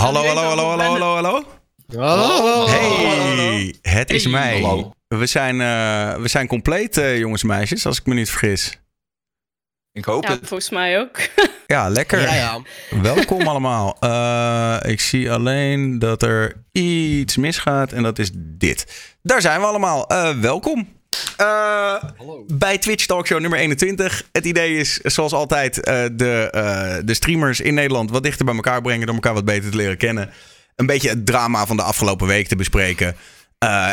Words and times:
Hallo, 0.00 0.24
hallo, 0.24 0.40
hallo, 0.42 0.68
hallo, 0.70 0.84
hallo, 0.92 1.14
hallo. 1.14 1.44
Hallo. 1.96 2.66
Hey, 2.68 3.74
het 3.82 4.10
is 4.10 4.22
Hey, 4.24 4.32
mij. 4.32 4.90
We 5.08 5.26
zijn, 5.26 5.60
eh, 5.60 6.22
we 6.22 6.28
zijn 6.28 6.46
compleet, 6.46 6.96
eh, 6.96 7.18
jongens 7.18 7.42
en 7.42 7.48
meisjes, 7.48 7.86
als 7.86 7.98
ik 7.98 8.06
me 8.06 8.14
niet 8.14 8.30
vergis. 8.30 8.80
Ik 9.92 10.04
hoop 10.04 10.22
Ja, 10.24 10.30
het. 10.30 10.38
volgens 10.46 10.70
mij 10.70 11.00
ook. 11.00 11.18
Ja, 11.66 11.88
lekker. 11.88 12.20
Ja, 12.20 12.34
ja. 12.34 12.60
Welkom 13.02 13.46
allemaal. 13.48 13.96
Eh, 14.00 14.90
ik 14.90 15.00
zie 15.00 15.32
alleen 15.32 15.98
dat 15.98 16.22
er 16.22 16.64
iets 16.72 17.36
misgaat 17.36 17.92
en 17.92 18.02
dat 18.02 18.18
is 18.18 18.30
dit. 18.34 18.86
Daar 19.22 19.40
zijn 19.40 19.60
we 19.60 19.66
allemaal. 19.66 20.06
Eh, 20.06 20.30
welkom. 20.40 20.88
Eh, 21.36 21.94
bij 22.46 22.78
Twitch 22.78 23.06
Talkshow 23.06 23.40
nummer 23.40 23.58
21. 23.58 24.24
Het 24.32 24.44
idee 24.44 24.76
is, 24.76 24.96
zoals 24.96 25.32
altijd, 25.32 25.80
eh, 25.80 26.04
de, 26.12 26.48
eh, 26.50 26.96
de 27.04 27.14
streamers 27.14 27.60
in 27.60 27.74
Nederland 27.74 28.10
wat 28.10 28.22
dichter 28.22 28.44
bij 28.44 28.54
elkaar 28.54 28.82
brengen. 28.82 29.06
Door 29.06 29.14
elkaar 29.14 29.34
wat 29.34 29.44
beter 29.44 29.70
te 29.70 29.76
leren 29.76 29.96
kennen. 29.96 30.30
Een 30.76 30.86
beetje 30.86 31.08
het 31.08 31.26
drama 31.26 31.66
van 31.66 31.76
de 31.76 31.82
afgelopen 31.82 32.26
week 32.26 32.48
te 32.48 32.56
bespreken. 32.56 33.16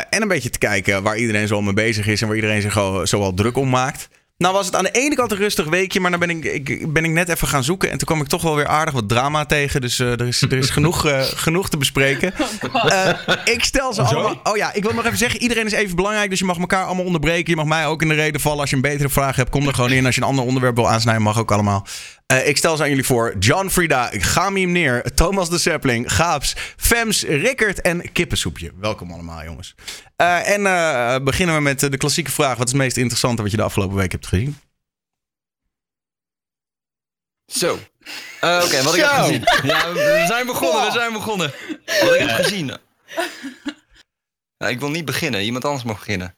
En 0.10 0.22
een 0.22 0.28
beetje 0.28 0.50
te 0.50 0.58
kijken 0.58 1.04
waar 1.04 1.18
iedereen 1.18 1.48
zo 1.48 1.62
mee 1.62 1.74
bezig 1.74 2.08
is 2.08 2.22
en 2.22 2.28
waar 2.28 2.36
iedereen 2.36 2.62
zich 2.62 2.78
al 2.78 3.08
zowel 3.08 3.34
druk 3.34 3.58
om 3.58 3.70
maakt. 3.70 4.10
Nou 4.38 4.54
was 4.54 4.66
het 4.66 4.76
aan 4.76 4.84
de 4.84 4.92
ene 4.92 5.16
kant 5.16 5.32
een 5.32 5.38
rustig 5.38 5.66
weekje, 5.66 6.00
maar 6.00 6.12
dan 6.12 6.20
ben 6.20 6.30
ik, 6.30 6.46
ik, 6.46 6.94
ben 6.94 7.06
ik 7.06 7.12
net 7.12 7.30
even 7.30 7.48
gaan 7.48 7.64
zoeken. 7.64 7.92
En 7.92 7.98
toen 7.98 8.08
kwam 8.08 8.22
ik 8.22 8.28
toch 8.28 8.42
wel 8.42 8.56
weer 8.56 8.68
aardig 8.68 8.94
wat 8.94 9.10
drama 9.10 9.46
tegen. 9.46 9.82
Dus 9.82 10.00
eh, 10.00 10.12
er 10.12 10.28
is, 10.28 10.42
er 10.42 10.58
is 10.58 10.70
genoeg, 10.70 11.06
eh, 11.06 11.22
genoeg 11.46 11.70
te 11.70 11.78
bespreken. 11.78 12.34
Eh, 12.72 13.10
ik 13.46 13.64
stel 13.64 13.94
ze 13.94 14.02
allemaal... 14.02 14.40
Oh 14.44 14.58
ja, 14.58 14.74
ik 14.74 14.84
wil 14.84 14.94
nog 14.94 15.06
even 15.06 15.18
zeggen, 15.18 15.42
iedereen 15.42 15.66
is 15.66 15.72
even 15.72 15.96
belangrijk. 15.96 16.30
Dus 16.30 16.40
je 16.40 16.46
mag 16.46 16.58
elkaar 16.58 16.86
allemaal 16.86 17.06
onderbreken. 17.06 17.50
Je 17.50 17.56
mag 17.56 17.66
mij 17.66 17.86
ook 17.86 18.02
in 18.02 18.08
de 18.08 18.14
reden 18.14 18.42
vallen. 18.42 18.60
Als 18.60 18.70
je 18.70 18.76
een 18.76 18.82
betere 18.82 19.10
vraag 19.10 19.36
hebt, 19.36 19.50
kom 19.50 19.68
er 19.68 19.74
gewoon 19.74 19.92
in. 19.92 20.06
Als 20.06 20.16
je 20.16 20.22
een 20.22 20.28
ander 20.28 20.46
onderwerp 20.46 20.76
wil 20.76 20.90
aansnijden, 20.90 21.24
mag 21.24 21.40
ook 21.40 21.52
allemaal. 21.52 21.88
Eh, 22.28 22.48
ik 22.48 22.58
stel 22.58 22.76
ze 22.76 22.84
aan 22.84 22.90
jullie 22.90 23.06
voor. 23.06 23.38
John 23.40 23.68
Frida, 23.68 24.10
Gamim 24.12 24.72
Neer, 24.72 25.14
Thomas 25.14 25.50
de 25.50 25.58
Sapling, 25.58 26.14
Gaaps, 26.14 26.56
Fems, 26.78 27.24
Rickert 27.24 27.82
en 27.82 28.12
Kippensoepje. 28.12 28.72
Welkom 28.80 29.12
allemaal, 29.12 29.44
jongens. 29.44 29.76
Eh, 30.16 30.50
en 30.50 30.66
eh, 30.66 31.24
beginnen 31.24 31.56
we 31.56 31.62
met 31.62 31.80
de 31.80 31.98
klassieke 31.98 32.32
vraag. 32.32 32.58
Wat 32.58 32.66
is 32.66 32.74
het 32.74 32.82
meest 32.82 32.98
interessante 32.98 33.42
wat 33.42 33.52
je 33.52 33.58
de 33.58 33.64
afgelopen 33.64 33.98
week 33.98 34.12
hebt 34.12 34.28
gezien? 34.28 34.58
Zo. 37.46 37.74
Oké, 38.42 38.84
wat 38.84 38.96
ik 38.96 39.02
heb 39.02 39.10
gezien. 39.10 39.44
Ja, 39.72 39.94
we 39.94 40.24
zijn 40.28 40.46
begonnen, 40.46 40.86
we 40.86 40.92
zijn 40.92 41.14
begonnen. 41.14 41.54
Wat 41.86 42.14
ik 42.14 42.20
heb 42.20 42.30
gezien. 42.30 42.78
Ik 44.58 44.80
wil 44.80 44.90
niet 44.90 45.06
beginnen, 45.06 45.44
iemand 45.44 45.66
anders 45.66 45.84
mag 45.84 45.98
beginnen. 45.98 46.37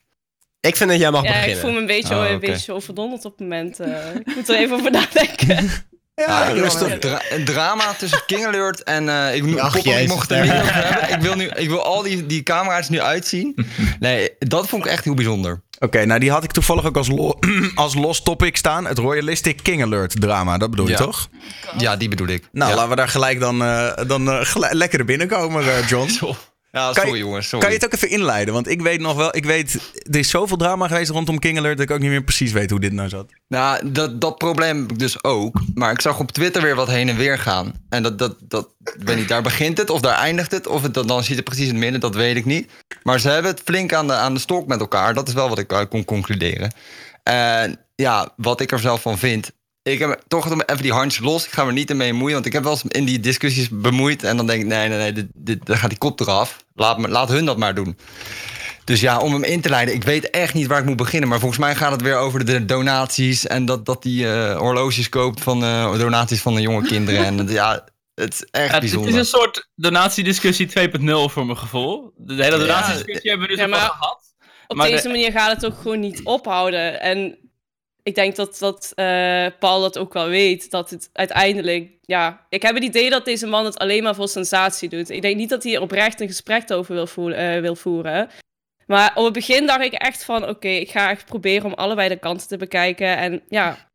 Ik 0.61 0.75
vind 0.75 0.89
dat 0.89 0.99
jij 0.99 1.11
mag 1.11 1.23
Ja, 1.23 1.35
ik 1.35 1.57
voel 1.57 1.71
me 1.71 1.77
een 1.79 1.85
beetje, 1.85 2.15
Oh, 2.15 2.21
een 2.29 2.35
oké. 2.35 2.45
beetje 2.45 2.73
overdonderd 2.73 3.25
op 3.25 3.31
het 3.31 3.39
moment. 3.39 3.79
eh. 3.79 4.15
ik 4.25 4.35
moet 4.35 4.49
er 4.49 4.55
even 4.55 4.75
over 4.75 4.91
nadenken. 4.91 5.69
Ja. 6.27 6.49
Een, 6.49 6.99
dra- 6.99 7.21
een 7.29 7.45
drama 7.45 7.93
tussen 7.93 8.21
King 8.25 8.45
Alert 8.45 8.83
en... 8.83 9.09
eh 9.09 9.35
ik, 9.35 9.57
Ach, 9.59 9.73
Pop, 9.73 9.85
ik 9.85 10.07
mocht 10.07 10.30
het 10.30 10.37
er 10.37 10.43
niet 10.43 10.53
over 10.53 10.73
hebben. 10.75 11.09
Ik 11.15 11.21
wil, 11.21 11.35
nu, 11.35 11.45
ik 11.47 11.69
wil 11.69 11.83
al 11.83 12.02
die, 12.02 12.25
die 12.25 12.43
camera's 12.43 12.89
nu 12.89 13.02
uitzien. 13.02 13.65
Nee, 13.99 14.30
dat 14.39 14.69
vond 14.69 14.85
ik 14.85 14.91
echt 14.91 15.03
heel 15.03 15.13
bijzonder. 15.13 15.61
Oké, 15.80 16.05
nou 16.05 16.19
die 16.19 16.31
had 16.31 16.43
ik 16.43 16.52
toevallig 16.52 16.85
ook 16.85 16.97
als, 16.97 17.07
lo- 17.07 17.39
als 17.75 17.93
los 17.95 18.23
topic 18.23 18.57
staan. 18.57 18.85
Het 18.85 18.97
Royalistic 18.97 19.59
King 19.63 19.81
Alert 19.83 20.21
drama, 20.21 20.57
dat 20.57 20.69
bedoel 20.69 20.87
je 20.87 20.95
toch? 20.95 21.30
Ja, 21.77 21.95
die 21.95 22.09
bedoel 22.09 22.27
ik. 22.27 22.43
Nou, 22.52 22.69
ja. 22.69 22.75
laten 22.75 22.89
we 22.89 22.95
daar 22.95 23.09
gelijk 23.09 23.39
dan, 23.39 23.63
eh, 23.63 23.91
dan 24.07 24.45
gelijk- 24.45 24.73
lekker 24.73 24.99
er 24.99 25.05
binnenkomen, 25.05 25.63
eh, 25.63 25.87
John. 25.87 26.09
Ja, 26.71 26.85
Kan 26.85 26.93
sorry 26.93 27.11
je- 27.11 27.17
jongens, 27.17 27.47
sorry. 27.47 27.65
Kan 27.65 27.73
je 27.75 27.81
het 27.81 27.85
ook 27.85 27.93
even 27.93 28.09
inleiden? 28.09 28.53
Want 28.53 28.67
ik 28.67 28.81
weet 28.81 28.99
nog 28.99 29.15
wel, 29.15 29.35
ik 29.35 29.45
weet, 29.45 29.91
er 30.09 30.15
is 30.19 30.29
zoveel 30.29 30.57
drama 30.57 30.87
geweest 30.87 31.09
rondom 31.09 31.39
King 31.39 31.57
Alert 31.57 31.77
dat 31.77 31.85
ik 31.89 31.95
ook 31.95 31.99
niet 32.01 32.09
meer 32.09 32.23
precies 32.23 32.51
weet 32.51 32.69
hoe 32.69 32.79
dit 32.79 32.91
nou 32.91 33.09
zat. 33.09 33.31
Nou, 33.47 33.91
dat, 33.91 34.21
dat 34.21 34.37
probleem 34.37 34.81
heb 34.81 34.91
ik 34.91 34.99
dus 34.99 35.23
ook. 35.23 35.61
Maar 35.73 35.91
ik 35.91 36.01
zag 36.01 36.19
op 36.19 36.31
Twitter 36.31 36.61
weer 36.61 36.75
wat 36.75 36.87
heen 36.87 37.09
en 37.09 37.15
weer 37.17 37.37
gaan. 37.37 37.73
En 37.89 38.03
dat, 38.03 38.19
dat, 38.19 38.35
dat 38.41 38.69
ik 38.83 38.95
weet 39.05 39.15
niet, 39.17 39.27
daar 39.27 39.41
begint 39.41 39.77
het 39.77 39.89
of 39.89 40.01
daar 40.01 40.17
eindigt 40.17 40.51
het. 40.51 40.67
Of 40.67 40.81
het, 40.81 40.93
dan- 40.93 41.07
dan 41.07 41.23
zit 41.23 41.35
het 41.35 41.45
precies 41.45 41.63
in 41.67 41.71
het 41.73 41.79
midden, 41.79 41.99
dat 41.99 42.15
weet 42.15 42.35
ik 42.35 42.45
niet. 42.45 42.69
Maar 43.03 43.19
ze 43.19 43.29
hebben 43.29 43.51
het 43.51 43.61
flink 43.65 43.93
aan 43.93 44.07
de, 44.07 44.13
aan 44.13 44.33
de 44.33 44.39
stok 44.39 44.67
met 44.67 44.79
elkaar. 44.79 45.13
Dat 45.13 45.27
is 45.27 45.33
wel 45.33 45.49
wat 45.49 45.59
ik 45.59 45.73
uit 45.73 45.89
kon 45.89 46.05
concluderen. 46.05 46.73
En 47.23 47.79
ja, 47.95 48.33
wat 48.35 48.61
ik 48.61 48.71
er 48.71 48.79
zelf 48.79 49.02
van 49.02 49.17
vind. 49.17 49.52
Ik 49.83 49.99
heb 49.99 50.21
toch 50.27 50.45
even 50.65 50.81
die 50.81 50.91
handjes 50.93 51.23
los. 51.25 51.45
Ik 51.45 51.51
ga 51.51 51.63
me 51.63 51.71
niet 51.71 51.89
ermee 51.89 52.13
moeien. 52.13 52.33
Want 52.33 52.45
ik 52.45 52.53
heb 52.53 52.63
wel 52.63 52.71
eens 52.71 52.83
in 52.87 53.05
die 53.05 53.19
discussies 53.19 53.69
bemoeid. 53.69 54.23
En 54.23 54.37
dan 54.37 54.47
denk 54.47 54.61
ik, 54.61 54.67
nee, 54.67 54.87
nee, 54.89 54.97
nee, 54.97 55.11
dit, 55.13 55.25
dit, 55.33 55.65
dan 55.65 55.77
gaat 55.77 55.89
die 55.89 55.97
kop 55.99 56.19
eraf. 56.19 56.57
Laat, 56.73 56.97
me, 56.97 57.07
laat 57.07 57.29
hun 57.29 57.45
dat 57.45 57.57
maar 57.57 57.75
doen. 57.75 57.97
Dus 58.83 59.01
ja, 59.01 59.19
om 59.19 59.33
hem 59.33 59.43
in 59.43 59.61
te 59.61 59.69
leiden, 59.69 59.93
ik 59.95 60.03
weet 60.03 60.29
echt 60.29 60.53
niet 60.53 60.67
waar 60.67 60.79
ik 60.79 60.85
moet 60.85 60.95
beginnen. 60.95 61.29
Maar 61.29 61.39
volgens 61.39 61.59
mij 61.59 61.75
gaat 61.75 61.91
het 61.91 62.01
weer 62.01 62.15
over 62.17 62.45
de 62.45 62.65
donaties. 62.65 63.47
En 63.47 63.65
dat, 63.65 63.85
dat 63.85 64.03
die 64.03 64.31
eh, 64.33 64.57
horloges 64.57 65.09
koopt 65.09 65.41
van 65.41 65.63
eh, 65.63 65.97
donaties 65.97 66.41
van 66.41 66.55
de 66.55 66.61
jonge 66.61 66.87
kinderen. 66.87 67.25
En 67.25 67.47
ja, 67.47 67.85
het 68.15 68.33
is 68.33 68.43
echt 68.51 68.65
Ja, 68.67 68.71
het 68.71 68.79
bijzonder. 68.79 69.09
is 69.09 69.15
een 69.15 69.25
soort 69.25 69.69
donatiediscussie 69.75 70.67
2.0 70.67 71.03
voor 71.05 71.45
mijn 71.45 71.57
gevoel. 71.57 72.13
De 72.17 72.43
hele 72.43 72.57
donatiediscussie 72.57 73.29
hebben 73.29 73.47
we 73.47 73.55
dus 73.55 73.65
Ja, 73.65 73.71
al 73.71 73.79
maar- 73.79 73.89
gehad. 73.89 74.17
Op 74.67 74.75
Maar 74.77 74.87
deze 74.87 75.01
de- 75.01 75.09
manier 75.09 75.31
gaat 75.31 75.51
het 75.61 75.65
ook 75.65 75.77
gewoon 75.81 75.99
niet 75.99 76.21
ophouden. 76.23 77.01
En 77.01 77.37
ik 78.09 78.15
denk 78.15 78.36
dat, 78.36 78.58
dat 78.59 78.92
eh, 78.95 79.45
Paul 79.59 79.81
dat 79.81 79.97
ook 79.97 80.14
wel 80.14 80.27
weet. 80.27 80.71
Dat 80.71 80.89
het 80.89 81.09
uiteindelijk... 81.14 81.89
Ja, 82.02 82.45
ik 82.49 82.61
heb 82.61 82.75
het 82.75 82.83
idee 82.83 83.09
dat 83.09 83.25
deze 83.25 83.47
man 83.47 83.65
het 83.65 83.77
alleen 83.77 84.03
maar 84.03 84.15
voor 84.15 84.27
sensatie 84.27 84.89
doet. 84.89 85.09
Ik 85.09 85.21
denk 85.21 85.36
niet 85.36 85.49
dat 85.49 85.64
hij 85.64 85.75
er 85.75 85.81
oprecht 85.81 86.21
een 86.21 86.27
gesprek 86.27 86.71
over 86.71 86.93
wil, 86.93 87.08
voer- 87.08 87.33
eh, 87.33 87.61
wil 87.61 87.75
voeren. 87.75 88.30
Maar 88.86 89.11
op 89.15 89.23
het 89.23 89.33
begin 89.33 89.65
dacht 89.65 89.81
ik 89.81 89.93
echt 89.93 90.23
van... 90.23 90.47
Oké, 90.47 90.67
ik 90.67 90.89
ga 90.89 91.09
echt 91.09 91.25
proberen 91.25 91.65
om 91.65 91.73
allebei 91.73 92.09
de 92.09 92.20
kanten 92.20 92.47
te 92.47 92.58
bekijken. 92.58 93.17
En 93.17 93.42
ja... 93.47 93.87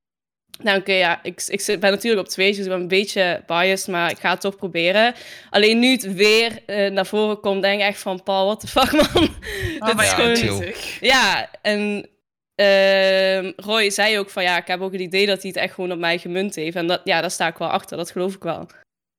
Nou 0.62 0.78
oké, 0.78 0.92
ja, 0.92 1.20
ik, 1.22 1.42
ik 1.46 1.80
ben 1.80 1.90
natuurlijk 1.90 2.22
op 2.26 2.28
Twitch, 2.28 2.56
dus 2.56 2.64
ik 2.64 2.70
ben 2.70 2.80
een 2.80 2.88
beetje 2.88 3.42
biased, 3.46 3.88
maar 3.88 4.10
ik 4.10 4.18
ga 4.18 4.30
het 4.30 4.40
toch 4.40 4.56
proberen. 4.56 5.14
Alleen 5.50 5.78
nu 5.78 5.90
het 5.90 6.14
weer 6.14 6.62
eh, 6.66 6.90
naar 6.90 7.06
voren 7.06 7.40
komt, 7.40 7.62
denk 7.62 7.80
ik 7.80 7.86
echt 7.86 8.00
van... 8.00 8.22
Paul, 8.22 8.44
what 8.44 8.60
the 8.60 8.66
fuck, 8.66 8.92
man? 8.92 9.22
Dit 9.72 9.78
maar 9.78 10.04
is 10.04 10.10
ja, 10.10 10.14
gewoon... 10.14 10.36
chill. 10.36 10.74
Ja, 11.00 11.50
en 11.62 12.08
ehm, 12.54 13.52
Roy 13.56 13.90
zei 13.90 14.18
ook 14.18 14.30
van 14.30 14.42
ja, 14.42 14.56
ik 14.56 14.66
heb 14.66 14.80
ook 14.80 14.92
het 14.92 15.00
idee 15.00 15.26
dat 15.26 15.42
hij 15.42 15.50
het 15.50 15.60
echt 15.60 15.74
gewoon 15.74 15.92
op 15.92 15.98
mij 15.98 16.18
gemunt 16.18 16.54
heeft. 16.54 16.76
En 16.76 16.86
dat, 16.86 17.00
ja, 17.04 17.20
daar 17.20 17.30
sta 17.30 17.46
ik 17.46 17.58
wel 17.58 17.68
achter, 17.68 17.96
dat 17.96 18.10
geloof 18.10 18.34
ik 18.34 18.42
wel. 18.42 18.66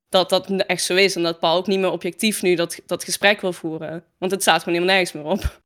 Dat 0.10 0.30
dat 0.30 0.50
echt 0.50 0.84
zo 0.84 0.96
is 0.96 1.16
en 1.16 1.24
dat 1.24 1.40
Paul 1.40 1.58
ook 1.58 1.68
niet 1.68 1.80
meer 1.80 1.92
objectief 1.92 2.42
nu 2.42 2.56
dat, 2.56 2.80
dat 2.86 3.04
gesprek 3.04 3.42
wil 3.42 3.54
voeren. 3.54 4.04
Want 4.18 4.32
het 4.32 4.42
staat 4.42 4.64
gewoon 4.64 4.74
helemaal 4.74 4.96
nergens 4.96 5.24
meer 5.24 5.32
op. 5.32 5.62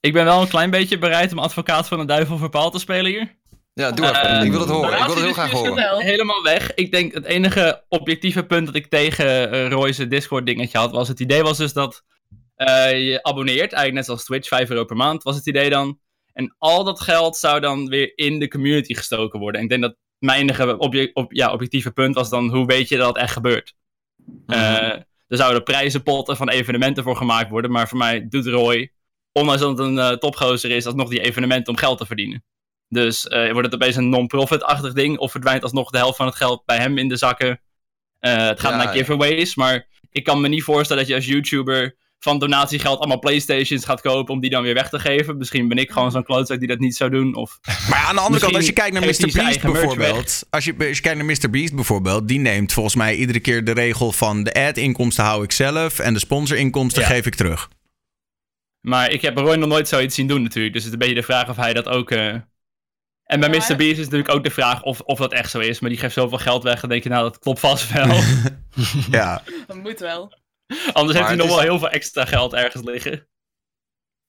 Ik 0.00 0.12
ben 0.12 0.24
wel 0.24 0.40
een 0.40 0.48
klein 0.48 0.70
beetje 0.70 0.98
bereid 0.98 1.32
om 1.32 1.38
advocaat 1.38 1.88
van 1.88 1.98
de 1.98 2.04
duivel 2.04 2.38
voor 2.38 2.50
Paul 2.50 2.70
te 2.70 2.78
spelen 2.78 3.10
hier. 3.10 3.36
Ja, 3.74 3.90
doe 3.90 4.06
even. 4.06 4.20
Eh, 4.20 4.44
ik 4.44 4.50
wil 4.50 4.60
het 4.60 4.68
horen. 4.68 4.98
Ik 4.98 5.04
wil 5.04 5.14
het 5.14 5.24
heel 5.24 5.32
graag 5.32 5.50
donatiediscussie 5.50 5.90
horen. 5.90 6.06
Helemaal 6.06 6.42
weg. 6.42 6.74
Ik 6.74 6.92
denk 6.92 7.14
het 7.14 7.24
enige 7.24 7.84
objectieve 7.88 8.46
punt 8.46 8.66
dat 8.66 8.74
ik 8.74 8.86
tegen 8.86 9.50
eh, 9.50 9.68
Roy's 9.68 9.96
Discord 9.96 10.46
dingetje 10.46 10.78
had, 10.78 10.90
was 10.90 11.08
het 11.08 11.20
idee 11.20 11.42
was 11.42 11.56
dus 11.56 11.72
dat 11.72 12.02
eh, 12.54 13.08
je 13.08 13.22
abonneert, 13.22 13.72
eigenlijk 13.72 13.94
net 13.94 14.04
zoals 14.04 14.24
Twitch, 14.24 14.48
5 14.48 14.70
euro 14.70 14.84
per 14.84 14.96
maand, 14.96 15.22
was 15.22 15.36
het 15.36 15.46
idee 15.46 15.70
dan. 15.70 15.98
En 16.34 16.54
al 16.58 16.84
dat 16.84 17.00
geld 17.00 17.36
zou 17.36 17.60
dan 17.60 17.88
weer 17.88 18.12
in 18.14 18.38
de 18.38 18.48
community 18.48 18.94
gestoken 18.94 19.40
worden. 19.40 19.58
En 19.60 19.66
ik 19.66 19.70
denk 19.70 19.82
dat 19.82 19.96
mijn 20.18 20.40
enige 20.40 20.78
obje- 20.78 21.10
op, 21.14 21.32
ja, 21.32 21.52
objectieve 21.52 21.90
punt 21.90 22.14
was 22.14 22.30
dan, 22.30 22.48
hoe 22.48 22.66
weet 22.66 22.88
je 22.88 22.96
dat 22.96 23.08
het 23.08 23.16
echt 23.16 23.32
gebeurt? 23.32 23.74
Mhm. 24.46 24.58
Eh, 24.58 25.00
er 25.26 25.36
zouden 25.36 25.62
prijzenpotten 25.62 26.36
van 26.36 26.48
evenementen 26.48 27.02
voor 27.02 27.16
gemaakt 27.16 27.50
worden, 27.50 27.70
maar 27.70 27.88
voor 27.88 27.98
mij 27.98 28.28
doet 28.28 28.46
Roy, 28.46 28.92
ondanks 29.32 29.60
dat 29.60 29.78
het 29.78 29.86
een 29.86 29.98
eh 29.98 30.10
topgozer 30.10 30.70
is, 30.70 30.86
alsnog 30.86 31.08
die 31.08 31.20
evenementen 31.20 31.72
om 31.72 31.78
geld 31.78 31.98
te 31.98 32.06
verdienen. 32.06 32.44
Dus 32.88 33.26
eh, 33.28 33.52
wordt 33.52 33.66
het 33.66 33.74
opeens 33.74 33.96
een 33.96 34.08
non-profit-achtig 34.08 34.92
ding, 34.92 35.18
of 35.18 35.30
verdwijnt 35.30 35.62
alsnog 35.62 35.90
de 35.90 35.98
helft 35.98 36.16
van 36.16 36.26
het 36.26 36.34
geld 36.34 36.64
bij 36.64 36.78
hem 36.78 36.98
in 36.98 37.08
de 37.08 37.16
zakken? 37.16 37.60
Het 38.18 38.60
gaat 38.60 38.70
Ja, 38.70 38.76
naar 38.84 38.94
giveaways, 38.94 39.54
maar 39.54 39.86
ik 40.10 40.24
kan 40.24 40.40
me 40.40 40.48
niet 40.48 40.62
voorstellen 40.62 41.02
dat 41.02 41.10
je 41.10 41.16
als 41.18 41.26
YouTuber 41.26 41.96
van 42.24 42.38
donatiegeld 42.38 42.98
allemaal 42.98 43.18
Playstations 43.18 43.84
gaat 43.84 44.00
kopen 44.00 44.34
om 44.34 44.40
die 44.40 44.50
dan 44.50 44.62
weer 44.62 44.74
weg 44.74 44.88
te 44.88 44.98
geven. 44.98 45.36
Misschien 45.36 45.68
ben 45.68 45.78
ik 45.78 45.90
gewoon 45.90 46.10
zo'n 46.10 46.24
klootzak 46.24 46.58
die 46.58 46.68
dat 46.68 46.78
niet 46.78 46.96
zou 46.96 47.10
doen. 47.10 47.34
Of 47.34 47.58
Maar 47.90 48.04
aan 48.08 48.14
de 48.14 48.20
andere 48.20 48.42
kant, 48.42 48.54
als 48.56 48.66
je 48.66 48.72
kijkt 48.72 48.92
naar 48.92 49.02
Mr. 49.02 49.30
Beast 49.32 49.62
bijvoorbeeld. 49.62 50.46
Als 50.50 50.64
je, 50.64 50.74
als 50.78 50.96
je 50.96 51.00
kijkt 51.02 51.16
naar 51.18 51.24
Mr. 51.26 51.50
Beast 51.50 51.74
bijvoorbeeld, 51.74 52.28
die 52.28 52.38
neemt 52.38 52.72
volgens 52.72 52.94
mij 52.94 53.14
iedere 53.14 53.40
keer 53.40 53.64
de 53.64 53.72
regel 53.72 54.12
van 54.12 54.42
de 54.44 54.54
ad-inkomsten 54.54 55.24
hou 55.24 55.44
ik 55.44 55.52
zelf 55.52 55.98
en 55.98 56.12
de 56.12 56.18
sponsorinkomsten 56.18 57.02
Ja. 57.02 57.08
geef 57.08 57.26
ik 57.26 57.34
terug. 57.34 57.68
Maar 58.80 59.10
ik 59.10 59.22
heb 59.22 59.36
Roy 59.36 59.56
nog 59.56 59.68
nooit 59.68 59.88
zoiets 59.88 60.14
zien 60.14 60.26
doen 60.26 60.42
natuurlijk. 60.42 60.74
Dus 60.74 60.84
het 60.84 60.92
is 60.92 60.98
een 61.00 61.06
beetje 61.06 61.20
de 61.20 61.26
vraag 61.32 61.48
of 61.48 61.56
hij 61.56 61.72
dat 61.72 61.88
ook... 61.88 62.10
eh, 62.10 62.34
En 63.24 63.40
bij 63.40 63.48
Ja, 63.50 63.56
Mr. 63.68 63.76
Beast 63.76 63.98
is 63.98 64.04
natuurlijk 64.04 64.30
ook 64.34 64.44
de 64.44 64.50
vraag 64.50 64.82
of, 64.82 65.00
of 65.00 65.18
dat 65.18 65.32
echt 65.32 65.50
zo 65.50 65.58
is. 65.58 65.80
Maar 65.80 65.90
die 65.90 65.98
geeft 65.98 66.14
zoveel 66.14 66.38
geld 66.38 66.62
weg. 66.62 66.80
Dan 66.80 66.90
denk 66.90 67.02
je, 67.02 67.08
nou, 67.08 67.22
dat 67.22 67.38
klopt 67.38 67.60
vast 67.60 67.92
wel. 67.92 68.20
Ja. 69.10 69.42
Dat 69.66 69.76
moet 69.76 69.98
wel. 70.00 70.42
Anders 70.92 71.16
heeft 71.16 71.28
hij 71.28 71.36
nog 71.36 71.46
is- 71.46 71.52
wel 71.52 71.62
heel 71.62 71.78
veel 71.78 71.88
extra 71.90 72.24
geld 72.24 72.52
ergens 72.52 72.84
liggen. 72.84 73.26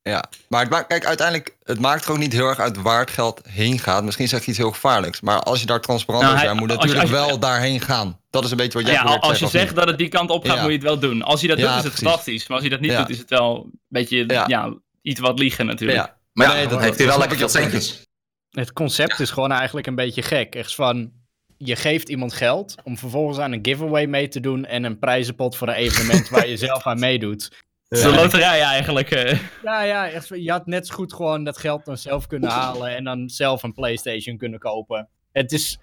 Ja, 0.02 0.24
maar 0.50 0.62
het 0.62 0.70
maakt, 0.70 0.88
kijk, 0.88 1.06
uiteindelijk, 1.06 1.58
het 1.64 1.80
maakt 1.80 2.06
er 2.06 2.12
ook 2.12 2.18
niet 2.18 2.34
heel 2.34 2.48
erg 2.48 2.60
uit 2.60 2.82
waar 2.82 3.00
het 3.00 3.10
geld 3.10 3.42
heen 3.48 3.80
gaat. 3.80 4.04
Misschien 4.04 4.28
zeg 4.28 4.44
je 4.44 4.50
iets 4.50 4.58
heel 4.58 4.72
gevaarlijks. 4.72 5.22
Maar 5.22 5.40
als 5.40 5.60
je 5.60 5.66
daar 5.66 5.82
transparant 5.82 6.24
Nou, 6.24 6.36
over 6.36 6.48
hij- 6.48 6.56
bent, 6.58 6.68
moet 6.70 6.78
als 6.78 6.88
je- 6.90 6.94
natuurlijk 6.96 7.22
als 7.24 7.26
je- 7.32 7.40
wel 7.40 7.50
daarheen 7.50 7.80
gaan. 7.82 8.20
Dat 8.30 8.44
is 8.44 8.52
een 8.52 8.58
beetje 8.58 8.78
wat 8.78 8.88
jij 8.88 8.96
Ja, 8.96 9.02
als 9.04 9.32
je 9.32 9.38
zeggen, 9.48 9.60
zegt 9.60 9.76
dat 9.76 9.88
het 9.88 9.98
die 9.98 10.08
kant 10.08 10.30
op 10.30 10.46
gaat, 10.46 10.56
Ja. 10.56 10.62
moet 10.62 10.72
je 10.72 10.78
het 10.78 10.86
wel 10.86 11.00
doen. 11.00 11.22
Als 11.22 11.40
hij 11.40 11.50
dat 11.50 11.58
Ja, 11.58 11.64
doet, 11.68 11.78
is 11.78 11.84
het 11.84 11.92
precies. 11.92 12.08
fantastisch. 12.08 12.48
Maar 12.48 12.58
als 12.58 12.68
hij 12.68 12.70
dat 12.70 12.80
niet 12.80 12.92
Ja. 12.92 12.98
doet, 12.98 13.10
is 13.10 13.18
het 13.18 13.30
wel 13.30 13.64
een 13.64 13.80
beetje, 13.88 14.24
Ja. 14.28 14.44
ja, 14.48 14.74
iets 15.02 15.20
wat 15.20 15.40
liegen 15.40 15.66
natuurlijk. 15.66 16.00
Ja, 16.00 16.18
Maar 16.34 16.48
ja, 16.48 16.54
Nee, 16.54 16.62
dan 16.64 16.72
dat- 16.72 16.82
heeft 16.82 16.98
hij 16.98 17.08
wel 17.08 17.18
lekker 17.18 17.38
veel 17.38 17.48
heel 17.50 17.62
centjes. 17.62 18.04
Het 18.50 18.74
concept 18.74 19.20
is 19.20 19.30
gewoon 19.32 19.52
eigenlijk 19.52 19.88
een 19.88 19.96
beetje 19.96 20.22
gek. 20.22 20.56
Echt 20.56 20.76
van, 20.76 21.12
je 21.66 21.76
geeft 21.76 22.10
iemand 22.10 22.34
geld 22.34 22.76
om 22.84 22.98
vervolgens 22.98 23.38
aan 23.38 23.52
een 23.52 23.60
giveaway 23.66 24.06
mee 24.06 24.28
te 24.28 24.40
doen 24.40 24.66
en 24.66 24.84
een 24.84 25.00
prijzenpot 25.00 25.56
voor 25.58 25.68
een 25.68 25.74
evenement 25.74 26.30
waar 26.30 26.48
je 26.48 26.58
zelf 26.58 26.86
aan 26.86 27.00
meedoet. 27.00 27.44
Het 27.88 27.98
is 28.00 28.04
een 28.06 28.14
loterij 28.16 28.62
eigenlijk. 28.62 29.12
eh. 29.12 29.40
Ja, 29.64 29.82
ja, 29.82 30.10
echt, 30.10 30.28
je 30.28 30.52
had 30.52 30.66
net 30.66 30.88
zo 30.88 30.94
goed 30.96 31.14
gewoon 31.14 31.44
dat 31.44 31.58
geld 31.58 31.86
dan 31.86 31.98
zelf 31.98 32.28
kunnen 32.28 32.50
halen 32.50 32.96
en 32.96 33.04
dan 33.04 33.30
zelf 33.30 33.64
een 33.64 33.74
PlayStation 33.74 34.38
kunnen 34.38 34.60
kopen. 34.60 35.10
Het 35.32 35.52
is. 35.52 35.78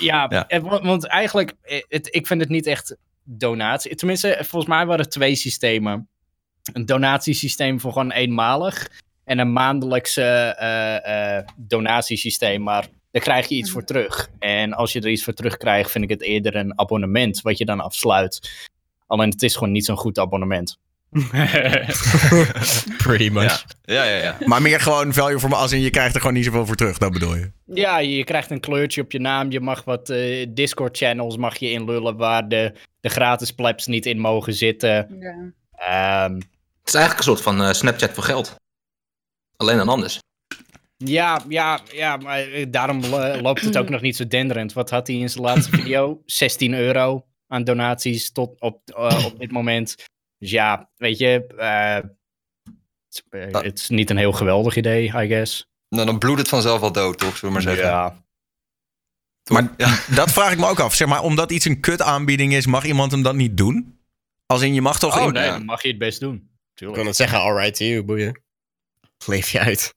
Ja, 0.00 0.26
Ja. 0.28 0.44
het- 0.48 0.62
want 0.62 1.06
eigenlijk, 1.06 1.52
eh, 1.62 1.82
het, 1.88 2.14
ik 2.14 2.26
vind 2.26 2.40
het 2.40 2.48
niet 2.48 2.66
echt 2.66 2.96
donatie. 3.24 3.94
Tenminste, 3.94 4.36
volgens 4.40 4.66
mij 4.74 4.86
waren 4.86 5.04
er 5.04 5.10
twee 5.10 5.34
systemen: 5.34 6.08
een 6.72 6.86
donatiesysteem 6.86 7.80
voor 7.80 7.92
gewoon 7.92 8.10
eenmalig 8.12 8.90
en 9.24 9.38
een 9.38 9.52
maandelijkse 9.52 10.22
eh, 10.22 11.36
eh, 11.38 11.46
donatiesysteem. 11.56 12.62
Maar 12.62 12.86
daar 13.12 13.22
krijg 13.22 13.48
je 13.48 13.54
iets 13.54 13.70
voor 13.70 13.84
terug. 13.84 14.30
En 14.38 14.72
als 14.72 14.92
je 14.92 15.00
er 15.00 15.08
iets 15.10 15.24
voor 15.24 15.32
terug 15.32 15.56
krijgt, 15.56 15.90
vind 15.90 16.04
ik 16.04 16.10
het 16.10 16.22
eerder 16.22 16.56
een 16.56 16.78
abonnement 16.78 17.40
wat 17.40 17.58
je 17.58 17.64
dan 17.64 17.80
afsluit. 17.80 18.50
Alleen 19.06 19.30
het 19.30 19.42
is 19.42 19.54
gewoon 19.54 19.72
niet 19.72 19.84
zo'n 19.84 19.96
goed 19.96 20.18
abonnement. 20.18 20.78
Pretty 23.04 23.28
much. 23.28 23.64
Ja, 23.84 24.04
ja, 24.04 24.16
ja. 24.16 24.36
Maar 24.44 24.62
meer 24.62 24.80
gewoon 24.80 25.12
value 25.12 25.38
voor 25.38 25.48
me 25.48 25.54
als 25.54 25.72
in 25.72 25.80
je 25.80 25.90
krijgt 25.90 26.14
er 26.14 26.20
gewoon 26.20 26.36
niet 26.36 26.44
zoveel 26.44 26.66
voor 26.66 26.76
terug, 26.76 26.98
dat 26.98 27.12
bedoel 27.12 27.34
je. 27.34 27.50
Ja, 27.64 27.98
je 27.98 28.24
krijgt 28.24 28.50
een 28.50 28.60
kleurtje 28.60 29.02
op 29.02 29.12
je 29.12 29.20
naam. 29.20 29.50
Je 29.50 29.60
mag 29.60 29.84
wat 29.84 30.10
eh, 30.10 30.46
Discord-channels 30.48 31.36
mag 31.36 31.56
je 31.56 31.70
inlullen 31.70 32.16
waar 32.16 32.48
de, 32.48 32.72
de 33.00 33.08
gratis 33.08 33.50
plebs 33.50 33.86
niet 33.86 34.06
in 34.06 34.18
mogen 34.18 34.54
zitten. 34.54 35.18
Ja. 35.20 35.52
Ehm, 35.72 36.34
Het 36.34 36.88
is 36.88 36.94
eigenlijk 36.94 37.18
een 37.18 37.36
soort 37.36 37.42
van 37.42 37.62
eh, 37.62 37.72
Snapchat 37.72 38.10
voor 38.10 38.24
geld. 38.24 38.54
Alleen 39.56 39.76
dan 39.76 39.88
anders. 39.88 40.18
Ja, 41.04 41.42
ja, 41.48 41.80
ja, 41.92 42.16
maar 42.16 42.38
eh, 42.40 42.66
daarom 42.70 43.04
lo- 43.04 43.40
loopt 43.40 43.60
het 43.60 43.76
ook 43.78 43.88
nog 43.88 44.00
niet 44.00 44.16
zo 44.16 44.26
denderend. 44.26 44.72
Wat 44.72 44.90
had 44.90 45.06
hij 45.06 45.16
in 45.16 45.30
zijn 45.30 45.44
laatste 45.44 45.70
video? 45.76 46.22
16 46.26 46.74
euro 46.74 47.26
aan 47.46 47.64
donaties 47.64 48.32
tot 48.32 48.60
op, 48.60 48.90
eh, 48.90 49.24
op 49.26 49.38
dit 49.38 49.50
moment. 49.50 49.94
Dus 50.38 50.50
ja, 50.50 50.90
weet 50.96 51.18
je, 51.18 51.46
eh, 51.56 51.98
het 53.62 53.78
is- 53.78 53.88
niet 53.88 54.10
een 54.10 54.16
heel 54.16 54.32
geweldig 54.32 54.76
idee, 54.76 55.04
I 55.06 55.26
guess. 55.28 55.70
Nou, 55.88 56.06
dan 56.06 56.18
bloedt 56.18 56.38
het 56.38 56.48
vanzelf 56.48 56.80
wel 56.80 56.92
dood, 56.92 57.18
toch? 57.18 57.36
Zullen 57.36 57.56
we 57.56 57.62
maar 57.64 57.74
zeggen. 57.74 57.90
Ja, 57.92 58.24
Maar 59.50 59.74
dat 60.20 60.32
vraag 60.32 60.52
ik 60.52 60.58
me 60.58 60.66
ook 60.66 60.80
af. 60.80 60.94
Zeg 60.94 61.08
maar, 61.08 61.22
omdat 61.22 61.50
iets 61.52 61.64
een 61.64 61.80
kut 61.80 62.02
aanbieding 62.02 62.52
is, 62.54 62.66
mag 62.66 62.84
iemand 62.84 63.10
hem 63.12 63.22
dat 63.22 63.34
niet 63.34 63.56
doen? 63.56 64.00
Als 64.46 64.62
in, 64.62 64.74
je 64.74 64.82
mag 64.82 64.98
toch... 64.98 65.16
oh 65.20 65.26
in- 65.26 65.32
nee, 65.32 65.44
ja. 65.44 65.50
dan 65.50 65.64
mag 65.64 65.82
je 65.82 65.88
het 65.88 65.98
best 65.98 66.20
doen. 66.20 66.34
Ik 66.34 66.78
Tuurlijk. 66.78 66.98
kan 66.98 67.06
het 67.08 67.16
zeggen, 67.16 67.38
alright 67.38 67.74
to 67.76 67.84
you, 67.84 68.02
boeien. 68.02 68.42
Leef 69.26 69.50
je 69.50 69.58
uit. 69.58 69.94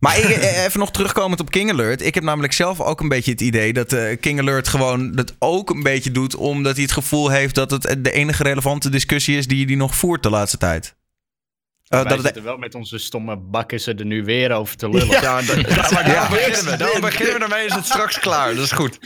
Maar 0.00 0.18
ik, 0.18 0.24
eh, 0.24 0.64
even 0.64 0.80
nog 0.80 0.90
terugkomend 0.90 1.40
op 1.40 1.50
King 1.50 1.70
Alert. 1.70 2.02
Ik 2.02 2.14
heb 2.14 2.24
namelijk 2.24 2.52
zelf 2.52 2.80
ook 2.80 3.00
een 3.00 3.08
beetje 3.08 3.30
het 3.30 3.40
idee 3.40 3.72
dat 3.72 3.92
eh, 3.92 4.20
King 4.20 4.38
Alert 4.38 4.68
gewoon 4.68 5.12
dat 5.12 5.34
ook 5.38 5.70
een 5.70 5.82
beetje 5.82 6.10
doet... 6.10 6.34
omdat 6.34 6.74
hij 6.74 6.82
het 6.82 6.92
gevoel 6.92 7.28
heeft 7.28 7.54
dat 7.54 7.70
het 7.70 7.96
de 8.04 8.12
enige 8.12 8.42
relevante 8.42 8.88
discussie 8.88 9.36
is 9.36 9.46
die 9.46 9.66
hij 9.66 9.74
nog 9.74 9.94
voert 9.94 10.22
de 10.22 10.30
laatste 10.30 10.58
tijd. 10.58 10.96
Eh, 11.86 12.00
Wij 12.00 12.08
dat 12.08 12.12
het, 12.16 12.26
zitten 12.26 12.42
wel 12.42 12.56
met 12.56 12.74
onze 12.74 12.98
stomme 12.98 13.36
bakken 13.36 13.80
ze 13.80 13.94
er 13.94 14.04
nu 14.04 14.24
weer 14.24 14.52
over 14.52 14.76
te 14.76 14.88
lullen. 14.88 15.20
Ja, 15.20 15.40
maar 15.92 16.04
daar 16.04 16.28
beginnen 16.30 16.64
we. 16.64 16.76
Daar 16.76 17.00
beginnen 17.10 17.38
we 17.38 17.44
ermee, 17.44 17.66
is 17.66 17.74
het 17.74 17.84
straks 17.84 18.18
klaar. 18.18 18.54
Dat 18.54 18.64
is 18.64 18.72
goed. 18.72 18.98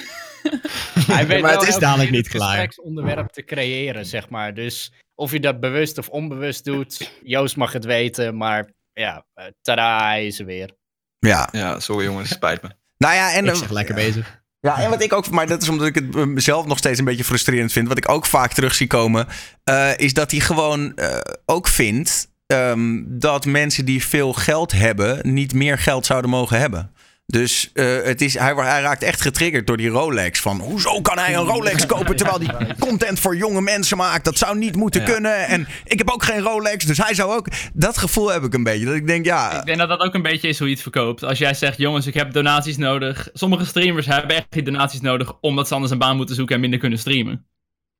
Hij 1.07 1.27
weet 1.27 1.43
maar 1.43 1.53
het 1.53 1.69
is 1.69 1.77
dadelijk 1.77 2.11
niet 2.11 2.27
het 2.27 2.37
klaar. 2.37 2.49
gespreksonderwerp 2.49 3.31
te 3.31 3.45
creëren, 3.45 4.07
zeg 4.07 4.29
maar. 4.29 4.55
Dus 4.55 4.93
of 5.15 5.33
je 5.33 5.41
dat 5.41 5.61
bewust 5.61 5.99
of 5.99 6.09
onbewust 6.09 6.65
doet, 6.65 7.13
Joost 7.23 7.57
mag 7.57 7.73
het 7.73 7.85
weten, 7.85 8.37
maar 8.37 8.71
ja, 8.93 9.27
eh, 9.35 9.45
tada, 9.63 10.15
is 10.15 10.39
er 10.39 10.45
weer. 10.45 10.77
ja. 11.19 11.49
Ja, 11.53 11.81
sorry 11.81 12.05
jongens, 12.05 12.29
spijt 12.29 12.63
me. 12.63 12.69
Nou 12.99 13.15
ja, 13.15 13.33
en... 13.33 13.45
Ik 13.45 13.51
eh, 13.51 13.57
zeg 13.57 13.71
lekker 13.71 13.95
bezig. 13.95 14.41
Ja, 14.61 14.81
en 14.83 14.91
wat 14.91 15.03
ik 15.03 15.13
ook, 15.13 15.31
maar 15.31 15.47
dat 15.47 15.63
is 15.63 15.69
omdat 15.69 15.87
ik 15.87 15.95
het 15.95 16.17
eh, 16.17 16.25
mezelf 16.25 16.67
nog 16.67 16.79
steeds 16.79 16.99
een 16.99 17.05
beetje 17.05 17.25
frustrerend 17.25 17.73
vind. 17.73 17.89
Wat 17.89 17.99
ik 17.99 18.09
ook 18.09 18.27
vaak 18.27 18.53
terug 18.53 18.75
zie 18.75 18.87
komen, 18.87 19.27
eh, 19.65 19.91
is 19.97 20.15
dat 20.15 20.31
hij 20.31 20.41
gewoon 20.41 20.97
eh, 20.97 21.19
ook 21.47 21.69
vindt 21.69 22.29
ehm, 22.47 23.03
dat 23.07 23.47
mensen 23.47 23.85
die 23.85 24.05
veel 24.05 24.33
geld 24.33 24.73
hebben, 24.73 25.33
niet 25.35 25.55
meer 25.55 25.79
geld 25.79 26.07
zouden 26.07 26.31
mogen 26.31 26.59
hebben. 26.59 26.95
Dus 27.31 27.71
eh, 27.73 28.03
het 28.03 28.21
is, 28.21 28.39
hij, 28.39 28.55
hij 28.55 28.81
raakt 28.81 29.03
echt 29.03 29.21
getriggerd 29.21 29.67
door 29.67 29.77
die 29.77 29.89
Rolex. 29.89 30.41
Van 30.41 30.61
hoezo 30.61 31.01
kan 31.01 31.19
hij 31.19 31.35
een 31.35 31.45
Rolex 31.45 31.87
kopen 31.87 32.17
terwijl 32.17 32.41
hij 32.41 32.75
content 32.79 33.21
voor 33.21 33.37
jonge 33.37 33.61
mensen 33.61 33.97
maakt? 33.97 34.25
Dat 34.25 34.39
zou 34.39 34.59
niet 34.59 34.77
moeten 34.77 35.05
kunnen. 35.05 35.47
En 35.47 35.69
ik 35.85 35.99
heb 35.99 36.11
ook 36.11 36.23
geen 36.23 36.41
Rolex, 36.41 36.85
dus 36.85 36.99
hij 36.99 37.15
zou 37.15 37.37
ook. 37.37 37.47
Dat 37.73 37.99
gevoel 37.99 38.33
heb 38.33 38.43
ik 38.43 38.55
een 38.55 38.63
beetje. 38.63 38.85
Dat 38.85 38.95
ik 38.95 39.07
denk, 39.07 39.25
ja. 39.25 39.59
Ik 39.59 39.67
denk 39.67 39.79
dat 39.79 39.89
dat 39.89 40.01
ook 40.01 40.15
een 40.15 40.23
beetje 40.23 40.49
is 40.49 40.59
hoe 40.59 40.69
je 40.69 40.73
het 40.73 40.83
verkoopt. 40.83 41.25
Als 41.25 41.39
jij 41.39 41.55
zegt, 41.55 41.79
jongens, 41.79 42.07
ik 42.07 42.15
heb 42.15 42.33
donaties 42.33 42.77
nodig. 42.77 43.29
Sommige 43.33 43.65
streamers 43.65 44.07
hebben 44.07 44.37
echt 44.37 44.47
die 44.49 44.63
donaties 44.63 45.01
nodig 45.01 45.33
omdat 45.41 45.69
ze 45.69 45.75
anders 45.75 45.93
een 45.93 45.99
baan 45.99 46.17
moeten 46.17 46.35
zoeken 46.35 46.55
en 46.55 46.61
minder 46.61 46.79
kunnen 46.79 46.99
streamen. 46.99 47.47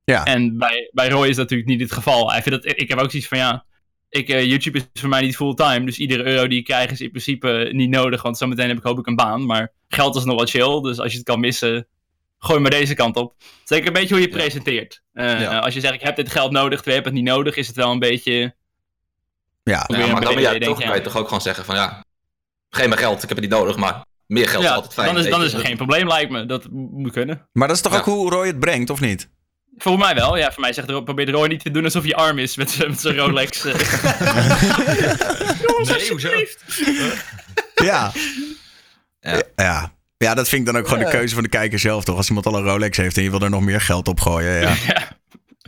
Ja. 0.03 0.25
En 0.25 0.57
bij, 0.57 0.89
bij 0.93 1.09
Roy 1.09 1.27
is 1.27 1.35
dat 1.35 1.49
natuurlijk 1.49 1.69
niet 1.69 1.81
het 1.81 1.91
geval. 1.91 2.31
Hij 2.31 2.41
vindt 2.41 2.63
dat, 2.63 2.73
ik 2.79 2.89
heb 2.89 2.99
ook 2.99 3.11
zoiets 3.11 3.29
van, 3.29 3.37
ja, 3.37 3.65
ik, 4.11 4.29
eh, 4.29 4.45
YouTube 4.45 4.77
is 4.77 4.85
voor 5.01 5.09
mij 5.09 5.21
niet 5.21 5.35
fulltime. 5.35 5.85
Dus 5.85 5.97
iedere 5.97 6.23
euro 6.23 6.47
die 6.47 6.59
ik 6.59 6.65
krijg 6.65 6.91
is 6.91 7.01
in 7.01 7.09
principe 7.09 7.69
niet 7.71 7.89
nodig. 7.89 8.21
Want 8.21 8.37
zometeen 8.37 8.67
heb 8.67 8.77
ik 8.77 8.83
hoop 8.83 8.99
ik 8.99 9.07
een 9.07 9.15
baan. 9.15 9.45
Maar 9.45 9.71
geld 9.87 10.15
is 10.15 10.23
nog 10.23 10.35
wel 10.35 10.45
chill. 10.45 10.81
Dus 10.81 10.99
als 10.99 11.11
je 11.11 11.17
het 11.17 11.27
kan 11.27 11.39
missen, 11.39 11.87
gooi 12.37 12.59
maar 12.59 12.71
deze 12.71 12.93
kant 12.93 13.15
op. 13.15 13.33
Het 13.65 13.79
is 13.79 13.87
een 13.87 13.93
beetje 13.93 14.07
hoe 14.13 14.19
je 14.19 14.27
het 14.29 14.37
presenteert. 14.37 15.01
Eh, 15.13 15.41
Ja. 15.41 15.59
Als 15.59 15.73
je 15.73 15.79
zegt, 15.79 15.93
ik 15.93 16.01
heb 16.01 16.15
dit 16.15 16.31
geld 16.31 16.51
nodig, 16.51 16.75
terwijl 16.81 16.97
je 16.97 17.03
hebt 17.03 17.05
het 17.15 17.25
niet 17.25 17.33
nodig, 17.35 17.55
is 17.55 17.67
het 17.67 17.75
wel 17.75 17.91
een 17.91 17.99
beetje... 17.99 18.55
Ja, 19.63 19.85
maar 19.87 20.21
dan 20.21 20.33
ben 20.33 20.41
jij 20.43 20.59
toch, 20.59 20.79
kan 20.83 20.95
je 20.95 21.01
toch 21.01 21.17
ook 21.17 21.25
gewoon 21.25 21.41
zeggen 21.41 21.65
van 21.65 21.75
ja, 21.75 22.03
geef 22.69 22.87
me 22.87 22.97
geld, 22.97 23.23
ik 23.23 23.29
heb 23.29 23.37
het 23.37 23.49
niet 23.49 23.49
nodig, 23.59 23.75
maar 23.75 24.05
meer 24.25 24.47
geld 24.49 24.63
is 24.63 24.69
Ja, 24.69 24.75
altijd 24.75 24.93
fijn. 24.93 25.13
dan 25.15 25.23
is, 25.23 25.29
dan 25.29 25.43
is 25.43 25.53
er 25.53 25.59
geen 25.59 25.75
probleem, 25.77 26.07
lijkt 26.07 26.31
me. 26.31 26.45
Dat 26.45 26.67
moet 26.71 27.11
kunnen. 27.11 27.47
maar 27.53 27.67
dat 27.67 27.75
is 27.77 27.83
toch 27.83 27.95
ook 27.97 28.05
hoe 28.05 28.29
Roy 28.29 28.47
het 28.47 28.59
brengt, 28.59 28.89
of 28.89 28.99
niet? 28.99 29.29
Volgens 29.81 30.05
mij 30.05 30.15
wel. 30.15 30.37
Ja, 30.37 30.51
voor 30.51 30.61
mij 30.61 30.73
zegt 30.73 30.89
Ro- 30.89 31.01
probeert 31.01 31.29
Roy 31.29 31.47
niet 31.47 31.63
te 31.63 31.71
doen 31.71 31.83
alsof 31.83 32.03
hij 32.03 32.13
arm 32.15 32.37
is 32.37 32.55
met 32.55 32.69
zijn 32.71 32.89
met 32.89 32.99
zijn 33.01 33.15
Rolex. 33.17 33.65
eh. 33.65 33.73
Nee, 35.87 36.09
hoezo? 36.09 36.29
Ja. 37.75 38.11
Ja. 39.19 39.41
ja. 39.55 39.93
Ja, 40.17 40.33
dat 40.33 40.49
vind 40.49 40.67
ik 40.67 40.73
dan 40.73 40.81
ook 40.81 40.87
gewoon 40.87 41.03
de 41.03 41.09
keuze 41.09 41.33
van 41.33 41.43
de 41.43 41.49
kijker 41.49 41.79
zelf, 41.79 42.03
toch? 42.03 42.15
Als 42.17 42.27
iemand 42.27 42.45
al 42.45 42.55
een 42.55 42.63
Rolex 42.63 42.97
heeft 42.97 43.17
en 43.17 43.23
je 43.23 43.29
wil 43.29 43.39
er 43.41 43.49
nog 43.49 43.61
meer 43.61 43.81
geld 43.81 44.07
op 44.07 44.19
gooien. 44.19 44.59
Ja. 44.61 44.75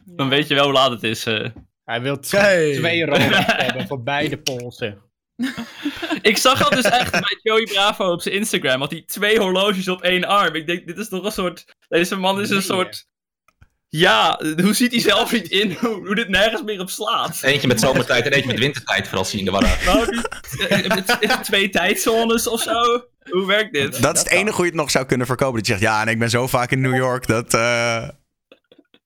Dan 0.06 0.30
weet 0.30 0.48
je 0.48 0.54
wel 0.56 0.64
hoe 0.64 0.74
laat 0.74 0.92
het 0.92 1.04
is. 1.04 1.26
eh. 1.26 1.50
Hij 1.86 2.02
wil 2.02 2.18
Hey. 2.30 2.74
twee 2.78 3.06
Rolex 3.06 3.36
hebben 3.66 3.88
voor 3.88 4.04
beide 4.04 4.38
polsen. 4.38 4.98
Ik 6.22 6.38
zag 6.38 6.64
al 6.64 6.70
dus 6.70 6.86
echt 6.86 7.12
bij 7.12 7.40
Joey 7.42 7.64
Bravo 7.64 8.12
op 8.12 8.22
zijn 8.22 8.36
Instagram. 8.36 8.80
Had 8.80 8.92
hij 8.92 9.04
twee 9.06 9.40
horloges 9.40 9.88
op 9.88 10.02
één 10.02 10.24
arm. 10.26 10.56
Ik 10.56 10.68
denk, 10.68 10.88
dit 10.88 10.98
is 10.98 11.10
toch 11.10 11.24
een 11.26 11.32
soort. 11.32 11.66
Deze 11.88 12.16
man 12.16 12.42
is 12.42 12.50
een 12.50 12.56
Nee, 12.56 12.64
soort. 12.66 13.06
Ja, 13.96 14.40
hoe 14.62 14.74
ziet 14.74 14.92
hij 14.92 15.00
zelf 15.02 15.32
niet 15.32 15.48
in 15.48 15.74
hoe, 15.80 16.06
hoe 16.06 16.16
dit 16.16 16.28
nergens 16.30 16.64
meer 16.64 16.80
op 16.80 16.90
slaat? 16.90 17.40
Eentje 17.44 17.68
met 17.68 17.80
zomertijd 17.80 18.26
en 18.26 18.32
eentje 18.32 18.48
met 18.50 18.60
wintertijd, 18.60 19.08
vooral 19.08 19.26
zien 19.26 19.46
de 19.46 19.52
warra. 19.52 19.76
Nou, 19.86 20.18
eh, 20.70 20.88
met- 20.88 21.18
is 21.20 21.32
het 21.32 21.44
twee 21.44 21.70
tijdzones 21.70 22.48
of 22.48 22.62
zo? 22.62 23.06
Hoe 23.30 23.46
werkt 23.46 23.74
dit? 23.74 24.02
Dat 24.02 24.16
is 24.16 24.24
het 24.24 24.32
enige 24.32 24.56
hoe 24.56 24.66
je 24.66 24.72
het 24.72 24.80
nog 24.80 24.92
zou 24.92 25.06
kunnen 25.06 25.28
verkopen. 25.28 25.56
Dat 25.58 25.66
je 25.68 25.72
zegt, 25.72 25.84
ja, 25.86 26.02
en 26.02 26.08
ik 26.08 26.20
ben 26.20 26.30
zo 26.30 26.48
vaak 26.48 26.72
in 26.72 26.82
New 26.82 26.96
York 26.96 27.28
dat... 27.28 27.54
eh, 27.54 28.08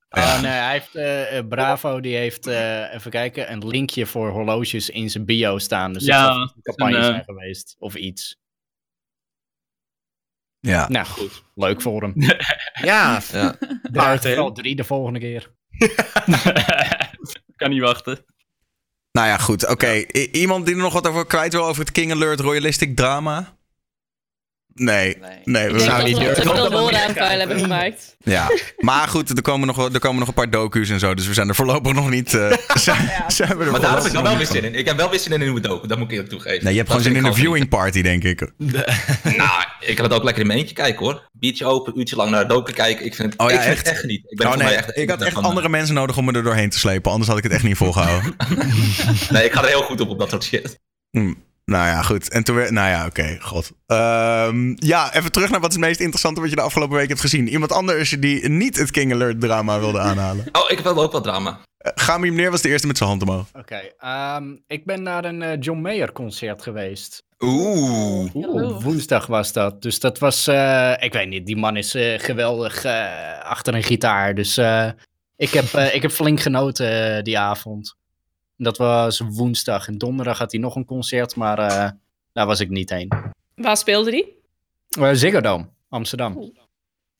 Ah, 0.10 0.42
nee, 0.42 0.52
hij 0.52 0.72
heeft, 0.72 0.96
eh, 0.96 1.38
eh, 1.38 1.48
Bravo 1.48 2.00
die 2.00 2.16
heeft, 2.16 2.48
eh, 2.48 2.94
even 2.94 3.12
kijken, 3.12 3.52
een 3.52 3.68
linkje 3.68 4.06
voor 4.06 4.30
horloges 4.30 4.90
in 4.90 5.10
zijn 5.10 5.26
bio 5.26 5.58
staan. 5.58 5.94
Dus 5.94 6.06
Ja, 6.06 6.22
het 6.24 6.34
zal 6.34 6.42
een 6.42 6.62
campagne 6.62 6.98
eh, 6.98 7.04
zijn 7.04 7.24
geweest, 7.24 7.76
of 7.80 7.96
iets. 7.96 8.38
Ja. 10.60 10.88
Nou 10.90 11.06
goed, 11.06 11.44
leuk 11.56 11.82
voor 11.82 12.02
hem. 12.02 12.14
Ja, 12.82 13.22
Ja. 13.32 13.56
Maar 13.92 14.22
wel 14.22 14.52
drie 14.52 14.76
de 14.76 14.84
volgende 14.84 15.20
keer. 15.20 15.56
kan 17.56 17.70
niet 17.70 17.82
wachten. 17.82 18.26
Nou 19.12 19.28
ja, 19.28 19.38
goed. 19.38 19.68
Oké. 19.68 19.92
Iemand 20.32 20.66
die 20.66 20.76
er 20.76 20.82
nog 20.82 20.94
wat 20.94 21.08
over 21.08 21.26
kwijt 21.26 21.54
wil 21.54 21.66
over 21.66 21.82
het 21.82 21.92
King 21.92 22.12
Alert 22.12 22.40
royalistic 22.40 22.96
drama? 22.96 23.57
Nee. 24.80 25.18
Nee. 25.44 25.66
Ik 25.66 25.72
we- 25.72 25.78
denk 25.78 25.80
zou 25.80 25.98
dat 25.98 26.06
niet 26.08 26.16
durven. 26.18 26.36
te 26.36 26.42
veel 26.42 26.70
Dat 26.70 26.72
we 27.08 27.14
vuil 27.16 27.40
hebben 27.40 27.60
gemaakt. 27.60 28.16
Ja. 28.24 28.52
Maar 28.78 29.08
goed, 29.08 29.30
er 29.30 29.42
komen, 29.42 29.68
nog, 29.68 29.94
er 29.94 30.00
komen 30.00 30.20
nog 30.20 30.28
een 30.28 30.34
paar 30.34 30.50
docu's 30.50 30.90
en 30.90 31.00
zo. 31.00 31.14
Dus 31.14 31.28
we 31.28 31.34
zijn 31.34 31.48
er 31.50 31.56
voorlopig 31.56 31.94
nog 31.94 32.10
niet... 32.10 32.34
eh 32.34 32.52
zijn, 32.76 33.12
zijn 33.28 33.58
we 33.58 33.64
er 33.64 33.72
Maar 33.72 33.82
daar 33.82 33.96
heb 33.96 34.06
ik 34.06 34.12
wel 34.12 34.24
niet 34.24 34.38
weer 34.38 34.46
zin 34.46 34.64
in. 34.64 34.76
Ik 34.76 34.86
heb 34.86 34.98
wel 34.98 35.10
weer 35.10 35.20
zin 35.20 35.32
in 35.32 35.40
een 35.40 35.46
nieuwe 35.46 35.62
docu, 35.62 35.88
dat 35.88 35.98
moet 35.98 36.06
ik 36.08 36.12
eerlijk 36.14 36.30
toegeven. 36.30 36.64
Nee, 36.64 36.74
je 36.74 36.80
hebt 36.80 36.90
Dat 36.90 36.98
gewoon 36.98 37.14
zin 37.14 37.22
in 37.22 37.26
een 37.30 37.36
ik 37.38 37.44
viewing 37.44 37.70
party, 37.70 38.02
denk 38.02 38.24
ik. 38.24 38.52
Nou, 39.38 39.64
ik 39.80 39.96
kan 39.96 40.06
het 40.06 40.14
ook 40.14 40.24
lekker 40.24 40.42
in 40.42 40.48
mijn 40.48 40.60
eentje 40.60 40.76
kijken 40.76 41.06
hoor. 41.06 41.30
Biertje 41.32 41.66
open, 41.66 42.00
uurtje 42.00 42.16
lang 42.16 42.30
naar 42.32 42.48
de 42.48 42.54
docu 42.54 42.74
kijken. 42.74 43.06
Ik 43.06 43.16
vind 43.16 43.32
het, 43.34 43.42
Oh 43.42 43.50
ja, 43.50 43.56
ik 43.56 43.62
vind 43.62 43.74
echt? 43.76 43.84
het 43.86 43.94
echt 43.94 44.00
genieten. 44.00 44.32
Ik 44.32 44.38
ben 44.38 44.48
Oh 44.48 44.56
nee, 44.56 44.68
echt, 44.76 44.98
ik 44.98 45.10
had 45.10 45.22
echt 45.22 45.34
van, 45.34 45.44
andere 45.44 45.70
mensen 45.70 45.96
nodig 45.96 46.18
om 46.18 46.26
me 46.26 46.32
er 46.34 46.44
doorheen 46.44 46.70
te 46.70 46.80
slepen. 46.80 47.12
Anders 47.12 47.30
had 47.30 47.38
ik 47.38 47.44
het 47.44 47.54
echt 47.54 47.64
niet 47.64 47.78
volgehouden. 47.78 48.36
Nee, 49.30 49.46
ik 49.46 49.54
ga 49.54 49.62
er 49.62 49.68
heel 49.68 49.82
goed 49.82 50.02
op 50.02 50.10
op 50.10 50.20
dat 50.20 50.30
soort 50.30 50.44
shit. 50.44 50.80
Nou 51.72 51.86
ja, 51.88 52.02
goed. 52.02 52.30
En 52.30 52.44
toen 52.44 52.56
weer... 52.56 52.74
Nou 52.74 52.90
ja, 52.90 53.06
oké. 53.06 53.38
God. 53.42 53.72
Ehm, 53.86 54.74
ja, 54.76 55.14
even 55.14 55.32
terug 55.32 55.50
naar 55.50 55.60
wat 55.60 55.70
is 55.70 55.76
het 55.76 55.86
meest 55.86 56.00
interessante 56.00 56.42
wat 56.42 56.50
je 56.50 56.56
de 56.56 56.62
afgelopen 56.62 56.98
week 56.98 57.08
hebt 57.08 57.20
gezien. 57.20 57.48
Iemand 57.48 57.72
anders 57.72 58.10
die 58.10 58.50
niet 58.50 58.78
het 58.78 58.92
King 58.92 59.14
Alert 59.14 59.42
drama 59.42 59.80
wilde 59.80 60.00
aanhalen. 60.00 60.46
Oh, 60.58 60.70
ik 60.70 60.76
heb 60.76 60.84
wel 60.84 61.04
ook 61.04 61.12
wat 61.12 61.24
drama. 61.24 61.50
Uh, 61.50 61.92
Gami 61.96 62.30
meneer 62.30 62.52
was 62.52 62.62
de 62.62 62.70
eerste 62.70 62.88
met 62.88 62.98
zijn 62.98 63.10
hand 63.10 63.22
omhoog. 63.22 63.46
Oké, 63.54 63.82
ehm, 63.98 64.44
ik 64.68 64.86
ben 64.86 65.04
naar 65.04 65.26
een 65.26 65.42
eh, 65.42 65.58
John 65.60 65.80
Mayer 65.82 66.12
concert 66.12 66.62
geweest. 66.62 67.24
Oeh. 67.40 68.36
Oeh, 68.36 68.82
woensdag 68.84 69.26
was 69.26 69.54
dat. 69.54 69.82
Dus 69.82 70.00
dat 70.00 70.20
was, 70.20 70.48
eh, 70.48 70.94
ik 71.00 71.14
weet 71.14 71.28
niet, 71.30 71.46
die 71.46 71.58
man 71.58 71.78
is 71.78 71.96
eh, 71.96 72.20
geweldig 72.20 72.84
eh, 72.84 73.06
achter 73.44 73.76
een 73.76 73.84
gitaar. 73.84 74.36
Dus 74.36 74.58
eh, 74.58 74.90
ik, 75.36 75.50
heb, 75.50 75.74
eh, 75.74 75.96
ik 75.96 76.02
heb 76.02 76.12
flink 76.12 76.40
genoten 76.40 77.24
die 77.24 77.40
avond. 77.40 77.96
Dat 78.58 78.78
was 78.78 79.20
woensdag. 79.20 79.88
En 79.88 79.98
donderdag 79.98 80.38
had 80.38 80.52
hij 80.52 80.62
nog 80.62 80.76
een 80.76 80.86
concert, 80.86 81.36
maar 81.36 81.60
eh, 81.60 81.90
daar 82.34 82.46
was 82.46 82.60
ik 82.60 82.70
niet 82.70 82.90
heen. 82.90 83.12
Waar 83.56 83.78
speelde 83.78 84.12
die? 84.12 84.36
Uh, 85.00 85.10
Ziggo 85.14 85.42
Dome, 85.42 85.70
Amsterdam. 85.90 86.52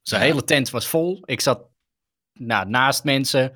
Zijn 0.02 0.22
hele 0.22 0.44
tent 0.44 0.70
was 0.70 0.88
vol. 0.88 1.22
Ik 1.26 1.42
zat 1.42 1.62
nou, 2.34 2.70
naast 2.70 3.04
mensen. 3.04 3.54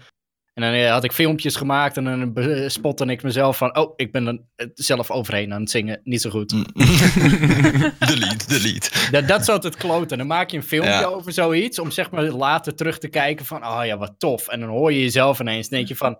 En 0.53 0.61
dan 0.63 0.71
eh, 0.73 0.91
had 0.91 1.03
ik 1.03 1.11
filmpjes 1.11 1.55
gemaakt 1.55 1.97
en 1.97 2.03
dan 2.03 2.69
spotte 2.69 3.05
ik 3.05 3.23
mezelf 3.23 3.57
van... 3.57 3.77
Oh, 3.77 3.93
ik 3.95 4.11
ben 4.11 4.27
er 4.27 4.71
zelf 4.73 5.11
overheen 5.11 5.53
aan 5.53 5.61
het 5.61 5.69
zingen. 5.69 6.01
Niet 6.03 6.21
zo 6.21 6.29
goed. 6.29 6.49
delete, 8.09 8.47
delete. 8.47 9.07
Dat, 9.11 9.27
dat 9.27 9.41
is 9.41 9.49
altijd 9.49 9.75
kloten. 9.75 10.17
Dan 10.17 10.27
maak 10.27 10.49
je 10.49 10.57
een 10.57 10.63
filmpje 10.63 10.91
Ja. 10.91 11.03
over 11.03 11.31
zoiets. 11.33 11.79
Om 11.79 11.91
zeg 11.91 12.11
maar 12.11 12.23
later 12.23 12.75
terug 12.75 12.97
te 12.97 13.07
kijken 13.07 13.45
van... 13.45 13.65
Oh 13.65 13.81
ja, 13.85 13.97
wat 13.97 14.13
tof. 14.17 14.47
En 14.47 14.59
dan 14.59 14.69
hoor 14.69 14.93
je 14.93 14.99
jezelf 14.99 15.39
ineens. 15.39 15.69
denk 15.69 15.87
je 15.87 15.95
van... 15.95 16.19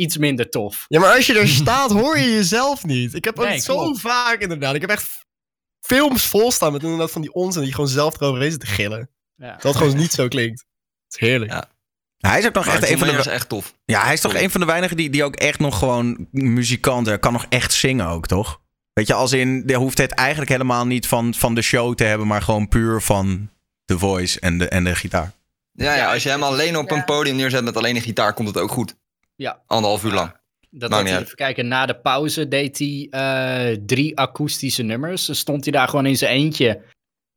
Iets 0.00 0.16
minder 0.16 0.50
tof. 0.50 0.84
Ja, 0.88 1.00
maar 1.00 1.14
als 1.14 1.26
je 1.26 1.38
er 1.38 1.48
staat, 1.48 1.90
hoor 1.90 2.18
je 2.18 2.30
jezelf 2.30 2.84
niet. 2.84 3.14
Ik 3.14 3.24
heb 3.24 3.38
ook 3.38 3.46
Nee, 3.46 3.58
zo 3.58 3.76
klopt. 3.76 4.00
vaak 4.00 4.40
inderdaad. 4.40 4.74
Ik 4.74 4.80
heb 4.80 4.90
echt 4.90 5.24
films 5.80 6.26
volstaan 6.26 6.72
met 6.72 6.82
inderdaad 6.82 7.10
van 7.10 7.20
die 7.20 7.32
onzin 7.32 7.62
die 7.62 7.72
gewoon 7.72 7.88
zelf 7.88 8.20
eroverheen 8.20 8.50
zitten 8.50 8.68
te 8.68 8.74
gillen. 8.74 9.10
Ja. 9.36 9.52
Dat 9.52 9.62
het 9.62 9.76
gewoon 9.76 9.96
niet 9.96 10.12
zo 10.12 10.28
klinkt. 10.28 10.64
Het 11.04 11.20
is 11.22 11.28
heerlijk. 11.28 11.50
Ja. 11.50 11.70
Hij 12.18 12.38
is 12.38 12.46
ook 12.46 12.54
nog 12.54 12.66
Maar 12.66 12.74
echt 12.74 12.90
een 12.90 12.98
van 12.98 13.08
de... 13.08 13.14
is 13.14 13.26
echt 13.26 13.48
tof. 13.48 13.74
Ja, 13.84 14.02
hij 14.04 14.12
is 14.12 14.20
toch 14.20 14.34
een 14.34 14.50
van 14.50 14.60
de 14.60 14.66
weinigen 14.66 14.96
die, 14.96 15.10
die 15.10 15.24
ook 15.24 15.36
echt 15.36 15.58
nog 15.58 15.78
gewoon 15.78 16.28
muzikant 16.30 17.02
is. 17.02 17.08
Hij 17.08 17.18
kan 17.18 17.32
nog 17.32 17.46
echt 17.48 17.72
zingen 17.72 18.06
ook, 18.06 18.26
toch? 18.26 18.60
Weet 18.92 19.06
je, 19.06 19.14
als 19.14 19.32
in, 19.32 19.66
de 19.66 19.74
hoeft 19.74 19.98
het 19.98 20.12
eigenlijk 20.12 20.50
helemaal 20.50 20.86
niet 20.86 21.06
van, 21.06 21.34
van 21.34 21.54
de 21.54 21.62
show 21.62 21.94
te 21.94 22.04
hebben, 22.04 22.26
maar 22.26 22.42
gewoon 22.42 22.68
puur 22.68 23.00
van 23.02 23.50
de 23.84 23.98
voice 23.98 24.40
en 24.40 24.58
de, 24.58 24.68
en 24.68 24.84
de 24.84 24.94
gitaar. 24.94 25.32
Ja, 25.72 25.94
ja, 25.94 26.12
als 26.12 26.22
je 26.22 26.28
hem 26.28 26.42
alleen 26.42 26.76
op 26.76 26.90
een 26.90 27.04
podium 27.04 27.36
neerzet 27.36 27.64
met 27.64 27.76
alleen 27.76 27.96
een 27.96 28.02
gitaar, 28.02 28.34
komt 28.34 28.48
het 28.48 28.58
ook 28.58 28.70
goed. 28.70 28.94
Ja. 29.40 29.62
Anderhalf 29.66 30.04
uur 30.04 30.12
lang. 30.12 30.36
Dat 30.70 30.92
had 30.92 31.08
hij, 31.08 31.20
even 31.20 31.36
kijken, 31.36 31.68
na 31.68 31.86
de 31.86 32.00
pauze 32.00 32.48
deed 32.48 32.78
hij 32.78 33.06
eh, 33.10 33.76
drie 33.86 34.18
akoestische 34.18 34.82
nummers. 34.82 35.26
Dan 35.26 35.34
stond 35.34 35.64
hij 35.64 35.72
daar 35.72 35.88
gewoon 35.88 36.06
in 36.06 36.16
zijn 36.16 36.32
eentje. 36.32 36.82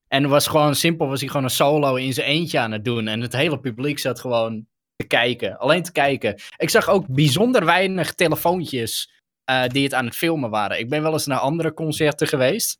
En 0.08 0.30
was 0.30 0.48
gewoon 0.48 0.76
simpel, 0.76 1.08
was 1.08 1.20
hij 1.20 1.30
gewoon 1.30 1.44
een 1.44 1.50
solo 1.50 1.96
in 1.96 2.14
zijn 2.14 2.28
eentje 2.28 2.60
aan 2.60 2.72
het 2.72 2.86
doen. 2.86 3.08
En 3.08 3.22
het 3.22 3.34
hele 3.34 3.60
publiek 3.60 4.00
zat 4.00 4.20
gewoon 4.20 4.66
te 4.96 5.08
kijken. 5.08 5.58
Alleen 5.58 5.84
te 5.84 5.92
kijken. 5.92 6.42
Ik 6.58 6.70
zag 6.70 6.90
ook 6.90 7.08
bijzonder 7.08 7.66
weinig 7.66 8.14
telefoontjes 8.14 9.12
eh, 9.44 9.68
die 9.68 9.84
het 9.84 9.94
aan 9.94 10.06
het 10.06 10.16
filmen 10.16 10.50
waren. 10.50 10.80
Ik 10.80 10.90
ben 10.90 11.02
wel 11.02 11.14
eens 11.14 11.26
naar 11.26 11.40
andere 11.40 11.74
concerten 11.74 12.28
geweest. 12.28 12.80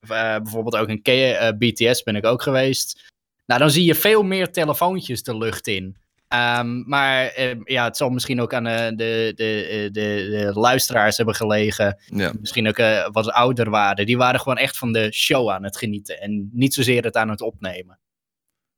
Eh, 0.00 0.36
bijvoorbeeld 0.36 0.76
ook 0.76 0.88
eh, 0.88 1.48
BTS 1.58 2.02
ben 2.02 2.16
ik 2.16 2.24
ook 2.24 2.42
geweest. 2.42 3.08
Nou, 3.46 3.60
dan 3.60 3.70
zie 3.70 3.84
je 3.84 3.94
veel 3.94 4.22
meer 4.22 4.52
telefoontjes 4.52 5.22
de 5.22 5.36
lucht 5.36 5.66
in. 5.66 5.96
Ehm, 6.30 6.88
maar 6.88 7.26
eh, 7.26 7.56
ja, 7.64 7.84
het 7.84 7.96
zal 7.96 8.10
misschien 8.10 8.40
ook 8.40 8.54
aan 8.54 8.66
eh, 8.66 8.86
de, 8.88 8.94
de, 8.94 9.32
de, 9.34 9.88
de, 9.92 10.28
de 10.52 10.60
luisteraars 10.60 11.16
hebben 11.16 11.34
gelegen. 11.34 11.98
Ja. 12.06 12.32
Misschien 12.40 12.68
ook 12.68 12.78
eh, 12.78 13.08
wat 13.12 13.30
ouder 13.30 13.70
waren. 13.70 14.06
Die 14.06 14.16
waren 14.16 14.40
gewoon 14.40 14.58
echt 14.58 14.78
van 14.78 14.92
de 14.92 15.12
show 15.12 15.50
aan 15.50 15.64
het 15.64 15.76
genieten. 15.76 16.20
En 16.20 16.50
niet 16.52 16.74
zozeer 16.74 17.02
het 17.04 17.16
aan 17.16 17.28
het 17.30 17.40
opnemen. 17.40 17.98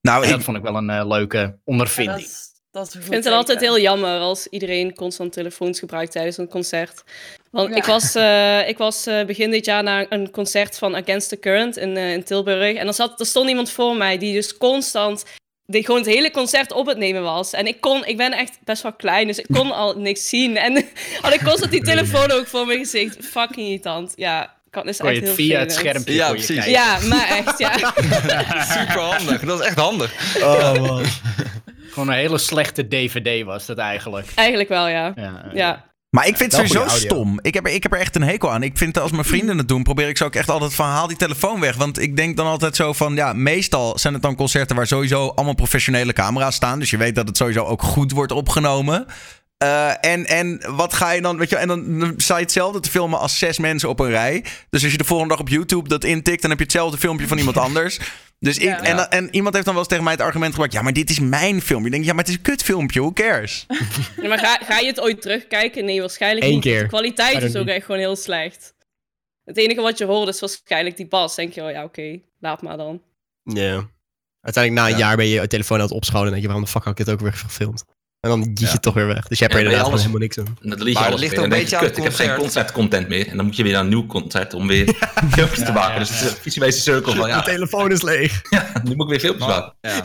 Nou, 0.00 0.22
En 0.22 0.28
ik, 0.28 0.34
dat 0.34 0.44
vond 0.44 0.56
ik 0.56 0.62
wel 0.62 0.76
een 0.76 0.90
eh, 0.90 1.06
leuke 1.08 1.36
Ja, 1.38 1.56
ondervinding. 1.64 2.18
dat, 2.18 2.26
is- 2.28 2.50
dat 2.70 2.86
is 2.86 2.94
een 2.94 3.00
Ik 3.00 3.06
vind 3.06 3.24
het 3.24 3.32
altijd 3.34 3.60
heel 3.60 3.78
jammer 3.80 4.18
als 4.18 4.46
iedereen 4.46 4.94
constant 4.94 5.32
telefoons 5.32 5.78
gebruikt 5.78 6.12
tijdens 6.12 6.36
een 6.38 6.48
concert. 6.48 7.02
Want 7.50 7.68
Ja. 7.70 7.76
ik 7.76 7.84
was, 7.84 8.14
eh, 8.14 8.68
ik 8.68 8.78
was 8.78 9.06
eh, 9.06 9.24
begin 9.24 9.50
dit 9.50 9.64
jaar 9.64 9.82
naar 9.82 10.06
een 10.08 10.30
concert 10.30 10.78
van 10.78 10.96
Against 10.96 11.28
the 11.28 11.38
Current 11.38 11.76
in, 11.76 11.96
eh, 11.96 12.12
in 12.12 12.24
Tilburg. 12.24 12.74
En 12.76 12.86
er, 12.86 12.94
zat, 12.94 13.20
er 13.20 13.26
stond 13.26 13.48
iemand 13.48 13.70
voor 13.70 13.96
mij 13.96 14.18
die 14.18 14.32
dus 14.32 14.56
constant 14.56 15.24
die 15.72 15.84
gewoon 15.84 16.00
het 16.00 16.10
hele 16.10 16.30
concert 16.30 16.72
op 16.72 16.86
het 16.86 16.98
nemen 16.98 17.22
was. 17.22 17.52
En 17.52 17.66
ik 17.66 17.80
kon, 17.80 18.04
ik 18.06 18.16
ben 18.16 18.32
echt 18.32 18.58
best 18.64 18.82
wel 18.82 18.92
klein, 18.92 19.26
dus 19.26 19.38
ik 19.38 19.46
kon 19.52 19.72
al 19.72 19.94
niks 19.98 20.28
zien. 20.28 20.56
En 20.56 20.84
had 21.22 21.34
ik 21.34 21.44
constant 21.44 21.70
die 21.70 21.82
telefoon 21.82 22.30
ook 22.30 22.46
voor 22.46 22.66
mijn 22.66 22.78
gezicht. 22.78 23.16
Fucking 23.26 23.66
irritant. 23.66 24.12
Ja, 24.16 24.54
kan, 24.70 24.88
is 24.88 24.96
Kon 24.96 25.08
je 25.08 25.20
echt 25.20 25.28
het 25.28 25.36
heel 25.36 25.46
via 25.46 25.58
het 25.58 25.72
schermpje 25.72 26.14
Ja, 26.14 26.26
kon 26.28 26.36
je 26.36 26.44
precies. 26.44 26.64
kijken. 26.64 26.82
Ja, 26.82 26.98
maar 27.08 27.28
echt, 27.28 27.58
ja. 27.58 27.72
Super 28.78 29.00
handig. 29.00 29.40
Dat 29.40 29.60
is 29.60 29.66
echt 29.66 29.78
handig. 29.78 30.36
Oh 30.42 30.72
man. 30.72 31.04
Gewoon 31.90 32.08
een 32.08 32.14
hele 32.14 32.38
slechte 32.38 32.88
DVD 32.88 33.44
was 33.44 33.66
dat 33.66 33.78
eigenlijk. 33.78 34.26
Eigenlijk 34.34 34.68
wel, 34.68 34.88
ja. 34.88 35.12
Ja, 35.16 35.50
Ja, 35.54 35.84
maar 36.12 36.26
ik 36.26 36.36
vind 36.36 36.56
het 36.56 36.68
sowieso 36.68 36.96
stom. 36.96 37.38
Ik 37.42 37.54
heb, 37.54 37.66
er, 37.66 37.72
ik 37.72 37.82
heb 37.82 37.92
er 37.92 37.98
echt 37.98 38.16
een 38.16 38.22
hekel 38.22 38.52
aan. 38.52 38.62
Ik 38.62 38.76
vind 38.76 38.98
als 38.98 39.10
mijn 39.10 39.24
vrienden 39.24 39.58
het 39.58 39.68
doen, 39.68 39.82
probeer 39.82 40.08
ik 40.08 40.16
ze 40.16 40.24
ook 40.24 40.34
echt 40.34 40.50
altijd 40.50 40.74
van 40.74 40.86
haal 40.86 41.06
die 41.06 41.16
telefoon 41.16 41.60
weg. 41.60 41.76
Want 41.76 41.98
ik 42.00 42.16
denk 42.16 42.36
dan 42.36 42.46
altijd 42.46 42.76
zo 42.76 42.92
van, 42.92 43.14
ja, 43.14 43.32
meestal 43.32 43.98
zijn 43.98 44.12
het 44.12 44.22
dan 44.22 44.34
concerten 44.34 44.76
waar 44.76 44.86
sowieso 44.86 45.28
allemaal 45.28 45.54
professionele 45.54 46.12
camera's 46.12 46.54
staan. 46.54 46.78
Dus 46.78 46.90
je 46.90 46.96
weet 46.96 47.14
dat 47.14 47.28
het 47.28 47.36
sowieso 47.36 47.64
ook 47.64 47.82
goed 47.82 48.12
wordt 48.12 48.32
opgenomen. 48.32 49.06
Eh, 49.62 50.04
en, 50.12 50.26
en 50.26 50.62
wat 50.76 50.94
ga 50.94 51.10
je 51.10 51.20
dan, 51.22 51.38
weet 51.38 51.50
je, 51.50 51.56
en 51.56 51.68
dan, 51.68 51.98
dan 51.98 52.14
sta 52.16 52.36
je 52.36 52.42
hetzelfde 52.42 52.80
te 52.80 52.90
filmen 52.90 53.18
als 53.18 53.38
zes 53.38 53.58
mensen 53.58 53.88
op 53.88 54.00
een 54.00 54.10
rij. 54.10 54.44
Dus 54.70 54.82
als 54.82 54.92
je 54.92 54.98
de 54.98 55.04
volgende 55.04 55.32
dag 55.34 55.42
op 55.42 55.48
YouTube 55.48 55.88
dat 55.88 56.04
intikt, 56.04 56.40
dan 56.40 56.50
heb 56.50 56.58
je 56.58 56.64
hetzelfde 56.64 56.98
filmpje 56.98 57.26
van 57.26 57.38
iemand 57.38 57.56
anders. 57.68 57.98
Dus 58.38 58.56
ik, 58.58 58.62
Ja. 58.62 58.82
en, 58.82 59.10
en 59.10 59.28
iemand 59.34 59.54
heeft 59.54 59.66
dan 59.66 59.74
wel 59.74 59.82
eens 59.82 59.92
tegen 59.92 60.04
mij 60.04 60.12
het 60.12 60.22
argument 60.22 60.50
gebruikt, 60.50 60.74
ja, 60.74 60.82
maar 60.82 60.92
dit 60.92 61.10
is 61.10 61.18
mijn 61.20 61.62
filmpje. 61.62 61.86
Ik 61.86 61.92
denk, 61.92 62.04
ja, 62.04 62.10
maar 62.12 62.20
het 62.24 62.28
is 62.32 62.36
een 62.38 62.42
kutfilmpje, 62.42 63.00
who 63.00 63.12
cares? 63.12 63.66
Ja, 64.22 64.28
maar 64.28 64.38
ga, 64.38 64.58
ga 64.64 64.78
je 64.78 64.86
het 64.86 65.00
ooit 65.00 65.22
terugkijken? 65.22 65.84
Nee, 65.84 66.00
waarschijnlijk 66.00 66.46
Eén 66.46 66.52
niet. 66.52 66.62
keer. 66.62 66.82
De 66.82 66.88
kwaliteit 66.88 67.42
is 67.42 67.56
ook 67.56 67.66
echt 67.66 67.84
gewoon 67.84 68.00
heel 68.00 68.16
slecht. 68.16 68.74
Het 69.44 69.56
enige 69.56 69.80
wat 69.80 69.98
je 69.98 70.04
hoort 70.04 70.28
is 70.28 70.40
waarschijnlijk 70.40 70.96
die 70.96 71.06
bas. 71.08 71.34
Denk 71.34 71.52
je, 71.52 71.62
oh 71.62 71.70
ja, 71.70 71.84
oké, 71.84 72.18
laat 72.40 72.62
maar 72.62 72.76
dan. 72.76 73.02
Ja. 73.42 73.88
Uiteindelijk 74.40 74.84
na 74.86 74.92
een 74.92 74.98
Ja. 75.00 75.06
jaar 75.06 75.16
ben 75.16 75.26
je 75.26 75.40
je 75.40 75.46
telefoon 75.46 75.76
aan 75.78 75.84
het 75.84 75.92
opschonen 75.92 76.24
en 76.26 76.30
denk 76.30 76.42
je, 76.42 76.48
waarom 76.48 76.64
de 76.64 76.70
fuck 76.70 76.84
had 76.84 76.98
ik 76.98 77.04
dit 77.06 77.14
ook 77.14 77.20
weer 77.20 77.32
gefilmd? 77.32 77.84
En 78.22 78.30
dan 78.30 78.40
jiet 78.54 78.72
je 78.72 78.80
toch 78.80 78.94
weer 78.94 79.06
weg. 79.06 79.26
Dus 79.26 79.38
je 79.38 79.44
hebt 79.44 79.56
er 79.56 79.60
je 79.60 79.66
inderdaad 79.66 79.88
alles- 79.90 80.00
helemaal 80.00 80.20
niks 80.22 80.38
aan. 80.38 80.44
Dat 80.60 80.78
je 80.86 80.92
Maar 80.92 81.14
ligt 81.14 81.32
ook 81.38 81.44
een 81.44 81.50
je, 81.50 81.56
beetje 81.56 81.76
aan 81.76 81.82
kut, 81.84 81.96
ik 81.96 82.02
heb 82.02 82.12
geen 82.12 82.26
concert. 82.26 82.40
concertcontent 82.40 83.08
meer. 83.08 83.28
En 83.28 83.36
dan 83.36 83.46
moet 83.46 83.56
je 83.56 83.62
weer 83.62 83.72
naar 83.72 83.80
een 83.82 83.88
nieuw 83.88 84.06
concert 84.06 84.54
om 84.54 84.66
weer 84.66 84.84
filmpjes 85.34 85.64
te 85.64 85.72
maken. 85.72 85.92
ja, 85.92 85.98
dus 85.98 86.08
het 86.08 86.20
is 86.20 86.30
een 86.30 86.36
visuele 86.40 86.72
cirkel 86.72 87.12
van, 87.14 87.22
De 87.22 87.28
ja, 87.28 87.42
telefoon 87.42 87.90
is 87.92 88.02
leeg. 88.02 88.42
nu 88.84 88.94
moet 88.96 89.04
ik 89.04 89.08
weer 89.10 89.20
filmpjes 89.20 89.46
maken. 89.46 89.74
Ja. 89.80 90.02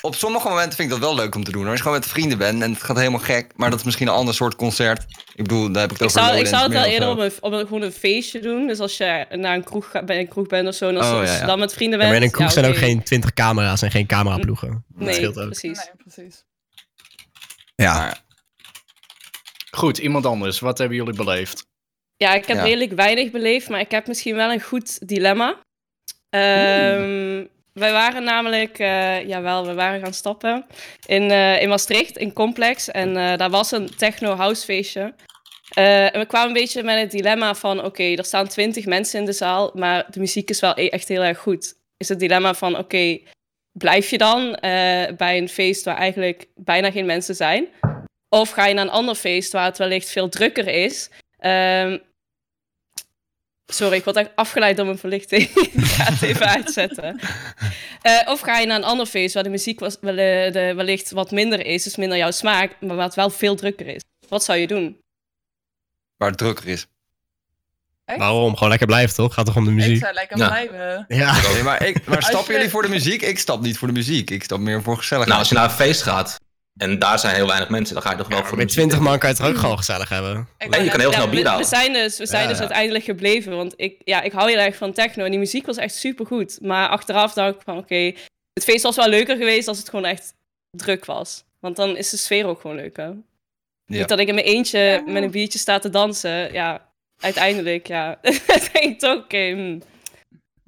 Op 0.00 0.14
sommige 0.14 0.48
momenten 0.48 0.72
vind 0.76 0.92
ik 0.92 1.00
dat 1.00 1.08
wel 1.08 1.14
leuk 1.16 1.34
om 1.34 1.44
te 1.44 1.50
doen. 1.50 1.60
hoor. 1.60 1.70
Als 1.70 1.76
je 1.78 1.84
gewoon 1.84 1.98
met 1.98 2.08
vrienden 2.08 2.38
bent 2.38 2.62
en 2.62 2.72
het 2.72 2.82
gaat 2.82 2.96
helemaal 2.96 3.20
gek. 3.20 3.52
Maar 3.56 3.70
dat 3.70 3.78
is 3.78 3.84
misschien 3.84 4.06
een 4.08 4.14
ander 4.14 4.34
soort 4.34 4.56
concert. 4.56 5.04
Ik 5.34 5.42
bedoel, 5.42 5.72
daar 5.72 5.82
heb 5.82 5.92
ik 5.92 5.98
het 6.00 6.10
Ik 6.10 6.16
over 6.16 6.28
zou, 6.30 6.40
ik 6.40 6.46
zou 6.46 6.62
het 6.62 6.72
wel 6.72 6.84
eerder 6.84 7.08
op 7.10 7.18
een, 7.18 7.32
op 7.40 7.52
een, 7.52 7.58
gewoon 7.66 7.82
een 7.82 7.92
feestje 7.92 8.40
doen. 8.40 8.66
Dus 8.66 8.78
als 8.78 8.96
je 8.96 9.26
naar 9.30 9.54
een 9.54 9.64
kroeg, 9.64 9.90
gaat, 9.90 10.06
bij 10.06 10.18
een 10.20 10.28
kroeg 10.28 10.46
bent 10.46 10.68
of 10.68 10.74
zo, 10.74 10.88
en 10.88 10.96
als, 10.96 11.06
Oh, 11.06 11.18
als 11.18 11.28
ja, 11.28 11.34
je 11.34 11.40
ja. 11.40 11.46
dan 11.46 11.58
met 11.58 11.72
vrienden 11.72 11.98
Ja, 11.98 12.04
bent. 12.04 12.08
maar 12.10 12.20
in 12.22 12.26
een 12.26 12.34
kroeg 12.36 12.46
ja, 12.54 12.60
zijn 12.60 12.72
ook 12.72 12.76
geen 12.78 13.02
20 13.02 13.32
camera's 13.32 13.82
en 13.82 13.90
geen 13.90 14.06
cameraploegen. 14.06 14.84
Dat 14.88 15.04
Nee, 15.06 15.14
scheelt 15.14 15.38
ook. 15.38 15.44
precies. 15.44 15.78
Nee, 15.78 16.12
precies. 16.12 16.44
Ja. 17.76 17.94
Maar- 17.98 18.24
Goed, 19.70 19.98
iemand 19.98 20.26
anders. 20.26 20.60
Wat 20.60 20.78
hebben 20.78 20.96
jullie 20.96 21.14
beleefd? 21.14 21.66
Ja, 22.16 22.34
ik 22.34 22.46
heb 22.46 22.56
Ja. 22.56 22.62
redelijk 22.62 22.92
weinig 22.92 23.30
beleefd, 23.30 23.68
maar 23.68 23.80
ik 23.80 23.90
heb 23.90 24.06
misschien 24.06 24.34
wel 24.36 24.52
een 24.52 24.60
goed 24.62 25.08
dilemma. 25.08 25.60
Ehm, 26.30 27.44
wij 27.72 27.92
waren 27.92 28.24
namelijk, 28.24 28.78
eh 28.78 29.28
jawel, 29.28 29.66
we 29.66 29.74
waren 29.74 30.00
gaan 30.00 30.14
stappen 30.14 30.66
in, 31.06 31.30
eh, 31.30 31.62
in 31.62 31.68
Maastricht, 31.68 32.16
in 32.16 32.32
Complex. 32.32 32.90
En 32.90 33.16
eh, 33.16 33.36
daar 33.36 33.50
was 33.50 33.70
een 33.72 33.96
techno-house 33.96 34.64
feestje. 34.64 35.14
Eh, 35.74 36.14
en 36.14 36.20
we 36.20 36.26
kwamen 36.26 36.48
een 36.48 36.54
beetje 36.54 36.82
met 36.82 36.98
het 37.00 37.10
dilemma 37.10 37.54
van, 37.54 37.84
oké, 37.84 38.02
er 38.02 38.24
staan 38.24 38.48
twintig 38.48 38.86
mensen 38.86 39.20
in 39.20 39.26
de 39.26 39.32
zaal, 39.32 39.70
maar 39.74 40.06
de 40.10 40.20
muziek 40.20 40.50
is 40.50 40.60
wel 40.60 40.72
e- 40.78 40.88
echt 40.88 41.08
heel 41.08 41.22
erg 41.22 41.38
goed. 41.38 41.74
Is 41.96 42.08
het 42.08 42.18
dilemma 42.18 42.54
van, 42.54 42.78
oké, 42.78 43.18
blijf 43.78 44.10
je 44.10 44.18
dan 44.18 44.54
eh, 44.54 45.16
bij 45.16 45.38
een 45.38 45.48
feest 45.48 45.84
waar 45.84 45.96
eigenlijk 45.96 46.46
bijna 46.54 46.90
geen 46.90 47.06
mensen 47.06 47.34
zijn? 47.34 47.68
Of 48.28 48.50
ga 48.50 48.66
je 48.66 48.74
naar 48.74 48.84
een 48.84 48.90
ander 48.90 49.14
feest 49.14 49.52
waar 49.52 49.64
het 49.64 49.78
wellicht 49.78 50.10
veel 50.10 50.28
drukker 50.28 50.68
is? 50.68 51.10
Ehm, 51.38 51.98
sorry, 53.66 53.96
ik 53.96 54.04
word 54.04 54.16
echt 54.16 54.30
afgeleid 54.34 54.76
door 54.76 54.86
mijn 54.86 54.98
verlichting. 54.98 55.42
ik 55.72 55.84
ga 55.84 56.12
het 56.12 56.22
even 56.22 56.46
uitzetten. 56.46 57.20
Eh, 58.02 58.28
of 58.28 58.40
ga 58.40 58.58
je 58.58 58.66
naar 58.66 58.76
een 58.76 58.84
ander 58.84 59.06
feest 59.06 59.34
waar 59.34 59.42
de 59.42 59.48
muziek 59.48 59.80
wel, 59.80 59.90
eh, 59.90 60.52
de, 60.52 60.72
wellicht 60.76 61.10
wat 61.10 61.30
minder 61.30 61.66
is, 61.66 61.82
dus 61.82 61.96
minder 61.96 62.18
jouw 62.18 62.30
smaak, 62.30 62.80
maar 62.80 62.98
het 62.98 63.14
wel 63.14 63.30
veel 63.30 63.56
drukker 63.56 63.86
is. 63.86 64.02
Wat 64.28 64.44
zou 64.44 64.58
je 64.58 64.66
doen? 64.66 64.98
Waar 66.16 66.28
het 66.28 66.38
drukker 66.38 66.68
is. 66.68 66.86
Waarom? 68.16 68.52
Gewoon 68.54 68.68
lekker 68.68 68.86
blijven, 68.86 69.14
toch? 69.14 69.34
Gaat 69.34 69.46
toch 69.46 69.56
om 69.56 69.64
de 69.64 69.70
Ik 69.70 69.76
muziek? 69.76 69.98
zou 69.98 70.14
lekker 70.14 70.38
Ja. 70.38 70.46
blijven. 70.46 71.04
Ja. 71.08 71.34
Nee, 71.52 71.62
maar 71.62 71.86
ik, 71.86 72.04
maar 72.06 72.22
stappen 72.22 72.46
je- 72.46 72.52
jullie 72.52 72.70
voor 72.70 72.82
de 72.82 72.88
muziek? 72.88 73.22
Ik 73.22 73.38
stap 73.38 73.60
niet 73.62 73.78
voor 73.78 73.88
de 73.88 73.94
muziek. 73.94 74.30
Ik 74.30 74.42
stap 74.44 74.58
meer 74.58 74.82
voor 74.82 74.96
gezelligheid. 74.96 75.28
Nou, 75.28 75.40
als 75.40 75.48
je 75.48 75.54
naar 75.54 75.64
een 75.64 75.86
feest 75.86 76.02
gaat 76.02 76.36
en 76.76 76.98
daar 76.98 77.18
zijn 77.18 77.34
heel 77.34 77.46
weinig 77.46 77.68
mensen, 77.68 77.94
dan 77.94 78.02
ga 78.02 78.10
je 78.10 78.16
toch 78.16 78.28
wel 78.28 78.38
voor 78.38 78.50
de 78.50 78.56
Met 78.56 78.64
muziek. 78.64 78.78
20 78.82 78.98
man 79.00 79.18
kan 79.18 79.28
je 79.28 79.34
het 79.34 79.44
er 79.44 79.50
ook 79.50 79.58
gewoon 79.58 79.76
gezellig 79.76 80.08
hebben. 80.08 80.48
Ik 80.58 80.74
En 80.74 80.84
je 80.84 80.90
kan 80.90 81.00
heel 81.00 81.08
Ja, 81.10 81.14
snel 81.16 81.28
bier 81.28 81.44
we, 81.44 81.56
we 81.56 81.64
zijn 81.64 81.92
dus, 81.92 82.18
we 82.18 82.26
zijn 82.26 82.42
Ja, 82.42 82.48
dus 82.48 82.56
ja. 82.56 82.62
uiteindelijk 82.62 83.04
gebleven, 83.04 83.56
want 83.56 83.74
ik, 83.76 84.00
ja, 84.04 84.22
ik 84.22 84.32
hou 84.32 84.50
heel 84.50 84.58
erg 84.58 84.76
van 84.76 84.92
techno 84.92 85.24
en 85.24 85.30
die 85.30 85.38
muziek 85.38 85.66
was 85.66 85.76
echt 85.76 85.94
supergoed. 85.94 86.58
Maar 86.62 86.88
achteraf 86.88 87.32
dacht 87.32 87.54
ik 87.54 87.60
van, 87.64 87.76
oké, 87.78 88.12
het 88.52 88.64
feest 88.64 88.82
was 88.82 88.96
wel 88.96 89.08
leuker 89.08 89.36
geweest 89.36 89.68
als 89.68 89.78
het 89.78 89.88
gewoon 89.88 90.04
echt 90.04 90.32
druk 90.70 91.04
was. 91.04 91.44
Want 91.60 91.76
dan 91.76 91.96
is 91.96 92.10
de 92.10 92.16
sfeer 92.16 92.46
ook 92.46 92.60
gewoon 92.60 92.76
leuker. 92.76 93.04
Ja. 93.04 93.98
Niet 93.98 94.08
dat 94.08 94.18
ik 94.18 94.28
in 94.28 94.34
mijn 94.34 94.46
eentje 94.46 94.78
Ja. 94.78 95.02
met 95.06 95.22
een 95.22 95.30
biertje 95.30 95.58
sta 95.58 95.78
te 95.78 95.90
dansen, 95.90 96.52
ja, 96.52 96.85
uiteindelijk, 97.20 97.86
ja, 97.86 98.18
ik 98.72 98.98
toch, 98.98 99.16
oké, 99.18 99.50
hm, 99.50 99.78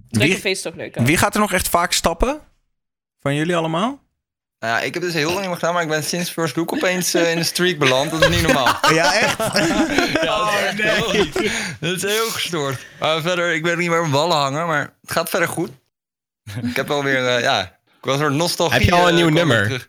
drukke 0.09 0.29
Wie, 0.29 0.39
feest 0.39 0.45
is 0.57 0.63
toch 0.63 0.75
leuker. 0.75 1.03
wie 1.03 1.17
gaat 1.17 1.35
er 1.35 1.41
nog 1.41 1.53
echt 1.53 1.69
vaak 1.69 1.93
stappen? 1.93 2.41
Van 3.21 3.35
jullie 3.35 3.57
allemaal? 3.57 4.07
Nou 4.59 4.73
ja, 4.75 4.81
ik 4.81 4.95
heb 4.95 5.03
dus 5.03 5.13
heel 5.15 5.27
lang 5.29 5.39
niet 5.39 5.47
meer 5.49 5.57
gedaan, 5.57 5.73
maar 5.75 5.83
ik 5.83 5.89
ben 5.89 6.05
sinds 6.05 6.31
First 6.31 6.57
Look 6.57 6.73
opeens 6.73 7.15
eh, 7.15 7.31
in 7.31 7.37
de 7.37 7.45
streak 7.45 7.79
beland. 7.79 8.11
Dat 8.11 8.23
is 8.23 8.29
niet 8.29 8.43
normaal. 8.43 8.75
Ja, 8.95 9.15
echt? 9.15 9.39
Ja, 10.23 10.39
dat 10.39 10.53
is 10.53 10.61
echt 10.61 10.79
heel- 11.39 11.51
Dat 11.81 11.97
is 11.97 12.03
heel 12.03 12.31
gestoord. 12.31 12.87
Maar 13.01 13.21
verder, 13.21 13.55
ik 13.55 13.65
weet 13.65 13.77
niet 13.77 13.89
meer 13.91 14.03
op 14.05 14.11
ballen 14.11 14.37
hangen, 14.37 14.67
maar 14.67 14.95
het 15.01 15.13
gaat 15.13 15.29
verder 15.31 15.49
goed. 15.49 15.71
Ik 16.63 16.77
heb 16.77 16.89
wel 16.89 17.05
weer, 17.05 17.27
eh, 17.37 17.43
ja, 17.43 17.63
ik 17.87 18.05
was 18.05 18.21
er 18.21 18.33
nostalgie. 18.33 18.79
Heb 18.79 18.89
je 18.89 18.95
al 18.95 19.03
een 19.09 19.09
eh, 19.09 19.15
nieuw 19.15 19.29
nummer? 19.29 19.65
terug. 19.65 19.89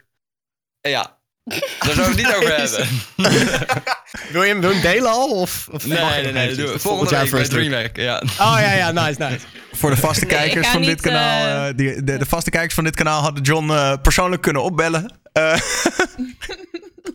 Ja, 0.81 1.17
daar 1.49 1.93
zouden 1.93 1.95
we 1.95 2.01
het 2.01 2.15
niet 2.15 2.35
over 2.35 2.55
hebben. 2.57 2.87
Wil 4.31 4.43
je 4.43 4.49
hem 4.49 4.61
wil 4.61 4.69
je 4.69 4.75
hem 4.79 4.91
delen 4.91 5.11
al? 5.11 5.29
Of, 5.29 5.67
of 5.71 5.85
Nee, 5.85 5.99
nee, 6.21 6.31
nee. 6.31 6.55
tot 6.55 6.81
Volgende 6.81 7.11
jaar 7.11 7.23
week 7.23 7.31
bij? 7.31 7.43
DreamHack, 7.43 7.95
ja. 7.95 8.21
Oh 8.39 8.57
ja, 8.59 8.73
ja, 8.73 8.91
nice, 8.91 9.15
nice. 9.23 9.39
Voor 9.71 9.89
de 9.89 9.97
vaste 9.97 10.25
Nee, 10.25 10.35
kijkers 10.35 10.67
van 10.67 10.79
dit 10.81 10.89
niet, 10.89 11.01
kanaal. 11.01 11.45
eh, 11.45 11.67
eh, 11.69 11.75
die, 11.77 12.03
de, 12.03 12.17
de 12.17 12.25
vaste 12.25 12.49
kijkers 12.49 12.73
van 12.73 12.83
dit 12.83 12.95
kanaal 12.95 13.21
hadden 13.21 13.43
John 13.43 13.69
eh, 13.71 13.93
persoonlijk 14.01 14.41
kunnen 14.41 14.63
opbellen. 14.63 15.19
Eh, 15.31 15.53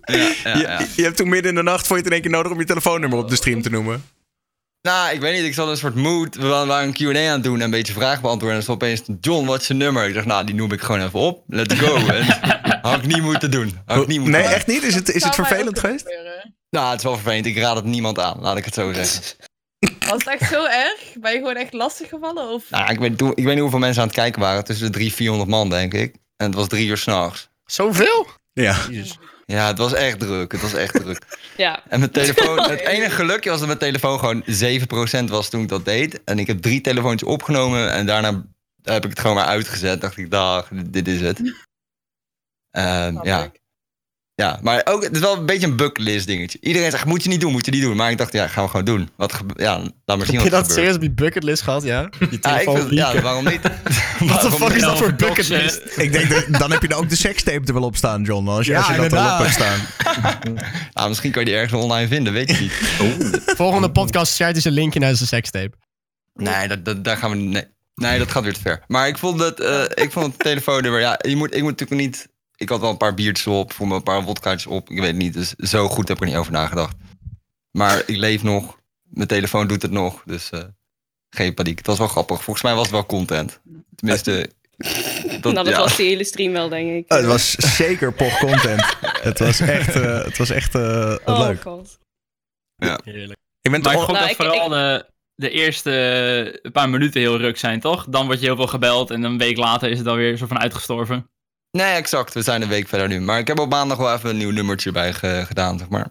Ja, 0.05 0.17
ja, 0.45 0.57
je, 0.57 0.59
ja. 0.63 0.81
je 0.97 1.03
hebt 1.03 1.17
toen 1.17 1.29
midden 1.29 1.51
in 1.51 1.57
de 1.57 1.63
nacht 1.63 1.87
vond 1.87 1.89
je 1.89 1.97
het 1.97 2.07
in 2.07 2.13
één 2.13 2.23
keer 2.23 2.31
nodig 2.31 2.53
om 2.53 2.59
je 2.59 2.65
telefoonnummer 2.65 3.19
op 3.19 3.29
de 3.29 3.37
stream 3.37 3.63
te 3.63 3.71
noemen. 3.71 4.05
Nou, 4.83 5.15
ik 5.15 5.21
weet 5.21 5.35
niet, 5.37 5.45
ik 5.45 5.55
zat 5.55 5.65
in 5.67 5.71
een 5.71 5.77
soort 5.77 5.95
mood. 5.95 6.35
We 6.37 6.47
waren 6.47 6.87
een 6.87 6.93
Q&A 6.93 7.27
aan 7.29 7.33
het 7.33 7.43
doen 7.43 7.55
en 7.59 7.61
een 7.65 7.71
beetje 7.71 7.93
vragen 7.93 8.23
beantwoorden. 8.23 8.59
En 8.59 8.65
toen 8.65 8.75
opeens, 8.75 9.03
John, 9.21 9.47
wat 9.47 9.61
is 9.61 9.67
je 9.67 9.75
nummer? 9.75 10.09
Ik 10.09 10.15
dacht, 10.15 10.27
nou, 10.27 10.45
die 10.47 10.55
noem 10.55 10.73
ik 10.73 10.81
gewoon 10.81 11.03
even 11.07 11.19
op. 11.19 11.43
Let's 11.49 11.75
go. 11.79 11.97
En, 12.07 12.54
had 12.91 12.99
ik 12.99 13.07
niet 13.07 13.23
moeten 13.23 13.51
doen. 13.51 13.79
Had 13.87 14.03
ik 14.03 14.07
niet 14.07 14.21
moeten 14.21 14.41
Nee, 14.41 14.43
doen. 14.49 14.53
echt 14.57 14.67
niet? 14.67 14.83
Is 14.83 14.95
het, 14.95 15.11
is 15.15 15.25
het 15.25 15.35
vervelend 15.35 15.79
geweest? 15.79 16.07
gebeuren. 16.09 16.55
Nou, 16.71 16.89
het 16.91 16.99
is 16.99 17.05
wel 17.05 17.15
vervelend. 17.15 17.47
Ik 17.47 17.57
raad 17.59 17.77
het 17.77 17.85
niemand 17.85 18.19
aan, 18.19 18.41
laat 18.41 18.57
ik 18.57 18.65
het 18.65 18.75
zo 18.75 18.93
zeggen. 18.93 19.23
Was 20.09 20.25
het 20.25 20.27
echt 20.41 20.51
zo 20.51 20.65
erg? 20.65 21.01
Ben 21.21 21.33
je 21.33 21.39
gewoon 21.39 21.57
echt 21.57 21.73
lastig 21.73 22.09
gevallen? 22.09 22.49
Of... 22.49 22.71
Nou, 22.71 22.91
ik 22.93 22.99
weet, 22.99 23.21
ik 23.21 23.45
weet 23.45 23.47
niet 23.47 23.59
hoeveel 23.59 23.79
mensen 23.79 24.01
aan 24.03 24.09
het 24.09 24.17
kijken 24.17 24.41
waren. 24.41 24.65
Tussen 24.65 24.87
de 24.87 24.93
300, 24.93 25.23
400 25.23 25.51
man, 25.51 25.71
denk 25.71 25.95
ik. 25.95 26.15
En 26.37 26.47
het 26.47 26.55
was 26.55 26.69
drie 26.69 26.87
uur 26.89 26.97
s'nachts. 26.97 27.49
Zoveel? 27.65 28.27
Ja. 28.53 28.77
Ja, 29.47 29.67
het 29.67 29.79
was 29.79 29.93
echt 29.93 30.19
druk. 30.21 30.53
Het 30.53 30.61
was 30.61 30.75
echt 30.75 30.93
druk. 30.95 31.23
Ja, 31.57 31.83
En 31.89 31.99
mijn 31.99 32.11
telefoon, 32.11 32.71
het 32.71 32.81
enige 32.81 33.11
gelukje 33.11 33.51
was 33.51 33.59
dat 33.59 33.67
mijn 33.69 33.79
telefoon 33.79 34.19
gewoon 34.19 34.45
7% 35.25 35.25
was 35.31 35.49
toen 35.49 35.63
ik 35.63 35.69
dat 35.69 35.85
deed. 35.85 36.25
En 36.25 36.39
ik 36.39 36.47
heb 36.47 36.63
drie 36.63 36.81
telefoontjes 36.81 37.29
opgenomen 37.29 37.93
en 37.93 38.07
daarna 38.07 38.45
heb 38.83 39.05
ik 39.05 39.11
het 39.11 39.21
gewoon 39.21 39.37
maar 39.37 39.45
uitgezet. 39.47 40.01
Dacht 40.01 40.17
ik, 40.17 40.31
dag, 40.31 40.69
dit 40.73 41.09
is 41.09 41.21
het. 41.21 41.41
Ehm, 42.75 43.19
ja. 43.23 43.43
ik. 43.45 43.61
ja, 44.35 44.59
maar 44.63 44.81
ook, 44.85 45.03
het 45.03 45.15
is 45.15 45.21
wel 45.21 45.37
een 45.37 45.47
beetje 45.47 45.67
een 45.67 45.77
bucketlist 45.77 46.27
dingetje. 46.27 46.59
Iedereen 46.61 46.91
zegt, 46.91 47.05
moet 47.05 47.23
je 47.23 47.29
niet 47.29 47.41
doen, 47.41 47.53
moet 47.53 47.65
je 47.65 47.71
niet 47.71 47.83
doen. 47.83 47.97
Maar 47.97 48.11
ik 48.11 48.19
dacht, 48.19 48.33
ja, 48.33 48.47
gaan 48.49 48.65
we 48.65 48.71
gewoon 48.71 48.85
doen. 48.85 49.09
Wat 49.17 49.33
ja, 49.57 49.77
laat 50.05 50.17
maar 50.17 50.27
zien 50.27 50.35
Heb 50.35 50.45
je 50.45 50.51
wat 50.51 50.51
dat 50.51 50.51
er 50.51 50.57
gebeurt. 50.59 50.73
serieus 50.73 50.95
op 50.95 51.03
je 51.03 51.11
bucketlist 51.11 51.63
gehad, 51.63 51.83
ja? 51.83 52.01
Ja, 52.21 52.27
ik 52.31 52.43
telefoon 52.43 52.77
vind, 52.77 52.91
ja, 52.91 53.21
waarom 53.21 53.45
niet? 53.45 53.61
What 54.19 54.41
the 54.41 54.51
fuck 54.51 54.69
is 54.73 54.81
dat 54.81 54.99
voor 54.99 55.15
bucketlist? 55.15 55.81
Ik 55.97 56.13
denk, 56.13 56.31
dat, 56.31 56.45
dan 56.61 56.71
heb 56.71 56.83
je 56.83 56.89
er 56.89 56.97
ook 56.97 57.09
de 57.09 57.17
sekstape 57.17 57.67
er 57.67 57.75
wel 57.75 57.83
op 57.83 57.97
staan, 57.97 58.23
John. 58.23 58.49
Als 58.49 58.67
je, 58.67 58.73
Ja, 58.73 58.79
als 58.79 58.87
je 58.87 58.93
dat 58.97 59.13
erop 59.13 59.19
inderdaad. 59.19 59.41
hebt 59.41 59.53
staan. 59.53 59.81
Nou, 60.93 61.09
misschien 61.09 61.31
kan 61.31 61.43
je 61.45 61.49
die 61.49 61.59
ergens 61.59 61.83
online 61.83 62.09
vinden, 62.09 62.33
weet 62.33 62.51
je 62.51 62.61
niet. 62.61 62.73
Volgende 63.57 63.91
podcast 63.91 64.35
shared 64.35 64.57
is 64.57 64.65
een 64.65 64.73
linkje 64.73 65.01
naar 65.01 65.15
zijn 65.15 65.29
sekstape. 65.29 65.77
Nee, 66.35 66.69
dat, 66.69 66.85
dat, 66.85 67.05
daar 67.05 67.17
gaan 67.17 67.31
we 67.31 67.37
nee. 67.37 67.65
nee, 67.95 68.19
dat 68.19 68.31
gaat 68.31 68.43
weer 68.43 68.55
te 68.55 68.61
ver. 68.61 68.83
Maar 68.87 69.09
ik 69.09 69.19
vond 69.19 69.41
het, 69.41 69.61
eh, 69.61 69.83
ik 69.95 70.13
vond 70.13 70.27
het 70.27 70.39
telefoonnummer, 70.39 71.01
ja, 71.01 71.19
je 71.29 71.37
moet, 71.37 71.55
ik 71.55 71.63
moet 71.63 71.71
natuurlijk 71.81 72.01
niet... 72.01 72.29
Ik 72.57 72.69
had 72.69 72.81
wel 72.81 72.91
een 72.91 72.97
paar 72.97 73.15
biertjes 73.15 73.47
op, 73.47 73.73
voor 73.73 73.87
me 73.89 73.95
een 73.95 74.03
paar 74.03 74.23
wodkaartjes 74.23 74.73
op. 74.73 74.91
Ik 74.91 74.97
weet 74.99 75.07
het 75.07 75.17
niet, 75.17 75.35
dus 75.35 75.55
zo 75.55 75.89
goed 75.89 76.09
heb 76.09 76.17
ik 76.17 76.23
er 76.23 76.29
niet 76.29 76.39
over 76.39 76.53
nagedacht. 76.53 76.97
Maar 77.71 78.03
ik 78.07 78.17
leef 78.17 78.43
nog, 78.43 78.79
mijn 79.03 79.29
telefoon 79.29 79.67
doet 79.67 79.83
het 79.83 79.91
nog, 79.91 80.23
dus 80.25 80.51
eh, 80.51 80.63
geen 81.31 81.55
paniek. 81.55 81.79
Het 81.79 81.87
was 81.87 81.99
wel 81.99 82.09
grappig. 82.09 82.43
Volgens 82.43 82.65
mij 82.65 82.75
was 82.75 82.83
het 82.83 82.91
wel 82.93 83.07
content. 83.07 83.61
Tenminste, 83.95 84.51
dat, 85.41 85.53
nou, 85.53 85.55
dat 85.55 85.67
ja. 85.67 85.79
was 85.79 85.97
die 85.97 86.07
hele 86.09 86.25
stream 86.25 86.53
wel, 86.53 86.69
denk 86.69 86.91
ik. 86.91 87.13
Oh, 87.13 87.19
het 87.19 87.27
was 87.27 87.51
zeker 87.51 88.13
pop 88.13 88.31
content. 88.31 88.97
het 89.01 89.39
was 89.39 89.61
echt, 89.61 89.95
eh, 89.95 90.25
het 90.25 90.37
was 90.39 90.51
echt 90.51 90.75
eh, 90.75 91.17
oh, 91.25 91.39
leuk. 91.39 91.63
god. 91.63 91.99
Heerlijk. 93.05 93.39
Ik 93.61 93.71
ben 93.71 93.81
Maar 93.81 93.93
ik 93.93 93.99
toch- 93.99 94.07
Nou, 94.07 94.19
dat 94.21 94.31
ik- 94.31 94.37
vooral 94.37 94.69
de, 94.69 95.07
de 95.35 95.51
eerste 95.51 96.61
paar 96.73 96.89
minuten 96.89 97.21
heel 97.21 97.39
ruk 97.39 97.57
zijn, 97.59 97.81
toch? 97.81 98.07
Dan 98.09 98.27
word 98.27 98.41
je 98.41 98.47
heel 98.47 98.57
veel 98.57 98.67
gebeld 98.67 99.11
en 99.11 99.23
een 99.23 99.39
week 99.39 99.57
later 99.57 99.91
is 99.91 99.99
het 99.99 100.07
alweer 100.07 100.39
soort 100.39 100.51
van 100.51 100.59
uitgestorven. 100.61 101.29
Nee, 101.75 101.93
exact. 101.95 102.35
We 102.35 102.43
zijn 102.43 102.63
een 102.63 102.69
week 102.69 102.89
verder 102.89 103.09
nu. 103.09 103.21
Maar 103.21 103.39
ik 103.39 103.47
heb 103.47 103.59
op 103.59 103.71
maandag 103.71 103.99
wel 103.99 104.15
even 104.15 104.31
een 104.31 104.37
nieuw 104.37 104.51
nummertje 104.51 104.93
bij 104.93 105.13
ge- 105.13 105.43
gedaan, 105.47 105.79
zeg 105.79 105.89
maar. 105.89 106.09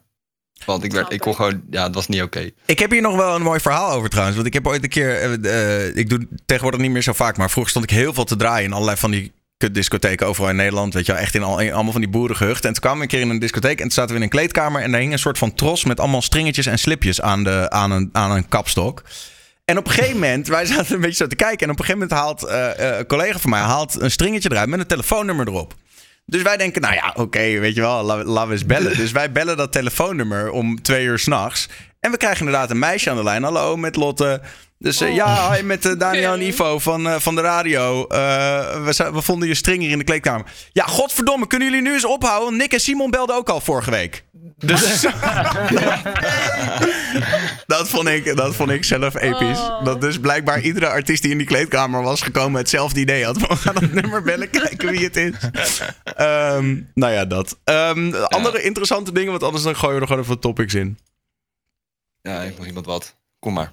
Want 0.66 0.84
ik, 0.84 0.92
werd, 0.92 1.14
ik 1.14 1.20
kon 1.20 1.36
gewoon, 1.36 1.62
ja, 1.70 1.84
het 1.84 1.96
was 1.96 2.08
niet 2.08 2.22
oké. 2.22 2.50
Ik 2.66 2.80
heb 2.80 2.92
hier 2.92 3.02
nog 3.02 3.16
wel 3.16 3.36
een 3.36 3.42
mooi 3.42 3.60
verhaal 3.60 3.92
over 3.92 4.10
trouwens. 4.10 4.36
Want 4.36 4.48
ik 4.48 4.54
heb 4.54 4.68
ooit 4.68 4.84
een 4.84 4.90
keer. 4.90 5.16
eh, 5.44 5.86
eh, 5.88 5.96
ik 5.96 6.10
doe 6.10 6.28
tegenwoordig 6.46 6.82
niet 6.82 6.92
meer 6.92 7.02
zo 7.02 7.14
vaak. 7.14 7.38
Maar 7.38 7.50
vroeger 7.50 7.72
stond 7.72 7.92
ik 7.92 7.98
heel 7.98 8.14
veel 8.14 8.24
te 8.24 8.36
draaien 8.36 8.66
in 8.66 8.74
allerlei 8.74 8.98
van 8.98 9.12
die 9.12 9.32
kutdiscotheken 9.58 10.28
overal 10.28 10.50
in 10.50 10.56
Nederland. 10.56 10.94
Weet 10.94 11.06
je 11.06 11.12
wel, 11.12 11.22
echt 11.22 11.36
in, 11.36 11.44
al, 11.44 11.60
in 11.60 11.74
allemaal 11.74 11.92
van 11.92 12.02
die 12.02 12.10
boerengehuchten. 12.10 12.68
En 12.68 12.72
toen 12.74 12.82
kwamen 12.82 12.98
we 13.00 13.04
een 13.04 13.10
keer 13.10 13.22
in 13.22 13.30
een 13.30 13.40
discotheek. 13.40 13.78
En 13.78 13.82
toen 13.84 13.92
zaten 13.92 14.10
we 14.12 14.16
in 14.18 14.24
een 14.24 14.30
kleedkamer. 14.30 14.82
En 14.82 14.92
daar 14.92 15.00
hing 15.00 15.12
een 15.14 15.20
soort 15.20 15.38
van 15.38 15.54
tros 15.54 15.84
met 15.86 16.00
allemaal 16.00 16.22
stringetjes 16.22 16.66
en 16.66 16.80
slipjes 16.80 17.22
aan, 17.22 17.44
de, 17.44 17.70
aan, 17.70 17.92
een, 17.92 18.10
aan 18.12 18.32
een 18.32 18.48
kapstok. 18.50 19.04
En 19.66 19.78
op 19.78 19.86
een 19.88 19.92
gegeven 19.92 20.14
moment, 20.14 20.48
wij 20.48 20.66
zaten 20.66 20.96
een 20.96 21.02
beetje 21.02 21.16
zo 21.24 21.28
te 21.28 21.36
kijken. 21.36 21.66
En 21.68 21.74
op 21.74 21.80
een 21.80 21.86
gegeven 21.86 22.08
moment 22.08 22.20
haalt 22.20 22.44
eh, 22.44 22.90
eh, 22.92 22.98
een 22.98 23.06
collega 23.06 23.40
van 23.40 23.50
mij 23.50 23.60
haalt 23.60 24.02
een 24.02 24.12
stringetje 24.12 24.52
eruit 24.52 24.70
met 24.70 24.80
een 24.80 24.88
telefoonnummer 24.88 25.48
erop. 25.48 25.74
Dus 26.26 26.42
wij 26.42 26.58
denken, 26.58 26.82
nou 26.82 26.94
ja, 26.94 27.14
oké, 27.16 27.60
weet 27.60 27.76
je 27.76 27.82
wel, 27.82 28.04
la- 28.04 28.24
laten 28.24 28.48
we 28.48 28.54
eens 28.54 28.66
bellen. 28.66 28.98
Dus 28.98 29.12
wij 29.12 29.32
bellen 29.32 29.58
dat 29.58 29.72
telefoonnummer 29.72 30.52
om 30.52 30.82
twee 30.82 31.06
uur 31.06 31.20
s'nachts. 31.20 31.70
En 32.00 32.12
we 32.12 32.18
krijgen 32.18 32.46
inderdaad 32.46 32.70
een 32.70 32.80
meisje 32.80 33.10
aan 33.10 33.16
de 33.16 33.24
lijn. 33.24 33.44
Hallo, 33.44 33.76
met 33.78 33.96
Lotte. 33.96 34.42
Dus 34.84 35.02
eh, 35.02 35.16
ja, 35.16 35.52
hi, 35.52 35.62
met 35.62 35.86
eh, 35.86 35.92
Daniel 35.98 36.34
en 36.40 36.42
Ivo 36.42 36.80
van, 36.80 37.08
eh, 37.08 37.16
van 37.20 37.36
de 37.36 37.42
radio. 37.42 38.08
Eh, 38.08 38.86
we, 38.86 39.10
we 39.14 39.22
vonden 39.22 39.48
je 39.48 39.54
string 39.54 39.82
hier 39.82 39.92
in 39.92 39.98
de 39.98 40.04
kleedkamer. 40.04 40.46
Ja, 40.72 40.86
godverdomme, 40.86 41.48
kunnen 41.48 41.68
jullie 41.68 41.84
nu 41.84 41.94
eens 41.94 42.06
ophouden? 42.06 42.58
Nick 42.58 42.74
en 42.74 42.80
Simon 42.80 43.12
belden 43.12 43.36
ook 43.36 43.50
al 43.50 43.62
vorige 43.62 43.92
week. 43.92 44.24
Dus 44.58 45.02
dat, 47.74 47.90
vond 47.90 48.08
ik, 48.08 48.36
dat 48.36 48.56
vond 48.56 48.70
ik 48.70 48.84
zelf 48.84 49.16
episch. 49.16 49.60
Oh. 49.60 49.84
Dat 49.84 50.02
dus 50.02 50.20
blijkbaar 50.20 50.62
iedere 50.62 50.88
artiest 50.88 51.22
die 51.22 51.32
in 51.32 51.38
die 51.38 51.48
kleedkamer 51.48 52.02
was 52.02 52.22
gekomen... 52.22 52.60
hetzelfde 52.60 53.00
idee 53.00 53.26
had. 53.26 53.38
We 53.38 53.56
gaan 53.56 53.74
dat 53.74 53.92
nummer 53.92 54.24
bellen, 54.24 54.50
kijken 54.50 54.92
wie 54.92 55.04
het 55.04 55.18
is. 55.18 55.34
Ehm, 56.04 56.82
nou 56.94 57.14
ja, 57.14 57.26
dat. 57.26 57.58
Ehm, 57.64 58.14
Andere 58.14 58.62
interessante 58.62 59.12
dingen, 59.12 59.32
want 59.32 59.44
anders 59.44 59.64
dan 59.64 59.76
gooien 59.76 59.96
we 59.96 60.02
er 60.02 60.08
gewoon 60.08 60.22
even 60.22 60.34
wat 60.34 60.44
topics 60.44 60.74
in. 60.74 60.98
Ja, 62.22 62.42
ik 62.42 62.58
nog 62.58 62.66
iemand 62.68 62.86
wat. 62.86 63.16
Kom 63.40 63.54
maar. 63.54 63.72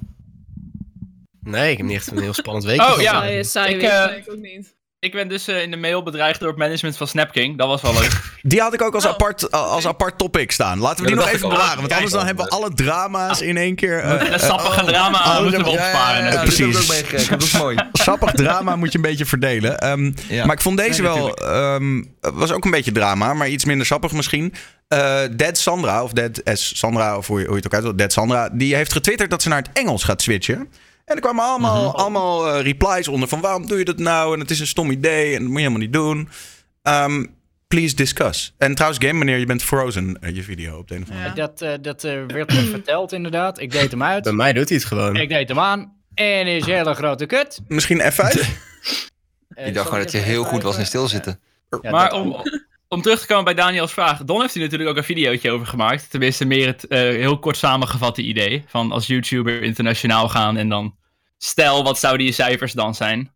Nee, 1.43 1.71
ik 1.71 1.77
heb 1.77 1.87
niet 1.87 1.97
echt 1.97 2.11
een 2.11 2.19
heel 2.21 2.35
spannend 2.35 2.65
week. 2.65 2.81
Oh, 2.81 3.01
ja. 3.01 3.13
Saaie, 3.13 3.45
saaie 3.45 3.75
Ik, 3.75 3.81
week. 3.81 3.91
eh, 3.91 4.17
ik 4.17 4.25
ook 4.31 4.39
niet. 4.39 4.79
Ik 4.99 5.13
ben 5.13 5.29
dus 5.29 5.49
eh, 5.49 5.63
in 5.63 5.71
de 5.71 5.77
mail 5.77 6.03
bedreigd 6.03 6.41
door 6.41 6.49
het 6.49 6.59
management 6.59 6.97
van 6.97 7.07
Snapking. 7.07 7.59
Dat 7.59 7.67
was 7.69 7.83
wel 7.83 7.93
leuk. 7.93 8.11
Die 8.43 8.61
had 8.61 8.75
ik 8.75 8.83
ook 8.83 8.95
als, 8.95 9.05
Oh, 9.05 9.11
apart, 9.11 9.51
als 9.51 9.87
apart 9.87 10.19
topic 10.19 10.53
staan. 10.53 10.79
Laten 10.79 10.97
we 11.05 11.11
Ja, 11.11 11.17
die 11.17 11.17
dat 11.17 11.25
nog 11.25 11.35
even 11.35 11.49
bewaren. 11.49 11.81
Want 11.81 11.93
anders 11.93 12.13
dan 12.13 12.27
hebben 12.27 12.45
we 12.45 12.51
alle 12.51 12.75
drama's 12.75 13.41
in 13.41 13.57
één 13.57 13.75
keer. 13.75 13.99
eh, 13.99 14.33
Een 14.33 14.41
sappige 14.41 14.85
drama 14.85 15.19
oh, 15.37 15.43
moeten 15.43 15.65
we 15.65 15.71
ja, 15.71 15.73
opsparen. 15.77 16.25
ja, 16.25 16.33
ja, 16.33 16.41
precies. 16.43 16.57
dit 16.59 16.67
heb 16.67 16.75
ik 16.77 16.83
ook 16.83 16.89
meegekregen. 16.89 17.39
Dat 17.39 17.43
is 17.47 17.59
mooi. 17.59 17.77
Sappig 17.93 18.33
drama 18.33 18.77
moet 18.77 18.93
je 18.93 18.99
een 18.99 19.05
beetje 19.05 19.27
verdelen. 19.27 19.79
Ehm, 19.79 20.13
Ja. 20.29 20.45
Maar 20.47 20.55
ik 20.55 20.61
vond 20.63 20.77
deze 20.77 21.03
Nee, 21.03 21.13
wel. 21.13 21.35
ehm, 21.37 22.03
was 22.21 22.53
ook 22.53 22.65
een 22.65 22.71
beetje 22.71 22.93
drama, 22.93 23.35
maar 23.35 23.49
iets 23.49 23.65
minder 23.65 23.87
sappig 23.87 24.13
misschien. 24.13 24.55
Eh 24.89 25.21
Dead 25.37 25.59
Sandra, 25.59 26.03
of 26.03 26.13
Dead 26.13 26.41
S. 26.45 26.79
Sandra, 26.79 27.17
of 27.17 27.27
hoe 27.27 27.39
je, 27.41 27.45
hoe 27.47 27.55
je 27.57 27.63
het 27.63 27.67
ook 27.67 27.75
uit 27.75 27.83
wil, 27.83 27.97
Dead 27.97 28.13
Sandra, 28.13 28.49
die 28.53 28.75
heeft 28.75 28.93
getwitterd 28.93 29.31
dat 29.31 29.43
ze 29.43 29.49
naar 29.49 29.59
het 29.63 29.71
Engels 29.73 30.05
gaat 30.05 30.23
switchen. 30.23 30.69
En 31.11 31.17
er 31.17 31.23
kwamen 31.23 31.45
allemaal, 31.45 31.97
allemaal 31.97 32.49
eh, 32.55 32.63
replies 32.63 33.09
onder 33.09 33.29
van 33.29 33.41
waarom 33.41 33.67
doe 33.67 33.79
je 33.79 33.85
dat 33.85 33.99
nou? 33.99 34.35
En 34.35 34.41
het 34.41 34.51
is 34.51 34.61
een 34.61 34.67
stom 34.67 34.91
idee 34.91 35.27
en 35.35 35.39
dat 35.41 35.49
moet 35.49 35.51
je 35.53 35.59
helemaal 35.59 35.79
niet 35.79 35.93
doen. 35.93 36.29
Ehm, 36.83 37.25
please 37.69 37.95
discuss. 37.95 38.55
En 38.59 38.75
trouwens, 38.75 39.05
game 39.05 39.19
meneer, 39.19 39.39
je 39.39 39.47
bent 39.47 39.63
Frozen, 39.63 40.19
eh, 40.21 40.35
je 40.35 40.43
video 40.43 40.79
op 40.79 40.89
de 40.89 40.95
een 40.95 41.03
of 41.03 41.09
andere 41.09 41.29
Ja. 41.29 41.35
Dat, 41.35 41.63
eh, 41.63 41.73
dat 41.81 42.05
eh, 42.05 42.13
werd 42.27 42.53
me 42.53 42.61
verteld 42.71 43.13
inderdaad. 43.13 43.61
Ik 43.61 43.71
deed 43.73 43.91
hem 43.91 44.03
uit. 44.03 44.23
Bij 44.25 44.33
mij 44.33 44.53
doet 44.53 44.69
hij 44.69 44.79
het 44.79 44.87
gewoon. 44.87 45.17
Ik 45.17 45.29
deed 45.29 45.49
hem 45.49 45.59
aan. 45.59 45.93
En 46.15 46.47
is 46.47 46.67
een 46.67 46.73
hele 46.75 46.95
grote 46.95 47.27
kut. 47.27 47.61
Misschien 47.69 48.01
F5? 48.13 48.19
Eh, 49.49 49.67
Ik 49.67 49.75
dacht 49.75 49.89
gewoon 49.89 50.03
dat 50.03 50.13
je 50.13 50.19
heel 50.19 50.45
goed 50.45 50.63
was 50.63 50.79
in 50.79 50.87
stilzitten. 50.87 51.41
Ja, 51.83 51.91
Maar 51.91 52.13
om, 52.13 52.45
om 52.89 53.03
terug 53.03 53.21
te 53.21 53.27
komen 53.27 53.45
bij 53.45 53.55
Daniels 53.55 53.93
vraag. 53.93 54.25
Don 54.25 54.41
heeft 54.41 54.55
hier 54.55 54.63
natuurlijk 54.63 54.91
ook 54.91 54.97
een 54.97 55.05
videootje 55.05 55.51
over 55.51 55.67
gemaakt. 55.67 56.11
Tenminste, 56.11 56.45
meer 56.45 56.67
het 56.67 56.87
eh, 56.87 56.99
heel 57.01 57.39
kort 57.39 57.57
samengevatte 57.57 58.23
idee. 58.23 58.65
Van 58.67 58.93
als 58.93 59.07
YouTuber 59.07 59.63
internationaal 59.63 60.29
gaan 60.29 60.57
en 60.57 60.69
dan... 60.69 60.99
Stel, 61.43 61.83
wat 61.85 61.99
zouden 61.99 62.27
je 62.27 62.33
cijfers 62.33 62.73
dan 62.73 62.95
zijn? 62.95 63.33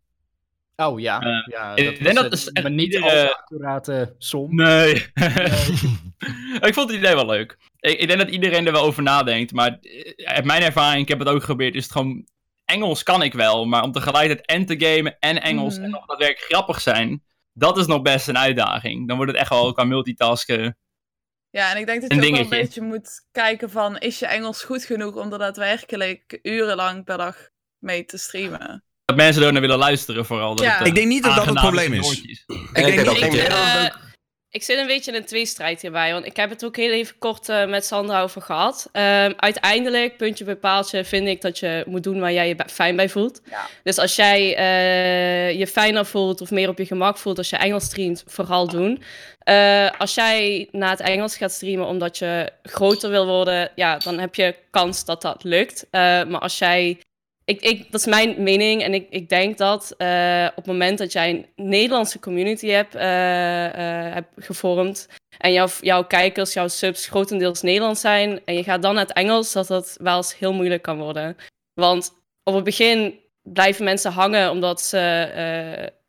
Oh 0.75 0.99
ja. 0.99 1.19
Eh, 1.21 1.47
ja 1.47 1.75
ik 1.75 1.85
dat 1.85 2.03
denk 2.03 2.15
dat 2.15 2.25
eh, 2.25 2.31
is 2.31 2.51
maar 2.61 2.71
niet 2.71 2.93
iedere- 2.93 3.03
al 3.03 3.27
te 3.27 3.37
accurate 3.37 4.15
som. 4.17 4.55
Nee. 4.55 4.93
ik 6.67 6.73
vond 6.73 6.89
het 6.89 6.97
idee 6.97 7.15
wel 7.15 7.25
leuk. 7.25 7.57
Ik, 7.79 7.99
ik 7.99 8.07
denk 8.07 8.19
dat 8.19 8.29
iedereen 8.29 8.65
er 8.65 8.71
wel 8.71 8.83
over 8.83 9.03
nadenkt. 9.03 9.51
Maar 9.53 9.77
eh, 9.81 10.25
uit 10.25 10.45
mijn 10.45 10.61
ervaring, 10.63 11.01
ik 11.01 11.07
heb 11.07 11.19
het 11.19 11.27
ook 11.27 11.39
geprobeerd, 11.39 11.75
is 11.75 11.83
het 11.83 11.91
gewoon... 11.91 12.27
Engels 12.65 13.03
kan 13.03 13.21
ik 13.21 13.33
wel, 13.33 13.65
maar 13.65 13.83
om 13.83 13.91
tegelijkertijd 13.91 14.47
en 14.47 14.65
te 14.65 14.75
gamen 14.85 15.17
en 15.19 15.41
Engels 15.41 15.75
Mhm. 15.75 15.83
en 15.83 15.89
nog 15.89 16.05
daadwerkelijk 16.05 16.51
grappig 16.51 16.81
zijn... 16.81 17.23
Dat 17.53 17.77
is 17.77 17.85
nog 17.85 18.01
best 18.01 18.27
een 18.27 18.37
uitdaging. 18.37 19.07
Dan 19.07 19.17
wordt 19.17 19.31
het 19.31 19.41
echt 19.41 19.49
wel 19.49 19.73
qua 19.73 19.83
multitasken 19.83 20.77
Ja, 21.49 21.71
en 21.71 21.77
ik 21.77 21.85
denk 21.85 22.01
dat 22.01 22.11
Een 22.11 22.17
je 22.17 22.23
ook 22.25 22.31
wel 22.31 22.41
een 22.41 22.49
beetje 22.49 22.81
moet 22.81 23.27
kijken 23.31 23.69
van... 23.69 23.97
is 23.97 24.19
je 24.19 24.25
Engels 24.25 24.63
goed 24.63 24.83
genoeg 24.83 25.15
om 25.15 25.31
er 25.33 25.39
daadwerkelijk 25.39 26.39
urenlang 26.41 27.03
per 27.03 27.17
dag 27.17 27.49
mee 27.85 28.05
te 28.05 28.17
streamen? 28.17 28.83
Dat 29.05 29.15
mensen 29.15 29.43
er 29.43 29.51
naar 29.51 29.61
willen 29.61 29.77
luisteren 29.77 30.25
vooral. 30.25 30.55
Dat 30.55 30.65
Ja. 30.65 30.77
het, 30.77 30.87
Ik 30.87 30.95
denk 30.95 31.07
niet 31.07 31.23
dat 31.23 31.35
dat 31.35 31.45
het 31.45 31.55
probleem 31.55 31.93
is. 31.93 32.05
oortjes. 32.05 32.43
Ik 32.47 32.69
denk 32.73 32.99
Ik, 32.99 33.05
dat 33.05 33.17
eh, 33.17 33.85
ik 34.49 34.63
zit 34.63 34.77
een 34.77 34.87
beetje 34.87 35.11
in 35.11 35.17
een 35.17 35.25
tweestrijd 35.25 35.81
hierbij. 35.81 36.11
Want 36.13 36.25
ik 36.25 36.35
heb 36.35 36.49
het 36.49 36.65
ook 36.65 36.75
heel 36.75 36.91
even 36.91 37.17
kort 37.17 37.49
eh, 37.49 37.65
met 37.67 37.85
Sandra 37.85 38.21
over 38.21 38.41
gehad. 38.41 38.89
Ehm, 38.91 39.33
uiteindelijk, 39.37 40.17
puntje 40.17 40.43
bij 40.45 40.55
paaltje, 40.55 41.05
vind 41.05 41.27
ik 41.27 41.41
dat 41.41 41.59
je 41.59 41.83
moet 41.87 42.03
doen 42.03 42.19
waar 42.19 42.33
jij 42.33 42.47
je 42.47 42.55
fijn 42.67 42.95
bij 42.95 43.09
voelt. 43.09 43.41
Ja. 43.49 43.67
Dus 43.83 43.97
als 43.97 44.15
jij 44.15 44.55
eh, 44.55 45.59
je 45.59 45.67
fijner 45.67 46.05
voelt 46.05 46.41
of 46.41 46.51
meer 46.51 46.69
op 46.69 46.77
je 46.77 46.85
gemak 46.85 47.17
voelt 47.17 47.37
als 47.37 47.49
je 47.49 47.57
Engels 47.57 47.83
streamt, 47.83 48.23
vooral 48.27 48.67
doen. 48.67 49.03
Eh, 49.39 49.89
als 49.97 50.13
jij 50.15 50.67
naar 50.71 50.89
het 50.89 50.99
Engels 50.99 51.37
gaat 51.37 51.51
streamen 51.51 51.87
omdat 51.87 52.17
je 52.17 52.51
groter 52.63 53.09
wil 53.09 53.25
worden, 53.25 53.71
ja, 53.75 53.97
dan 53.97 54.19
heb 54.19 54.35
je 54.35 54.55
kans 54.71 55.05
dat 55.05 55.21
dat 55.21 55.43
lukt. 55.43 55.87
Eh, 55.91 56.01
maar 56.01 56.39
als 56.39 56.57
jij 56.57 56.99
ik, 57.45 57.61
ik, 57.61 57.91
dat 57.91 57.99
is 57.99 58.05
mijn 58.07 58.43
mening 58.43 58.83
en 58.83 58.93
ik, 58.93 59.07
ik 59.09 59.29
denk 59.29 59.57
dat 59.57 59.93
eh, 59.97 60.45
op 60.49 60.55
het 60.55 60.65
moment 60.65 60.97
dat 60.97 61.11
jij 61.11 61.29
een 61.29 61.65
Nederlandse 61.65 62.19
community 62.19 62.67
hebt, 62.67 62.95
eh, 62.95 63.65
eh, 63.65 64.13
hebt 64.13 64.45
gevormd 64.45 65.07
en 65.37 65.53
jouw, 65.53 65.67
jouw 65.81 66.03
kijkers, 66.03 66.53
jouw 66.53 66.67
subs 66.67 67.07
grotendeels 67.07 67.61
Nederlands 67.61 68.01
zijn 68.01 68.41
en 68.45 68.55
je 68.55 68.63
gaat 68.63 68.81
dan 68.81 68.93
naar 68.93 69.05
het 69.05 69.13
Engels, 69.13 69.51
dat 69.51 69.67
dat 69.67 69.97
wel 70.01 70.17
eens 70.17 70.37
heel 70.37 70.53
moeilijk 70.53 70.81
kan 70.81 70.97
worden. 70.97 71.37
Want 71.73 72.13
op 72.43 72.53
het 72.53 72.63
begin 72.63 73.19
blijven 73.43 73.83
mensen 73.83 74.11
hangen 74.11 74.51
omdat 74.51 74.81
ze, 74.81 74.97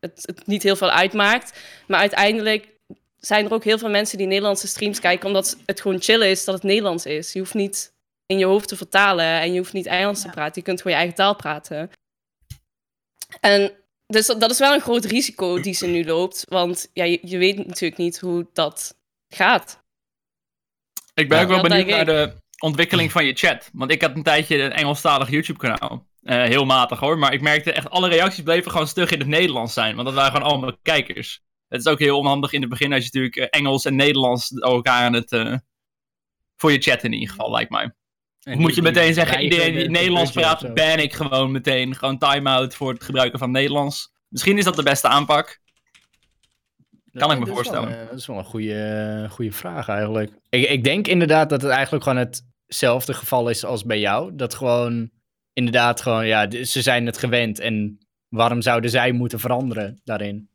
het, 0.00 0.22
het 0.22 0.46
niet 0.46 0.62
heel 0.62 0.76
veel 0.76 0.90
uitmaakt. 0.90 1.60
Maar 1.86 2.00
uiteindelijk 2.00 2.68
zijn 3.18 3.44
er 3.44 3.52
ook 3.52 3.64
heel 3.64 3.78
veel 3.78 3.90
mensen 3.90 4.18
die 4.18 4.26
Nederlandse 4.26 4.66
streams 4.66 5.00
kijken 5.00 5.26
omdat 5.26 5.56
het 5.66 5.80
gewoon 5.80 6.02
chill 6.02 6.30
is 6.30 6.44
dat 6.44 6.54
het 6.54 6.64
Nederlands 6.64 7.06
is. 7.06 7.32
Je 7.32 7.38
hoeft 7.38 7.54
niet 7.54 7.94
in 8.26 8.38
je 8.38 8.44
hoofd 8.44 8.68
te 8.68 8.76
vertalen 8.76 9.24
en 9.40 9.52
je 9.52 9.58
hoeft 9.58 9.72
niet 9.72 9.86
Engels 9.86 10.20
te 10.20 10.28
praten. 10.28 10.52
Je 10.54 10.62
kunt 10.62 10.78
gewoon 10.80 10.92
je 10.92 10.98
eigen 11.02 11.16
taal 11.18 11.36
praten. 11.36 11.90
En 13.40 13.72
dus 14.06 14.26
dat, 14.26 14.40
dat 14.40 14.50
is 14.50 14.58
wel 14.58 14.74
een 14.74 14.80
groot 14.80 15.04
risico 15.04 15.60
die 15.60 15.74
ze 15.74 15.86
nu 15.86 16.04
loopt, 16.04 16.44
want 16.48 16.90
ja, 16.92 17.04
je, 17.04 17.18
je 17.22 17.38
weet 17.38 17.56
natuurlijk 17.66 17.96
niet 18.00 18.18
hoe 18.20 18.46
dat 18.52 18.96
gaat. 19.28 19.84
Ik 21.14 21.28
ben 21.28 21.38
Ja. 21.38 21.44
ook 21.44 21.50
wel 21.50 21.62
benieuwd 21.62 21.86
naar 21.86 22.00
ik. 22.00 22.06
de 22.06 22.32
ontwikkeling 22.58 23.12
van 23.12 23.24
je 23.24 23.32
chat. 23.34 23.70
Want 23.72 23.90
ik 23.90 24.02
had 24.02 24.14
een 24.16 24.22
tijdje 24.22 24.62
een 24.62 24.72
Engelstalig 24.72 25.30
YouTube-kanaal. 25.30 26.06
Eh, 26.22 26.42
heel 26.42 26.64
matig 26.64 26.98
hoor. 26.98 27.18
Maar 27.18 27.32
ik 27.32 27.40
merkte 27.40 27.72
echt, 27.72 27.90
alle 27.90 28.08
reacties 28.08 28.42
bleven 28.42 28.70
gewoon 28.70 28.86
stug 28.88 29.10
in 29.10 29.18
het 29.18 29.28
Nederlands 29.28 29.72
zijn. 29.72 29.94
Want 29.94 30.06
dat 30.06 30.16
waren 30.16 30.32
gewoon 30.32 30.48
allemaal 30.48 30.76
kijkers. 30.82 31.42
Het 31.68 31.80
is 31.80 31.86
ook 31.86 31.98
heel 31.98 32.18
onhandig 32.18 32.52
in 32.52 32.60
het 32.60 32.70
begin 32.70 32.92
als 32.92 33.04
je 33.04 33.10
natuurlijk 33.12 33.36
eh, 33.36 33.60
Engels 33.60 33.84
en 33.84 33.96
Nederlands 33.96 34.50
elkaar 34.52 35.02
aan 35.04 35.12
het... 35.12 35.32
eh, 35.32 35.54
voor 36.56 36.72
je 36.72 36.78
chat 36.80 37.02
in 37.04 37.12
ieder 37.12 37.28
geval, 37.28 37.50
lijkt 37.50 37.70
mij. 37.70 37.92
Moet 38.54 38.74
je 38.74 38.82
meteen 38.82 39.14
zeggen, 39.14 39.40
iedereen 39.42 39.74
die 39.74 39.90
Nederlands 39.90 40.32
praat, 40.32 40.74
ban 40.74 40.98
ik 40.98 41.14
gewoon 41.14 41.50
meteen. 41.52 41.94
Gewoon 41.94 42.18
time-out 42.18 42.74
voor 42.74 42.92
het 42.92 43.04
gebruiken 43.04 43.38
van 43.38 43.50
Nederlands. 43.50 44.12
Misschien 44.28 44.58
is 44.58 44.64
dat 44.64 44.76
de 44.76 44.82
beste 44.82 45.08
aanpak. 45.08 45.60
Kan 47.12 47.30
ik 47.30 47.38
me 47.38 47.44
wel, 47.44 47.54
voorstellen. 47.54 48.00
eh, 48.00 48.08
dat 48.08 48.18
is 48.18 48.26
wel 48.26 48.38
een 48.38 48.44
goede, 48.44 49.26
goede 49.30 49.52
vraag 49.52 49.88
eigenlijk. 49.88 50.32
Ik, 50.48 50.68
ik 50.68 50.84
denk 50.84 51.06
inderdaad 51.06 51.50
dat 51.50 51.62
het 51.62 51.70
eigenlijk 51.70 52.04
gewoon 52.04 52.26
hetzelfde 52.66 53.14
geval 53.14 53.48
is 53.48 53.64
als 53.64 53.84
bij 53.84 54.00
jou. 54.00 54.34
Dat 54.34 54.54
gewoon, 54.54 55.10
inderdaad 55.52 56.00
gewoon, 56.00 56.26
ja, 56.26 56.50
ze 56.64 56.82
zijn 56.82 57.06
het 57.06 57.18
gewend. 57.18 57.58
En 57.58 57.98
waarom 58.28 58.62
zouden 58.62 58.90
zij 58.90 59.12
moeten 59.12 59.40
veranderen 59.40 60.00
daarin? 60.04 60.48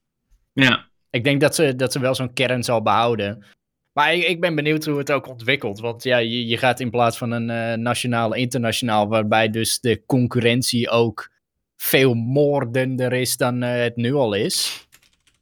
Ja. 0.53 0.89
Ik 1.09 1.23
denk 1.23 1.41
dat 1.41 1.55
ze, 1.55 1.75
dat 1.75 1.91
ze 1.91 1.99
wel 1.99 2.15
zo'n 2.15 2.33
kern 2.33 2.63
zal 2.63 2.81
behouden. 2.81 3.45
Maar 3.93 4.13
ik, 4.13 4.23
ik 4.23 4.39
ben 4.39 4.55
benieuwd 4.55 4.85
hoe 4.85 4.97
het 4.97 5.11
ook 5.11 5.27
ontwikkelt. 5.27 5.79
Want 5.79 6.03
ja, 6.03 6.17
je, 6.17 6.47
je 6.47 6.57
gaat 6.57 6.79
in 6.79 6.89
plaats 6.89 7.17
van 7.17 7.31
een 7.31 7.49
eh, 7.49 7.77
nationaal, 7.77 8.33
internationaal, 8.33 9.07
waarbij 9.07 9.49
dus 9.49 9.79
de 9.79 10.01
concurrentie 10.05 10.89
ook 10.89 11.29
veel 11.77 12.13
moordender 12.13 13.13
is 13.13 13.37
dan 13.37 13.63
eh, 13.63 13.81
het 13.81 13.95
nu 13.95 14.13
al 14.13 14.33
is. 14.33 14.87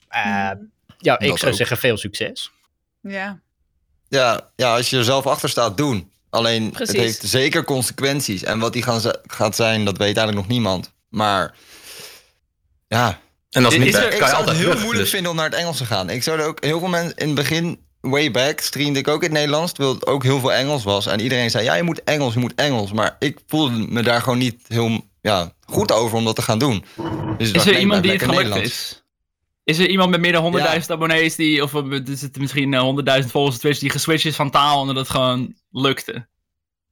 Eh, 0.08 0.24
Mhm. 0.26 0.56
ja, 0.98 1.20
ik 1.20 1.28
Dat 1.30 1.40
zou 1.40 1.52
ook. 1.52 1.58
zeggen 1.58 1.78
veel 1.78 1.98
succes. 1.98 2.52
Ja. 3.02 3.40
Ja, 4.08 4.50
ja, 4.56 4.76
als 4.76 4.90
je 4.90 4.98
er 4.98 5.04
zelf 5.04 5.28
achter 5.28 5.50
staat, 5.50 5.78
doen. 5.78 6.12
Alleen, 6.30 6.72
Precies. 6.72 6.94
het 6.96 7.02
heeft 7.06 7.22
zeker 7.24 7.64
consequenties. 7.64 8.44
En 8.44 8.60
wat 8.60 8.74
die 8.74 8.84
gaan 8.84 9.02
gaat 9.24 9.56
zijn, 9.56 9.86
dat 9.86 9.98
weet 9.98 10.18
eigenlijk 10.18 10.38
nog 10.38 10.48
niemand. 10.48 10.94
Maar, 11.10 11.56
ja. 12.88 13.20
En 13.50 13.66
als 13.66 13.78
niet 13.78 13.96
er- 13.96 14.06
Ik 14.06 14.12
je 14.12 14.18
zou 14.18 14.30
het 14.30 14.36
altijd 14.40 14.58
heel 14.58 14.66
terug. 14.66 14.80
moeilijk 14.82 15.04
dus- 15.04 15.14
vinden 15.14 15.32
om 15.32 15.38
naar 15.38 15.50
het 15.50 15.60
Engels 15.60 15.78
te 15.78 15.86
gaan. 15.86 16.10
Ik 16.10 16.24
zou 16.24 16.40
er 16.40 16.46
ook 16.46 16.64
heel 16.64 16.80
veel 16.80 16.88
mensen 16.88 17.16
in 17.16 17.26
het 17.26 17.36
begin, 17.36 17.80
way 18.02 18.32
back, 18.32 18.60
streamde 18.60 19.00
ik 19.00 19.08
ook 19.08 19.22
in 19.24 19.30
het 19.30 19.38
Nederlands. 19.38 19.72
Terwijl 19.72 19.96
het 19.96 20.08
ook 20.08 20.24
heel 20.24 20.40
veel 20.40 20.54
Engels 20.54 20.84
was. 20.84 21.06
En 21.06 21.20
iedereen 21.20 21.50
zei, 21.50 21.64
ja, 21.64 21.74
je 21.74 21.84
moet 21.84 22.04
Engels, 22.04 22.34
je 22.34 22.40
moet 22.40 22.56
Engels. 22.56 22.92
Maar 22.92 23.16
ik 23.20 23.40
voelde 23.48 23.86
me 23.90 24.02
daar 24.02 24.22
gewoon 24.22 24.38
niet 24.38 24.62
heel 24.68 25.02
ja, 25.22 25.54
goed 25.66 25.92
over 25.92 26.18
om 26.18 26.26
dat 26.26 26.36
te 26.36 26.42
gaan 26.42 26.60
doen. 26.60 26.84
Dus 27.38 27.48
Is 27.48 27.54
dacht, 27.54 27.66
er 27.66 27.72
nee, 27.72 27.82
iemand 27.82 28.04
die 28.04 28.12
het 28.12 28.24
gelukt 28.24 28.56
is? 28.56 29.04
Is 29.64 29.78
er 29.80 29.88
iemand 29.90 30.10
met 30.10 30.20
meer 30.20 30.32
dan 30.32 30.58
100.000 30.82 30.86
abonnees 30.88 31.36
die, 31.36 31.64
of 31.64 31.74
eh, 31.76 32.00
is 32.06 32.22
het 32.22 32.38
misschien 32.38 32.74
eh, 32.74 33.20
100.000 33.24 33.28
volgers 33.30 33.56
op 33.56 33.62
Twitch 33.62 33.80
die 33.80 33.90
geswitcht 33.90 34.26
is 34.26 34.36
van 34.36 34.50
taal 34.52 34.82
en 34.82 34.88
dat 34.88 34.96
het 34.96 35.10
gewoon 35.10 35.56
lukte? 35.72 36.28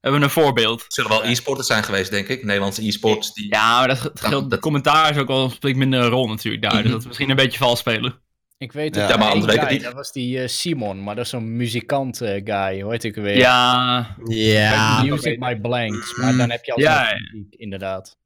Hebben 0.01 0.19
we 0.19 0.25
een 0.25 0.31
voorbeeld? 0.33 0.79
Er 0.79 0.85
zullen 0.87 1.09
wel 1.11 1.23
e-sporters 1.25 1.67
zijn 1.67 1.83
geweest, 1.83 2.11
denk 2.11 2.27
ik. 2.27 2.43
Nederlandse 2.43 2.87
e-sports. 2.87 3.33
Die... 3.33 3.45
Ja, 3.49 3.77
maar 3.79 3.87
dat, 3.87 4.11
geldt- 4.13 4.49
dat- 4.49 4.59
commentaar 4.59 5.11
is 5.11 5.17
ook 5.17 5.27
wel 5.27 5.49
spreekt 5.49 5.77
minder 5.77 5.99
een 5.99 6.09
rol 6.09 6.27
natuurlijk 6.27 6.63
daar. 6.63 6.71
Dus 6.71 6.81
Mhm. 6.83 6.91
dat 6.91 7.01
we 7.01 7.07
misschien 7.07 7.29
een 7.29 7.35
beetje 7.35 7.57
vals 7.57 7.79
spelen. 7.79 8.21
Ik 8.57 8.71
weet 8.71 8.95
Ja, 8.95 9.07
het. 9.07 9.17
maar 9.17 9.33
weten 9.33 9.49
guy, 9.49 9.59
het 9.59 9.69
niet. 9.69 9.83
Dat 9.83 9.93
was 9.93 10.11
die 10.11 10.41
eh, 10.41 10.47
Simon, 10.47 11.03
maar 11.03 11.15
dat 11.15 11.23
is 11.23 11.29
zo'n 11.29 11.55
muzikant 11.55 12.21
eh, 12.21 12.41
guy. 12.43 12.81
Hoe 12.81 12.91
heet 12.91 13.03
ik 13.03 13.15
weer? 13.15 13.37
Ja, 13.37 14.15
Ja. 14.27 15.03
Music 15.03 15.39
My 15.39 15.55
Blanks. 15.55 16.15
Maar 16.17 16.35
dan 16.37 16.49
heb 16.49 16.63
je 16.65 16.73
al 16.73 16.79
Ja, 16.79 17.09
ja. 17.09 17.13
muziek, 17.31 17.55
inderdaad. 17.55 18.17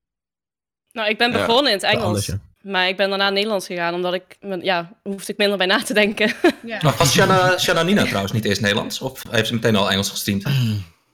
Nou, 0.91 1.09
ik 1.09 1.17
ben 1.17 1.31
Ja, 1.31 1.37
begonnen 1.45 1.71
in 1.71 1.77
het 1.77 1.85
Engels. 1.87 2.03
anders, 2.05 2.25
ja. 2.25 2.39
Maar 2.61 2.87
ik 2.87 2.97
ben 2.97 3.09
daarna 3.09 3.29
Nederlands 3.29 3.65
gegaan, 3.65 3.93
omdat 3.93 4.13
ik, 4.13 4.37
ja, 4.61 4.91
hoefde 5.03 5.31
ik 5.31 5.37
minder 5.37 5.57
bij 5.57 5.67
na 5.67 5.77
te 5.83 5.93
denken. 5.93 6.27
ja. 6.65 6.81
Nou, 6.81 6.95
was 6.97 7.11
Shanna, 7.11 7.57
Shanna 7.57 7.83
Nina 7.83 8.03
trouwens 8.03 8.31
niet 8.33 8.45
eerst 8.45 8.61
Nederlands? 8.61 9.01
Of 9.01 9.23
heeft 9.29 9.47
ze 9.47 9.53
meteen 9.53 9.75
al 9.75 9.91
Engels 9.91 10.09
gestreamd? 10.09 10.43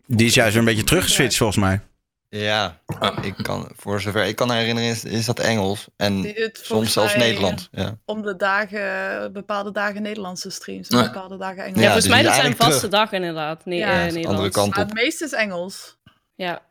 Die 0.05 0.25
is 0.27 0.33
juist 0.33 0.51
weer 0.53 0.61
een 0.61 0.67
beetje 0.69 0.83
teruggeswitcht 0.83 1.37
volgens 1.37 1.59
mij. 1.59 1.81
Ja, 2.29 2.79
Ah. 2.99 3.25
ik 3.25 3.33
kan, 3.41 3.71
voor 3.75 4.01
zover 4.01 4.25
ik 4.25 4.35
kan 4.35 4.51
herinneren 4.51 4.89
is, 4.89 5.03
is 5.03 5.25
dat 5.25 5.39
Engels. 5.39 5.87
En 5.95 6.35
soms 6.51 6.93
zelfs 6.93 7.15
Nederlands. 7.15 7.67
Ja. 7.71 7.97
Om 8.05 8.21
de 8.21 8.35
dagen, 8.35 9.33
bepaalde 9.33 9.71
dagen 9.71 10.01
Nederlandse 10.01 10.49
streams. 10.49 10.87
En 10.87 11.03
bepaalde 11.03 11.37
dagen 11.37 11.63
Engels. 11.63 11.75
Ja, 11.75 11.81
Ja, 11.81 11.91
volgens 11.91 12.05
dus 12.05 12.13
mij 12.13 12.23
dat 12.23 12.33
zijn 12.35 12.55
vaste 12.55 12.87
dag 12.87 13.11
inderdaad. 13.11 13.65
Nee, 13.65 13.79
Ja, 13.79 14.07
eh, 14.07 14.25
andere 14.25 14.49
kant 14.49 14.75
Maar 14.75 14.83
op. 14.83 14.89
het 14.89 14.97
meeste 15.03 15.23
is 15.25 15.31
Engels. 15.33 15.97
Ja. 16.35 16.61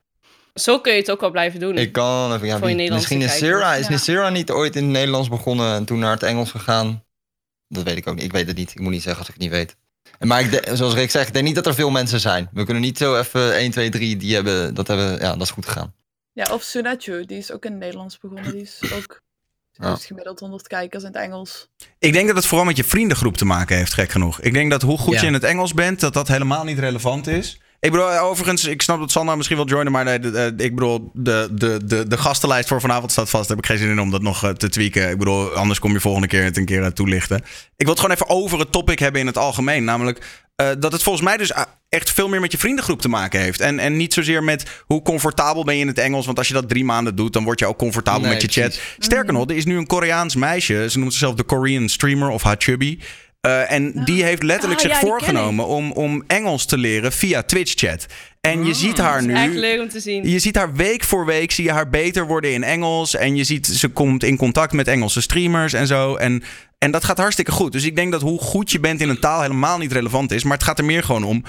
Zo 0.54 0.80
kun 0.80 0.92
je 0.92 0.98
het 0.98 1.10
ook 1.10 1.20
wel 1.20 1.30
blijven 1.30 1.60
doen. 1.60 1.76
Ik 1.78 1.92
kan 1.92 2.34
even, 2.34 2.46
ja, 2.46 2.58
Voor 2.58 2.70
je 2.70 2.92
misschien 2.92 3.22
is. 3.22 3.38
Sarah, 3.38 3.78
is 3.78 3.88
Ja. 3.88 3.96
Sarah 3.96 4.32
niet 4.32 4.50
ooit 4.50 4.76
in 4.76 4.82
het 4.82 4.92
Nederlands 4.92 5.28
begonnen 5.28 5.74
en 5.74 5.84
toen 5.84 5.98
naar 5.98 6.12
het 6.12 6.22
Engels 6.22 6.50
gegaan? 6.50 7.04
Dat 7.68 7.82
weet 7.82 7.96
ik 7.96 8.06
ook 8.06 8.14
niet. 8.14 8.24
Ik 8.24 8.32
weet 8.32 8.46
het 8.46 8.56
niet. 8.56 8.70
Ik 8.70 8.80
moet 8.80 8.92
niet 8.92 9.02
zeggen 9.02 9.18
als 9.18 9.28
ik 9.28 9.34
het 9.34 9.42
niet 9.42 9.52
weet. 9.52 9.76
Maar 10.18 10.40
ik 10.40 10.50
de- 10.50 10.76
zoals 10.76 10.94
Rick 10.94 11.10
zegt, 11.10 11.26
ik 11.26 11.32
denk 11.32 11.44
niet 11.46 11.54
dat 11.54 11.66
er 11.66 11.74
veel 11.74 11.90
mensen 11.90 12.20
zijn. 12.20 12.48
We 12.52 12.64
kunnen 12.64 12.82
niet 12.82 12.98
zo 12.98 13.16
even 13.18 13.56
1, 13.56 13.70
2, 13.70 13.90
3, 13.90 14.16
die 14.16 14.34
hebben, 14.34 14.74
dat 14.74 14.86
hebben, 14.86 15.12
ja, 15.18 15.32
dat 15.32 15.42
is 15.42 15.50
goed 15.50 15.66
gegaan. 15.66 15.94
Ja, 16.32 16.46
of 16.52 16.62
Sunachu, 16.62 17.24
die 17.24 17.38
is 17.38 17.52
ook 17.52 17.64
in 17.64 17.70
het 17.70 17.80
Nederlands 17.80 18.18
begonnen. 18.18 18.52
Die 18.52 18.60
is 18.62 18.80
ook 18.82 19.20
die 19.72 19.84
Ja. 19.86 19.90
heeft 19.92 20.04
gemiddeld 20.04 20.40
100 20.40 20.66
kijkers 20.66 21.02
in 21.02 21.08
het 21.12 21.18
Engels. 21.22 21.68
Ik 21.98 22.12
denk 22.12 22.26
dat 22.26 22.36
het 22.36 22.46
vooral 22.46 22.66
met 22.66 22.76
je 22.76 22.84
vriendengroep 22.84 23.36
te 23.36 23.44
maken 23.44 23.76
heeft, 23.76 23.92
gek 23.94 24.10
genoeg. 24.10 24.40
Ik 24.40 24.52
denk 24.52 24.70
dat 24.70 24.82
hoe 24.82 24.98
goed 24.98 25.14
Ja. 25.14 25.20
je 25.20 25.26
in 25.26 25.32
het 25.32 25.44
Engels 25.44 25.74
bent, 25.74 26.00
dat 26.00 26.12
dat 26.14 26.28
helemaal 26.28 26.64
niet 26.64 26.78
relevant 26.78 27.26
is. 27.26 27.60
Ik 27.80 27.90
bedoel, 27.90 28.10
eh, 28.12 28.22
overigens, 28.24 28.64
ik 28.64 28.82
snap 28.82 28.98
dat 28.98 29.10
Sandra 29.10 29.34
misschien 29.36 29.56
wil 29.56 29.66
joinen, 29.68 29.92
maar 29.92 30.04
nee, 30.04 30.18
de- 30.18 30.30
de- 30.30 30.64
ik 30.64 30.74
bedoel, 30.74 31.10
de, 31.14 31.48
de, 31.52 31.80
de, 31.84 32.06
de 32.08 32.18
gastenlijst 32.18 32.68
voor 32.68 32.80
vanavond 32.80 33.12
staat 33.12 33.30
vast. 33.30 33.48
Daar 33.48 33.56
heb 33.56 33.64
ik 33.66 33.70
geen 33.70 33.80
zin 33.80 33.90
in 33.90 34.00
om 34.00 34.10
dat 34.10 34.22
nog 34.22 34.44
eh, 34.44 34.50
te 34.50 34.68
tweaken. 34.68 35.10
Ik 35.10 35.18
bedoel, 35.18 35.50
anders 35.52 35.78
kom 35.78 35.92
je 35.92 36.00
volgende 36.00 36.26
keer 36.28 36.44
het 36.44 36.56
een 36.56 36.64
keer 36.64 36.82
eh, 36.82 36.88
toelichten. 36.90 37.36
Ik 37.76 37.84
wil 37.86 37.88
het 37.88 38.00
gewoon 38.00 38.14
even 38.14 38.28
over 38.28 38.58
het 38.58 38.72
topic 38.72 38.98
hebben 38.98 39.20
in 39.20 39.26
het 39.26 39.38
algemeen. 39.38 39.84
Namelijk 39.84 40.44
eh, 40.56 40.68
dat 40.78 40.92
het 40.92 41.02
volgens 41.02 41.24
mij 41.24 41.36
dus 41.36 41.52
echt 41.88 42.10
veel 42.12 42.28
meer 42.28 42.40
met 42.40 42.52
je 42.52 42.58
vriendengroep 42.58 43.00
te 43.00 43.08
maken 43.08 43.40
heeft. 43.40 43.60
En, 43.60 43.78
en 43.78 43.96
niet 43.96 44.14
zozeer 44.14 44.44
met 44.44 44.82
hoe 44.86 45.02
comfortabel 45.02 45.64
ben 45.64 45.74
je 45.74 45.80
in 45.80 45.86
het 45.86 45.98
Engels. 45.98 46.26
Want 46.26 46.38
als 46.38 46.48
je 46.48 46.54
dat 46.54 46.68
drie 46.68 46.84
maanden 46.84 47.14
doet, 47.16 47.32
dan 47.32 47.44
word 47.44 47.58
je 47.58 47.66
ook 47.66 47.78
comfortabel 47.78 48.20
Nee, 48.20 48.30
met 48.32 48.54
je 48.54 48.60
chat. 48.60 48.70
precies. 48.70 48.94
Sterker 48.98 49.32
nog, 49.32 49.50
er 49.50 49.56
is 49.56 49.64
nu 49.64 49.76
een 49.76 49.86
Koreaans 49.86 50.34
meisje. 50.34 50.86
Ze 50.90 50.98
noemt 50.98 51.12
zichzelf 51.12 51.34
de 51.34 51.42
Korean 51.42 51.88
Streamer 51.88 52.28
of 52.28 52.42
Hachubby. 52.42 52.98
Eh, 53.46 53.72
en 53.72 53.92
die 54.04 54.22
heeft 54.24 54.42
letterlijk 54.42 54.80
Ah, 54.80 54.86
zich 54.86 55.00
ja, 55.00 55.06
voorgenomen 55.06 55.66
om, 55.66 55.92
om 55.92 56.24
Engels 56.26 56.64
te 56.64 56.78
leren 56.78 57.12
via 57.12 57.42
Twitch 57.42 57.74
chat. 57.74 58.06
En 58.40 58.64
je 58.64 58.74
ziet 58.74 58.98
haar 58.98 59.24
is 59.24 59.26
echt 59.26 59.52
nu. 59.52 59.58
leuk 59.58 59.80
om 59.80 59.88
te 59.88 60.00
zien. 60.00 60.28
Je 60.28 60.38
ziet 60.38 60.56
haar 60.56 60.74
week 60.74 61.04
voor 61.04 61.26
week, 61.26 61.52
zie 61.52 61.64
je 61.64 61.72
haar 61.72 61.88
beter 61.88 62.26
worden 62.26 62.52
in 62.52 62.64
Engels. 62.64 63.16
En 63.16 63.36
je 63.36 63.44
ziet, 63.44 63.66
ze 63.66 63.88
komt 63.88 64.22
in 64.24 64.36
contact 64.36 64.72
met 64.72 64.88
Engelse 64.88 65.20
streamers 65.20 65.72
en 65.72 65.86
zo. 65.86 66.14
En, 66.16 66.42
en 66.78 66.90
dat 66.90 67.04
gaat 67.04 67.18
hartstikke 67.18 67.50
goed. 67.50 67.72
Dus 67.72 67.84
ik 67.84 67.96
denk 67.96 68.12
dat 68.12 68.20
hoe 68.22 68.38
goed 68.38 68.70
je 68.70 68.80
bent 68.80 69.00
in 69.00 69.08
een 69.08 69.20
taal 69.20 69.40
helemaal 69.40 69.78
niet 69.78 69.92
relevant 69.92 70.32
is. 70.32 70.44
Maar 70.44 70.56
het 70.56 70.66
gaat 70.66 70.78
er 70.78 70.84
meer 70.84 71.02
gewoon 71.02 71.24
om. 71.24 71.44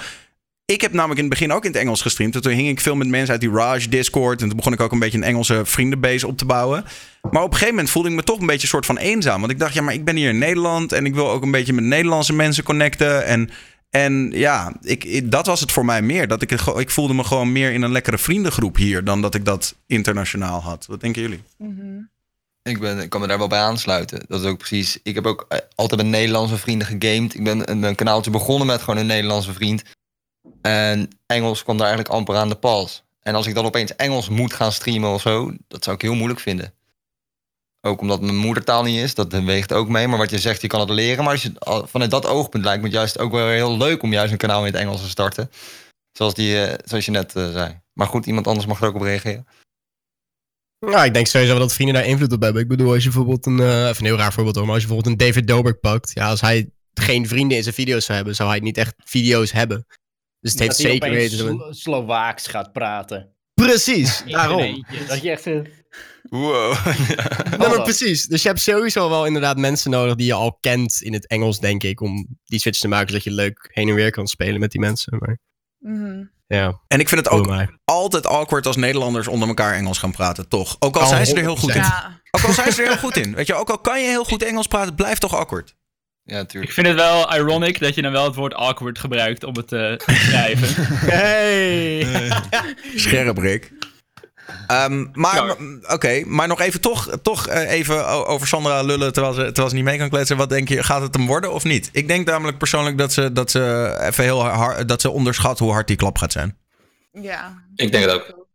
Ik 0.72 0.80
heb 0.80 0.92
namelijk 0.92 1.20
in 1.20 1.24
het 1.24 1.34
begin 1.34 1.52
ook 1.52 1.64
in 1.64 1.70
het 1.70 1.80
Engels 1.80 2.02
gestreamd. 2.02 2.34
En 2.34 2.42
Toen 2.42 2.52
hing 2.52 2.68
ik 2.68 2.80
veel 2.80 2.94
met 2.94 3.08
mensen 3.08 3.30
uit 3.30 3.40
die 3.40 3.50
Raj 3.50 3.86
Discord. 3.88 4.42
En 4.42 4.48
toen 4.48 4.56
begon 4.56 4.72
ik 4.72 4.80
ook 4.80 4.92
een 4.92 4.98
beetje 4.98 5.18
een 5.18 5.24
Engelse 5.24 5.60
vriendenbase 5.64 6.26
op 6.26 6.38
te 6.38 6.44
bouwen. 6.44 6.84
Maar 7.30 7.42
op 7.42 7.48
een 7.48 7.52
gegeven 7.52 7.74
moment 7.74 7.90
voelde 7.90 8.08
ik 8.08 8.14
me 8.14 8.22
toch 8.22 8.40
een 8.40 8.46
beetje 8.46 8.62
een 8.62 8.68
soort 8.68 8.86
van 8.86 8.96
eenzaam. 8.96 9.40
Want 9.40 9.52
ik 9.52 9.58
dacht, 9.58 9.74
ja, 9.74 9.82
maar 9.82 9.94
ik 9.94 10.04
ben 10.04 10.16
hier 10.16 10.28
in 10.28 10.38
Nederland. 10.38 10.92
En 10.92 11.06
ik 11.06 11.14
wil 11.14 11.30
ook 11.30 11.42
een 11.42 11.50
beetje 11.50 11.72
met 11.72 11.84
Nederlandse 11.84 12.32
mensen 12.32 12.64
connecten. 12.64 13.24
En, 13.24 13.50
En 13.90 14.30
ja, 14.30 14.72
ik, 14.82 15.30
dat 15.30 15.46
was 15.46 15.60
het 15.60 15.72
voor 15.72 15.84
mij 15.84 16.02
meer. 16.02 16.28
Dat 16.28 16.42
ik, 16.42 16.50
ik 16.76 16.90
voelde 16.90 17.14
me 17.14 17.24
gewoon 17.24 17.52
meer 17.52 17.72
in 17.72 17.82
een 17.82 17.92
lekkere 17.92 18.18
vriendengroep 18.18 18.76
hier 18.76 19.04
dan 19.04 19.22
dat 19.22 19.34
ik 19.34 19.44
dat 19.44 19.74
internationaal 19.86 20.60
had. 20.62 20.86
Wat 20.86 21.00
denken 21.00 21.22
jullie? 21.22 21.42
Ik, 22.62 22.80
ben, 22.80 22.98
ik 22.98 23.10
kan 23.10 23.20
me 23.20 23.26
daar 23.26 23.38
wel 23.38 23.48
bij 23.48 23.60
aansluiten. 23.60 24.24
Dat 24.28 24.40
is 24.40 24.46
ook 24.46 24.58
precies. 24.58 24.98
Ik 25.02 25.14
heb 25.14 25.26
ook 25.26 25.44
eh, 25.48 25.58
altijd 25.74 26.02
met 26.02 26.10
Nederlandse 26.10 26.58
vrienden 26.58 26.86
gegamed. 26.86 27.34
Ik 27.34 27.44
ben 27.44 27.70
een, 27.70 27.82
een 27.82 27.94
kanaaltje 27.94 28.30
begonnen 28.30 28.66
met 28.66 28.80
gewoon 28.80 29.00
een 29.00 29.06
Nederlandse 29.06 29.52
vriend. 29.52 29.82
En 30.62 31.08
Engels 31.26 31.62
kwam 31.62 31.76
daar 31.76 31.86
eigenlijk 31.86 32.16
amper 32.16 32.36
aan 32.36 32.48
de 32.48 32.54
pas. 32.54 33.02
En 33.20 33.34
als 33.34 33.46
ik 33.46 33.54
dan 33.54 33.64
opeens 33.64 33.96
Engels 33.96 34.28
moet 34.28 34.52
gaan 34.52 34.72
streamen 34.72 35.10
of 35.10 35.20
zo, 35.20 35.52
dat 35.68 35.84
zou 35.84 35.96
ik 35.96 36.02
heel 36.02 36.14
moeilijk 36.14 36.40
vinden. 36.40 36.72
Ook 37.80 38.00
omdat 38.00 38.20
mijn 38.20 38.36
moedertaal 38.36 38.82
niet 38.82 39.00
is, 39.00 39.14
dat 39.14 39.32
weegt 39.32 39.72
ook 39.72 39.88
mee. 39.88 40.08
Maar 40.08 40.18
wat 40.18 40.30
je 40.30 40.38
zegt, 40.38 40.60
je 40.60 40.66
kan 40.66 40.80
het 40.80 40.90
leren. 40.90 41.24
Maar 41.24 41.32
als 41.32 41.50
vanuit 41.90 42.10
dat 42.10 42.26
oogpunt 42.26 42.64
lijkt 42.64 42.80
me 42.80 42.86
het 42.86 42.96
juist 42.96 43.18
ook 43.18 43.32
wel 43.32 43.48
heel 43.48 43.76
leuk 43.76 44.02
om 44.02 44.12
juist 44.12 44.32
een 44.32 44.38
kanaal 44.38 44.60
in 44.66 44.72
het 44.72 44.80
Engels 44.80 45.00
te 45.02 45.08
starten. 45.08 45.50
Zoals, 46.12 46.34
die, 46.34 46.64
eh, 46.64 46.78
zoals 46.84 47.04
je 47.04 47.10
net 47.10 47.34
eh, 47.34 47.52
zei. 47.52 47.80
Maar 47.92 48.06
goed, 48.06 48.26
iemand 48.26 48.46
anders 48.46 48.66
mag 48.66 48.80
er 48.80 48.86
ook 48.86 48.94
op 48.94 49.00
reageren. 49.00 49.46
Nou, 50.86 51.04
ik 51.04 51.14
denk 51.14 51.26
sowieso 51.26 51.58
dat 51.58 51.72
vrienden 51.72 51.94
daar 51.94 52.06
invloed 52.06 52.32
op 52.32 52.42
hebben. 52.42 52.62
Ik 52.62 52.68
bedoel, 52.68 52.92
als 52.92 53.02
je 53.02 53.08
bijvoorbeeld 53.08 53.46
een, 53.46 53.60
eh, 53.60 53.88
even 53.88 53.96
een 53.98 54.04
heel 54.04 54.16
raar 54.16 54.32
voorbeeld 54.32 54.56
hoor, 54.56 54.64
maar 54.64 54.74
als 54.74 54.82
je 54.82 54.88
bijvoorbeeld 54.88 55.20
een 55.20 55.26
David 55.26 55.46
Dobrik 55.46 55.80
pakt, 55.80 56.10
ja, 56.14 56.28
als 56.28 56.40
hij 56.40 56.70
geen 56.94 57.28
vrienden 57.28 57.56
in 57.56 57.62
zijn 57.62 57.74
video's 57.74 58.04
zou 58.04 58.16
hebben, 58.16 58.34
zou 58.34 58.48
hij 58.48 58.58
niet 58.58 58.78
echt 58.78 58.94
video's 59.04 59.52
hebben. 59.52 59.86
Dus 60.40 60.50
het 60.52 60.60
heeft 60.60 60.72
dat 60.76 60.82
hij 60.82 60.90
zeker 60.90 61.10
weten. 61.10 61.38
Slo- 61.38 61.72
Slovaaks 61.72 62.46
gaat 62.46 62.72
praten. 62.72 63.32
Precies, 63.54 64.22
daarom. 64.26 64.86
Dat 65.08 65.22
je 65.22 65.30
echt... 65.30 65.44
Wow. 66.22 66.76
Nee, 67.58 67.68
maar 67.68 67.82
precies. 67.82 68.26
Dus 68.26 68.42
je 68.42 68.48
hebt 68.48 68.60
sowieso 68.60 69.08
wel 69.08 69.26
inderdaad 69.26 69.56
mensen 69.56 69.90
nodig 69.90 70.14
die 70.14 70.26
je 70.26 70.32
al 70.32 70.58
kent 70.60 71.00
in 71.02 71.12
het 71.12 71.26
Engels, 71.26 71.58
denk 71.60 71.82
ik, 71.82 72.00
om 72.00 72.26
die 72.44 72.60
switch 72.60 72.78
te 72.78 72.88
maken, 72.88 73.08
zodat 73.08 73.24
je 73.24 73.30
leuk 73.30 73.68
heen 73.72 73.88
en 73.88 73.94
weer 73.94 74.10
kan 74.10 74.26
spelen 74.26 74.60
met 74.60 74.70
die 74.70 74.80
mensen. 74.80 75.16
Maar 75.18 75.38
Mhm. 75.78 76.24
ja, 76.46 76.80
En 76.88 77.00
ik 77.00 77.08
vind 77.08 77.24
het 77.24 77.34
ook 77.34 77.66
altijd 77.84 78.26
awkward 78.26 78.66
als 78.66 78.76
Nederlanders 78.76 79.28
onder 79.28 79.48
elkaar 79.48 79.74
Engels 79.74 79.98
gaan 79.98 80.10
praten, 80.12 80.48
toch? 80.48 80.76
Ook 80.78 80.96
al 80.96 81.02
Oh, 81.02 81.08
zijn 81.08 81.26
ze 81.26 81.34
er 81.34 81.40
heel 81.40 81.56
goed 81.56 81.74
in. 81.74 81.82
100%. 81.82 81.86
Ja. 81.86 82.20
Ook 82.30 82.42
al 82.44 82.52
zijn 82.52 82.72
ze 82.72 82.82
er 82.82 82.88
heel 82.88 82.96
goed 82.98 83.16
in. 83.16 83.34
Weet 83.34 83.46
je, 83.46 83.54
ook 83.54 83.70
al 83.70 83.78
kan 83.78 84.00
je 84.00 84.08
heel 84.08 84.24
goed 84.24 84.42
Engels 84.42 84.66
praten, 84.66 84.86
het 84.88 84.96
blijft 84.96 85.20
toch 85.20 85.34
awkward. 85.36 85.76
Ja, 86.30 86.40
Ik 86.40 86.48
tuurlijk. 86.48 86.72
vind 86.72 86.86
het 86.86 86.96
wel 86.96 87.34
ironic 87.34 87.80
dat 87.80 87.94
je 87.94 88.02
dan 88.02 88.12
wel 88.12 88.24
het 88.24 88.34
woord 88.34 88.54
awkward 88.54 88.98
gebruikt 88.98 89.44
om 89.44 89.56
het 89.56 89.72
eh, 89.72 89.92
te 89.92 90.04
beschrijven. 90.12 90.84
Hey! 91.10 92.06
Scherp, 93.04 93.38
Rick. 93.38 93.72
Ehm, 94.66 95.06
maar, 95.12 95.56
oké, 95.82 96.22
maar 96.24 96.48
nog 96.48 96.60
even 96.60 96.80
toch, 96.80 97.08
toch 97.22 97.46
eh, 97.46 97.70
even 97.70 98.06
over 98.26 98.46
Sandra 98.46 98.82
lullen 98.82 99.12
terwijl 99.12 99.34
ze, 99.34 99.44
terwijl 99.44 99.68
ze 99.68 99.74
niet 99.74 99.84
mee 99.84 99.98
kan 99.98 100.08
kletsen. 100.08 100.36
Wat 100.36 100.48
denk 100.48 100.68
je, 100.68 100.82
gaat 100.82 101.02
het 101.02 101.14
hem 101.14 101.26
worden 101.26 101.52
of 101.52 101.64
niet? 101.64 101.88
Ik 101.92 102.08
denk 102.08 102.26
namelijk 102.26 102.58
persoonlijk 102.58 102.98
dat 102.98 103.12
ze, 103.12 103.32
dat 103.32 103.50
ze 103.50 103.94
even 104.02 104.24
heel 104.24 104.44
hard, 104.44 104.88
dat 104.88 105.00
ze 105.00 105.10
onderschat 105.10 105.58
hoe 105.58 105.72
hard 105.72 105.86
die 105.86 105.96
klap 105.96 106.18
gaat 106.18 106.32
zijn. 106.32 106.58
ja. 107.12 107.62
Ik 107.76 107.92
denk 107.92 108.04
het 108.04 108.14
ook. 108.14 108.46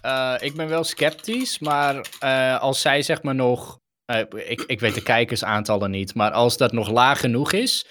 Eh, 0.00 0.34
ik 0.38 0.54
ben 0.54 0.68
wel 0.68 0.84
sceptisch, 0.84 1.58
maar 1.58 2.04
eh, 2.18 2.60
als 2.60 2.80
zij 2.80 3.02
zeg 3.02 3.22
maar 3.22 3.34
nog. 3.34 3.78
Eh, 4.04 4.20
ik, 4.50 4.60
ik 4.66 4.80
weet 4.80 4.94
de 4.94 5.02
kijkersaantallen 5.02 5.90
niet, 5.90 6.14
maar 6.14 6.30
als 6.30 6.56
dat 6.56 6.72
nog 6.72 6.90
laag 6.90 7.20
genoeg 7.20 7.52
is, 7.52 7.86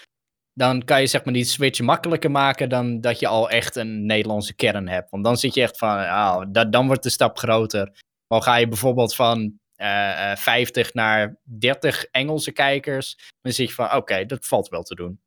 dan 0.53 0.83
kan 0.83 1.01
je 1.01 1.07
zeg 1.07 1.23
maar 1.23 1.33
die 1.33 1.43
switch 1.43 1.79
makkelijker 1.81 2.31
maken 2.31 2.69
dan 2.69 3.01
dat 3.01 3.19
je 3.19 3.27
al 3.27 3.49
echt 3.49 3.75
een 3.75 4.05
Nederlandse 4.05 4.53
kern 4.53 4.87
hebt. 4.87 5.09
Want 5.09 5.23
dan 5.23 5.37
zit 5.37 5.53
je 5.53 5.61
echt 5.61 5.77
van, 5.77 5.97
ah, 5.97 6.45
dat, 6.47 6.71
dan 6.71 6.87
wordt 6.87 7.03
de 7.03 7.09
stap 7.09 7.37
groter. 7.37 7.91
Maar 8.27 8.41
ga 8.41 8.55
je 8.55 8.67
bijvoorbeeld 8.67 9.15
van 9.15 9.59
eh, 9.75 10.31
eh, 10.31 10.37
50 10.37 10.93
naar 10.93 11.37
30 11.43 12.03
Engelse 12.05 12.51
kijkers, 12.51 13.17
dan 13.41 13.51
zit 13.51 13.67
je 13.67 13.73
van, 13.73 13.93
oké, 13.93 14.25
dat 14.25 14.45
valt 14.45 14.69
wel 14.69 14.83
te 14.83 14.95
doen. 14.95 15.19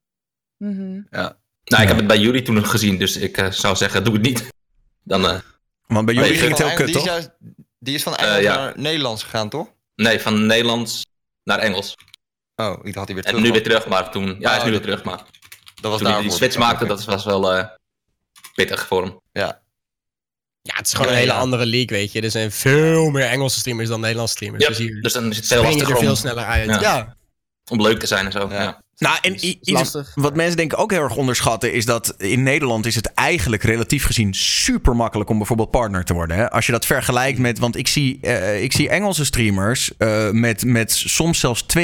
Mhm. 0.56 1.00
Nou, 1.10 1.82
ik 1.82 1.88
heb 1.88 1.96
het 1.96 2.06
bij 2.06 2.18
jullie 2.18 2.42
toen 2.42 2.64
gezien, 2.66 2.98
dus 2.98 3.16
ik 3.16 3.36
eh, 3.36 3.50
zou 3.50 3.76
zeggen, 3.76 4.04
doe 4.04 4.12
het 4.12 4.22
niet. 4.22 4.48
Dan, 5.02 5.24
eh, 5.24 5.38
Want 5.86 6.06
bij 6.06 6.14
jullie 6.14 6.30
die 6.30 6.38
ging 6.40 6.50
het 6.50 6.60
is 6.60 6.66
heel 6.66 6.76
van 6.76 6.86
kut, 6.86 6.88
Engels- 6.88 6.92
toch? 6.92 7.02
Die 7.02 7.12
is, 7.12 7.24
juist, 7.24 7.30
die 7.78 7.94
is 7.94 8.02
van 8.02 8.16
Engels 8.16 8.36
Eh, 8.36 8.42
ja. 8.42 8.56
naar 8.56 8.78
Nederlands 8.78 9.22
gegaan, 9.22 9.48
toch? 9.48 9.74
Nee, 9.96 10.20
van 10.20 10.46
Nederlands 10.46 11.06
naar 11.44 11.58
Engels. 11.58 11.94
Oh, 12.54 12.78
ik 12.82 12.94
had 12.94 13.06
hij 13.06 13.14
weer 13.14 13.24
En 13.24 13.30
terug. 13.30 13.46
nu 13.46 13.52
weer 13.52 13.62
terug, 13.62 13.86
maar 13.86 14.10
toen... 14.10 14.36
Ja, 14.38 14.48
hij 14.48 14.56
is 14.58 14.64
nu 14.64 14.68
Oh, 14.70 14.76
weer 14.76 14.80
terug, 14.80 15.04
maar 15.04 15.22
Dat 15.80 15.90
was 15.90 16.00
toen 16.00 16.10
hij 16.10 16.20
die 16.22 16.30
switch 16.30 16.56
maakte, 16.58 16.86
dat 16.86 17.04
was 17.04 17.24
wel 17.24 17.52
eh, 17.54 17.66
pittig 18.54 18.86
voor 18.86 19.02
hem. 19.02 19.20
Ja. 19.32 19.62
Ja, 20.62 20.74
het 20.76 20.86
is 20.86 20.92
gewoon 20.92 21.06
Ja, 21.08 21.12
een 21.12 21.18
hele 21.20 21.32
ja. 21.32 21.38
andere 21.38 21.66
league, 21.66 21.96
weet 21.98 22.12
je. 22.12 22.20
Er 22.20 22.30
zijn 22.30 22.52
veel 22.52 23.10
meer 23.10 23.26
Engelse 23.26 23.58
streamers 23.58 23.88
dan 23.88 24.00
Nederlandse 24.00 24.34
streamers. 24.34 24.62
Ja, 24.62 24.68
dus 24.68 24.78
hier 24.78 25.00
dus 25.02 25.12
dan 25.12 25.30
is 25.30 25.36
het 25.36 25.46
veel 25.46 25.56
er 25.58 25.64
lastiger 25.64 25.98
veel 25.98 26.16
sneller 26.16 26.44
uit. 26.44 26.68
Ja. 26.68 26.80
Ja, 26.80 27.16
om 27.70 27.82
leuk 27.82 27.98
te 27.98 28.06
zijn 28.06 28.26
en 28.26 28.32
zo. 28.32 28.48
Ja. 28.50 28.82
Nou, 28.98 29.18
en 29.20 29.34
is 29.34 29.56
lastig. 29.62 30.12
wat 30.14 30.34
mensen 30.34 30.56
denk 30.56 30.72
ik 30.72 30.78
ook 30.78 30.90
heel 30.90 31.02
erg 31.02 31.16
onderschatten 31.16 31.72
is 31.72 31.84
dat 31.84 32.14
in 32.18 32.42
Nederland 32.42 32.86
is 32.86 32.94
het 32.94 33.06
eigenlijk 33.14 33.62
relatief 33.62 34.04
gezien 34.04 34.34
super 34.34 34.96
makkelijk 34.96 35.30
om 35.30 35.36
bijvoorbeeld 35.38 35.70
partner 35.70 36.04
te 36.04 36.14
worden. 36.14 36.36
Hè? 36.36 36.50
Als 36.50 36.66
je 36.66 36.72
dat 36.72 36.86
vergelijkt 36.86 37.38
met, 37.38 37.58
want 37.58 37.76
ik 37.76 37.88
zie, 37.88 38.18
eh, 38.20 38.62
ik 38.62 38.72
zie 38.72 38.88
Engelse 38.88 39.24
streamers 39.24 39.96
eh, 39.98 40.30
met, 40.30 40.64
met 40.64 40.92
soms 40.92 41.40
zelfs 41.40 41.64
2.000, 41.78 41.82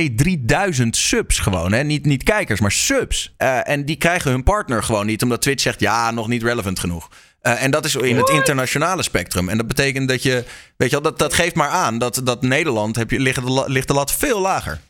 3.000 0.74 0.88
subs 0.90 1.38
gewoon. 1.38 1.72
Hè? 1.72 1.82
Niet, 1.84 2.04
niet 2.04 2.22
kijkers, 2.22 2.60
maar 2.60 2.72
subs. 2.72 3.34
Eh, 3.36 3.68
en 3.68 3.84
die 3.84 3.96
krijgen 3.96 4.30
hun 4.30 4.42
partner 4.42 4.82
gewoon 4.82 5.06
niet, 5.06 5.22
omdat 5.22 5.42
Twitch 5.42 5.62
zegt 5.62 5.80
ja, 5.80 6.10
nog 6.10 6.28
niet 6.28 6.42
relevant 6.42 6.78
genoeg. 6.78 7.08
Eh, 7.40 7.62
en 7.62 7.70
dat 7.70 7.84
is 7.84 7.94
in 7.96 8.16
het 8.16 8.28
internationale 8.28 9.02
spectrum. 9.02 9.48
En 9.48 9.56
dat 9.56 9.66
betekent 9.66 10.08
dat 10.08 10.22
je, 10.22 10.44
weet 10.76 10.90
je 10.90 11.00
wel, 11.00 11.02
dat, 11.02 11.18
dat 11.18 11.34
geeft 11.34 11.54
maar 11.54 11.68
aan 11.68 11.98
dat, 11.98 12.20
dat 12.24 12.42
Nederland 12.42 12.96
heb 12.96 13.10
je, 13.10 13.20
ligt, 13.20 13.46
de, 13.46 13.64
ligt 13.66 13.88
de 13.88 13.94
lat 13.94 14.12
veel 14.12 14.40
lager. 14.40 14.80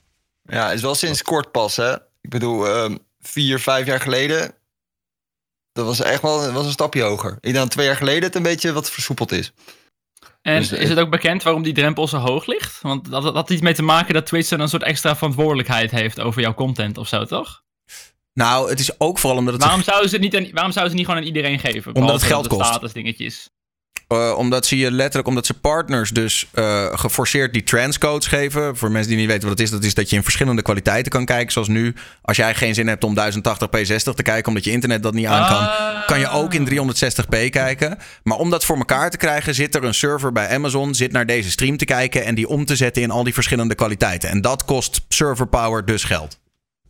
Ja, 0.45 0.73
is 0.73 0.83
wel 0.83 0.95
sinds 0.95 1.23
kort 1.23 1.51
pas, 1.51 1.77
hè. 1.77 1.95
Ik 2.23 2.31
bedoel, 2.31 2.67
ehm, 2.69 2.97
vier, 3.21 3.59
vijf 3.59 3.87
jaar 3.87 4.01
geleden... 4.01 4.55
Dat 5.73 5.87
was 5.87 6.01
echt 6.01 6.23
wel 6.23 6.41
dat 6.41 6.53
was 6.53 6.65
een 6.65 6.73
stapje 6.73 7.03
hoger. 7.03 7.33
Ik 7.33 7.41
denk 7.43 7.55
dat 7.55 7.71
twee 7.71 7.87
jaar 7.87 7.97
geleden 7.97 8.23
het 8.23 8.35
een 8.35 8.43
beetje 8.43 8.73
wat 8.73 8.91
versoepeld 8.91 9.33
is. 9.33 9.53
En 10.43 10.61
Dus, 10.61 10.73
eh, 10.73 10.83
is 10.83 10.89
het 10.89 10.99
ook 10.99 11.11
bekend 11.11 11.43
waarom 11.43 11.63
die 11.63 11.73
drempel 11.73 12.09
zo 12.09 12.17
hoog 12.19 12.47
ligt? 12.47 12.81
Want 12.81 13.11
dat 13.11 13.23
dat 13.23 13.35
had 13.35 13.51
iets 13.51 13.61
mee 13.61 13.75
te 13.75 13.83
maken 13.83 14.15
dat 14.15 14.27
Twitch 14.27 14.49
dan 14.49 14.61
een 14.61 14.69
soort 14.69 14.83
extra 14.83 15.17
verantwoordelijkheid 15.17 15.91
heeft 15.91 16.21
over 16.21 16.41
jouw 16.41 16.55
content 16.55 16.99
of 16.99 17.09
zo, 17.09 17.25
toch? 17.25 17.63
Nou, 18.35 18.71
het 18.71 18.81
is 18.81 19.01
ook 19.01 19.19
vooral 19.19 19.39
omdat 19.39 19.55
het 19.55 19.63
Waarom 19.63 19.83
zouden 19.83 20.09
ze 20.09 20.15
het 20.17 20.25
niet, 20.25 20.37
aan, 20.37 20.51
waarom 20.53 20.73
zouden 20.73 20.73
ze 20.73 20.81
het 20.81 20.93
niet 20.93 21.05
gewoon 21.05 21.21
aan 21.21 21.27
iedereen 21.27 21.59
geven? 21.59 21.93
Behalve 21.93 22.15
het 22.15 22.23
geld 22.23 22.43
de 22.43 22.49
kost. 22.49 22.67
status 22.67 22.93
dingetjes. 22.93 23.51
Eh, 24.13 24.35
omdat 24.37 24.67
ze 24.67 24.77
je 24.77 24.91
letterlijk, 24.91 25.29
omdat 25.29 25.47
ze 25.47 25.55
partners 25.55 26.11
dus 26.11 26.49
eh, 26.53 26.87
geforceerd 26.93 27.53
die 27.53 27.63
transcodes 27.63 28.27
geven. 28.27 28.77
Voor 28.77 28.91
mensen 28.91 29.09
die 29.11 29.19
niet 29.19 29.29
weten 29.29 29.49
wat 29.49 29.59
het 29.59 29.67
is, 29.67 29.71
dat 29.73 29.85
is 29.85 29.95
dat 29.95 30.11
je 30.11 30.17
in 30.17 30.23
verschillende 30.23 30.63
kwaliteiten 30.63 31.13
kan 31.13 31.25
kijken. 31.25 31.53
Zoals 31.53 31.69
nu, 31.69 31.95
als 32.23 32.37
jij 32.37 32.55
geen 32.55 32.75
zin 32.75 32.89
hebt 32.89 33.05
om 33.05 33.15
1080p 33.15 33.83
60 33.83 34.15
te 34.15 34.23
kijken, 34.23 34.49
omdat 34.49 34.65
je 34.65 34.71
internet 34.71 35.03
dat 35.03 35.15
niet 35.15 35.27
aan 35.27 35.49
kan, 35.49 35.59
Ah. 35.59 36.07
kan 36.07 36.19
je 36.19 36.29
ook 36.29 36.55
in 36.55 36.65
360p 36.65 37.51
kijken. 37.51 37.99
Maar 38.23 38.39
om 38.39 38.51
dat 38.51 38.65
voor 38.65 38.77
elkaar 38.77 39.11
te 39.11 39.17
krijgen, 39.17 39.55
zit 39.55 39.75
er 39.75 39.85
een 39.85 39.95
server 39.95 40.33
bij 40.33 40.49
Amazon, 40.49 40.95
zit 40.95 41.13
naar 41.13 41.27
deze 41.27 41.51
stream 41.51 41.77
te 41.77 41.85
kijken 41.85 42.25
en 42.25 42.35
die 42.35 42.49
om 42.49 42.65
te 42.65 42.77
zetten 42.77 43.03
in 43.03 43.11
al 43.11 43.25
die 43.25 43.35
verschillende 43.35 43.75
kwaliteiten. 43.75 44.29
En 44.29 44.41
dat 44.41 44.65
kost 44.65 45.01
server 45.09 45.47
power 45.47 45.85
dus 45.85 46.05
geld. 46.05 46.39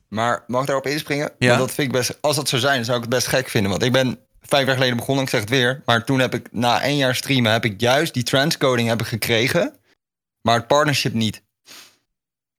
Maar 0.09 0.45
mag 0.47 0.61
ik 0.61 0.67
daarop 0.67 0.87
inspringen? 0.87 1.31
Ja. 1.39 1.47
Want 1.49 1.61
dat 1.61 1.73
vind 1.73 1.87
ik 1.87 1.93
best, 1.93 2.19
als 2.21 2.37
dat 2.37 2.49
zou 2.49 2.61
zijn, 2.61 2.85
zou 2.85 2.97
ik 2.97 3.03
het 3.03 3.13
best 3.13 3.27
gek 3.27 3.49
vinden. 3.49 3.71
Want 3.71 3.83
ik 3.83 3.93
ben 3.93 4.19
vijf 4.43 4.67
jaar 4.67 4.75
geleden 4.75 4.97
begonnen, 4.97 5.25
ik 5.25 5.31
zeg 5.31 5.41
het 5.41 5.51
weer. 5.51 5.83
Maar 5.85 6.05
toen 6.05 6.19
heb 6.21 6.35
ik, 6.35 6.49
na 6.51 6.83
één 6.83 6.97
jaar 6.97 7.15
streamen, 7.15 7.53
heb 7.53 7.65
ik 7.65 7.81
juist 7.81 8.15
die 8.15 8.23
transcoding 8.23 8.89
heb 8.89 9.01
ik 9.01 9.07
gekregen. 9.07 9.75
Maar 10.43 10.57
het 10.57 10.67
partnership 10.67 11.13
niet. 11.15 11.43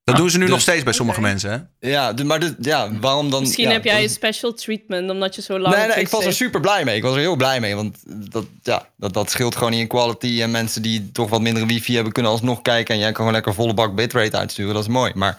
Dat 0.03 0.15
Ah, 0.15 0.21
doen 0.21 0.29
ze 0.29 0.37
nu 0.37 0.43
dus- 0.43 0.51
nog 0.53 0.61
steeds 0.61 0.83
bij 0.83 0.93
sommige 0.93 1.21
mensen. 1.21 1.51
Hè? 1.79 1.89
Ja, 1.89 2.13
maar 2.25 2.39
de, 2.39 2.55
ja, 2.59 2.99
waarom 2.99 3.29
dan... 3.29 3.41
Misschien 3.41 3.67
ja, 3.67 3.71
heb 3.71 3.83
jij 3.83 3.93
dat- 3.93 4.03
een 4.03 4.09
special 4.09 4.53
treatment 4.53 5.09
omdat 5.09 5.35
je 5.35 5.41
zo 5.41 5.59
lang. 5.59 5.75
Nee, 5.75 5.87
nee, 5.87 5.95
ik 5.99 6.07
was 6.09 6.25
er 6.25 6.33
super 6.33 6.59
blij 6.59 6.83
mee. 6.83 6.95
Ik 6.95 7.03
was 7.03 7.13
er 7.13 7.19
heel 7.19 7.35
blij 7.35 7.59
mee. 7.59 7.75
Want 7.75 7.97
dat, 8.31 8.45
ja, 8.63 8.89
dat, 8.97 9.13
dat 9.13 9.29
scheelt 9.29 9.55
gewoon 9.55 9.71
niet 9.71 9.79
in 9.79 9.87
quality. 9.87 10.41
En 10.41 10.51
mensen 10.51 10.81
die 10.81 11.11
toch 11.11 11.29
wat 11.29 11.41
minder 11.41 11.65
wifi 11.67 11.93
hebben, 11.95 12.13
kunnen 12.13 12.31
alsnog 12.31 12.61
kijken. 12.61 12.93
En 12.93 12.99
jij 12.99 13.07
kan 13.07 13.15
gewoon 13.15 13.33
lekker 13.33 13.53
volle 13.53 13.73
bak 13.73 13.95
bitrate 13.95 14.37
uitsturen. 14.37 14.73
Dat 14.73 14.83
is 14.83 14.89
mooi. 14.89 15.11
Maar 15.15 15.37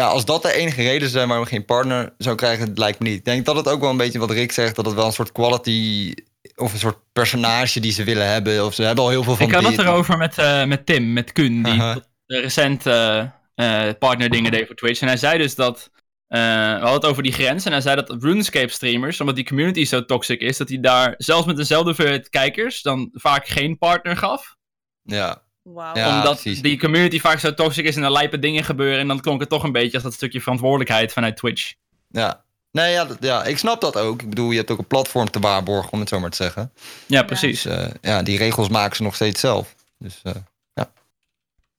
ja, 0.00 0.06
als 0.06 0.24
dat 0.24 0.42
de 0.42 0.52
enige 0.52 0.82
reden 0.82 1.08
zijn 1.08 1.28
waarom 1.28 1.46
we 1.46 1.52
geen 1.52 1.64
partner 1.64 2.14
zou 2.18 2.36
krijgen, 2.36 2.72
lijkt 2.74 2.98
me 2.98 3.08
niet. 3.08 3.18
Ik 3.18 3.24
denk 3.24 3.44
dat 3.44 3.56
het 3.56 3.68
ook 3.68 3.80
wel 3.80 3.90
een 3.90 3.96
beetje 3.96 4.18
wat 4.18 4.30
Rick 4.30 4.52
zegt. 4.52 4.76
Dat 4.76 4.86
het 4.86 4.94
wel 4.94 5.06
een 5.06 5.12
soort 5.12 5.32
quality 5.32 6.14
of 6.56 6.72
een 6.72 6.78
soort 6.78 6.98
personage 7.12 7.80
die 7.80 7.92
ze 7.92 8.04
willen 8.04 8.26
hebben. 8.28 8.64
Of 8.64 8.74
ze 8.74 8.82
hebben 8.82 9.04
al 9.04 9.10
heel 9.10 9.22
veel 9.22 9.36
van 9.36 9.46
Ik 9.46 9.54
had 9.54 9.64
het 9.64 9.78
erover 9.78 10.16
met, 10.16 10.38
eh, 10.38 10.64
met 10.64 10.86
Tim, 10.86 11.12
met 11.12 11.32
Kun, 11.32 11.62
die 11.62 11.80
eh, 11.82 11.96
recent 12.26 12.86
eh 12.86 13.24
eh, 13.54 13.88
partnerdingen 13.98 14.50
deed 14.50 14.66
voor 14.66 14.76
Twitch. 14.76 15.00
En 15.00 15.06
hij 15.06 15.16
zei 15.16 15.38
dus 15.38 15.54
dat. 15.54 15.90
we 16.26 16.38
hadden 16.38 16.92
het 16.92 17.04
over 17.04 17.22
die 17.22 17.32
grens. 17.32 17.64
En 17.64 17.72
hij 17.72 17.80
zei 17.80 17.96
dat 17.96 18.22
RuneScape 18.22 18.72
streamers, 18.72 19.20
omdat 19.20 19.36
die 19.36 19.46
community 19.46 19.84
zo 19.84 20.04
toxic 20.04 20.40
is, 20.40 20.56
dat 20.56 20.68
hij 20.68 20.80
daar 20.80 21.14
zelfs 21.18 21.46
met 21.46 21.56
dezelfde 21.56 21.86
hoeveelheid 21.86 22.28
kijkers 22.28 22.82
dan 22.82 23.08
vaak 23.12 23.46
geen 23.46 23.78
partner 23.78 24.16
gaf. 24.16 24.56
Ja, 25.02 25.45
Wauw. 25.74 25.94
Ja, 25.96 26.16
omdat 26.18 26.40
precies. 26.40 26.62
die 26.62 26.78
community 26.78 27.20
vaak 27.20 27.38
zo 27.38 27.54
toxic 27.54 27.84
is 27.84 27.96
en 27.96 28.02
er 28.02 28.12
lijpe 28.12 28.38
dingen 28.38 28.64
gebeuren. 28.64 28.98
En 29.00 29.08
dan 29.08 29.20
klonk 29.20 29.40
het 29.40 29.48
toch 29.48 29.62
een 29.62 29.72
beetje 29.72 29.92
als 29.94 30.02
dat 30.02 30.12
stukje 30.14 30.40
verantwoordelijkheid 30.40 31.12
vanuit 31.12 31.36
Twitch. 31.36 31.72
ja. 32.10 32.44
Nee, 32.70 32.92
ja, 32.92 33.04
dat- 33.04 33.16
ja, 33.20 33.44
ik 33.44 33.58
snap 33.58 33.80
dat 33.80 33.96
ook. 33.96 34.22
Ik 34.22 34.28
bedoel, 34.28 34.50
je 34.50 34.56
hebt 34.56 34.70
ook 34.70 34.78
een 34.78 34.86
platform 34.86 35.30
te 35.30 35.40
waarborgen, 35.40 35.92
om 35.92 36.00
het 36.00 36.08
zo 36.08 36.20
maar 36.20 36.30
te 36.30 36.36
zeggen. 36.36 36.72
Ja, 37.06 37.22
precies. 37.22 37.62
Dus 37.62 37.72
eh, 37.76 37.86
ja, 38.00 38.22
die 38.22 38.38
regels 38.38 38.68
maken 38.68 38.96
ze 38.96 39.02
nog 39.02 39.14
steeds 39.14 39.40
zelf. 39.40 39.74
Dus 39.98 40.20
eh, 40.22 40.32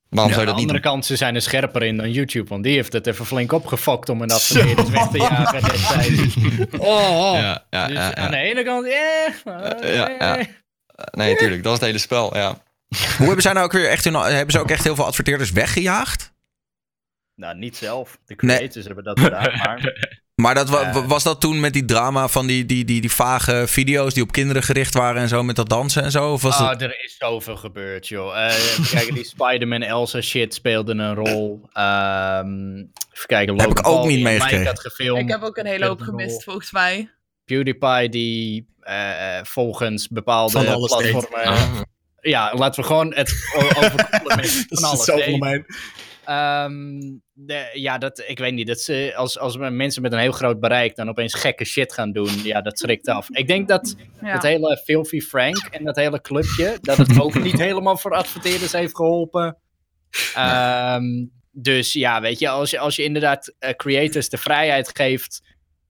Waarom 0.09 0.31
Aan 0.31 0.33
zou 0.33 0.33
de 0.33 0.39
je 0.39 0.45
dat 0.45 0.55
niet 0.55 0.55
andere 0.71 0.81
doen? 0.81 0.91
kant, 0.91 1.05
ze 1.05 1.15
zijn 1.15 1.35
er 1.35 1.41
scherper 1.41 1.83
in 1.83 1.97
dan 1.97 2.11
YouTube, 2.11 2.49
want 2.49 2.63
die 2.63 2.75
heeft 2.75 2.93
het 2.93 3.07
even 3.07 3.25
flink 3.25 3.51
opgefokt 3.51 4.09
om 4.09 4.21
een 4.21 4.31
adverteerders 4.31 4.89
weg 4.89 5.07
te 5.07 5.17
jagen 5.17 5.63
destijds. 5.63 6.35
Oh, 6.77 7.31
Ja, 7.33 7.63
ja, 7.69 7.87
dus 7.87 7.95
ja, 7.97 8.15
aan 8.15 8.31
de 8.31 8.37
ja. 8.37 8.43
ene 8.43 8.63
kant, 8.63 8.85
eh, 8.85 9.95
Ja, 9.95 10.09
ja. 10.19 10.45
Nee, 11.11 11.35
tuurlijk. 11.35 11.63
Dat 11.63 11.71
is 11.73 11.77
het 11.79 11.87
hele 11.87 11.97
spel, 11.99 12.37
ja. 12.37 12.57
Hoe 13.17 13.25
hebben 13.25 13.41
zij 13.41 13.53
nou 13.53 13.65
ook 13.65 13.71
weer 13.71 13.89
echt 13.89 14.03
hun, 14.03 14.13
hebben 14.15 14.51
ze 14.51 14.59
ook 14.59 14.69
echt 14.69 14.83
heel 14.83 14.95
veel 14.95 15.05
adverteerders 15.05 15.51
weggejaagd? 15.51 16.33
Nou, 17.35 17.57
niet 17.57 17.77
zelf. 17.77 18.17
De 18.25 18.35
Nee. 18.37 18.57
creators 18.57 18.85
hebben 18.85 19.03
dat 19.03 19.19
gedaan, 19.19 19.57
maar... 19.57 19.81
Maar 20.41 20.55
dat, 20.55 20.69
wa- 20.69 20.81
Eh. 20.93 21.05
was 21.07 21.23
dat 21.23 21.41
toen 21.41 21.59
met 21.59 21.73
die 21.73 21.85
drama 21.85 22.27
van 22.27 22.47
die, 22.47 22.65
die, 22.65 22.85
die, 22.85 23.01
die 23.01 23.11
vage 23.11 23.63
video's 23.67 24.13
die 24.13 24.23
op 24.23 24.31
kinderen 24.31 24.63
gericht 24.63 24.93
waren 24.93 25.21
en 25.21 25.27
zo 25.27 25.43
met 25.43 25.55
dat 25.55 25.69
dansen 25.69 26.03
en 26.03 26.11
zo? 26.11 26.31
Of 26.31 26.41
was 26.41 26.59
Oh, 26.59 26.67
dat... 26.69 26.81
er 26.81 27.03
is 27.03 27.15
zoveel 27.17 27.55
gebeurd, 27.57 28.07
joh. 28.07 28.45
Eh, 28.45 28.53
even 28.55 28.89
kijken, 28.89 29.13
die 29.15 29.23
Spider-Man 29.25 29.81
Elsa 29.81 30.21
shit 30.21 30.53
speelde 30.53 30.93
een 30.93 31.13
rol. 31.15 31.61
Ehm 31.73 32.77
even 33.13 33.27
kijken, 33.27 33.59
Heb 33.59 33.69
ik 33.69 33.77
ook 33.77 33.83
Paul 33.83 34.05
niet 34.05 34.21
meegekregen. 34.21 35.17
Ik 35.17 35.29
heb 35.29 35.41
ook 35.41 35.57
een 35.57 35.65
hele 35.65 35.85
hoop 35.85 36.01
gemist, 36.01 36.43
volgens 36.43 36.71
mij. 36.71 37.09
PewDiePie 37.45 38.09
die 38.09 38.67
eh, 38.79 39.39
volgens 39.43 40.07
bepaalde 40.07 40.63
platformen... 40.75 41.85
Ja, 42.29 42.53
laten 42.55 42.81
we 42.81 42.87
gewoon 42.87 43.13
het 43.13 43.33
o- 43.55 43.59
overkoppelen 43.59 44.35
met 44.35 44.65
van 44.69 44.83
alles. 44.83 45.05
deed. 45.05 45.39
mijn. 45.39 45.65
Ehm, 46.25 46.99
de- 47.33 47.69
ja, 47.73 47.97
dat, 47.97 48.23
ik 48.27 48.37
weet 48.39 48.53
niet. 48.53 48.67
Dat 48.67 48.79
ze, 48.79 49.13
als, 49.15 49.39
als 49.39 49.57
mensen 49.57 50.01
met 50.01 50.11
een 50.11 50.19
heel 50.19 50.31
groot 50.31 50.59
bereik 50.59 50.95
dan 50.95 51.09
opeens 51.09 51.33
gekke 51.33 51.65
shit 51.65 51.93
gaan 51.93 52.11
doen, 52.11 52.43
ja, 52.43 52.61
dat 52.61 52.79
schrikt 52.79 53.07
af. 53.07 53.29
Ik 53.29 53.47
denk 53.47 53.67
dat 53.67 53.95
Ja. 54.21 54.27
het 54.33 54.43
hele 54.43 54.77
Filthy 54.83 55.21
Frank 55.21 55.57
en 55.71 55.83
dat 55.85 55.95
hele 55.95 56.21
clubje, 56.21 56.77
dat 56.81 56.97
het 56.97 57.19
ook 57.21 57.39
niet 57.41 57.59
helemaal 57.59 57.97
voor 57.97 58.13
adverteerders 58.15 58.71
heeft 58.71 58.95
geholpen. 58.95 59.57
Ehm, 60.33 61.25
dus 61.51 61.93
ja, 61.93 62.21
weet 62.21 62.39
je, 62.39 62.49
als 62.49 62.69
je, 62.69 62.79
als 62.79 62.95
je 62.95 63.03
inderdaad 63.03 63.53
eh, 63.59 63.69
creators 63.71 64.29
de 64.29 64.37
vrijheid 64.37 64.89
geeft, 64.97 65.41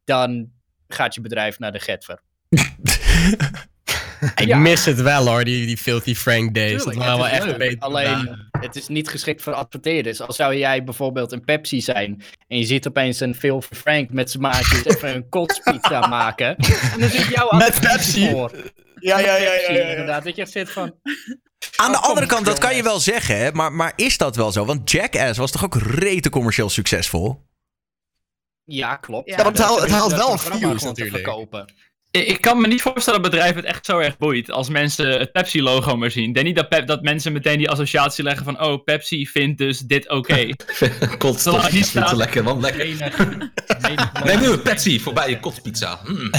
dan 0.05 0.49
gaat 0.87 1.15
je 1.15 1.21
bedrijf 1.21 1.59
naar 1.59 1.71
de 1.71 1.79
getver. 1.79 2.21
Ik 4.35 4.39
Ja. 4.47 4.57
mis 4.57 4.85
het 4.85 5.01
wel 5.01 5.27
hoor, 5.27 5.43
die, 5.43 5.65
die 5.65 5.77
Filthy 5.77 6.15
Frank 6.15 6.53
days. 6.53 6.83
dat 6.83 6.95
waren 6.95 7.17
wel 7.17 7.23
het 7.25 7.31
is 7.33 7.37
echt 7.37 7.47
leuk. 7.47 7.57
beter. 7.57 7.79
Alleen, 7.79 8.49
het 8.59 8.75
is 8.75 8.87
niet 8.87 9.09
geschikt 9.09 9.41
voor 9.41 9.53
adverteerders. 9.53 10.21
Als 10.21 10.35
zou 10.35 10.55
jij 10.55 10.83
bijvoorbeeld 10.83 11.31
een 11.31 11.43
Pepsi 11.43 11.81
zijn 11.81 12.23
en 12.47 12.57
je 12.57 12.65
ziet 12.65 12.87
opeens 12.87 13.19
een 13.19 13.35
Phil 13.35 13.61
Frank 13.61 14.09
met 14.09 14.29
zijn 14.31 14.43
maatjes 14.43 14.85
even 14.85 15.15
een 15.15 15.29
kotspizza 15.29 16.07
maken. 16.17 16.55
En 16.57 16.99
dan 16.99 17.09
zit 17.09 17.25
jouw 17.27 17.49
Met 17.57 17.79
Pepsi. 17.79 18.29
voor. 18.29 18.51
Ja, 18.99 19.19
ja, 19.19 19.35
ja, 19.35 19.35
ja, 19.35 19.53
ja, 19.53 19.71
ja. 19.71 19.89
Inderdaad, 19.89 20.23
dat 20.23 20.35
je 20.35 20.45
zit 20.45 20.69
van... 20.71 20.95
Aan 21.75 21.91
de 21.91 21.97
Oh, 21.97 22.01
kom, 22.01 22.09
andere 22.09 22.27
kant, 22.27 22.45
dat 22.45 22.57
kan 22.59 22.75
je 22.75 22.83
wel 22.83 22.99
zeggen, 22.99 23.37
hè? 23.37 23.51
Maar, 23.51 23.73
maar 23.73 23.93
is 23.95 24.17
dat 24.17 24.35
wel 24.35 24.51
zo? 24.51 24.65
Want 24.65 24.91
Jackass 24.91 25.37
was 25.39 25.51
toch 25.51 25.63
ook 25.63 25.75
rete 25.75 26.29
commercieel 26.29 26.69
succesvol? 26.69 27.45
Ja, 28.63 28.95
klopt. 28.95 29.29
Ja, 29.29 29.35
want 29.43 29.57
het 29.57 29.67
haalt- 29.67 29.81
het 29.81 29.91
haalt 29.91 30.09
Dat 30.09 30.19
wel 30.19 30.37
views 30.37 30.83
natuurlijk. 30.83 31.15
verkopen. 31.25 31.73
Ik, 32.11 32.41
kan 32.41 32.61
me 32.61 32.67
niet 32.67 32.81
voorstellen 32.81 33.21
dat 33.21 33.31
bedrijf 33.31 33.55
het 33.55 33.65
echt 33.65 33.85
zo 33.85 33.99
erg 33.99 34.17
boeit 34.17 34.51
als 34.51 34.69
mensen 34.69 35.19
het 35.19 35.31
Pepsi-logo 35.31 35.97
maar 35.97 36.11
zien. 36.11 36.33
Denk 36.33 36.45
niet 36.45 36.55
dat, 36.55 36.69
Pep, 36.69 36.87
dat 36.87 37.01
mensen 37.01 37.33
meteen 37.33 37.57
die 37.57 37.69
associatie 37.69 38.23
leggen 38.23 38.45
van, 38.45 38.61
oh, 38.61 38.83
Pepsi 38.83 39.27
vindt 39.27 39.57
dus 39.57 39.79
dit 39.79 40.09
oké. 40.09 40.35
Die 40.45 40.55
vind 40.67 41.01
het 41.71 41.85
staat- 41.85 42.15
lekker, 42.15 42.43
man. 42.43 42.59
Lekker. 42.61 42.81
Enig, 42.81 43.19
enig 43.89 44.23
Neem 44.23 44.39
nu 44.39 44.47
een 44.47 44.61
Pepsi 44.61 44.99
voorbij 44.99 45.29
je 45.29 45.39
kotspizza. 45.39 45.99
Mm. 46.05 46.31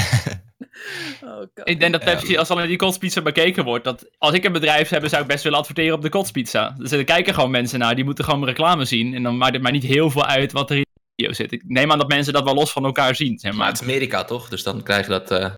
Oh. 1.24 1.42
Ik 1.64 1.80
denk 1.80 1.92
dat 1.92 2.04
Pepsi, 2.04 2.36
als 2.36 2.50
alleen 2.50 2.68
die 2.68 2.76
kotspizza 2.76 3.20
bekeken 3.20 3.64
wordt, 3.64 3.84
dat 3.84 4.06
als 4.18 4.34
ik 4.34 4.44
een 4.44 4.52
bedrijf 4.52 4.88
heb, 4.88 5.08
zou 5.08 5.22
ik 5.22 5.28
best 5.28 5.42
willen 5.42 5.58
adverteren 5.58 5.94
op 5.94 6.02
de 6.02 6.08
kotspizza. 6.08 6.74
Dus 6.78 6.92
er 6.92 7.04
kijken 7.04 7.34
gewoon 7.34 7.50
mensen 7.50 7.78
naar, 7.78 7.94
die 7.94 8.04
moeten 8.04 8.24
gewoon 8.24 8.44
reclame 8.44 8.84
zien. 8.84 9.14
En 9.14 9.22
dan 9.22 9.36
maakt 9.36 9.52
het 9.52 9.62
mij 9.62 9.72
niet 9.72 9.82
heel 9.82 10.10
veel 10.10 10.26
uit 10.26 10.52
wat 10.52 10.70
er 10.70 10.86
video 11.18 11.32
zit. 11.34 11.52
Ik 11.52 11.62
neem 11.66 11.92
aan 11.92 11.98
dat 11.98 12.08
mensen 12.08 12.32
dat 12.32 12.44
wel 12.44 12.54
los 12.54 12.72
van 12.72 12.84
elkaar 12.84 13.14
zien, 13.14 13.38
zeg 13.38 13.50
Maar 13.50 13.60
maar. 13.60 13.68
het 13.68 13.76
is 13.76 13.82
Amerika 13.82 14.24
toch? 14.24 14.48
Dus 14.48 14.62
dan 14.62 14.82
krijg 14.82 15.04
je 15.06 15.10
dat. 15.12 15.30
eh, 15.30 15.54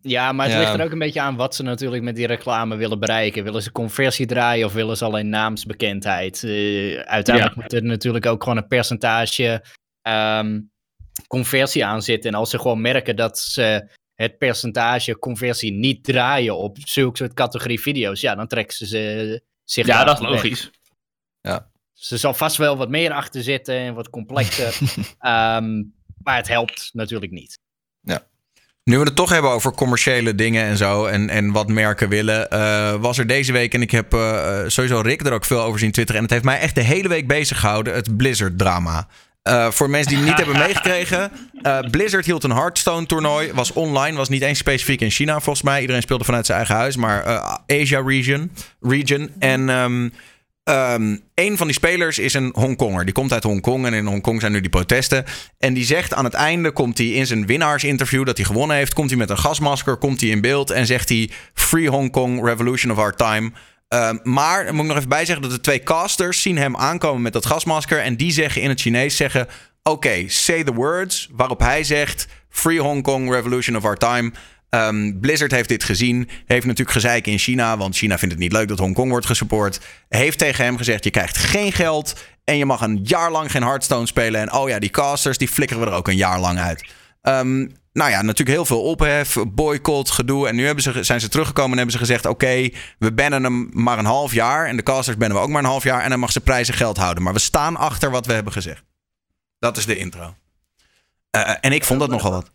Ja, 0.00 0.32
maar 0.32 0.44
het 0.46 0.54
Ja. 0.54 0.60
ligt 0.60 0.74
er 0.74 0.84
ook 0.84 0.92
een 0.92 0.98
beetje 0.98 1.20
aan 1.20 1.36
wat 1.36 1.54
ze 1.54 1.62
natuurlijk 1.62 2.02
met 2.02 2.16
die 2.16 2.26
reclame 2.26 2.76
willen 2.76 2.98
bereiken. 2.98 3.44
Willen 3.44 3.62
ze 3.62 3.72
conversie 3.72 4.26
draaien 4.26 4.66
of 4.66 4.72
willen 4.72 4.96
ze 4.96 5.04
alleen 5.04 5.28
naamsbekendheid? 5.28 6.42
Eh, 6.44 6.96
uiteindelijk 7.00 7.56
Ja. 7.56 7.62
moet 7.62 7.72
er 7.72 7.82
natuurlijk 7.84 8.26
ook 8.26 8.42
gewoon 8.42 8.58
een 8.58 8.66
percentage 8.66 9.64
ehm, 10.02 10.60
conversie 11.26 11.84
aan 11.84 12.02
zitten. 12.02 12.30
En 12.30 12.36
als 12.38 12.50
ze 12.50 12.58
gewoon 12.58 12.80
merken 12.80 13.16
dat 13.16 13.38
ze 13.38 13.88
het 14.14 14.38
percentage 14.38 15.18
conversie 15.18 15.72
niet 15.72 16.04
draaien 16.04 16.56
op 16.56 16.76
zulke 16.80 17.16
soort 17.16 17.34
categorie 17.34 17.80
video's, 17.80 18.20
ja, 18.20 18.34
dan 18.34 18.46
trekken 18.46 18.76
ze 18.76 18.86
ze 18.86 19.42
zich 19.64 19.86
Ja, 19.86 20.04
dat 20.04 20.14
is 20.20 20.20
weg. 20.20 20.30
logisch. 20.30 20.70
Er 22.08 22.18
zal 22.18 22.34
vast 22.34 22.56
wel 22.56 22.76
wat 22.76 22.88
meer 22.88 23.12
achter 23.12 23.42
zitten 23.42 23.74
en 23.74 23.94
wat 23.94 24.10
complexer. 24.10 24.78
Ehm, 25.18 25.82
maar 26.22 26.36
het 26.36 26.48
helpt 26.48 26.90
natuurlijk 26.92 27.32
niet. 27.32 27.58
Nu 28.84 28.98
we 28.98 29.04
het 29.04 29.16
toch 29.16 29.30
hebben 29.30 29.50
over 29.50 29.72
commerciële 29.72 30.34
dingen 30.34 30.64
en 30.64 30.76
zo 30.76 31.06
en, 31.06 31.28
en 31.28 31.52
wat 31.52 31.68
merken 31.68 32.08
willen, 32.08 32.50
eh, 32.50 32.94
was 32.94 33.18
er 33.18 33.26
deze 33.26 33.52
week, 33.52 33.74
en 33.74 33.82
ik 33.82 33.90
heb 33.90 34.14
eh, 34.14 34.62
sowieso 34.66 35.00
Rick 35.00 35.26
er 35.26 35.32
ook 35.32 35.44
veel 35.44 35.62
over 35.62 35.78
zien 35.78 35.92
twitteren, 35.92 36.20
en 36.20 36.26
het 36.26 36.32
heeft 36.32 36.44
mij 36.44 36.58
echt 36.58 36.74
de 36.74 36.80
hele 36.80 37.08
week 37.08 37.26
bezig 37.26 37.60
gehouden, 37.60 37.94
het 37.94 38.16
Blizzard-drama. 38.16 39.08
Eh, 39.44 39.70
voor 39.70 39.90
mensen 39.90 40.08
die 40.08 40.18
het 40.18 40.26
niet 40.26 40.36
hebben 40.36 40.66
meegekregen, 40.66 41.30
eh, 41.62 41.78
Blizzard 41.90 42.24
hield 42.24 42.44
een 42.44 42.52
Hearthstone-toernooi, 42.52 43.52
was 43.52 43.72
online, 43.72 44.16
was 44.16 44.28
niet 44.28 44.42
eens 44.42 44.58
specifiek 44.58 45.00
in 45.00 45.10
China 45.10 45.32
volgens 45.32 45.62
mij. 45.62 45.80
Iedereen 45.80 46.02
speelde 46.02 46.24
vanuit 46.24 46.46
zijn 46.46 46.58
eigen 46.58 46.76
huis, 46.76 46.96
maar 46.96 47.24
eh, 47.24 47.54
Asia 47.66 48.00
region, 48.00 48.50
region. 48.80 49.30
En 49.38 49.68
ehm, 49.68 50.08
Ehm, 50.64 51.16
een 51.34 51.56
van 51.56 51.66
die 51.66 51.76
spelers 51.76 52.18
is 52.18 52.34
een 52.34 52.52
Hongkonger. 52.56 53.04
Die 53.04 53.14
komt 53.14 53.32
uit 53.32 53.42
Hongkong 53.42 53.86
en 53.86 53.92
in 53.92 54.06
Hongkong 54.06 54.40
zijn 54.40 54.52
nu 54.52 54.60
die 54.60 54.70
protesten. 54.70 55.24
En 55.58 55.74
die 55.74 55.84
zegt 55.84 56.14
aan 56.14 56.24
het 56.24 56.34
einde, 56.34 56.70
komt 56.70 56.98
hij 56.98 57.06
in 57.06 57.26
zijn 57.26 57.46
winnaarsinterview 57.46 58.26
dat 58.26 58.36
hij 58.36 58.46
gewonnen 58.46 58.76
heeft, 58.76 58.94
komt 58.94 59.10
hij 59.10 59.18
met 59.18 59.30
een 59.30 59.38
gasmasker, 59.38 59.96
komt 59.96 60.20
hij 60.20 60.30
in 60.30 60.40
beeld 60.40 60.70
en 60.70 60.86
zegt 60.86 61.08
hij 61.08 61.30
Free 61.54 61.88
Hong 61.88 62.10
Kong, 62.10 62.44
Revolution 62.44 62.92
of 62.92 62.98
Our 62.98 63.16
Time. 63.16 63.52
Ehm, 63.88 64.16
maar, 64.22 64.74
moet 64.74 64.82
ik 64.82 64.88
nog 64.88 64.96
even 64.96 65.08
bijzeggen 65.08 65.42
dat 65.42 65.52
de 65.52 65.60
twee 65.60 65.82
casters 65.82 66.42
zien 66.42 66.58
hem 66.58 66.76
aankomen 66.76 67.22
met 67.22 67.32
dat 67.32 67.46
gasmasker 67.46 67.98
en 67.98 68.16
die 68.16 68.32
zeggen 68.32 68.62
in 68.62 68.68
het 68.68 68.80
Chinees 68.80 69.16
zeggen, 69.16 69.48
oké, 69.82 70.24
say 70.26 70.64
the 70.64 70.74
words, 70.74 71.28
waarop 71.32 71.60
hij 71.60 71.84
zegt 71.84 72.26
Free 72.48 72.80
Hong 72.80 73.02
Kong, 73.02 73.30
Revolution 73.30 73.76
of 73.76 73.84
Our 73.84 73.96
Time. 73.96 74.32
Ehm, 74.74 75.18
Blizzard 75.20 75.50
heeft 75.50 75.68
dit 75.68 75.84
gezien. 75.84 76.28
Heeft 76.46 76.66
natuurlijk 76.66 76.96
gezeik 76.96 77.26
in 77.26 77.38
China. 77.38 77.76
Want 77.76 77.96
China 77.96 78.18
vindt 78.18 78.34
het 78.34 78.42
niet 78.42 78.52
leuk 78.52 78.68
dat 78.68 78.78
Hongkong 78.78 79.10
wordt 79.10 79.26
gesupport. 79.26 79.80
Heeft 80.08 80.38
tegen 80.38 80.64
hem 80.64 80.76
gezegd: 80.76 81.04
je 81.04 81.10
krijgt 81.10 81.36
geen 81.36 81.72
geld. 81.72 82.16
En 82.44 82.56
je 82.56 82.66
mag 82.66 82.80
een 82.80 83.00
jaar 83.02 83.30
lang 83.30 83.50
geen 83.50 83.62
Hearthstone 83.62 84.06
spelen. 84.06 84.40
En 84.40 84.52
oh 84.52 84.68
ja, 84.68 84.78
die 84.78 84.90
casters, 84.90 85.38
die 85.38 85.48
flikkeren 85.48 85.82
we 85.82 85.90
er 85.90 85.96
ook 85.96 86.08
een 86.08 86.16
jaar 86.16 86.40
lang 86.40 86.58
uit. 86.58 86.84
Ehm, 87.22 87.58
nou 87.92 88.10
ja, 88.10 88.22
natuurlijk 88.22 88.56
heel 88.56 88.64
veel 88.64 88.82
ophef, 88.82 89.36
boycott, 89.48 90.10
gedoe. 90.10 90.48
En 90.48 90.56
nu 90.56 90.66
hebben 90.66 90.82
ze, 90.82 91.02
zijn 91.02 91.20
ze 91.20 91.28
teruggekomen 91.28 91.70
en 91.70 91.76
hebben 91.76 91.94
ze 91.94 92.00
gezegd: 92.00 92.26
oké, 92.26 92.68
we 92.98 93.12
bannen 93.12 93.44
hem 93.44 93.70
maar 93.72 93.98
een 93.98 94.04
half 94.04 94.32
jaar. 94.32 94.66
En 94.66 94.76
de 94.76 94.82
casters 94.82 95.16
bannen 95.16 95.36
we 95.36 95.42
ook 95.42 95.50
maar 95.50 95.62
een 95.62 95.68
half 95.68 95.84
jaar. 95.84 96.02
En 96.02 96.10
dan 96.10 96.18
mag 96.18 96.32
ze 96.32 96.40
prijzen 96.40 96.74
geld 96.74 96.96
houden. 96.96 97.22
Maar 97.22 97.32
we 97.32 97.38
staan 97.38 97.76
achter 97.76 98.10
wat 98.10 98.26
we 98.26 98.32
hebben 98.32 98.52
gezegd. 98.52 98.84
Dat 99.58 99.76
is 99.76 99.86
de 99.86 99.96
intro. 99.96 100.34
Eh, 101.30 101.54
en 101.60 101.72
ik 101.72 101.84
vond 101.84 102.00
dat 102.00 102.10
nogal 102.10 102.30
wat. 102.30 102.53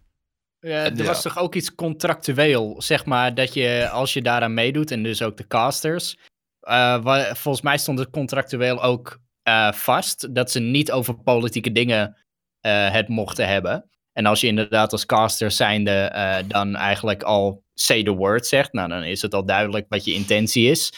Ja, 0.59 0.83
er 0.85 0.97
Ja. 0.97 1.03
was 1.03 1.21
toch 1.21 1.37
ook 1.37 1.55
iets 1.55 1.75
contractueel, 1.75 2.81
zeg 2.81 3.05
maar, 3.05 3.33
dat 3.35 3.53
je 3.53 3.89
als 3.91 4.13
je 4.13 4.21
daaraan 4.21 4.53
meedoet 4.53 4.91
en 4.91 5.03
dus 5.03 5.21
ook 5.21 5.37
de 5.37 5.47
casters. 5.47 6.17
eh, 6.59 7.03
wa- 7.03 7.35
volgens 7.35 7.63
mij 7.63 7.77
stond 7.77 7.99
het 7.99 8.09
contractueel 8.09 8.83
ook 8.83 9.19
eh, 9.43 9.71
vast 9.71 10.35
dat 10.35 10.51
ze 10.51 10.59
niet 10.59 10.91
over 10.91 11.15
politieke 11.15 11.71
dingen 11.71 12.17
eh, 12.59 12.91
het 12.91 13.07
mochten 13.07 13.47
hebben. 13.47 13.89
En 14.13 14.25
als 14.25 14.41
je 14.41 14.47
inderdaad 14.47 14.91
als 14.91 15.05
caster 15.05 15.51
zijnde 15.51 15.91
eh, 15.91 16.37
dan 16.47 16.75
eigenlijk 16.75 17.23
al 17.23 17.63
say 17.73 18.03
the 18.03 18.11
word 18.11 18.47
zegt, 18.47 18.73
nou 18.73 18.89
dan 18.89 19.03
is 19.03 19.21
het 19.21 19.33
al 19.33 19.45
duidelijk 19.45 19.85
wat 19.89 20.05
je 20.05 20.13
intentie 20.13 20.69
is. 20.69 20.93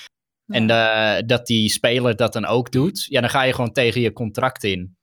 En 0.45 0.67
dat 1.27 1.45
die 1.47 1.69
speler 1.69 2.15
dat 2.15 2.33
dan 2.33 2.45
ook 2.45 2.71
doet, 2.71 3.05
ja 3.09 3.21
dan 3.21 3.29
ga 3.29 3.41
je 3.43 3.53
gewoon 3.53 3.71
tegen 3.71 4.01
je 4.01 4.13
contract 4.13 4.63
in. 4.63 4.95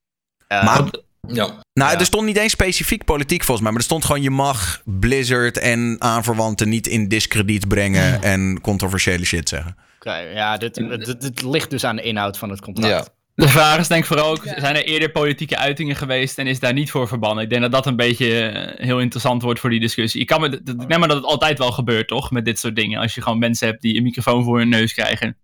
Eh, 0.47 0.65
Maar 0.65 0.91
ja. 1.29 1.63
Nou, 1.79 1.93
Ja. 1.93 1.99
er 1.99 2.05
stond 2.07 2.27
niet 2.27 2.37
eens 2.37 2.53
specifiek 2.53 3.05
politiek 3.05 3.45
volgens 3.45 3.61
mij. 3.61 3.71
Maar 3.71 3.81
er 3.81 3.87
stond 3.87 4.05
gewoon: 4.05 4.23
je 4.23 4.31
mag 4.31 4.83
Blizzard 4.85 5.59
en 5.59 5.97
aanverwanten 5.99 6.69
niet 6.69 6.87
in 6.87 7.09
discrediet 7.09 7.69
brengen. 7.69 8.23
en 8.23 8.61
controversiële 8.61 9.25
shit 9.25 9.49
zeggen. 9.49 9.77
Oké, 9.99 10.17
ja, 10.17 10.57
dit, 10.57 10.75
dit, 10.75 11.21
dit 11.21 11.43
ligt 11.43 11.71
dus 11.71 11.85
aan 11.85 11.97
de 11.97 12.03
inhoud 12.03 12.39
van 12.39 12.51
het 12.51 12.61
contract. 12.61 13.07
Ja. 13.07 13.17
De 13.35 13.49
vraag 13.49 13.79
is 13.79 13.89
denk 13.89 14.01
ik 14.01 14.07
vooral 14.07 14.31
ook, 14.31 14.43
zijn 14.57 14.77
er 14.77 14.85
eerder 14.85 15.11
politieke 15.11 15.57
uitingen 15.57 15.97
geweest 15.97 16.39
en 16.39 16.47
is 16.47 16.61
daar 16.61 16.73
niet 16.73 16.91
voor 16.91 17.09
verbannen? 17.09 17.45
Ik 17.45 17.51
denk 17.51 17.63
dat 17.63 17.73
dat 17.73 17.87
een 17.87 17.97
beetje 17.97 18.41
eh, 18.41 18.87
heel 18.87 19.01
interessant 19.01 19.43
wordt 19.43 19.61
voor 19.61 19.71
die 19.71 19.81
discussie. 19.81 20.21
Ik, 20.21 20.27
kan 20.27 20.41
me, 20.41 20.49
ik 20.65 20.87
neem 20.89 20.99
maar 20.99 21.09
dat 21.09 21.17
het 21.17 21.27
altijd 21.27 21.59
wel 21.59 21.73
gebeurt, 21.73 22.09
toch? 22.09 22.31
Met 22.31 22.45
dit 22.45 22.59
soort 22.59 22.77
dingen. 22.77 23.01
Als 23.01 23.15
je 23.15 23.23
gewoon 23.23 23.39
mensen 23.39 23.67
hebt 23.69 23.83
die 23.83 23.97
een 23.97 24.03
microfoon 24.03 24.45
voor 24.45 24.59
hun 24.59 24.69
neus 24.69 24.93
krijgen, 24.93 25.37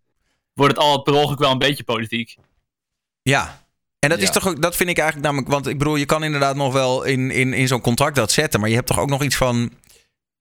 wordt 0.55 0.77
het 0.77 0.85
al 0.85 1.03
per 1.03 1.15
ongeluk 1.15 1.39
wel 1.39 1.51
een 1.51 1.59
beetje 1.59 1.85
politiek. 1.85 2.37
Ja. 3.23 3.64
En 4.05 4.11
dat 4.11 4.19
is 4.19 4.31
toch 4.31 4.49
ook, 4.49 4.63
dat 4.63 4.77
vind 4.77 4.91
ik 4.91 4.99
eigenlijk 4.99 5.29
namelijk. 5.29 5.53
Want 5.53 5.67
ik 5.67 5.79
bedoel, 5.79 5.97
je 5.97 6.05
kan 6.05 6.25
inderdaad 6.25 6.57
nog 6.57 6.73
wel 6.73 7.03
in, 7.03 7.31
in, 7.31 7.53
in 7.53 7.69
zo'n 7.69 7.81
contract 7.81 8.17
dat 8.17 8.33
zetten. 8.33 8.61
Maar 8.61 8.69
je 8.69 8.75
hebt 8.75 8.87
toch 8.87 8.99
ook 8.99 9.09
nog 9.09 9.23
iets 9.23 9.37
van 9.37 9.73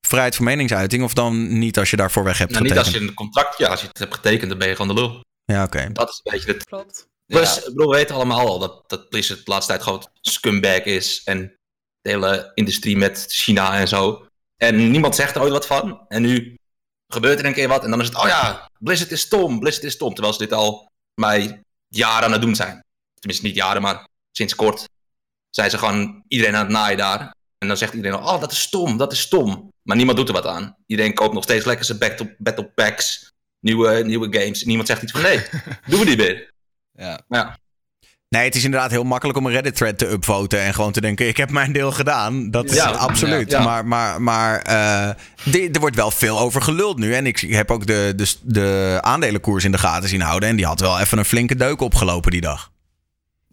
vrijheid 0.08 0.36
van 0.36 0.46
meningsuiting? 0.46 1.04
Of 1.04 1.14
dan 1.14 1.60
niet 1.60 1.78
als 1.78 1.90
je 1.90 1.96
daarvoor 1.96 2.24
weg 2.24 2.38
hebt 2.38 2.52
Nou, 2.52 2.64
niet 2.64 2.72
getekend? 2.72 2.94
als 2.94 3.04
je 3.04 3.10
een 3.10 3.16
contract, 3.16 3.58
ja, 3.58 3.68
als 3.68 3.82
je 3.82 3.88
het 3.88 3.98
hebt 3.98 4.14
getekend, 4.14 4.50
dan 4.50 4.60
ben 4.60 4.68
je 4.68 4.76
gewoon 4.76 4.96
de 4.96 5.02
lul. 5.02 5.22
Ja, 5.46 5.64
oké. 5.64 5.92
Dat 5.92 6.10
is 6.10 6.20
een 6.24 6.32
beetje 6.32 6.52
het. 6.52 6.66
Klopt. 6.66 7.08
Plus, 7.26 7.58
ik 7.58 7.66
bedoel, 7.66 7.90
we 7.90 7.96
weten 7.96 8.16
allemaal 8.16 8.48
al 8.48 8.60
dat, 8.60 8.84
dat 8.90 9.10
Blizzard 9.10 9.46
de 9.46 9.52
laatste 9.52 9.72
tijd 9.72 9.84
gewoon 9.84 10.08
scumbag 10.22 10.84
is. 10.84 11.22
En 11.24 11.58
de 12.02 12.10
hele 12.10 12.52
industrie 12.54 12.98
met 12.98 13.26
China 13.30 13.80
en 13.80 13.88
zo. 13.88 14.28
En 14.58 14.92
niemand 14.92 15.16
zegt 15.16 15.36
er 15.36 15.42
ooit 15.42 15.52
wat 15.52 15.68
van. 15.68 16.06
En 16.08 16.22
nu 16.22 16.58
gebeurt 17.08 17.40
er 17.40 17.46
een 17.46 17.54
keer 17.54 17.68
wat. 17.68 17.84
En 17.84 17.90
dan 17.90 18.02
is 18.02 18.08
het, 18.08 18.18
oh 18.18 18.28
ja, 18.28 18.70
Blizzard 18.80 19.12
is 19.12 19.22
stom, 19.22 19.60
Blizzard 19.60 19.86
is 19.86 19.94
stom. 19.94 20.14
Terwijl 20.14 20.34
ze 20.34 20.40
dit 20.40 20.54
al 20.54 20.92
mij 21.22 21.64
jaren 21.88 22.26
aan 22.26 22.32
het 22.32 22.42
doen 22.42 22.56
zijn. 22.56 22.84
Tenminste, 23.24 23.46
niet 23.48 23.56
jaren, 23.56 23.82
maar 23.82 24.08
sinds 24.32 24.56
kort 24.56 24.90
zijn 25.50 25.70
ze 25.70 25.78
gewoon 25.78 26.24
iedereen 26.28 26.56
aan 26.56 26.64
het 26.64 26.74
naaien 26.74 26.98
daar. 26.98 27.34
En 27.58 27.68
dan 27.68 27.78
zegt 27.78 27.94
iedereen, 27.94 28.20
oh, 28.20 28.40
dat 28.40 28.52
is 28.52 28.60
stom, 28.62 28.98
dat 28.98 29.12
is 29.12 29.20
stom. 29.20 29.72
Maar 29.84 29.96
niemand 29.96 30.18
doet 30.18 30.28
er 30.28 30.34
wat 30.34 30.46
aan. 30.48 30.76
Iedereen 30.86 31.14
koopt 31.14 31.34
nog 31.34 31.44
steeds 31.44 31.66
lekker 31.66 31.86
zijn 31.86 31.98
battle, 31.98 32.36
battle 32.38 32.66
packs, 32.76 33.32
nieuwe, 33.60 34.04
nieuwe 34.06 34.40
games. 34.40 34.64
Niemand 34.64 34.88
zegt 34.88 35.02
iets 35.02 35.12
van, 35.12 35.22
nee, 35.22 35.38
doen 35.88 36.00
we 36.00 36.06
niet 36.06 36.18
meer. 36.18 36.52
Ja. 36.94 37.22
Ja. 37.30 37.58
Nee, 38.30 38.44
het 38.46 38.56
is 38.56 38.64
inderdaad 38.64 38.92
heel 38.92 39.04
makkelijk 39.04 39.38
om 39.38 39.46
een 39.46 39.52
Reddit-thread 39.52 39.98
te 39.98 40.10
upvoten 40.12 40.62
en 40.62 40.74
gewoon 40.74 40.92
te 40.92 41.02
denken: 41.02 41.28
ik 41.28 41.38
heb 41.38 41.50
mijn 41.52 41.72
deel 41.74 41.92
gedaan. 41.92 42.52
Dat 42.52 42.70
is 42.70 42.76
Ja, 42.76 42.90
absoluut. 42.90 43.52
ja, 43.52 43.58
ja. 43.60 43.64
Maar, 43.66 43.86
maar, 43.86 44.22
maar 44.22 44.62
eh, 44.62 45.10
di- 45.44 45.70
er 45.72 45.80
wordt 45.80 45.96
wel 45.96 46.12
veel 46.12 46.40
over 46.40 46.62
geluld 46.62 46.98
nu. 46.98 47.14
En 47.14 47.26
ik 47.26 47.40
heb 47.40 47.72
ook 47.72 47.86
de, 47.88 48.14
de, 48.16 48.36
de 48.42 48.98
aandelenkoers 49.02 49.64
in 49.64 49.72
de 49.72 49.78
gaten 49.78 50.10
zien 50.10 50.22
houden. 50.22 50.50
En 50.50 50.56
die 50.56 50.66
had 50.66 50.80
wel 50.80 51.00
even 51.00 51.18
een 51.18 51.26
flinke 51.26 51.56
deuk 51.56 51.82
opgelopen 51.82 52.32
die 52.32 52.42
dag. 52.42 52.72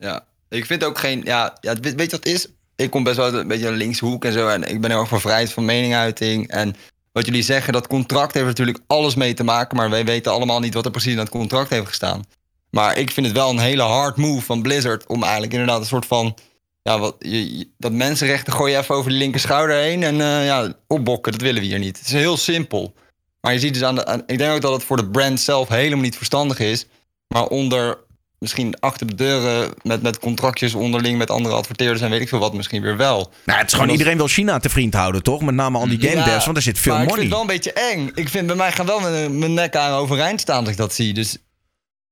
Ja, 0.00 0.24
ik 0.48 0.66
vind 0.66 0.84
ook 0.84 0.98
geen. 0.98 1.20
Ja, 1.24 1.56
ja, 1.60 1.74
weet 1.74 1.90
je 1.92 1.96
wat 1.96 2.10
het 2.10 2.26
is? 2.26 2.46
Ik 2.76 2.90
kom 2.90 3.02
best 3.04 3.16
wel 3.16 3.34
een 3.34 3.48
beetje 3.48 3.68
een 3.68 3.74
linkshoek 3.76 4.24
en 4.24 4.32
zo. 4.32 4.48
En 4.48 4.62
ik 4.70 4.80
ben 4.80 4.90
heel 4.90 5.00
erg 5.00 5.08
voor 5.08 5.20
vrijheid 5.20 5.52
van 5.52 5.64
meninguiting. 5.64 6.48
En 6.48 6.76
wat 7.12 7.26
jullie 7.26 7.42
zeggen, 7.42 7.72
dat 7.72 7.86
contract 7.86 8.34
heeft 8.34 8.46
natuurlijk 8.46 8.78
alles 8.86 9.14
mee 9.14 9.34
te 9.34 9.44
maken. 9.44 9.76
Maar 9.76 9.90
wij 9.90 10.04
weten 10.04 10.32
allemaal 10.32 10.60
niet 10.60 10.74
wat 10.74 10.84
er 10.84 10.90
precies 10.90 11.10
in 11.10 11.16
dat 11.16 11.28
contract 11.28 11.70
heeft 11.70 11.86
gestaan. 11.86 12.24
Maar 12.70 12.98
ik 12.98 13.10
vind 13.10 13.26
het 13.26 13.34
wel 13.36 13.50
een 13.50 13.58
hele 13.58 13.82
hard 13.82 14.16
move 14.16 14.44
van 14.44 14.62
Blizzard. 14.62 15.06
Om 15.06 15.22
eigenlijk 15.22 15.52
inderdaad 15.52 15.80
een 15.80 15.86
soort 15.86 16.06
van. 16.06 16.36
Ja, 16.82 16.98
wat, 16.98 17.16
je- 17.18 17.68
dat 17.78 17.92
mensenrechten 17.92 18.52
gooi 18.52 18.72
je 18.72 18.78
even 18.78 18.94
over 18.94 19.10
de 19.10 19.16
linker 19.16 19.40
schouder 19.40 19.76
heen. 19.76 20.02
En 20.02 20.20
eh, 20.20 20.44
ja, 20.46 20.72
opbokken, 20.86 21.32
dat 21.32 21.40
willen 21.40 21.60
we 21.60 21.66
hier 21.68 21.78
niet. 21.78 21.98
Het 21.98 22.06
is 22.06 22.12
heel 22.12 22.36
simpel. 22.36 22.94
Maar 23.40 23.52
je 23.52 23.58
ziet 23.58 23.74
dus 23.74 23.82
aan 23.82 23.94
de. 23.94 24.06
aan- 24.06 24.22
ik 24.26 24.38
denk 24.38 24.52
ook 24.54 24.60
dat 24.60 24.72
het 24.72 24.84
voor 24.84 24.96
de 24.96 25.08
brand 25.10 25.40
zelf 25.40 25.68
helemaal 25.68 26.04
niet 26.04 26.16
verstandig 26.16 26.58
is. 26.58 26.86
Maar 27.28 27.46
onder 27.46 27.98
misschien 28.40 28.80
achter 28.80 29.06
de 29.06 29.14
deuren 29.14 29.70
met, 29.82 30.02
met 30.02 30.18
contractjes 30.18 30.74
onderling 30.74 31.18
met 31.18 31.30
andere 31.30 31.54
adverteerders 31.54 32.00
en 32.00 32.10
weet 32.10 32.20
ik 32.20 32.28
veel 32.28 32.38
wat 32.38 32.54
misschien 32.54 32.82
weer 32.82 32.96
wel. 32.96 33.32
Nou, 33.44 33.58
het 33.58 33.66
is 33.66 33.72
gewoon 33.72 33.86
dat- 33.88 33.96
iedereen 33.96 34.16
wil 34.18 34.26
China 34.28 34.58
te 34.58 34.68
vriend 34.68 34.94
houden, 34.94 35.22
toch? 35.22 35.40
Met 35.42 35.54
name 35.54 35.78
al 35.78 35.88
die 35.88 36.00
game 36.00 36.16
Ja, 36.16 36.24
devs, 36.24 36.44
want 36.44 36.56
er 36.56 36.62
zit 36.62 36.78
veel 36.78 36.94
maar 36.94 37.04
money. 37.04 37.14
ik 37.24 37.28
vind 37.30 37.32
het 37.38 37.46
wel 37.46 37.56
een 37.56 37.60
beetje 37.60 37.72
eng. 37.72 38.10
Ik 38.14 38.28
vind 38.28 38.46
bij 38.46 38.56
mij 38.56 38.72
gaan 38.72 38.86
wel 38.86 39.00
mijn, 39.00 39.38
mijn 39.38 39.54
nek 39.54 39.76
aan 39.76 39.92
overeind 39.92 40.40
staan 40.40 40.60
als 40.60 40.68
ik 40.68 40.76
dat 40.76 40.94
zie. 40.94 41.12
Dus 41.14 41.36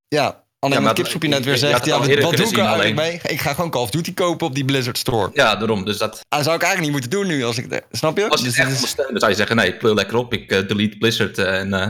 ja, 0.09 0.45
alleen 0.59 0.77
Ja, 0.79 0.83
maar 0.85 0.95
Kipsoepje 0.95 1.29
net 1.29 1.45
weer 1.45 1.57
zegt, 1.57 1.85
ja, 1.85 1.99
wat, 1.99 2.07
doe 2.09 2.47
ik 2.47 2.57
er 2.57 2.59
eigenlijk 2.65 2.95
mee? 2.95 3.21
Ik 3.23 3.41
ga 3.41 3.55
gewoon 3.55 3.71
Call 3.71 3.83
of 3.83 3.91
Duty 3.91 4.15
kopen 4.15 4.47
op 4.47 4.55
die 4.55 4.65
Blizzard 4.65 4.99
Store. 4.99 5.31
ja, 5.35 5.57
daarom. 5.57 5.85
Dus 5.85 5.99
dat, 5.99 6.11
Dat 6.29 6.45
zou 6.45 6.57
ik 6.57 6.63
eigenlijk 6.63 6.81
niet 6.81 6.91
moeten 6.91 7.11
doen 7.11 7.27
nu, 7.27 7.45
als 7.45 7.59
ik, 7.59 7.83
snap 7.91 8.17
je? 8.17 8.29
als 8.29 8.41
je 8.41 8.47
Dus 8.47 8.57
echt 8.57 8.83
is- 8.83 8.95
zou 9.13 9.31
je 9.31 9.37
zeggen, 9.37 9.57
nee, 9.57 9.77
pleur 9.77 9.95
lekker 9.95 10.17
op. 10.17 10.33
Ik 10.33 10.51
eh, 10.51 10.69
delete 10.69 10.97
Blizzard 10.99 11.39
eh, 11.39 11.59
en 11.59 11.75
eh, 11.75 11.87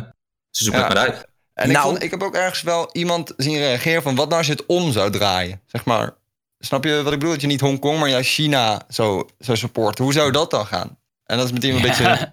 ze 0.50 0.64
zoeken 0.64 0.82
Ja. 0.82 0.86
het 0.88 0.96
maar 0.96 1.06
uit. 1.06 1.26
En 1.58 1.66
ik, 1.68 1.72
Nou- 1.76 1.88
vond, 1.88 2.02
ik 2.02 2.10
heb 2.10 2.22
ook 2.22 2.34
ergens 2.34 2.62
wel 2.62 2.88
iemand 2.92 3.32
zien 3.36 3.56
reageren 3.58 4.02
van 4.02 4.14
wat 4.14 4.26
nou 4.26 4.38
als 4.38 4.46
je 4.46 4.52
het 4.52 4.66
om 4.66 4.92
zou 4.92 5.10
draaien? 5.10 5.60
Zeg 5.66 5.84
maar, 5.84 6.14
snap 6.58 6.84
je 6.84 7.02
wat 7.02 7.12
ik 7.12 7.18
bedoel? 7.18 7.30
Dat 7.32 7.40
je 7.40 7.46
niet 7.46 7.60
Hongkong, 7.60 7.98
maar 8.00 8.08
juist 8.08 8.30
China 8.30 8.80
zo, 8.90 9.28
zo 9.40 9.54
supporten. 9.54 10.04
Hoe 10.04 10.12
zou 10.12 10.30
dat 10.32 10.50
dan 10.50 10.66
gaan? 10.66 10.98
En 11.24 11.36
dat 11.36 11.46
is 11.46 11.52
meteen 11.52 11.74
een 11.74 11.82
beetje... 11.82 12.30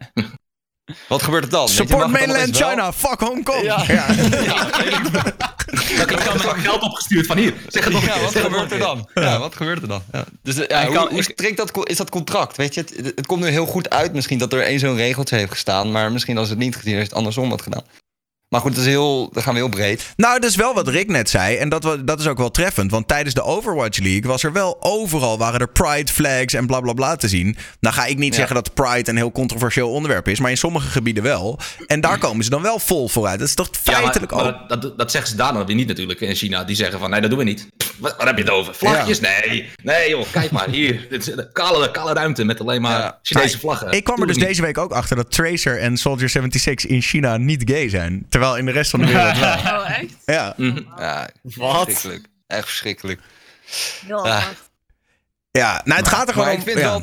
Wat 1.08 1.22
gebeurt 1.24 1.44
er 1.44 1.50
dan? 1.50 1.70
Support 1.70 2.08
mainland 2.12 2.58
wel? 2.58 2.70
China, 2.70 2.94
fuck 2.94 3.20
Hongkong. 3.20 3.62
Ja. 3.64 3.84
Ja. 3.88 4.06
Krijg 6.06 6.24
je 6.34 6.40
gewoon 6.40 6.56
geld 6.60 6.82
opgestuurd 6.82 7.26
van 7.26 7.38
hier. 7.38 7.54
Zeg 7.68 7.84
het 7.84 7.94
nog 7.94 8.02
een 8.02 8.08
Ja, 8.08 8.14
keer, 8.14 8.24
wat 8.24 8.36
gebeurt 8.36 8.72
er 8.72 8.80
dan? 8.80 9.10
Ja, 9.14 9.40
wat 9.40 9.56
gebeurt 9.56 9.82
er 9.82 9.88
dan? 9.88 10.04
Ja. 10.12 10.26
Dus 10.44 10.58
eh, 10.58 10.68
ja, 10.68 10.80
ik 10.82 10.88
hoe, 10.88 10.96
kan- 10.96 11.08
hoe 11.10 11.18
ik- 11.18 11.24
strikt 11.32 11.58
dat, 11.58 11.88
is 11.90 11.98
dat 11.98 12.10
contract? 12.10 12.58
Weet 12.58 12.74
je, 12.74 12.82
het, 12.82 12.96
het- 13.16 13.26
komt 13.26 13.42
nu 13.44 13.48
heel 13.50 13.66
goed 13.66 13.90
uit 13.90 14.14
misschien 14.14 14.38
dat 14.38 14.54
er 14.54 14.62
één 14.62 14.80
zo'n 14.80 14.96
regeltje 14.96 15.36
heeft 15.36 15.52
gestaan. 15.52 15.92
Maar 15.92 16.12
misschien 16.12 16.38
als 16.38 16.50
het 16.50 16.58
niet 16.58 16.76
gezien 16.76 16.94
heeft, 16.94 17.08
het 17.08 17.18
andersom 17.18 17.50
had 17.50 17.62
gedaan. 17.62 17.84
Maar 18.56 18.64
goed, 18.64 18.76
dat 18.76 18.84
is 18.86 18.90
heel, 18.92 19.30
dan 19.34 19.44
gaan 19.44 19.54
we 19.54 19.60
heel 19.60 19.70
breed. 19.70 20.14
Nou, 20.16 20.40
dat 20.40 20.50
is 20.50 20.56
wel 20.56 20.74
wat 20.74 20.88
Rick 20.88 21.08
net 21.10 21.30
zei. 21.30 21.56
En 21.56 21.70
dat, 21.70 21.98
dat 22.06 22.20
is 22.20 22.28
ook 22.28 22.38
wel 22.38 22.52
treffend. 22.52 22.92
Want 22.92 23.08
tijdens 23.08 23.36
de 23.36 23.44
Overwatch 23.44 23.98
League 24.00 24.22
was 24.30 24.44
er 24.44 24.52
wel 24.54 24.78
overal... 24.80 25.38
waren 25.38 25.60
er 25.60 25.68
pride 25.70 26.12
flags 26.12 26.54
en 26.54 26.66
bla 26.68 26.80
bla 26.80 26.94
bla 26.94 27.16
te 27.16 27.28
zien. 27.28 27.58
Nou 27.80 27.96
ga 27.96 28.06
ik 28.06 28.18
niet 28.18 28.30
Ja. 28.32 28.36
zeggen 28.36 28.56
dat 28.56 28.74
pride 28.74 29.10
een 29.10 29.16
heel 29.18 29.32
controversieel 29.32 29.92
onderwerp 29.92 30.28
is. 30.28 30.40
Maar 30.40 30.50
in 30.50 30.58
sommige 30.58 30.88
gebieden 30.88 31.24
wel. 31.24 31.60
En 31.88 32.02
daar 32.02 32.18
komen 32.18 32.44
ze 32.44 32.50
dan 32.50 32.62
wel 32.62 32.80
vol 32.80 33.08
vooruit. 33.08 33.40
Dat 33.40 33.48
is 33.48 33.54
toch 33.56 33.70
Ja, 33.72 33.92
maar- 33.92 34.02
feitelijk 34.02 34.32
maar, 34.32 34.46
ook... 34.48 34.70
dat, 34.70 34.82
dat, 34.82 34.98
dat 34.98 35.12
zeggen 35.12 35.30
ze 35.30 35.36
daar 35.38 35.54
dan 35.54 35.66
weer 35.66 35.76
niet 35.76 35.88
natuurlijk 35.88 36.22
in 36.22 36.36
China. 36.36 36.64
Die 36.64 36.76
zeggen 36.76 37.00
van, 37.00 37.10
nee, 37.10 37.22
dat 37.22 37.30
doen 37.30 37.40
we 37.40 37.46
niet. 37.46 37.68
Wat, 37.98 38.16
waar 38.18 38.28
heb 38.28 38.38
je 38.38 38.44
het 38.44 38.52
over? 38.52 38.76
Vlaggetjes? 38.76 39.20
Nee. 39.20 39.70
Nee 39.84 40.10
joh, 40.10 40.26
kijk 40.32 40.52
maar 40.52 40.70
hier. 40.70 41.06
Dit 41.10 41.28
is 41.28 41.34
een 41.34 41.48
kale, 41.54 41.92
kale 41.92 42.14
ruimte 42.14 42.44
met 42.44 42.60
alleen 42.60 42.82
maar. 42.82 43.18
Chinese 43.22 43.60
vlaggen. 43.60 43.92
Ik 43.92 44.04
kwam 44.04 44.22
er 44.22 44.28
dus 44.28 44.38
deze 44.38 44.62
week 44.62 44.78
ook 44.78 44.92
achter 44.92 45.16
dat 45.16 45.32
Tracer 45.32 45.80
en 45.80 45.98
Soldier 45.98 46.30
76 46.30 46.90
in 46.90 47.02
China 47.02 47.38
niet 47.38 47.62
gay 47.66 47.90
zijn. 47.90 48.26
Terwijl 48.30 48.45
in 48.54 48.66
de 48.66 48.72
rest 48.72 48.90
van 48.90 49.00
de 49.00 49.06
wereld 49.06 49.38
wel. 49.38 49.56
Oh, 49.80 49.90
echt? 50.00 50.14
Ja. 50.26 50.54
Mhm. 50.58 50.82
Ja, 50.98 51.30
Wat? 51.42 51.84
verschrikkelijk. 51.86 52.28
Echt 52.48 52.66
verschrikkelijk. 52.66 53.22
Ja. 54.08 54.44
ja, 55.52 55.82
nou 55.86 56.00
het 56.00 56.08
gaat 56.10 56.28
er 56.28 56.34
gewoon 56.34 56.48
Maar 56.48 56.56
om... 56.58 56.62
ik 56.62 56.68
vind, 56.68 56.80
ja. 56.80 56.90
wel, 56.90 57.00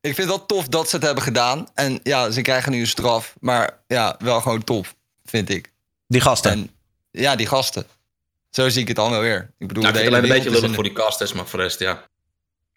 ik 0.00 0.14
vind 0.14 0.16
het 0.16 0.26
wel 0.26 0.46
tof 0.46 0.68
dat 0.68 0.88
ze 0.88 0.96
het 0.96 1.04
hebben 1.04 1.22
gedaan. 1.24 1.68
En 1.74 2.00
ja, 2.02 2.30
ze 2.30 2.42
krijgen 2.42 2.72
nu 2.72 2.80
een 2.80 2.86
straf. 2.86 3.34
Maar 3.40 3.78
ja, 3.86 4.16
wel 4.18 4.40
gewoon 4.40 4.64
tof, 4.64 4.94
vind 5.24 5.48
ik. 5.50 5.72
Die 6.06 6.20
gasten. 6.20 6.50
En 6.50 6.70
ja, 7.10 7.36
die 7.36 7.46
gasten. 7.46 7.84
Zo 8.50 8.68
zie 8.68 8.80
ik 8.82 8.86
het 8.88 8.96
dan 8.96 9.10
wel 9.10 9.20
weer. 9.20 9.50
Ik 9.58 9.68
bedoel, 9.68 9.82
Nou, 9.82 9.94
ik 9.94 10.00
de 10.00 10.04
hele 10.06 10.16
alleen 10.16 10.30
een 10.30 10.36
beetje 10.42 10.60
lullig 10.60 10.74
voor 10.74 10.84
die 10.84 10.92
casters, 10.92 11.32
maar 11.32 11.46
voor 11.46 11.58
de 11.58 11.64
rest, 11.64 11.78
ja. 11.78 12.02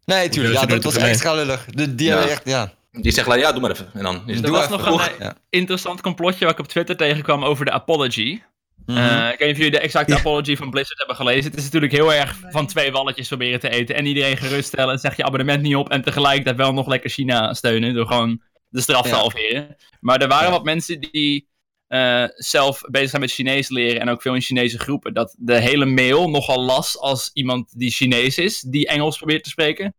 Nee, 0.05 0.29
tuurlijk. 0.29 0.53
Ja, 0.53 0.59
dat 0.61 0.69
het 0.69 0.83
was 0.83 0.95
extra 0.95 1.33
lullig. 1.33 1.65
De, 1.65 1.95
die 1.95 2.07
Ja. 2.07 2.13
hebben 2.13 2.31
echt, 2.31 2.41
ja. 2.45 2.73
Die 3.01 3.23
alleen, 3.23 3.39
ja, 3.39 3.51
doe 3.51 3.61
maar 3.61 3.71
even. 3.71 3.89
En 3.93 4.03
dan 4.03 4.23
is 4.27 4.35
het 4.35 4.45
Er 4.45 4.51
was 4.51 4.63
even. 4.65 4.77
nog 4.77 5.05
een 5.07 5.13
eh, 5.13 5.19
ja. 5.19 5.37
interessant 5.49 6.01
complotje 6.01 6.45
wat 6.45 6.53
ik 6.53 6.59
op 6.59 6.67
Twitter 6.67 6.97
tegenkwam 6.97 7.43
over 7.43 7.65
de 7.65 7.71
apology. 7.71 8.41
Mhm. 8.85 8.97
Eh, 8.97 9.31
ik 9.31 9.39
weet 9.39 9.39
niet 9.39 9.49
of 9.51 9.57
jullie 9.57 9.71
de 9.71 9.79
exacte 9.79 10.11
Ja. 10.11 10.17
apology 10.19 10.55
van 10.55 10.69
Blizzard 10.69 10.97
hebben 10.97 11.15
gelezen. 11.15 11.49
Het 11.51 11.59
is 11.59 11.63
natuurlijk 11.63 11.91
heel 11.91 12.13
erg 12.13 12.39
van 12.49 12.67
twee 12.67 12.91
walletjes 12.91 13.27
proberen 13.27 13.59
te 13.59 13.69
eten. 13.69 13.95
En 13.95 14.05
iedereen 14.05 14.37
geruststellen 14.37 14.93
en 14.93 14.99
zeg 14.99 15.15
je 15.17 15.23
abonnement 15.23 15.61
niet 15.61 15.75
op. 15.75 15.89
En 15.89 16.01
tegelijkertijd 16.01 16.55
wel 16.57 16.73
nog 16.73 16.87
lekker 16.87 17.09
China 17.09 17.53
steunen. 17.53 17.93
Door 17.93 18.07
gewoon 18.07 18.41
de 18.69 18.81
straf 18.81 19.01
te 19.01 19.07
Ja. 19.07 19.15
halveren. 19.15 19.75
Maar 19.99 20.21
er 20.21 20.27
waren 20.27 20.45
Ja. 20.45 20.51
wat 20.51 20.63
mensen 20.63 20.99
die 20.99 21.51
eh, 21.87 22.23
zelf 22.35 22.81
bezig 22.91 23.09
zijn 23.09 23.21
met 23.21 23.31
Chinees 23.31 23.69
leren. 23.69 24.01
En 24.01 24.09
ook 24.09 24.21
veel 24.21 24.35
in 24.35 24.41
Chinese 24.41 24.79
groepen. 24.79 25.13
Dat 25.13 25.35
de 25.39 25.59
hele 25.59 25.85
mail 25.85 26.29
nogal 26.29 26.61
las 26.61 26.99
als 26.99 27.29
iemand 27.33 27.79
die 27.79 27.91
Chinees 27.91 28.37
is. 28.37 28.59
Die 28.59 28.87
Engels 28.87 29.17
probeert 29.17 29.43
te 29.43 29.49
spreken. 29.49 29.95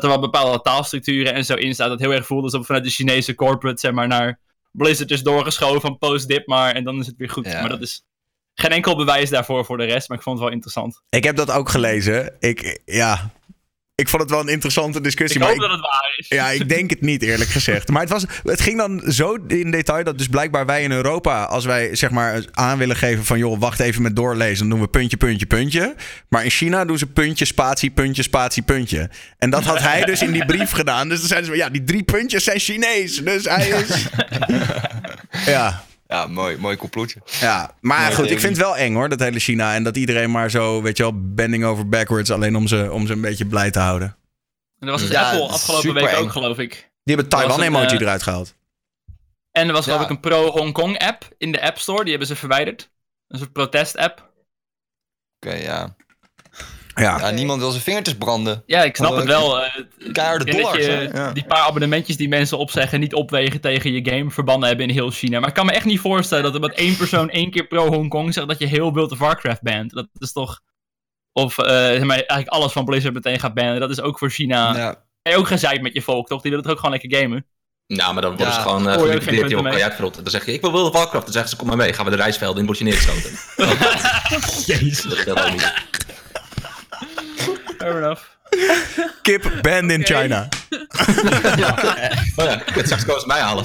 Dat 0.00 0.04
er 0.04 0.18
wel 0.18 0.30
bepaalde 0.30 0.60
taalstructuren 0.60 1.34
en 1.34 1.44
zo 1.44 1.54
in 1.54 1.74
staat. 1.74 1.88
Dat 1.88 2.00
heel 2.00 2.12
erg 2.12 2.26
voelt 2.26 2.42
alsof 2.42 2.66
vanuit 2.66 2.84
de 2.84 2.90
Chinese 2.90 3.34
corporate 3.34 3.80
zeg 3.80 3.92
maar 3.92 4.08
naar 4.08 4.38
Blizzard 4.72 5.10
is 5.10 5.22
doorgeschoven 5.22 5.80
van 5.80 5.98
post 5.98 6.28
dit 6.28 6.46
maar. 6.46 6.74
En 6.74 6.84
dan 6.84 6.98
is 6.98 7.06
het 7.06 7.16
weer 7.16 7.30
goed. 7.30 7.46
Ja. 7.46 7.60
Maar 7.60 7.68
dat 7.68 7.80
is 7.80 8.04
geen 8.54 8.70
enkel 8.70 8.96
bewijs 8.96 9.30
daarvoor 9.30 9.64
voor 9.64 9.76
de 9.76 9.84
rest. 9.84 10.08
Maar 10.08 10.18
ik 10.18 10.22
vond 10.22 10.36
het 10.36 10.44
wel 10.44 10.54
interessant. 10.54 11.02
Ik 11.08 11.24
heb 11.24 11.36
dat 11.36 11.50
ook 11.50 11.68
gelezen. 11.68 12.36
Ik, 12.38 12.80
ja, 12.84 13.30
ik 13.96 14.08
vond 14.08 14.22
het 14.22 14.30
wel 14.30 14.40
een 14.40 14.48
interessante 14.48 15.00
discussie. 15.00 15.40
Ik 15.40 15.42
maar 15.42 15.52
hoop 15.52 15.60
dat 15.60 15.70
het 15.70 15.80
waar 15.80 16.14
is. 16.16 16.28
Ja, 16.28 16.50
ik 16.50 16.68
denk 16.68 16.90
het 16.90 17.00
niet, 17.00 17.22
eerlijk 17.22 17.50
gezegd. 17.50 17.88
Maar 17.88 18.00
het, 18.00 18.10
was, 18.10 18.24
het 18.42 18.60
ging 18.60 18.78
dan 18.78 19.02
zo 19.06 19.34
in 19.46 19.70
detail 19.70 20.04
dat 20.04 20.18
dus 20.18 20.26
blijkbaar 20.28 20.66
wij 20.66 20.82
in 20.82 20.92
Europa, 20.92 21.44
als 21.44 21.64
wij 21.64 21.96
zeg 21.96 22.10
maar 22.10 22.44
aan 22.50 22.78
willen 22.78 22.96
geven 22.96 23.24
van 23.24 23.38
joh, 23.38 23.60
wacht 23.60 23.80
even 23.80 24.02
met 24.02 24.16
doorlezen, 24.16 24.58
dan 24.58 24.68
doen 24.68 24.80
we 24.80 24.88
puntje, 24.88 25.16
puntje, 25.16 25.46
puntje. 25.46 25.94
Maar 26.28 26.44
in 26.44 26.50
China 26.50 26.84
doen 26.84 26.98
ze 26.98 27.06
puntje, 27.06 27.44
spatie, 27.44 27.90
puntje, 27.90 28.22
spatie, 28.22 28.62
puntje. 28.62 29.10
En 29.38 29.50
dat 29.50 29.64
had 29.64 29.80
hij 29.80 30.04
dus 30.04 30.22
in 30.22 30.32
die 30.32 30.44
brief 30.44 30.70
gedaan. 30.70 31.08
Dus 31.08 31.18
dan 31.18 31.28
zeiden 31.28 31.50
ze, 31.50 31.56
ja, 31.56 31.68
die 31.68 31.84
drie 31.84 32.02
puntjes 32.02 32.44
zijn 32.44 32.58
Chinees. 32.58 33.16
Dus 33.24 33.44
hij 33.44 33.68
is... 33.68 34.06
Ja, 35.46 35.84
Ja, 36.06 36.26
mooi, 36.26 36.56
mooi 36.58 36.76
complotje. 36.76 37.20
ja. 37.40 37.74
Maar 37.80 38.12
goed, 38.12 38.30
ik 38.30 38.40
vind 38.40 38.56
het 38.56 38.66
wel 38.66 38.76
eng 38.76 38.94
hoor, 38.94 39.08
dat 39.08 39.20
hele 39.20 39.38
China. 39.38 39.74
En 39.74 39.82
dat 39.82 39.96
iedereen 39.96 40.30
maar 40.30 40.50
zo, 40.50 40.82
weet 40.82 40.96
je 40.96 41.02
wel, 41.02 41.12
bending 41.34 41.64
over 41.64 41.88
backwards, 41.88 42.30
alleen 42.30 42.56
om 42.56 42.66
ze, 42.66 42.92
om 42.92 43.06
ze 43.06 43.12
een 43.12 43.20
beetje 43.20 43.46
blij 43.46 43.70
te 43.70 43.78
houden. 43.78 44.16
En 44.78 44.86
er 44.86 44.90
was 44.92 45.00
dus 45.00 45.10
Ja, 45.10 45.30
Apple 45.30 45.48
afgelopen 45.48 45.94
week 45.94 46.04
eng. 46.08 46.16
ook, 46.24 46.32
geloof 46.32 46.58
ik. 46.58 46.70
Die 47.04 47.14
hebben 47.14 47.28
Taiwan-emoji 47.28 47.86
eh, 47.86 48.00
eruit 48.00 48.22
gehaald. 48.22 48.54
En 49.50 49.66
er 49.66 49.72
was 49.72 49.84
geloof 49.84 49.98
Ja. 49.98 50.04
ik 50.04 50.10
een 50.10 50.20
pro-Hong 50.20 50.72
Kong 50.72 50.98
app 50.98 51.28
in 51.38 51.52
de 51.52 51.62
App 51.62 51.78
Store. 51.78 52.00
Die 52.00 52.10
hebben 52.10 52.28
ze 52.28 52.36
verwijderd. 52.36 52.90
Een 53.28 53.38
soort 53.38 53.52
protest-app. 53.52 54.30
Oké, 55.40 55.54
ja. 55.54 55.96
Ja. 57.00 57.18
ja. 57.18 57.30
Niemand 57.30 57.60
wil 57.60 57.70
zijn 57.70 57.82
vingertjes 57.82 58.16
branden. 58.16 58.62
Ja, 58.66 58.82
ik 58.82 58.96
snap 58.96 59.16
het 59.16 59.24
wel. 59.26 59.60
eh, 59.62 59.84
Keiharde 60.12 60.44
dollars, 60.44 60.84
je? 60.84 61.10
Ja. 61.12 61.32
die 61.32 61.44
paar 61.44 61.60
abonnementjes 61.60 62.16
die 62.16 62.28
mensen 62.28 62.58
opzeggen 62.58 63.00
niet 63.00 63.14
opwegen 63.14 63.60
tegen 63.60 63.92
je 63.92 64.10
game 64.10 64.30
verbannen 64.30 64.68
hebben 64.68 64.86
in 64.88 64.94
heel 64.94 65.10
China. 65.10 65.38
Maar 65.40 65.48
ik 65.48 65.54
kan 65.54 65.66
me 65.66 65.72
echt 65.72 65.84
niet 65.84 66.00
voorstellen 66.00 66.44
dat 66.44 66.54
er 66.54 66.60
met 66.60 66.74
één 66.74 66.96
persoon 66.96 67.30
één 67.30 67.50
keer 67.50 67.66
pro-Hongkong 67.66 68.34
zegt 68.34 68.48
dat 68.48 68.58
je 68.58 68.66
heel 68.66 68.92
World 68.92 69.12
of 69.12 69.18
Warcraft 69.18 69.62
bent. 69.62 69.92
Dat 69.92 70.08
is 70.18 70.32
toch... 70.32 70.60
Of 71.32 71.58
eh, 71.58 71.66
zeg 71.66 72.02
maar, 72.02 72.16
eigenlijk 72.16 72.48
alles 72.48 72.72
van 72.72 72.84
Blizzard 72.84 73.14
meteen 73.14 73.40
gaat 73.40 73.54
bannen. 73.54 73.80
Dat 73.80 73.90
is 73.90 74.00
ook 74.00 74.18
voor 74.18 74.30
China... 74.30 74.76
Ja. 74.76 75.04
En 75.22 75.36
ook 75.36 75.46
gezeid 75.46 75.82
met 75.82 75.92
je 75.94 76.02
volk, 76.02 76.28
toch? 76.28 76.40
Die 76.40 76.50
willen 76.50 76.64
toch 76.66 76.74
ook 76.74 76.80
gewoon 76.80 76.98
lekker 77.00 77.18
gamen? 77.20 77.46
Nou, 77.86 78.12
maar 78.12 78.22
dan 78.22 78.30
worden 78.36 78.52
Ja. 78.52 78.60
ze 78.60 78.60
gewoon 78.68 78.86
uh, 78.86 78.92
geliquideerd, 78.92 79.50
joh, 79.50 79.62
kan 79.62 79.72
uitverrotten. 79.82 80.22
Dan 80.22 80.32
zeg 80.32 80.46
je, 80.46 80.52
ik 80.52 80.60
wil 80.60 80.70
World 80.70 80.86
of 80.86 80.92
Warcraft. 80.92 81.24
Dan 81.24 81.32
zeggen 81.32 81.50
ze, 81.50 81.56
kom 81.56 81.66
maar 81.66 81.76
mee. 81.76 81.92
Gaan 81.92 82.04
we 82.04 82.10
de 82.10 82.16
reisvelden 82.16 82.60
in, 82.60 82.66
word 82.66 82.78
je 82.78 82.84
neergeschoten. 82.84 83.30
Jezus. 84.74 85.02
Dat 85.02 85.18
geldt 85.18 85.40
ook 85.44 85.50
niet. 85.50 85.72
Fair 87.90 88.02
enough. 88.02 88.22
Kip 89.22 89.58
banned 89.62 89.90
in. 89.90 90.04
China. 90.04 90.48
Oh 92.36 92.44
ja, 92.44 92.62
het 92.64 92.84
straks 92.84 93.04
komen 93.04 93.20
ze 93.20 93.26
mij 93.26 93.40
halen. 93.40 93.64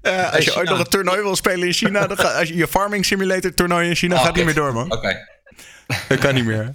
Eh, 0.00 0.32
als 0.32 0.44
je 0.44 0.50
China. 0.50 0.56
ooit 0.60 0.68
nog 0.68 0.78
een 0.78 0.88
toernooi 0.88 1.22
wil 1.22 1.36
spelen 1.36 1.66
in 1.66 1.72
China, 1.72 2.06
dan 2.06 2.16
ga, 2.18 2.28
als 2.38 2.48
je, 2.48 2.56
je 2.56 2.68
farming 2.68 3.04
simulator 3.04 3.54
toernooi 3.54 3.88
in 3.88 3.94
China 3.96 4.14
Oh, 4.16 4.22
gaat 4.24 4.34
niet 4.36 4.44
meer 4.44 4.54
door, 4.54 4.72
man. 4.72 4.92
Oké. 4.92 5.16
Dat 6.08 6.18
kan 6.18 6.34
niet 6.34 6.44
meer. 6.44 6.72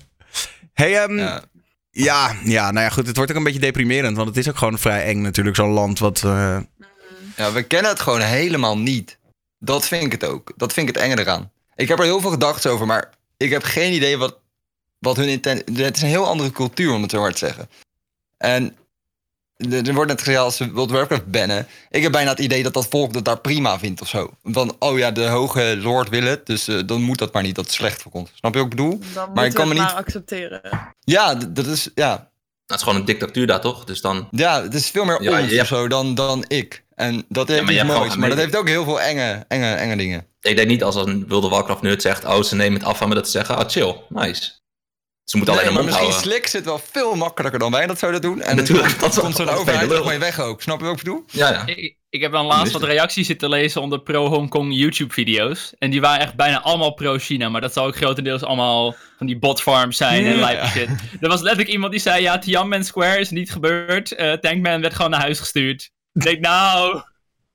Hey, 0.74 1.02
ehm, 1.04 1.18
Ja. 1.18 1.42
ja, 1.92 2.36
ja, 2.44 2.72
nou 2.72 2.86
ja, 2.86 2.90
goed. 2.92 3.08
Het 3.08 3.16
wordt 3.16 3.32
ook 3.32 3.38
een 3.38 3.44
beetje 3.44 3.60
deprimerend, 3.60 4.16
want 4.16 4.28
het 4.28 4.38
is 4.38 4.50
ook 4.50 4.58
gewoon 4.58 4.80
vrij 4.80 5.04
eng 5.04 5.22
natuurlijk, 5.22 5.56
zo'n 5.56 5.70
land 5.72 6.00
wat... 6.00 6.24
eh, 6.24 6.58
Ja, 7.36 7.52
we 7.52 7.64
kennen 7.64 7.92
het 7.92 8.00
gewoon 8.00 8.22
helemaal 8.22 8.78
niet. 8.78 9.18
Dat 9.60 9.88
vind 9.88 10.04
ik 10.04 10.12
het 10.12 10.26
ook. 10.26 10.54
Dat 10.56 10.74
vind 10.74 10.90
ik 10.90 10.96
het 10.96 11.04
enge 11.04 11.20
eraan. 11.20 11.52
Ik 11.76 11.88
heb 11.88 11.98
er 12.00 12.04
heel 12.06 12.22
veel 12.22 12.30
gedachten 12.30 12.72
over, 12.72 12.86
maar 12.86 13.10
ik 13.38 13.50
heb 13.50 13.64
geen 13.64 13.94
idee 13.94 14.18
wat, 14.18 14.38
wat 15.00 15.16
hun 15.18 15.28
intentie... 15.28 15.84
Het 15.84 15.96
is 15.96 16.02
een 16.02 16.08
heel 16.08 16.28
andere 16.28 16.52
cultuur, 16.52 16.94
om 16.94 17.02
het 17.02 17.12
zo 17.12 17.20
hard 17.20 17.32
te 17.38 17.46
zeggen. 17.46 17.70
En 18.38 18.76
er 19.72 19.94
wordt 19.94 20.10
net 20.10 20.20
gezegd, 20.22 20.40
als 20.40 20.56
ze 20.58 20.72
World 20.72 20.90
of 20.90 20.96
Warcraft 20.96 21.32
bannen... 21.32 21.68
Ik 21.90 22.02
heb 22.04 22.12
bijna 22.12 22.30
het 22.30 22.40
idee 22.40 22.64
dat 22.64 22.74
dat 22.74 22.88
volk 22.88 23.14
dat 23.14 23.26
daar 23.26 23.40
prima 23.40 23.80
vindt 23.80 24.02
of 24.02 24.08
zo. 24.08 24.30
Van, 24.44 24.76
oh 24.80 24.98
ja, 24.98 25.12
de 25.12 25.26
hoge 25.28 25.78
lord 25.78 26.10
wil 26.10 26.24
het, 26.24 26.46
dus 26.46 26.68
eh, 26.68 26.80
dan 26.86 27.02
moet 27.02 27.18
dat 27.18 27.34
maar 27.34 27.44
niet. 27.44 27.56
Dat 27.56 27.68
is 27.68 27.74
slecht 27.74 28.02
voor 28.02 28.12
ons. 28.12 28.30
Snap 28.34 28.54
je 28.54 28.60
wat 28.60 28.72
ik 28.72 28.76
bedoel? 28.78 29.00
Dan 29.14 29.34
Maar 29.34 29.46
ik 29.46 29.54
kan 29.54 29.68
me 29.68 29.74
niet- 29.74 29.84
accepteren. 29.84 30.62
Ja, 31.00 31.36
dat 31.36 31.66
is... 31.66 31.90
Ja, 31.96 32.30
Dat 32.66 32.78
is 32.78 32.84
gewoon 32.84 33.00
een 33.00 33.06
dictatuur 33.06 33.48
daar, 33.48 33.62
toch? 33.62 33.84
Dus 33.86 34.02
dan... 34.02 34.28
ja 34.32 34.62
het 34.64 34.74
is 34.74 34.90
veel 34.90 35.06
meer 35.06 35.22
Ja, 35.24 35.42
ons 35.42 35.52
je 35.52 35.62
of 35.62 35.68
zo 35.68 35.88
dan, 35.88 36.16
dan 36.16 36.46
ik. 36.48 36.84
En 36.96 37.26
dat 37.30 37.48
heeft 37.48 37.64
maar 37.64 37.86
moois. 37.86 38.16
Maar 38.16 38.30
dat 38.30 38.38
heeft 38.38 38.56
ook 38.56 38.68
heel 38.68 38.84
veel 38.84 39.02
enge, 39.02 39.46
enge, 39.48 39.74
enge 39.74 39.98
dingen. 39.98 40.26
Ik 40.42 40.56
denk 40.56 40.68
niet 40.68 40.84
als 40.84 40.96
een 40.96 41.28
World 41.28 41.44
of 41.44 41.50
Warcraft 41.52 41.82
nerd 41.82 42.02
zegt... 42.02 42.26
Oh, 42.26 42.42
ze 42.44 42.56
nemen 42.56 42.80
het 42.80 42.88
af 42.90 42.98
van 42.98 43.10
me 43.10 43.16
dat 43.16 43.26
ze 43.26 43.32
zeggen... 43.32 43.58
Oh, 43.58 43.68
chill. 43.68 43.96
Nice. 44.10 44.52
Ze 45.30 45.38
moeten 45.38 45.56
alleen 45.56 45.66
Nee, 45.66 45.74
maar 45.76 45.84
mond 45.84 45.96
misschien 45.96 46.14
houden. 46.22 46.32
Slick 46.32 46.48
zit 46.48 46.66
wel 46.66 46.82
veel 46.92 47.16
makkelijker 47.16 47.60
dan 47.60 47.72
wij 47.72 47.88
dat 47.88 48.00
zouden 48.00 48.22
doen. 48.22 48.42
En 48.42 48.56
Natuurlijk, 48.62 49.00
dat 49.00 49.20
komt 49.20 49.36
zo'n 49.36 49.50
overheid 49.50 49.82
er 49.82 49.88
lul. 49.88 50.04
gewoon 50.04 50.20
weg 50.20 50.40
ook. 50.40 50.62
Snap 50.62 50.80
je 50.80 50.86
wat 50.86 50.94
ik 50.98 51.04
bedoel? 51.04 51.24
Ja, 51.32 51.50
ja. 51.50 51.66
Ik, 51.66 51.96
ik 52.10 52.22
heb 52.22 52.32
dan 52.32 52.46
laatst 52.46 52.74
wat 52.74 52.84
reacties 52.84 53.28
zitten 53.28 53.50
lezen 53.50 53.82
onder 53.82 54.00
pro-Hongkong 54.00 54.74
YouTube-video's. 54.76 55.74
En 55.80 55.90
die 55.90 56.02
waren 56.02 56.20
echt 56.26 56.36
bijna 56.36 56.62
allemaal 56.62 56.94
pro-China. 56.94 57.50
Maar 57.50 57.62
dat 57.62 57.74
zou 57.74 57.88
ook 57.88 57.96
grotendeels 57.96 58.44
allemaal 58.44 58.96
van 59.18 59.28
die 59.28 59.40
botfarms 59.40 59.98
zijn 59.98 60.26
en 60.26 60.34
Ja. 60.36 60.40
lijpe 60.40 60.68
shit. 60.68 60.90
Er 61.22 61.28
was 61.30 61.42
letterlijk 61.42 61.70
iemand 61.70 61.92
die 61.92 62.02
zei, 62.02 62.22
ja, 62.22 62.40
Tiananmen 62.40 62.84
Square 62.86 63.20
is 63.20 63.30
niet 63.30 63.52
gebeurd. 63.52 64.12
Eh, 64.12 64.34
Tankman 64.34 64.82
werd 64.82 64.94
gewoon 64.94 65.12
naar 65.12 65.22
huis 65.22 65.40
gestuurd. 65.40 65.90
Ik 66.14 66.22
denk, 66.22 66.40
nou... 66.40 67.02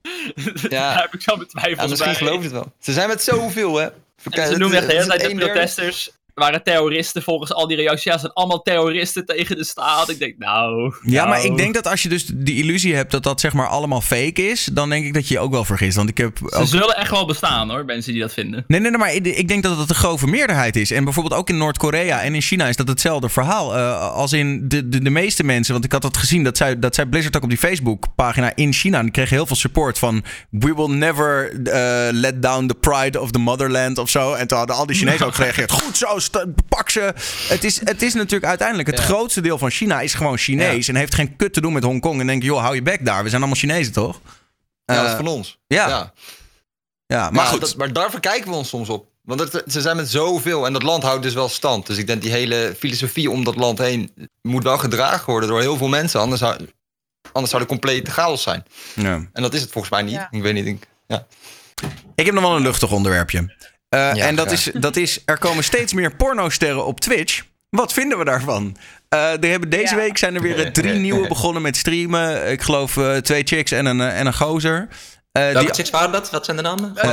Daar 0.68 1.00
heb 1.00 1.14
ik 1.14 1.22
zo 1.22 1.36
mijn 1.36 1.48
Ja, 1.76 1.86
misschien 1.86 1.96
bij. 2.10 2.14
geloof 2.14 2.36
je 2.36 2.42
het 2.42 2.52
wel. 2.52 2.72
Ze 2.80 2.92
zijn 2.92 3.08
met 3.08 3.22
zoveel, 3.22 3.76
hè? 3.76 3.88
En 4.30 4.46
ze 4.46 4.56
noemen 4.58 4.78
echt 4.78 4.86
de 4.86 4.92
hele 4.94 5.06
tijd 5.06 5.20
de 5.20 5.34
protesters 5.34 6.10
waren 6.34 6.62
terroristen 6.62 7.22
volgens 7.22 7.52
al 7.52 7.66
die 7.66 7.76
reacties. 7.76 8.04
Ja, 8.04 8.12
ze 8.12 8.18
zijn 8.18 8.32
allemaal 8.32 8.62
terroristen 8.62 9.26
tegen 9.26 9.56
de 9.56 9.64
staat. 9.64 10.10
Ik 10.10 10.18
denk, 10.18 10.38
nou... 10.38 10.94
Ja, 11.02 11.24
maar 11.24 11.38
nou. 11.38 11.50
ik 11.50 11.56
denk 11.56 11.74
dat 11.74 11.86
als 11.86 12.02
je 12.02 12.08
dus 12.08 12.26
die 12.34 12.62
illusie 12.62 12.94
hebt 12.94 13.10
dat 13.10 13.22
dat 13.22 13.40
zeg 13.40 13.52
maar 13.52 13.68
allemaal 13.68 14.00
fake 14.00 14.48
is, 14.48 14.68
dan 14.72 14.88
denk 14.88 15.04
ik 15.04 15.14
dat 15.14 15.28
je 15.28 15.34
je 15.34 15.40
ook 15.40 15.50
wel 15.50 15.64
vergist. 15.64 15.96
Want 15.96 16.08
ik 16.08 16.18
heb 16.18 16.38
Ze 16.38 16.56
ook... 16.56 16.66
zullen 16.66 16.96
echt 16.96 17.10
wel 17.10 17.26
bestaan, 17.26 17.70
hoor, 17.70 17.84
mensen 17.84 18.12
die 18.12 18.20
dat 18.20 18.32
vinden. 18.32 18.64
Nee, 18.66 18.80
nee, 18.80 18.90
nee, 18.90 18.98
maar 18.98 19.14
ik, 19.14 19.26
ik 19.26 19.48
denk 19.48 19.62
dat 19.62 19.78
het 19.78 19.88
een 19.88 19.94
grove 19.94 20.26
meerderheid 20.26 20.76
is. 20.76 20.90
En 20.90 21.04
bijvoorbeeld 21.04 21.40
ook 21.40 21.48
in 21.48 21.56
Noord-Korea 21.56 22.20
en 22.20 22.34
in 22.34 22.42
China 22.42 22.68
is 22.68 22.76
dat 22.76 22.88
hetzelfde 22.88 23.28
verhaal. 23.28 23.76
Eh, 23.76 24.12
als 24.12 24.32
in 24.32 24.68
de, 24.68 24.88
de, 24.88 25.02
de 25.02 25.10
meeste 25.10 25.44
mensen, 25.44 25.72
want 25.72 25.84
ik 25.84 25.92
had 25.92 26.02
dat 26.02 26.16
gezien, 26.16 26.44
dat 26.44 26.56
zei, 26.56 26.78
dat 26.78 26.94
zei 26.94 27.08
Blizzard 27.08 27.36
ook 27.36 27.42
op 27.42 27.48
die 27.48 27.58
Facebook-pagina 27.58 28.52
in 28.54 28.72
China. 28.72 28.98
En 28.98 29.02
die 29.02 29.12
kregen 29.12 29.36
heel 29.36 29.46
veel 29.46 29.56
support 29.56 29.98
van 29.98 30.24
we 30.50 30.74
will 30.74 30.96
never 30.96 31.52
eh, 31.64 32.08
let 32.12 32.42
down 32.42 32.66
the 32.66 32.74
pride 32.74 33.20
of 33.20 33.30
the 33.30 33.38
motherland 33.38 33.98
of 33.98 34.10
zo. 34.10 34.32
En 34.32 34.46
toen 34.46 34.58
hadden 34.58 34.76
al 34.76 34.86
die 34.86 34.96
Chinezen 34.96 35.26
ook 35.26 35.34
gereageerd. 35.34 35.72
Goed 35.82 35.96
zo, 35.96 36.18
pak 36.68 36.90
ze. 36.90 37.14
Het 37.48 37.64
is, 37.64 37.80
het 37.84 38.02
is 38.02 38.14
natuurlijk 38.14 38.44
uiteindelijk, 38.44 38.88
het 38.88 38.98
Ja. 38.98 39.04
grootste 39.04 39.40
deel 39.40 39.58
van 39.58 39.70
China 39.70 40.00
is 40.00 40.14
gewoon 40.14 40.38
Chinees. 40.38 40.88
En 40.88 40.96
heeft 40.96 41.14
geen 41.14 41.36
kut 41.36 41.52
te 41.52 41.60
doen 41.60 41.72
met 41.72 41.82
Hongkong. 41.84 42.20
En 42.20 42.26
denk 42.26 42.42
je, 42.42 42.48
joh, 42.48 42.60
hou 42.60 42.74
je 42.74 42.82
bek 42.82 43.04
daar. 43.04 43.22
We 43.22 43.28
zijn 43.28 43.40
allemaal 43.40 43.60
Chinezen, 43.60 43.92
toch? 43.92 44.20
Ja, 44.84 44.94
dat 44.94 45.04
is 45.04 45.10
Eh, 45.10 45.16
van 45.16 45.26
ons. 45.26 45.58
ja. 45.66 45.88
ja. 45.88 46.12
ja, 47.06 47.30
maar 47.30 47.46
goed. 47.46 47.60
dat, 47.60 47.76
maar 47.76 47.92
daar 47.92 48.10
verkijken 48.10 48.50
we 48.50 48.56
ons 48.56 48.68
soms 48.68 48.88
op. 48.88 49.12
Want 49.22 49.40
het- 49.40 49.62
ze 49.66 49.80
zijn 49.80 49.96
met 49.96 50.10
zoveel 50.10 50.66
en 50.66 50.72
dat 50.72 50.82
land 50.82 51.02
houdt 51.02 51.22
dus 51.22 51.34
wel 51.34 51.48
stand. 51.48 51.86
Dus 51.86 51.96
ik 51.96 52.06
denk 52.06 52.22
die 52.22 52.30
hele 52.30 52.74
filosofie 52.78 53.30
om 53.30 53.44
dat 53.44 53.56
land 53.56 53.78
heen 53.78 54.12
moet 54.42 54.62
wel 54.62 54.78
gedragen 54.78 55.30
worden 55.30 55.48
door 55.48 55.60
heel 55.60 55.76
veel 55.76 55.88
mensen. 55.88 56.20
Anders 56.20 56.40
zou, 56.40 56.56
anders 57.32 57.50
zou 57.50 57.62
er 57.62 57.68
complete 57.68 58.10
chaos 58.10 58.42
zijn. 58.42 58.64
Ja. 58.94 59.14
En 59.32 59.42
dat 59.42 59.54
is 59.54 59.60
het 59.60 59.70
volgens 59.70 59.92
mij 59.92 60.02
niet. 60.02 60.14
Ja. 60.14 60.28
Ik 60.30 60.42
weet 60.42 60.54
niet. 60.54 60.66
Ik, 60.66 60.86
ja. 61.06 61.26
Ik 62.14 62.24
heb 62.26 62.34
nog 62.34 62.42
wel 62.44 62.56
een 62.56 62.62
luchtig 62.62 62.92
onderwerpje. 62.92 63.54
Eh, 63.94 64.14
Ja, 64.14 64.26
en 64.26 64.36
dat 64.36 64.46
graag. 64.46 64.58
is, 64.66 64.70
dat 64.80 64.96
is, 64.96 65.22
er 65.24 65.38
komen 65.38 65.64
steeds 65.64 65.92
meer 65.92 66.14
pornosterren 66.16 66.84
op 66.86 67.00
Twitch. 67.00 67.42
Wat 67.70 67.92
vinden 67.92 68.18
we 68.18 68.24
daarvan? 68.24 68.76
Eh, 69.08 69.32
er 69.42 69.48
hebben 69.50 69.70
deze 69.70 69.94
Ja. 69.94 70.00
week 70.00 70.18
zijn 70.18 70.34
er 70.34 70.40
weer 70.40 70.72
drie 70.72 70.92
nieuwe 71.06 71.28
begonnen 71.28 71.62
met 71.62 71.76
streamen. 71.76 72.50
Ik 72.50 72.62
geloof 72.62 72.96
eh, 72.96 73.16
twee 73.16 73.42
chicks 73.44 73.72
en 73.72 73.86
een, 73.86 74.00
en 74.00 74.26
een 74.26 74.34
gozer. 74.34 74.88
Eh, 75.34 75.42
Welke 75.42 75.58
die, 75.64 75.74
chicks 75.74 75.90
waren 75.90 76.12
dat? 76.12 76.30
Wat 76.30 76.44
zijn 76.44 76.56
de 76.56 76.62
namen? 76.62 76.96
Eh, 76.96 77.10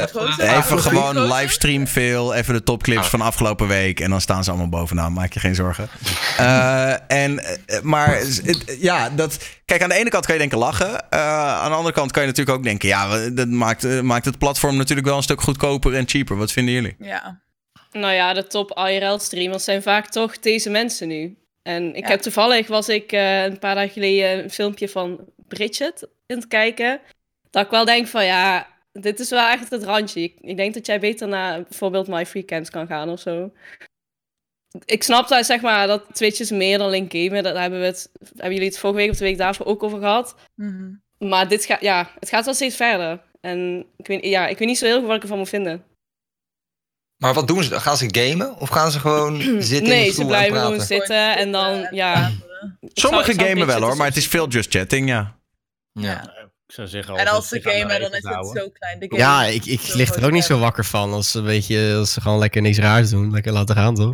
even- 0.58 0.80
gewoon 0.80 1.28
livestream 1.34 1.88
veel. 1.88 2.34
Even 2.34 2.54
de 2.54 2.64
topclips 2.64 3.02
Ah. 3.04 3.10
van 3.10 3.22
afgelopen 3.22 3.68
week. 3.68 4.00
En 4.00 4.10
dan 4.10 4.22
staan 4.22 4.44
ze 4.44 4.50
allemaal 4.50 4.70
bovenaan. 4.70 5.14
Maak 5.14 5.34
je 5.34 5.40
geen 5.40 5.56
zorgen. 5.56 5.88
Eh, 6.38 6.94
en, 7.08 7.44
maar 7.84 8.16
het- 8.18 8.76
ja, 8.80 9.10
dat, 9.10 9.38
kijk, 9.66 9.82
aan 9.84 9.90
de 9.90 9.96
ene 9.96 10.10
kant 10.10 10.26
kan 10.26 10.34
je 10.34 10.40
denken 10.40 10.58
lachen. 10.58 11.10
Eh, 11.10 11.20
aan 11.60 11.70
de 11.70 11.76
andere 11.76 11.94
kant 11.96 12.12
kan 12.12 12.22
je 12.22 12.28
natuurlijk 12.28 12.58
ook 12.58 12.64
denken... 12.64 12.88
ja, 12.90 13.30
dat 13.30 13.48
maakt, 13.48 14.02
maakt 14.02 14.26
het 14.26 14.38
platform 14.38 14.78
natuurlijk 14.78 15.08
wel 15.08 15.18
een 15.18 15.24
stuk 15.24 15.42
goedkoper 15.42 15.94
en 15.96 16.08
cheaper. 16.10 16.38
Wat 16.38 16.52
vinden 16.52 16.74
jullie? 16.74 16.96
Ja. 17.00 17.42
Nou 17.92 18.14
ja, 18.14 18.34
de 18.34 18.48
top 18.48 18.78
IRL-streamers 18.90 19.64
zijn 19.64 19.82
vaak 19.82 20.10
toch 20.10 20.40
deze 20.40 20.70
mensen 20.70 21.08
nu. 21.08 21.38
En 21.64 21.96
ik 21.96 22.04
Ja. 22.04 22.10
heb 22.10 22.22
toevallig, 22.22 22.68
was 22.68 22.90
ik 22.90 23.12
eh, 23.12 23.44
een 23.44 23.60
paar 23.60 23.76
dagen 23.76 23.92
geleden 23.92 24.44
een 24.44 24.50
filmpje 24.52 24.90
van 24.90 25.20
Bridget 25.48 26.08
in 26.26 26.36
het 26.36 26.48
kijken. 26.48 27.00
Dat 27.52 27.66
ik 27.66 27.72
wel 27.72 27.86
denk 27.86 28.08
van, 28.08 28.26
ja, 28.26 28.68
dit 28.92 29.20
is 29.20 29.30
wel 29.30 29.50
echt 29.50 29.70
het 29.70 29.84
randje. 29.84 30.22
Ik, 30.22 30.36
ik 30.42 30.58
denk 30.58 30.74
dat 30.74 30.86
jij 30.86 31.00
beter 31.00 31.28
naar 31.28 31.62
bijvoorbeeld 31.62 32.08
My 32.08 32.26
Free 32.26 32.46
Camps 32.46 32.70
kan 32.70 32.88
gaan 32.88 33.10
of 33.10 33.20
zo. 33.20 33.52
Ik 34.86 35.04
snap 35.04 35.28
dat, 35.28 35.46
zeg 35.46 35.62
maar, 35.62 35.88
dat 35.88 36.06
Twitch 36.12 36.40
is 36.40 36.52
meer 36.52 36.78
dan 36.78 36.90
link 36.90 37.12
gamen. 37.12 37.44
Daar 37.44 37.62
hebben, 37.62 37.80
we 37.80 37.86
het, 37.86 38.12
hebben 38.36 38.54
jullie 38.54 38.68
het 38.68 38.78
vorige 38.78 39.00
week 39.00 39.10
of 39.10 39.18
de 39.18 39.24
week 39.24 39.38
daarvoor 39.38 39.66
ook 39.66 39.84
over 39.84 40.00
gehad. 40.00 40.36
Mhm. 40.56 40.94
Maar 41.18 41.48
dit 41.48 41.66
gaat, 41.66 41.82
ja, 41.82 42.12
het 42.20 42.30
gaat 42.30 42.46
wel 42.46 42.54
steeds 42.54 42.76
verder. 42.76 43.22
En 43.42 43.86
ik 43.98 44.08
weet, 44.08 44.26
ja, 44.26 44.48
ik 44.48 44.58
weet 44.58 44.68
niet 44.68 44.78
zo 44.78 44.86
heel 44.86 44.98
goed 44.98 45.08
wat 45.08 45.16
ik 45.16 45.22
ervan 45.22 45.38
moet 45.38 45.50
vinden. 45.50 45.84
Maar 47.18 47.34
wat 47.34 47.48
doen 47.48 47.64
ze? 47.64 47.70
dan? 47.70 47.82
Gaan 47.82 47.98
ze 47.98 48.08
gamen? 48.12 48.60
Of 48.60 48.70
gaan 48.70 48.92
ze 48.92 49.00
gewoon 49.00 49.42
zitten 49.62 49.78
in 49.78 49.84
de 49.84 49.90
Nee, 49.90 50.12
ze 50.12 50.22
en 50.22 50.28
blijven 50.28 50.60
gewoon 50.60 50.82
zitten 50.82 51.38
en 51.38 51.52
dan, 51.52 51.88
ja... 51.92 52.32
ik 52.80 52.90
Sommige 52.94 53.34
gamen 53.34 53.68
wel 53.68 53.82
hoor, 53.82 53.98
maar 53.98 54.08
het 54.08 54.18
is 54.18 54.28
veel 54.28 54.48
just 54.48 54.72
chatting, 54.72 55.10
ja. 55.10 55.40
Ja. 55.92 56.41
Ik 56.72 56.78
zou 56.78 56.88
zeggen, 56.88 57.16
En 57.16 57.28
als 57.28 57.48
ze 57.48 57.62
gamen, 57.62 58.00
dan 58.00 58.14
is 58.14 58.24
het 58.24 58.48
zo 58.48 58.70
klein. 58.70 59.00
De 59.00 59.06
game 59.10 59.22
Ja, 59.22 59.44
ik, 59.44 59.66
ik 59.66 59.94
lig 59.94 60.16
er 60.16 60.26
ook 60.26 60.32
niet 60.32 60.44
zo 60.44 60.60
wakker 60.60 60.86
van 60.86 61.14
als, 61.14 61.32
ze 61.32 61.38
een 61.38 61.46
beetje, 61.46 61.96
als 61.96 62.14
ze 62.14 62.22
gewoon 62.22 62.40
lekker 62.40 62.62
niks 62.62 62.78
raars 62.78 63.10
doen. 63.10 63.32
Lekker 63.32 63.52
laten 63.52 63.76
gaan, 63.76 63.96
toch? 63.96 64.14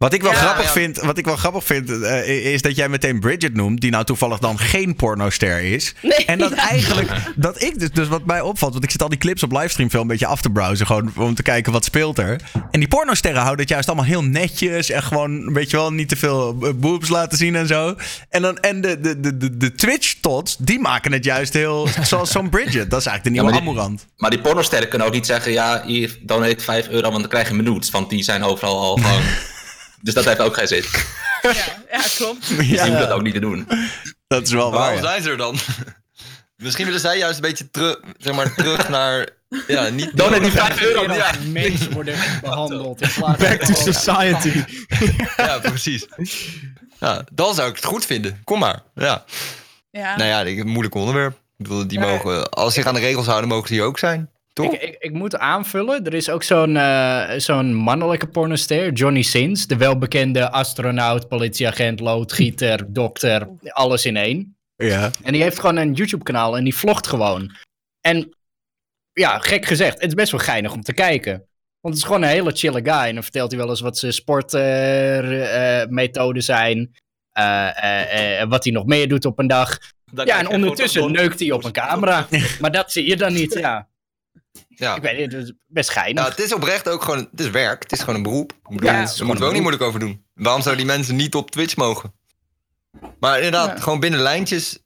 Wat 0.00 0.12
ik 0.12 0.22
wel 0.22 0.32
Ja, 0.32 0.38
grappig 0.38 0.64
ja. 0.64 0.70
vind, 0.70 1.00
wat 1.00 1.18
ik 1.18 1.24
wel 1.24 1.36
grappig 1.36 1.64
vind 1.64 2.02
eh, 2.02 2.52
is 2.52 2.62
dat 2.62 2.76
jij 2.76 2.88
meteen 2.88 3.20
Bridget 3.20 3.54
noemt, 3.54 3.80
die 3.80 3.90
nou 3.90 4.04
toevallig 4.04 4.38
dan 4.38 4.58
geen 4.58 4.96
pornoster 4.96 5.60
is. 5.62 5.94
Nee, 6.02 6.24
En 6.24 6.38
dat 6.38 6.50
ja. 6.50 6.68
eigenlijk, 6.68 7.10
dat 7.36 7.62
ik 7.62 7.78
dus, 7.78 7.90
dus 7.90 8.08
wat 8.08 8.24
mij 8.24 8.40
opvalt, 8.40 8.72
want 8.72 8.84
ik 8.84 8.90
zit 8.90 9.02
al 9.02 9.08
die 9.08 9.18
clips 9.18 9.42
op 9.42 9.52
livestream 9.52 9.90
veel 9.90 10.00
een 10.00 10.06
beetje 10.06 10.26
af 10.26 10.40
te 10.40 10.50
browsen, 10.50 10.86
gewoon 10.86 11.12
om 11.16 11.34
te 11.34 11.42
kijken 11.42 11.72
wat 11.72 11.84
speelt 11.84 12.18
er. 12.18 12.40
En 12.70 12.80
die 12.80 12.88
pornosterren 12.88 13.40
houden 13.40 13.60
het 13.60 13.68
juist 13.68 13.88
allemaal 13.88 14.06
heel 14.06 14.24
netjes 14.24 14.90
en 14.90 15.02
gewoon, 15.02 15.52
weet 15.52 15.70
je 15.70 15.76
wel, 15.76 15.92
niet 15.92 16.08
te 16.08 16.16
veel 16.16 16.56
eh, 16.62 16.70
boobs 16.74 17.08
laten 17.08 17.38
zien 17.38 17.56
en 17.56 17.66
zo. 17.66 17.94
En, 18.28 18.42
dan, 18.42 18.58
en 18.58 18.80
de, 18.80 19.00
de, 19.00 19.20
de, 19.20 19.36
de, 19.36 19.56
de 19.56 19.74
Twitch-tots, 19.74 20.56
die 20.58 20.78
maken 20.78 21.12
het 21.12 21.24
juist 21.24 21.52
heel, 21.52 21.88
zoals 22.02 22.30
zo'n 22.30 22.48
Bridget. 22.48 22.90
Dat 22.90 23.00
is 23.00 23.06
eigenlijk 23.06 23.24
de 23.24 23.30
nieuwe 23.30 23.46
Ja, 23.46 23.72
maar 23.72 23.88
die-. 23.88 23.98
Maar 24.16 24.30
die 24.30 24.40
pornosterren 24.40 24.88
kunnen 24.88 25.06
ook 25.06 25.14
niet 25.14 25.26
zeggen... 25.26 25.52
Ja, 25.52 25.82
hier, 25.86 26.18
donate 26.22 26.64
5 26.64 26.88
euro, 26.88 27.08
want 27.08 27.20
dan 27.20 27.30
krijg 27.30 27.48
je 27.48 27.54
minuut. 27.54 27.90
Want 27.90 28.10
die 28.10 28.22
zijn 28.22 28.42
overal 28.42 28.80
al 28.80 28.96
gewoon... 29.02 29.22
dus 30.00 30.14
dat 30.14 30.24
heeft 30.24 30.40
ook 30.40 30.54
geen 30.54 30.68
zin. 30.68 30.84
Ja, 31.42 31.52
ja, 31.90 32.02
klopt. 32.16 32.48
Dus 32.56 32.82
die 32.82 32.90
dat 32.90 33.10
ook 33.10 33.22
niet 33.22 33.34
te 33.34 33.40
doen. 33.40 33.68
dat 34.26 34.42
is 34.42 34.52
wel 34.52 34.70
Maar 34.70 34.78
waar. 34.78 34.80
waarom 34.80 35.02
ja. 35.02 35.08
zijn 35.10 35.22
ze 35.22 35.30
er 35.30 35.36
dan? 35.36 35.58
Misschien 36.56 36.84
willen 36.84 37.00
zij 37.00 37.18
juist 37.18 37.34
een 37.34 37.42
beetje 37.42 37.70
terug, 37.70 38.00
zeg 38.18 38.34
maar, 38.34 38.54
terug 38.54 38.88
naar... 38.88 39.28
Ja, 39.66 39.88
niet... 39.88 40.16
Donate 40.16 40.40
die 40.40 40.50
5 40.50 40.82
euro. 40.82 41.14
Ja. 41.14 41.32
mensen 41.46 41.92
worden 41.92 42.14
behandeld. 42.40 43.00
in 43.00 43.10
plaats 43.14 43.38
Back 43.42 43.62
to 43.62 43.92
society. 43.92 44.64
Ja, 45.36 45.58
precies. 45.58 46.06
Ja, 46.98 47.24
dan 47.32 47.54
zou 47.54 47.68
ik 47.68 47.76
het 47.76 47.84
goed 47.84 48.06
vinden. 48.06 48.40
Kom 48.44 48.58
maar. 48.58 48.82
Ja. 48.94 49.24
Ja. 49.90 50.16
Nou 50.16 50.28
ja, 50.28 50.46
een 50.46 50.68
moeilijk 50.68 50.94
onderwerp. 50.94 51.32
Ik 51.32 51.66
bedoel, 51.66 51.86
die 51.86 52.00
mogen, 52.00 52.50
als 52.50 52.74
ze 52.74 52.80
zich 52.80 52.88
aan 52.88 52.94
de 52.94 53.00
regels 53.00 53.26
houden, 53.26 53.48
mogen 53.48 53.68
ze 53.68 53.74
hier 53.74 53.82
ook 53.82 53.98
zijn. 53.98 54.30
Toch? 54.62 54.74
Ik, 54.74 54.82
ik, 54.82 54.96
ik 54.98 55.12
moet 55.12 55.36
aanvullen, 55.36 56.04
er 56.04 56.14
is 56.14 56.30
ook 56.30 56.42
zo'n 56.42 56.76
eh, 56.76 57.30
zo'n 57.36 57.74
mannelijke 57.74 58.26
pornoster, 58.26 58.92
Johnny 58.92 59.22
Sins. 59.22 59.66
De 59.66 59.76
welbekende 59.76 60.50
astronaut, 60.50 61.28
politieagent, 61.28 62.00
loodgieter, 62.00 62.84
dokter, 62.92 63.48
alles 63.62 64.06
in 64.06 64.16
één. 64.16 64.56
Ja. 64.76 65.10
En 65.22 65.32
die 65.32 65.42
heeft 65.42 65.58
gewoon 65.58 65.76
een 65.76 65.92
YouTube-kanaal 65.92 66.56
en 66.56 66.64
die 66.64 66.76
vlogt 66.76 67.06
gewoon. 67.06 67.56
En 68.00 68.36
ja, 69.12 69.38
gek 69.38 69.64
gezegd, 69.66 69.94
het 70.00 70.08
is 70.08 70.14
best 70.14 70.32
wel 70.32 70.40
geinig 70.40 70.72
om 70.72 70.82
te 70.82 70.92
kijken. 70.92 71.32
Want 71.80 71.94
het 71.94 72.02
is 72.04 72.10
gewoon 72.10 72.22
een 72.22 72.28
hele 72.28 72.52
chille 72.52 72.80
guy. 72.82 72.92
En 73.08 73.14
dan 73.14 73.22
vertelt 73.22 73.50
hij 73.50 73.60
wel 73.60 73.68
eens 73.68 73.80
wat 73.80 73.98
zijn 73.98 74.12
sportmethoden 74.12 76.42
zijn. 76.42 76.90
eh, 77.30 77.82
eh, 77.84 78.40
eh, 78.40 78.48
wat 78.48 78.64
hij 78.64 78.72
nog 78.72 78.86
meer 78.86 79.08
doet 79.08 79.24
op 79.24 79.38
een 79.38 79.46
dag. 79.46 79.78
Dan 80.12 80.26
Ja, 80.26 80.38
en 80.38 80.48
ondertussen 80.48 81.12
neukt 81.12 81.40
hij 81.40 81.50
op 81.50 81.64
een 81.64 81.72
camera. 81.72 82.26
Maar 82.60 82.72
dat 82.72 82.92
zie 82.92 83.08
je 83.08 83.16
dan 83.16 83.32
niet, 83.32 83.52
ja. 83.52 83.88
Ja. 84.68 84.96
Ik 84.96 85.02
weet 85.02 85.32
het 85.32 85.32
is 85.42 85.52
best 85.66 85.90
geinig. 85.90 86.24
Ja, 86.24 86.30
het 86.30 86.40
is 86.40 86.54
oprecht 86.54 86.88
ook 86.88 87.02
gewoon, 87.02 87.28
het 87.30 87.40
is 87.40 87.50
werk, 87.50 87.82
het 87.82 87.92
is 87.92 88.00
gewoon 88.00 88.14
een 88.14 88.22
beroep. 88.22 88.52
Ik 88.52 88.58
bedoel, 88.76 88.90
Ja, 88.90 89.04
daar 89.04 89.26
moeten 89.26 89.38
we 89.38 89.44
ook 89.44 89.52
niet 89.52 89.60
moeilijk 89.62 89.82
over 89.84 90.00
doen. 90.00 90.24
Waarom 90.34 90.62
zouden 90.62 90.84
die 90.86 90.94
mensen 90.94 91.16
niet 91.16 91.34
op 91.34 91.50
Twitch 91.50 91.76
mogen? 91.76 92.12
Maar 93.20 93.36
inderdaad, 93.36 93.76
Ja. 93.76 93.82
gewoon 93.82 94.00
binnen 94.00 94.20
lijntjes, 94.20 94.78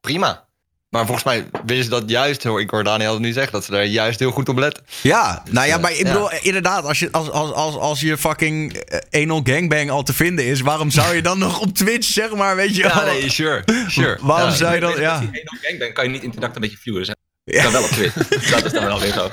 prima. 0.00 0.42
Maar 0.88 1.04
volgens 1.06 1.24
mij 1.24 1.46
willen 1.66 1.84
ze 1.84 1.90
dat 1.90 2.02
juist, 2.10 2.44
hoor, 2.44 2.60
ik 2.60 2.70
hoor 2.70 2.84
Daniel 2.84 3.18
nu 3.18 3.32
zeggen, 3.32 3.52
dat 3.52 3.64
ze 3.64 3.70
daar 3.70 3.84
juist 3.84 4.18
heel 4.18 4.30
goed 4.30 4.48
op 4.48 4.58
letten. 4.58 4.84
Ja, 5.02 5.42
nou 5.50 5.66
ja, 5.66 5.78
maar 5.78 5.90
ik 5.92 5.96
ja. 6.06 6.12
bedoel, 6.12 6.32
inderdaad, 6.32 6.84
als 6.84 6.98
je, 6.98 7.08
als, 7.12 7.30
als, 7.30 7.52
als, 7.52 7.74
als 7.76 8.00
je 8.00 8.18
fucking 8.18 8.72
eh, 8.76 9.22
anal 9.22 9.40
gangbang 9.44 9.90
al 9.90 10.02
te 10.02 10.12
vinden 10.12 10.44
is, 10.44 10.60
waarom 10.60 10.90
zou 10.90 11.14
je 11.14 11.22
dan 11.22 11.38
nog 11.48 11.60
op 11.60 11.74
Twitch, 11.74 12.08
zeg 12.08 12.34
maar, 12.34 12.56
weet 12.56 12.76
je 12.76 12.82
Ja, 12.82 12.94
wel? 12.94 13.04
nee, 13.12 13.30
sure, 13.30 13.64
sure. 13.88 14.18
Waarom 14.26 14.48
Ja. 14.50 14.54
zou 14.56 14.74
je 14.74 14.80
dan, 14.80 14.90
Als 14.90 15.00
ja. 15.00 15.20
je 15.20 15.28
één 15.32 15.50
op 15.50 15.58
gang 15.62 15.78
bent, 15.78 15.92
kan 15.92 16.04
je 16.04 16.10
niet 16.10 16.22
introduct 16.22 16.54
een 16.54 16.60
beetje 16.60 16.76
viewen. 16.78 17.16
Ja. 17.44 17.62
dan 17.62 17.72
wel 17.72 17.82
op 17.82 17.88
Twitch. 17.88 18.14
dat 18.50 18.64
is 18.64 18.72
dan 18.72 18.84
wel 18.84 19.00
weer 19.00 19.12
zo. 19.12 19.28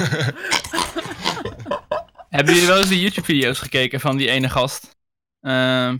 Hebben 2.29 2.53
jullie 2.53 2.69
wel 2.69 2.79
eens 2.79 2.89
de 2.89 2.99
YouTube-video's 2.99 3.59
gekeken 3.59 3.99
van 3.99 4.17
die 4.17 4.29
ene 4.29 4.49
gast? 4.49 4.95
Ehm, 5.41 5.97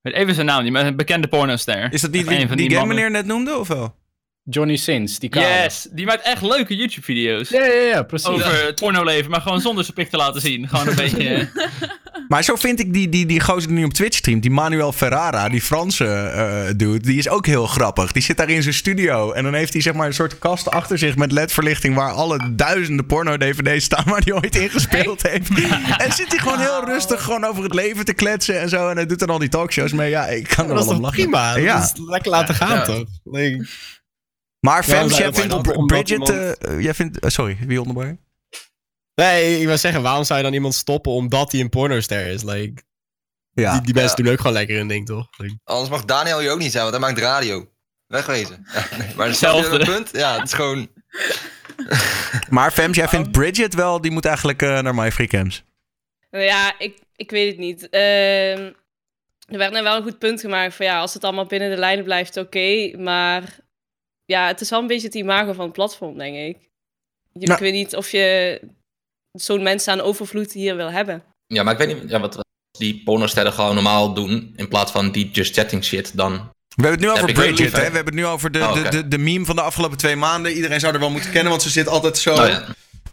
weet 0.00 0.14
even 0.14 0.34
zijn 0.34 0.46
naam, 0.46 0.64
die 0.64 0.78
een 0.78 0.96
bekende 0.96 1.28
pornoster. 1.28 1.92
Is 1.92 2.00
dat 2.00 2.10
niet 2.10 2.28
die, 2.28 2.46
van 2.48 2.56
die, 2.56 2.68
die 2.68 2.76
game 2.76 2.94
meneer 2.94 3.10
net 3.10 3.26
noemde, 3.26 3.58
of 3.58 3.68
wel? 3.68 3.99
Johnny 4.50 4.76
Sins, 4.76 5.18
die 5.18 5.28
kale. 5.28 5.46
Yes, 5.46 5.86
die 5.90 6.06
maakt 6.06 6.24
echt 6.24 6.42
leuke 6.42 6.76
YouTube-video's. 6.76 7.48
Ja, 7.48 7.64
ja, 7.64 7.72
ja, 7.82 8.02
precies. 8.02 8.28
Over 8.28 8.64
het 8.66 8.74
pornoleven, 8.74 9.30
maar 9.30 9.40
gewoon 9.40 9.60
zonder 9.60 9.84
zijn 9.84 9.96
pik 9.96 10.10
te 10.10 10.16
laten 10.16 10.40
zien. 10.40 10.68
Gewoon 10.68 10.88
een 10.88 10.94
beetje... 10.94 11.28
eh, 11.38 11.88
Maar 12.28 12.44
zo 12.44 12.56
vind 12.56 12.80
ik 12.80 12.92
die, 12.92 13.08
die, 13.08 13.26
die 13.26 13.40
gozer 13.40 13.68
die 13.68 13.78
nu 13.78 13.84
op 13.84 13.92
Twitch 13.92 14.16
streamt, 14.16 14.42
die 14.42 14.50
Manuel 14.50 14.92
Ferrara, 14.92 15.48
die 15.48 15.60
Franse 15.60 16.04
eh 16.06 16.74
dude, 16.76 17.00
die 17.00 17.18
is 17.18 17.28
ook 17.28 17.46
heel 17.46 17.66
grappig. 17.66 18.12
Die 18.12 18.22
zit 18.22 18.36
daar 18.36 18.50
in 18.50 18.62
zijn 18.62 18.74
studio 18.74 19.32
en 19.32 19.44
dan 19.44 19.54
heeft 19.54 19.72
hij 19.72 19.82
zeg 19.82 19.94
maar 19.94 20.06
een 20.06 20.14
soort 20.14 20.38
kast 20.38 20.70
achter 20.70 20.98
zich 20.98 21.16
met 21.16 21.32
ledverlichting 21.32 21.94
waar 21.94 22.12
alle 22.12 22.38
duizenden 22.54 23.06
porno-dvd's 23.06 23.84
staan 23.84 24.04
waar 24.06 24.20
hij 24.24 24.32
ooit 24.34 24.56
in 24.56 24.70
gespeeld 24.70 25.22
heeft. 25.22 25.48
En 25.98 26.12
zit 26.12 26.28
hij 26.28 26.38
gewoon 26.38 26.58
heel 26.58 26.84
rustig 26.84 27.22
gewoon 27.22 27.44
over 27.44 27.62
het 27.62 27.74
leven 27.74 28.04
te 28.04 28.12
kletsen 28.14 28.60
en 28.60 28.68
zo. 28.68 28.88
En 28.88 28.96
hij 28.96 29.06
doet 29.06 29.18
dan 29.18 29.28
al 29.30 29.38
die 29.38 29.48
talkshows 29.48 29.92
mee. 29.92 30.10
Ja, 30.10 30.26
ik 30.26 30.48
kan 30.48 30.68
er 30.68 30.74
Dat 30.74 30.84
wel 30.84 30.84
is 30.84 30.88
om 30.88 30.94
toch 30.94 31.02
lachen. 31.02 31.22
prima? 31.22 31.56
Ja. 31.56 31.74
Dat 31.78 31.92
is 31.96 32.02
lekker 32.06 32.30
laten 32.30 32.54
gaan, 32.54 32.76
Ja. 32.76 32.82
toch? 32.84 33.04
Like, 33.24 33.66
Maar 34.60 34.76
Ja, 34.76 34.82
Fems, 34.96 35.08
dat 35.08 35.18
jij 35.18 35.28
is 35.28 35.38
vindt 35.38 35.86
Bridget... 35.86 36.08
iemand- 36.10 36.30
eh, 36.30 36.50
eh, 36.74 36.80
jij 36.82 36.94
vindt... 36.94 37.18
eh, 37.18 37.30
sorry, 37.30 37.58
wie 37.66 37.80
onderbreek? 37.80 38.16
nee, 39.14 39.60
ik 39.60 39.66
wil 39.66 39.78
zeggen, 39.78 40.02
waarom 40.02 40.24
zou 40.24 40.38
je 40.38 40.44
dan 40.44 40.54
iemand 40.54 40.74
stoppen 40.74 41.12
omdat 41.12 41.52
hij 41.52 41.60
een 41.60 41.68
pornoster 41.68 42.26
is? 42.26 42.42
Like, 42.42 42.82
Ja. 43.52 43.72
die, 43.72 43.80
die 43.82 43.94
mensen 43.94 44.16
Ja. 44.18 44.22
doen 44.24 44.32
ook 44.32 44.38
gewoon 44.38 44.52
lekker 44.52 44.76
hun 44.76 44.88
ding, 44.88 45.06
toch? 45.06 45.26
Like, 45.36 45.58
Anders 45.64 45.88
mag 45.90 46.04
Daniel 46.04 46.38
hier 46.38 46.50
ook 46.50 46.58
niet 46.58 46.70
zijn, 46.72 46.82
want 46.84 46.96
hij 46.96 47.04
maakt 47.06 47.18
radio. 47.20 47.68
Wegwezen. 48.06 48.66
Ja, 48.74 48.96
nee, 48.98 49.14
maar 49.16 49.26
Hetzelfde. 49.26 49.84
punt? 49.84 50.08
Ja, 50.12 50.34
het 50.38 50.46
is 50.46 50.52
gewoon... 50.52 50.88
Maar 52.48 52.70
Fems, 52.72 52.96
jij 52.96 53.08
vindt 53.08 53.30
Bridget 53.30 53.74
wel, 53.74 54.00
die 54.00 54.10
moet 54.10 54.24
eigenlijk 54.24 54.62
eh, 54.62 54.78
naar 54.80 54.94
My 54.94 55.12
Free 55.12 55.26
Camps. 55.26 55.64
Nou 56.30 56.44
ja, 56.44 56.74
ik, 56.78 56.98
ik 57.16 57.30
weet 57.30 57.48
het 57.48 57.58
niet. 57.58 57.88
Ehm, 57.88 58.72
er 59.48 59.58
werd 59.58 59.72
nou 59.72 59.82
wel 59.84 59.96
een 59.96 60.02
goed 60.02 60.18
punt 60.18 60.40
gemaakt 60.40 60.74
van 60.74 60.86
ja, 60.86 61.00
als 61.00 61.14
het 61.14 61.24
allemaal 61.24 61.46
binnen 61.46 61.70
de 61.70 61.76
lijnen 61.76 62.04
blijft, 62.04 62.36
oké. 62.36 62.96
maar 62.98 63.58
ja, 64.30 64.46
het 64.46 64.60
is 64.60 64.70
wel 64.70 64.80
een 64.80 64.86
beetje 64.86 65.06
het 65.06 65.16
imago 65.16 65.52
van 65.52 65.64
het 65.64 65.72
platform, 65.72 66.18
denk 66.18 66.36
ik. 66.36 66.56
Je, 67.32 67.46
Nou. 67.46 67.52
Ik 67.52 67.58
weet 67.58 67.72
niet 67.72 67.96
of 67.96 68.10
je 68.10 68.60
zo'n 69.32 69.62
mensen 69.62 69.92
aan 69.92 70.00
overvloed 70.00 70.52
hier 70.52 70.76
wil 70.76 70.90
hebben. 70.90 71.22
Ja, 71.46 71.62
maar 71.62 71.72
ik 71.72 71.78
weet 71.78 72.02
niet 72.02 72.10
ja, 72.10 72.20
wat 72.20 72.38
die 72.78 73.02
pornosterren 73.04 73.52
gewoon 73.52 73.74
normaal 73.74 74.14
doen. 74.14 74.52
In 74.56 74.68
plaats 74.68 74.92
van 74.92 75.10
die 75.10 75.30
just 75.30 75.54
chatting 75.54 75.84
shit, 75.84 76.16
dan... 76.16 76.32
We 76.76 76.86
hebben 76.86 76.90
het 76.90 77.00
nu 77.00 77.22
over 77.22 77.32
Bridget, 77.32 77.72
hè? 77.72 77.78
We 77.78 77.96
hebben 77.96 78.04
het 78.04 78.14
nu 78.14 78.26
over 78.26 78.50
de, 78.50 78.58
Oh, 78.58 78.90
de, 78.90 79.08
de 79.08 79.18
meme 79.18 79.44
van 79.44 79.56
de 79.56 79.62
afgelopen 79.62 79.98
twee 79.98 80.16
maanden. 80.16 80.52
Iedereen 80.52 80.80
zou 80.80 80.94
er 80.94 81.00
wel 81.00 81.10
moeten 81.10 81.30
kennen, 81.30 81.50
want 81.50 81.62
ze 81.62 81.70
zit 81.70 81.88
altijd 81.88 82.18
zo... 82.18 82.32
Oh 82.34 82.48
ja. 82.48 82.64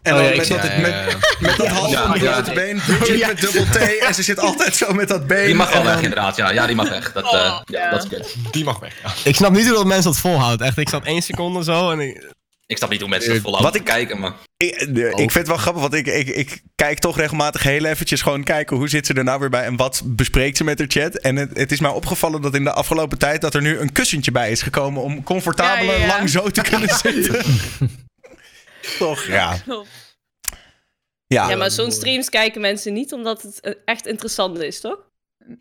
En 0.08 0.14
Oh 0.14 0.20
dan 0.20 0.28
ja, 0.28 0.32
ik 0.32 0.38
met, 0.38 0.48
dat, 0.48 0.64
ja, 0.64 0.74
ja, 0.74 0.80
met, 0.82 0.92
ja. 0.92 1.18
met 1.40 1.58
dat 1.58 1.68
halve 1.68 1.90
Ja, 1.90 2.14
ja. 2.16 2.32
blote 2.42 2.54
been. 2.54 2.82
Bridget 2.86 3.28
met 3.28 3.42
dubbel 3.42 3.64
T. 3.72 3.76
En 4.08 4.14
ze 4.14 4.24
zit 4.24 4.40
altijd 4.40 4.76
zo 4.76 4.94
met 4.94 5.08
dat 5.08 5.28
been. 5.28 5.46
Die 5.46 5.56
mag 5.56 5.74
wel 5.74 5.84
weg, 5.84 5.94
dan- 5.94 6.04
inderdaad. 6.04 6.36
Ja, 6.36 6.52
ja 6.52 6.66
die 6.68 6.76
mag 6.76 6.90
weg. 6.90 7.12
Dat, 7.14 7.24
eh, 7.24 7.32
ja, 7.32 7.64
ja. 7.66 7.90
dat 7.90 8.04
is 8.04 8.10
kut. 8.10 8.36
Die 8.52 8.64
mag 8.64 8.80
weg, 8.80 8.94
ja. 9.04 9.12
ik 9.24 9.36
snap 9.36 9.52
niet 9.52 9.66
hoe 9.66 9.76
dat 9.76 9.86
mensen 9.86 10.12
dat 10.12 10.20
volhouden. 10.20 10.68
Echt, 10.68 10.78
ik 10.78 10.90
zat 10.90 11.06
één 11.06 11.22
seconde 11.22 11.64
zo 11.64 11.92
en 11.92 12.00
ik... 12.00 12.36
Ik 12.68 12.78
snap 12.78 12.90
niet 12.90 13.00
hoe 13.00 13.10
mensen 13.10 13.34
dat 13.34 13.42
Wat 13.42 13.52
volhouden 13.52 13.82
ik- 13.82 13.88
te 13.88 13.94
kijken, 13.94 14.20
maar... 14.20 14.32
Ik, 14.58 14.74
eh, 14.76 15.06
ik 15.08 15.16
vind 15.16 15.34
het 15.34 15.48
wel 15.48 15.58
grappig, 15.58 15.82
want 15.82 15.94
ik, 15.94 16.08
ik, 16.08 16.28
ik 16.28 16.62
kijk 16.76 17.00
toch 17.00 17.18
regelmatig 17.18 17.64
heel 17.64 17.86
eventjes 17.86 18.22
gewoon 18.22 18.44
kijken 18.44 18.78
hoe 18.78 18.90
zit 18.90 19.06
ze 19.06 19.14
er 19.14 19.24
nou 19.24 19.40
weer 19.40 19.50
bij 19.50 19.64
en 19.64 19.76
wat 19.76 20.02
bespreekt 20.06 20.58
ze 20.58 20.64
met 20.64 20.80
haar 20.80 20.88
chat. 20.90 21.16
En 21.16 21.36
het, 21.36 21.50
het 21.58 21.72
is 21.72 21.80
mij 21.80 21.92
opgevallen 21.92 22.42
dat 22.42 22.56
in 22.56 22.64
de 22.64 22.72
afgelopen 22.74 23.18
tijd 23.18 23.42
dat 23.42 23.54
er 23.54 23.62
nu 23.62 23.78
een 23.80 23.92
kussentje 23.92 24.32
bij 24.32 24.52
is 24.52 24.62
gekomen 24.62 25.02
om 25.02 25.24
comfortabel 25.24 25.86
Ja, 25.86 25.92
ja, 25.92 25.98
en 25.98 26.02
ja. 26.02 26.08
lang 26.08 26.30
zo 26.30 26.50
te 26.50 26.62
kunnen 26.62 26.90
zitten. 27.04 27.42
toch, 29.00 29.24
ja. 29.24 29.58
Klopt. 29.58 29.90
Ja, 31.28 31.50
ja, 31.50 31.56
maar 31.56 31.72
zo'n 31.72 31.92
streams 31.92 32.30
kijken 32.30 32.62
mensen 32.62 32.94
niet 32.94 33.14
omdat 33.14 33.42
het 33.42 33.60
eh, 33.60 33.74
echt 33.86 34.06
interessant 34.06 34.60
is, 34.60 34.80
toch? 34.82 35.10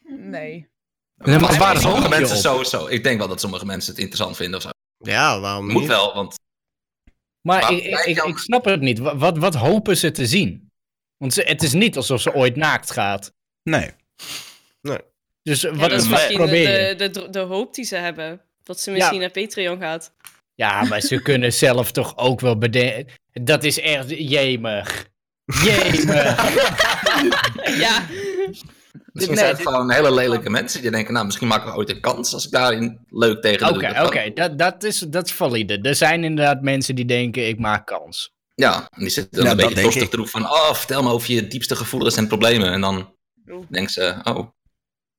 Nee. 0.05 0.69
Nee, 1.17 1.39
maar 1.39 1.59
waar 1.59 1.77
sommige 1.81 2.09
mensen 2.09 2.37
op? 2.37 2.43
sowieso. 2.43 2.87
Ik 2.87 3.03
denk 3.03 3.19
wel 3.19 3.29
dat 3.29 3.41
sommige 3.41 3.67
mensen 3.67 3.91
het 3.93 4.01
interessant 4.01 4.37
vinden 4.37 4.57
of 4.57 4.63
zo. 4.63 4.71
Ja, 4.99 5.41
waarom 5.41 5.67
Moet 5.67 5.81
niet? 5.81 5.89
wel, 5.89 6.15
want 6.15 6.35
Maar 7.41 7.73
ik, 7.73 7.85
ik, 8.07 8.23
ik, 8.25 8.39
snap 8.39 8.65
het 8.65 8.81
niet. 8.81 8.99
Wa- 8.99 9.17
Wat, 9.17 9.39
wat 9.39 9.55
hopen 9.55 9.97
ze 9.97 10.11
te 10.11 10.27
zien? 10.27 10.71
Want 11.17 11.35
ze, 11.35 11.43
het 11.43 11.63
is 11.63 11.73
niet 11.73 11.97
alsof 11.97 12.21
ze 12.21 12.35
ooit 12.35 12.57
naakt 12.57 12.91
gaat. 12.91 13.33
nee. 13.63 13.91
Dus 15.43 15.61
Ja, 15.61 15.75
wat 15.75 15.93
is 15.93 16.09
wat 16.09 16.29
de, 16.29 16.95
de, 16.97 17.11
de, 17.11 17.31
de 17.31 17.39
hoop 17.39 17.75
die 17.75 17.85
ze 17.85 17.97
hebben. 17.97 18.41
Dat 18.63 18.81
ze 18.81 18.91
misschien 18.91 19.15
Ja. 19.15 19.21
naar 19.21 19.31
Patreon 19.31 19.79
gaat. 19.81 20.15
Ja, 20.57 20.85
maar 20.85 21.01
ze 21.01 21.23
kunnen 21.23 21.53
zelf 21.67 21.93
toch 21.93 22.17
ook 22.17 22.41
wel 22.41 22.59
bedenken. 22.59 23.15
Dat 23.33 23.65
is 23.65 23.81
echt 23.81 24.11
jemig. 24.11 25.07
Jemig. 25.65 26.09
ja, 27.85 28.07
misschien 29.13 29.13
Nee, 29.13 29.37
zijn 29.37 29.49
het 29.49 29.57
dit- 29.57 29.67
gewoon 29.67 29.91
hele 29.93 30.15
lelijke 30.15 30.51
mensen 30.51 30.83
die 30.83 30.91
denken, 30.91 31.13
nou, 31.13 31.25
misschien 31.27 31.47
maken 31.49 31.71
we 31.71 31.77
ooit 31.77 31.91
een 31.91 32.01
kans 32.01 32.35
als 32.35 32.45
ik 32.45 32.51
daarin 32.51 32.99
leuk 33.09 33.43
tegen 33.43 33.69
Oké, 33.69 33.95
doe. 33.95 34.05
oké, 34.07 34.31
dat, 34.35 34.59
dat, 34.59 34.83
is, 34.85 34.99
dat 34.99 35.27
is 35.27 35.33
valide. 35.33 35.79
Er 35.81 35.95
zijn 35.95 36.25
inderdaad 36.25 36.63
mensen 36.63 36.95
die 36.95 37.05
denken, 37.05 37.49
ik 37.49 37.59
maak 37.59 37.87
kans. 37.87 38.35
Ja, 38.55 38.75
en 38.91 39.01
die 39.01 39.09
zitten 39.09 39.33
dan 39.33 39.45
Ja, 39.45 39.51
een 39.51 39.57
beetje 39.69 39.83
tostig 39.83 40.09
te 40.09 40.17
roepen 40.17 40.33
van, 40.41 40.45
oh, 40.51 40.75
vertel 40.75 41.03
me 41.03 41.11
over 41.11 41.33
je 41.35 41.47
diepste 41.47 41.77
gevoelens 41.77 42.17
en 42.17 42.27
problemen. 42.27 42.73
En 42.73 42.81
dan 42.81 43.15
denken 43.69 43.93
ze, 43.93 44.15
oh, 44.25 44.37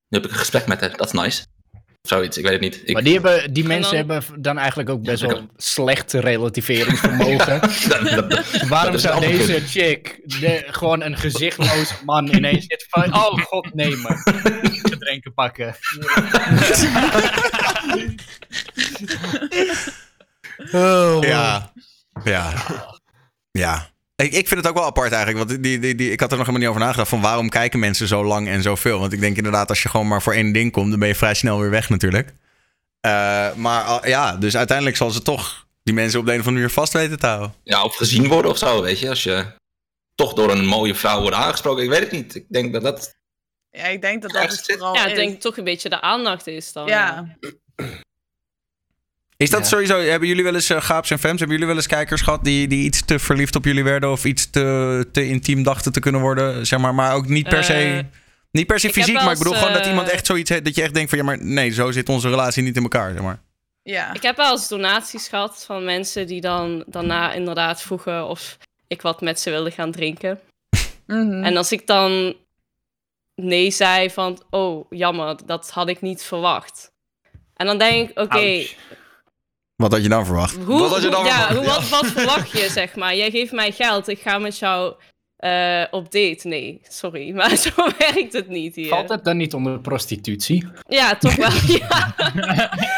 nu 0.07 0.17
heb 0.17 0.25
ik 0.25 0.31
een 0.31 0.37
gesprek 0.37 0.67
met 0.67 0.79
haar, 0.81 0.97
dat 0.97 1.13
is 1.13 1.21
nice. 1.21 1.45
Zoiets, 2.07 2.37
ik 2.37 2.43
weet 2.43 2.53
het 2.53 2.61
niet. 2.61 2.81
Ik, 2.85 2.93
Maar 2.93 3.03
die, 3.03 3.13
hebben, 3.13 3.53
die 3.53 3.63
mensen 3.65 4.05
dan- 4.07 4.15
hebben 4.17 4.41
dan 4.41 4.57
eigenlijk 4.57 4.89
ook 4.89 5.01
best 5.03 5.21
Ja, 5.21 5.27
wel 5.27 5.47
slecht 5.57 6.13
relativeringsvermogen. 6.13 7.59
dat, 7.89 8.01
dat, 8.09 8.29
dat, 8.31 8.61
Waarom 8.67 8.97
zou 8.97 9.19
deze 9.19 9.53
goed. 9.53 9.69
chick 9.69 10.19
de, 10.23 10.63
gewoon 10.67 11.01
een 11.01 11.17
gezichtloze 11.17 11.93
man 12.05 12.27
ineens 12.35 12.65
zitten 12.67 12.87
van... 12.89 13.15
Oh 13.15 13.33
god, 13.43 13.73
nemen. 13.73 14.17
Gedrenken 14.83 15.33
pakken. 15.33 15.75
Oh, 20.73 21.17
Ja. 21.21 21.71
Ja. 22.23 22.53
Ja. 23.51 23.89
Ik, 24.23 24.31
ik 24.31 24.47
vind 24.47 24.59
het 24.59 24.67
ook 24.69 24.75
wel 24.75 24.85
apart 24.85 25.11
eigenlijk. 25.11 25.47
Want 25.47 25.63
die, 25.63 25.79
die, 25.79 25.95
die, 25.95 26.11
ik 26.11 26.19
had 26.19 26.31
er 26.31 26.37
nog 26.37 26.45
helemaal 26.45 26.67
niet 26.67 26.75
over 26.77 26.85
nagedacht. 26.87 27.09
Van 27.09 27.21
waarom 27.21 27.49
kijken 27.49 27.79
mensen 27.79 28.07
zo 28.07 28.23
lang 28.25 28.47
en 28.47 28.61
zoveel? 28.61 28.99
Want 28.99 29.13
ik 29.13 29.19
denk 29.19 29.37
inderdaad, 29.37 29.69
als 29.69 29.83
je 29.83 29.89
gewoon 29.89 30.07
maar 30.07 30.21
voor 30.21 30.33
één 30.33 30.51
ding 30.51 30.71
komt, 30.71 30.89
dan 30.89 30.99
ben 30.99 31.07
je 31.07 31.15
vrij 31.15 31.33
snel 31.33 31.59
weer 31.59 31.69
weg 31.69 31.89
natuurlijk. 31.89 32.33
Eh, 32.99 33.53
maar 33.53 34.07
ja, 34.09 34.35
dus 34.35 34.57
uiteindelijk 34.57 34.97
zal 34.97 35.09
ze 35.11 35.21
toch 35.21 35.65
die 35.83 35.93
mensen 35.93 36.19
op 36.19 36.25
de 36.25 36.31
een 36.33 36.39
of 36.39 36.45
andere 36.45 36.61
manier 36.63 36.75
vast 36.79 36.93
weten 36.93 37.19
te 37.19 37.25
houden. 37.27 37.53
Ja, 37.63 37.83
of 37.83 37.95
gezien 37.95 38.27
worden 38.27 38.51
of 38.51 38.57
zo, 38.57 38.81
weet 38.81 38.99
je. 38.99 39.09
Als 39.09 39.23
je 39.23 39.45
toch 40.15 40.33
door 40.33 40.51
een 40.51 40.65
mooie 40.65 40.95
vrouw 40.95 41.21
wordt 41.21 41.35
aangesproken, 41.35 41.83
ik 41.83 41.89
weet 41.89 41.99
het 41.99 42.11
niet. 42.11 42.35
Ik 42.35 42.45
denk 42.49 42.73
dat 42.73 42.81
dat... 42.83 43.15
Ja, 43.71 43.85
ik 43.85 44.01
denk 44.01 44.21
dat 44.21 44.31
dat 44.31 44.41
het 44.41 44.51
zit- 44.65 44.77
vooral 44.77 44.95
ja, 44.95 45.05
ik 45.05 45.15
denk 45.15 45.41
toch 45.41 45.57
een 45.57 45.63
beetje 45.63 45.89
de 45.89 46.01
aandacht 46.01 46.47
is 46.47 46.71
dan. 46.73 46.87
Ja. 46.87 47.37
Is 49.37 49.49
dat 49.49 49.59
Ja. 49.59 49.65
sowieso, 49.65 49.99
hebben 49.99 50.27
jullie 50.27 50.43
wel 50.43 50.53
eens, 50.53 50.69
uh, 50.71 50.81
Gaaps 50.81 51.11
en 51.11 51.19
Fems, 51.19 51.39
hebben 51.39 51.49
jullie 51.57 51.65
wel 51.65 51.75
eens 51.75 51.87
kijkers 51.87 52.21
gehad 52.21 52.43
die, 52.43 52.67
die 52.67 52.83
iets 52.85 53.05
te 53.05 53.19
verliefd 53.19 53.55
op 53.55 53.65
jullie 53.65 53.83
werden 53.83 54.11
of 54.11 54.25
iets 54.25 54.49
te, 54.49 55.07
te 55.11 55.27
intiem 55.27 55.63
dachten 55.63 55.91
te 55.91 55.99
kunnen 55.99 56.21
worden, 56.21 56.65
zeg 56.65 56.79
maar, 56.79 56.95
maar 56.95 57.13
ook 57.13 57.27
niet 57.27 57.49
per 57.49 57.63
se, 57.63 57.73
Eh, 57.73 57.99
niet 58.51 58.67
per 58.67 58.79
se 58.79 58.89
fysiek, 58.89 59.15
maar 59.15 59.31
ik 59.31 59.37
bedoel 59.37 59.53
gewoon 59.53 59.73
dat 59.73 59.81
eh, 59.81 59.89
iemand 59.89 60.09
echt 60.09 60.25
zoiets 60.25 60.49
heeft, 60.49 60.65
dat 60.65 60.75
je 60.75 60.81
echt 60.81 60.93
denkt 60.93 61.09
van, 61.09 61.17
ja 61.19 61.23
maar 61.23 61.43
nee, 61.43 61.69
zo 61.69 61.91
zit 61.91 62.09
onze 62.09 62.29
relatie 62.29 62.63
niet 62.63 62.75
in 62.75 62.81
elkaar, 62.83 63.11
zeg 63.11 63.21
maar. 63.21 63.39
Ja. 63.83 64.13
Ik 64.13 64.21
heb 64.21 64.35
wel 64.37 64.51
eens 64.51 64.67
donaties 64.67 65.27
gehad 65.27 65.63
van 65.65 65.83
mensen 65.83 66.27
die 66.27 66.41
dan 66.41 66.83
daarna 66.87 67.33
inderdaad 67.33 67.81
vroegen 67.81 68.27
of 68.27 68.57
ik 68.87 69.01
wat 69.01 69.21
met 69.21 69.39
ze 69.39 69.49
wilde 69.49 69.71
gaan 69.71 69.91
drinken. 69.91 70.39
Mhm. 71.07 71.43
En 71.43 71.57
als 71.57 71.71
ik 71.71 71.87
dan 71.87 72.35
nee 73.35 73.71
zei 73.71 74.09
van, 74.09 74.43
oh 74.49 74.85
jammer, 74.89 75.35
dat 75.45 75.69
had 75.71 75.89
ik 75.89 76.01
niet 76.01 76.23
verwacht. 76.23 76.91
En 77.55 77.65
dan 77.65 77.77
denk 77.77 78.09
ik, 78.09 78.19
oké. 78.19 78.65
Wat 79.77 79.91
had 79.91 80.01
je 80.03 80.09
dan 80.09 80.25
verwacht? 80.25 80.55
hoe, 80.55 80.79
Wat 80.79 80.89
had 80.89 81.01
je 81.01 81.09
dan 81.09 81.19
hoe- 81.21 81.29
ja, 81.29 81.47
verwacht? 81.47 81.57
hoe, 81.57 81.65
wat, 81.65 81.89
wat 81.89 82.11
verwacht 82.11 82.51
je, 82.51 82.69
zeg 82.69 82.95
maar? 82.95 83.15
Jij 83.15 83.31
geeft 83.31 83.51
mij 83.51 83.71
geld, 83.71 84.07
ik 84.07 84.19
ga 84.21 84.37
met 84.37 84.57
jou 84.59 84.95
eh, 85.37 85.83
op 85.91 86.11
date. 86.11 86.47
Nee, 86.47 86.81
sorry. 86.89 87.31
Maar 87.35 87.55
zo 87.55 87.69
werkt 87.97 88.33
het 88.33 88.47
niet 88.47 88.75
hier. 88.75 88.87
Valt 88.87 89.09
het 89.09 89.23
dan 89.23 89.37
niet 89.37 89.53
onder 89.53 89.79
prostitutie? 89.79 90.67
Ja, 90.87 91.15
toch 91.15 91.35
wel. 91.35 91.49
ja. 91.79 92.13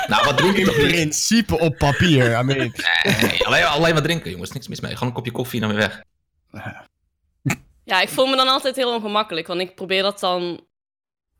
Nou, 0.07 0.25
wat 0.25 0.37
drinken 0.37 0.59
In 0.59 0.65
toch 0.65 0.77
niet? 0.77 0.87
principe 0.87 1.59
op 1.59 1.77
papier. 1.77 2.39
I 2.39 2.43
mean, 2.43 2.73
Nee, 3.03 3.45
alleen, 3.45 3.63
alleen 3.65 3.93
wat 3.93 4.03
drinken, 4.03 4.31
jongens. 4.31 4.51
Niks 4.51 4.67
mis 4.67 4.79
mee. 4.79 4.91
Gewoon 4.93 5.07
een 5.07 5.13
kopje 5.15 5.31
koffie 5.31 5.61
en 5.61 5.67
dan 5.67 5.77
weer 5.77 5.87
weg. 5.87 6.01
ja, 7.83 8.01
ik 8.01 8.09
voel 8.09 8.25
me 8.25 8.35
dan 8.35 8.47
altijd 8.47 8.75
heel 8.75 8.93
ongemakkelijk. 8.95 9.47
Want 9.47 9.61
ik 9.61 9.75
probeer 9.75 10.01
dat 10.01 10.19
dan 10.19 10.61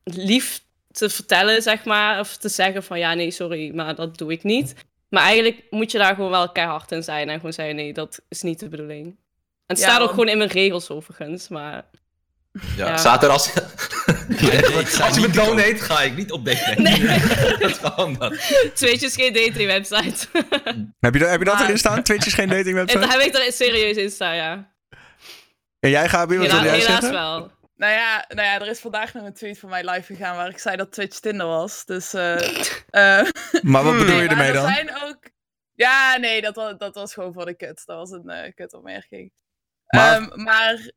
lief 0.03 0.61
te 0.91 1.09
vertellen, 1.09 1.61
zeg 1.61 1.83
maar. 1.85 2.19
Of 2.19 2.37
te 2.37 2.49
zeggen 2.49 2.83
van 2.83 2.99
ja, 2.99 3.13
nee, 3.13 3.31
sorry, 3.31 3.75
maar 3.75 3.95
dat 3.95 4.17
doe 4.17 4.31
ik 4.31 4.43
niet. 4.43 4.75
Maar 5.09 5.23
eigenlijk 5.23 5.63
moet 5.69 5.91
je 5.91 5.97
daar 5.97 6.15
gewoon 6.15 6.29
wel 6.29 6.51
keihard 6.51 6.91
in 6.91 7.03
zijn. 7.03 7.29
En 7.29 7.35
gewoon 7.35 7.53
zeggen 7.53 7.75
nee, 7.75 7.93
dat 7.93 8.21
is 8.29 8.41
niet 8.41 8.59
de 8.59 8.69
bedoeling. 8.69 9.05
En 9.05 9.15
het 9.65 9.77
Ja, 9.77 9.83
staat 9.83 9.93
ook 9.93 9.99
want- 9.99 10.09
gewoon 10.09 10.27
in 10.29 10.37
mijn 10.37 10.49
regels 10.49 10.89
overigens. 10.89 11.47
Maar 11.47 11.85
Ja. 12.75 12.87
Ja. 12.87 12.97
Staat 12.97 13.23
er 13.23 13.29
als... 13.29 13.49
als 15.03 15.15
je 15.15 15.21
me 15.21 15.29
donate, 15.29 15.75
ga 15.75 16.01
ik 16.01 16.15
niet 16.15 16.31
op 16.31 16.45
date. 16.45 16.81
Nee. 16.81 16.99
dat 17.59 17.69
is 17.69 17.77
gewoon 17.81 18.13
dat. 18.13 18.33
Twitch 18.75 19.03
is 19.03 19.15
geen 19.15 19.33
dating 19.33 19.65
website. 19.65 20.27
Heb 20.99 21.15
je, 21.15 21.25
heb 21.25 21.39
je 21.39 21.45
dat 21.45 21.59
erin 21.61 21.77
staan? 21.77 22.03
Twitch 22.03 22.25
is 22.25 22.33
geen 22.33 22.47
dating 22.49 22.67
en 22.67 22.73
website? 22.75 22.99
daar 22.99 23.11
heb 23.11 23.21
ik 23.21 23.35
er 23.35 23.51
serieus 23.51 23.97
in 23.97 24.09
staan, 24.11 24.35
ja. 24.35 24.71
En 25.79 25.89
jij, 25.89 26.09
Gabi, 26.09 26.37
wat 26.37 26.47
wil 26.47 26.55
Hela- 26.59 26.71
jij 26.71 26.79
helaas 26.79 26.91
zeggen? 27.01 27.11
wel. 27.11 27.51
Nou 27.79 27.93
ja, 27.93 28.25
nou 28.27 28.47
ja, 28.47 28.59
er 28.59 28.67
is 28.67 28.79
vandaag 28.79 29.13
nog 29.13 29.25
een 29.25 29.33
tweet 29.33 29.59
van 29.59 29.69
mij 29.69 29.89
live 29.89 30.15
gegaan 30.15 30.35
waar 30.35 30.49
ik 30.49 30.57
zei 30.57 30.75
dat 30.75 30.91
Twitch 30.91 31.19
Tinder 31.19 31.47
was. 31.47 31.85
Dus, 31.85 32.13
eh 32.13 32.35
eh, 32.89 33.29
Maar 33.61 33.83
wat 33.83 33.97
bedoel 33.97 34.19
je 34.19 34.27
ermee 34.27 34.47
er 34.47 34.53
dan? 34.53 34.71
zijn 34.73 34.95
ook... 35.03 35.19
Ja, 35.73 36.17
nee, 36.17 36.41
dat 36.41 36.55
was, 36.55 36.73
dat 36.77 36.95
was 36.95 37.13
gewoon 37.13 37.33
voor 37.33 37.45
de 37.45 37.53
kut. 37.55 37.81
Dat 37.85 37.97
was 37.97 38.11
een 38.11 38.29
eh 38.29 38.53
kutopmerking. 38.53 39.31
Maar- 39.87 40.21
Maar, 40.21 40.37
maar 40.39 40.91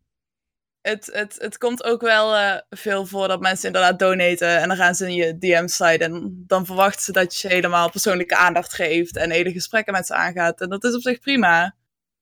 het, 0.80 1.06
het, 1.12 1.36
het 1.40 1.58
komt 1.58 1.84
ook 1.84 2.00
wel 2.00 2.36
eh, 2.36 2.58
veel 2.70 3.06
voor 3.06 3.28
dat 3.28 3.40
mensen 3.40 3.66
inderdaad 3.66 3.98
donaten. 3.98 4.58
En 4.60 4.68
dan 4.68 4.76
gaan 4.76 4.94
ze 4.94 5.06
in 5.06 5.14
je 5.14 5.38
DM's 5.38 5.74
sliden. 5.74 6.12
En 6.12 6.44
dan 6.46 6.66
verwachten 6.66 7.02
ze 7.02 7.12
dat 7.12 7.32
je 7.32 7.38
ze 7.38 7.54
helemaal 7.54 7.90
persoonlijke 7.90 8.36
aandacht 8.36 8.74
geeft. 8.74 9.16
En 9.16 9.30
hele 9.30 9.52
gesprekken 9.52 9.92
met 9.92 10.06
ze 10.06 10.14
aangaat. 10.14 10.60
En 10.60 10.68
dat 10.68 10.84
is 10.84 10.94
op 10.94 11.02
zich 11.02 11.18
prima. 11.18 11.74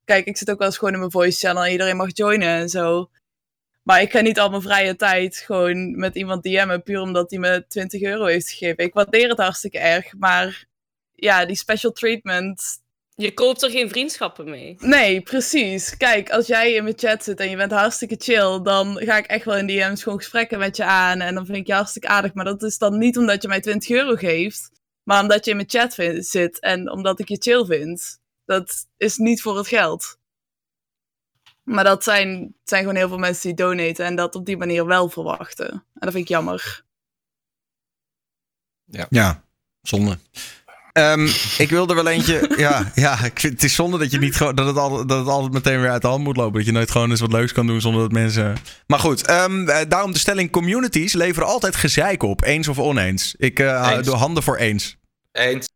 Kijk, 0.04 0.26
ik 0.26 0.36
zit 0.36 0.50
ook 0.50 0.58
wel 0.58 0.66
eens 0.66 0.78
gewoon 0.78 0.92
in 0.92 0.98
mijn 0.98 1.10
voice 1.10 1.38
channel. 1.46 1.64
En 1.64 1.70
iedereen 1.72 1.96
mag 1.96 2.08
joinen 2.12 2.48
en 2.48 2.68
zo. 2.68 3.10
Maar 3.82 4.00
ik 4.00 4.10
ga 4.10 4.20
niet 4.20 4.38
al 4.38 4.50
mijn 4.50 4.62
vrije 4.62 4.96
tijd 4.96 5.36
gewoon 5.36 5.98
met 5.98 6.14
iemand 6.14 6.42
DM'en. 6.42 6.82
Puur 6.82 7.00
omdat 7.00 7.30
hij 7.30 7.38
me 7.38 7.64
20 7.68 8.02
euro 8.02 8.24
heeft 8.24 8.50
gegeven. 8.50 8.84
Ik 8.84 8.94
waardeer 8.94 9.28
het 9.28 9.38
hartstikke 9.38 9.78
erg. 9.78 10.14
Maar 10.18 10.64
ja, 11.14 11.44
die 11.44 11.56
special 11.56 11.92
treatment 11.92 12.62
Je 13.14 13.34
koopt 13.34 13.62
er 13.62 13.70
geen 13.70 13.88
vriendschappen 13.88 14.50
mee. 14.50 14.76
Nee, 14.78 15.20
precies. 15.20 15.96
Kijk, 15.96 16.30
als 16.30 16.46
jij 16.46 16.72
in 16.72 16.82
mijn 16.82 16.98
chat 16.98 17.24
zit 17.24 17.40
en 17.40 17.50
je 17.50 17.56
bent 17.56 17.72
hartstikke 17.72 18.16
chill, 18.18 18.62
dan 18.62 18.96
ga 18.96 19.16
ik 19.16 19.26
echt 19.26 19.44
wel 19.44 19.56
in 19.56 19.66
DM's 19.66 20.02
gewoon 20.02 20.18
gesprekken 20.18 20.58
met 20.58 20.76
je 20.76 20.84
aan. 20.84 21.20
En 21.20 21.34
dan 21.34 21.46
vind 21.46 21.58
ik 21.58 21.66
je 21.66 21.72
hartstikke 21.72 22.08
aardig. 22.08 22.34
Maar 22.34 22.44
dat 22.44 22.62
is 22.62 22.78
dan 22.78 22.98
niet 22.98 23.18
omdat 23.18 23.42
je 23.42 23.48
mij 23.48 23.60
20 23.60 23.90
euro 23.90 24.14
geeft, 24.14 24.70
maar 25.04 25.22
omdat 25.22 25.44
je 25.44 25.50
in 25.50 25.56
mijn 25.56 25.70
chat 25.70 26.24
zit 26.24 26.60
en 26.60 26.90
omdat 26.90 27.20
ik 27.20 27.28
je 27.28 27.36
chill 27.40 27.64
vind. 27.64 28.20
Dat 28.44 28.86
is 28.96 29.16
niet 29.16 29.42
voor 29.42 29.56
het 29.56 29.68
geld. 29.68 30.18
Maar 31.70 31.84
dat 31.84 32.04
zijn, 32.04 32.54
zijn 32.64 32.80
gewoon 32.80 32.96
heel 32.96 33.08
veel 33.08 33.18
mensen 33.18 33.42
die 33.42 33.66
donaten 33.66 34.04
en 34.04 34.16
dat 34.16 34.34
op 34.34 34.46
die 34.46 34.56
manier 34.56 34.86
wel 34.86 35.08
verwachten. 35.08 35.70
En 35.70 35.82
dat 35.92 36.12
vind 36.12 36.24
ik 36.24 36.28
jammer. 36.28 36.84
Ja, 39.10 39.44
zonde. 39.82 40.18
Ehm, 40.92 41.28
ik 41.58 41.70
wilde 41.70 41.94
wel 41.94 42.06
eentje. 42.06 42.50
Ja, 42.56 42.92
ja 42.94 43.24
ik 43.24 43.40
vind, 43.40 43.52
het 43.52 43.62
is 43.62 43.74
zonde 43.74 43.98
dat, 43.98 44.10
je 44.10 44.18
niet 44.18 44.36
gewoon, 44.36 44.54
dat, 44.54 44.66
het 44.66 44.76
al, 44.76 45.06
dat 45.06 45.18
het 45.18 45.28
altijd 45.28 45.52
meteen 45.52 45.80
weer 45.80 45.90
uit 45.90 46.02
de 46.02 46.08
hand 46.08 46.24
moet 46.24 46.36
lopen. 46.36 46.56
Dat 46.56 46.66
je 46.66 46.72
nooit 46.72 46.90
gewoon 46.90 47.10
eens 47.10 47.20
wat 47.20 47.32
leuks 47.32 47.52
kan 47.52 47.66
doen 47.66 47.80
zonder 47.80 48.02
dat 48.02 48.12
mensen. 48.12 48.56
Maar 48.86 48.98
goed, 48.98 49.26
ehm, 49.26 49.68
eh, 49.68 49.88
daarom 49.88 50.12
de 50.12 50.18
stelling: 50.18 50.50
communities 50.50 51.12
leveren 51.12 51.48
altijd 51.48 51.76
gezeik 51.76 52.22
op, 52.22 52.42
eens 52.42 52.68
of 52.68 52.78
oneens. 52.78 53.34
Ik 53.38 53.58
eh, 53.58 53.90
Eens. 53.92 54.06
doe 54.06 54.16
handen 54.16 54.42
voor 54.42 54.56
eens. 54.56 54.96
Eens. 55.32 55.68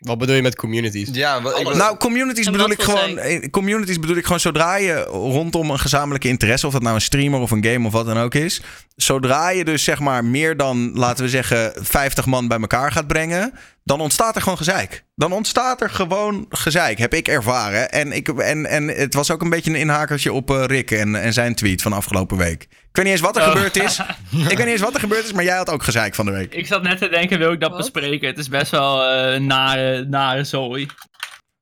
Wat 0.00 0.18
bedoel 0.18 0.34
je 0.34 0.42
met 0.42 0.56
communities? 0.56 1.08
Ja, 1.12 1.42
wat, 1.42 1.58
ik, 1.58 1.66
Alles. 1.66 1.78
Nou, 1.78 1.96
communities 1.96 2.50
bedoel 2.50 2.70
ik 2.70 2.82
gewoon. 2.82 3.18
eh, 3.18 3.50
Communities 3.50 3.98
bedoel 3.98 4.16
ik 4.16 4.24
gewoon 4.24 4.40
zodra 4.40 4.76
je 4.76 5.02
rondom 5.10 5.70
een 5.70 5.78
gezamenlijke 5.78 6.28
interesse, 6.28 6.66
of 6.66 6.72
dat 6.72 6.82
nou 6.82 6.94
een 6.94 7.00
streamer 7.00 7.40
of 7.40 7.50
een 7.50 7.64
game 7.64 7.86
of 7.86 7.92
wat 7.92 8.06
dan 8.06 8.18
ook 8.18 8.34
is. 8.34 8.62
Zodra 8.96 9.50
je 9.50 9.64
dus 9.64 9.84
zeg 9.84 9.98
maar 10.00 10.24
meer 10.24 10.56
dan, 10.56 10.90
laten 10.94 11.24
we 11.24 11.30
zeggen, 11.30 11.72
50 11.80 12.26
man 12.26 12.48
bij 12.48 12.58
elkaar 12.58 12.92
gaat 12.92 13.06
brengen, 13.06 13.52
dan 13.84 14.00
ontstaat 14.00 14.36
er 14.36 14.42
gewoon 14.42 14.58
gezeik. 14.58 15.04
Dan 15.14 15.32
ontstaat 15.32 15.80
er 15.80 15.90
gewoon 15.90 16.46
gezeik, 16.48 16.98
heb 16.98 17.14
ik 17.14 17.28
ervaren. 17.28 17.90
En, 17.90 18.12
ik, 18.12 18.28
en, 18.28 18.66
en 18.66 18.88
het 18.88 19.14
was 19.14 19.30
ook 19.30 19.42
een 19.42 19.50
beetje 19.50 19.70
een 19.70 19.76
inhakertje 19.76 20.32
op 20.32 20.50
eh, 20.50 20.64
Rick 20.64 20.90
en, 20.90 21.14
en 21.14 21.32
zijn 21.32 21.54
tweet 21.54 21.82
van 21.82 21.92
afgelopen 21.92 22.36
week. 22.36 22.62
Ik 22.62 22.96
weet 22.96 23.04
niet 23.04 23.14
eens 23.14 23.22
wat 23.22 23.36
er 23.36 23.42
Oh. 23.42 23.48
gebeurd 23.48 23.76
is. 23.76 23.98
Ik 24.30 24.56
weet 24.56 24.58
niet 24.58 24.66
eens 24.66 24.80
wat 24.80 24.94
er 24.94 25.00
gebeurd 25.00 25.24
is, 25.24 25.32
maar 25.32 25.44
jij 25.44 25.56
had 25.56 25.70
ook 25.70 25.82
gezeik 25.82 26.14
van 26.14 26.26
de 26.26 26.32
week. 26.32 26.54
Ik 26.54 26.66
zat 26.66 26.82
net 26.82 26.98
te 26.98 27.08
denken, 27.08 27.38
wil 27.38 27.52
ik 27.52 27.60
dat 27.60 27.70
Wat? 27.70 27.78
bespreken? 27.78 28.28
Het 28.28 28.38
is 28.38 28.48
best 28.48 28.70
wel 28.70 29.02
eh 29.04 29.40
nare, 29.40 30.04
nare 30.04 30.44
zooi. 30.44 30.88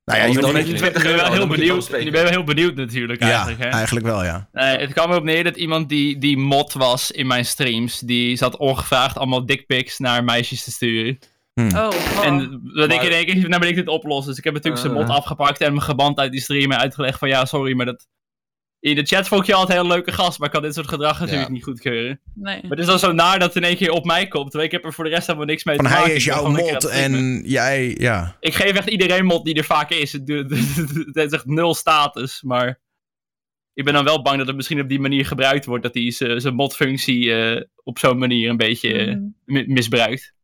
Nou 0.05 0.21
ja, 0.21 0.27
je 0.27 0.41
dan 0.41 0.67
je 0.67 0.93
ben 0.93 1.17
wel 1.17 1.33
heel 1.33 1.41
je 1.41 1.47
benieuwd. 1.47 1.93
Ik 1.93 2.13
ben 2.13 2.23
wel 2.23 2.31
heel 2.31 2.45
benieuwd 2.45 2.75
natuurlijk 2.75 3.21
ja, 3.21 3.29
eigenlijk. 3.29 3.63
Hè? 3.63 3.69
eigenlijk 3.69 4.07
wel, 4.07 4.25
ja. 4.25 4.49
Nee, 4.53 4.79
het 4.79 4.93
kwam 4.93 5.11
erop 5.11 5.25
neer 5.25 5.45
dat 5.45 5.57
iemand 5.57 5.89
die, 5.89 6.19
die 6.19 6.37
mod 6.37 6.73
was 6.73 7.11
in 7.11 7.27
mijn 7.27 7.45
streams, 7.45 7.99
die 7.99 8.37
zat 8.37 8.57
ongevraagd 8.57 9.17
allemaal 9.17 9.47
dickpics 9.47 9.99
naar 9.99 10.25
meisjes 10.25 10.65
te 10.65 10.71
sturen. 10.71 11.19
Oh, 11.59 11.89
oh. 12.17 12.25
En 12.27 12.61
dat 12.75 12.93
ik 12.93 13.03
in 13.03 13.11
één 13.11 13.25
keer, 13.27 13.49
nou 13.49 13.61
ben 13.61 13.69
ik 13.69 13.75
dit 13.75 13.89
oplossen. 13.89 14.29
Dus 14.29 14.39
ik 14.39 14.45
heb 14.45 14.55
natuurlijk 14.55 14.83
zijn 14.83 14.95
mod 14.95 15.03
Uh. 15.09 15.15
afgepakt 15.17 15.61
en 15.61 15.67
hem 15.67 15.79
geband 15.79 16.19
uit 16.19 16.33
die 16.33 16.41
stream 16.41 16.73
en 16.73 16.79
uitgelegd 16.79 17.19
van 17.19 17.29
ja, 17.29 17.45
sorry, 17.45 17.77
maar 17.77 17.87
dat... 17.87 18.07
In 18.81 18.95
de 18.95 19.05
chat 19.05 19.29
vond 19.29 19.41
ik 19.41 19.47
je 19.47 19.55
altijd 19.55 19.79
een 19.79 19.85
heel 19.85 19.95
leuke 19.95 20.13
gast, 20.13 20.39
maar 20.39 20.47
ik 20.49 20.55
kan 20.55 20.63
dit 20.63 20.75
soort 20.75 20.89
gedrag 20.89 21.21
natuurlijk 21.21 21.47
Ja. 21.49 21.53
niet 21.55 21.65
goedkeuren. 21.65 22.21
nee. 22.35 22.61
Maar 22.63 22.71
het 22.71 22.79
is 22.79 22.87
dan 22.87 22.99
zo 22.99 23.13
naar 23.13 23.39
dat 23.39 23.55
het 23.55 23.63
in 23.63 23.69
één 23.69 23.77
keer 23.77 23.91
op 23.91 24.05
mij 24.05 24.29
komt, 24.29 24.45
terwijl 24.51 24.65
ik 24.65 24.73
heb 24.77 24.85
er 24.85 24.93
voor 24.93 25.05
de 25.05 25.11
rest 25.11 25.27
helemaal 25.27 25.47
niks 25.49 25.65
mee 25.65 25.77
Van 25.77 25.85
te 25.85 25.91
maken. 25.91 26.07
hij 26.07 26.17
is 26.17 26.25
jouw 26.25 26.49
mod 26.51 26.85
en 26.85 27.43
jij, 27.45 27.95
ja. 27.99 28.37
Ik 28.41 28.55
geef 28.55 28.73
echt 28.73 28.89
iedereen 28.89 29.25
mod 29.25 29.45
die 29.45 29.55
er 29.55 29.65
vaak 29.65 29.91
is. 29.91 30.13
Het 31.07 31.09
heeft 31.13 31.33
echt 31.33 31.47
nul 31.47 31.75
status, 31.75 32.43
maar... 32.43 32.81
Ik 33.75 33.85
ben 33.85 33.93
dan 33.95 34.05
wel 34.05 34.23
bang 34.23 34.39
dat 34.39 34.47
het 34.47 34.57
misschien 34.57 34.81
op 34.81 34.89
die 34.89 35.01
manier 35.01 35.27
gebruikt 35.27 35.65
wordt, 35.65 35.83
dat 35.83 35.95
hij 35.95 36.11
zijn 36.11 36.41
zijn 36.41 36.55
modfunctie 36.55 37.35
eh, 37.35 37.63
op 37.83 37.99
zo'n 37.99 38.19
manier 38.19 38.51
een 38.51 38.57
beetje 38.57 38.93
eh, 38.93 39.17
mi- 39.45 39.67
misbruikt. 39.67 40.35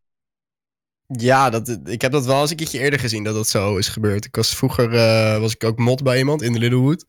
Ja, 1.07 1.51
dat, 1.51 1.79
ik 1.85 2.01
heb 2.01 2.13
dat 2.13 2.27
wel 2.27 2.41
eens 2.41 2.51
een 2.51 2.57
keertje 2.57 2.79
eerder 2.79 2.99
gezien 3.01 3.25
dat 3.25 3.35
dat 3.35 3.49
zo 3.49 3.77
is 3.77 3.89
gebeurd. 3.89 4.25
Ik 4.25 4.37
was 4.37 4.57
vroeger 4.57 4.95
eh, 4.95 5.41
was 5.41 5.55
ik 5.55 5.65
ook 5.65 5.79
mod 5.79 6.03
bij 6.03 6.19
iemand 6.19 6.43
in 6.43 6.53
de 6.53 6.59
Littlewood. 6.59 7.05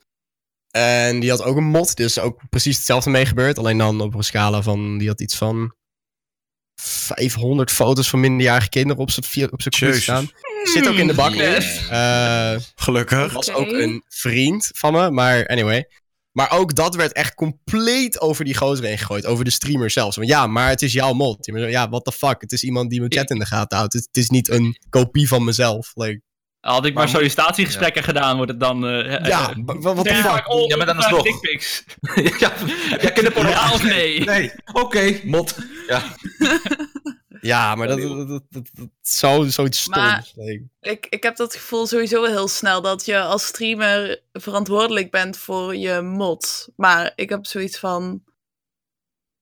En 0.72 1.20
die 1.20 1.30
had 1.30 1.43
ook 1.43 1.58
een 1.58 1.64
mod, 1.64 1.96
dus 1.96 2.20
ook 2.20 2.41
precies 2.50 2.76
hetzelfde 2.76 3.10
mee 3.10 3.26
gebeurd. 3.26 3.58
Alleen 3.58 3.78
dan 3.78 4.02
op 4.02 4.14
een 4.14 4.24
scala 4.24 4.62
van, 4.62 4.98
die 4.98 5.08
had 5.08 5.22
iets 5.22 5.36
van 5.36 5.74
500 6.82 7.72
foto's 7.72 8.10
van 8.10 8.20
minderjarige 8.20 8.70
kinderen 8.70 9.02
op 9.02 9.10
zijn 9.12 9.52
op 9.52 9.62
zijn 9.62 9.74
computer 9.74 10.02
staan. 10.02 10.30
Zit 10.64 10.88
ook 10.88 10.96
in 10.96 11.08
de 11.08 11.14
bak. 11.14 11.34
Eh, 11.36 12.56
Gelukkig. 12.76 13.34
was 13.34 13.52
ook 13.52 13.72
een 13.72 14.04
vriend 14.08 14.70
van 14.74 14.93
me, 14.93 15.12
maar 15.12 15.48
anyway. 15.48 15.88
Maar 16.36 16.51
ook 16.51 16.75
dat 16.75 16.95
werd 16.95 17.13
echt 17.13 17.33
compleet 17.36 18.21
over 18.21 18.45
die 18.45 18.57
gozer 18.57 18.86
heen 18.86 18.97
gegooid. 18.97 19.25
Over 19.25 19.43
de 19.45 19.51
streamer 19.51 19.89
zelfs. 19.89 20.15
Want 20.15 20.27
ja, 20.27 20.47
maar 20.47 20.69
het 20.69 20.81
is 20.81 20.93
jouw 20.93 21.13
mod. 21.13 21.45
Ja, 21.45 21.89
what 21.89 22.03
the 22.05 22.11
fuck. 22.11 22.41
Het 22.41 22.51
is 22.51 22.63
iemand 22.63 22.89
die 22.89 22.99
mijn 22.99 23.11
chat 23.13 23.29
in 23.29 23.39
de 23.39 23.45
gaten 23.45 23.77
houdt. 23.77 23.93
Het, 23.93 24.05
het 24.05 24.17
is 24.17 24.29
niet 24.29 24.49
een 24.49 24.77
kopie 24.89 25.27
van 25.27 25.43
mezelf. 25.43 25.91
Like, 25.93 26.21
Had 26.59 26.86
ik 26.86 26.93
maar, 26.93 27.09
sollicitatiegesprekken 27.09 28.03
gedaan, 28.03 28.36
wordt 28.36 28.51
het 28.51 28.59
dan... 28.59 28.88
eh, 28.88 29.25
ja, 29.27 29.49
eh, 29.49 29.55
wa- 29.65 29.79
what 29.79 29.95
the 30.05 30.11
nee, 30.11 30.21
fuck. 30.21 30.31
vaak 30.31 30.49
on- 30.53 30.67
Ja, 30.67 30.77
maar 30.77 30.86
dan 30.86 30.97
is 30.97 31.07
nog. 31.09 31.25
ja, 32.39 32.53
ja, 33.01 33.09
kinderporno. 33.09 33.49
Ja 33.49 33.71
of 33.73 33.83
nee? 33.83 34.23
Nee. 34.23 34.51
Oké, 34.73 35.19
mot. 35.23 35.57
Ja. 35.88 36.03
Ja, 37.46 37.76
maar 37.76 37.88
dat, 37.88 38.02
dat, 38.02 38.28
dat, 38.28 38.43
dat, 38.50 38.70
dat 38.74 38.88
is 39.04 39.18
zo, 39.20 39.43
zoiets 39.48 39.82
stoms. 39.82 40.34
Ik, 40.82 41.08
ik 41.10 41.24
heb 41.24 41.36
dat 41.36 41.56
gevoel 41.56 41.88
sowieso 41.88 42.24
heel 42.24 42.48
snel 42.48 42.82
dat 42.82 43.06
je 43.06 43.22
als 43.22 43.46
streamer 43.46 44.22
verantwoordelijk 44.34 45.12
bent 45.12 45.38
voor 45.38 45.76
je 45.76 46.02
mod. 46.02 46.68
Maar 46.76 47.12
ik 47.16 47.30
heb 47.30 47.46
zoiets 47.46 47.80
van. 47.80 48.24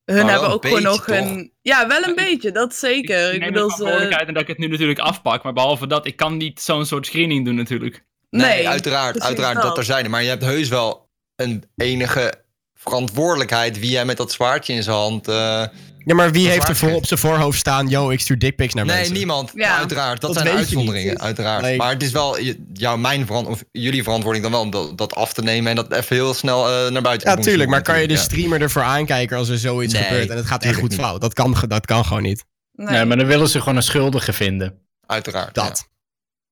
Hun 0.06 0.28
hebben 0.28 0.50
ook 0.50 0.66
gewoon 0.66 0.82
nog 0.82 1.08
een. 1.08 1.52
Ja, 1.62 1.88
wel 1.88 2.04
een 2.04 2.10
Ik- 2.10 2.16
beetje, 2.16 2.52
dat 2.52 2.76
zeker. 2.76 3.28
Ik 3.28 3.34
Ik, 3.34 3.40
neem 3.40 3.48
de 3.48 3.54
bedoel, 3.54 3.70
ze... 3.70 3.76
verantwoordelijkheid 3.76 4.28
en 4.28 4.34
dat 4.34 4.42
ik 4.44 4.48
het 4.50 4.58
nu 4.58 4.68
natuurlijk 4.68 5.00
afpak. 5.00 5.44
Maar 5.44 5.54
behalve 5.54 5.88
dat, 5.88 6.06
ik 6.06 6.16
kan 6.16 6.38
niet 6.38 6.62
zo'n 6.62 6.86
soort 6.86 7.06
screening 7.06 7.46
doen 7.46 7.56
natuurlijk. 7.56 8.06
Nee, 8.30 8.42
Nee, 8.46 8.68
uiteraard, 8.70 9.22
uiteraard 9.22 9.56
dat. 9.56 9.64
dat 9.64 9.78
er 9.78 9.84
zijn. 9.84 10.10
Maar 10.10 10.24
je 10.24 10.30
hebt 10.30 10.44
heus 10.44 10.70
wel 10.70 11.10
een 11.36 11.64
enige 11.76 12.43
verantwoordelijkheid 12.84 13.80
wie 13.80 13.90
jij 13.90 14.06
met 14.06 14.18
dat 14.18 14.32
zwaardje 14.32 14.74
in 14.74 14.84
zijn 14.84 14.96
hand. 14.96 15.28
eh, 15.28 15.64
ja, 16.06 16.16
maar 16.16 16.32
wie 16.32 16.48
heeft 16.50 16.68
er 16.68 16.76
voor 16.76 16.92
op 16.92 17.06
zijn 17.06 17.20
voorhoofd 17.20 17.60
staan... 17.60 17.88
Yo, 17.88 18.10
ik 18.10 18.20
stuur 18.20 18.40
dickpics 18.40 18.74
naar 18.74 18.86
nee, 18.86 18.96
mensen. 18.96 19.14
niemand. 19.14 19.52
Ja. 19.56 19.78
Uiteraard, 19.78 20.22
dat, 20.22 20.34
Dat 20.34 20.44
zijn 20.44 20.58
uitzonderingen, 20.58 21.20
uiteraard. 21.20 21.62
Nee. 21.62 21.78
Maar 21.78 21.90
het 21.94 22.04
is 22.04 22.12
wel 22.12 22.38
jouw, 22.74 22.98
mijn 22.98 23.26
verant 23.26 23.48
of 23.48 23.64
jullie 23.72 24.04
verantwoording 24.04 24.44
dan 24.44 24.54
wel 24.54 24.62
om 24.62 24.70
dat, 24.70 24.98
dat 24.98 25.16
af 25.16 25.34
te 25.34 25.42
nemen 25.42 25.70
en 25.70 25.76
dat 25.76 25.92
even 25.92 26.16
heel 26.16 26.34
snel 26.34 26.70
eh, 26.70 26.92
naar 26.92 27.02
buiten 27.02 27.30
Ja, 27.30 27.36
te 27.36 27.42
doen 27.42 27.50
tuurlijk. 27.50 27.70
Maar 27.70 27.82
kan 27.82 28.02
je 28.02 28.08
de 28.08 28.18
streamer 28.18 28.62
ervoor 28.62 28.82
aankijken 28.82 29.38
als 29.38 29.50
er 29.50 29.58
zoiets 29.58 29.94
Nee, 29.94 30.04
gebeurt 30.04 30.30
en 30.30 30.38
het 30.38 30.46
gaat 30.46 30.64
echt 30.64 30.80
goed 30.80 30.94
fout? 30.94 31.22
Dat 31.22 31.34
kan, 31.34 31.56
dat 31.68 31.86
kan 31.86 32.06
gewoon 32.06 32.24
niet. 32.24 32.46
Nee. 32.74 32.88
Nee, 32.88 33.06
maar 33.06 33.18
dan 33.18 33.26
willen 33.26 33.50
ze 33.50 33.60
gewoon 33.60 33.76
een 33.76 33.84
schuldige 33.84 34.34
vinden. 34.34 34.68
ja. 34.68 35.14
Uiteraard. 35.14 35.56
Dat. 35.56 35.88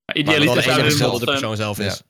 ja. 0.05 0.13
Idealiter 0.13 0.55
dat 0.55 0.63
de 0.75 0.97
nog, 0.99 1.19
eh, 1.19 1.25
persoon 1.25 1.55
zelf 1.55 1.79
is. 1.79 2.01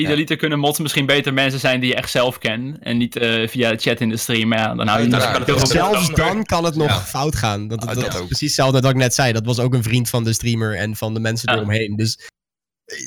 Idealiter 0.00 0.36
kunnen 0.36 0.58
mods 0.58 0.78
misschien 0.78 1.06
beter 1.06 1.32
mensen 1.34 1.60
zijn 1.60 1.80
die 1.80 1.88
je 1.88 1.94
echt 1.94 2.10
zelf 2.10 2.38
kent. 2.38 2.78
En 2.78 2.96
niet 2.96 3.16
eh, 3.16 3.48
via 3.48 3.70
de 3.70 3.76
chat 3.76 4.00
in 4.00 4.08
de 4.08 4.16
stream. 4.16 4.48
Maar 4.48 4.58
ja, 4.58 4.74
dan 4.74 4.86
hou 4.86 5.02
je 5.02 5.10
veel 5.44 5.66
Zelfs 5.66 6.06
dan- 6.06 6.14
dan 6.14 6.44
kan 6.44 6.64
het 6.64 6.74
nog 6.74 6.88
Ja. 6.88 7.00
fout 7.00 7.36
gaan. 7.36 7.68
Dat, 7.68 7.78
dat, 7.80 7.88
dat 7.94 8.04
dat 8.04 8.14
is 8.14 8.20
ook. 8.20 8.26
precies 8.26 8.46
hetzelfde 8.46 8.80
wat 8.80 8.90
ik 8.90 8.96
net 8.96 9.14
zei. 9.14 9.32
Dat 9.32 9.44
was 9.46 9.58
ook 9.58 9.74
een 9.74 9.82
vriend 9.82 10.08
van 10.08 10.24
de 10.24 10.32
streamer 10.32 10.76
en 10.76 10.96
van 10.96 11.14
de 11.14 11.20
mensen 11.20 11.50
Ja. 11.52 11.56
eromheen. 11.58 11.96
Dus 11.96 12.28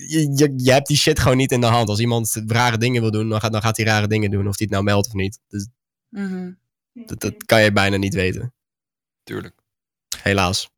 je, 0.08 0.32
je, 0.36 0.54
je 0.58 0.72
hebt 0.72 0.88
die 0.88 0.98
shit 0.98 1.20
gewoon 1.20 1.38
niet 1.38 1.52
in 1.52 1.62
de 1.62 1.68
hand. 1.68 1.90
Als 1.90 2.00
iemand 2.00 2.42
rare 2.48 2.78
dingen 2.78 3.02
wil 3.02 3.12
doen, 3.12 3.30
dan 3.30 3.40
gaat, 3.40 3.52
dan 3.52 3.62
gaat 3.62 3.78
hij 3.78 3.86
rare 3.86 4.08
dingen 4.08 4.32
doen. 4.32 4.48
Of 4.48 4.58
hij 4.58 4.66
het 4.66 4.70
nou 4.70 4.84
meldt 4.84 5.08
of 5.08 5.14
niet. 5.14 5.40
Dus 5.48 5.68
Mhm. 6.10 6.52
dat, 6.94 7.20
dat 7.20 7.44
kan 7.46 7.62
je 7.64 7.72
bijna 7.72 7.98
niet 7.98 8.14
weten. 8.14 8.54
Tuurlijk. 9.24 9.56
Helaas. 10.22 10.70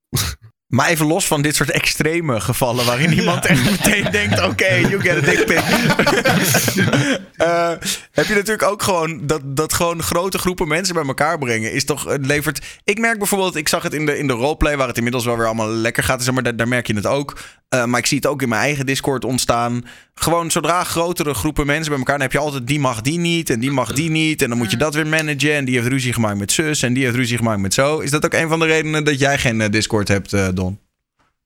Maar 0.76 0.90
even 0.90 1.06
los 1.06 1.28
van 1.28 1.42
dit 1.42 1.56
soort 1.56 1.72
extreme 1.72 2.40
gevallen 2.40 2.86
waarin 2.86 3.12
iemand 3.20 3.46
echt 3.46 3.72
meteen 3.72 4.12
denkt: 4.12 4.44
oké, 4.44 4.76
you 4.92 5.02
get 5.02 5.18
a 5.18 5.22
dick 5.22 5.46
pic. 5.46 5.64
Eh, 7.36 7.70
heb 8.12 8.26
je 8.26 8.34
natuurlijk 8.34 8.64
ook 8.64 8.84
gewoon 8.84 9.28
dat, 9.28 9.42
dat 9.44 9.74
gewoon 9.74 10.04
grote 10.04 10.38
groepen 10.38 10.68
mensen 10.68 10.96
bij 10.96 11.06
elkaar 11.06 11.38
brengen. 11.38 11.72
Is 11.72 11.86
toch, 11.86 12.04
het 12.04 12.26
levert. 12.26 12.66
Ik 12.84 13.00
merk 13.00 13.18
bijvoorbeeld, 13.18 13.56
ik 13.56 13.68
zag 13.68 13.84
het 13.84 13.94
in 13.94 14.06
de, 14.06 14.18
in 14.18 14.28
de 14.28 14.34
roleplay 14.34 14.78
waar 14.78 14.88
het 14.88 14.98
inmiddels 14.98 15.26
wel 15.26 15.38
weer 15.38 15.46
allemaal 15.46 15.70
lekker 15.70 16.04
gaat. 16.04 16.24
Zeg 16.24 16.34
maar, 16.34 16.44
daar, 16.44 16.56
daar 16.56 16.68
merk 16.68 16.88
je 16.88 16.96
het 16.96 17.06
ook. 17.06 17.38
Eh, 17.70 17.86
maar 17.86 18.00
ik 18.00 18.06
zie 18.06 18.18
het 18.18 18.28
ook 18.28 18.42
in 18.42 18.50
mijn 18.50 18.62
eigen 18.62 18.86
Discord 18.86 19.26
ontstaan. 19.26 19.86
Gewoon 20.14 20.52
zodra 20.52 20.84
grotere 20.84 21.34
groepen 21.34 21.66
mensen 21.66 21.90
bij 21.90 21.98
elkaar, 21.98 22.16
dan 22.16 22.24
heb 22.24 22.32
je 22.32 22.40
altijd 22.40 22.68
die 22.68 22.80
mag 22.80 23.02
die 23.02 23.20
niet 23.20 23.50
en 23.50 23.60
die 23.60 23.72
mag 23.72 23.94
die 23.94 24.10
niet. 24.10 24.42
En 24.42 24.50
dan 24.50 24.58
moet 24.58 24.72
je 24.72 24.78
dat 24.78 24.94
weer 24.94 25.08
managen. 25.08 25.54
En 25.54 25.66
die 25.66 25.76
heeft 25.76 25.88
ruzie 25.88 26.14
gemaakt 26.14 26.38
met 26.38 26.52
zus 26.52 26.82
en 26.82 26.94
die 26.94 27.04
heeft 27.04 27.16
ruzie 27.16 27.38
gemaakt 27.38 27.62
met 27.62 27.74
zo. 27.74 28.00
Is 28.00 28.12
dat 28.12 28.26
ook 28.26 28.34
een 28.34 28.50
van 28.50 28.60
de 28.60 28.66
redenen 28.66 29.04
dat 29.04 29.20
jij 29.20 29.38
geen 29.38 29.62
eh, 29.62 29.70
Discord 29.70 30.08
hebt, 30.08 30.56
Don? 30.56 30.65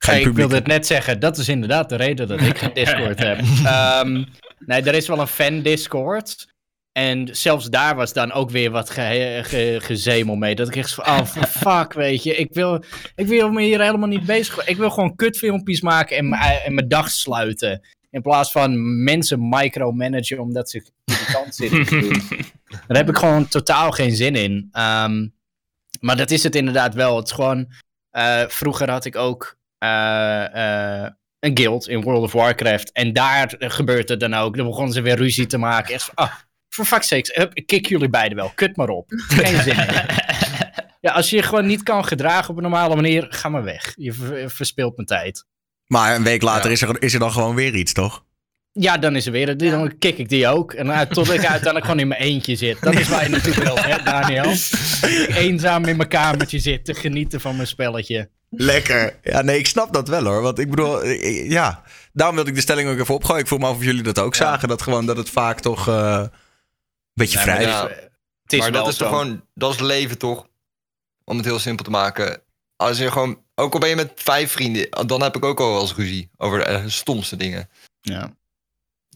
Geen 0.03 0.27
ik 0.27 0.33
wilde 0.33 0.55
het 0.55 0.67
net 0.67 0.87
zeggen, 0.87 1.19
dat 1.19 1.37
is 1.37 1.47
inderdaad 1.49 1.89
de 1.89 1.95
reden 1.95 2.27
dat 2.27 2.41
ik 2.41 2.57
geen 2.57 2.73
Discord 2.73 3.19
heb. 3.27 3.39
Ehm, 3.65 4.23
nee, 4.59 4.81
er 4.81 4.93
is 4.95 5.07
wel 5.07 5.19
een 5.19 5.27
fan-Discord. 5.27 6.47
En 6.91 7.27
zelfs 7.35 7.65
daar 7.69 7.95
was 7.95 8.13
dan 8.13 8.31
ook 8.31 8.49
weer 8.49 8.71
wat 8.71 8.89
ge 8.89 9.39
ge- 9.43 9.77
gezemel 9.81 10.35
mee. 10.35 10.55
Dat 10.55 10.67
ik 10.67 10.75
echt 10.75 10.93
van, 10.93 11.05
oh 11.05 11.25
fuck, 11.63 11.93
weet 11.93 12.23
je. 12.23 12.35
Ik 12.35 12.53
wil, 12.53 12.83
ik 13.15 13.27
wil 13.27 13.51
me 13.51 13.61
hier 13.61 13.81
helemaal 13.81 14.07
niet 14.07 14.25
bezig... 14.25 14.67
Ik 14.67 14.77
wil 14.77 14.89
gewoon 14.89 15.15
kutfilmpjes 15.15 15.81
maken 15.81 16.17
en, 16.17 16.29
mijn- 16.29 16.59
en 16.61 16.73
mijn 16.73 16.87
dag 16.87 17.09
sluiten. 17.09 17.81
In 18.09 18.21
plaats 18.21 18.51
van 18.51 19.03
mensen 19.03 19.49
micromanagen 19.49 20.39
omdat 20.39 20.69
ze 20.69 20.85
irritant 21.05 21.55
zitten 21.55 21.85
te 21.85 21.99
doen. 21.99 22.21
Daar 22.87 22.97
heb 22.97 23.09
ik 23.09 23.17
gewoon 23.17 23.47
totaal 23.47 23.91
geen 23.91 24.15
zin 24.15 24.35
in. 24.35 24.67
Ehm, 24.71 25.27
maar 25.99 26.17
dat 26.17 26.31
is 26.31 26.43
het 26.43 26.55
inderdaad 26.55 26.93
wel. 26.93 27.15
Het 27.15 27.25
is 27.25 27.31
gewoon... 27.33 27.67
eh, 28.09 28.43
vroeger 28.47 28.89
had 28.89 29.05
ik 29.05 29.15
ook 29.15 29.57
een 31.39 31.57
guild 31.57 31.87
in 31.87 32.01
World 32.01 32.23
of 32.23 32.31
Warcraft. 32.31 32.91
En 32.91 33.13
daar 33.13 33.53
gebeurt 33.57 34.09
het 34.09 34.19
dan 34.19 34.33
ook. 34.33 34.57
Dan 34.57 34.65
begonnen 34.65 34.93
ze 34.93 35.01
weer 35.01 35.15
ruzie 35.17 35.45
te 35.47 35.57
maken. 35.57 35.93
Echt 35.93 36.03
van, 36.03 36.13
ah, 36.15 36.31
voor 36.69 36.85
fuck's 36.85 37.07
sakes, 37.07 37.35
hup, 37.35 37.53
ik 37.53 37.65
kick 37.67 37.85
jullie 37.87 38.09
beiden 38.09 38.37
wel. 38.37 38.51
Kut 38.55 38.75
maar 38.75 38.89
op. 38.89 39.05
Geen 39.07 39.61
zin 39.61 39.77
in. 39.77 39.87
Ja, 41.01 41.11
als 41.11 41.29
je 41.29 41.35
je 41.35 41.41
gewoon 41.43 41.65
niet 41.65 41.83
kan 41.83 42.05
gedragen 42.05 42.49
op 42.49 42.55
een 42.55 42.61
normale 42.61 42.95
manier, 42.95 43.25
ga 43.29 43.49
maar 43.49 43.63
weg. 43.63 43.93
Je 43.95 44.13
ver- 44.13 44.49
verspilt 44.51 44.95
mijn 44.95 45.07
tijd. 45.07 45.45
Maar 45.87 46.15
een 46.15 46.23
week 46.23 46.41
later 46.41 46.65
Ja. 46.65 46.71
is, 46.71 46.81
er, 46.81 47.01
is 47.01 47.13
er 47.13 47.19
dan 47.19 47.31
gewoon 47.31 47.55
weer 47.55 47.75
iets, 47.75 47.93
toch? 47.93 48.25
Ja, 48.71 48.97
dan 48.97 49.15
is 49.15 49.25
er 49.25 49.31
weer. 49.31 49.57
Dan 49.57 49.97
kick 49.97 50.17
ik 50.17 50.29
die 50.29 50.47
ook. 50.47 50.73
En 50.73 50.87
uh, 50.87 51.01
tot 51.01 51.25
ik 51.31 51.39
uiteindelijk 51.39 51.85
gewoon 51.85 51.99
in 51.99 52.07
mijn 52.07 52.21
eentje 52.21 52.55
zit. 52.55 52.81
Dat 52.81 52.93
is 52.93 53.07
waar 53.09 53.23
je 53.23 53.29
natuurlijk 53.29 53.63
wil, 53.65 53.77
hè, 53.79 54.03
Daniel? 54.03 54.53
Eenzaam 55.45 55.85
in 55.85 55.97
mijn 55.97 56.09
kamertje 56.09 56.59
zit 56.59 56.85
te 56.85 56.93
genieten 56.93 57.41
van 57.41 57.55
mijn 57.55 57.67
spelletje. 57.67 58.29
Lekker. 58.49 59.19
Ja, 59.23 59.41
nee, 59.41 59.59
ik 59.59 59.67
snap 59.67 59.93
dat 59.93 60.07
wel 60.07 60.23
hoor. 60.23 60.41
Want 60.41 60.59
ik 60.59 60.69
bedoel, 60.69 61.05
ja. 61.05 61.83
Daarom 62.13 62.35
wilde 62.35 62.49
ik 62.49 62.55
de 62.55 62.61
stelling 62.61 62.89
ook 62.89 62.99
even 62.99 63.13
opgooien. 63.13 63.41
Ik 63.41 63.47
vroeg 63.47 63.59
me 63.59 63.65
af 63.65 63.75
of 63.75 63.83
jullie 63.83 64.03
dat 64.03 64.19
ook 64.19 64.35
zagen. 64.35 64.67
Dat 64.67 64.81
gewoon 64.81 65.05
dat 65.05 65.17
het 65.17 65.29
vaak 65.29 65.59
toch 65.59 65.87
eh, 65.87 66.19
een 66.23 66.31
beetje 67.13 67.39
vrij 67.39 67.65
maar 67.65 67.91
is. 67.91 67.95
Ja. 67.95 68.07
Het 68.43 68.53
is 68.53 68.59
maar 68.59 68.71
dat 68.71 68.87
is 68.87 68.95
toch 68.95 69.07
gewoon, 69.07 69.45
dat 69.53 69.73
is 69.73 69.79
leven 69.79 70.17
toch? 70.17 70.47
Om 71.23 71.37
het 71.37 71.45
heel 71.45 71.59
simpel 71.59 71.83
te 71.83 71.91
maken. 71.91 72.41
Als 72.75 72.97
je 72.97 73.11
gewoon, 73.11 73.43
ook 73.55 73.73
al 73.73 73.79
ben 73.79 73.89
je 73.89 73.95
met 73.95 74.11
vijf 74.15 74.51
vrienden, 74.51 75.07
dan 75.07 75.21
heb 75.21 75.35
ik 75.35 75.45
ook 75.45 75.59
al 75.59 75.71
wel 75.71 75.81
eens 75.81 75.95
ruzie 75.95 76.29
over 76.37 76.59
de 76.59 76.65
eh, 76.65 76.83
stomste 76.87 77.35
dingen. 77.35 77.69
Ja. 78.01 78.37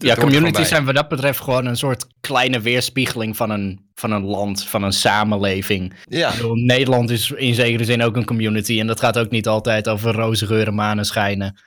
Ja, 0.04 0.14
communities 0.14 0.68
zijn 0.68 0.84
wat 0.84 0.94
dat 0.94 1.08
betreft 1.08 1.40
gewoon 1.40 1.66
een 1.66 1.76
soort 1.76 2.06
kleine 2.20 2.60
weerspiegeling 2.60 3.36
van 3.36 3.50
een, 3.50 3.88
van 3.94 4.10
een 4.10 4.24
land, 4.24 4.64
van 4.64 4.82
een 4.82 4.92
samenleving. 4.92 5.94
Ja, 6.04 6.30
bedoel, 6.30 6.54
Nederland 6.54 7.10
is 7.10 7.30
in 7.30 7.54
zekere 7.54 7.84
zin 7.84 8.02
ook 8.02 8.16
een 8.16 8.24
community 8.24 8.80
en 8.80 8.86
dat 8.86 9.00
gaat 9.00 9.18
ook 9.18 9.30
niet 9.30 9.48
altijd 9.48 9.88
over 9.88 10.12
roze 10.12 10.46
geuren, 10.46 10.74
maneschijnen. 10.74 11.62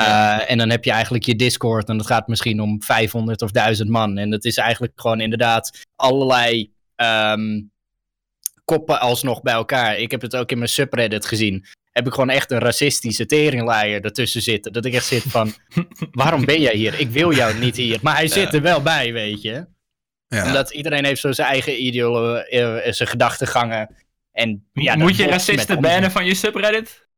Uh, 0.00 0.50
en 0.50 0.58
dan 0.58 0.70
heb 0.70 0.84
je 0.84 0.90
eigenlijk 0.90 1.24
je 1.24 1.36
Discord 1.36 1.88
en 1.88 1.96
dat 1.96 2.06
gaat 2.06 2.28
misschien 2.28 2.60
om 2.60 2.82
500 2.82 3.42
of 3.42 3.50
1000 3.50 3.88
man. 3.88 4.18
En 4.18 4.30
dat 4.30 4.44
is 4.44 4.56
eigenlijk 4.56 4.92
gewoon 4.96 5.20
inderdaad 5.20 5.86
allerlei 5.96 6.72
ehm, 6.96 7.60
koppen 8.64 9.00
alsnog 9.00 9.42
bij 9.42 9.54
elkaar. 9.54 9.98
Ik 9.98 10.10
heb 10.10 10.20
het 10.20 10.36
ook 10.36 10.50
in 10.50 10.58
mijn 10.58 10.70
subreddit 10.70 11.26
gezien. 11.26 11.66
Heb 11.92 12.06
ik 12.06 12.12
gewoon 12.12 12.30
echt 12.30 12.50
een 12.50 12.58
racistische 12.58 13.26
teringleier 13.26 14.04
ertussen 14.04 14.42
zitten. 14.42 14.72
Dat 14.72 14.84
ik 14.84 14.94
echt 14.94 15.06
zit 15.06 15.22
van, 15.22 15.54
waarom 16.12 16.44
ben 16.44 16.60
jij 16.60 16.74
hier? 16.74 17.00
Ik 17.00 17.10
wil 17.10 17.32
jou 17.34 17.58
niet 17.58 17.76
hier. 17.76 17.98
Maar 18.02 18.16
hij 18.16 18.28
zit 18.28 18.54
er 18.54 18.62
wel 18.62 18.82
bij, 18.82 19.12
weet 19.12 19.42
je. 19.42 19.66
Ja. 20.26 20.44
Omdat 20.46 20.70
iedereen 20.70 21.04
heeft 21.04 21.20
zo 21.20 21.32
zijn 21.32 21.48
eigen 21.48 21.82
ideolo, 21.82 22.34
eh, 22.34 22.92
zijn 22.92 23.08
gedachtegangen. 23.08 23.96
En, 24.32 24.68
ja, 24.72 24.96
Moet 24.96 25.16
je 25.16 25.26
racisten 25.26 25.80
bannen 25.80 26.10
van 26.10 26.24
je 26.24 26.34
subreddit? 26.34 27.08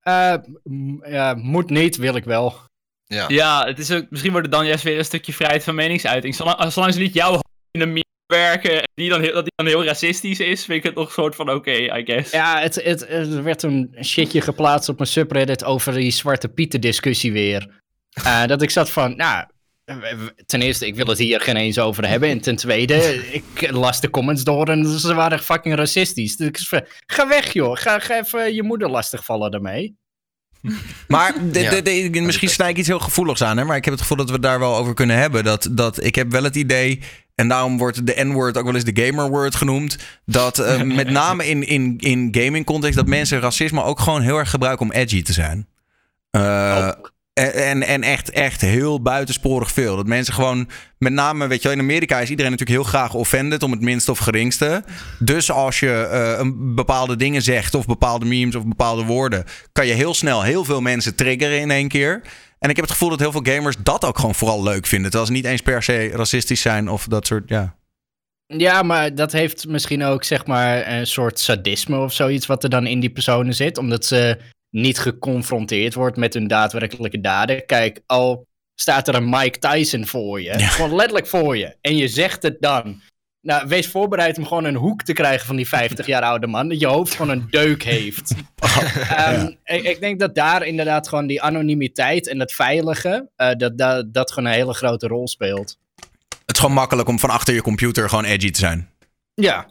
Eh, 0.00 0.34
moet 1.34 1.70
niet, 1.70 1.96
wil 1.96 2.16
ik 2.16 2.24
wel. 2.24 2.56
ja. 3.04 3.24
Ja, 3.28 3.66
het 3.66 3.78
is 3.78 3.90
ook, 3.90 4.06
misschien 4.10 4.32
wordt 4.32 4.46
het 4.46 4.56
dan 4.56 4.66
juist 4.66 4.84
weer 4.84 4.98
een 4.98 5.04
stukje 5.04 5.32
vrijheid 5.32 5.64
van 5.64 5.74
meningsuiting. 5.74 6.34
Zolang, 6.34 6.72
zolang 6.72 6.92
ze 6.94 7.00
niet 7.00 7.14
jouw 7.14 7.40
in 7.70 7.80
een 7.80 7.92
meme 7.92 8.04
werken, 8.30 8.78
en 8.78 8.88
die 8.94 9.08
dan 9.08 9.20
heel, 9.20 9.32
dat 9.32 9.44
die 9.44 9.52
dan 9.56 9.66
heel 9.66 9.84
racistisch 9.84 10.40
is, 10.40 10.64
vind 10.64 10.78
ik 10.78 10.84
het 10.84 10.94
nog 10.94 11.06
een 11.06 11.12
soort 11.12 11.34
van 11.34 11.50
oké, 11.50 11.70
I 11.70 12.04
guess. 12.04 12.30
Ja, 12.30 12.60
het, 12.60 12.74
het, 12.74 13.08
er 13.08 13.42
werd 13.42 13.62
een 13.62 13.96
shitje 14.02 14.40
geplaatst 14.40 14.88
op 14.88 14.98
mijn 14.98 15.10
subreddit 15.10 15.64
over 15.64 15.92
die 15.92 16.10
Zwarte 16.10 16.48
Pieten 16.48 16.80
discussie 16.80 17.32
weer. 17.32 17.80
Eh, 18.10 18.46
dat 18.46 18.62
ik 18.62 18.70
zat 18.70 18.90
van, 18.90 19.16
nou, 19.16 19.44
ten 20.46 20.62
eerste, 20.62 20.86
ik 20.86 20.94
wil 20.94 21.06
het 21.06 21.18
hier 21.18 21.40
geen 21.40 21.56
eens 21.56 21.78
over 21.78 22.08
hebben. 22.08 22.28
En 22.28 22.40
ten 22.40 22.56
tweede, 22.56 22.94
ik 23.32 23.70
las 23.70 24.00
de 24.00 24.10
comments 24.10 24.44
door 24.44 24.68
en 24.68 24.86
ze 24.86 25.14
waren 25.14 25.38
fucking 25.38 25.74
racistisch. 25.74 26.36
Dus 26.36 26.72
ga 27.06 27.28
weg 27.28 27.52
joh, 27.52 27.76
ga, 27.76 27.98
ga 27.98 28.18
even 28.18 28.54
je 28.54 28.62
moeder 28.62 28.90
lastigvallen 28.90 29.50
daarmee. 29.50 29.96
Maar 31.08 31.34
de, 31.52 31.60
Ja. 31.60 31.80
de, 31.80 32.10
de- 32.10 32.20
misschien 32.20 32.48
snij 32.48 32.70
ik 32.70 32.76
iets 32.76 32.88
heel 32.88 32.98
gevoeligs 32.98 33.42
aan, 33.42 33.56
hè? 33.56 33.64
maar 33.64 33.76
ik 33.76 33.84
heb 33.84 33.92
het 33.92 34.02
gevoel 34.02 34.16
dat 34.16 34.26
we 34.26 34.32
het 34.32 34.42
daar 34.42 34.58
wel 34.58 34.76
over 34.76 34.94
kunnen 34.94 35.16
hebben. 35.16 35.44
Dat, 35.44 35.68
dat 35.70 36.04
ik 36.04 36.14
heb 36.14 36.30
wel 36.30 36.42
het 36.42 36.56
idee, 36.56 37.00
en 37.34 37.48
daarom 37.48 37.78
wordt 37.78 38.06
de 38.06 38.24
N-word 38.24 38.58
ook 38.58 38.64
wel 38.64 38.74
eens 38.74 38.84
de 38.84 39.04
gamer-word 39.04 39.54
genoemd. 39.54 39.98
Dat 40.26 40.58
eh, 40.58 40.82
met 41.00 41.10
name 41.10 41.46
in, 41.48 41.66
in, 41.66 41.94
in 41.98 42.28
gaming 42.30 42.64
context, 42.64 42.96
dat 42.96 43.06
mensen 43.06 43.40
racisme 43.40 43.82
ook 43.82 44.00
gewoon 44.00 44.22
heel 44.22 44.38
erg 44.38 44.50
gebruiken 44.50 44.86
om 44.86 44.92
edgy 44.92 45.22
te 45.22 45.32
zijn. 45.32 45.66
En, 46.30 46.96
en, 47.32 47.82
en 47.82 48.02
echt, 48.02 48.30
echt 48.30 48.60
heel 48.60 49.02
buitensporig 49.02 49.70
veel. 49.70 49.96
Dat 49.96 50.06
mensen 50.06 50.34
gewoon, 50.34 50.68
met 50.98 51.12
name, 51.12 51.46
weet 51.46 51.62
je 51.62 51.68
wel, 51.68 51.76
in 51.76 51.82
Amerika 51.82 52.20
is 52.20 52.30
iedereen 52.30 52.50
natuurlijk 52.50 52.80
heel 52.80 52.90
graag 52.90 53.14
offended 53.14 53.62
om 53.62 53.70
het 53.70 53.80
minste 53.80 54.10
of 54.10 54.18
geringste. 54.18 54.84
Dus 55.18 55.50
als 55.50 55.80
je 55.80 56.08
eh, 56.12 56.38
een 56.38 56.74
bepaalde 56.74 57.16
dingen 57.16 57.42
zegt, 57.42 57.74
of 57.74 57.86
bepaalde 57.86 58.26
memes 58.26 58.54
of 58.54 58.66
bepaalde 58.66 59.04
woorden, 59.04 59.44
kan 59.72 59.86
je 59.86 59.92
heel 59.92 60.14
snel 60.14 60.42
heel 60.42 60.64
veel 60.64 60.80
mensen 60.80 61.14
triggeren 61.14 61.60
in 61.60 61.70
één 61.70 61.88
keer. 61.88 62.22
En 62.58 62.70
ik 62.70 62.76
heb 62.76 62.84
het 62.84 62.94
gevoel 62.94 63.10
dat 63.10 63.20
heel 63.20 63.32
veel 63.32 63.54
gamers 63.54 63.76
dat 63.82 64.04
ook 64.04 64.16
gewoon 64.16 64.34
vooral 64.34 64.62
leuk 64.62 64.86
vinden. 64.86 65.10
Terwijl 65.10 65.30
ze 65.30 65.36
niet 65.36 65.50
eens 65.50 65.62
per 65.62 65.82
se 65.82 66.10
racistisch 66.12 66.60
zijn 66.60 66.88
of 66.88 67.06
dat 67.06 67.26
soort, 67.26 67.48
ja. 67.48 67.78
Ja, 68.46 68.82
maar 68.82 69.14
dat 69.14 69.32
heeft 69.32 69.68
misschien 69.68 70.02
ook 70.04 70.24
zeg 70.24 70.46
maar 70.46 70.88
een 70.88 71.06
soort 71.06 71.38
sadisme 71.38 71.98
of 71.98 72.12
zoiets 72.12 72.46
wat 72.46 72.64
er 72.64 72.70
dan 72.70 72.86
in 72.86 73.00
die 73.00 73.10
personen 73.10 73.54
zit. 73.54 73.78
Omdat 73.78 74.04
ze 74.04 74.38
niet 74.70 74.98
geconfronteerd 74.98 75.94
wordt 75.94 76.16
met 76.16 76.34
hun 76.34 76.46
daadwerkelijke 76.46 77.20
daden. 77.20 77.66
Kijk, 77.66 78.00
al 78.06 78.46
staat 78.74 79.08
er 79.08 79.14
een 79.14 79.28
Mike 79.28 79.58
Tyson 79.58 80.06
voor 80.06 80.40
je, 80.40 80.58
Ja. 80.58 80.68
gewoon 80.68 80.94
letterlijk 80.94 81.26
voor 81.26 81.56
je, 81.56 81.76
en 81.80 81.96
je 81.96 82.08
zegt 82.08 82.42
het 82.42 82.56
dan. 82.60 83.00
Nou, 83.42 83.68
wees 83.68 83.86
voorbereid 83.86 84.38
om 84.38 84.46
gewoon 84.46 84.64
een 84.64 84.74
hoek 84.74 85.02
te 85.02 85.12
krijgen 85.12 85.46
van 85.46 85.56
die 85.56 85.68
50 85.68 86.06
jaar 86.06 86.22
oude 86.22 86.46
man. 86.46 86.68
Dat 86.68 86.80
je 86.80 86.86
hoofd 86.86 87.14
gewoon 87.14 87.30
een 87.30 87.46
deuk 87.50 87.82
heeft. 87.82 88.34
Ehm, 89.16 89.46
ik, 89.64 89.82
ik 89.82 90.00
denk 90.00 90.20
dat 90.20 90.34
daar 90.34 90.66
inderdaad 90.66 91.08
gewoon 91.08 91.26
die 91.26 91.42
anonimiteit 91.42 92.28
en 92.28 92.40
het 92.40 92.52
veilige, 92.52 93.30
eh, 93.36 93.50
dat, 93.56 93.78
dat, 93.78 94.14
dat 94.14 94.32
gewoon 94.32 94.48
een 94.48 94.54
hele 94.56 94.74
grote 94.74 95.06
rol 95.06 95.28
speelt. 95.28 95.78
Het 96.46 96.54
is 96.56 96.58
gewoon 96.58 96.74
makkelijk 96.74 97.08
om 97.08 97.18
van 97.18 97.30
achter 97.30 97.54
je 97.54 97.62
computer 97.62 98.08
gewoon 98.08 98.24
edgy 98.24 98.50
te 98.50 98.58
zijn. 98.60 98.90
Ja, 99.34 99.66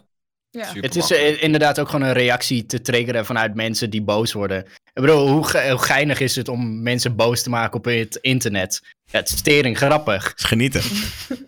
Ja. 0.52 0.74
Het 0.74 0.95
is 0.95 1.12
eh, 1.12 1.43
inderdaad 1.43 1.80
ook 1.80 1.89
gewoon 1.89 2.08
een 2.08 2.14
reactie 2.14 2.66
te 2.66 2.82
triggeren 2.82 3.26
vanuit 3.26 3.56
mensen 3.56 3.89
die 3.89 4.02
boos 4.02 4.34
worden. 4.34 4.66
Ik 4.93 5.02
bedoel, 5.06 5.28
hoe, 5.30 5.47
ge- 5.47 5.70
hoe 5.70 5.80
geinig 5.80 6.20
is 6.20 6.36
het 6.36 6.47
om 6.47 6.82
mensen 6.82 7.16
boos 7.16 7.43
te 7.43 7.50
maken 7.50 7.78
op 7.78 7.86
het 7.86 8.16
internet? 8.22 8.82
Ja, 9.06 9.20
het 9.20 9.30
is 9.30 9.41
tering 9.41 9.78
grappig. 9.78 10.34
Genieten. 10.36 10.82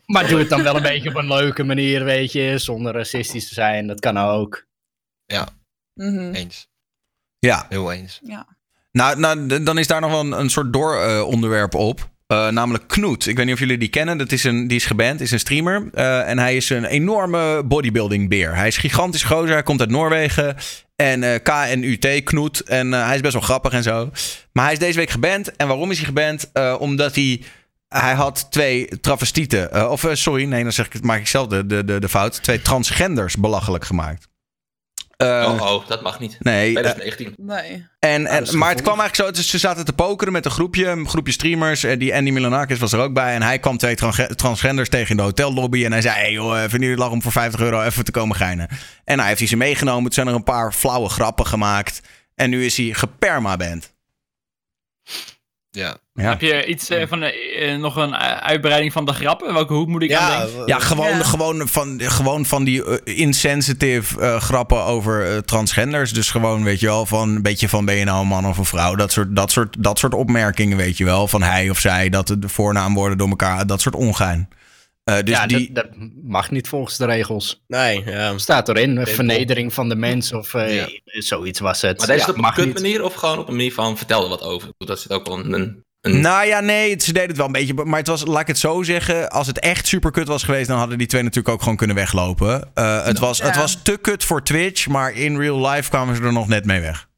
Maar 0.06 0.28
doe 0.28 0.40
het 0.40 0.50
dan 0.50 0.64
wel 0.64 0.76
een 0.76 0.82
beetje 0.82 1.10
op 1.10 1.16
een 1.16 1.28
leuke 1.28 1.64
manier, 1.64 2.04
weet 2.04 2.32
je, 2.32 2.58
zonder 2.58 2.94
racistisch 2.94 3.48
te 3.48 3.54
zijn. 3.54 3.88
Dat 3.88 4.00
kan 4.00 4.18
ook. 4.18 4.66
Mhm. 5.94 6.34
Eens. 6.34 6.68
Ja. 7.40 7.66
Heel 7.70 7.92
eens. 7.92 8.20
Nou, 8.92 9.20
nou, 9.20 9.48
d- 9.48 9.66
dan 9.66 9.78
is 9.78 9.88
daar 9.88 10.02
nog 10.02 10.12
wel 10.12 10.20
een, 10.20 10.32
een 10.32 10.50
soort 10.50 10.74
dooronderwerp 10.74 11.76
op. 11.76 12.10
Eh, 12.32 12.48
namelijk 12.48 12.88
Knoet. 12.88 13.28
Ik 13.28 13.36
weet 13.36 13.46
niet 13.46 13.54
of 13.54 13.60
jullie 13.60 13.78
die 13.78 13.90
kennen. 13.90 14.18
Dat 14.18 14.32
is 14.32 14.44
een, 14.44 14.68
die 14.68 14.78
is 14.78 14.86
geband, 14.86 15.22
is 15.22 15.32
een 15.32 15.40
streamer. 15.40 15.90
Eh, 15.94 16.30
en 16.30 16.40
hij 16.40 16.56
is 16.56 16.70
een 16.70 16.86
enorme 16.86 17.64
bodybuilding 17.66 18.30
beer. 18.30 18.56
Hij 18.56 18.68
is 18.68 18.78
gigantisch 18.78 19.24
gozer. 19.24 19.54
Hij 19.54 19.64
komt 19.64 19.80
uit 19.80 19.90
Noorwegen. 19.90 20.56
En 20.96 21.24
eh 21.24 21.40
KNUT, 21.44 22.24
Knoet. 22.24 22.60
En 22.60 22.92
hij 22.92 23.16
is 23.16 23.22
best 23.22 23.34
wel 23.34 23.42
grappig 23.42 23.74
en 23.74 23.84
zo. 23.84 24.10
Maar 24.52 24.64
hij 24.64 24.74
is 24.74 24.80
deze 24.80 24.98
week 24.98 25.10
geband. 25.10 25.56
En 25.56 25.68
waarom 25.68 25.92
is 25.92 25.98
hij 25.98 26.06
geband? 26.06 26.52
Omdat 26.80 27.16
hij... 27.16 27.42
Hij 27.88 28.14
had 28.14 28.48
twee 28.52 29.00
travestieten. 29.02 29.92
of 29.92 30.06
sorry, 30.12 30.44
nee, 30.44 30.64
dan 30.64 30.72
zeg 30.72 30.88
ik, 30.88 31.04
maak 31.04 31.20
ik 31.20 31.28
zelf 31.28 31.48
de, 31.48 31.66
de, 31.66 31.86
de, 31.86 32.00
de 32.00 32.10
fout. 32.10 32.44
Twee 32.44 32.62
transgenders 32.62 33.36
belachelijk 33.36 33.86
gemaakt. 33.86 34.31
Eh, 35.22 35.54
oh, 35.54 35.74
oh, 35.74 35.88
dat 35.88 36.02
mag 36.02 36.20
niet. 36.20 36.38
Nee, 36.40 36.68
eh, 36.68 36.72
2019. 36.72 37.34
Nee. 37.38 37.88
en, 38.00 38.28
en, 38.28 38.40
dat 38.40 38.48
is 38.48 38.54
maar 38.54 38.70
het 38.70 38.82
kwam 38.82 39.00
eigenlijk 39.00 39.30
zo. 39.30 39.42
Dus 39.42 39.50
ze 39.50 39.58
zaten 39.58 39.86
te 39.86 39.94
pokeren 39.94 40.34
met 40.34 40.46
een 40.46 40.52
groepje, 40.52 40.88
een 40.88 41.08
groepje 41.10 41.34
streamers. 41.34 41.84
En 41.84 42.00
die 42.00 42.16
Andy 42.16 42.32
Milanakis 42.32 42.80
was 42.80 42.94
er 42.94 43.00
ook 43.00 43.14
bij. 43.14 43.34
En 43.34 43.42
hij 43.42 43.60
kwam 43.60 43.78
twee 43.78 43.96
transge- 43.96 44.36
transgenders 44.36 44.90
tegen 44.90 45.10
in 45.10 45.18
de 45.18 45.24
hotellobby. 45.24 45.86
En 45.86 45.92
hij 45.92 46.02
zei: 46.02 46.16
Hey 46.16 46.32
joh, 46.32 46.54
vinden 46.60 46.70
jullie 46.72 46.90
het 46.90 47.00
lach 47.00 47.12
om 47.12 47.22
voor 47.22 47.32
50 47.32 47.60
euro 47.60 47.82
even 47.82 48.04
te 48.06 48.12
komen 48.12 48.36
geinen? 48.36 48.68
En 49.04 49.16
nou 49.16 49.28
heeft 49.28 49.40
hij 49.40 49.48
ze 49.48 49.56
meegenomen. 49.58 50.04
Toen 50.04 50.14
zijn 50.14 50.28
er 50.28 50.34
een 50.34 50.44
paar 50.44 50.74
flauwe 50.74 51.10
grappen 51.10 51.46
gemaakt. 51.48 52.02
En 52.36 52.50
nu 52.50 52.66
is 52.66 52.78
hij 52.78 52.94
gepermaband. 52.94 53.94
Ja. 55.72 55.98
Ja. 56.14 56.30
Heb 56.30 56.42
je 56.42 56.66
iets 56.66 56.90
eh, 56.90 57.08
van 57.08 57.24
eh, 57.24 57.74
eh, 57.74 57.80
nog 57.80 57.96
een 57.96 58.16
uitbreiding 58.16 58.92
van 58.94 59.06
de 59.06 59.14
grappen? 59.14 59.54
Welke 59.54 59.74
hoek 59.74 59.88
moet 59.88 60.04
ik 60.04 60.14
aan 60.14 60.40
denken? 60.40 60.64
Ja, 60.66 60.80
gewoon, 60.80 61.18
Ja. 61.18 61.24
Gewoon, 61.24 61.68
van, 61.68 62.02
gewoon 62.04 62.46
van 62.46 62.64
die 62.64 62.86
eh, 62.86 63.18
insensitive 63.18 64.22
eh, 64.22 64.42
grappen 64.42 64.84
over 64.84 65.32
eh, 65.32 65.38
transgenders. 65.38 66.14
Dus 66.14 66.32
gewoon, 66.32 66.64
weet 66.64 66.80
je 66.80 66.86
wel, 66.86 67.06
van 67.06 67.30
een 67.30 67.42
beetje 67.42 67.70
van 67.70 67.86
ben 67.86 67.96
je 67.96 68.04
nou 68.06 68.22
een 68.22 68.28
man 68.28 68.48
of 68.48 68.58
een 68.58 68.66
vrouw? 68.66 68.96
Dat 68.96 69.12
soort, 69.12 69.36
dat 69.36 69.52
soort, 69.52 69.76
dat 69.80 70.00
soort 70.00 70.14
opmerkingen, 70.14 70.78
weet 70.78 70.98
je 70.98 71.06
wel. 71.06 71.28
Van 71.28 71.42
hij 71.42 71.70
of 71.70 71.80
zij, 71.80 72.10
dat 72.10 72.28
de 72.40 72.50
voornaamwoorden 72.50 73.18
door 73.18 73.30
elkaar, 73.30 73.68
dat 73.68 73.82
soort 73.82 73.96
ongein. 73.96 74.50
Eh, 75.04 75.16
dus 75.24 75.36
ja, 75.36 75.46
die, 75.48 75.72
dat, 75.72 75.84
dat 75.86 75.94
mag 76.24 76.52
niet 76.52 76.68
volgens 76.68 76.98
de 76.98 77.06
regels. 77.06 77.64
Nee, 77.68 78.04
ja. 78.06 78.38
Staat 78.38 78.70
erin, 78.70 79.06
vernedering 79.08 79.74
van 79.74 79.90
de 79.90 79.96
mens 79.96 80.34
of 80.34 80.54
eh, 80.54 80.76
Ja. 80.76 80.88
zoiets 81.04 81.60
was 81.60 81.82
het. 81.82 81.98
Maar 81.98 82.08
deze 82.08 82.12
Ja, 82.20 82.20
is 82.20 82.26
het 82.26 82.38
op 82.38 82.44
een 82.46 82.54
kut 82.54 82.66
niet. 82.66 82.74
manier 82.74 83.04
of 83.04 83.14
gewoon 83.14 83.40
op 83.40 83.48
een 83.48 83.56
manier 83.56 83.74
van 83.74 83.98
vertel 83.98 84.24
er 84.24 84.30
wat 84.30 84.42
over? 84.44 84.70
Dat 84.78 85.00
zit 85.00 85.12
ook 85.12 85.28
wel 85.28 85.40
een... 85.40 85.54
een, 85.54 85.84
Nou 86.22 86.46
ja, 86.48 86.60
nee, 86.60 86.90
het- 86.92 87.04
ze 87.04 87.14
deden 87.14 87.28
het 87.28 87.38
wel 87.38 87.46
een 87.46 87.52
beetje. 87.52 87.74
Maar 87.74 88.00
het 88.00 88.08
was, 88.08 88.26
laat 88.26 88.42
ik 88.42 88.48
het 88.48 88.58
zo 88.60 88.84
zeggen. 88.84 89.30
Als 89.30 89.48
het 89.48 89.60
echt 89.60 89.88
super 89.88 90.12
kut 90.12 90.28
was 90.28 90.44
geweest, 90.44 90.68
dan 90.68 90.78
hadden 90.78 90.98
die 90.98 91.08
twee 91.08 91.22
natuurlijk 91.24 91.54
ook 91.54 91.62
gewoon 91.62 91.78
kunnen 91.78 91.96
weglopen. 91.96 92.70
Eh, 92.74 93.06
het, 93.06 93.20
was, 93.20 93.42
het 93.42 93.54
Ja. 93.56 93.62
was 93.62 93.78
te 93.84 93.98
kut 94.02 94.24
voor 94.24 94.44
Twitch, 94.44 94.88
maar 94.88 95.14
in 95.14 95.38
real 95.38 95.70
life 95.70 95.90
kwamen 95.90 96.16
ze 96.16 96.22
er 96.24 96.34
nog 96.34 96.48
net 96.48 96.66
mee 96.66 96.80
weg. 96.82 97.10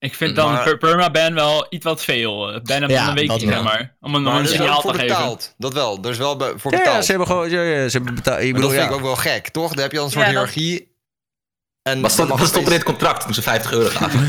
Ik 0.00 0.14
vind 0.14 0.36
dan 0.36 0.52
Maar- 0.52 0.62
per 0.64 0.78
perma-ban 0.78 1.34
wel 1.34 1.66
iets 1.70 1.84
wat 1.84 2.04
veel. 2.04 2.52
eh, 2.52 2.60
Ban 2.62 2.80
hem 2.80 2.90
Ja, 2.90 3.08
een 3.08 3.14
weekje, 3.14 3.38
zeg 3.38 3.62
maar. 3.62 3.96
Om 4.00 4.10
een, 4.14 4.16
om 4.16 4.22
Maar 4.22 4.40
een 4.40 4.46
signaal 4.48 4.80
te 4.80 4.94
geven. 4.94 5.38
Dat 5.58 5.72
wel. 5.72 5.98
Er 6.02 6.10
is 6.10 6.18
wel 6.18 6.36
be- 6.36 6.54
voor 6.56 6.72
Ja, 6.72 6.78
betaald. 6.78 6.96
ja, 6.96 7.02
ze 7.02 7.10
hebben 7.10 7.26
gewoon. 7.26 7.50
Ja, 7.50 7.62
ja, 7.62 7.88
ze 7.88 7.96
hebben 7.96 8.14
betaald. 8.14 8.36
Ik 8.38 8.42
Maar 8.44 8.52
bedoel, 8.52 8.68
dat 8.68 8.78
vind 8.78 8.82
ja. 8.82 8.88
ik 8.88 8.96
ook 8.96 9.06
wel 9.06 9.16
gek, 9.16 9.48
toch? 9.48 9.72
Dan 9.72 9.82
heb 9.82 9.92
je 9.92 9.98
al 9.98 10.04
een 10.04 10.10
soort 10.10 10.26
hiërarchie. 10.26 10.88
En 11.82 12.00
wat 12.00 12.10
stond, 12.12 12.28
stond 12.34 12.50
er 12.54 12.58
in 12.58 12.64
het 12.64 12.72
het 12.72 12.82
contract 12.82 13.24
toen 13.24 13.34
ze 13.34 13.42
50 13.42 13.72
euro 13.72 13.88
gaven? 13.88 14.28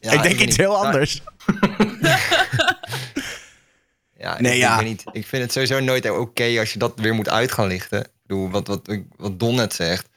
Ja, 0.00 0.12
ik 0.16 0.22
denk 0.22 0.34
iets 0.34 0.44
niet. 0.44 0.56
heel 0.56 0.72
Maar- 0.72 0.84
anders. 0.84 1.20
Ja, 4.18 4.40
Nee, 4.40 4.52
ik, 4.54 4.58
ja. 4.58 4.72
Ik, 4.72 4.78
weet 4.80 4.88
niet. 4.88 5.04
ik 5.12 5.26
vind 5.26 5.42
het 5.42 5.52
sowieso 5.52 5.80
nooit 5.80 6.10
oké 6.10 6.58
als 6.58 6.72
je 6.72 6.78
dat 6.78 6.92
weer 6.96 7.14
moet 7.14 7.28
uit 7.28 7.52
gaan 7.52 7.66
lichten. 7.66 8.00
Ik 8.00 8.08
bedoel, 8.26 8.50
wat, 8.50 8.66
wat, 8.66 8.80
wat 9.16 9.38
Don 9.40 9.54
net 9.54 9.74
zegt. 9.74 10.08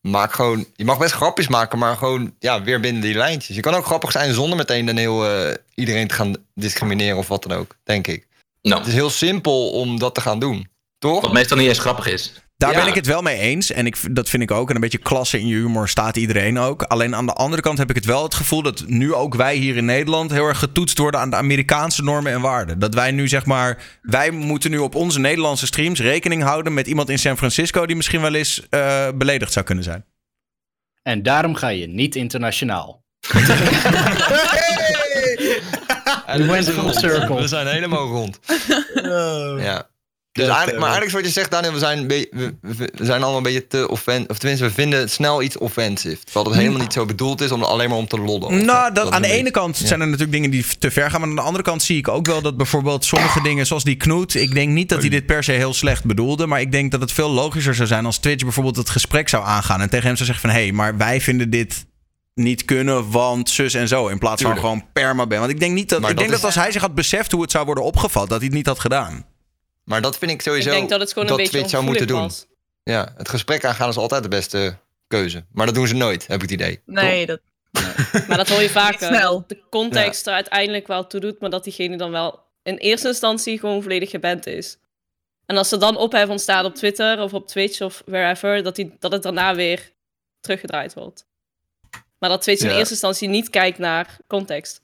Maak 0.00 0.32
gewoon, 0.32 0.66
je 0.76 0.84
mag 0.84 0.98
best 0.98 1.12
grapjes 1.12 1.48
maken, 1.48 1.78
maar 1.78 1.96
gewoon 1.96 2.34
ja, 2.38 2.62
weer 2.62 2.80
binnen 2.80 3.02
die 3.02 3.14
lijntjes. 3.14 3.56
Je 3.56 3.62
kan 3.62 3.74
ook 3.74 3.84
grappig 3.84 4.12
zijn 4.12 4.34
zonder 4.34 4.56
meteen 4.56 4.88
een 4.88 4.96
heel, 4.96 5.26
eh, 5.26 5.54
iedereen 5.74 6.08
te 6.08 6.14
gaan 6.14 6.36
discrimineren 6.54 7.18
of 7.18 7.28
wat 7.28 7.42
dan 7.42 7.58
ook, 7.58 7.76
denk 7.84 8.06
ik. 8.06 8.26
nou, 8.62 8.78
Het 8.78 8.88
is 8.88 8.94
heel 8.94 9.10
simpel 9.10 9.70
om 9.70 9.98
dat 9.98 10.14
te 10.14 10.20
gaan 10.20 10.38
doen, 10.38 10.68
toch? 10.98 11.20
wat 11.20 11.32
meestal 11.32 11.56
niet 11.56 11.68
eens 11.68 11.78
grappig 11.78 12.06
is. 12.06 12.32
Daar 12.60 12.70
Ja. 12.72 12.78
ben 12.78 12.86
ik 12.86 12.94
het 12.94 13.06
wel 13.06 13.22
mee 13.22 13.38
eens. 13.38 13.70
En 13.72 13.86
ik, 13.86 13.96
dat 14.14 14.28
vind 14.28 14.42
ik 14.42 14.50
ook. 14.50 14.68
En 14.68 14.74
een 14.74 14.80
beetje 14.80 14.98
klasse 14.98 15.38
in 15.38 15.46
je 15.46 15.54
humor 15.54 15.88
staat 15.88 16.16
iedereen 16.16 16.58
ook. 16.58 16.82
Alleen 16.82 17.14
aan 17.14 17.26
de 17.26 17.32
andere 17.32 17.62
kant 17.62 17.78
heb 17.78 17.88
ik 17.90 17.94
het 17.96 18.04
wel 18.04 18.22
het 18.22 18.34
gevoel 18.34 18.62
dat 18.62 18.84
nu 18.86 19.14
ook 19.14 19.34
wij 19.34 19.56
hier 19.56 19.76
in 19.76 19.84
Nederland 19.84 20.30
heel 20.30 20.46
erg 20.46 20.58
getoetst 20.58 20.98
worden 20.98 21.20
aan 21.20 21.30
de 21.30 21.36
Amerikaanse 21.36 22.02
normen 22.02 22.32
en 22.32 22.40
waarden. 22.40 22.78
Dat 22.78 22.94
wij 22.94 23.10
nu 23.10 23.28
zeg 23.28 23.46
maar. 23.46 23.98
Wij 24.02 24.30
moeten 24.30 24.70
nu 24.70 24.78
op 24.78 24.94
onze 24.94 25.20
Nederlandse 25.20 25.66
streams 25.66 26.00
rekening 26.00 26.42
houden 26.42 26.74
met 26.74 26.86
iemand 26.86 27.08
in 27.08 27.18
San 27.18 27.36
Francisco 27.36 27.86
die 27.86 27.96
misschien 27.96 28.20
wel 28.20 28.34
eens 28.34 28.62
eh, 28.70 29.08
beledigd 29.14 29.52
zou 29.52 29.64
kunnen 29.64 29.84
zijn. 29.84 30.04
En 31.02 31.22
daarom 31.22 31.54
ga 31.54 31.68
je 31.68 31.86
niet 31.86 32.16
internationaal. 32.16 33.04
We 33.28 33.42
zijn 36.46 36.64
full 36.64 36.74
rond. 36.82 36.94
circle. 36.94 37.40
We 37.40 37.48
zijn 37.48 37.66
helemaal 37.66 38.06
rond. 38.06 38.38
Oh. 38.94 39.54
Ja. 39.62 39.89
Dus 40.40 40.56
eigenlijk, 40.56 40.78
eh, 40.78 40.82
maar 40.82 41.00
eigenlijk 41.00 41.06
is 41.06 41.22
wat 41.22 41.34
je 41.34 41.40
zegt, 41.40 41.50
Daniel, 41.50 41.72
we 41.72 41.78
zijn, 41.78 42.06
we, 42.76 42.90
zijn 42.94 43.22
allemaal 43.22 43.36
een 43.36 43.42
beetje 43.42 43.66
te 43.66 43.88
offensief. 43.88 44.28
Of 44.28 44.38
tenminste, 44.38 44.66
we 44.66 44.72
vinden 44.72 45.10
snel 45.10 45.42
iets 45.42 45.58
offensief. 45.58 46.24
Terwijl 46.24 46.46
het 46.46 46.54
helemaal 46.54 46.80
niet 46.80 46.92
zo 46.92 47.04
bedoeld 47.04 47.40
is 47.40 47.52
om 47.52 47.62
alleen 47.62 47.88
maar 47.88 47.98
om 47.98 48.08
te 48.08 48.20
lollen. 48.20 48.64
Nou, 48.64 48.92
dat, 48.92 49.10
aan 49.10 49.22
de 49.22 49.30
ene 49.30 49.50
kant 49.50 49.78
ja. 49.78 49.86
zijn 49.86 50.00
er 50.00 50.06
natuurlijk 50.06 50.32
dingen 50.32 50.50
die 50.50 50.64
te 50.78 50.90
ver 50.90 51.10
gaan. 51.10 51.20
Maar 51.20 51.28
aan 51.28 51.34
de 51.34 51.40
andere 51.40 51.64
kant 51.64 51.82
zie 51.82 51.98
ik 51.98 52.08
ook 52.08 52.26
wel 52.26 52.42
dat 52.42 52.56
bijvoorbeeld 52.56 53.04
sommige 53.04 53.42
dingen, 53.42 53.66
zoals 53.66 53.84
die 53.84 53.96
Knoet. 53.96 54.34
Ik 54.34 54.54
denk 54.54 54.72
niet 54.72 54.88
dat 54.88 55.00
hij 55.00 55.08
dit 55.08 55.26
per 55.26 55.44
se 55.44 55.52
heel 55.52 55.74
slecht 55.74 56.04
bedoelde. 56.04 56.46
Maar 56.46 56.60
ik 56.60 56.72
denk 56.72 56.90
dat 56.90 57.00
het 57.00 57.12
veel 57.12 57.30
logischer 57.30 57.74
zou 57.74 57.88
zijn 57.88 58.06
als 58.06 58.18
Twitch 58.18 58.42
bijvoorbeeld 58.42 58.76
het 58.76 58.90
gesprek 58.90 59.28
zou 59.28 59.44
aangaan. 59.44 59.80
En 59.80 59.90
tegen 59.90 60.06
hem 60.06 60.16
zou 60.16 60.28
zeggen 60.28 60.48
van 60.48 60.58
hé, 60.58 60.64
hey, 60.64 60.72
maar 60.72 60.96
wij 60.96 61.20
vinden 61.20 61.50
dit 61.50 61.88
niet 62.34 62.64
kunnen, 62.64 63.10
want 63.10 63.50
zus 63.50 63.74
en 63.74 63.88
zo. 63.88 64.08
In 64.08 64.18
plaats 64.18 64.42
van 64.42 64.52
Tuurlijk. 64.52 64.74
gewoon 64.74 64.92
permaban. 64.92 65.38
Want 65.38 65.50
ik 65.50 65.60
denk 65.60 65.74
niet 65.74 65.88
dat. 65.88 66.00
Maar 66.00 66.10
ik 66.10 66.18
denk 66.18 66.30
dat 66.30 66.44
als 66.44 66.54
hij 66.54 66.72
zich 66.72 66.80
had 66.80 66.94
beseft 66.94 67.32
hoe 67.32 67.42
het 67.42 67.50
zou 67.50 67.64
worden 67.64 67.84
opgevat, 67.84 68.28
dat 68.28 68.38
hij 68.38 68.46
het 68.46 68.56
niet 68.56 68.66
had 68.66 68.80
gedaan. 68.80 69.24
Maar 69.90 70.00
dat 70.00 70.18
vind 70.18 70.30
ik 70.30 70.36
Ik 70.36 70.42
sowieso 70.42 70.70
denk 70.70 70.88
dat 70.88 71.00
het 71.00 71.12
gewoon 71.12 71.30
een 71.30 71.36
beetje 71.36 71.52
Twitch 71.52 71.70
zou 71.70 71.84
moeten 71.84 72.06
doen. 72.06 72.20
was. 72.20 72.46
Ja, 72.82 73.14
het 73.16 73.28
gesprek 73.28 73.64
aangaan 73.64 73.88
is 73.88 73.96
altijd 73.96 74.22
de 74.22 74.28
beste 74.28 74.76
keuze. 75.06 75.44
Maar 75.52 75.66
dat 75.66 75.74
doen 75.74 75.86
ze 75.86 75.94
nooit, 75.94 76.26
heb 76.26 76.36
ik 76.36 76.42
het 76.42 76.50
idee. 76.50 76.80
Nee, 76.86 77.26
dat, 77.26 77.40
Maar 78.28 78.36
dat 78.36 78.48
hoor 78.48 78.60
je 78.60 78.70
vaker. 78.70 79.06
Snel. 79.06 79.38
Dat 79.38 79.48
de 79.48 79.62
context 79.70 80.26
er 80.26 80.32
uiteindelijk 80.32 80.86
wel 80.86 81.06
toe 81.06 81.20
doet, 81.20 81.40
maar 81.40 81.50
dat 81.50 81.64
diegene 81.64 81.96
dan 81.96 82.10
wel 82.10 82.42
in 82.62 82.76
eerste 82.76 83.08
instantie 83.08 83.58
gewoon 83.58 83.82
volledig 83.82 84.10
geband 84.10 84.46
is. 84.46 84.78
En 85.46 85.56
als 85.56 85.72
er 85.72 85.78
dan 85.78 85.96
ophef 85.96 86.28
ontstaat 86.28 86.64
op 86.64 86.74
Twitter 86.74 87.20
of 87.20 87.34
op 87.34 87.46
Twitch 87.48 87.80
of 87.80 88.02
wherever, 88.06 88.62
dat, 88.62 88.76
die, 88.76 88.96
dat 88.98 89.12
het 89.12 89.22
daarna 89.22 89.54
weer 89.54 89.92
teruggedraaid 90.40 90.94
wordt. 90.94 91.26
Maar 92.18 92.30
dat 92.30 92.42
Twitch 92.42 92.62
in 92.62 92.70
eerste 92.70 92.90
instantie 92.90 93.28
niet 93.28 93.50
kijkt 93.50 93.78
naar 93.78 94.18
context. 94.26 94.82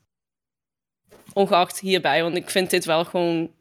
Ongeacht 1.33 1.81
hierbij, 1.81 2.23
want 2.23 2.37
ik 2.37 2.51
vind 2.51 2.71
dit 2.71 2.85
wel 2.85 3.05
gewoon 3.05 3.55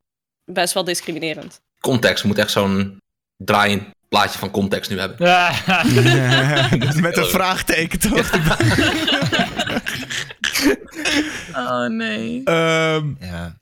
best 0.46 0.74
wel 0.74 0.84
discriminerend. 0.84 1.62
Context, 1.80 2.22
we 2.22 2.28
moeten 2.28 2.46
echt 2.46 2.54
zo'n 2.54 2.98
draaiend 3.38 3.84
plaatje 4.10 4.39
van 4.39 4.52
context 4.52 4.89
nu 4.89 5.00
hebben. 5.00 5.18
Met 7.02 7.18
een 7.18 7.26
vraagteken 7.26 8.00
toch? 8.00 8.32
oh 11.56 11.86
nee. 11.86 12.41
Ehm, 12.43 13.14
Ja. 13.20 13.56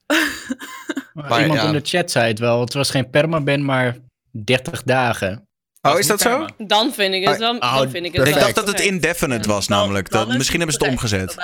Maar 1.13 1.41
Iemand 1.41 1.59
ja. 1.59 1.67
in 1.67 1.73
de 1.73 1.79
chat 1.83 2.11
zei 2.11 2.27
het 2.27 2.39
wel. 2.39 2.59
Het 2.59 2.73
was 2.73 2.89
geen 2.89 3.09
permaban, 3.09 3.65
maar 3.65 3.97
30 4.31 4.83
dagen. 4.83 5.47
Oh, 5.91 5.99
is 5.99 6.07
dat 6.07 6.21
zo? 6.21 6.45
Dan 6.57 6.93
vind 6.93 7.13
ik 7.13 7.27
het 7.27 7.37
wel. 7.37 7.55
Oh, 7.57 7.77
dan 7.77 7.89
vind 7.89 8.05
ik 8.05 8.13
het 8.13 8.27
Ik 8.27 8.33
dacht 8.33 8.55
dat 8.55 8.67
het 8.67 8.79
indefinite 8.79 9.47
was, 9.47 9.67
Dan- 9.67 9.77
namelijk. 9.77 10.09
dan 10.09 10.19
Dat, 10.21 10.29
is 10.31 10.37
misschien 10.37 10.59
hebben 10.59 10.77
ze 10.77 10.83
het 10.83 10.93
omgezet. 10.93 11.37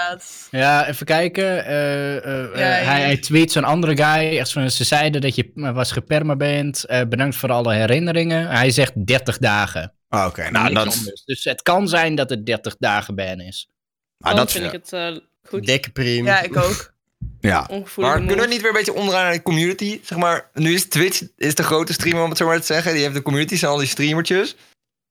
Ja, 0.52 0.88
even 0.88 1.06
kijken. 1.06 1.66
eh, 1.66 2.18
eh, 2.18 2.44
eh, 2.44 2.56
Ja, 2.60 2.78
ja. 2.78 2.84
Hij, 2.92 3.02
hij 3.02 3.18
tweet 3.18 3.52
zo'n 3.52 3.64
andere 3.64 3.98
guy. 4.04 4.38
Echt 4.38 4.52
van, 4.52 4.72
ze 4.72 4.84
zeiden 4.84 5.22
dat 5.22 5.36
je 5.36 5.52
was 5.54 5.92
gepermaband. 5.92 6.84
Eh 6.86 7.02
bedankt 7.10 7.36
voor 7.36 7.52
alle 7.52 7.74
herinneringen. 7.74 8.48
Hij 8.48 8.72
zegt 8.72 9.06
30 9.08 9.38
dagen. 9.38 9.94
Ah, 10.10 10.26
Oké, 10.28 10.50
nou, 10.50 10.74
dat, 10.74 10.88
anders. 10.96 11.24
Dus 11.26 11.44
het 11.44 11.62
kan 11.62 11.88
zijn 11.88 12.16
dat 12.16 12.30
het 12.30 12.46
30 12.46 12.76
dagen 12.80 13.16
ban 13.16 13.40
is. 13.40 13.70
nou, 14.18 14.36
Dan 14.36 14.44
dat 14.46 14.52
vind 14.52 14.66
ik 14.66 14.72
het 14.72 14.94
eh, 14.94 15.08
goed. 15.44 15.66
Dikke 15.66 15.90
priem. 15.92 16.26
Ja, 16.26 16.42
ik 16.42 16.58
ook. 16.58 16.94
Ja. 17.42 17.70
Maar 17.96 18.18
kunnen 18.18 18.40
we 18.40 18.48
niet 18.48 18.62
weer 18.62 18.70
een 18.70 18.76
beetje 18.78 18.94
omdraaien 18.94 19.26
naar 19.26 19.34
de 19.34 19.42
community? 19.42 20.00
Zeg 20.04 20.18
maar, 20.18 20.50
nu 20.54 20.74
is 20.74 20.86
Twitch 20.88 21.22
is 21.38 21.56
de 21.56 21.64
grote 21.64 21.94
streamer, 21.94 22.24
om 22.24 22.30
het 22.30 22.38
zo 22.38 22.46
maar 22.46 22.60
te 22.60 22.66
zeggen. 22.66 22.94
Die 22.94 23.02
heeft 23.02 23.14
de 23.14 23.22
community, 23.22 23.56
zijn 23.56 23.72
al 23.72 23.78
die 23.78 23.88
streamertjes. 23.88 24.56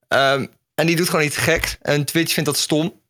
Ehm, 0.09 0.47
en 0.75 0.87
die 0.87 0.97
doet 0.97 1.09
gewoon 1.09 1.25
iets 1.25 1.37
geks. 1.37 1.77
En 1.83 2.05
Twitch 2.05 2.33
vindt 2.33 2.49
dat 2.49 2.59
stom. 2.59 3.01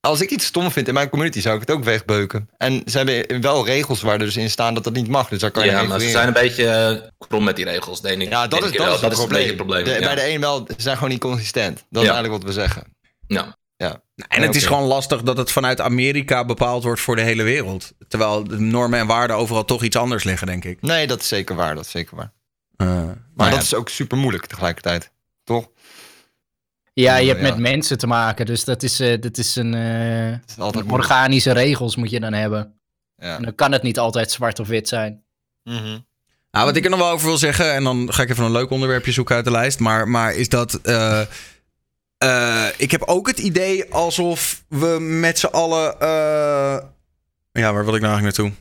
Als 0.00 0.20
ik 0.20 0.30
iets 0.30 0.46
stom 0.46 0.70
vind 0.70 0.88
in 0.88 0.94
mijn 0.94 1.08
community, 1.08 1.40
zou 1.40 1.54
ik 1.54 1.60
het 1.60 1.70
ook 1.70 1.84
wegbeuken. 1.84 2.48
En 2.56 2.82
ze 2.86 2.96
hebben 2.96 3.40
wel 3.40 3.66
regels 3.66 4.02
waar 4.02 4.12
er 4.12 4.18
dus 4.18 4.36
in 4.36 4.50
staan 4.50 4.74
dat 4.74 4.84
dat 4.84 4.92
niet 4.92 5.08
mag. 5.08 5.28
Dus 5.28 5.38
daar 5.40 5.50
kan 5.50 5.64
je 5.64 5.70
Ja, 5.70 5.76
even 5.76 5.88
maar 5.88 6.00
ze 6.00 6.08
zijn 6.08 6.26
een 6.26 6.32
beetje 6.32 6.66
eh, 6.68 7.26
krom 7.28 7.44
met 7.44 7.56
die 7.56 7.64
regels, 7.64 8.00
denk 8.00 8.22
ik. 8.22 8.28
Ja, 8.28 8.46
dat 8.46 8.60
Denk 8.60 8.72
is, 8.72 8.78
dat 8.78 8.86
is 8.86 8.92
het 8.92 9.00
dat 9.00 9.12
probleem. 9.12 9.40
is 9.42 9.50
een 9.50 9.56
beetje 9.56 9.74
het 9.74 9.84
probleem. 9.84 9.84
De- 9.84 9.90
ja. 10.08 10.14
Bij 10.14 10.24
de 10.24 10.30
een 10.34 10.40
wel, 10.40 10.64
ze 10.68 10.74
zijn 10.82 10.94
gewoon 10.96 11.10
niet 11.10 11.20
consistent. 11.20 11.84
Dat 11.90 12.02
is 12.02 12.08
eigenlijk 12.08 12.42
wat 12.42 12.54
we 12.54 12.60
zeggen. 12.60 12.84
Ja. 13.26 13.56
En 14.28 14.42
het 14.42 14.54
is 14.54 14.66
gewoon 14.66 14.82
lastig 14.82 15.22
dat 15.22 15.36
het 15.36 15.50
vanuit 15.52 15.80
Amerika 15.80 16.44
bepaald 16.44 16.82
wordt 16.84 17.00
voor 17.00 17.16
de 17.16 17.22
hele 17.22 17.42
wereld. 17.42 17.92
Terwijl 18.08 18.44
de 18.44 18.58
normen 18.60 18.98
en 18.98 19.06
waarden 19.06 19.36
overal 19.36 19.64
toch 19.64 19.82
iets 19.82 19.96
anders 19.96 20.24
liggen, 20.24 20.46
denk 20.46 20.64
ik. 20.64 20.82
Nee, 20.82 21.06
dat 21.06 21.20
is 21.20 21.28
zeker 21.28 21.54
waar. 21.54 21.74
Dat 21.74 21.84
is 21.84 21.90
zeker 21.90 22.16
waar. 22.16 22.32
Eh, 22.76 22.86
Maar 22.86 23.16
maar 23.34 23.46
dat 23.50 23.58
ja, 23.58 23.64
is 23.64 23.74
ook 23.74 23.88
super 23.88 24.18
moeilijk 24.18 24.46
tegelijkertijd. 24.46 25.12
Toch? 25.44 25.68
Ja, 26.92 27.16
je 27.16 27.28
hebt 27.28 27.40
Ja. 27.40 27.46
met 27.48 27.58
mensen 27.58 27.98
te 27.98 28.06
maken. 28.06 28.46
Dus 28.46 28.64
dat 28.64 28.82
is, 28.82 29.00
eh, 29.00 29.20
dat 29.20 29.38
is 29.38 29.56
een... 29.56 29.74
eh, 29.74 30.30
Het 30.40 30.50
is 30.50 30.58
altijd 30.58 30.84
moeilijk. 30.84 30.92
organische 31.10 31.52
regels 31.52 31.96
moet 31.96 32.10
je 32.10 32.20
dan 32.20 32.32
hebben. 32.32 32.78
Ja. 33.16 33.36
En 33.36 33.42
dan 33.42 33.54
kan 33.54 33.72
het 33.72 33.82
niet 33.82 33.98
altijd 33.98 34.30
zwart 34.30 34.58
of 34.60 34.68
wit 34.68 34.88
zijn. 34.88 35.24
Mhm. 35.62 35.98
Nou, 36.50 36.66
wat 36.66 36.76
ik 36.76 36.84
er 36.84 36.90
nog 36.90 36.98
wel 36.98 37.10
over 37.10 37.26
wil 37.26 37.36
zeggen, 37.36 37.72
en 37.74 37.84
dan 37.84 38.12
ga 38.12 38.22
ik 38.22 38.30
even 38.30 38.44
een 38.44 38.52
leuk 38.52 38.70
onderwerpje 38.70 39.12
zoeken 39.12 39.34
uit 39.36 39.44
de 39.44 39.50
lijst. 39.50 39.78
Maar, 39.78 40.08
maar 40.08 40.34
is 40.34 40.48
dat. 40.48 40.80
Eh, 42.18 42.66
ik 42.76 42.90
heb 42.90 43.02
ook 43.02 43.26
het 43.26 43.38
idee 43.38 43.92
alsof 43.92 44.64
we 44.68 44.96
met 45.00 45.38
z'n 45.38 45.46
allen. 45.46 46.00
eh, 46.00 46.78
ja, 47.52 47.72
waar 47.72 47.84
wil 47.84 47.94
ik 47.94 48.00
nou 48.00 48.12
eigenlijk 48.14 48.36
naartoe? 48.36 48.52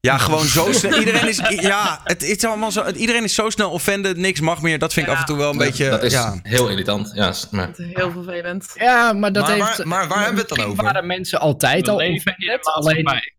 Ja, 0.00 0.18
gewoon 0.26 0.44
zo 0.44 0.72
snel. 0.72 0.98
Iedereen 0.98 1.28
is, 1.28 1.40
ja, 1.72 2.00
het, 2.04 2.22
is 2.22 2.44
allemaal 2.44 2.70
zo, 2.72 2.84
het- 2.84 2.96
iedereen 2.96 3.24
is 3.24 3.34
zo 3.34 3.50
snel 3.50 3.70
offended. 3.70 4.16
Niks 4.16 4.40
mag 4.40 4.62
meer. 4.62 4.78
Dat 4.78 4.92
vind 4.92 5.06
ik 5.06 5.12
af 5.12 5.18
en 5.20 5.24
toe 5.26 5.36
wel 5.36 5.50
een 5.50 5.58
beetje. 5.58 5.88
dat 5.90 6.02
is 6.02 6.12
ja. 6.12 6.38
heel 6.42 6.68
irritant. 6.68 7.10
Ja, 7.14 7.34
maar, 7.50 7.66
Het 7.66 7.78
is 7.78 7.86
heel 7.92 8.10
vervelend. 8.10 8.70
Ja, 8.74 9.12
maar 9.12 9.32
dat 9.32 9.46
Maar 9.46 9.54
heeft... 9.56 9.76
waar- 9.76 9.86
maar 9.88 10.08
waar 10.08 10.18
hebben 10.24 10.34
we 10.34 10.40
het 10.40 10.48
dan 10.48 10.58
misschien 10.58 10.70
over? 10.72 10.84
waren 10.84 11.06
mensen 11.06 11.40
altijd 11.40 11.88
al 11.88 11.96
We 11.96 12.02
leven 12.02 12.34
in 12.36 12.48
een 12.48 12.54
offended, 12.58 12.74
alleen... 12.74 13.02
maatschappij. 13.04 13.34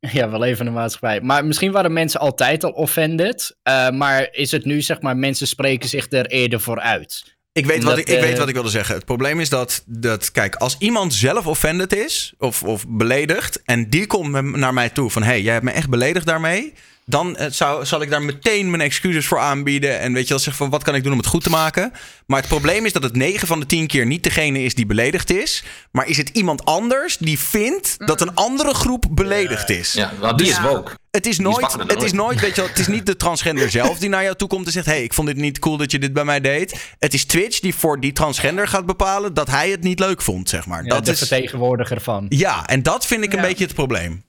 Ja, 0.12 0.30
wel 0.30 0.44
even 0.44 0.66
in 0.66 0.72
de 0.72 0.78
maatschappij. 0.78 1.20
Maar 1.20 1.44
misschien 1.44 1.72
waren 1.72 1.92
mensen 1.92 2.20
altijd 2.20 2.64
al 2.64 2.70
offended. 2.70 3.56
eh, 3.62 3.90
maar 3.90 4.28
is 4.30 4.50
het 4.50 4.64
nu, 4.64 4.82
zeg 4.82 5.00
maar, 5.00 5.16
mensen 5.16 5.46
spreken 5.46 5.88
zich 5.88 6.10
er 6.12 6.26
eerder 6.26 6.60
voor 6.60 6.80
uit. 6.80 7.33
Ik 7.54 7.66
weet, 7.66 7.82
wat 7.84 7.98
ik, 7.98 8.08
ik 8.08 8.20
weet 8.20 8.32
eh, 8.32 8.38
wat 8.38 8.48
ik 8.48 8.54
wilde 8.54 8.68
zeggen. 8.68 8.94
Het 8.94 9.04
probleem 9.04 9.40
is 9.40 9.48
dat, 9.48 9.82
dat 9.86 10.32
kijk, 10.32 10.54
als 10.54 10.76
iemand 10.78 11.14
zelf 11.14 11.46
offended 11.46 11.94
is 11.94 12.34
of, 12.38 12.62
of 12.62 12.84
beledigd 12.88 13.62
en 13.64 13.90
die 13.90 14.06
komt 14.06 14.56
naar 14.56 14.74
mij 14.74 14.88
toe 14.88 15.10
van 15.10 15.22
hé, 15.22 15.28
hey, 15.28 15.42
jij 15.42 15.52
hebt 15.52 15.64
me 15.64 15.70
echt 15.70 15.88
beledigd 15.88 16.26
daarmee, 16.26 16.72
dan 17.06 17.36
eh, 17.36 17.50
zou, 17.50 17.84
zal 17.86 18.02
ik 18.02 18.10
daar 18.10 18.22
meteen 18.22 18.70
mijn 18.70 18.82
excuses 18.82 19.26
voor 19.26 19.38
aanbieden 19.38 19.98
en 20.00 20.12
weet 20.12 20.22
je 20.22 20.28
wel 20.28 20.38
zeggen 20.38 20.62
van 20.62 20.70
wat 20.70 20.82
kan 20.82 20.94
ik 20.94 21.02
doen 21.02 21.12
om 21.12 21.18
het 21.18 21.26
goed 21.26 21.42
te 21.42 21.50
maken. 21.50 21.92
Maar 22.26 22.38
het 22.38 22.48
probleem 22.48 22.84
is 22.86 22.92
dat 22.92 23.02
het 23.02 23.16
9 23.16 23.46
van 23.46 23.60
de 23.60 23.66
10 23.66 23.86
keer 23.86 24.06
niet 24.06 24.22
degene 24.22 24.62
is 24.62 24.74
die 24.74 24.86
beledigd 24.86 25.30
is, 25.30 25.64
maar 25.92 26.06
is 26.08 26.16
het 26.16 26.28
iemand 26.28 26.64
anders 26.64 27.16
die 27.16 27.38
vindt 27.38 27.94
dat 28.06 28.20
een 28.20 28.34
andere 28.34 28.74
groep 28.74 29.06
beledigd 29.10 29.70
is. 29.70 29.92
ja, 29.92 30.32
die 30.32 30.48
is 30.48 30.60
woke. 30.60 30.92
Het 31.10 31.26
is 31.26 31.38
nooit, 31.38 31.72
het 31.72 31.96
is 31.96 32.02
ooit. 32.02 32.12
nooit, 32.12 32.40
weet 32.40 32.54
je 32.54 32.60
wel, 32.60 32.70
het 32.70 32.78
is 32.78 32.86
niet 32.86 33.06
de 33.06 33.16
transgender 33.16 33.70
zelf 33.80 33.98
die 33.98 34.08
naar 34.08 34.22
jou 34.22 34.36
toe 34.36 34.48
komt 34.48 34.66
en 34.66 34.72
zegt: 34.72 34.86
hey, 34.86 35.02
ik 35.02 35.14
vond 35.14 35.28
dit 35.28 35.36
niet 35.36 35.58
cool 35.58 35.76
dat 35.76 35.90
je 35.90 35.98
dit 35.98 36.12
bij 36.12 36.24
mij 36.24 36.40
deed. 36.40 36.94
Het 36.98 37.14
is 37.14 37.24
Twitch 37.24 37.60
die 37.60 37.74
voor 37.74 38.00
die 38.00 38.12
transgender 38.12 38.68
gaat 38.68 38.86
bepalen 38.86 39.34
dat 39.34 39.50
hij 39.50 39.70
het 39.70 39.82
niet 39.82 39.98
leuk 39.98 40.22
vond, 40.22 40.48
zeg 40.48 40.66
maar. 40.66 40.82
Ja, 40.82 40.88
dat 40.88 41.04
de 41.04 41.10
is, 41.12 41.18
vertegenwoordiger 41.18 42.00
van. 42.00 42.26
ja, 42.28 42.66
en 42.66 42.82
dat 42.82 43.06
vind 43.06 43.24
ik 43.24 43.32
een 43.32 43.38
Ja. 43.40 43.44
beetje 43.46 43.64
het 43.64 43.74
probleem. 43.74 44.24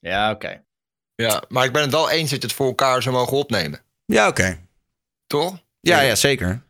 Ja, 0.00 0.30
oké. 0.30 0.62
Ja, 1.22 1.42
maar 1.48 1.64
ik 1.64 1.72
ben 1.72 1.82
het 1.82 1.90
wel 1.90 2.10
eens 2.10 2.30
dat 2.30 2.40
je 2.40 2.46
het 2.46 2.56
voor 2.56 2.66
elkaar 2.66 3.02
zou 3.02 3.14
mogen 3.14 3.36
opnemen. 3.36 3.80
Ja, 4.06 4.28
oké. 4.28 4.58
Toch? 5.26 5.58
Ja, 5.80 6.00
ja, 6.00 6.14
zeker. 6.14 6.62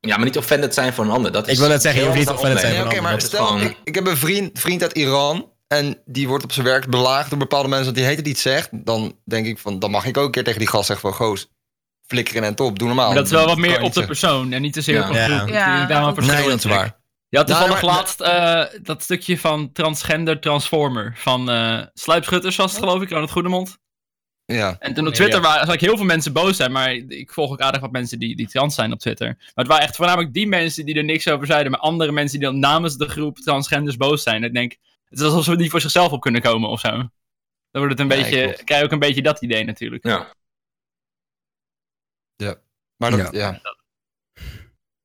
Ja, 0.00 0.16
maar 0.16 0.24
niet 0.24 0.36
offended 0.36 0.74
zijn 0.74 0.92
voor 0.92 1.04
een 1.04 1.10
ander. 1.10 1.32
Dat 1.32 1.46
is 1.46 1.52
Ik 1.52 1.58
wil 1.58 1.68
net 1.68 1.82
zeggen, 1.82 2.00
je 2.00 2.06
hoeft 2.06 2.18
niet 2.18 2.28
offended 2.30 2.60
zijn 2.60 2.72
Nee, 2.72 2.82
oké, 2.84 2.94
van 2.94 3.02
maar 3.02 3.12
Dat 3.12 3.22
is 3.22 3.28
stel, 3.28 3.46
gewoon- 3.46 3.60
ik, 3.62 3.76
ik 3.84 3.94
heb 3.94 4.06
een 4.06 4.16
vriend, 4.16 4.58
vriend 4.58 4.82
uit 4.82 4.92
Iran. 4.92 5.50
En 5.66 5.98
die 6.04 6.28
wordt 6.28 6.44
op 6.44 6.52
zijn 6.52 6.66
werk 6.66 6.90
belaagd 6.90 7.30
door 7.30 7.38
bepaalde 7.38 7.68
mensen. 7.68 7.84
Want 7.86 7.96
die 7.96 8.06
heet 8.06 8.16
het 8.16 8.26
iets 8.26 8.42
zegt. 8.42 8.68
Dan 8.72 9.16
denk 9.24 9.46
ik 9.46 9.58
van, 9.58 9.78
dan 9.78 9.90
mag 9.90 10.04
ik 10.04 10.16
ook 10.16 10.24
een 10.24 10.30
keer 10.30 10.44
tegen 10.44 10.58
die 10.58 10.68
gast 10.68 10.86
zeggen 10.86 11.08
van, 11.10 11.18
goos, 11.18 11.48
flikker 12.06 12.36
in 12.36 12.44
en 12.44 12.54
top, 12.54 12.78
doe 12.78 12.86
normaal. 12.86 13.06
Maar 13.06 13.16
dat 13.16 13.24
is 13.24 13.30
wel 13.30 13.46
wat 13.46 13.56
meer 13.56 13.80
op 13.80 13.92
de 13.92 14.04
persoon 14.06 14.52
en 14.52 14.62
niet 14.62 14.72
te 14.72 14.80
zeer 14.80 15.08
op 15.08 15.14
Ja. 15.14 15.24
een 15.24 15.30
Ja. 15.30 15.36
groep. 15.38 15.48
Ja. 15.88 16.14
Verschil 16.14 16.34
Nee, 16.36 16.48
dat 16.48 16.58
is 16.58 16.64
waar. 16.64 16.96
Je 17.28 17.36
had 17.38 17.46
Nou, 17.48 17.60
toevallig 17.60 17.82
maar- 17.84 17.94
laatst 17.94 18.20
eh, 18.20 18.80
dat 18.82 19.02
stukje 19.02 19.38
van 19.38 19.72
transgender 19.72 20.40
transformer 20.40 21.12
van 21.16 21.50
eh 21.50 21.82
Sluipschutters 21.94 22.56
was 22.56 22.70
het 22.72 22.80
geloof 22.80 23.02
ik, 23.02 23.12
aan 23.12 23.20
het 23.22 23.30
Goedemond. 23.30 23.78
Ja. 24.46 24.76
En 24.78 24.94
toen 24.94 25.06
op 25.06 25.12
Ja. 25.12 25.18
Twitter 25.18 25.40
waren, 25.40 25.66
zag 25.66 25.74
ik 25.74 25.80
heel 25.80 25.96
veel 25.96 26.06
mensen 26.06 26.32
boos 26.32 26.56
zijn, 26.56 26.72
maar 26.72 26.94
ik 26.94 27.32
volg 27.32 27.50
ook 27.50 27.60
aardig 27.60 27.80
wat 27.80 27.92
mensen 27.92 28.18
die, 28.18 28.36
die 28.36 28.48
trans 28.48 28.74
zijn 28.74 28.92
op 28.92 28.98
Twitter. 28.98 29.26
Maar 29.26 29.52
het 29.54 29.66
waren 29.66 29.84
echt 29.84 29.96
voornamelijk 29.96 30.32
die 30.32 30.46
mensen 30.46 30.84
die 30.84 30.94
er 30.94 31.04
niks 31.04 31.28
over 31.28 31.46
zeiden, 31.46 31.70
maar 31.70 31.80
andere 31.80 32.12
mensen 32.12 32.38
die 32.38 32.48
dan 32.48 32.58
namens 32.58 32.96
de 32.96 33.08
groep 33.08 33.38
transgenders 33.38 33.96
boos 33.96 34.22
zijn. 34.22 34.44
Ik 34.44 34.54
denk, 34.54 34.76
het 35.08 35.18
is 35.18 35.24
alsof 35.24 35.44
ze 35.44 35.54
niet 35.54 35.70
voor 35.70 35.80
zichzelf 35.80 36.12
op 36.12 36.20
kunnen 36.20 36.40
komen 36.40 36.68
of 36.68 36.80
zo. 36.80 36.90
Dan 36.90 37.08
wordt 37.70 37.90
het 37.90 38.00
een 38.00 38.08
beetje, 38.08 38.64
krijg 38.64 38.80
je 38.80 38.86
ook 38.86 38.92
een 38.92 38.98
beetje 38.98 39.22
dat 39.22 39.42
idee 39.42 39.64
natuurlijk. 39.64 40.04
Ja. 40.04 40.34
Maar 42.96 43.10
dat, 43.10 43.32
ja. 43.32 43.60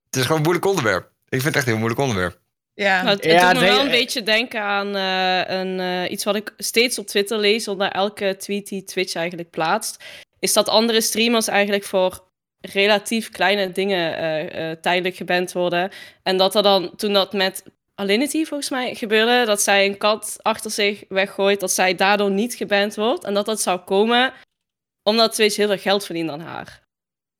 Het 0.05 0.15
is 0.15 0.21
gewoon 0.21 0.37
een 0.37 0.43
moeilijk 0.43 0.65
onderwerp. 0.65 1.05
Ik 1.05 1.41
vind 1.41 1.43
het 1.43 1.55
echt 1.55 1.63
een 1.63 1.71
heel 1.71 1.77
moeilijk 1.77 2.01
onderwerp. 2.01 2.39
Ja. 2.81 3.01
Nou, 3.01 3.15
het, 3.15 3.25
Ja, 3.25 3.53
doet 3.53 3.61
me 3.61 3.67
nee, 3.67 3.75
wel 3.75 3.85
een 3.85 3.91
eh, 3.91 3.99
beetje 3.99 4.23
denken 4.23 4.61
aan 4.61 4.95
eh, 4.95 5.59
een, 5.59 5.79
eh, 5.79 6.11
iets 6.11 6.23
wat 6.23 6.35
ik 6.35 6.53
steeds 6.57 6.99
op 6.99 7.07
Twitter 7.07 7.37
lees 7.37 7.67
onder 7.67 7.91
elke 7.91 8.35
tweet 8.37 8.67
die 8.67 8.83
Twitch 8.83 9.15
eigenlijk 9.15 9.49
plaatst. 9.49 10.03
Is 10.39 10.53
dat 10.53 10.69
andere 10.69 11.01
streamers 11.01 11.47
eigenlijk 11.47 11.83
voor 11.83 12.29
relatief 12.61 13.29
kleine 13.29 13.71
dingen 13.71 14.17
eh, 14.17 14.71
eh, 14.71 14.77
tijdelijk 14.79 15.15
geband 15.15 15.51
worden. 15.51 15.91
En 16.23 16.37
dat 16.37 16.55
er 16.55 16.63
dan, 16.63 16.95
toen 16.95 17.13
dat 17.13 17.33
met 17.33 17.63
Alinity 17.95 18.45
volgens 18.45 18.69
mij 18.69 18.95
gebeurde, 18.95 19.45
dat 19.45 19.61
zij 19.61 19.85
een 19.85 19.97
kat 19.97 20.37
achter 20.41 20.71
zich 20.71 21.03
weggooit, 21.09 21.59
dat 21.59 21.71
zij 21.71 21.95
daardoor 21.95 22.31
niet 22.31 22.53
geband 22.53 22.95
wordt. 22.95 23.23
En 23.23 23.33
dat 23.33 23.45
dat 23.45 23.61
zou 23.61 23.79
komen 23.79 24.33
omdat 25.03 25.33
Twitch 25.33 25.55
heel 25.55 25.67
veel 25.67 25.77
geld 25.77 26.05
verdient 26.05 26.29
aan 26.29 26.39
haar. 26.39 26.81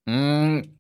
Mm, 0.03 0.79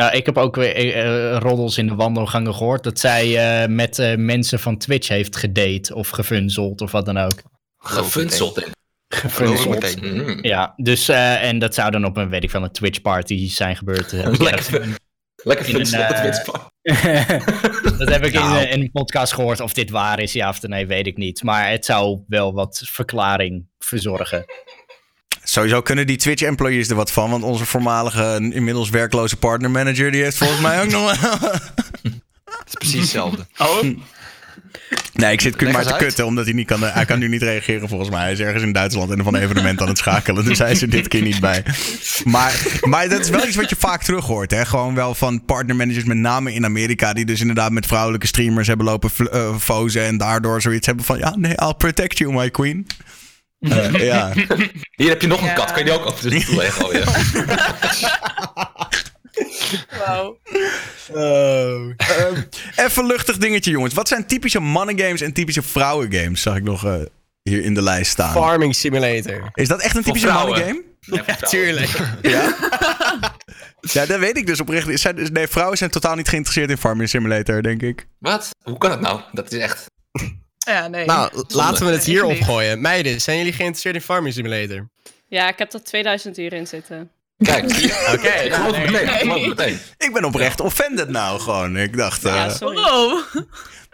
ja, 0.00 0.10
ik 0.12 0.26
heb 0.26 0.38
ook 0.38 0.56
weer 0.56 0.74
eh, 0.74 1.00
eh, 1.34 1.38
roddels 1.40 1.78
in 1.78 1.86
de 1.86 1.94
wandelgangen 1.94 2.54
gehoord 2.54 2.82
dat 2.84 2.98
zij 2.98 3.36
eh, 3.62 3.68
met 3.68 3.98
eh, 3.98 4.16
mensen 4.16 4.58
van 4.60 4.78
Twitch 4.78 5.08
heeft 5.08 5.36
gedate 5.36 5.94
of 5.94 6.08
gefunzeld 6.08 6.80
of 6.80 6.92
wat 6.92 7.06
dan 7.06 7.16
ook. 7.18 7.42
Gefunzeld, 7.78 8.68
Gefunzeld. 9.08 10.00
Mm. 10.02 10.38
Ja, 10.42 10.72
dus 10.76 11.08
eh, 11.08 11.42
en 11.42 11.58
dat 11.58 11.74
zou 11.74 11.90
dan 11.90 12.04
op 12.04 12.16
een, 12.16 12.28
weet 12.28 12.42
ik 12.44 12.50
van 12.50 12.62
een 12.62 12.70
Twitch 12.72 13.00
party 13.00 13.48
zijn 13.50 13.76
gebeurd. 13.76 14.12
eh, 14.12 14.32
Lekker, 14.38 14.86
lekker 15.36 15.66
een, 15.68 15.74
funzeld, 15.74 16.08
dat 16.08 16.16
eh, 16.16 16.22
witspak. 16.22 16.70
dat 17.98 18.08
heb 18.08 18.24
ik 18.24 18.32
in, 18.34 18.40
Nou. 18.40 18.58
in 18.66 18.80
een 18.80 18.90
podcast 18.90 19.32
gehoord. 19.32 19.60
Of 19.60 19.72
dit 19.72 19.90
waar 19.90 20.20
is, 20.20 20.32
ja 20.32 20.48
of 20.48 20.62
nee, 20.62 20.86
weet 20.86 21.06
ik 21.06 21.16
niet. 21.16 21.42
Maar 21.42 21.70
het 21.70 21.84
zou 21.84 22.20
wel 22.28 22.52
wat 22.52 22.82
verklaring 22.84 23.66
verzorgen. 23.78 24.44
Sowieso 25.48 25.82
kunnen 25.82 26.06
die 26.06 26.16
Twitch-employees 26.16 26.88
er 26.88 26.96
wat 26.96 27.10
van, 27.10 27.30
want 27.30 27.42
onze 27.42 27.64
voormalige, 27.64 28.50
inmiddels 28.52 28.90
werkloze 28.90 29.36
partnermanager, 29.36 30.10
die 30.10 30.22
heeft 30.22 30.36
volgens 30.36 30.60
mij 30.60 30.82
ook 30.82 30.90
nog 30.90 31.20
wel... 31.20 31.50
Het 32.44 32.68
is 32.68 32.74
precies 32.74 33.00
hetzelfde. 33.00 33.46
Oh, 33.58 33.82
Nee, 35.12 35.32
ik 35.32 35.40
zit 35.40 35.60
maar 35.72 35.82
te 35.82 35.92
uit. 35.92 36.02
kutten, 36.02 36.26
omdat 36.26 36.44
hij 36.44 36.54
niet 36.54 36.66
kan. 36.66 36.82
Hij 36.82 37.04
kan 37.04 37.18
nu 37.18 37.28
niet 37.28 37.42
reageren 37.42 37.88
volgens 37.88 38.10
mij. 38.10 38.20
Hij 38.20 38.32
is 38.32 38.40
ergens 38.40 38.62
in 38.62 38.72
Duitsland 38.72 39.10
en 39.10 39.24
van 39.24 39.34
een 39.34 39.42
evenement 39.42 39.80
aan 39.80 39.88
het 39.88 39.98
schakelen. 39.98 40.44
Dus 40.44 40.58
hij 40.58 40.70
is 40.70 40.82
er 40.82 40.90
dit 40.90 41.08
keer 41.08 41.22
niet 41.22 41.40
bij. 41.40 41.64
Maar, 42.24 42.78
maar 42.80 43.08
dat 43.08 43.20
is 43.20 43.28
wel 43.28 43.46
iets 43.46 43.56
wat 43.56 43.70
je 43.70 43.76
vaak 43.78 44.02
terug 44.02 44.24
hoort. 44.26 44.50
Hè? 44.50 44.64
Gewoon 44.64 44.94
wel 44.94 45.14
van 45.14 45.44
partnermanagers, 45.44 46.04
met 46.04 46.16
name 46.16 46.52
in 46.52 46.64
Amerika, 46.64 47.12
die 47.12 47.24
dus 47.24 47.40
inderdaad 47.40 47.70
met 47.72 47.86
vrouwelijke 47.86 48.26
streamers 48.26 48.66
hebben 48.66 48.86
lopen 48.86 49.10
eh, 49.30 49.56
fozen. 49.56 50.02
En 50.02 50.16
daardoor 50.16 50.62
zoiets 50.62 50.86
hebben 50.86 51.04
van: 51.04 51.18
ja, 51.18 51.36
nee, 51.36 51.54
I'll 51.54 51.74
protect 51.74 52.18
you, 52.18 52.32
my 52.32 52.50
queen. 52.50 52.86
Eh, 53.70 54.04
ja. 54.04 54.32
Hier 54.96 55.08
heb 55.08 55.20
je 55.20 55.26
nog 55.26 55.40
een 55.40 55.46
Ja. 55.46 55.52
kat, 55.52 55.66
kan 55.66 55.78
je 55.78 55.84
die 55.84 55.92
ook 55.92 56.06
over 56.06 56.30
de 56.30 56.40
stoel 56.40 56.60
heen 56.60 56.72
gooien? 56.72 57.04
Wauw. 59.98 60.38
Ehm, 61.14 61.92
even 62.76 63.06
luchtig 63.06 63.36
dingetje, 63.36 63.70
jongens. 63.70 63.94
Wat 63.94 64.08
zijn 64.08 64.26
typische 64.26 64.60
mannengames 64.60 65.20
en 65.20 65.32
typische 65.32 65.62
vrouwengames? 65.62 66.42
Zag 66.42 66.56
ik 66.56 66.62
nog 66.62 66.84
eh, 66.84 66.94
hier 67.42 67.62
in 67.64 67.74
de 67.74 67.82
lijst 67.82 68.10
staan. 68.10 68.32
Farming 68.32 68.74
Simulator. 68.74 69.50
Is 69.54 69.68
dat 69.68 69.80
echt 69.80 69.96
een 69.96 70.02
typische 70.02 70.26
mannengame? 70.32 70.82
Ja, 71.00 71.24
Tuurlijk. 71.40 71.90
Ja? 72.22 72.54
ja, 73.80 74.06
dat 74.06 74.18
weet 74.18 74.36
ik 74.36 74.46
dus 74.46 74.60
oprecht. 74.60 75.00
Zijn, 75.00 75.28
nee, 75.32 75.48
vrouwen 75.48 75.78
zijn 75.78 75.90
totaal 75.90 76.14
niet 76.14 76.28
geïnteresseerd 76.28 76.70
in 76.70 76.76
Farming 76.78 77.08
Simulator, 77.08 77.62
denk 77.62 77.82
ik. 77.82 78.06
Wat? 78.18 78.50
Hoe 78.62 78.78
kan 78.78 78.90
het 78.90 79.00
nou? 79.00 79.20
Dat 79.32 79.52
is 79.52 79.58
echt... 79.58 79.84
Ja, 80.74 80.88
nee. 80.88 81.04
Nou, 81.04 81.44
laten 81.48 81.86
we 81.86 81.92
het 81.92 82.04
hier 82.04 82.24
opgooien. 82.24 82.80
Meiden, 82.80 83.20
zijn 83.20 83.36
jullie 83.36 83.52
geïnteresseerd 83.52 83.94
in 83.94 84.00
Farming 84.00 84.34
Simulator? 84.34 84.88
Ja, 85.28 85.48
ik 85.48 85.58
heb 85.58 85.72
er 85.72 85.82
2000 85.82 86.38
uur 86.38 86.52
in 86.52 86.66
zitten. 86.66 87.10
Kijk, 87.38 87.64
Oké. 88.12 88.28
het 88.28 89.24
meteen. 89.24 89.78
Ik 89.98 90.12
ben 90.12 90.24
oprecht 90.24 90.60
offended 90.60 91.08
nou 91.08 91.40
gewoon. 91.40 91.76
Ik 91.76 91.96
dacht, 91.96 92.24
eh 92.24 92.34
Ja, 92.34 92.48
sorry. 92.48 92.76
Wow. 92.76 93.20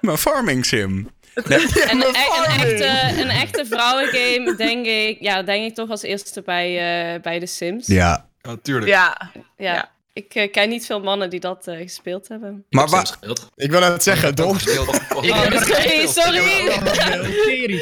maar 0.01 0.17
Farming 0.17 0.67
Sim. 0.67 1.11
En 1.35 1.53
een, 1.53 2.01
e- 2.01 2.39
een, 2.39 2.61
echte, 2.61 3.21
een 3.21 3.31
echte 3.31 3.67
vrouwengame, 3.67 4.55
denk 4.57 4.87
ik, 4.87 5.17
ja, 5.21 5.43
denk 5.43 5.65
ik 5.65 5.75
toch 5.75 5.91
als 5.91 6.03
eerste 6.03 6.43
bij, 6.43 6.69
eh, 7.15 7.21
bij 7.21 7.41
The 7.41 7.47
Sims. 7.47 7.87
Ja. 7.87 8.29
Natuurlijk. 8.43 8.91
Ja. 8.91 9.31
Ja. 9.35 9.75
Ja. 9.75 9.91
Ik 10.15 10.35
eh, 10.35 10.51
ken 10.51 10.69
niet 10.69 10.87
veel 10.87 11.01
mannen 11.01 11.31
die 11.31 11.41
dat 11.41 11.67
eh, 11.67 11.77
gespeeld 11.77 12.29
hebben. 12.29 12.65
Maar 12.71 12.89
waar... 12.89 13.07
gespeeld. 13.07 13.47
Ik 13.55 13.71
wil 13.71 13.81
net 13.81 14.03
zeggen, 14.03 14.35
Don. 14.35 14.51
Oh, 14.51 14.59
sorry, 14.59 16.07
sorry. 16.07 16.07
Sorry, 16.07 17.79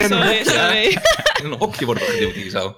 sorry, 0.00 0.44
sorry. 0.44 0.98
In 1.42 1.46
een 1.52 1.58
hokje 1.58 1.84
worden 1.84 2.04
we 2.06 2.10
gedeeld 2.12 2.32
hier 2.32 2.50
zo. 2.50 2.76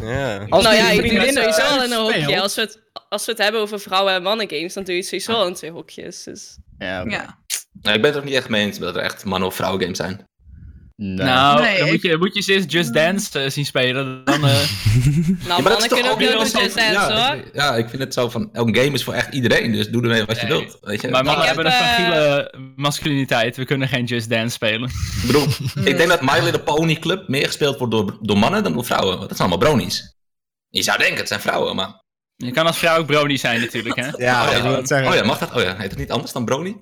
Ja. 0.00 0.46
Als 0.48 0.64
nou 0.64 0.76
ja, 0.76 0.90
ik 0.90 1.10
doe 1.10 1.18
het 1.18 1.34
sowieso 1.34 1.60
al 1.62 1.84
in 1.84 1.92
een 1.92 1.98
hokje. 1.98 2.40
Als 2.40 2.54
we, 2.54 2.60
het, 2.60 2.82
als 3.08 3.24
we 3.24 3.32
het 3.32 3.40
hebben 3.40 3.60
over 3.60 3.80
vrouwen- 3.80 4.14
en 4.14 4.22
mannengames, 4.22 4.74
dan 4.74 4.84
doe 4.84 4.92
je 4.92 4.98
het 4.98 5.08
sowieso 5.08 5.32
al 5.32 5.46
in 5.46 5.54
twee 5.54 5.70
hokjes. 5.70 6.22
Dus. 6.22 6.56
Ja. 6.78 7.04
Ja. 7.04 7.38
Ik 7.82 7.82
ben 7.82 8.02
het 8.02 8.12
er 8.14 8.18
ook 8.18 8.24
niet 8.24 8.34
echt 8.34 8.48
mee 8.48 8.64
eens 8.66 8.78
dat 8.78 8.96
er 8.96 9.02
echt 9.02 9.24
mannen- 9.24 9.48
of 9.48 9.54
vrouwen 9.54 9.80
games 9.82 9.96
zijn. 9.96 10.24
Nee. 11.02 11.14
Nou, 11.26 11.62
Nee, 11.62 11.78
dan 11.78 11.86
ik- 11.86 11.92
moet, 11.92 12.02
je, 12.02 12.16
moet 12.16 12.34
je 12.34 12.42
ze 12.42 12.52
eens 12.52 12.64
Just 12.68 12.94
Dance 12.94 13.38
eh, 13.40 13.50
zien 13.50 13.66
spelen. 13.66 14.24
Dan, 14.24 14.34
eh, 14.34 14.40
Nou, 14.44 14.56
Ja, 15.46 15.46
maar 15.46 15.46
dat 15.46 15.56
is 15.56 15.62
mannen 15.62 15.78
toch 15.88 15.88
kunnen 15.98 16.12
ook 16.12 16.20
heel 16.20 16.38
Just 16.38 16.52
van- 16.52 16.60
Dance, 16.60 16.80
ja, 16.80 17.28
hoor. 17.28 17.36
ik- 17.38 17.54
Ja, 17.54 17.76
ik 17.76 17.88
vind 17.88 18.02
het 18.02 18.14
zo 18.14 18.28
van, 18.28 18.48
elk 18.52 18.76
game 18.76 18.90
is 18.92 19.04
voor 19.04 19.14
echt 19.14 19.34
iedereen, 19.34 19.72
dus 19.72 19.88
doe 19.88 20.02
ermee 20.02 20.24
wat 20.24 20.40
je 20.40 20.46
Nee. 20.46 20.58
wilt. 20.58 20.78
Weet 20.80 21.00
je? 21.00 21.08
maar 21.08 21.24
mannen 21.24 21.46
hebben 21.46 21.66
een 21.66 21.72
eh, 21.72 21.78
fragiele 21.78 22.54
masculiniteit. 22.76 23.56
We 23.56 23.64
kunnen 23.64 23.88
geen 23.88 24.04
Just 24.04 24.30
Dance 24.30 24.54
spelen. 24.54 24.88
Ik 24.88 25.22
bedoel, 25.26 25.46
ik 25.90 25.96
denk 25.96 26.08
dat 26.08 26.20
My 26.22 26.38
Little 26.42 26.62
Pony 26.62 26.94
Club 26.94 27.28
meer 27.28 27.46
gespeeld 27.46 27.78
wordt 27.78 27.92
door, 27.92 28.18
door 28.20 28.38
mannen 28.38 28.62
dan 28.62 28.72
door 28.72 28.84
vrouwen. 28.84 29.16
Want 29.16 29.28
dat 29.28 29.36
zijn 29.38 29.48
allemaal 29.50 29.68
bronies. 29.68 30.16
Je 30.68 30.82
zou 30.82 30.98
denken, 30.98 31.16
het 31.18 31.28
zijn 31.28 31.40
vrouwen, 31.40 31.76
maar... 31.76 32.02
Je 32.36 32.50
kan 32.50 32.66
als 32.66 32.78
vrouw 32.78 32.98
ook 32.98 33.06
brony 33.06 33.36
zijn 33.36 33.60
natuurlijk, 33.60 33.96
hè? 33.96 34.06
Ja, 34.16 34.46
oh, 34.46 34.52
ja. 34.52 34.86
zeggen. 34.86 35.08
oh 35.08 35.14
ja, 35.14 35.24
mag 35.24 35.38
dat? 35.38 35.54
Oh 35.54 35.62
ja, 35.62 35.76
heet 35.76 35.90
het 35.90 35.98
niet 35.98 36.10
anders 36.10 36.32
dan 36.32 36.44
brony? 36.44 36.76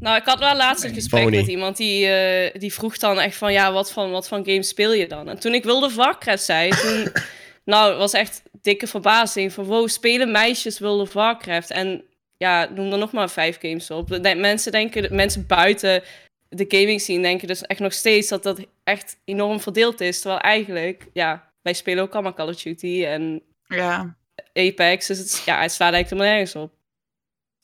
Nou, 0.00 0.16
ik 0.16 0.24
had 0.24 0.38
wel 0.38 0.56
laatst 0.56 0.84
een 0.84 0.94
gesprek 0.94 1.22
Pony. 1.22 1.36
met 1.36 1.46
iemand 1.46 1.76
die, 1.76 2.06
eh, 2.06 2.60
die 2.60 2.72
vroeg 2.72 2.96
dan 2.98 3.20
echt 3.20 3.36
van, 3.36 3.52
ja, 3.52 3.72
wat 3.72 3.92
van, 3.92 4.10
wat 4.10 4.28
van 4.28 4.44
games 4.44 4.68
speel 4.68 4.92
je 4.92 5.06
dan? 5.06 5.28
En 5.28 5.38
toen 5.40 5.54
ik 5.54 5.64
of 5.64 5.94
Warcraft 5.94 6.42
zei, 6.42 6.70
toen, 6.70 7.12
nou, 7.64 7.96
was 7.96 8.12
echt 8.12 8.42
dikke 8.62 8.86
verbazing 8.86 9.52
van, 9.52 9.64
wow, 9.64 9.88
spelen 9.88 10.30
meisjes 10.30 10.78
World 10.78 11.00
of 11.00 11.12
Warcraft? 11.12 11.70
En 11.70 12.04
ja, 12.36 12.68
noem 12.74 12.92
er 12.92 12.98
nog 12.98 13.12
maar 13.12 13.30
vijf 13.30 13.58
games 13.60 13.90
op. 13.90 14.08
De- 14.22 14.34
mensen 14.34 14.72
denken, 14.72 15.14
mensen 15.14 15.46
buiten 15.46 16.02
de 16.48 16.64
gaming 16.68 17.00
scene 17.00 17.22
denken 17.22 17.48
dus 17.48 17.62
echt 17.62 17.80
nog 17.80 17.92
steeds 17.92 18.28
dat 18.28 18.42
dat 18.42 18.66
echt 18.84 19.16
enorm 19.24 19.60
verdeeld 19.60 20.00
is. 20.00 20.20
Terwijl 20.20 20.40
eigenlijk, 20.40 21.06
ja, 21.12 21.52
wij 21.62 21.72
spelen 21.72 22.02
ook 22.02 22.12
allemaal 22.12 22.34
Call 22.34 22.48
of 22.48 22.62
Duty 22.62 23.04
en 23.04 23.42
Ja. 23.66 24.16
Apex, 24.52 25.06
dus 25.06 25.18
het, 25.18 25.42
ja, 25.46 25.60
het 25.60 25.72
slaat 25.72 25.92
eigenlijk 25.92 26.10
helemaal 26.10 26.32
nergens 26.32 26.54
op. 26.56 26.72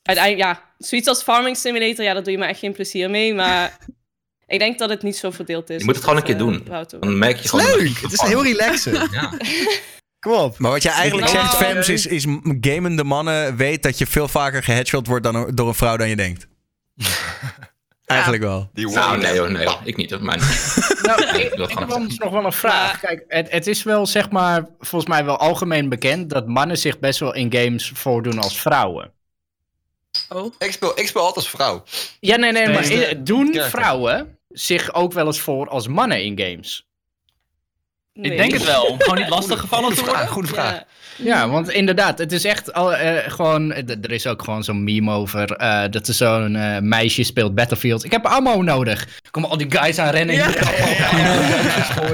Uiteindelijk, 0.06 0.48
ja, 0.48 0.62
zoiets 0.78 1.08
als 1.08 1.22
Farming 1.22 1.56
Simulator, 1.56 2.04
ja, 2.04 2.12
daar 2.12 2.22
doe 2.22 2.32
je 2.32 2.38
me 2.38 2.46
echt 2.46 2.58
geen 2.58 2.72
plezier 2.72 3.10
mee, 3.10 3.34
maar 3.34 3.78
ik 4.46 4.58
denk 4.58 4.78
dat 4.78 4.90
het 4.90 5.02
niet 5.02 5.16
zo 5.16 5.30
verdeeld 5.30 5.70
is. 5.70 5.78
Je 5.78 5.84
moet 5.84 5.94
het 5.94 6.04
gewoon 6.04 6.18
een 6.18 6.24
keer 6.24 6.38
Dat, 6.38 6.48
eh, 6.48 6.52
doen. 6.52 6.64
Wouter. 6.68 7.00
Dan 7.00 7.18
merk 7.18 7.36
je 7.36 7.36
Het 7.36 7.44
is 7.44 7.50
gewoon... 7.50 7.78
leuk. 7.78 7.98
Het 8.00 8.12
is 8.12 8.20
heel 8.20 8.42
relaxed. 8.42 9.08
Ja. 9.12 9.32
Kom 10.18 10.32
op. 10.32 10.58
Maar 10.58 10.70
wat 10.70 10.82
je 10.82 10.90
eigenlijk 10.90 11.32
Nou, 11.32 11.46
zegt. 11.46 11.56
Fems, 11.56 11.88
is, 11.88 12.06
is 12.06 12.26
gamende 12.60 13.04
mannen 13.04 13.56
weet 13.56 13.82
dat 13.82 13.98
je 13.98 14.06
veel 14.06 14.28
vaker 14.28 14.62
geheadshot 14.62 15.06
wordt 15.06 15.24
dan, 15.24 15.50
door 15.54 15.68
een 15.68 15.74
vrouw 15.74 15.96
dan 15.96 16.08
je 16.08 16.16
denkt. 16.16 16.46
Eigenlijk 18.06 18.42
wel. 18.42 18.70
Die 18.72 18.88
Nou, 18.88 19.18
nee 19.18 19.38
hoor, 19.38 19.52
nee 19.52 19.66
hoor. 19.66 19.80
Ik 19.84 19.96
niet 19.96 20.10
hoor. 20.10 20.22
Maar 20.22 20.36
niet. 20.36 20.98
Nou, 21.02 21.38
ik, 21.38 21.78
heb 21.78 21.90
anders 21.90 22.18
nog 22.18 22.32
wel 22.32 22.44
een 22.44 22.52
vraag. 22.52 23.00
Kijk, 23.00 23.24
het, 23.28 23.50
het 23.50 23.66
is 23.66 23.82
wel 23.82 24.06
zeg 24.06 24.30
maar, 24.30 24.66
volgens 24.78 25.10
mij 25.10 25.24
wel 25.24 25.36
algemeen 25.36 25.88
bekend 25.88 26.30
dat 26.30 26.46
mannen 26.46 26.78
zich 26.78 26.98
best 26.98 27.20
wel 27.20 27.34
in 27.34 27.52
games 27.52 27.90
voordoen 27.94 28.38
als 28.38 28.60
vrouwen. 28.60 29.12
Oh. 30.28 30.54
Ik 30.58 30.72
speel, 30.72 30.98
ik 30.98 31.06
speel 31.08 31.20
altijd 31.22 31.44
als 31.44 31.54
vrouw. 31.54 31.82
Ja, 32.20 32.36
nee, 32.36 32.52
nee, 32.52 32.68
maar 32.68 32.82
de 32.82 33.20
doen 33.22 33.54
vrouwen 33.54 34.38
zich 34.48 34.94
ook 34.94 35.12
wel 35.12 35.26
eens 35.26 35.40
voor 35.40 35.68
als 35.68 35.88
mannen 35.88 36.22
in 36.24 36.38
games? 36.38 36.84
Nee. 38.12 38.30
Ik 38.30 38.38
denk 38.38 38.52
het 38.52 38.64
wel, 38.64 38.84
om 38.90 39.00
gewoon 39.00 39.18
niet 39.18 39.28
lastig 39.28 39.60
gevallen 39.60 39.84
Goede 39.84 39.96
te 40.00 40.04
worden. 40.04 40.20
vraag, 40.20 40.32
goede 40.32 40.48
vraag. 40.48 40.72
Ja. 40.72 40.86
Ja, 41.18 41.48
want 41.48 41.70
inderdaad, 41.70 42.18
het 42.18 42.32
is 42.32 42.44
echt 42.44 42.72
al, 42.72 42.94
eh, 42.94 43.30
gewoon. 43.32 43.72
Er 43.72 44.10
is 44.10 44.26
ook 44.26 44.42
gewoon 44.44 44.64
zo'n 44.64 44.84
meme 44.84 45.12
over. 45.12 45.52
eh, 45.52 45.84
dat 45.90 46.08
er 46.08 46.14
zo'n 46.14 46.56
eh, 46.56 46.78
meisje 46.78 47.22
speelt 47.22 47.54
Battlefield. 47.54 48.04
Ik 48.04 48.10
heb 48.10 48.26
ammo 48.26 48.62
nodig. 48.62 49.02
Er 49.22 49.30
komen 49.30 49.50
al 49.50 49.56
die 49.56 49.70
guys 49.70 49.98
aan 49.98 50.10
rennen. 50.10 50.34
Ja. 50.34 50.48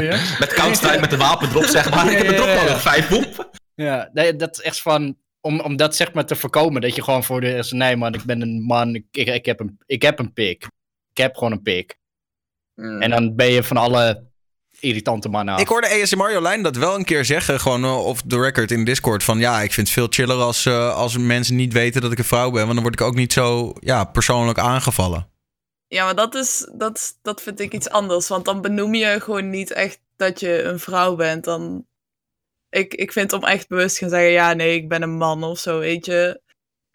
Ja. 0.01 0.19
Met 0.39 0.53
Counter-Strike 0.53 1.01
met 1.01 1.11
de 1.11 1.17
wapen 1.17 1.49
erop 1.49 1.65
zeg 1.65 1.91
maar. 1.91 2.11
Ik 2.13 2.19
heb 2.19 2.29
een 2.29 2.35
drop 2.35 2.47
nodig. 2.55 2.81
Vijf 2.81 3.09
boep. 3.09 3.51
ja, 3.75 4.09
nee, 4.13 4.37
dat 4.37 4.59
is 4.59 4.61
echt 4.65 4.81
van. 4.81 5.17
Om, 5.43 5.61
om 5.61 5.77
dat 5.77 5.97
zeg 5.97 6.13
maar 6.13 6.27
te 6.27 6.37
voorkomen. 6.37 6.81
Dat 6.81 6.95
je 6.95 7.03
gewoon 7.03 7.25
voor 7.25 7.41
de. 7.41 7.49
is, 7.49 7.73
Nee, 7.73 7.97
man, 7.97 8.15
ik 8.15 8.25
ben 8.25 8.43
een 8.43 8.63
man. 8.63 8.95
Ik, 8.95 9.05
ik, 9.11 9.27
ik 9.27 9.47
heb, 9.47 9.61
een, 9.61 9.79
ik 9.87 10.03
heb 10.03 10.19
een 10.19 10.33
pik. 10.33 10.65
Ik 11.11 11.17
heb 11.17 11.37
gewoon 11.37 11.53
een 11.53 11.63
pik. 11.63 12.01
En 12.75 13.11
dan 13.11 13.35
ben 13.35 13.47
je 13.47 13.63
van 13.63 13.77
alle 13.77 14.31
irritante 14.81 15.29
mannen 15.29 15.55
af. 15.55 15.61
Ik 15.61 15.69
hoorde 15.69 16.03
ASMR 16.03 16.33
Jolijn 16.33 16.63
dat 16.63 16.77
wel 16.77 16.95
een 16.95 17.05
keer 17.05 17.25
zeggen, 17.25 17.61
gewoon 17.61 17.85
eh, 17.85 18.07
off 18.07 18.23
the 18.27 18.41
record 18.41 18.71
in 18.71 18.85
Discord, 18.85 19.25
van 19.25 19.39
ja, 19.39 19.61
ik 19.61 19.73
vind 19.73 19.87
het 19.87 19.97
veel 19.97 20.07
chiller 20.11 20.37
als, 20.37 20.67
eh, 20.67 20.95
als 20.95 21.17
mensen 21.17 21.57
niet 21.57 21.73
weten 21.73 22.01
dat 22.01 22.13
ik 22.13 22.19
een 22.19 22.25
vrouw 22.25 22.51
ben, 22.51 22.63
want 22.63 22.73
dan 22.73 22.83
word 22.83 23.01
ik 23.01 23.07
ook 23.07 23.15
niet 23.15 23.33
zo 23.33 23.73
ja, 23.81 24.05
persoonlijk 24.05 24.59
aangevallen. 24.59 25.31
Ja, 25.89 26.05
maar 26.05 26.15
dat, 26.15 26.35
is, 26.35 26.71
dat, 26.75 27.19
dat 27.23 27.43
vind 27.43 27.61
ik 27.61 27.73
iets 27.73 27.89
anders. 27.89 28.29
Want 28.29 28.45
dan 28.45 28.61
benoem 28.61 28.95
je 28.95 29.21
gewoon 29.21 29.51
niet 29.51 29.73
echt 29.73 30.01
dat 30.17 30.41
je 30.41 30.63
een 30.63 30.79
vrouw 30.79 31.15
bent. 31.15 31.45
Dan... 31.45 31.87
Ik, 32.73 32.95
ik 32.95 33.13
vind 33.13 33.33
om 33.33 33.45
echt 33.45 33.69
bewust 33.69 33.95
te 33.95 34.01
gaan 34.01 34.09
zeggen, 34.09 34.31
ja, 34.31 34.53
nee, 34.53 34.75
ik 34.75 34.89
ben 34.89 35.03
een 35.03 35.17
man 35.17 35.45
of 35.45 35.59
zo, 35.59 35.79
weet 35.79 36.07
je. 36.07 36.41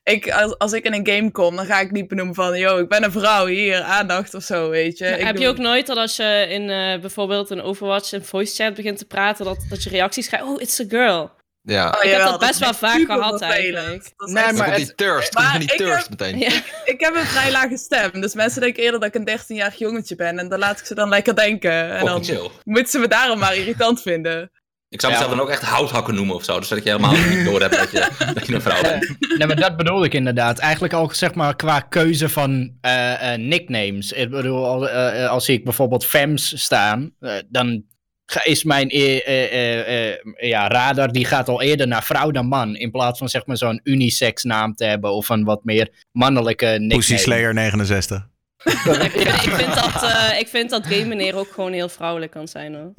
Ik, 0.03 0.31
als, 0.31 0.57
als 0.57 0.73
ik 0.73 0.85
in 0.85 0.93
een 0.93 1.07
game 1.07 1.31
kom, 1.31 1.55
dan 1.55 1.65
ga 1.65 1.79
ik 1.79 1.91
niet 1.91 2.07
benoemen 2.07 2.35
van, 2.35 2.59
yo, 2.59 2.77
ik 2.77 2.87
ben 2.87 3.03
een 3.03 3.11
vrouw, 3.11 3.45
hier, 3.45 3.81
aandacht 3.81 4.33
of 4.33 4.43
zo, 4.43 4.69
weet 4.69 4.97
je. 4.97 5.07
Ik 5.07 5.25
heb 5.25 5.37
je 5.37 5.47
ook 5.47 5.57
nooit 5.57 5.87
dat 5.87 5.97
als 5.97 6.15
je 6.15 6.45
in 6.49 6.69
eh, 6.69 6.99
bijvoorbeeld 6.99 7.49
een 7.49 7.61
Overwatch 7.61 8.11
een 8.11 8.25
voice 8.25 8.63
chat 8.63 8.73
begint 8.73 8.97
te 8.97 9.05
praten, 9.05 9.45
dat, 9.45 9.65
dat 9.69 9.83
je 9.83 9.89
reacties 9.89 10.27
krijgt, 10.27 10.45
oh, 10.45 10.61
it's 10.61 10.79
a 10.79 10.85
girl. 10.87 11.31
Ja. 11.61 11.89
Oh, 11.89 12.03
ik 12.03 12.11
heb 12.11 12.21
dat 12.21 12.39
best 12.39 12.59
wel 12.59 12.73
vaak 12.73 13.05
gehad 13.05 13.41
eigenlijk. 13.41 14.11
Nee, 14.15 14.53
maar 14.53 14.75
die 14.75 14.95
thirst, 14.95 15.33
Maar 15.33 15.59
die 15.59 15.71
ik 15.71 15.77
thirst 15.77 16.07
heb- 16.07 16.09
meteen. 16.09 16.39
Ja. 16.39 16.51
Ik 16.93 16.99
heb 16.99 17.15
een 17.15 17.25
vrij 17.25 17.51
lage 17.51 17.77
stem, 17.77 18.21
dus 18.21 18.33
mensen 18.33 18.61
denken 18.61 18.83
eerder 18.83 18.99
dat 18.99 19.15
ik 19.15 19.27
een 19.27 19.39
13-jarig 19.39 19.77
jongetje 19.77 20.15
ben. 20.15 20.39
En 20.39 20.49
dan 20.49 20.59
laat 20.59 20.79
ik 20.79 20.85
ze 20.85 20.95
dan 20.95 21.09
lekker 21.09 21.35
denken. 21.35 21.91
En 21.91 22.05
dan 22.05 22.23
chill. 22.23 22.49
moeten 22.63 22.91
ze 22.91 22.99
me 22.99 23.07
daarom 23.07 23.39
maar 23.39 23.55
irritant 23.55 24.01
vinden. 24.01 24.51
Ik 24.89 25.01
zou 25.01 25.13
Ja, 25.13 25.19
mezelf 25.19 25.37
dan 25.37 25.45
ook 25.45 25.51
echt 25.51 25.61
houthakken 25.63 26.15
noemen 26.15 26.35
of 26.35 26.43
zo. 26.43 26.59
Dus 26.59 26.67
dat 26.67 26.83
je 26.83 26.89
helemaal 26.89 27.11
niet 27.11 27.45
door 27.49 27.61
hebt 27.61 27.75
dat 27.77 27.91
je, 27.91 28.31
dat 28.33 28.47
je 28.47 28.53
een 28.53 28.61
vrouw 28.61 28.81
bent. 28.81 29.15
Nee, 29.37 29.47
maar 29.47 29.55
dat 29.55 29.77
bedoel 29.77 30.03
ik 30.03 30.13
inderdaad. 30.13 30.57
Eigenlijk 30.59 30.93
ook 30.93 31.13
zeg 31.13 31.33
maar 31.33 31.55
qua 31.55 31.79
keuze 31.79 32.29
van 32.29 32.71
eh, 32.81 33.33
eh, 33.33 33.39
nicknames. 33.39 34.11
Ik 34.11 34.29
bedoel, 34.29 34.65
al- 34.65 34.89
eh, 34.89 35.29
als 35.29 35.49
ik 35.49 35.63
bijvoorbeeld 35.63 36.05
Fems 36.05 36.61
staan, 36.63 37.11
dan 37.49 37.83
ga- 38.25 38.43
is 38.45 38.63
mijn 38.63 38.89
eh, 38.89 39.27
eh, 39.27 39.43
eh, 39.53 40.09
eh, 40.11 40.17
ja, 40.37 40.67
radar 40.67 41.11
die 41.11 41.25
gaat 41.25 41.49
al 41.49 41.61
eerder 41.61 41.87
naar 41.87 42.03
vrouw 42.03 42.31
dan 42.31 42.45
man. 42.47 42.75
In 42.75 42.91
plaats 42.91 43.19
van 43.19 43.29
zeg 43.29 43.45
maar 43.45 43.57
zo'n 43.57 43.79
unisex 43.83 44.43
naam 44.43 44.73
te 44.75 44.85
hebben 44.85 45.11
of 45.13 45.29
een 45.29 45.43
wat 45.43 45.63
meer 45.63 45.89
mannelijke 46.11 46.65
nickname. 46.65 46.95
Pussy 46.95 47.17
Slayer 47.17 47.53
69. 47.53 48.27
Ik, 48.67 49.11
vind, 49.11 49.27
ik, 49.45 49.53
vind 49.53 49.73
dat, 49.73 50.03
eh, 50.03 50.39
ik 50.39 50.47
vind 50.47 50.69
dat 50.69 50.85
game 50.85 51.05
meneer 51.05 51.35
ook 51.35 51.51
gewoon 51.51 51.73
heel 51.73 51.89
vrouwelijk 51.89 52.31
kan 52.31 52.47
zijn 52.47 52.75
hoor. 52.75 52.91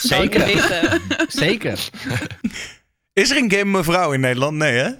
Zou 0.00 0.22
ik 0.24 0.32
Zeker, 0.32 1.00
zeker. 1.28 1.88
Is 3.12 3.30
er 3.30 3.36
een 3.36 3.50
game 3.50 3.78
mevrouw 3.78 4.12
in 4.12 4.20
Nederland? 4.20 4.56
Nee, 4.56 4.72
hè? 4.72 4.90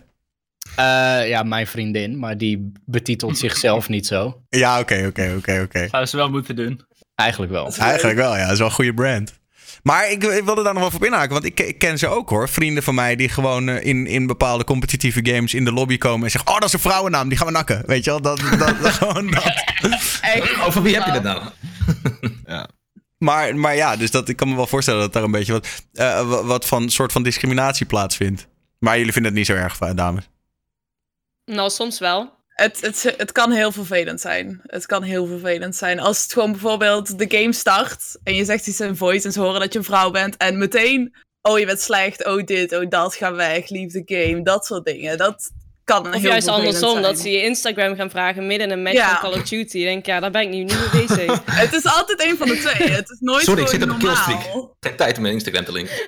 Eh, 0.76 1.28
ja, 1.28 1.42
mijn 1.42 1.66
vriendin, 1.66 2.18
maar 2.18 2.38
die 2.38 2.72
betitelt 2.84 3.38
zichzelf 3.38 3.88
niet 3.88 4.06
zo. 4.06 4.42
Ja, 4.48 4.80
oké, 4.80 5.06
oké, 5.06 5.34
oké, 5.36 5.60
oké. 5.62 5.88
Zouden 5.88 6.08
ze 6.08 6.16
wel 6.16 6.30
moeten 6.30 6.56
doen. 6.56 6.80
Eigenlijk 7.14 7.52
wel. 7.52 7.74
Eigenlijk 7.76 8.18
wel, 8.18 8.36
ja. 8.36 8.42
Dat 8.42 8.52
is 8.52 8.58
wel 8.58 8.66
een 8.66 8.74
goede 8.74 8.94
brand. 8.94 9.42
Maar 9.84 10.10
ik, 10.10 10.24
ik 10.24 10.44
wilde 10.44 10.62
daar 10.62 10.74
nog 10.74 10.82
wel 10.82 10.92
op 10.94 11.04
inhaken, 11.04 11.32
want 11.32 11.44
ik, 11.44 11.60
ik 11.60 11.78
ken 11.78 11.98
ze 11.98 12.08
ook 12.08 12.28
hoor. 12.30 12.48
Vrienden 12.48 12.82
van 12.82 12.94
mij 12.94 13.16
die 13.16 13.28
gewoon 13.28 13.68
eh, 13.68 13.86
in, 13.86 14.06
in 14.06 14.26
bepaalde 14.26 14.64
competitieve 14.64 15.20
games 15.22 15.54
in 15.54 15.64
de 15.64 15.72
lobby 15.72 15.98
komen 15.98 16.24
en 16.24 16.30
zeggen: 16.30 16.50
Oh, 16.50 16.58
dat 16.58 16.68
is 16.68 16.72
een 16.72 16.80
vrouwennaam, 16.80 17.28
die 17.28 17.38
gaan 17.38 17.46
we 17.46 17.52
nakken. 17.52 17.82
Weet 17.86 18.04
je 18.04 18.10
wel? 18.10 18.20
Dat, 18.22 18.38
dat, 18.58 18.58
dat, 18.82 18.92
gewoon 18.92 19.30
dat. 19.30 19.44
Echt. 20.20 20.60
Over 20.66 20.82
wie 20.82 20.94
heb 20.94 21.04
je 21.04 21.10
het 21.10 21.22
nou? 21.22 21.42
Maar, 23.18 23.56
maar 23.56 23.76
ja, 23.76 23.96
dus 23.96 24.10
dat, 24.10 24.28
ik 24.28 24.36
kan 24.36 24.48
me 24.48 24.56
wel 24.56 24.66
voorstellen 24.66 25.00
dat 25.00 25.12
daar 25.12 25.22
een 25.22 25.30
beetje 25.30 25.52
wat, 25.52 25.68
eh, 25.92 26.28
wa- 26.28 26.42
wat 26.44 26.66
van 26.66 26.90
soort 26.90 27.12
van 27.12 27.22
discriminatie 27.22 27.86
plaatsvindt. 27.86 28.46
Maar 28.78 28.96
jullie 28.98 29.12
vinden 29.12 29.30
het 29.30 29.38
niet 29.40 29.48
zo 29.48 29.54
erg, 29.62 29.78
eh, 29.80 29.90
dames. 29.94 30.28
Nou, 31.44 31.70
soms 31.70 31.98
wel. 31.98 32.32
Het, 32.54 32.80
het, 32.80 33.14
het 33.16 33.32
kan 33.32 33.50
heel 33.52 33.72
vervelend 33.72 34.20
zijn. 34.20 34.60
Het 34.62 34.86
kan 34.86 35.02
heel 35.02 35.26
vervelend 35.26 35.76
zijn. 35.76 36.00
Als 36.00 36.22
het 36.22 36.32
gewoon 36.32 36.50
bijvoorbeeld 36.50 37.18
de 37.18 37.38
game 37.38 37.52
start 37.52 38.16
en 38.24 38.34
je 38.34 38.44
zegt 38.44 38.66
iets 38.66 38.80
in 38.80 38.96
voice 38.96 39.26
en 39.26 39.32
ze 39.32 39.40
horen 39.40 39.60
dat 39.60 39.72
je 39.72 39.78
een 39.78 39.84
vrouw 39.84 40.10
bent 40.10 40.36
en 40.36 40.58
meteen, 40.58 41.14
oh 41.42 41.58
je 41.58 41.66
bent 41.66 41.80
slecht, 41.80 42.24
oh 42.26 42.44
dit, 42.44 42.72
oh 42.72 42.88
dat, 42.88 43.14
ga 43.14 43.34
weg, 43.34 43.68
leave 43.68 44.02
the 44.04 44.14
game, 44.14 44.42
dat 44.42 44.66
soort 44.66 44.84
dingen. 44.84 45.18
Dat 45.18 45.50
kan 45.84 46.06
Of 46.06 46.12
heel 46.20 46.30
juist 46.30 46.48
andersom, 46.48 46.90
zijn. 46.90 47.02
dat 47.02 47.18
ze 47.18 47.30
je 47.30 47.42
Instagram 47.42 47.96
gaan 47.96 48.10
vragen 48.10 48.46
midden 48.46 48.66
in 48.66 48.72
een 48.72 48.82
match 48.82 48.94
Ja. 48.96 49.20
van 49.20 49.30
Call 49.30 49.40
of 49.40 49.48
Duty. 49.48 49.78
Ik 49.78 49.84
denk, 49.84 50.06
ja, 50.06 50.20
daar 50.20 50.30
ben 50.30 50.42
ik 50.42 50.48
nu 50.48 50.56
niet 50.64 50.92
mee 50.92 51.06
bezig. 51.06 51.40
Het 51.50 51.72
is 51.72 51.84
altijd 51.84 52.22
een 52.22 52.36
van 52.36 52.48
de 52.48 52.56
twee. 52.58 52.90
Het 52.90 53.10
is 53.10 53.18
nooit 53.20 53.44
Sorry, 53.44 53.62
ik 53.62 53.68
zit 53.68 53.82
op 53.82 53.88
een 53.88 53.98
killstreak. 53.98 54.42
Tijd 54.96 55.16
om 55.16 55.22
mijn 55.22 55.34
Instagram 55.34 55.64
te 55.64 55.72
linken. 55.72 55.94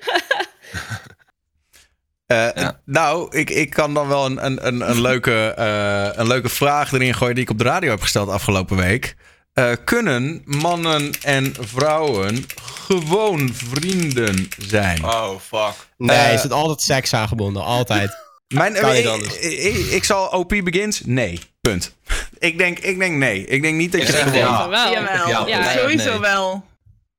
Eh, 2.27 2.49
Ja. 2.55 2.81
Nou, 2.85 3.37
ik, 3.37 3.51
ik 3.51 3.71
kan 3.71 3.95
dan 3.95 4.09
wel 4.09 4.27
een, 4.27 4.45
een, 4.47 4.67
een, 4.67 4.91
een, 4.91 5.01
leuke, 5.01 5.49
eh, 5.57 6.09
een 6.19 6.27
leuke 6.27 6.49
vraag 6.49 6.93
erin 6.93 7.15
gooien 7.15 7.35
die 7.35 7.45
ik 7.45 7.51
op 7.51 7.59
de 7.59 7.65
radio 7.65 7.91
heb 7.91 8.01
gesteld 8.01 8.29
afgelopen 8.29 8.77
week. 8.77 9.17
Eh, 9.53 9.71
kunnen 9.85 10.43
mannen 10.45 11.11
en 11.23 11.55
vrouwen 11.61 12.45
gewoon 12.89 13.51
vrienden 13.55 14.49
zijn? 14.59 15.05
Oh, 15.05 15.31
fuck. 15.41 15.75
Nee, 15.97 16.33
is 16.35 16.43
het 16.43 16.53
altijd 16.53 16.81
seks 16.83 17.15
aangebonden. 17.15 17.65
Altijd. 17.65 18.11
Mijn, 18.55 18.73
Kan 18.75 18.97
je 18.97 19.03
ik, 19.03 19.33
ik, 19.33 19.75
ik- 19.77 19.87
ik 19.87 20.05
zal 20.05 20.27
OP 20.27 20.49
begins? 20.49 21.01
Nee. 21.05 21.41
Punt. 21.61 21.95
Ik 22.39 22.59
denk, 22.59 22.79
ik 22.79 22.99
denk 22.99 23.17
nee. 23.17 23.47
Ik 23.47 23.63
denk 23.63 23.77
niet 23.77 23.93
dat 23.93 24.01
Ik 24.01 24.07
je 24.07 24.13
gewoon... 24.13 24.39
ja. 24.39 24.61
Van 24.61 24.71
wel. 24.71 24.93
Jawel, 24.93 25.49
Ja, 25.49 25.71
sowieso 25.79 26.11
nee. 26.11 26.21
wel. 26.21 26.65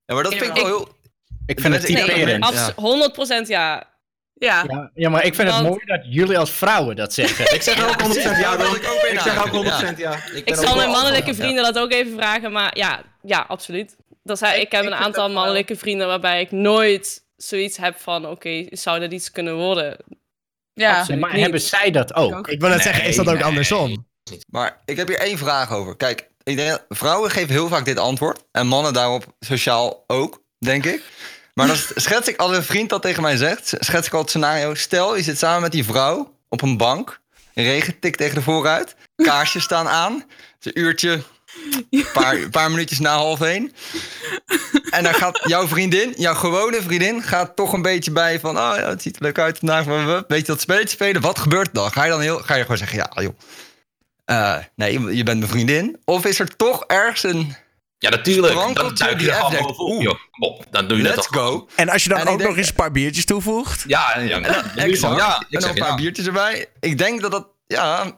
Ja, 0.05 0.13
maar 0.13 0.23
dat 0.23 0.34
vind 0.35 0.45
ik 0.45 0.53
wel 0.55 0.65
heel... 0.65 0.88
Ik 1.45 1.59
vind 1.59 1.73
het 1.73 1.85
typerend. 1.85 2.25
nee, 2.25 2.39
Abs- 2.39 3.43
100% 3.45 3.47
ja. 3.47 3.84
Ja. 4.39 4.64
Ja, 4.68 4.91
ja, 4.93 5.09
maar 5.09 5.26
ik 5.26 5.35
vind 5.35 5.51
het 5.53 5.64
mooi 5.64 5.85
dat 5.85 6.01
jullie 6.03 6.38
als 6.38 6.51
vrouwen 6.51 6.95
dat 6.95 7.14
zeggen. 7.14 7.53
Ik 7.55 7.61
zeg 7.61 7.88
ook 7.89 8.01
100% 8.01 8.22
ja, 8.22 8.53
ik 8.53 8.59
ook 8.61 8.76
Ik 9.11 9.19
zeg 9.19 9.45
ook 9.45 9.53
inhaken. 9.64 9.95
100% 9.95 9.97
ja. 9.97 10.19
Ik 10.34 10.55
zal 10.55 10.76
mijn 10.76 10.89
mannelijke 10.89 11.34
vrienden 11.35 11.64
dat 11.64 11.80
ook 11.80 11.91
even 11.91 12.14
vragen, 12.18 12.51
maar 12.51 12.77
ja, 12.77 13.01
ja 13.22 13.45
absoluut. 13.47 13.95
Dat 14.23 14.39
hij, 14.39 14.55
Ik- 14.57 14.61
ik 14.65 14.72
heb 14.72 14.81
ik 14.84 14.88
een 14.89 14.95
aantal 14.95 15.26
wel. 15.26 15.34
mannelijke 15.34 15.76
vrienden 15.76 16.07
waarbij 16.07 16.41
ik 16.41 16.51
nooit 16.51 17.23
zoiets 17.35 17.77
heb 17.77 17.99
van, 17.99 18.27
oké, 18.27 18.65
zou 18.69 18.99
dat 18.99 19.11
iets 19.11 19.31
kunnen 19.31 19.55
worden? 19.55 19.97
Ja, 20.73 20.99
Absoluut 20.99 21.22
maar 21.22 21.31
niet. 21.34 21.41
hebben 21.41 21.61
zij 21.61 21.91
dat 21.91 22.14
ook? 22.14 22.35
ook. 22.35 22.47
Ik 22.47 22.59
wil 22.59 22.69
net 22.69 22.81
zeggen, 22.81 23.03
is 23.05 23.15
dat 23.15 23.27
ook 23.27 23.34
nee. 23.34 23.43
andersom? 23.43 24.07
Maar 24.47 24.81
ik 24.85 24.97
heb 24.97 25.07
hier 25.07 25.19
één 25.19 25.38
vraag 25.38 25.72
over. 25.73 25.95
Kijk, 25.97 26.30
ik 26.43 26.55
denk, 26.55 26.85
vrouwen 26.89 27.31
geven 27.31 27.49
heel 27.49 27.68
vaak 27.68 27.85
dit 27.85 27.99
antwoord. 27.99 28.43
En 28.51 28.68
mannen 28.68 28.93
daarop 28.93 29.26
sociaal 29.39 30.03
ook, 30.07 30.41
denk 30.59 30.85
ik. 30.85 31.03
Maar 31.57 31.67
dan 31.67 31.77
schets 31.95 32.27
ik, 32.27 32.38
als 32.38 32.57
een 32.57 32.63
vriend 32.63 32.89
dat 32.89 33.01
tegen 33.01 33.21
mij 33.21 33.38
zegt, 33.38 33.73
schets 33.79 34.07
ik 34.07 34.13
al 34.13 34.19
het 34.19 34.29
scenario. 34.29 34.73
Stel, 34.73 35.15
je 35.15 35.23
zit 35.23 35.38
samen 35.38 35.61
met 35.61 35.71
die 35.71 35.84
vrouw 35.84 36.34
op 36.49 36.61
een 36.61 36.77
bank. 36.77 37.19
Regen 37.53 37.99
tikt 37.99 38.17
tegen 38.17 38.35
de 38.35 38.41
vooruit. 38.41 38.95
Kaarsjes 39.15 39.63
staan 39.63 39.88
aan. 39.88 40.13
Het 40.13 40.25
is 40.59 40.65
een 40.65 40.79
uurtje, 40.79 41.23
een 41.89 42.05
paar, 42.13 42.49
paar 42.49 42.71
minuutjes 42.71 42.99
na 42.99 43.15
half 43.15 43.41
één. 43.41 43.71
En 44.89 45.03
dan 45.03 45.13
gaat 45.13 45.39
jouw 45.43 45.67
vriendin, 45.67 46.13
jouw 46.17 46.34
gewone 46.34 46.81
vriendin, 46.81 47.23
gaat 47.23 47.55
toch 47.55 47.73
een 47.73 47.81
beetje 47.81 48.11
bij 48.11 48.39
van... 48.39 48.57
Oh 48.57 48.73
ja, 48.75 48.89
het 48.89 49.01
ziet 49.01 49.15
er 49.15 49.21
leuk 49.21 49.39
uit 49.39 49.57
vandaag. 49.57 49.85
Weet 50.27 50.39
je 50.39 50.45
dat 50.45 50.61
spelletje 50.61 50.89
spelen? 50.89 51.21
Wat 51.21 51.39
gebeurt 51.39 51.67
er 51.67 51.73
dan? 51.73 51.91
Ga 51.91 52.03
je 52.03 52.09
dan 52.09 52.21
heel, 52.21 52.38
ga 52.38 52.55
je 52.55 52.61
gewoon 52.61 52.77
zeggen, 52.77 52.97
ja 52.97 53.21
joh. 53.21 53.38
Eh, 54.25 54.57
nee, 54.75 55.15
je 55.15 55.23
bent 55.23 55.39
mijn 55.39 55.51
vriendin. 55.51 56.01
Of 56.05 56.25
is 56.25 56.39
er 56.39 56.55
toch 56.55 56.84
ergens 56.84 57.23
een 57.23 57.55
Ja, 57.99 58.09
natuurlijk. 58.09 58.53
Dan 58.53 58.73
duik 58.95 59.19
je 59.19 59.31
er 59.31 60.01
joh. 60.01 60.15
Op, 60.39 60.65
dan 60.71 60.87
doe 60.87 60.97
je 60.97 61.03
dat 61.03 61.15
let's 61.15 61.27
toch. 61.27 61.41
go? 61.41 61.67
En 61.75 61.89
als 61.89 62.03
je 62.03 62.09
dan 62.09 62.17
En 62.17 62.25
ik 62.25 62.31
ook 62.31 62.37
denk- 62.37 62.49
nog 62.49 62.57
eens 62.59 62.67
een 62.69 62.73
paar 62.75 62.91
biertjes 62.91 63.25
toevoegt. 63.25 63.83
Ja, 63.87 64.13
en 64.15 64.27
ja, 64.27 64.39
dan 64.39 64.53
Exact. 64.75 65.17
ja, 65.17 65.39
ik 65.49 65.55
en 65.55 65.61
zeg 65.61 65.69
een 65.71 65.77
paar 65.77 65.95
biertjes 65.95 66.25
erbij. 66.25 66.65
Ik 66.79 66.97
denk 66.97 67.21
dat 67.21 67.31
dat, 67.31 67.47
ja, 67.67 68.17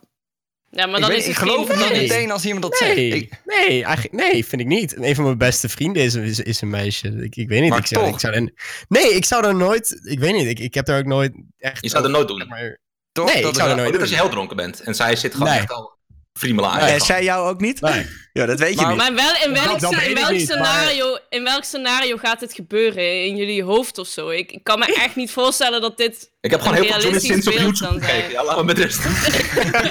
Ja, 0.72 0.86
maar 0.86 0.96
ik, 0.96 1.02
dan 1.02 1.10
weet, 1.10 1.20
is 1.20 1.28
ik 1.28 1.30
het 1.38 1.40
geloof 1.50 1.68
geen... 1.70 1.78
het 1.80 1.92
niet 1.92 2.02
meteen 2.02 2.32
als 2.32 2.46
iemand 2.46 2.64
dat 2.64 2.78
zegt. 2.78 2.96
Nee, 2.96 3.08
Ik, 3.10 3.42
nee, 3.46 3.84
eigenlijk, 3.84 4.14
nee, 4.14 4.46
vind 4.46 4.62
ik 4.62 4.68
niet. 4.68 4.96
Een 4.98 5.16
van 5.16 5.24
mijn 5.24 5.38
beste 5.38 5.70
vrienden 5.70 6.04
is, 6.04 6.16
is, 6.16 6.40
is 6.40 6.62
een 6.62 6.70
meisje. 6.70 7.08
Ik, 7.08 7.36
ik 7.36 7.48
weet 7.48 7.62
niet. 7.62 7.70
Maar 7.70 7.80
ik 7.80 7.86
zou, 7.88 8.06
toch. 8.06 8.14
ik 8.14 8.20
zou 8.20 8.34
er- 8.34 8.54
nee, 8.88 9.14
ik 9.16 9.26
zou 9.26 9.46
er 9.46 9.56
nooit. 9.56 10.00
Ik 10.04 10.20
weet 10.20 10.34
niet. 10.34 10.48
Ik, 10.48 10.60
ik 10.60 10.74
heb 10.74 10.88
er 10.88 10.98
ook 11.00 11.06
nooit 11.06 11.34
echt. 11.58 11.84
Je 11.84 11.90
zou 11.90 12.04
dat 12.04 12.12
nooit 12.12 12.28
doen. 12.28 12.48
Maar, 12.48 12.78
toch? 13.12 13.34
Nee, 13.34 13.42
dat 13.42 13.52
ik 13.52 13.58
zou 13.58 13.68
is- 13.70 13.76
er 13.76 13.82
nooit 13.82 13.96
Ook 13.96 14.02
als 14.02 14.10
je 14.10 14.16
doen. 14.16 14.24
heel 14.26 14.34
dronken 14.34 14.56
bent. 14.56 14.80
En 14.82 14.96
zij 14.96 15.16
zit 15.16 15.34
gewoon 15.34 15.48
echt 15.48 15.72
al 15.72 15.98
friemelaar. 16.34 16.82
En 16.82 17.02
zij 17.02 17.24
jou 17.24 17.50
ook 17.50 17.60
niet? 17.62 17.82
Nee. 17.82 18.06
Ja, 18.34 18.46
dat 18.46 18.60
weet 18.60 18.70
je 18.74 18.76
Maar- 18.86 18.88
niet. 18.90 18.98
Maar 18.98 19.14
wel, 19.16 19.34
in 19.48 19.54
welk, 19.54 19.80
dat 19.80 19.92
in 19.92 20.14
welk 20.14 20.32
niet, 20.32 20.48
maar- 20.48 20.58
scenario, 20.58 21.18
in 21.30 21.44
welk 21.44 21.64
scenario 21.64 22.18
gaat 22.18 22.42
het 22.42 22.54
gebeuren? 22.54 23.26
In 23.26 23.36
jullie 23.36 23.64
hoofd 23.64 23.98
of 23.98 24.08
zo? 24.08 24.30
Ik, 24.30 24.52
ik 24.52 24.64
kan 24.64 24.80
me 24.80 24.86
echt 24.96 25.16
niet 25.16 25.32
voorstellen 25.32 25.82
dat 25.82 25.98
dit... 25.98 26.30
Ik 26.42 26.52
heb 26.52 26.62
gewoon 26.62 26.76
heel 26.76 26.86
veel 26.86 27.02
Johnny 27.02 27.20
Sins 27.20 27.48
op 27.48 27.54
YouTube 27.54 28.00
gekeken. 28.06 28.32
Ja, 28.32 28.64
met 28.64 28.78
rust. 28.78 29.00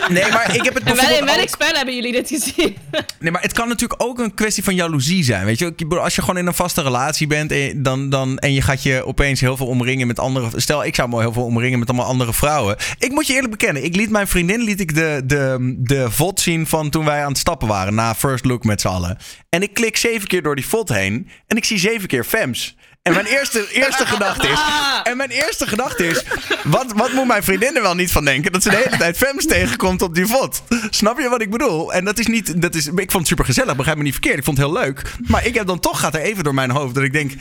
Nee, 0.09 0.31
maar 0.31 0.55
ik 0.55 0.65
heb 0.65 0.74
het 0.74 0.82
En 0.85 0.97
wel, 0.97 1.16
in 1.19 1.24
welk 1.24 1.40
ook- 1.40 1.48
spel 1.48 1.73
hebben 1.73 1.94
jullie 1.94 2.12
dit 2.12 2.28
gezien? 2.28 2.77
Nee, 3.20 3.32
maar 3.32 3.43
het 3.43 3.52
kan 3.52 3.69
natuurlijk 3.69 4.02
ook 4.02 4.19
een 4.19 4.35
kwestie 4.35 4.65
van 4.65 4.74
jaloezie 4.74 5.24
zijn. 5.24 5.44
Weet 5.44 5.59
je, 5.59 5.74
als 6.01 6.15
je 6.15 6.20
gewoon 6.20 6.39
in 6.39 6.47
een 6.47 6.55
vaste 6.55 6.82
relatie 6.82 7.27
bent 7.27 7.51
en, 7.52 7.59
je- 7.59 7.81
dan, 7.81 8.09
dan, 8.10 8.39
en 8.39 8.52
je 8.52 8.62
gaat 8.62 8.82
je 8.82 9.05
opeens 9.06 9.40
heel 9.40 9.56
veel 9.56 9.66
omringen 9.66 10.06
met 10.06 10.19
andere. 10.19 10.60
Stel, 10.60 10.85
ik 10.85 10.94
zou 10.94 11.09
me 11.09 11.20
heel 11.20 11.32
veel 11.32 11.44
omringen 11.44 11.78
met 11.78 11.89
allemaal 11.89 12.06
andere 12.06 12.32
vrouwen. 12.32 12.77
Ik 12.98 13.10
moet 13.10 13.27
je 13.27 13.32
eerlijk 13.35 13.51
bekennen, 13.51 13.85
ik 13.85 13.97
liet 13.97 14.10
mijn 14.10 14.28
vriendin 14.28 14.60
liet 14.60 14.81
ik 14.81 14.94
de, 14.94 15.23
de, 15.24 15.74
de 15.78 16.10
VOD 16.10 16.40
zien 16.40 16.66
van 16.66 16.90
toen 16.90 17.05
wij 17.05 17.23
aan 17.23 17.28
het 17.28 17.39
stappen 17.39 17.69
waren. 17.69 17.94
Na 17.94 18.15
First 18.29 18.45
Look 18.45 18.65
met 18.65 18.81
z'n 18.81 18.89
allen. 18.89 19.19
En 19.49 19.63
ik 19.63 19.75
klik 19.75 19.97
zeven 19.97 20.29
keer 20.29 20.43
door 20.43 20.55
die 20.55 20.67
VOD 20.67 20.89
heen 20.89 21.29
en 21.47 21.57
ik 21.57 21.65
zie 21.65 21.79
zeven 21.79 22.09
keer 22.09 22.25
Fems. 22.25 22.77
En 23.03 23.15
mijn 23.15 23.27
eerste, 23.27 23.69
eerste 23.73 24.07
gedachte 24.15 24.49
is. 24.49 24.61
En 25.03 25.17
mijn 25.17 25.31
eerste 25.31 25.67
gedachte 25.67 26.07
is. 26.07 26.25
Wat, 26.65 26.93
wat 26.93 27.13
moet 27.13 27.27
mijn 27.27 27.43
vriendin 27.43 27.77
er 27.77 27.83
wel 27.83 27.95
niet 27.95 28.13
van 28.13 28.25
denken? 28.25 28.53
Dat 28.53 28.63
ze 28.63 28.71
de 28.71 28.77
hele 28.77 28.97
tijd 28.97 29.17
Fems 29.17 29.47
tegenkomt 29.47 30.03
op 30.03 30.15
die 30.15 30.27
VOD. 30.27 30.63
Snap 30.91 31.19
je 31.19 31.29
wat 31.29 31.41
ik 31.41 31.51
bedoel? 31.51 31.93
En 31.93 32.05
dat 32.05 32.19
is 32.19 32.27
niet. 32.27 32.63
Dat 32.63 32.75
is, 32.75 32.87
ik 32.87 33.11
vond 33.11 33.13
het 33.13 33.27
super 33.27 33.45
gezellig, 33.45 33.77
begrijp 33.77 33.97
me 33.97 34.03
niet 34.03 34.13
verkeerd. 34.13 34.39
Ik 34.39 34.45
vond 34.45 34.59
het 34.59 34.67
heel 34.67 34.77
leuk. 34.77 35.03
Maar 35.27 35.47
ik 35.47 35.55
heb 35.55 35.67
dan 35.67 35.81
toch 35.81 36.01
gaat 36.01 36.15
er 36.15 36.21
even 36.21 36.45
door 36.45 36.55
mijn 36.55 36.71
hoofd 36.71 36.95
dat 36.95 37.05
ik 37.05 37.13
denk. 37.13 37.33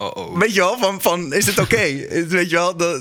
Oh, 0.00 0.10
oh. 0.16 0.38
Weet 0.38 0.54
je 0.54 0.60
wel, 0.60 0.78
van, 0.78 1.02
van 1.02 1.32
is 1.32 1.46
het 1.46 1.58
oké? 1.58 1.76
Weet 2.36 2.50
je 2.50 2.56
wel, 2.56 2.76
dat. 2.76 3.00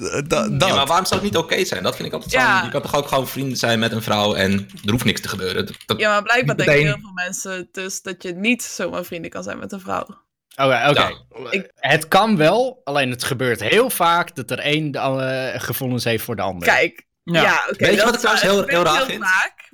Ja, 0.57 0.75
maar 0.75 0.85
waarom 0.85 1.05
zou 1.05 1.21
het 1.21 1.23
niet 1.31 1.37
oké 1.37 1.65
zijn? 1.65 1.83
Dat 1.83 1.95
vind 1.95 2.07
ik 2.07 2.13
altijd 2.13 2.31
zo. 2.31 2.37
Ja. 2.39 2.63
Je 2.63 2.69
kan 2.69 2.81
toch 2.81 2.95
ook 2.95 3.07
gewoon 3.07 3.27
vrienden 3.27 3.57
zijn 3.57 3.79
met 3.79 3.91
een 3.91 4.01
vrouw 4.01 4.33
en 4.33 4.51
er 4.85 4.91
hoeft 4.91 5.03
niks 5.05 5.21
te 5.21 5.27
gebeuren. 5.27 5.65
Dat, 5.65 5.75
dat- 5.85 5.99
Ja, 5.99 6.09
maar 6.09 6.23
blijkbaar 6.23 6.55
denken 6.57 6.75
heel 6.75 6.97
veel 7.01 7.11
mensen 7.13 7.69
dus 7.71 8.01
dat 8.01 8.23
je 8.23 8.33
niet 8.33 8.63
zomaar 8.63 9.03
vrienden 9.03 9.31
kan 9.31 9.43
zijn 9.43 9.59
met 9.59 9.71
een 9.71 9.79
vrouw. 9.79 10.01
Oké, 10.55 10.89
oké. 10.89 10.99
Ja. 11.01 11.11
Ik- 11.49 11.71
Het 11.75 12.07
kan 12.07 12.37
wel, 12.37 12.81
alleen 12.83 13.09
het 13.09 13.23
gebeurt 13.23 13.59
heel 13.59 13.89
vaak 13.89 14.35
dat 14.35 14.51
er 14.51 14.59
één 14.59 14.91
de 14.91 14.99
andere 14.99 15.53
gevoelens 15.57 16.03
heeft 16.03 16.23
voor 16.23 16.35
de 16.35 16.41
ander. 16.41 16.67
Kijk, 16.67 17.05
ja, 17.23 17.63
oké. 17.69 17.85
Weet 17.85 17.89
je 17.89 17.95
dat 17.95 18.05
wat 18.05 18.13
ik 18.13 18.19
trouwens 18.19 18.45
heel- 18.45 18.65
heel 18.67 18.83
raar 18.83 19.05
vind? 19.05 19.23
vaak. 19.23 19.71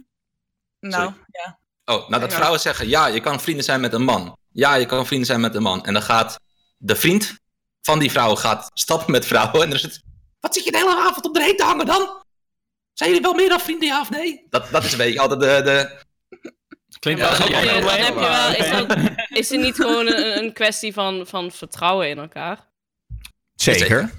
Nou, 0.79 1.03
Sorry. 1.03 1.17
ja. 1.31 1.59
Oh, 1.85 2.09
nou 2.09 2.21
dat 2.21 2.31
Ja. 2.31 2.37
vrouwen 2.37 2.59
zeggen, 2.59 2.87
ja, 2.89 3.07
je 3.07 3.19
kan 3.19 3.39
vrienden 3.41 3.63
zijn 3.65 3.81
met 3.81 3.93
een 3.93 4.03
man. 4.03 4.37
Ja, 4.51 4.75
je 4.75 4.85
kan 4.85 5.05
vrienden 5.05 5.27
zijn 5.27 5.41
met 5.41 5.55
een 5.55 5.61
man. 5.61 5.85
En 5.85 5.93
dan 5.93 6.01
gaat 6.01 6.39
de 6.83 6.95
vriend 6.95 7.37
van 7.81 7.99
die 7.99 8.11
vrouw 8.11 8.35
gaat 8.35 8.69
stappen 8.73 9.11
met 9.11 9.25
vrouwen. 9.25 9.61
En 9.61 9.69
dan 9.69 9.79
het, 9.79 10.01
wat 10.39 10.53
zit 10.53 10.63
je 10.63 10.71
de 10.71 10.77
hele 10.77 10.95
avond 10.95 11.25
op 11.25 11.33
de 11.33 11.43
heen 11.43 11.57
te 11.57 11.63
hangen 11.63 11.85
dan? 11.85 12.23
Zijn 12.93 13.09
jullie 13.09 13.25
wel 13.25 13.33
meer 13.33 13.49
dan 13.49 13.59
vrienden, 13.59 13.87
ja 13.87 14.01
of 14.01 14.09
nee? 14.09 14.45
Dat, 14.49 14.71
dat 14.71 14.83
is 14.83 14.91
een 14.91 14.97
beetje 14.97 15.19
altijd 15.19 15.39
de... 15.39 15.61
de 15.71 16.01
Klinkt 16.99 17.21
Ja, 17.21 17.37
dan 17.37 17.47
heb 17.47 17.47
je- 18.13 18.19
wel- 18.19 18.53
is, 18.55 18.69
dat, 18.87 18.97
is 19.29 19.51
er 19.51 19.57
niet 19.57 19.75
gewoon 19.75 20.07
een, 20.07 20.37
een 20.43 20.53
kwestie 20.53 20.93
van, 20.93 21.27
van 21.27 21.51
vertrouwen 21.51 22.09
in 22.09 22.17
elkaar? 22.17 22.67
Zeker. 23.55 24.11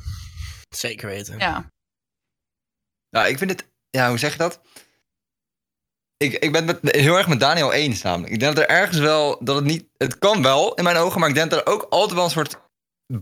Zeker 0.68 1.08
weten. 1.08 1.38
ja. 1.38 1.72
Ja, 3.08 3.26
ik 3.26 3.38
vind 3.38 3.50
het. 3.50 3.68
Ja, 3.90 4.08
hoe 4.08 4.18
zeg 4.18 4.32
je 4.32 4.38
dat? 4.38 4.60
Ik, 6.16 6.32
ik 6.32 6.52
ben 6.52 6.66
het 6.66 6.82
met, 6.82 6.96
heel 6.96 7.16
erg 7.16 7.28
met 7.28 7.40
Daniel 7.40 7.72
eens 7.72 8.02
namelijk. 8.02 8.32
Ik 8.32 8.40
denk 8.40 8.56
dat 8.56 8.64
er 8.64 8.70
ergens 8.70 8.98
wel. 8.98 9.36
dat 9.40 9.56
het 9.56 9.64
niet. 9.64 9.84
Het 9.96 10.18
kan 10.18 10.42
wel 10.42 10.74
in 10.74 10.84
mijn 10.84 10.96
ogen, 10.96 11.20
maar 11.20 11.28
ik 11.28 11.34
denk 11.34 11.50
dat 11.50 11.66
er 11.66 11.72
ook 11.72 11.86
altijd 11.90 12.14
wel 12.14 12.24
een 12.24 12.30
soort 12.30 12.56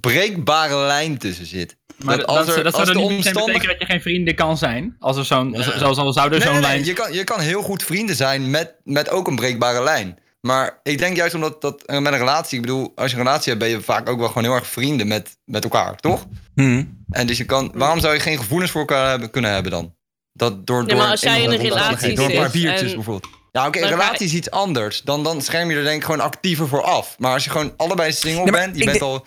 breekbare 0.01 0.77
lijn 0.77 1.19
tussen 1.19 1.47
zit. 1.47 1.77
Maar 2.05 2.16
dat 2.16 2.27
als 2.27 2.47
dat, 2.47 2.56
er- 2.56 2.64
dat 2.64 2.74
als 2.74 2.85
zou 2.89 2.98
niet 2.98 3.06
omstandig- 3.06 3.44
betekenen 3.47 3.69
dat 3.78 3.86
je 3.86 3.93
geen 3.93 4.02
vrienden 4.02 4.35
kan 4.35 4.59
zijn. 4.59 4.97
Als 4.98 5.16
er 5.16 5.24
zo'n, 5.24 5.52
Ja. 5.52 5.62
zo- 5.62 5.70
zo, 5.78 5.93
zo 5.93 6.10
zou 6.10 6.27
er 6.27 6.31
Nee, 6.31 6.40
zo'n 6.40 6.51
nee, 6.52 6.60
nee, 6.60 6.70
lijn... 6.70 6.85
Je, 6.85 6.93
kan, 6.93 7.12
je 7.12 7.24
kan 7.24 7.40
heel 7.40 7.62
goed 7.62 7.82
vrienden 7.82 8.16
zijn 8.16 8.51
met, 8.51 8.74
met 8.85 9.10
ook 9.10 9.27
een 9.28 9.36
breekbare 9.36 9.82
lijn. 9.82 10.19
Maar 10.40 10.81
ik 10.82 10.98
denk 10.98 11.16
juist 11.16 11.35
omdat 11.35 11.60
dat 11.60 11.82
met 11.86 12.06
een 12.12 12.19
relatie. 12.19 12.56
Ik 12.56 12.60
bedoel, 12.64 12.93
als 12.94 13.10
je 13.10 13.16
een 13.16 13.23
relatie 13.23 13.48
hebt, 13.52 13.64
ben 13.64 13.73
je 13.74 13.81
vaak 13.81 14.09
ook 14.09 14.19
wel 14.19 14.28
gewoon 14.28 14.44
heel 14.44 14.55
erg 14.55 14.66
vrienden 14.66 15.09
met, 15.09 15.36
met 15.44 15.64
elkaar, 15.64 15.97
toch? 15.97 16.27
Hm. 16.55 16.85
En 17.10 17.27
dus 17.27 17.39
je 17.39 17.44
kan. 17.44 17.70
Waarom 17.74 18.01
zou 18.01 18.14
je 18.14 18.20
geen 18.20 18.39
gevoelens 18.39 18.70
voor 18.70 18.81
elkaar 18.81 19.09
hebben, 19.10 19.31
kunnen 19.31 19.51
hebben 19.52 19.73
dan? 19.73 19.94
Dat 20.33 20.67
door, 20.67 20.87
door 20.87 20.99
maar 20.99 21.07
als 21.11 21.21
jij 21.21 21.43
in 21.43 21.51
een 21.51 21.57
relatie 21.57 22.15
Door 22.15 22.31
een 22.31 22.37
paar 22.37 22.51
biertjes 22.51 22.89
en- 22.91 22.95
bijvoorbeeld. 22.97 23.33
Ja, 23.53 23.67
oké, 23.67 23.79
ga 23.81 23.89
relatie 23.89 24.27
is 24.27 24.35
iets 24.35 24.51
anders. 24.51 25.01
Dan, 25.03 25.23
dan 25.25 25.43
scherm 25.43 25.71
je 25.71 25.77
er 25.77 25.85
denk 25.85 25.97
ik 25.97 26.05
gewoon 26.05 26.21
actiever 26.21 26.69
voor 26.69 26.83
af. 26.83 27.15
Maar 27.19 27.33
als 27.33 27.45
je 27.45 27.51
gewoon 27.51 27.73
allebei 27.77 28.13
single 28.13 28.43
maar 28.51 28.53
bent, 28.53 28.79
je 28.79 28.85
bent 28.85 29.03
al... 29.03 29.27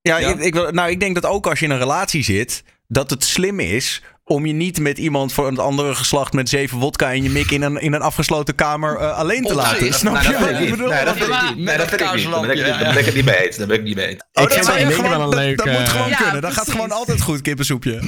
Ja, 0.00 0.16
Ja? 0.18 0.34
Ik, 0.38 0.72
nou, 0.72 0.90
ik 0.90 1.00
denk 1.00 1.14
dat 1.14 1.26
ook 1.26 1.46
als 1.46 1.58
je 1.58 1.64
in 1.64 1.70
een 1.70 1.78
relatie 1.78 2.22
zit, 2.24 2.62
dat 2.86 3.10
het 3.10 3.24
slim 3.24 3.60
is 3.60 4.02
om 4.24 4.46
je 4.46 4.52
niet 4.52 4.80
met 4.80 4.98
iemand 4.98 5.32
van 5.32 5.44
het 5.44 5.58
andere 5.58 5.94
geslacht 5.94 6.32
met 6.32 6.48
zeven 6.48 6.78
wodka 6.78 7.12
en 7.12 7.22
je 7.22 7.30
mik 7.30 7.50
in 7.50 7.62
een, 7.62 7.76
in 7.80 7.92
een 7.92 8.00
afgesloten 8.02 8.54
kamer 8.54 8.96
eh, 8.96 9.18
alleen 9.18 9.42
te 9.42 9.48
Op 9.48 9.54
laten. 9.54 9.94
Snap 9.94 10.12
Nee, 10.14 10.22
je 10.22 10.38
dat 10.38 10.60
ik 10.60 10.70
bedoel? 10.70 10.88
Nee, 10.88 11.04
dat 11.04 11.18
Dat- 11.18 11.26
vind 11.26 11.42
ik 11.42 11.56
niet. 11.56 11.64
Nee, 11.64 11.76
dat 11.76 11.88
vind 11.88 12.00
ik 12.00 12.14
niet. 12.14 12.24
Daar 12.30 12.40
ben 12.40 12.50
ik, 12.50 12.62
kaarsenlampje, 12.62 12.62
daar 12.84 12.92
ben 12.92 12.98
ik 12.98 13.04
het 13.04 13.14
niet 13.14 13.24
mee 13.24 13.46
eens. 13.46 13.56
Daar 13.56 13.66
ben 13.66 13.76
ik 13.76 13.82
niet 13.82 13.96
mee 13.96 14.06
eens. 14.06 14.22
Oh, 14.32 14.42
Ik 14.42 14.48
dat, 14.48 14.70
vind 14.70 14.92
gewoon- 14.94 15.18
dat- 15.20 15.34
leuk, 15.34 15.56
dat 15.56 15.66
moet 15.66 15.88
gewoon 15.88 16.08
Ja, 16.08 16.16
kunnen. 16.16 16.40
Dat 16.42 16.52
gaat 16.52 16.70
gewoon 16.70 16.90
altijd 16.92 17.20
goed, 17.22 17.40
kippensoepje. 17.42 18.00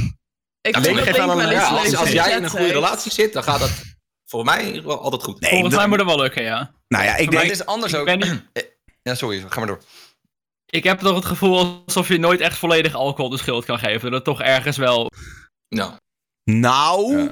Ik 0.61 0.75
Ja, 0.75 0.81
geef 0.95 1.19
aan 1.19 1.41
een- 1.41 1.51
Ja, 1.51 1.69
als, 1.69 2.11
jij 2.13 2.37
in 2.37 2.43
een 2.45 2.51
goede 2.51 2.65
zegt. 2.65 2.75
relatie 2.75 3.13
zit, 3.13 3.33
dan 3.33 3.43
gaat 3.43 3.61
dat 3.61 3.71
voor 4.27 4.45
mij 4.45 4.83
wel 4.83 5.01
altijd 5.01 5.23
goed. 5.23 5.41
Nee, 5.41 5.51
Volgens 5.51 5.75
mij 5.75 5.87
moet 5.87 5.99
dat 5.99 6.07
wel 6.07 6.21
lukken, 6.21 6.43
ja. 6.43 6.73
nou 6.89 7.05
ja, 7.05 7.17
ik 7.17 7.25
Maar 7.31 7.35
denk... 7.41 7.51
het 7.51 7.61
is 7.61 7.67
anders 7.67 7.95
ook. 7.95 8.05
ben 8.05 8.19
niet- 8.19 8.45
Ja, 9.03 9.15
sorry, 9.15 9.41
ga 9.49 9.59
maar 9.59 9.67
door. 9.67 9.81
Ik 10.67 10.85
heb 10.85 10.99
toch 10.99 11.15
het 11.15 11.25
gevoel 11.25 11.83
alsof 11.87 12.09
je 12.09 12.19
nooit 12.19 12.41
echt 12.41 12.59
volledig 12.59 12.95
alcohol 12.95 13.31
de 13.31 13.39
schuld 13.39 13.65
kan 13.65 13.79
geven. 13.79 14.03
Dat 14.03 14.13
het 14.13 14.25
toch 14.25 14.41
ergens 14.41 14.77
wel... 14.77 15.11
Ja. 15.69 15.97
Nou, 16.45 17.31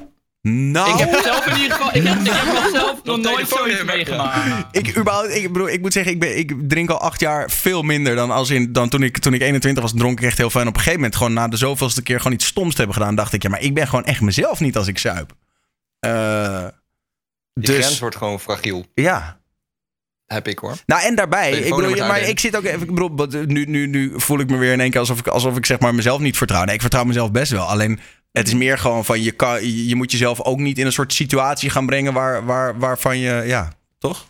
nou... 0.49 0.91
Ik 0.93 0.99
heb 0.99 1.21
zelf 1.23 1.47
in 1.47 1.57
ieder 1.57 1.77
geval... 1.77 1.95
Ik 1.95 2.03
heb, 2.03 2.19
ik 2.19 2.31
heb 2.33 2.55
nog 2.55 2.69
zelf 2.73 3.05
nog 3.05 3.19
nooit 3.19 3.49
zoiets 3.49 3.85
meegemaakt. 3.85 4.65
Ik, 4.79 4.97
überhaupt, 4.97 5.35
ik, 5.35 5.53
bedoel, 5.53 5.69
ik 5.69 5.81
moet 5.81 5.93
zeggen, 5.93 6.13
ik, 6.13 6.19
ben, 6.21 6.39
ik 6.39 6.55
drink 6.69 6.91
al 6.91 7.01
acht 7.01 7.21
jaar 7.21 7.51
veel 7.51 7.83
minder 7.83 8.15
dan, 8.17 8.31
als 8.31 8.51
in, 8.51 8.73
dan 8.73 8.89
toen, 8.89 9.03
ik, 9.03 9.19
toen 9.19 9.35
ik 9.35 9.41
21 9.41 9.83
was. 9.83 9.93
Dronk 9.97 10.21
ik 10.21 10.27
echt 10.27 10.39
heel 10.39 10.51
veel. 10.51 10.61
En 10.61 10.67
op 10.67 10.73
een 10.75 10.79
gegeven 10.81 11.01
moment, 11.01 11.17
gewoon 11.17 11.33
na 11.33 11.49
de 11.49 11.57
zoveelste 11.57 12.03
keer 12.03 12.19
gewoon 12.19 12.33
iets 12.33 12.47
stoms 12.47 12.71
te 12.71 12.77
hebben 12.77 12.97
gedaan, 12.97 13.15
dacht 13.15 13.33
ik, 13.33 13.43
ja, 13.43 13.49
maar 13.49 13.63
ik 13.63 13.75
ben 13.75 13.89
gewoon 13.89 14.05
echt 14.05 14.21
mezelf 14.21 14.61
niet 14.61 14.77
als 14.77 14.87
ik 14.87 14.99
zuip. 14.99 15.33
Eh, 16.01 16.65
Die 17.55 17.69
grens 17.69 17.89
dus, 17.89 17.99
wordt 17.99 18.17
gewoon 18.17 18.41
fragiel. 18.41 18.87
ja. 18.95 19.37
Heb 20.27 20.49
ik 20.49 20.59
hoor. 20.59 20.77
Nou, 20.87 21.03
en 21.03 21.15
daarbij, 21.15 21.51
ik 21.53 21.75
bedoel, 21.75 21.95
ja, 21.95 22.07
maar 22.07 22.21
ik 22.21 22.41
zit 22.41 22.57
ook 22.57 22.65
even, 22.65 22.81
ik 22.81 22.95
bedoel, 22.95 23.27
nu, 23.47 23.65
nu, 23.65 23.87
nu 23.87 24.13
voel 24.17 24.39
ik 24.41 24.51
me 24.51 24.57
weer 24.57 24.73
in 24.73 24.81
één 24.81 24.91
keer 24.91 25.01
alsof 25.01 25.19
ik, 25.19 25.27
alsof 25.27 25.57
ik 25.57 25.67
zeg 25.67 25.79
maar 25.79 25.95
mezelf 25.95 26.21
niet 26.21 26.37
vertrouw. 26.37 26.65
Nee, 26.65 26.75
ik 26.75 26.81
vertrouw 26.81 27.05
mezelf 27.05 27.31
best 27.31 27.53
wel. 27.53 27.65
Alleen, 27.65 28.01
het 28.39 28.47
is 28.49 28.55
meer 28.55 28.79
gewoon 28.79 29.05
van, 29.05 29.23
je, 29.23 29.31
kan, 29.31 29.67
je, 29.87 29.95
moet 29.95 30.11
jezelf 30.13 30.43
ook 30.43 30.59
niet 30.59 30.79
in 30.79 30.87
een 30.87 30.93
soort 30.93 31.13
situatie 31.13 31.71
gaan 31.71 31.87
brengen 31.87 32.13
waar, 32.13 32.45
waar, 32.45 32.79
waarvan 32.79 33.19
je, 33.19 33.43
ja, 33.47 33.73
toch? 33.99 34.27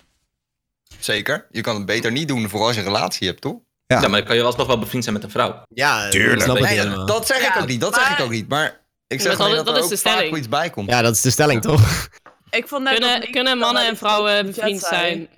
Zeker. 0.99 1.47
Je 1.51 1.61
kan 1.61 1.75
het 1.77 1.87
beter 1.87 2.13
niet 2.13 2.29
doen 2.29 2.49
voor 2.49 2.61
als 2.61 2.75
je 2.75 2.81
een 2.81 2.87
relatie 2.87 3.29
hebt, 3.29 3.41
toch? 3.41 3.57
Ja. 3.87 4.01
Ja, 4.01 4.09
maar 4.09 4.19
dan 4.19 4.29
kan 4.29 4.37
je 4.37 4.43
alsnog 4.43 4.67
wel 4.67 4.79
bevriend 4.79 5.03
zijn 5.05 5.15
met 5.17 5.25
een 5.25 5.31
vrouw. 5.31 5.63
Ja, 5.69 6.09
Tuurlijk. 6.09 6.47
dat 6.47 6.61
Nee, 6.61 7.05
dat 7.07 7.27
zeg 7.27 7.37
ik 7.37 7.55
Ja, 7.55 7.61
ook 7.61 7.67
niet. 7.69 7.81
Dat 7.81 7.95
zeg 7.95 8.19
ik 8.19 8.25
ook 8.25 8.31
niet. 8.31 8.49
Maar 8.49 8.81
ik 9.07 9.21
zeg 9.21 9.31
dat- 9.37 9.41
alleen 9.41 9.57
dat, 9.57 9.67
dat 9.67 9.75
er 9.75 9.79
is 9.81 9.85
ook 9.85 9.91
de 9.91 9.97
stelling. 9.97 10.37
iets 10.37 10.49
bij 10.49 10.71
komt. 10.71 10.91
Ja, 10.91 11.03
dat 11.03 11.15
is 11.15 11.21
de 11.21 11.31
stelling, 11.31 11.63
toch? 11.63 12.09
Ik 12.51 12.69
vond 12.69 12.83
net 12.83 13.01
dat 13.01 13.11
Kunnen, 13.11 13.31
kunnen 13.31 13.59
mannen 13.59 13.87
en 13.87 13.97
vrouwen 13.97 14.47
bevriend 14.47 14.81
zijn? 14.81 15.29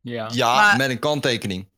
Ja. 0.00 0.28
Ja, 0.32 0.54
Maar- 0.54 0.76
met 0.76 0.90
een 0.90 0.98
kanttekening. 0.98 1.68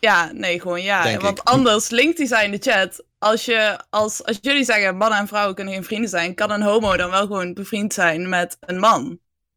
Ja, 0.00 0.30
nee, 0.32 0.60
gewoon 0.60 0.82
ja. 0.82 1.02
Denk 1.02 1.20
Want 1.20 1.38
ik. 1.38 1.48
anders 1.48 1.88
linkt 1.88 2.18
hij 2.18 2.26
zij 2.26 2.44
in 2.44 2.50
de 2.50 2.58
chat. 2.70 3.02
Als, 3.22 3.44
je, 3.44 3.78
als, 3.90 4.24
als 4.24 4.38
jullie 4.40 4.64
zeggen 4.64 4.96
mannen 4.96 5.18
en 5.18 5.28
vrouwen 5.28 5.54
kunnen 5.54 5.74
geen 5.74 5.84
vrienden 5.84 6.10
zijn, 6.10 6.34
kan 6.34 6.50
een 6.50 6.62
homo 6.62 6.96
dan 6.96 7.10
wel 7.10 7.26
gewoon 7.26 7.54
bevriend 7.54 7.92
zijn 7.94 8.28
met 8.28 8.56
een 8.60 8.78
man. 8.78 9.02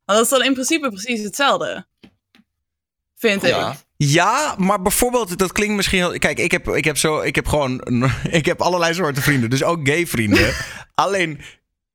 Want 0.05 0.19
dat 0.19 0.21
is 0.21 0.29
dan 0.29 0.43
in 0.43 0.53
principe 0.53 0.89
precies 0.89 1.23
hetzelfde. 1.23 1.87
Vind 3.15 3.41
Ja. 3.41 3.71
ik. 3.71 3.77
Ja, 3.97 4.55
maar 4.57 4.81
bijvoorbeeld, 4.81 5.37
dat 5.37 5.51
klinkt 5.51 5.75
misschien 5.75 5.99
heel... 5.99 6.17
Kijk, 6.17 6.39
ik 6.39 6.51
heb, 6.51 6.67
ik 6.67 6.85
heb, 6.85 6.97
zo, 6.97 7.19
ik 7.19 7.35
heb 7.35 7.47
gewoon... 7.47 7.81
Ik 8.31 8.45
heb 8.45 8.61
allerlei 8.61 8.93
soorten 8.93 9.23
vrienden, 9.23 9.49
dus 9.49 9.63
ook 9.63 9.87
gay 9.87 10.07
vrienden. 10.07 10.53
Alleen, 10.95 11.39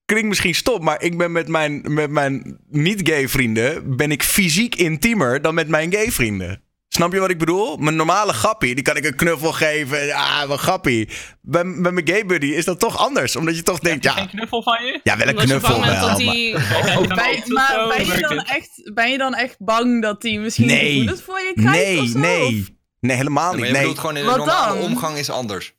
klinkt 0.04 0.28
misschien 0.28 0.54
stom, 0.54 0.84
maar 0.84 1.02
ik 1.02 1.18
ben 1.18 1.32
met 1.32 1.48
mijn, 1.48 1.94
met 1.94 2.10
mijn 2.10 2.60
niet-gay 2.68 3.28
vrienden... 3.28 3.96
ben 3.96 4.10
ik 4.10 4.22
fysiek 4.22 4.74
intiemer 4.74 5.42
dan 5.42 5.54
met 5.54 5.68
mijn 5.68 5.92
gay 5.92 6.10
vrienden. 6.10 6.62
Snap 6.92 7.12
je 7.12 7.18
wat 7.20 7.30
ik 7.30 7.38
bedoel? 7.38 7.76
Mijn 7.76 7.96
normale 7.96 8.32
grappie, 8.32 8.74
die 8.74 8.84
kan 8.84 8.96
ik 8.96 9.04
een 9.04 9.14
knuffel 9.16 9.52
geven. 9.52 10.12
Ah, 10.14 10.44
wat 10.44 10.58
grappie. 10.60 11.08
Bij, 11.42 11.62
bij 11.64 11.92
mijn 11.92 12.08
gay 12.08 12.26
buddy 12.26 12.46
is 12.46 12.64
dat 12.64 12.78
toch 12.80 12.98
anders. 12.98 13.36
Omdat 13.36 13.56
je 13.56 13.62
toch 13.62 13.78
denkt, 13.78 14.04
Heb 14.04 14.14
je 14.14 14.20
ja, 14.20 14.26
geen 14.26 14.36
knuffel 14.36 14.62
van 14.62 14.84
je? 14.84 15.00
ja 15.02 15.16
wel 15.16 15.28
een 15.28 15.34
knuffel 15.34 15.80
wel. 15.80 16.00
dat 16.00 16.08
maar- 16.08 16.16
die... 16.16 16.54
Oh, 16.76 17.06
Ben, 17.06 17.42
maar 17.52 17.94
ben 17.96 18.06
je, 18.06 18.18
dan 18.20 18.38
echt, 18.38 18.90
ben 18.94 19.10
je 19.10 19.18
dan 19.18 19.34
echt 19.34 19.56
bang 19.58 20.02
dat 20.02 20.22
hij 20.22 20.38
misschien 20.38 20.66
Nee. 20.66 20.90
gevoelens 20.92 21.22
voor 21.22 21.38
je 21.40 21.52
krijgt? 21.54 21.98
of 22.00 22.04
Nee, 22.04 22.08
zo? 22.08 22.18
nee. 22.18 22.78
Nee, 23.00 23.16
helemaal 23.16 23.42
Ja, 23.44 23.48
maar 23.50 23.56
niet. 23.58 23.66
je 23.66 23.72
Nee. 23.72 23.80
bedoelt 23.80 23.98
gewoon 23.98 24.16
in 24.16 24.22
de 24.22 24.28
Wat 24.28 24.36
normale 24.38 24.80
omgang 24.80 25.16
is 25.16 25.30
anders. 25.30 25.72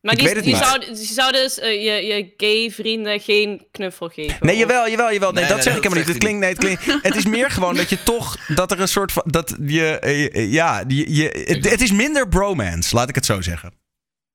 Maar 0.00 0.12
Ik 0.12 0.18
die, 0.18 0.26
weet 0.26 0.36
het 0.36 0.44
die, 0.44 0.54
niet. 0.54 0.64
zou, 0.64 0.78
die 0.84 1.06
zou 1.06 1.32
dus 1.32 1.58
eh, 1.58 1.72
je, 1.84 2.06
je 2.06 2.34
gay 2.36 2.70
vrienden 2.70 3.20
geen 3.20 3.66
knuffel 3.70 4.08
geven. 4.08 4.36
Nee, 4.46 4.54
of- 4.54 4.60
jawel, 4.60 4.88
jawel, 4.88 5.12
jawel. 5.12 5.32
Nee, 5.32 5.44
Nee, 5.44 5.52
dat 5.52 5.64
nee, 5.64 5.64
zeg 5.66 5.76
ik 5.76 5.82
helemaal 5.82 6.04
niet. 6.04 6.08
Het 6.14 6.18
klinkt, 6.18 6.40
nee, 6.40 6.48
het 6.50 6.58
klinkt. 6.58 7.02
Het 7.02 7.16
is 7.16 7.24
meer 7.26 7.50
gewoon 7.50 7.74
dat 7.74 7.88
je 7.88 8.02
toch 8.02 8.46
dat 8.46 8.70
er 8.70 8.80
een 8.80 8.88
soort 8.88 9.12
van 9.12 9.22
dat 9.26 9.56
je 9.66 9.98
eh, 9.98 10.34
eh, 10.36 10.52
ja, 10.52 10.84
je, 10.88 11.14
je, 11.14 11.28
het, 11.28 11.70
het 11.70 11.80
is 11.80 11.92
minder 11.92 12.28
bromance, 12.28 12.94
laat 12.94 13.08
ik 13.08 13.14
het 13.14 13.24
zo 13.26 13.40
zeggen. 13.40 13.72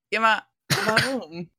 Ja, 0.07 0.19
maar 0.19 0.47
waarom? 0.85 1.49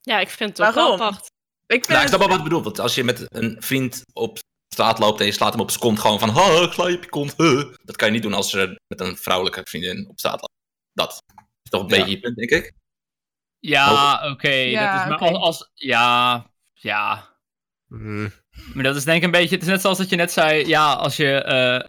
Ja, 0.00 0.18
ik 0.20 0.28
vind 0.28 0.48
het 0.48 0.54
toch 0.66 0.74
wel 0.74 0.88
Waarom? 0.88 1.00
apart. 1.06 1.30
Ik 1.66 1.84
vind 1.84 1.88
Nou, 1.88 2.00
ik 2.02 2.08
snap 2.08 2.18
wel 2.20 2.28
wat 2.28 2.36
je 2.36 2.42
bedoelt. 2.42 2.64
Want 2.64 2.78
als 2.80 2.94
je 2.94 3.04
met 3.04 3.24
een 3.28 3.56
vriend 3.58 4.02
op 4.12 4.38
straat 4.74 4.98
loopt 4.98 5.20
en 5.20 5.26
je 5.26 5.32
slaat 5.32 5.52
hem 5.52 5.60
op 5.60 5.68
zijn 5.70 5.82
kont 5.82 5.98
gewoon 6.00 6.18
van... 6.18 6.28
Ha, 6.28 6.62
ik 6.62 6.72
sla 6.72 6.88
je 6.88 6.96
op 6.96 7.02
je 7.02 7.08
kont. 7.08 7.34
huh." 7.36 7.64
Dat 7.82 7.96
kan 7.96 8.06
je 8.08 8.12
niet 8.14 8.22
doen 8.22 8.32
als 8.32 8.50
je 8.50 8.80
met 8.86 9.00
een 9.00 9.16
vrouwelijke 9.16 9.60
vriendin 9.64 10.08
op 10.08 10.18
straat 10.18 10.40
loopt. 10.40 10.52
Dat 10.92 11.22
is 11.62 11.70
toch 11.70 11.82
een 11.82 11.88
Ja. 11.88 11.96
beetje 11.96 12.10
je 12.10 12.20
punt, 12.20 12.36
denk 12.36 12.50
ik. 12.50 12.72
Ja, 13.62 14.30
oké. 14.30 14.48
Ja, 14.48 14.92
dat 14.92 15.02
is 15.02 15.08
maar 15.08 15.30
oké. 15.30 15.38
als, 15.38 15.60
als... 15.60 15.70
Ja, 15.74 16.46
ja. 16.72 17.28
Mm. 17.88 18.32
Maar 18.74 18.84
dat 18.84 18.96
is 18.96 19.04
denk 19.04 19.18
ik 19.18 19.24
een 19.24 19.30
beetje... 19.30 19.54
Het 19.54 19.64
is 19.64 19.70
net 19.70 19.80
zoals 19.80 19.98
dat 19.98 20.10
je 20.10 20.16
net 20.16 20.32
zei... 20.32 20.66
Ja, 20.66 20.92
als 20.92 21.16
je 21.16 21.34
eh 21.34 21.84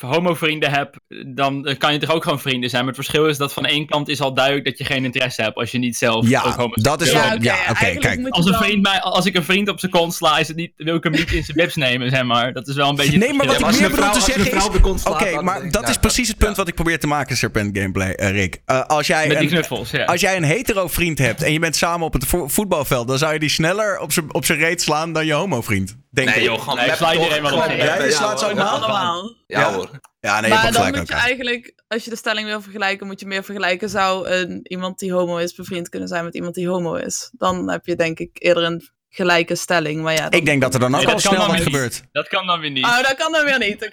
homo-vrienden 0.00 0.70
hebt, 0.70 0.96
dan 1.26 1.74
kan 1.78 1.92
je 1.92 1.98
toch 1.98 2.10
ook 2.10 2.22
gewoon 2.22 2.40
vrienden 2.40 2.70
zijn. 2.70 2.84
Maar 2.84 2.94
het 2.94 3.02
verschil 3.04 3.26
is 3.28 3.36
dat 3.36 3.52
van 3.52 3.64
één 3.64 3.86
kant 3.86 4.08
is 4.08 4.20
al 4.20 4.34
duidelijk 4.34 4.64
dat 4.64 4.78
je 4.78 4.84
geen 4.84 5.04
interesse 5.04 5.42
hebt 5.42 5.56
als 5.56 5.70
je 5.70 5.78
niet 5.78 5.96
zelf 5.96 6.16
ook 6.16 6.28
Ja, 6.28 6.54
homo 6.56 6.74
dat 6.74 7.00
is 7.00 7.10
ja, 7.10 7.14
wel. 7.28 7.34
oké, 7.36 7.44
Ja, 7.44 7.54
oké, 7.54 7.84
eigenlijk 7.84 8.00
kijk. 8.22 8.34
Als, 8.34 8.46
een 8.46 8.54
vriend 8.54 8.82
mij, 8.82 9.00
als 9.00 9.26
ik 9.26 9.34
een 9.34 9.44
vriend 9.44 9.68
op 9.68 9.80
zijn 9.80 9.92
kont 9.92 10.14
sla, 10.14 10.38
is 10.38 10.48
het 10.48 10.56
niet, 10.56 10.72
wil 10.76 10.94
ik 10.94 11.02
hem 11.02 11.12
niet 11.12 11.32
in 11.32 11.44
zijn 11.44 11.56
bips 11.56 11.74
nemen, 11.74 12.10
zeg 12.10 12.22
maar. 12.22 12.52
Dat 12.52 12.68
is 12.68 12.74
wel 12.74 12.88
een 12.88 12.96
beetje... 12.96 13.18
Nee, 13.18 13.32
maar 13.32 13.46
wat 13.46 13.60
ik 13.60 13.80
meer 13.80 13.90
bedoel 13.90 14.04
een 14.04 14.12
te 14.12 14.20
zeggen 14.20 14.56
is. 14.56 15.04
Oké, 15.04 15.42
maar 15.42 15.70
dat 15.70 15.88
is 15.88 15.96
precies 15.98 16.28
het 16.28 16.36
punt 16.38 16.50
ja. 16.50 16.56
wat 16.56 16.68
ik 16.68 16.74
probeer 16.74 16.98
te 16.98 17.06
maken, 17.06 17.36
Serpent 17.36 17.78
Gameplay, 17.78 18.12
Rick. 18.16 18.62
Eh, 18.64 18.80
als 18.86 19.06
jij 19.06 19.26
Met 19.28 19.38
die 19.38 19.46
een, 19.46 19.52
knuffels, 19.52 19.90
ja. 19.90 20.04
als 20.04 20.20
jij 20.20 20.36
een 20.36 20.42
hetero 20.42 20.88
vriend 20.88 21.18
hebt 21.18 21.42
en 21.42 21.52
je 21.52 21.58
bent 21.58 21.76
samen 21.76 22.06
op 22.06 22.12
het 22.12 22.26
vo- 22.26 22.48
voetbalveld, 22.48 23.08
dan 23.08 23.18
zou 23.18 23.32
je 23.32 23.38
die 23.38 23.48
sneller 23.48 23.98
op 23.98 24.12
zijn 24.12 24.34
op 24.34 24.44
zijn 24.44 24.58
reet 24.58 24.82
slaan 24.82 25.12
dan 25.12 25.26
je 25.26 25.32
homo 25.32 25.60
vriend. 25.62 25.96
Denk 26.14 26.28
Nee 26.28 26.38
ik. 26.38 26.44
joh, 26.44 26.60
gewoon 26.60 26.76
Nee, 26.76 26.94
sla 26.96 27.12
iedereen 27.12 27.42
wel 27.42 27.56
op 27.56 27.64
je 27.70 28.10
slaat 28.12 28.38
ze 28.38 28.46
allemaal? 28.46 29.36
Ja, 29.46 29.60
Ja. 29.60 29.72
hoor. 29.72 29.90
Ja, 30.20 30.40
nee, 30.40 30.50
maar 30.50 30.72
dan 30.72 30.94
moet 30.94 31.08
je 31.08 31.14
eigenlijk, 31.14 31.82
als 31.88 32.04
je 32.04 32.10
de 32.10 32.16
stelling 32.16 32.46
wil 32.46 32.60
vergelijken, 32.60 33.06
moet 33.06 33.20
je 33.20 33.26
meer 33.26 33.44
vergelijken. 33.44 33.88
Zou 33.90 34.28
een, 34.28 34.60
iemand 34.62 34.98
die 34.98 35.12
homo 35.12 35.36
is 35.36 35.54
bevriend 35.54 35.88
kunnen 35.88 36.08
zijn 36.08 36.24
met 36.24 36.34
iemand 36.34 36.54
die 36.54 36.68
homo 36.68 36.94
is? 36.94 37.30
Dan 37.32 37.70
heb 37.70 37.86
je 37.86 37.96
denk 37.96 38.18
ik 38.18 38.30
eerder 38.32 38.62
een 38.64 38.88
gelijke 39.08 39.54
stelling. 39.54 40.02
Maar 40.02 40.12
ja, 40.14 40.30
Ik 40.30 40.44
denk 40.44 40.60
dat 40.62 40.74
er 40.74 40.80
dan 40.80 40.94
ook 40.94 41.04
Nee, 41.04 41.12
al 41.14 41.20
snel 41.20 41.46
wat 41.46 41.60
gebeurt. 41.60 42.02
Dat 42.12 42.28
kan 42.28 42.46
dan 42.46 42.60
weer 42.60 42.70
niet. 42.70 42.84
Oh, 42.84 42.96
dat 43.02 43.14
kan 43.14 43.32
dan 43.32 43.44
weer 43.44 43.58
niet. 43.58 43.88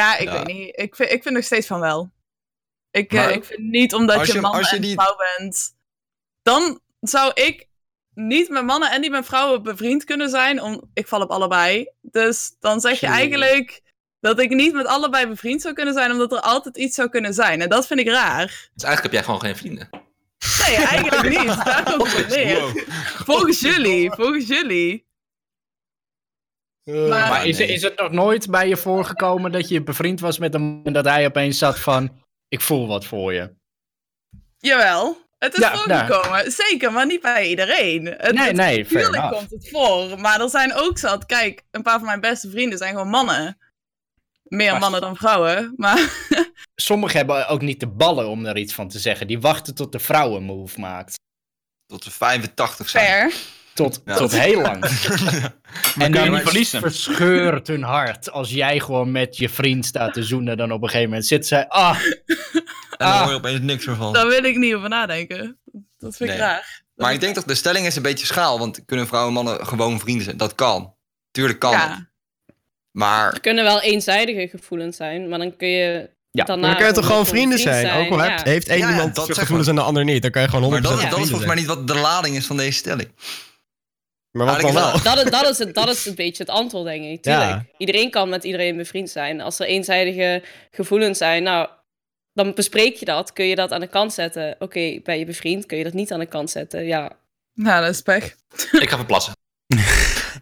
ja, 0.00 0.16
ik 0.18 0.28
Ja. 0.28 0.32
weet 0.32 0.46
niet. 0.46 0.78
Ik 0.78 0.96
vind, 0.96 1.10
ik 1.10 1.22
vind 1.22 1.34
nog 1.34 1.44
steeds 1.44 1.66
van 1.66 1.80
wel. 1.80 2.10
Ik, 2.90 3.12
eh, 3.12 3.30
ik 3.30 3.44
vind 3.44 3.58
niet 3.60 3.94
omdat 3.94 4.26
je, 4.26 4.32
je- 4.32 4.40
man 4.40 4.60
je 4.60 4.68
en 4.68 4.80
die- 4.80 4.94
vrouw 4.94 5.16
bent. 5.36 5.74
Dan 6.42 6.80
zou 7.00 7.30
ik 7.34 7.68
niet 8.16 8.48
met 8.48 8.64
mannen 8.64 8.90
en 8.90 9.00
niet 9.00 9.10
met 9.10 9.26
vrouwen 9.26 9.62
bevriend 9.62 10.04
kunnen 10.04 10.28
zijn. 10.30 10.62
Om, 10.62 10.90
ik 10.94 11.06
val 11.08 11.20
op 11.22 11.30
allebei. 11.30 11.90
Dus 12.00 12.56
dan 12.60 12.80
zeg 12.80 13.00
je 13.00 13.06
eigenlijk 13.06 13.82
dat 14.20 14.40
ik 14.40 14.50
niet 14.50 14.72
met 14.74 14.86
allebei 14.86 15.26
bevriend 15.26 15.62
zou 15.62 15.74
kunnen 15.74 15.94
zijn. 15.94 16.10
Omdat 16.12 16.32
er 16.32 16.40
altijd 16.40 16.76
iets 16.76 16.94
zou 16.94 17.08
kunnen 17.08 17.34
zijn. 17.34 17.60
En 17.60 17.68
dat 17.68 17.86
vind 17.86 18.00
ik 18.00 18.08
raar. 18.08 18.46
Dus 18.74 18.82
eigenlijk 18.84 19.02
heb 19.02 19.12
jij 19.12 19.22
gewoon 19.22 19.40
geen 19.40 19.56
vrienden. 19.56 19.88
Nee, 20.66 20.76
eigenlijk 20.76 21.28
niet. 21.38 21.64
Daar 21.64 21.94
komt 21.96 22.12
het 22.16 22.28
neer. 22.28 22.84
Volgens 23.24 23.60
jullie. 23.60 24.10
Volgens 24.12 24.46
jullie. 24.46 25.06
Maar- 26.84 27.08
Maar 27.08 27.46
is, 27.46 27.58
nee. 27.58 27.68
is 27.68 27.82
het 27.82 27.98
nog 27.98 28.10
nooit 28.12 28.50
bij 28.50 28.68
je 28.68 28.76
voorgekomen 28.76 29.52
dat 29.52 29.68
je 29.68 29.82
bevriend 29.82 30.20
was 30.20 30.38
met 30.38 30.52
hem 30.52 30.80
en 30.84 30.92
dat 30.92 31.04
hij 31.04 31.26
opeens 31.26 31.58
zat 31.58 31.78
van, 31.80 32.22
ik 32.48 32.60
voel 32.60 32.86
wat 32.86 33.04
voor 33.04 33.32
je? 33.32 33.54
Jawel. 34.58 35.24
Het 35.38 35.54
is 35.54 35.60
Ja, 35.60 35.76
voorgekomen. 35.76 36.52
Zeker, 36.52 36.92
maar 36.92 37.06
niet 37.06 37.20
bij 37.20 37.48
iedereen. 37.48 38.06
Het, 38.06 38.34
Nee, 38.34 38.46
het- 38.46 38.56
nee, 38.56 38.86
Tuurlijk 38.86 39.30
komt 39.30 39.50
het 39.50 39.68
voor. 39.72 40.20
Maar 40.20 40.40
er 40.40 40.48
zijn 40.50 40.74
ook 40.74 40.98
zat. 40.98 41.26
Kijk, 41.26 41.62
een 41.70 41.82
paar 41.82 41.98
van 41.98 42.06
mijn 42.06 42.20
beste 42.20 42.50
vrienden 42.50 42.78
zijn 42.78 42.90
gewoon 42.92 43.08
mannen. 43.08 43.58
Meer 44.42 44.70
Maar- 44.70 44.80
mannen 44.80 45.00
dan 45.00 45.16
vrouwen. 45.16 45.72
Maar 45.76 45.98
Sommigen 46.74 47.16
hebben 47.16 47.48
ook 47.48 47.60
niet 47.62 47.80
de 47.80 47.86
ballen 47.88 48.28
om 48.28 48.46
er 48.46 48.56
iets 48.56 48.74
van 48.74 48.88
te 48.88 48.98
zeggen. 48.98 49.26
Die 49.26 49.40
wachten 49.40 49.74
tot 49.74 49.92
de 49.92 49.98
vrouw 49.98 50.36
een 50.36 50.42
move 50.42 50.80
maakt. 50.80 51.14
Tot 51.86 52.04
we 52.04 52.10
85 52.10 52.88
zijn. 52.88 53.06
fair. 53.06 53.32
Tot, 53.74 54.02
Ja. 54.04 54.16
tot 54.16 54.32
heel 54.32 54.60
lang. 54.60 54.84
En 55.98 56.12
dan 56.12 56.40
verscheurt 56.40 57.66
hun 57.66 57.82
hart. 57.82 58.30
Als 58.30 58.50
jij 58.50 58.80
gewoon 58.80 59.12
met 59.12 59.36
je 59.36 59.48
vriend 59.48 59.86
staat 59.86 60.12
te 60.12 60.22
zoenen, 60.22 60.56
dan 60.56 60.72
op 60.72 60.82
een 60.82 60.88
gegeven 60.88 61.08
moment 61.08 61.26
zit 61.26 61.46
zij. 61.46 61.68
Ah, 61.68 61.98
En 62.96 63.06
dan 63.06 63.14
Ah. 63.16 63.20
hoor 63.22 63.30
je 63.30 63.36
opeens 63.36 63.60
niks 63.60 63.86
meer 63.86 63.96
van. 63.96 64.12
Daar 64.12 64.26
wil 64.26 64.44
ik 64.44 64.56
niet 64.56 64.74
over 64.74 64.88
nadenken. 64.88 65.58
Dat 65.98 66.16
vind 66.16 66.30
ik 66.30 66.36
Nee. 66.36 66.46
raar. 66.46 66.82
Maar 66.94 67.12
ik 67.12 67.20
denk 67.20 67.34
dat 67.34 67.48
de 67.48 67.54
stelling 67.54 67.86
is 67.86 67.96
een 67.96 68.02
beetje 68.02 68.26
schaal. 68.26 68.58
Want 68.58 68.84
kunnen 68.84 69.06
vrouwen 69.06 69.36
en 69.36 69.44
mannen 69.44 69.66
gewoon 69.66 70.00
vrienden 70.00 70.24
zijn? 70.24 70.36
Dat 70.36 70.54
kan. 70.54 70.94
Tuurlijk 71.30 71.58
kan 71.58 71.72
het. 71.74 71.80
Ja. 71.88 72.08
Maar 72.90 73.32
Er 73.32 73.40
kunnen 73.40 73.64
wel 73.64 73.80
eenzijdige 73.80 74.48
gevoelens 74.48 74.96
zijn, 74.96 75.28
maar 75.28 75.38
dan 75.38 75.56
kun 75.56 75.68
je 75.68 76.10
Ja, 76.30 76.44
daarna... 76.44 76.60
Maar 76.62 76.70
dan 76.70 76.78
kan 76.78 76.88
je 76.88 76.94
toch 76.94 77.06
gewoon 77.06 77.26
vrienden 77.26 77.58
vriend 77.58 77.74
zijn? 77.76 78.06
Ook 78.06 78.10
al 78.20 78.24
ja. 78.24 78.40
heeft 78.42 78.68
één 78.68 78.78
Ja, 78.78 78.88
ja, 78.88 78.92
iemand 78.94 79.14
dat 79.14 79.38
gevoelens 79.38 79.68
en 79.68 79.74
de 79.74 79.80
ander 79.80 80.04
niet. 80.04 80.22
Dan 80.22 80.30
kan 80.30 80.42
je 80.42 80.48
gewoon 80.48 80.62
100% 80.64 80.70
Maar 80.70 80.82
dat, 80.82 81.10
dat 81.10 81.20
is 81.20 81.28
volgens 81.28 81.46
mij 81.46 81.56
niet 81.56 81.66
wat 81.66 81.86
de 81.88 81.94
lading 81.94 82.36
is 82.36 82.46
van 82.46 82.56
deze 82.56 82.72
stelling. 82.78 83.08
Maar 84.30 84.46
wat 84.46 84.60
dan 84.60 84.72
wel? 84.74 85.02
Dat, 85.02 85.16
is- 85.24 85.30
dat, 85.30 85.48
is 85.48 85.58
het, 85.58 85.74
dat 85.74 85.88
is 85.88 86.06
een 86.06 86.14
beetje 86.14 86.42
het 86.42 86.52
antwoord, 86.52 86.84
denk 86.84 87.04
ik. 87.04 87.22
Tuurlijk. 87.22 87.44
Ja. 87.50 87.64
Iedereen 87.78 88.10
kan 88.10 88.28
met 88.28 88.44
iedereen 88.44 88.76
bevriend 88.76 89.10
zijn. 89.10 89.40
Als 89.40 89.58
er 89.58 89.66
eenzijdige 89.66 90.42
gevoelens 90.70 91.18
zijn, 91.18 91.42
nou, 91.42 91.68
dan 92.36 92.54
bespreek 92.54 92.96
je 92.96 93.04
dat. 93.04 93.32
Kun 93.32 93.46
je 93.46 93.54
dat 93.54 93.72
aan 93.72 93.80
de 93.80 93.86
kant 93.86 94.12
zetten? 94.12 94.56
Oké, 94.58 95.00
ben 95.02 95.18
je 95.18 95.24
bevriend? 95.24 95.66
Kun 95.66 95.78
je 95.78 95.84
dat 95.84 95.92
niet 95.92 96.12
aan 96.12 96.18
de 96.18 96.26
kant 96.26 96.50
zetten? 96.50 96.84
Ja. 96.84 97.12
Nou, 97.54 97.80
dat 97.84 97.94
is 97.94 98.00
pech. 98.02 98.36
Ik 98.72 98.90
ga 98.90 98.96
verplassen. 98.96 99.32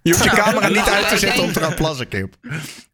Je 0.03 0.13
hoeft 0.13 0.25
je 0.25 0.31
camera 0.31 0.69
niet 0.69 0.89
uit 0.89 1.09
te 1.09 1.19
zetten 1.19 1.43
om 1.43 1.53
te 1.53 1.61
gaan 1.61 1.75
plassen, 1.75 2.09
Kip. 2.09 2.35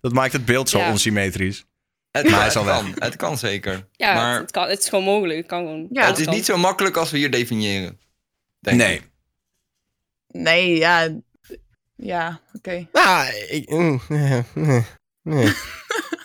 Dat 0.01 0.13
maakt 0.13 0.33
het 0.33 0.45
beeld 0.45 0.69
zo 0.69 0.79
Ja. 0.79 0.91
onsymmetrisch. 0.91 1.65
Het, 2.11 2.31
Maar 2.31 2.45
het 2.45 2.53
kan, 2.53 2.95
het 2.99 3.17
kan 3.17 3.39
zeker. 3.39 3.87
Ja, 3.93 4.15
maar 4.15 4.33
het, 4.33 4.41
het 4.41 4.51
kan, 4.51 4.69
het 4.69 4.79
is 4.79 4.89
gewoon 4.89 5.05
mogelijk. 5.05 5.39
Het 5.39 5.47
kan 5.47 5.59
gewoon. 5.59 5.89
Ja, 5.91 6.07
het 6.07 6.19
is 6.19 6.25
kan. 6.25 6.35
niet 6.35 6.45
zo 6.45 6.57
makkelijk 6.57 6.97
als 6.97 7.11
we 7.11 7.19
hier 7.19 7.31
definiëren. 7.31 8.01
Nee. 8.61 8.95
ik. 8.95 9.11
Nee, 10.27 10.77
ja. 10.77 11.09
Ja, 11.97 12.41
oké. 12.53 12.87
Nou, 12.93 13.27
ik... 13.49 13.71
mm, 13.71 14.01
nee, 14.09 14.43
nee, 14.55 14.85
nee. 15.23 15.53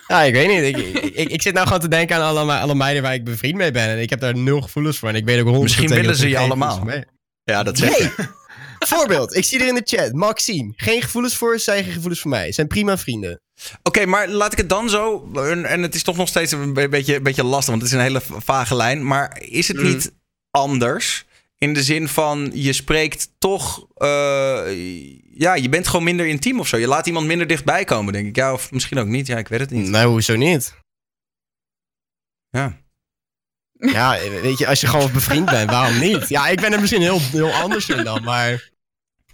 Ja, 0.08 0.22
ik 0.28 0.32
weet 0.34 0.48
niet. 0.48 0.76
Ik, 0.76 1.02
ik, 1.14 1.28
ik 1.28 1.42
zit 1.42 1.54
nou 1.54 1.66
gewoon 1.66 1.80
te 1.82 1.88
denken 1.88 2.16
aan 2.16 2.36
alle, 2.36 2.52
alle 2.58 2.74
meiden 2.74 3.02
waar 3.02 3.14
ik 3.14 3.24
bevriend 3.24 3.56
mee 3.56 3.70
ben. 3.70 3.88
En 3.88 4.00
ik 4.00 4.10
heb 4.10 4.20
daar 4.20 4.36
nul 4.36 4.60
gevoelens 4.60 4.98
voor. 4.98 5.08
En 5.08 5.14
ik 5.14 5.24
weet 5.24 5.40
ook 5.40 5.56
100% 5.56 5.60
Misschien 5.60 5.88
willen 5.88 6.16
ze 6.16 6.24
ik 6.24 6.30
je 6.30 6.38
allemaal. 6.38 6.88
Ja, 7.44 7.62
dat 7.62 7.78
zeg 7.78 7.96
je. 7.98 8.12
Nee! 8.16 8.26
Voorbeeld, 8.78 9.36
ik 9.36 9.44
zie 9.44 9.60
er 9.60 9.66
in 9.68 9.74
de 9.74 9.82
chat. 9.84 10.12
Maxime. 10.12 10.72
Geen 10.76 11.02
gevoelens 11.02 11.36
voor, 11.36 11.58
zij 11.58 11.82
geen 11.82 11.92
gevoelens 11.92 12.20
voor 12.20 12.30
mij. 12.30 12.52
Zijn 12.52 12.66
prima 12.66 12.98
vrienden. 12.98 13.40
Oké, 13.82 14.06
maar 14.06 14.28
laat 14.28 14.52
ik 14.52 14.58
het 14.58 14.68
dan 14.68 14.88
zo. 14.90 15.30
En, 15.34 15.64
en 15.64 15.82
het 15.82 15.94
is 15.94 16.02
toch 16.02 16.16
nog 16.16 16.28
steeds 16.28 16.52
een 16.52 16.72
be- 16.72 16.88
beetje, 16.88 17.16
een 17.16 17.22
beetje 17.22 17.44
lastig, 17.44 17.68
want 17.70 17.82
het 17.82 17.90
is 17.90 17.96
een 17.96 18.02
hele 18.04 18.20
vage 18.38 18.74
lijn. 18.74 19.06
Maar 19.06 19.38
is 19.40 19.68
het 19.68 19.76
Mm. 19.76 19.82
niet 19.84 20.12
anders? 20.50 21.24
In 21.58 21.74
de 21.74 21.82
zin 21.82 22.08
van 22.08 22.50
je 22.54 22.72
spreekt 22.72 23.28
toch. 23.38 23.86
eh, 23.94 24.60
ja, 25.38 25.54
je 25.54 25.68
bent 25.68 25.86
gewoon 25.86 26.04
minder 26.04 26.26
intiem 26.26 26.60
of 26.60 26.68
zo. 26.68 26.76
Je 26.76 26.86
laat 26.86 27.06
iemand 27.06 27.26
minder 27.26 27.46
dichtbij 27.46 27.84
komen, 27.84 28.12
denk 28.12 28.26
ik. 28.26 28.36
Ja, 28.36 28.52
of 28.52 28.72
misschien 28.72 28.98
ook 28.98 29.06
niet. 29.06 29.26
Ja, 29.26 29.36
ik 29.38 29.48
weet 29.48 29.60
het 29.60 29.70
niet. 29.70 29.88
Nou, 29.88 30.08
hoezo 30.08 30.36
niet? 30.36 30.74
Ja. 32.50 32.84
Ja, 33.72 34.18
weet 34.42 34.58
je, 34.58 34.66
als 34.66 34.80
je 34.80 34.86
gewoon 34.86 35.12
bevriend 35.12 35.50
bent, 35.50 35.70
waarom 35.70 35.98
niet? 35.98 36.28
Ja, 36.28 36.48
ik 36.48 36.60
ben 36.60 36.72
er 36.72 36.80
misschien 36.80 37.02
heel, 37.02 37.18
heel 37.18 37.52
anders 37.52 37.88
in 37.88 38.04
dan, 38.04 38.22
maar... 38.22 38.70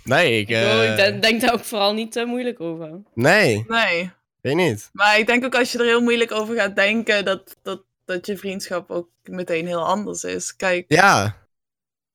Nee, 0.05 0.41
ik... 0.41 0.49
Ik 0.49 0.57
eh, 0.57 0.91
ik 0.91 0.97
denk, 0.97 1.23
denk 1.23 1.41
daar 1.41 1.53
ook 1.53 1.65
vooral 1.65 1.95
niet 1.95 2.13
te 2.13 2.25
moeilijk 2.25 2.61
over. 2.61 3.03
Nee. 3.15 3.65
Nee. 3.69 4.11
Weet 4.41 4.55
niet. 4.55 4.91
Maar 4.93 5.19
ik 5.19 5.27
denk 5.27 5.45
ook 5.45 5.55
als 5.55 5.73
je 5.73 5.79
er 5.79 5.85
heel 5.85 6.03
moeilijk 6.03 6.33
over 6.33 6.57
gaat 6.57 6.77
denken, 6.77 7.25
dat, 7.25 7.57
dat, 7.63 7.83
dat 8.05 8.27
je 8.27 8.37
vriendschap 8.37 8.91
ook 8.91 9.09
meteen 9.23 9.67
heel 9.67 9.87
anders 9.87 10.25
is. 10.25 10.57
Kijk, 10.57 10.85
Ja, 10.89 11.23
ja, 11.23 11.35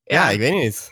ja, 0.03 0.29
ik 0.29 0.39
weet 0.39 0.53
niet. 0.53 0.91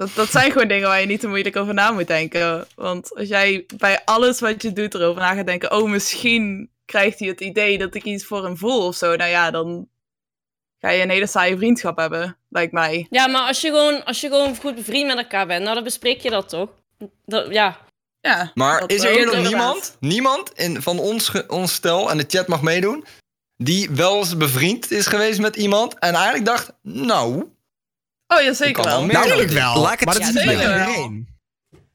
Dat, 0.00 0.10
dat 0.14 0.30
zijn 0.30 0.52
gewoon 0.52 0.68
dingen 0.68 0.88
waar 0.88 1.00
je 1.00 1.06
niet 1.06 1.20
te 1.20 1.28
moeilijk 1.28 1.56
over 1.56 1.74
na 1.74 1.90
moet 1.90 2.06
denken. 2.06 2.66
Want 2.74 3.16
als 3.16 3.28
jij 3.28 3.64
bij 3.76 4.04
alles 4.04 4.40
wat 4.40 4.62
je 4.62 4.72
doet 4.72 4.94
erover 4.94 5.22
na 5.22 5.34
gaat 5.34 5.46
denken, 5.46 5.72
oh, 5.72 5.90
misschien 5.90 6.70
krijgt 6.84 7.18
hij 7.18 7.28
het 7.28 7.40
idee 7.40 7.78
dat 7.78 7.94
ik 7.94 8.04
iets 8.04 8.24
voor 8.24 8.44
hem 8.44 8.56
voel 8.56 8.86
of 8.86 8.96
zo. 8.96 9.16
Nou 9.16 9.30
ja, 9.30 9.50
dan 9.50 9.88
ga 10.78 10.90
je 10.90 11.02
een 11.02 11.10
hele 11.10 11.26
saaie 11.26 11.56
vriendschap 11.56 11.96
hebben, 11.96 12.36
lijkt 12.48 12.72
mij. 12.72 13.06
Ja, 13.10 13.26
maar 13.26 13.46
als 13.46 13.60
je, 13.60 13.68
gewoon, 13.68 14.04
als 14.04 14.20
je 14.20 14.28
gewoon 14.28 14.56
goed 14.56 14.74
bevriend 14.74 15.06
met 15.06 15.16
elkaar 15.16 15.46
bent, 15.46 15.62
nou 15.62 15.74
dan 15.74 15.84
bespreek 15.84 16.20
je 16.20 16.30
dat 16.30 16.48
toch? 16.48 16.68
Dat, 17.24 17.52
ja, 17.52 17.78
Ja, 18.20 18.50
Maar 18.54 18.80
dat 18.80 18.92
is 18.92 19.02
er 19.02 19.10
ook 19.10 19.16
hier 19.16 19.26
nog 19.26 19.48
niemand, 19.48 19.96
niemand 20.00 20.52
in, 20.54 20.82
van 20.82 20.98
ons, 20.98 21.46
ons 21.46 21.74
stel, 21.74 22.10
en 22.10 22.16
de 22.16 22.24
chat 22.28 22.48
mag 22.48 22.62
meedoen, 22.62 23.04
die 23.56 23.90
wel 23.90 24.16
eens 24.16 24.36
bevriend 24.36 24.90
is 24.90 25.06
geweest 25.06 25.40
met 25.40 25.56
iemand 25.56 25.98
en 25.98 26.14
eigenlijk 26.14 26.44
dacht, 26.44 26.72
nou, 26.82 27.48
Oh 28.34 28.42
ja, 28.42 28.52
zeker 28.52 28.84
wel. 28.84 29.04
Natuurlijk 29.04 29.50
wel. 29.50 29.80
Laat 29.80 29.92
ik 29.92 29.98
het 29.98 30.08
maar 30.08 30.18
dat 30.18 30.28
is 30.28 30.32
niet 30.34 30.52
iedereen. 30.52 31.28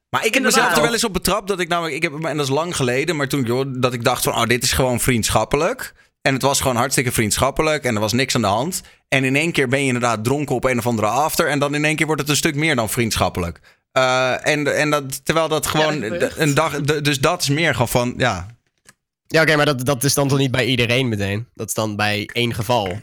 Maar 0.09 0.25
ik 0.25 0.33
heb 0.33 0.43
Inderdaad. 0.43 0.61
mezelf 0.61 0.75
er 0.75 0.81
wel 0.81 0.93
eens 0.93 1.03
op 1.03 1.13
betrapt 1.13 1.47
dat 1.47 1.59
ik 1.59 1.67
namelijk, 1.67 1.95
ik 1.95 2.03
heb, 2.03 2.13
en 2.13 2.37
dat 2.37 2.45
is 2.45 2.53
lang 2.53 2.75
geleden, 2.75 3.15
maar 3.15 3.27
toen 3.27 3.43
joh, 3.43 3.65
dat 3.67 3.93
ik 3.93 4.03
dacht 4.03 4.23
van, 4.23 4.33
oh, 4.33 4.43
dit 4.43 4.63
is 4.63 4.71
gewoon 4.71 4.99
vriendschappelijk. 4.99 5.93
En 6.21 6.33
het 6.33 6.41
was 6.41 6.61
gewoon 6.61 6.75
hartstikke 6.75 7.11
vriendschappelijk 7.11 7.83
en 7.83 7.95
er 7.95 8.01
was 8.01 8.13
niks 8.13 8.35
aan 8.35 8.41
de 8.41 8.47
hand. 8.47 8.81
En 9.07 9.23
in 9.23 9.35
één 9.35 9.51
keer 9.51 9.67
ben 9.67 9.79
je 9.79 9.85
inderdaad 9.85 10.23
dronken 10.23 10.55
op 10.55 10.63
een 10.63 10.77
of 10.77 10.87
andere 10.87 11.07
after 11.07 11.49
en 11.49 11.59
dan 11.59 11.75
in 11.75 11.85
één 11.85 11.95
keer 11.95 12.05
wordt 12.05 12.21
het 12.21 12.29
een 12.29 12.35
stuk 12.37 12.55
meer 12.55 12.75
dan 12.75 12.89
vriendschappelijk. 12.89 13.59
Eh, 13.91 14.47
en, 14.47 14.77
en 14.77 14.89
dat, 14.89 15.25
terwijl 15.25 15.47
dat 15.47 15.65
gewoon 15.65 15.99
dat 16.19 16.37
een 16.37 16.53
dag, 16.53 16.81
dus 16.81 17.19
dat 17.19 17.41
is 17.41 17.49
meer 17.49 17.71
gewoon 17.71 17.87
van, 17.87 18.13
ja, 18.17 18.47
Ja, 19.27 19.41
oké, 19.41 19.55
maar 19.55 19.65
dat, 19.65 19.85
dat 19.85 20.03
is 20.03 20.13
dan 20.13 20.27
toch 20.27 20.37
niet 20.37 20.51
bij 20.51 20.65
iedereen 20.65 21.09
meteen? 21.09 21.47
Dat 21.53 21.67
is 21.67 21.73
dan 21.73 21.95
bij 21.95 22.29
één 22.33 22.53
geval. 22.53 23.01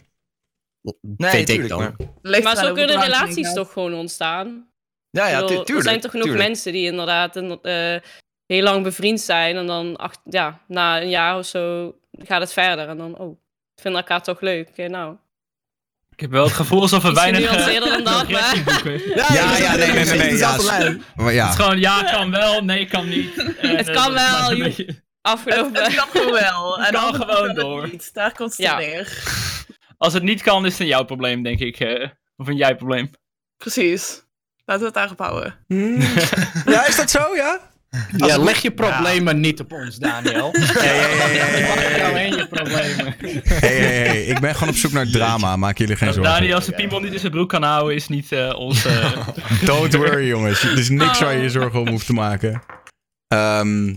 Nee, 1.00 1.30
Vind 1.30 1.48
ik 1.48 1.68
dan. 1.68 1.78
maar- 1.78 1.94
Ligt 2.22 2.42
maar 2.44 2.52
eraan 2.52 2.66
zo 2.66 2.72
kunnen 2.74 3.00
relaties 3.00 3.52
toch 3.52 3.72
gewoon 3.72 3.94
ontstaan. 3.94 4.66
Ja, 5.10 5.26
ja, 5.28 5.40
bedoel, 5.40 5.48
tu- 5.48 5.54
tuurlijk. 5.64 5.78
er 5.78 5.82
zijn 5.90 6.00
toch 6.00 6.10
genoeg 6.10 6.26
tuurlijk. 6.26 6.46
mensen 6.48 6.72
die 6.72 6.86
inderdaad 6.86 7.36
eh, 7.36 7.96
heel 8.46 8.62
lang 8.62 8.82
bevriend 8.82 9.20
zijn 9.20 9.56
en 9.56 9.66
dan 9.66 9.96
ach, 9.96 10.14
ja, 10.24 10.60
na 10.68 11.00
een 11.00 11.08
jaar 11.08 11.38
of 11.38 11.46
zo 11.46 11.94
gaat 12.18 12.40
het 12.40 12.52
verder 12.52 12.88
en 12.88 12.96
dan, 12.96 13.18
oh, 13.18 13.38
vinden 13.80 14.00
elkaar 14.00 14.22
toch 14.22 14.40
leuk. 14.40 14.68
Oké, 14.68 14.88
nou. 14.88 15.16
Ik 16.10 16.20
heb 16.20 16.30
wel 16.30 16.44
het 16.44 16.52
gevoel 16.52 16.80
alsof 16.80 17.02
we 17.02 17.12
weinig 17.12 17.40
genuanceerder 17.48 17.88
dan 17.90 18.04
dat, 18.04 18.28
maar-. 18.30 18.56
Ja, 19.14 19.26
Ja, 19.34 19.56
ja, 19.56 19.76
nee, 19.76 19.92
nee, 19.92 20.04
nee, 20.04 20.18
nee, 20.18 20.36
ja, 20.36 20.56
maar 20.56 21.26
Het 21.26 21.34
ja. 21.34 21.48
is 21.48 21.54
gewoon 21.54 21.78
ja, 21.80 22.02
kan 22.02 22.30
wel, 22.30 22.64
nee, 22.64 22.86
kan 22.86 23.08
niet. 23.08 23.36
En, 23.60 23.76
Het 23.76 23.88
eh, 23.88 23.94
kan 23.94 24.12
wel, 24.12 24.50
een 24.50 24.58
beetje- 24.58 24.84
Het, 24.86 25.02
Afgelopen. 25.22 25.84
het 25.84 25.94
kan 25.94 26.06
gewoon 26.10 26.32
wel. 26.50 26.78
En 26.78 26.92
kan 26.92 27.04
anders 27.04 27.24
gewoon 27.24 27.48
het 27.48 27.56
door. 27.56 27.88
Niet. 27.90 28.10
Daar 28.14 28.32
komt 28.34 28.50
het 28.50 28.58
Ja. 28.60 28.76
neer. 28.78 29.22
Als 30.02 30.12
het 30.12 30.22
niet 30.22 30.42
kan, 30.42 30.66
is 30.66 30.72
het 30.72 30.80
een 30.80 30.86
jouw 30.86 31.04
probleem, 31.04 31.42
denk 31.42 31.58
ik. 31.58 31.80
eh, 31.80 32.08
of 32.36 32.46
een 32.46 32.56
jij 32.56 32.76
probleem. 32.76 33.10
Precies. 33.56 34.24
Laten 34.64 34.82
we 34.82 34.88
het 34.88 34.94
daarop 34.94 35.18
houden. 35.18 35.54
Hmm. 35.66 36.00
Ja, 36.74 36.86
is 36.86 36.96
dat 36.96 37.10
zo, 37.10 37.34
ja? 37.34 37.60
Ja, 38.16 38.38
leg 38.38 38.62
je 38.62 38.70
problemen 38.70 39.40
niet 39.40 39.60
op 39.60 39.72
ons, 39.72 39.96
Daniel. 39.96 40.50
Leg 40.58 40.84
ja. 40.84 41.96
jou 41.96 42.16
heen 42.16 42.36
je 42.36 42.48
problemen. 42.48 43.14
Hey, 43.18 43.42
hey, 43.44 44.06
hey, 44.06 44.24
ik 44.24 44.40
ben 44.40 44.54
gewoon 44.54 44.68
op 44.68 44.74
zoek 44.74 44.92
naar 44.92 45.06
drama, 45.06 45.56
maak 45.56 45.78
jullie 45.78 45.96
geen 45.96 46.12
zorgen. 46.12 46.32
Daniel 46.32 46.60
zijn 46.60 46.76
piemel 46.76 47.00
niet 47.00 47.12
in 47.12 47.18
zijn 47.18 47.32
broek 47.32 47.48
kan 47.48 47.62
houden, 47.62 47.94
is 47.94 48.08
niet 48.08 48.32
eh 48.32 48.58
ons... 48.58 48.86
Don't 49.64 49.94
worry, 49.94 50.28
jongens. 50.28 50.62
Er 50.62 50.78
is 50.78 50.88
niks 50.88 51.20
waar 51.20 51.36
je 51.36 51.42
je 51.42 51.50
zorgen 51.50 51.80
om 51.80 51.88
hoeft 51.88 52.06
te 52.06 52.12
maken. 52.12 52.62
Ehm, 53.28 53.94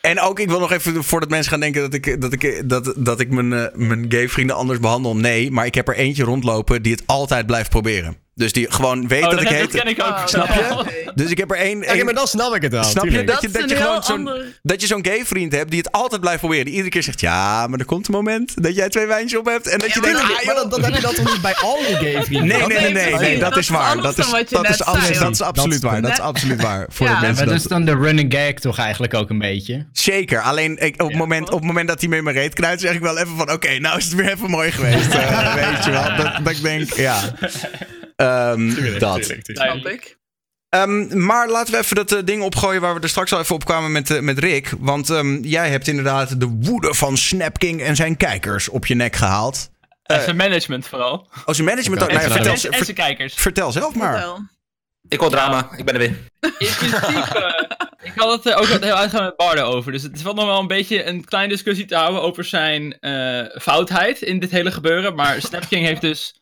en 0.00 0.20
ook, 0.20 0.40
ik 0.40 0.48
wil 0.48 0.60
nog 0.60 0.72
even, 0.72 1.04
voordat 1.04 1.30
mensen 1.30 1.50
gaan 1.50 1.60
denken 1.60 1.80
dat 1.80 1.94
ik, 1.94 2.20
dat 2.20 2.32
ik, 2.32 2.68
dat, 2.68 2.94
dat 2.96 3.20
ik 3.20 3.30
mijn, 3.30 3.52
eh, 3.52 3.74
mijn 3.74 4.04
gay 4.08 4.28
vrienden 4.28 4.56
anders 4.56 4.80
behandel. 4.80 5.16
Nee, 5.16 5.50
maar 5.50 5.66
ik 5.66 5.74
heb 5.74 5.88
er 5.88 5.96
eentje 5.96 6.24
rondlopen 6.24 6.82
die 6.82 6.92
het 6.92 7.02
altijd 7.06 7.46
blijft 7.46 7.70
proberen. 7.70 8.16
Dus 8.40 8.52
die 8.52 8.70
gewoon 8.72 9.08
weet 9.08 9.22
oh, 9.24 9.30
dat 9.30 9.38
dat, 9.38 9.50
ik 9.50 9.58
dat 9.58 9.58
heet. 9.72 9.82
ken 9.82 9.90
ik 9.90 10.00
ook. 10.02 10.08
Oh, 10.08 10.26
Snap 10.26 10.46
je? 10.46 10.84
Dus 11.14 11.30
ik 11.30 11.38
heb 11.38 11.50
er 11.50 11.56
één. 11.56 11.82
Oké, 11.90 12.04
maar 12.04 12.14
dan 12.14 12.26
snap 12.26 12.54
ik 12.54 12.62
het 12.62 12.72
wel. 12.72 12.84
Snap 12.84 13.04
je 13.04 13.24
dat 13.24 13.40
je, 13.40 13.48
Dat 13.50 13.60
dat 13.60 13.70
je 13.70 13.76
gewoon 13.76 14.02
zo'n 14.02 14.30
dat 14.62 14.80
je 14.80 14.86
zo'n 14.86 15.04
gay 15.04 15.24
vriend 15.24 15.52
hebt 15.52 15.70
die 15.70 15.78
het 15.78 15.92
altijd 15.92 16.20
blijft 16.20 16.38
proberen. 16.38 16.64
Die 16.64 16.72
iedere 16.74 16.90
keer 16.90 17.02
zegt 17.02 17.20
ja, 17.20 17.66
maar 17.66 17.78
er 17.78 17.84
komt 17.84 18.06
een 18.08 18.14
moment 18.14 18.62
dat 18.62 18.74
jij 18.74 18.88
twee 18.88 19.06
wijntjes 19.06 19.38
op 19.40 19.46
hebt 19.46 19.66
en 19.68 19.78
dat 19.78 19.92
je 19.92 20.00
denkt 20.00 20.18
dat- 20.20 20.26
ah, 20.30 20.44
Maar 20.44 20.44
joh. 20.44 20.54
dat, 20.54 20.70
dat 20.70 20.84
heb 20.84 20.94
je 20.94 21.00
dan 21.00 21.14
toch 21.14 21.32
niet 21.32 21.42
bij 21.42 21.54
alle 21.54 21.84
gay 21.84 22.22
vrienden? 22.24 22.46
Nee, 22.48 22.58
Dat 22.58 22.68
nee, 22.68 22.92
nee, 22.92 23.14
nee, 23.14 23.38
dat 23.38 23.48
dat 23.50 23.58
is 23.58 23.68
waar. 23.68 23.96
Dat 23.96 24.18
is, 24.18 24.24
dan 24.24 24.32
dat 24.32 24.40
is, 24.50 24.56
dat 24.78 25.30
is 25.32 25.42
absoluut 25.42 25.80
Dat- 25.80 25.90
waar. 25.90 26.02
Dat 26.02 26.10
is 26.10 26.20
absoluut 26.20 26.62
waar. 26.62 26.86
Voor 26.90 27.06
Ja, 27.06 27.14
de 27.14 27.18
mensen 27.20 27.36
Maar 27.36 27.44
dat 27.54 27.62
dat 27.62 27.62
is 27.80 27.86
dan 27.86 27.98
de 28.00 28.02
running 28.06 28.34
gag 28.34 28.52
toch 28.54 28.78
eigenlijk 28.78 29.14
ook 29.14 29.30
een 29.30 29.38
beetje? 29.38 29.86
Zeker. 29.92 30.40
Alleen 30.40 30.78
ik, 30.78 30.92
op, 30.92 30.98
het 31.00 31.10
Ja. 31.10 31.16
moment, 31.18 31.48
op 31.50 31.58
het 31.58 31.64
moment 31.66 31.88
dat 31.88 32.00
hij 32.00 32.08
me 32.08 32.16
in 32.16 32.24
mijn 32.24 32.36
reet 32.36 32.54
knuit, 32.54 32.80
zeg 32.80 32.94
ik 32.94 33.00
wel 33.00 33.18
even 33.18 33.36
van... 33.36 33.52
Oké, 33.52 33.78
nou 33.78 33.98
is 33.98 34.04
het 34.04 34.14
weer 34.14 34.30
even 34.32 34.50
mooi 34.50 34.70
geweest. 34.72 35.10
eh, 35.14 35.54
weet 35.70 35.84
je 35.84 35.90
wel. 35.90 36.16
Dat, 36.16 36.32
dat 36.44 36.52
ik 36.52 36.62
denk, 36.62 36.92
ja. 36.94 37.20
Ehm, 38.20 38.98
dat. 38.98 39.34
Snap 39.42 39.86
ik. 39.86 40.18
Ehm, 40.68 41.24
maar 41.24 41.48
laten 41.48 41.72
we 41.72 41.78
even 41.78 41.96
dat 41.96 42.12
eh, 42.12 42.18
ding 42.24 42.42
opgooien 42.42 42.80
waar 42.80 42.94
we 42.94 43.00
er 43.00 43.08
straks 43.08 43.32
al 43.32 43.40
even 43.40 43.54
op 43.54 43.64
kwamen 43.64 43.92
met, 43.92 44.10
eh, 44.10 44.20
met 44.20 44.38
Rick. 44.38 44.72
Want 44.78 45.10
ehm, 45.10 45.42
jij 45.42 45.70
hebt 45.70 45.88
inderdaad 45.88 46.40
de 46.40 46.46
woede 46.60 46.94
van 46.94 47.16
Snapking 47.16 47.82
en 47.82 47.96
zijn 47.96 48.16
kijkers 48.16 48.68
op 48.68 48.86
je 48.86 48.94
nek 48.94 49.16
gehaald. 49.16 49.70
En 50.02 50.22
zijn 50.22 50.36
management 50.36 50.86
vooral. 50.86 51.28
Als 51.44 51.56
je 51.56 51.62
management... 51.62 52.02
Ook- 52.02 52.10
ook. 52.10 52.16
nou 52.16 52.30
vertel, 52.30 52.52
En, 52.52 52.84
zijn 52.84 52.96
kijkers. 52.96 53.34
vertel 53.34 53.72
zelf 53.72 53.94
maar. 53.94 54.12
Vertel. 54.12 54.40
Ik 55.08 55.20
wil 55.20 55.30
drama, 55.30 55.70
ik 55.76 55.84
ben 55.84 55.94
er 55.94 56.00
weer. 56.00 56.16
In 56.40 56.52
principe, 56.58 56.96
eh, 56.96 57.76
ik 58.12 58.12
had 58.16 58.44
het 58.44 58.54
ook 58.54 58.66
heel 58.66 58.94
uitgaan 58.94 59.24
met 59.24 59.36
Bardo 59.36 59.62
over. 59.62 59.92
Dus 59.92 60.02
het 60.02 60.16
is 60.16 60.22
wel 60.22 60.34
nog 60.34 60.44
wel 60.44 60.58
een 60.58 60.66
beetje 60.66 61.04
een 61.04 61.24
kleine 61.24 61.52
discussie 61.52 61.84
te 61.86 61.94
houden 61.94 62.22
over 62.22 62.44
zijn 62.44 62.98
eh, 63.00 63.60
foutheid 63.60 64.22
in 64.22 64.38
dit 64.38 64.50
hele 64.50 64.70
gebeuren. 64.70 65.14
Maar 65.14 65.40
Snapking 65.42 65.86
heeft 65.86 66.00
dus, 66.00 66.34
eh, 66.34 66.39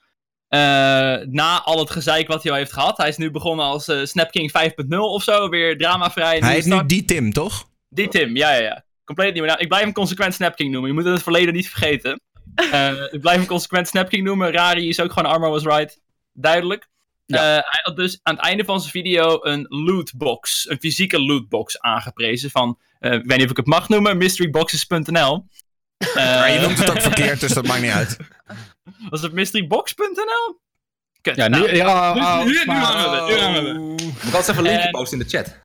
na 1.31 1.63
al 1.65 1.79
het 1.79 1.91
gezeik 1.91 2.29
wat 2.29 2.43
hij 2.43 2.53
al 2.53 2.59
heeft 2.59 2.73
gehad, 2.73 2.97
hij 2.97 3.09
is 3.09 3.17
nu 3.17 3.31
begonnen 3.31 3.65
als 3.65 3.89
eh, 3.89 4.05
Snapking 4.05 4.53
5.0 4.87 4.99
of 4.99 5.23
zo, 5.23 5.49
weer 5.49 5.79
dramavrij. 5.79 6.39
Hij 6.39 6.57
is 6.57 6.65
nu 6.65 6.87
die 6.87 7.05
Tim, 7.05 7.33
toch? 7.33 7.69
Die 7.89 8.09
Tim, 8.09 8.37
ja, 8.37 8.53
ja, 8.53 8.63
ja. 8.63 8.85
Compleet 9.05 9.35
nieuw. 9.35 9.45
Nou, 9.45 9.59
ik 9.59 9.69
blijf 9.69 9.83
hem 9.83 9.93
consequent 9.93 10.35
Snapking 10.35 10.71
noemen. 10.73 10.91
Je 10.91 10.97
moet 10.97 11.05
het 11.05 11.23
verleden 11.23 11.55
niet 11.55 11.69
vergeten. 11.69 12.21
Eh, 12.59 12.93
ik 13.11 13.21
blijf 13.21 13.37
hem 13.37 13.47
consequent 13.47 13.89
Snapking 13.89 14.25
noemen. 14.25 14.53
Rari 14.53 14.89
is 14.89 15.01
ook 15.01 15.13
gewoon 15.13 15.33
Armor 15.33 15.51
was 15.51 15.63
right. 15.63 16.01
Duidelijk. 16.33 16.89
Ja. 17.27 17.37
Eh, 17.37 17.63
hij 17.71 17.81
had 17.83 17.97
dus 17.97 18.21
aan 18.23 18.35
het 18.35 18.45
einde 18.45 18.65
van 18.65 18.81
zijn 18.81 18.93
video 18.93 19.39
een 19.43 19.67
lootbox, 19.69 20.71
een 20.71 20.79
fysieke 20.81 21.21
lootbox 21.21 21.81
aangeprezen 21.81 22.51
van, 22.51 22.79
eh, 22.99 23.13
ik 23.13 23.25
weet 23.25 23.37
niet 23.37 23.45
of 23.45 23.51
ik 23.51 23.57
het 23.57 23.67
mag 23.67 23.89
noemen, 23.89 24.17
mysteryboxes.nl. 24.17 25.47
Eh, 25.99 26.15
Maar 26.15 26.53
je 26.53 26.61
noemt 26.61 26.79
het 26.79 26.91
ook 26.91 27.01
verkeerd, 27.11 27.41
dus 27.41 27.53
dat 27.53 27.67
maakt 27.67 27.83
niet 27.83 27.91
uit. 27.91 28.17
Was 29.11 29.23
het 29.23 29.33
mysterybox.nl? 29.33 30.61
Kut, 31.21 31.37
Ja, 31.37 31.49
nou, 31.49 31.71
nu, 31.71 31.77
ja, 31.77 32.15
nu- 32.15 32.21
oh, 32.21 32.45
nu- 32.45 32.51
nu 32.53 32.63
maar- 32.67 32.77
hangen 32.77 33.25
we, 33.27 33.33
nu 33.33 33.39
hangen 33.39 33.63
we. 33.97 34.03
Ik 34.03 34.13
had 34.23 34.35
eens 34.35 34.49
even 34.49 34.57
een 34.59 34.63
linkje 34.71 34.87
En- 34.87 34.91
posten 34.91 35.19
in 35.19 35.25
de 35.25 35.31
chat. 35.37 35.61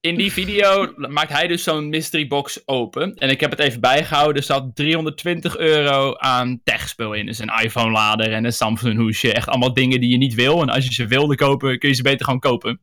In 0.00 0.16
die 0.16 0.32
video 0.32 0.92
maakt 0.96 1.32
hij 1.32 1.46
dus 1.46 1.62
zo'n 1.62 1.88
mystery 1.88 2.26
box 2.26 2.62
open. 2.64 3.14
En 3.14 3.28
ik 3.30 3.40
heb 3.40 3.50
het 3.50 3.58
even 3.60 3.80
bijgehouden. 3.80 4.36
Er 4.36 4.42
zat 4.42 4.70
320 4.74 5.56
euro 5.56 6.16
aan 6.16 6.60
techspul 6.64 7.12
in. 7.12 7.26
Dus 7.26 7.38
een 7.38 7.52
iPhone 7.62 7.90
lader 7.90 8.32
en 8.32 8.44
een 8.44 8.52
Samsung 8.52 8.96
hoesje. 8.98 9.32
Echt 9.32 9.48
allemaal 9.48 9.74
dingen 9.74 10.00
die 10.00 10.10
je 10.10 10.16
niet 10.16 10.34
wil. 10.34 10.62
En 10.62 10.68
als 10.68 10.84
je 10.86 10.92
ze 10.92 11.06
wilde 11.06 11.34
kopen, 11.36 11.78
kun 11.78 11.88
je 11.88 11.94
ze 11.94 12.02
beter 12.02 12.24
gewoon 12.24 12.40
kopen. 12.40 12.80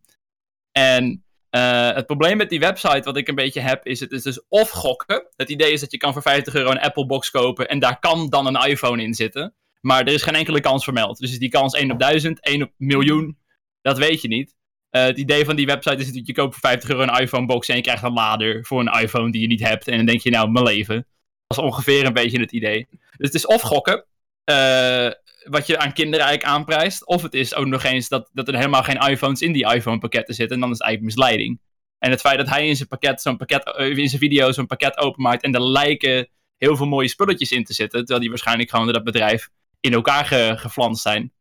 En 0.72 1.24
eh, 1.50 1.92
het 1.94 2.06
probleem 2.06 2.38
met 2.38 2.50
die 2.50 2.60
website 2.60 3.02
wat 3.04 3.18
ik 3.18 3.28
een 3.28 3.36
beetje 3.36 3.60
heb, 3.62 3.86
is 3.86 4.00
het 4.00 4.12
is 4.12 4.24
dus 4.24 4.42
of 4.50 4.70
gokken. 4.70 5.28
Het 5.36 5.50
idee 5.50 5.72
is 5.72 5.80
dat 5.80 5.92
je 5.92 5.98
kan 5.98 6.14
voor 6.14 6.22
50 6.22 6.54
euro 6.56 6.70
een 6.72 6.80
Apple 6.80 7.06
box 7.06 7.30
kopen. 7.32 7.68
En 7.68 7.80
daar 7.80 8.00
kan 8.00 8.30
dan 8.30 8.48
een 8.48 8.70
iPhone 8.70 9.04
in 9.04 9.14
zitten. 9.14 9.54
Maar 9.82 10.06
er 10.06 10.14
is 10.14 10.24
geen 10.24 10.36
enkele 10.36 10.60
kans 10.60 10.84
vermeld. 10.84 11.18
Dus 11.18 11.32
is 11.32 11.40
die 11.40 11.50
kans 11.50 11.74
1 11.74 11.92
op 11.92 12.00
1000, 12.00 12.46
1 12.46 12.62
op 12.62 12.72
miljoen. 12.78 13.38
Dat 13.82 13.98
weet 13.98 14.22
je 14.22 14.28
niet. 14.28 14.56
Eh, 14.90 15.04
het 15.04 15.18
idee 15.18 15.46
van 15.46 15.56
die 15.56 15.66
website 15.66 15.96
is 15.96 16.14
dat 16.14 16.28
je 16.28 16.34
koopt 16.34 16.54
voor 16.54 16.70
50 16.70 16.90
euro 16.90 17.02
een 17.02 17.20
iPhone 17.22 17.46
box 17.46 17.68
en 17.68 17.76
je 17.76 17.82
krijgt 17.82 18.04
een 18.04 18.14
lader 18.14 18.66
voor 18.66 18.80
een 18.80 19.02
iPhone 19.02 19.32
die 19.32 19.42
je 19.42 19.48
niet 19.48 19.64
hebt. 19.64 19.88
En 19.88 19.98
dan 19.98 20.06
denk 20.06 20.22
je, 20.22 20.30
nou, 20.30 20.50
mijn 20.52 20.66
leven. 20.66 21.08
Dat 21.48 21.58
is 21.58 21.64
ongeveer 21.64 22.06
een 22.06 22.14
beetje 22.14 22.40
het 22.40 22.52
idee. 22.52 22.88
Dus 22.90 23.28
het 23.28 23.34
is 23.34 23.46
of 23.46 23.62
gokken, 23.62 24.06
eh, 24.44 25.10
wat 25.44 25.68
je 25.68 25.78
aan 25.78 25.94
kinderen 25.94 26.26
eigenlijk 26.26 26.56
aanprijst. 26.56 27.06
Of 27.06 27.22
het 27.22 27.34
is 27.34 27.56
ook 27.56 27.66
nog 27.66 27.84
eens 27.84 28.08
dat, 28.08 28.30
dat 28.34 28.48
er 28.48 28.56
helemaal 28.56 28.84
geen 28.84 29.10
iPhones 29.10 29.42
in 29.42 29.52
die 29.52 29.74
iPhone 29.74 29.98
pakketten 29.98 30.36
zitten. 30.36 30.56
En 30.56 30.62
dan 30.62 30.72
is 30.72 30.78
het 30.78 30.88
eigenlijk 30.88 31.16
misleiding. 31.16 31.60
En 32.00 32.12
het 32.12 32.22
feit 32.22 32.38
dat 32.38 32.50
hij 32.50 32.68
in 32.68 32.76
zijn 32.76 32.88
pakket, 32.88 33.22
zo'n 33.22 33.38
pakket, 33.38 33.76
eh, 33.76 33.98
in 33.98 34.08
zijn 34.08 34.22
video 34.22 34.52
zo'n 34.52 34.66
pakket 34.66 34.98
openmaakt 34.98 35.44
en 35.44 35.54
er 35.54 35.70
lijken 35.70 36.28
heel 36.58 36.76
veel 36.76 36.86
mooie 36.86 37.08
spulletjes 37.08 37.52
in 37.52 37.64
te 37.64 37.74
zitten. 37.74 38.00
Terwijl 38.00 38.20
die 38.20 38.30
waarschijnlijk 38.30 38.70
gewoon 38.70 38.86
door 38.86 38.94
dat 38.94 39.04
bedrijf 39.04 39.50
in 39.88 39.94
elkaar 39.94 40.26
ge, 40.26 40.54
geflanst 40.58 41.02
zijn. 41.02 41.32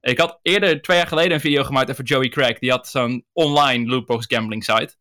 Ik 0.00 0.18
had 0.18 0.38
eerder, 0.42 0.82
twee 0.82 0.96
jaar 0.96 1.06
geleden, 1.06 1.32
een 1.32 1.40
video 1.40 1.64
gemaakt 1.64 1.90
over 1.90 2.04
Joey 2.04 2.28
Craig. 2.28 2.58
Die 2.58 2.70
had 2.70 2.88
zo'n 2.88 3.24
online 3.32 3.86
lootbox 3.86 4.24
gambling 4.28 4.64
site. 4.64 4.96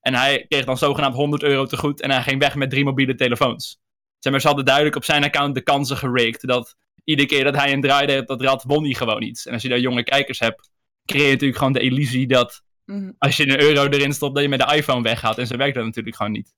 En 0.00 0.14
hij 0.14 0.44
kreeg 0.48 0.64
dan 0.64 0.78
zogenaamd 0.78 1.14
100 1.14 1.42
euro 1.42 1.66
te 1.66 1.76
goed 1.76 2.00
en 2.00 2.10
hij 2.10 2.22
ging 2.22 2.40
weg 2.40 2.54
met 2.54 2.70
drie 2.70 2.84
mobiele 2.84 3.14
telefoons. 3.14 3.80
Zeg 4.18 4.32
maar, 4.32 4.40
ze 4.40 4.46
hadden 4.46 4.64
duidelijk 4.64 4.96
op 4.96 5.04
zijn 5.04 5.24
account 5.24 5.54
de 5.54 5.60
kansen 5.60 5.96
gerikt. 5.96 6.46
Dat 6.46 6.76
iedere 7.04 7.28
keer 7.28 7.44
dat 7.44 7.56
hij 7.56 7.72
een 7.72 7.80
draaide, 7.80 8.24
dat 8.24 8.40
rad 8.40 8.64
won 8.66 8.84
hij 8.84 8.94
gewoon 8.94 9.22
iets. 9.22 9.46
En 9.46 9.52
als 9.52 9.62
je 9.62 9.68
daar 9.68 9.78
jonge 9.78 10.02
kijkers 10.02 10.38
hebt, 10.38 10.70
creëer 11.04 11.24
je 11.24 11.30
natuurlijk 11.32 11.58
gewoon 11.58 11.72
de 11.72 11.80
illusie 11.80 12.26
dat 12.26 12.64
Mhm. 12.86 13.10
als 13.18 13.36
je 13.36 13.48
een 13.48 13.60
euro 13.60 13.88
erin 13.88 14.12
stopt, 14.12 14.34
dat 14.34 14.42
je 14.42 14.48
met 14.48 14.58
de 14.58 14.74
iPhone 14.76 15.02
weggaat. 15.02 15.38
En 15.38 15.46
zo 15.46 15.56
werkt 15.56 15.74
dat 15.74 15.84
natuurlijk 15.84 16.16
gewoon 16.16 16.32
niet. 16.32 16.54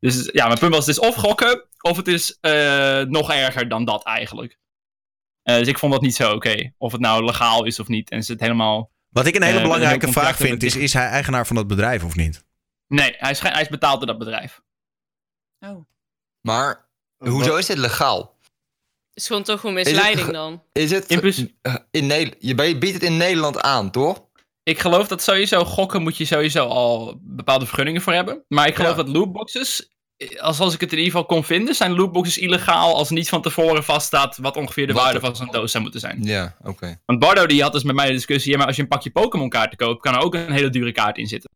Dus 0.00 0.28
ja, 0.32 0.46
mijn 0.46 0.58
punt 0.58 0.74
was, 0.74 0.86
het 0.86 0.96
is 0.96 1.08
of 1.08 1.14
gokken, 1.14 1.66
of 1.80 1.96
het 1.96 2.08
is 2.08 2.38
eh, 2.40 3.00
nog 3.02 3.32
erger 3.32 3.68
dan 3.68 3.84
dat 3.84 4.04
eigenlijk. 4.04 4.58
Eh, 5.42 5.58
dus 5.58 5.68
ik 5.68 5.78
vond 5.78 5.92
dat 5.92 6.02
niet 6.02 6.14
zo 6.14 6.32
oké. 6.32 6.72
Of 6.78 6.92
het 6.92 7.00
nou 7.00 7.24
legaal 7.24 7.64
is 7.64 7.80
of 7.80 7.88
niet. 7.88 8.10
En 8.10 8.22
ze 8.24 8.32
het 8.32 8.40
helemaal... 8.40 8.90
Wat 9.08 9.26
ik 9.26 9.34
een 9.34 9.42
hele 9.42 9.56
Eh, 9.56 9.62
belangrijke 9.62 10.06
een 10.06 10.12
vraag 10.12 10.36
vind, 10.36 10.62
is: 10.62 10.76
is 10.76 10.92
hij 10.92 11.06
eigenaar 11.06 11.46
van 11.46 11.56
dat 11.56 11.66
bedrijf 11.66 12.04
of 12.04 12.16
niet? 12.16 12.44
Nee, 12.88 13.14
hij 13.18 13.30
is, 13.30 13.40
hij 13.40 13.60
is 13.62 13.68
betaald 13.68 13.98
door 13.98 14.06
dat 14.06 14.18
bedrijf. 14.18 14.60
Oh. 15.60 15.84
Maar 16.40 16.88
hoezo 17.16 17.56
is 17.56 17.66
dit 17.66 17.78
legaal? 17.78 18.40
is 19.14 19.26
gewoon 19.26 19.42
toch 19.42 19.62
het 19.62 19.72
misleiding 19.72 20.30
dan. 20.30 20.62
Is 20.72 20.90
het 20.90 21.06
In 21.10 21.54
eh, 21.62 21.74
in 21.90 22.06
Nederland? 22.06 22.36
Je 22.42 22.54
biedt 22.54 22.94
het 22.94 23.02
in 23.02 23.16
Nederland 23.16 23.60
aan, 23.60 23.90
toch? 23.90 24.24
Ik 24.62 24.78
geloof 24.78 25.08
dat 25.08 25.22
sowieso 25.22 25.64
gokken 25.64 26.02
moet 26.02 26.16
je 26.16 26.24
sowieso 26.24 26.66
al 26.66 27.18
bepaalde 27.20 27.66
vergunningen 27.66 28.02
voor 28.02 28.12
hebben. 28.12 28.44
Maar 28.48 28.66
ik 28.68 28.74
geloof 28.74 28.96
Ja. 28.96 29.02
dat 29.02 29.08
lootboxes, 29.08 29.91
als, 30.40 30.60
als 30.60 30.74
ik 30.74 30.80
het 30.80 30.92
in 30.92 30.98
ieder 30.98 31.12
geval 31.12 31.26
kon 31.26 31.44
vinden, 31.44 31.74
zijn 31.74 31.94
lootboxes 31.94 32.38
illegaal 32.38 32.96
als 32.96 33.10
niet 33.10 33.28
van 33.28 33.42
tevoren 33.42 33.84
vaststaat 33.84 34.36
wat 34.36 34.56
ongeveer 34.56 34.86
de 34.86 34.92
Wat 34.92 35.02
waarde 35.02 35.20
van 35.20 35.36
zo'n 35.36 35.50
doos 35.50 35.70
zou 35.70 35.82
moeten 35.82 36.00
zijn. 36.00 36.18
Ja, 36.22 36.56
oké. 36.62 37.00
Want 37.06 37.18
Bardo 37.18 37.46
die 37.46 37.62
had 37.62 37.72
dus 37.72 37.82
met 37.82 37.94
mij 37.94 38.06
de 38.06 38.12
discussie, 38.12 38.52
ja, 38.52 38.58
maar 38.58 38.66
als 38.66 38.76
je 38.76 38.82
een 38.82 38.88
pakje 38.88 39.10
Pokémon 39.10 39.48
kaarten 39.48 39.78
koopt, 39.78 40.00
kan 40.00 40.14
er 40.14 40.20
ook 40.20 40.34
een 40.34 40.52
hele 40.52 40.70
dure 40.70 40.92
kaart 40.92 41.18
in 41.18 41.26
zitten. 41.26 41.50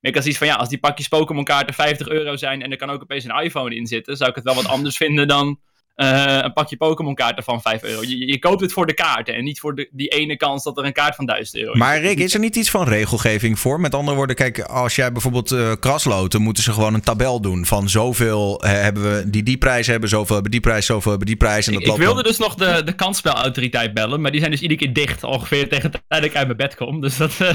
En 0.00 0.08
ik 0.08 0.14
had 0.14 0.22
zoiets 0.22 0.40
van, 0.40 0.48
ja, 0.48 0.54
als 0.54 0.68
die 0.68 0.78
pakjes 0.78 1.08
Pokémon 1.08 1.44
kaarten 1.44 1.74
50 1.74 2.08
euro 2.08 2.36
zijn 2.36 2.62
en 2.62 2.70
er 2.70 2.76
kan 2.76 2.90
ook 2.90 3.02
opeens 3.02 3.24
een 3.24 3.42
iPhone 3.42 3.74
in 3.74 3.86
zitten, 3.86 4.16
zou 4.16 4.30
ik 4.30 4.36
het 4.36 4.44
wel 4.44 4.54
wat 4.54 4.66
anders 4.66 4.96
vinden 4.96 5.28
dan 5.28 5.60
eh, 5.94 6.38
een 6.42 6.52
pakje 6.52 6.76
Pokémon 6.76 7.14
kaarten 7.14 7.44
van 7.44 7.60
5 7.62 7.82
euro. 7.82 8.00
Je, 8.02 8.26
je 8.26 8.38
koopt 8.38 8.60
het 8.60 8.72
voor 8.72 8.86
de 8.86 8.94
kaarten 8.94 9.34
en 9.34 9.44
niet 9.44 9.60
voor 9.60 9.74
de, 9.74 9.88
die 9.92 10.08
ene 10.08 10.36
kans 10.36 10.64
dat 10.64 10.78
er 10.78 10.84
een 10.84 10.92
kaart 10.92 11.14
van 11.14 11.26
1000 11.26 11.56
euro 11.58 11.72
in 11.72 11.78
Maar. 11.78 12.00
Rick, 12.00 12.18
is 12.18 12.34
er 12.34 12.40
niet 12.40 12.56
iets 12.56 12.70
van 12.70 12.88
regelgeving 12.88 13.58
voor? 13.58 13.80
Met 13.80 13.94
andere 13.94 14.16
woorden, 14.16 14.36
kijk, 14.36 14.60
als 14.60 14.96
jij 14.96 15.12
bijvoorbeeld 15.12 15.50
eh 15.52 15.72
krasloten, 15.80 16.42
moeten 16.42 16.62
ze 16.62 16.72
gewoon 16.72 16.94
een 16.94 17.00
tabel 17.00 17.40
doen 17.40 17.66
van 17.66 17.88
zoveel 17.88 18.60
eh, 18.62 18.70
hebben 18.70 19.02
we 19.16 19.30
die 19.30 19.42
die 19.42 19.58
prijs 19.58 19.86
hebben, 19.86 20.08
zoveel 20.08 20.34
hebben 20.34 20.50
die 20.52 20.60
prijs, 20.60 20.86
zoveel 20.86 21.10
hebben 21.10 21.28
die 21.28 21.36
prijs. 21.36 21.66
En 21.66 21.72
dat 21.72 21.82
Ik, 21.82 21.88
ik 21.88 21.96
wilde 21.96 22.14
dan- 22.14 22.30
dus 22.30 22.38
nog 22.38 22.54
de, 22.54 22.82
de 22.84 22.92
kansspelautoriteit 22.94 23.94
bellen, 23.94 24.20
maar 24.20 24.30
die 24.30 24.40
zijn 24.40 24.52
dus 24.52 24.60
iedere 24.60 24.80
keer 24.80 24.92
dicht, 24.92 25.24
ongeveer 25.24 25.68
tegen 25.68 25.90
de 25.90 26.00
tijd 26.08 26.22
dat 26.22 26.30
ik 26.30 26.36
uit 26.36 26.46
mijn 26.46 26.58
bed 26.58 26.74
kom. 26.74 27.00
Dus 27.00 27.16
dat... 27.16 27.32
eh, 27.38 27.50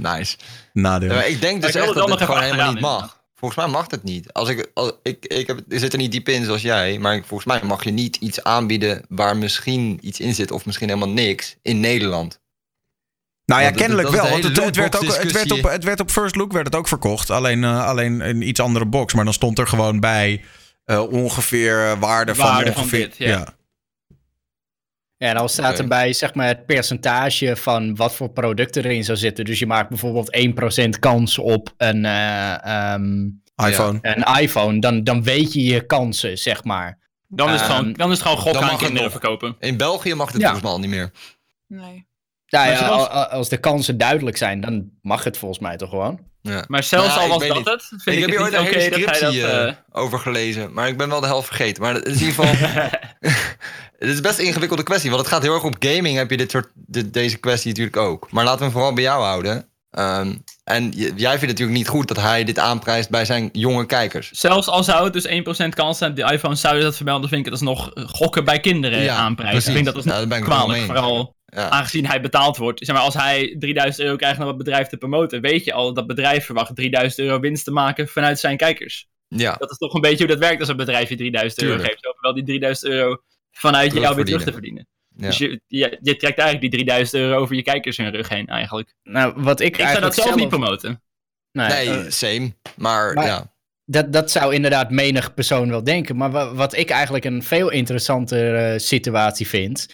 Nice. 0.00 0.36
nadeel. 0.72 1.12
Ja, 1.12 1.22
ik 1.22 1.40
denk 1.40 1.62
dus 1.62 1.74
ik 1.74 1.82
echt 1.82 1.94
dat 1.94 2.04
er 2.04 2.10
het 2.14 2.22
gewoon 2.22 2.42
helemaal 2.42 2.72
niet 2.72 2.80
mag. 2.80 3.19
Volgens 3.40 3.64
mij 3.64 3.70
mag 3.70 3.90
het 3.90 4.02
niet. 4.02 4.32
Als 4.32 4.48
ik, 4.48 4.70
als, 4.74 4.92
ik, 5.02 5.26
ik, 5.26 5.46
heb, 5.46 5.60
ik 5.68 5.78
zit 5.78 5.92
er 5.92 5.98
niet 5.98 6.12
diep 6.12 6.28
in 6.28 6.44
zoals 6.44 6.62
jij, 6.62 6.98
maar 6.98 7.22
volgens 7.24 7.44
mij 7.44 7.68
mag 7.68 7.84
je 7.84 7.90
niet 7.90 8.16
iets 8.16 8.42
aanbieden 8.42 9.04
waar 9.08 9.36
misschien 9.36 9.98
iets 10.02 10.20
in 10.20 10.34
zit 10.34 10.50
of 10.50 10.66
misschien 10.66 10.88
helemaal 10.88 11.08
niks 11.08 11.56
in 11.62 11.80
Nederland. 11.80 12.40
Nou 13.44 13.62
ja, 13.62 13.68
dat- 13.68 13.78
kennelijk 13.78 14.10
dat 14.10 14.20
wel. 14.20 14.30
Want 14.30 14.44
het, 14.44 14.64
het, 14.64 14.76
werd 14.76 14.96
ook, 14.96 15.02
het, 15.02 15.32
werd 15.32 15.52
op, 15.52 15.62
het 15.62 15.84
werd 15.84 16.00
op 16.00 16.10
First 16.10 16.36
Look 16.36 16.52
werd 16.52 16.66
het 16.66 16.74
ook 16.74 16.88
verkocht. 16.88 17.30
Alleen, 17.30 17.64
eh, 17.64 17.86
alleen 17.86 18.20
een 18.20 18.48
iets 18.48 18.60
andere 18.60 18.86
box. 18.86 19.14
Maar 19.14 19.24
dan 19.24 19.32
stond 19.34 19.58
er 19.58 19.66
gewoon 19.66 20.00
bij 20.00 20.44
eh, 20.84 21.12
ongeveer 21.12 21.84
eh, 21.90 21.98
waarde 21.98 22.34
van 22.34 22.46
van 22.46 22.64
ongeveer. 22.66 22.98
dit, 22.98 23.16
ja. 23.16 23.28
Ja, 23.28 23.54
en 25.28 25.34
dan 25.34 25.48
staat 25.48 25.78
erbij 25.78 26.12
zeg 26.12 26.34
maar 26.34 26.46
het 26.46 26.66
percentage 26.66 27.56
van 27.56 27.96
wat 27.96 28.14
voor 28.14 28.30
producten 28.30 28.84
erin 28.84 29.04
zou 29.04 29.18
zitten. 29.18 29.44
Dus 29.44 29.58
je 29.58 29.66
maakt 29.66 29.88
bijvoorbeeld 29.88 30.36
1% 30.36 30.98
kans 30.98 31.38
op 31.38 31.74
een, 31.76 32.04
eh, 32.04 32.64
ehm, 32.92 33.28
iPhone. 33.68 33.98
een 34.02 34.40
iPhone. 34.42 34.80
Dan, 34.80 35.04
dan 35.04 35.22
weet 35.22 35.52
je 35.52 35.62
je 35.64 35.86
kansen, 35.86 36.38
zeg 36.38 36.64
maar. 36.64 36.98
dan, 37.28 37.46
is 37.48 37.60
het 37.60 37.62
Ehm, 37.62 37.70
gewoon, 37.78 37.92
dan 37.92 38.10
is 38.10 38.18
het 38.18 38.28
gewoon 38.28 38.56
aan 38.62 38.76
kinderen 38.76 39.02
nog. 39.02 39.10
verkopen. 39.10 39.56
In 39.58 39.76
België 39.76 40.14
mag 40.14 40.32
het 40.32 40.40
Ja. 40.40 40.42
volgens 40.42 40.62
mij 40.62 40.72
al 40.72 40.78
niet 40.80 40.90
meer. 40.90 41.10
Nee. 41.66 42.06
Ja, 42.46 42.64
Maar 42.64 42.70
ja, 42.70 43.04
als 43.30 43.48
de 43.48 43.56
kansen 43.56 43.98
duidelijk 43.98 44.36
zijn, 44.36 44.60
dan 44.60 44.90
mag 45.02 45.24
het 45.24 45.38
volgens 45.38 45.60
mij 45.60 45.76
toch 45.76 45.90
gewoon. 45.90 46.20
Ja. 46.42 46.64
Maar 46.68 46.82
zelfs 46.82 47.08
Nou, 47.08 47.20
al 47.20 47.28
was 47.38 47.46
dat 47.48 47.56
niet. 47.56 47.66
het, 47.66 47.82
vind 47.88 48.06
ik 48.06 48.12
ik, 48.14 48.20
heb 48.20 48.30
hier 48.30 48.40
ooit 48.40 48.52
een 48.52 48.64
hele 48.64 48.74
dat 48.90 48.98
scriptie 48.98 49.40
dat... 49.42 49.50
eh, 49.50 49.68
eh, 49.68 49.74
over 49.92 50.18
gelezen, 50.18 50.72
maar 50.72 50.88
ik 50.88 50.96
ben 50.96 51.08
wel 51.08 51.20
de 51.20 51.26
helft 51.26 51.46
vergeten. 51.46 51.82
Maar 51.82 51.94
het 51.94 52.06
is 52.06 52.20
in 52.20 52.26
ieder 52.28 52.44
geval... 52.44 52.68
het 53.98 54.08
is 54.08 54.20
best 54.20 54.38
een 54.38 54.44
ingewikkelde 54.44 54.82
kwestie, 54.82 55.10
want 55.10 55.22
het 55.22 55.30
gaat 55.32 55.42
heel 55.42 55.54
erg 55.54 55.64
op 55.64 55.76
gaming. 55.78 56.16
Heb 56.16 56.30
je 56.30 56.36
dit 56.36 56.50
soort, 56.50 56.68
dit- 56.74 57.12
deze 57.14 57.36
kwestie 57.36 57.68
natuurlijk 57.68 57.96
ook. 57.96 58.30
Maar 58.30 58.44
laten 58.44 58.58
we 58.58 58.64
hem 58.64 58.72
vooral 58.72 58.92
bij 58.92 59.02
jou 59.02 59.22
houden. 59.24 59.64
Ehm, 59.90 60.34
en 60.64 60.90
jij 60.92 61.10
vindt 61.12 61.22
het 61.40 61.40
natuurlijk 61.40 61.78
niet 61.78 61.88
goed 61.88 62.08
dat 62.08 62.16
hij 62.16 62.44
dit 62.44 62.58
aanprijst 62.58 63.10
bij 63.10 63.24
zijn 63.24 63.48
jonge 63.52 63.86
kijkers. 63.86 64.30
Zelfs 64.30 64.66
al 64.68 64.84
zou 64.84 65.04
het 65.04 65.12
dus 65.12 65.26
1% 65.26 65.74
kans 65.74 65.98
zijn 65.98 66.10
op 66.10 66.16
die 66.16 66.32
iPhone, 66.32 66.54
zou 66.54 66.76
je 66.76 66.82
dat 66.82 66.96
vermelden, 66.96 67.28
vind 67.28 67.46
ik 67.46 67.52
het 67.52 67.60
alsnog 67.60 67.90
gokken 68.06 68.44
bij 68.44 68.60
kinderen 68.60 69.02
Ja, 69.02 69.16
aanprijzen. 69.16 69.52
precies. 69.62 69.68
Ik 69.68 69.74
vind 69.84 69.94
dat 69.94 70.04
is 70.04 70.10
Ja, 70.12 70.18
daar 70.18 70.26
ben 70.28 70.38
ik 70.38 70.44
kwalijk, 70.44 70.84
vooral 70.84 71.34
Ja. 71.50 71.68
aangezien 71.68 72.06
hij 72.06 72.20
betaald 72.20 72.56
wordt. 72.56 72.84
Zeg 72.86 72.94
maar, 72.94 73.04
als 73.04 73.14
hij 73.14 73.56
3000 73.58 74.04
euro 74.04 74.16
krijgt 74.16 74.40
om 74.40 74.46
het 74.46 74.56
bedrijf 74.56 74.86
te 74.86 74.96
promoten, 74.96 75.40
weet 75.40 75.64
je 75.64 75.72
al 75.72 75.84
dat 75.86 75.94
dat 75.94 76.06
bedrijf 76.06 76.44
verwacht 76.44 76.76
3000 76.76 77.26
euro 77.26 77.40
winst 77.40 77.64
te 77.64 77.70
maken 77.70 78.08
vanuit 78.08 78.38
zijn 78.38 78.56
kijkers. 78.56 79.08
ja. 79.28 79.54
Dat 79.58 79.70
is 79.70 79.76
toch 79.76 79.94
een 79.94 80.00
beetje 80.00 80.18
hoe 80.24 80.26
dat 80.34 80.38
werkt 80.38 80.60
als 80.60 80.68
een 80.68 80.76
bedrijf 80.76 81.08
je 81.08 81.16
3000 81.16 81.62
euro 81.62 81.82
geeft. 81.82 82.14
Ofwel 82.14 82.34
die 82.34 82.44
3000 82.44 82.92
euro 82.92 83.22
vanuit 83.50 83.92
jou 83.94 84.14
weer 84.14 84.24
terug 84.24 84.42
te 84.44 84.52
verdienen. 84.52 84.86
Ja. 85.16 85.26
Dus 85.26 85.38
je, 85.38 85.60
je, 85.66 85.98
je 86.02 86.16
trekt 86.16 86.38
eigenlijk 86.38 86.60
die 86.60 86.70
3000 86.70 87.22
euro 87.22 87.40
over 87.40 87.54
je 87.56 87.62
kijkers 87.62 87.96
hun 87.96 88.10
rug 88.10 88.28
heen 88.28 88.46
eigenlijk. 88.46 88.94
Nou, 89.02 89.32
wat 89.36 89.60
ik, 89.60 89.76
Ik 89.78 89.86
zou 89.86 90.00
dat 90.00 90.14
zelf 90.14 90.34
niet 90.34 90.48
promoten. 90.48 91.02
Nee, 91.52 91.68
Nee, 91.68 91.88
eh, 92.04 92.10
same. 92.10 92.52
Maar, 92.76 93.14
maar- 93.14 93.26
ja. 93.26 93.52
dat, 93.84 94.12
dat 94.12 94.30
zou 94.30 94.54
inderdaad 94.54 94.90
menig 94.90 95.34
persoon 95.34 95.70
wel 95.70 95.84
denken. 95.84 96.16
Maar 96.16 96.30
wa- 96.30 96.54
wat 96.54 96.76
ik 96.76 96.90
eigenlijk 96.90 97.24
een 97.24 97.42
veel 97.42 97.70
interessantere 97.70 98.78
situatie 98.78 99.46
vind, 99.48 99.88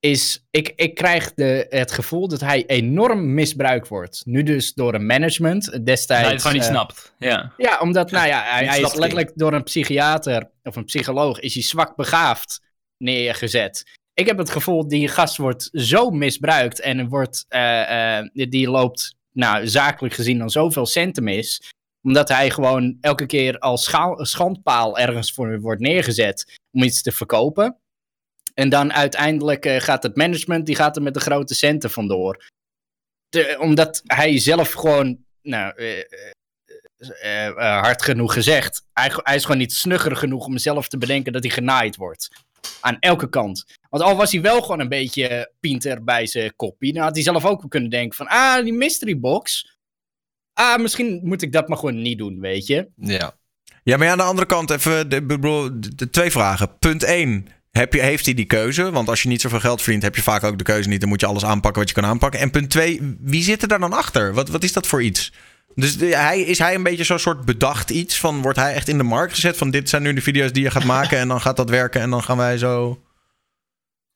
is 0.00 0.46
ik, 0.50 0.72
ik 0.76 0.94
krijg 0.94 1.34
de, 1.34 1.66
het 1.68 1.92
gevoel 1.92 2.28
dat 2.28 2.40
hij 2.40 2.66
enorm 2.66 3.34
misbruikt 3.34 3.88
wordt. 3.88 4.22
Nu 4.24 4.42
dus 4.42 4.74
door 4.74 4.94
een 4.94 5.06
management 5.06 5.72
Dat 5.72 5.86
destijds. 5.86 6.22
hij 6.24 6.32
het 6.32 6.42
gewoon 6.42 6.56
niet 6.56 6.66
eh, 6.66 6.70
snapt. 6.70 7.12
Ja. 7.18 7.52
Ja, 7.56 7.78
omdat 7.80 8.10
nou 8.10 8.26
ja, 8.26 8.42
hij, 8.42 8.66
hij 8.66 8.80
is 8.80 8.94
letterlijk 8.94 9.32
door 9.34 9.52
een 9.52 9.62
psychiater 9.62 10.50
of 10.62 10.76
een 10.76 10.84
psycholoog 10.84 11.40
is 11.40 11.54
hij 11.54 11.62
zwak 11.62 11.96
begaafd 11.96 12.60
neergezet. 12.96 13.84
Ik 14.14 14.26
heb 14.26 14.38
het 14.38 14.50
gevoel, 14.50 14.88
die 14.88 15.08
gast 15.08 15.36
wordt 15.36 15.68
zo 15.72 16.10
misbruikt 16.10 16.80
en 16.80 17.08
wordt, 17.08 17.44
eh, 17.48 18.20
die 18.32 18.70
loopt, 18.70 19.14
nou, 19.32 19.68
zakelijk 19.68 20.14
gezien 20.14 20.38
dan 20.38 20.50
zoveel 20.50 20.86
centen 20.86 21.24
mis. 21.24 21.72
Omdat 22.02 22.28
hij 22.28 22.50
gewoon 22.50 22.98
elke 23.00 23.26
keer 23.26 23.58
als 23.58 23.84
scha- 23.84 24.24
schandpaal 24.24 24.98
ergens 24.98 25.32
voor 25.32 25.60
wordt 25.60 25.80
neergezet 25.80 26.58
om 26.70 26.82
iets 26.82 27.02
te 27.02 27.12
verkopen. 27.12 27.76
En 28.58 28.68
dan 28.68 28.92
uiteindelijk 28.92 29.64
eh, 29.64 29.80
gaat 29.80 30.02
het 30.02 30.16
management, 30.16 30.66
die 30.66 30.74
gaat 30.74 30.96
er 30.96 31.02
met 31.02 31.14
de 31.14 31.20
grote 31.20 31.54
centen 31.54 31.90
vandoor. 31.90 32.44
De, 33.28 33.56
omdat 33.60 34.02
hij 34.04 34.38
zelf 34.38 34.72
gewoon, 34.72 35.18
nou, 35.42 35.74
eh, 35.76 37.46
eh, 37.46 37.82
hard 37.82 38.02
genoeg 38.02 38.32
gezegd. 38.32 38.82
Hij, 38.92 39.12
hij 39.14 39.34
is 39.34 39.42
gewoon 39.42 39.58
niet 39.58 39.72
snugger 39.72 40.16
genoeg 40.16 40.46
om 40.46 40.58
zelf 40.58 40.88
te 40.88 40.98
bedenken 40.98 41.32
dat 41.32 41.42
hij 41.42 41.52
genaaid 41.52 41.96
wordt. 41.96 42.28
Aan 42.80 42.96
elke 43.00 43.28
kant. 43.28 43.64
Want 43.90 44.02
al 44.02 44.16
was 44.16 44.32
hij 44.32 44.40
wel 44.40 44.60
gewoon 44.62 44.80
een 44.80 44.88
beetje 44.88 45.52
pinter 45.60 46.04
bij 46.04 46.26
zijn 46.26 46.56
koppie, 46.56 46.92
dan 46.92 47.02
had 47.02 47.14
hij 47.14 47.24
zelf 47.24 47.44
ook 47.44 47.64
kunnen 47.68 47.90
denken 47.90 48.16
van, 48.16 48.26
ah, 48.26 48.64
die 48.64 48.72
mystery 48.72 49.18
box. 49.18 49.76
Ah, 50.52 50.80
misschien 50.80 51.20
moet 51.22 51.42
ik 51.42 51.52
dat 51.52 51.68
maar 51.68 51.78
gewoon 51.78 52.02
niet 52.02 52.18
doen, 52.18 52.40
weet 52.40 52.66
je. 52.66 52.88
ja. 52.96 53.36
Ja, 53.82 53.96
maar 53.96 54.08
aan 54.08 54.16
de 54.18 54.22
andere 54.22 54.46
kant 54.46 54.70
even 54.70 55.08
de, 55.08 55.26
de, 55.26 55.78
de 55.94 56.10
twee 56.10 56.30
vragen. 56.30 56.78
Punt 56.78 57.02
1. 57.02 57.57
Heb 57.78 57.92
je, 57.92 58.00
heeft 58.00 58.24
hij 58.24 58.34
die 58.34 58.44
keuze? 58.44 58.90
Want 58.90 59.08
als 59.08 59.22
je 59.22 59.28
niet 59.28 59.40
zoveel 59.40 59.60
geld 59.60 59.82
verdient, 59.82 60.02
heb 60.02 60.16
je 60.16 60.22
vaak 60.22 60.44
ook 60.44 60.58
de 60.58 60.64
keuze 60.64 60.88
niet. 60.88 61.00
Dan 61.00 61.08
moet 61.08 61.20
je 61.20 61.26
alles 61.26 61.44
aanpakken 61.44 61.80
wat 61.80 61.88
je 61.88 61.94
kan 61.94 62.04
aanpakken. 62.04 62.40
En 62.40 62.50
punt 62.50 62.70
2. 62.70 63.16
Wie 63.20 63.42
zit 63.42 63.62
er 63.62 63.68
daar 63.68 63.78
dan 63.78 63.92
achter? 63.92 64.34
Wat, 64.34 64.48
wat 64.48 64.62
is 64.62 64.72
dat 64.72 64.86
voor 64.86 65.02
iets? 65.02 65.32
Dus 65.74 65.96
hij, 66.00 66.40
is 66.40 66.58
hij 66.58 66.74
een 66.74 66.82
beetje 66.82 67.04
zo'n 67.04 67.18
soort 67.18 67.44
bedacht 67.44 67.90
iets? 67.90 68.18
Van, 68.18 68.42
wordt 68.42 68.58
hij 68.58 68.74
echt 68.74 68.88
in 68.88 68.98
de 68.98 69.04
markt 69.04 69.34
gezet? 69.34 69.56
Van 69.56 69.70
dit 69.70 69.88
zijn 69.88 70.02
nu 70.02 70.12
de 70.12 70.20
video's 70.20 70.52
die 70.52 70.62
je 70.62 70.70
gaat 70.70 70.84
maken. 70.84 71.18
en 71.18 71.28
dan 71.28 71.40
gaat 71.40 71.56
dat 71.56 71.70
werken. 71.70 72.00
En 72.00 72.10
dan 72.10 72.22
gaan 72.22 72.36
wij 72.36 72.58
zo. 72.58 73.02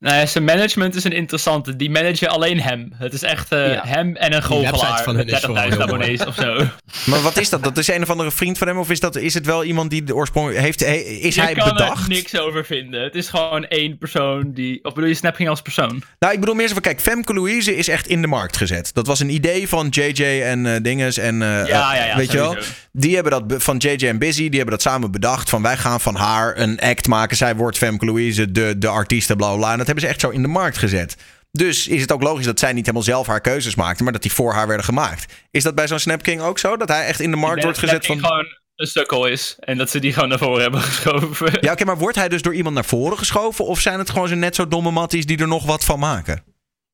Nou 0.02 0.16
ja, 0.16 0.26
zijn 0.26 0.44
management 0.44 0.94
is 0.94 1.04
een 1.04 1.12
interessante. 1.12 1.76
Die 1.76 1.90
managen 1.90 2.28
alleen 2.28 2.60
hem. 2.60 2.92
Het 2.94 3.12
is 3.12 3.22
echt 3.22 3.52
eh, 3.52 3.72
Ja. 3.72 3.82
hem 3.86 4.16
en 4.16 4.32
een 4.34 4.42
goochelaar 4.42 5.02
van 5.02 5.16
hun 5.16 5.24
met 5.26 5.34
is 5.34 5.40
30.000 5.40 5.46
vooral 5.46 5.62
heel 5.62 5.70
mooi. 5.78 5.82
abonnees 5.82 6.24
of 6.24 6.34
zo. 6.34 6.56
Maar 7.10 7.20
wat 7.20 7.36
is 7.38 7.48
dat? 7.50 7.62
Dat 7.64 7.78
is 7.78 7.88
een 7.88 8.02
of 8.02 8.10
andere 8.10 8.30
vriend 8.30 8.58
van 8.58 8.66
hem? 8.66 8.78
Of 8.78 8.90
is, 8.90 9.00
dat, 9.00 9.16
is 9.16 9.34
het 9.34 9.46
wel 9.46 9.64
iemand 9.64 9.90
die 9.90 10.04
de 10.04 10.14
oorsprong 10.14 10.56
heeft? 10.56 10.80
he- 10.80 10.94
Is 10.96 11.34
je 11.34 11.40
hij 11.40 11.54
kan 11.54 11.68
bedacht? 11.68 12.02
er 12.02 12.08
niks 12.08 12.38
over 12.38 12.64
vinden. 12.64 13.02
Het 13.02 13.14
is 13.14 13.28
gewoon 13.28 13.64
één 13.66 13.98
persoon 13.98 14.52
die... 14.52 14.84
Of 14.84 14.94
bedoel 14.94 15.08
je 15.08 15.14
Snap 15.14 15.34
ging 15.34 15.48
als 15.48 15.62
persoon? 15.62 16.02
Nou, 16.18 16.32
ik 16.34 16.40
bedoel 16.40 16.54
meer 16.54 16.66
zo 16.66 16.72
van, 16.72 16.82
kijk, 16.82 17.00
Femke 17.00 17.34
Louise 17.34 17.76
is 17.76 17.88
echt 17.88 18.06
in 18.06 18.20
de 18.20 18.28
markt 18.28 18.56
gezet. 18.56 18.90
Dat 18.94 19.06
was 19.06 19.20
een 19.20 19.30
idee 19.30 19.68
van 19.68 19.86
JJ 19.90 20.42
en 20.42 20.66
eh 20.66 20.82
Dinges 20.82 21.18
en... 21.18 21.42
eh, 21.42 21.48
Ja, 21.48 21.94
ja, 21.94 22.04
ja. 22.04 22.16
Weet 22.16 22.32
je 22.32 22.38
wel? 22.38 22.56
Die 22.92 23.14
hebben 23.14 23.32
dat 23.48 23.62
van 23.62 23.76
JJ 23.76 24.08
en 24.08 24.18
Busy, 24.18 24.48
die 24.48 24.56
hebben 24.58 24.70
dat 24.74 24.82
samen 24.82 25.10
bedacht. 25.10 25.50
Van 25.50 25.62
wij 25.62 25.76
gaan 25.76 26.00
van 26.00 26.14
haar 26.14 26.58
een 26.58 26.80
act 26.80 27.08
maken. 27.08 27.36
Zij 27.36 27.56
wordt 27.56 27.78
Femke 27.78 28.04
Louise, 28.04 28.50
de, 28.52 28.74
de 28.78 28.88
artieste, 28.88 29.36
bla 29.36 29.48
bla, 29.48 29.56
bla. 29.56 29.72
En 29.72 29.78
dat 29.78 29.86
hebben 29.92 30.04
ze 30.04 30.10
echt 30.10 30.20
zo 30.20 30.30
in 30.30 30.42
de 30.42 30.48
markt 30.48 30.78
gezet. 30.78 31.16
Dus 31.50 31.88
is 31.88 32.00
het 32.00 32.12
ook 32.12 32.22
logisch 32.22 32.44
dat 32.44 32.58
zij 32.58 32.72
niet 32.72 32.86
helemaal 32.86 33.06
zelf 33.06 33.26
haar 33.26 33.40
keuzes 33.40 33.74
maakte, 33.74 34.02
maar 34.02 34.12
dat 34.12 34.22
die 34.22 34.32
voor 34.32 34.52
haar 34.52 34.66
werden 34.66 34.84
gemaakt. 34.84 35.32
Is 35.50 35.62
dat 35.62 35.74
bij 35.74 35.86
zo'n 35.86 35.98
Snap 35.98 36.22
King 36.22 36.40
ook 36.40 36.58
zo? 36.58 36.76
Dat 36.76 36.88
hij 36.88 37.06
echt 37.06 37.20
in 37.20 37.30
de 37.30 37.36
markt 37.36 37.62
wordt 37.62 37.78
gezet 37.78 38.04
Snap 38.04 38.18
van. 38.18 38.28
Gewoon 38.28 38.46
een 38.76 38.86
sukkel 38.86 39.26
is. 39.26 39.56
En 39.58 39.78
dat 39.78 39.90
ze 39.90 39.98
die 39.98 40.12
gewoon 40.12 40.28
naar 40.28 40.38
voren 40.38 40.62
hebben 40.62 40.80
geschoven. 40.80 41.58
Ja, 41.60 41.72
oké, 41.72 41.84
maar 41.84 41.98
wordt 41.98 42.16
hij 42.16 42.28
dus 42.28 42.42
door 42.42 42.54
iemand 42.54 42.74
naar 42.74 42.84
voren 42.84 43.18
geschoven? 43.18 43.64
Of 43.64 43.80
zijn 43.80 43.98
het 43.98 44.10
gewoon 44.10 44.28
zo 44.28 44.34
net 44.34 44.54
zo 44.54 44.68
domme 44.68 44.90
matties 44.90 45.26
die 45.26 45.38
er 45.38 45.48
nog 45.48 45.66
wat 45.66 45.84
van 45.84 45.98
maken? 45.98 46.44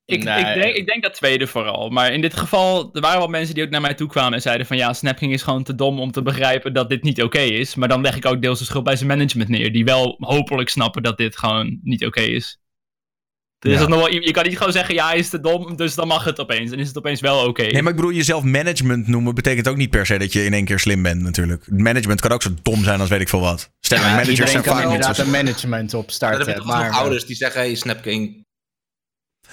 Ik, 0.04 0.24
Nee. 0.24 0.44
ik, 0.44 0.62
denk, 0.62 0.76
ik 0.76 0.86
denk 0.86 1.02
dat 1.02 1.14
tweede 1.14 1.46
vooral. 1.46 1.88
Maar 1.90 2.12
in 2.12 2.20
dit 2.20 2.36
geval, 2.36 2.90
er 2.92 3.00
waren 3.00 3.18
wel 3.18 3.28
mensen 3.28 3.54
die 3.54 3.64
ook 3.64 3.70
naar 3.70 3.80
mij 3.80 3.94
toe 3.94 4.08
kwamen 4.08 4.32
en 4.32 4.42
zeiden 4.42 4.66
van 4.66 4.76
ja, 4.76 4.92
Snapking 4.92 5.32
is 5.32 5.42
gewoon 5.42 5.62
te 5.62 5.74
dom 5.74 6.00
om 6.00 6.10
te 6.10 6.22
begrijpen 6.22 6.72
dat 6.72 6.88
dit 6.88 7.02
niet 7.02 7.22
oké 7.22 7.38
is. 7.38 7.74
Maar 7.74 7.88
dan 7.88 8.00
leg 8.00 8.16
ik 8.16 8.26
ook 8.26 8.42
deels 8.42 8.58
de 8.58 8.64
schuld 8.64 8.84
bij 8.84 8.96
zijn 8.96 9.08
management 9.08 9.48
neer, 9.48 9.72
die 9.72 9.84
wel 9.84 10.16
hopelijk 10.18 10.68
snappen 10.68 11.02
dat 11.02 11.16
dit 11.16 11.38
gewoon 11.38 11.78
niet 11.82 12.06
oké 12.06 12.20
is. 12.20 12.58
Is 13.59 13.72
Ja. 13.72 13.78
dat 13.78 13.89
nog 13.89 13.98
wel, 13.98 14.10
je 14.10 14.30
kan 14.30 14.44
niet 14.47 14.56
gewoon 14.56 14.72
zeggen 14.72 14.94
ja, 14.94 15.06
hij 15.09 15.18
is 15.18 15.28
te 15.28 15.40
dom, 15.40 15.76
dus 15.76 15.94
dan 15.94 16.06
mag 16.09 16.24
het 16.24 16.40
opeens. 16.40 16.70
Dan 16.70 16.78
is 16.78 16.89
het 16.89 16.98
opeens 16.98 17.20
wel 17.20 17.47
oké. 17.47 17.62
Nee, 17.62 17.82
maar 17.82 17.90
ik 17.90 17.97
bedoel, 17.97 18.12
jezelf 18.12 18.43
management 18.43 19.06
noemen 19.06 19.35
betekent 19.35 19.68
ook 19.68 19.76
niet 19.76 19.90
per 19.90 20.06
se 20.06 20.18
dat 20.18 20.32
je 20.32 20.44
in 20.44 20.52
één 20.52 20.64
keer 20.64 20.78
slim 20.78 21.02
bent 21.02 21.22
natuurlijk. 21.22 21.64
Management 21.70 22.20
kan 22.20 22.30
ook 22.32 22.43
zo 22.43 22.51
dom 22.62 22.85
zijn 22.85 23.01
als 23.01 23.09
weet 23.09 23.20
ik 23.20 23.28
veel 23.28 23.40
wat. 23.40 23.70
Stel, 23.80 23.98
Ja, 23.98 24.05
managers 24.14 24.51
zijn 24.51 24.64
vaak 24.64 24.74
niet 24.74 24.85
inderdaad 24.85 25.16
zo 25.16 25.22
een 25.22 25.30
management 25.30 25.93
heb 25.93 26.47
je 26.47 26.55
toch 26.55 26.64
maar, 26.64 26.86
nog 26.86 26.97
ouders 26.98 27.24
die 27.26 27.36
zeggen, 27.36 27.60
hey 27.60 27.74
Snapking... 27.74 28.44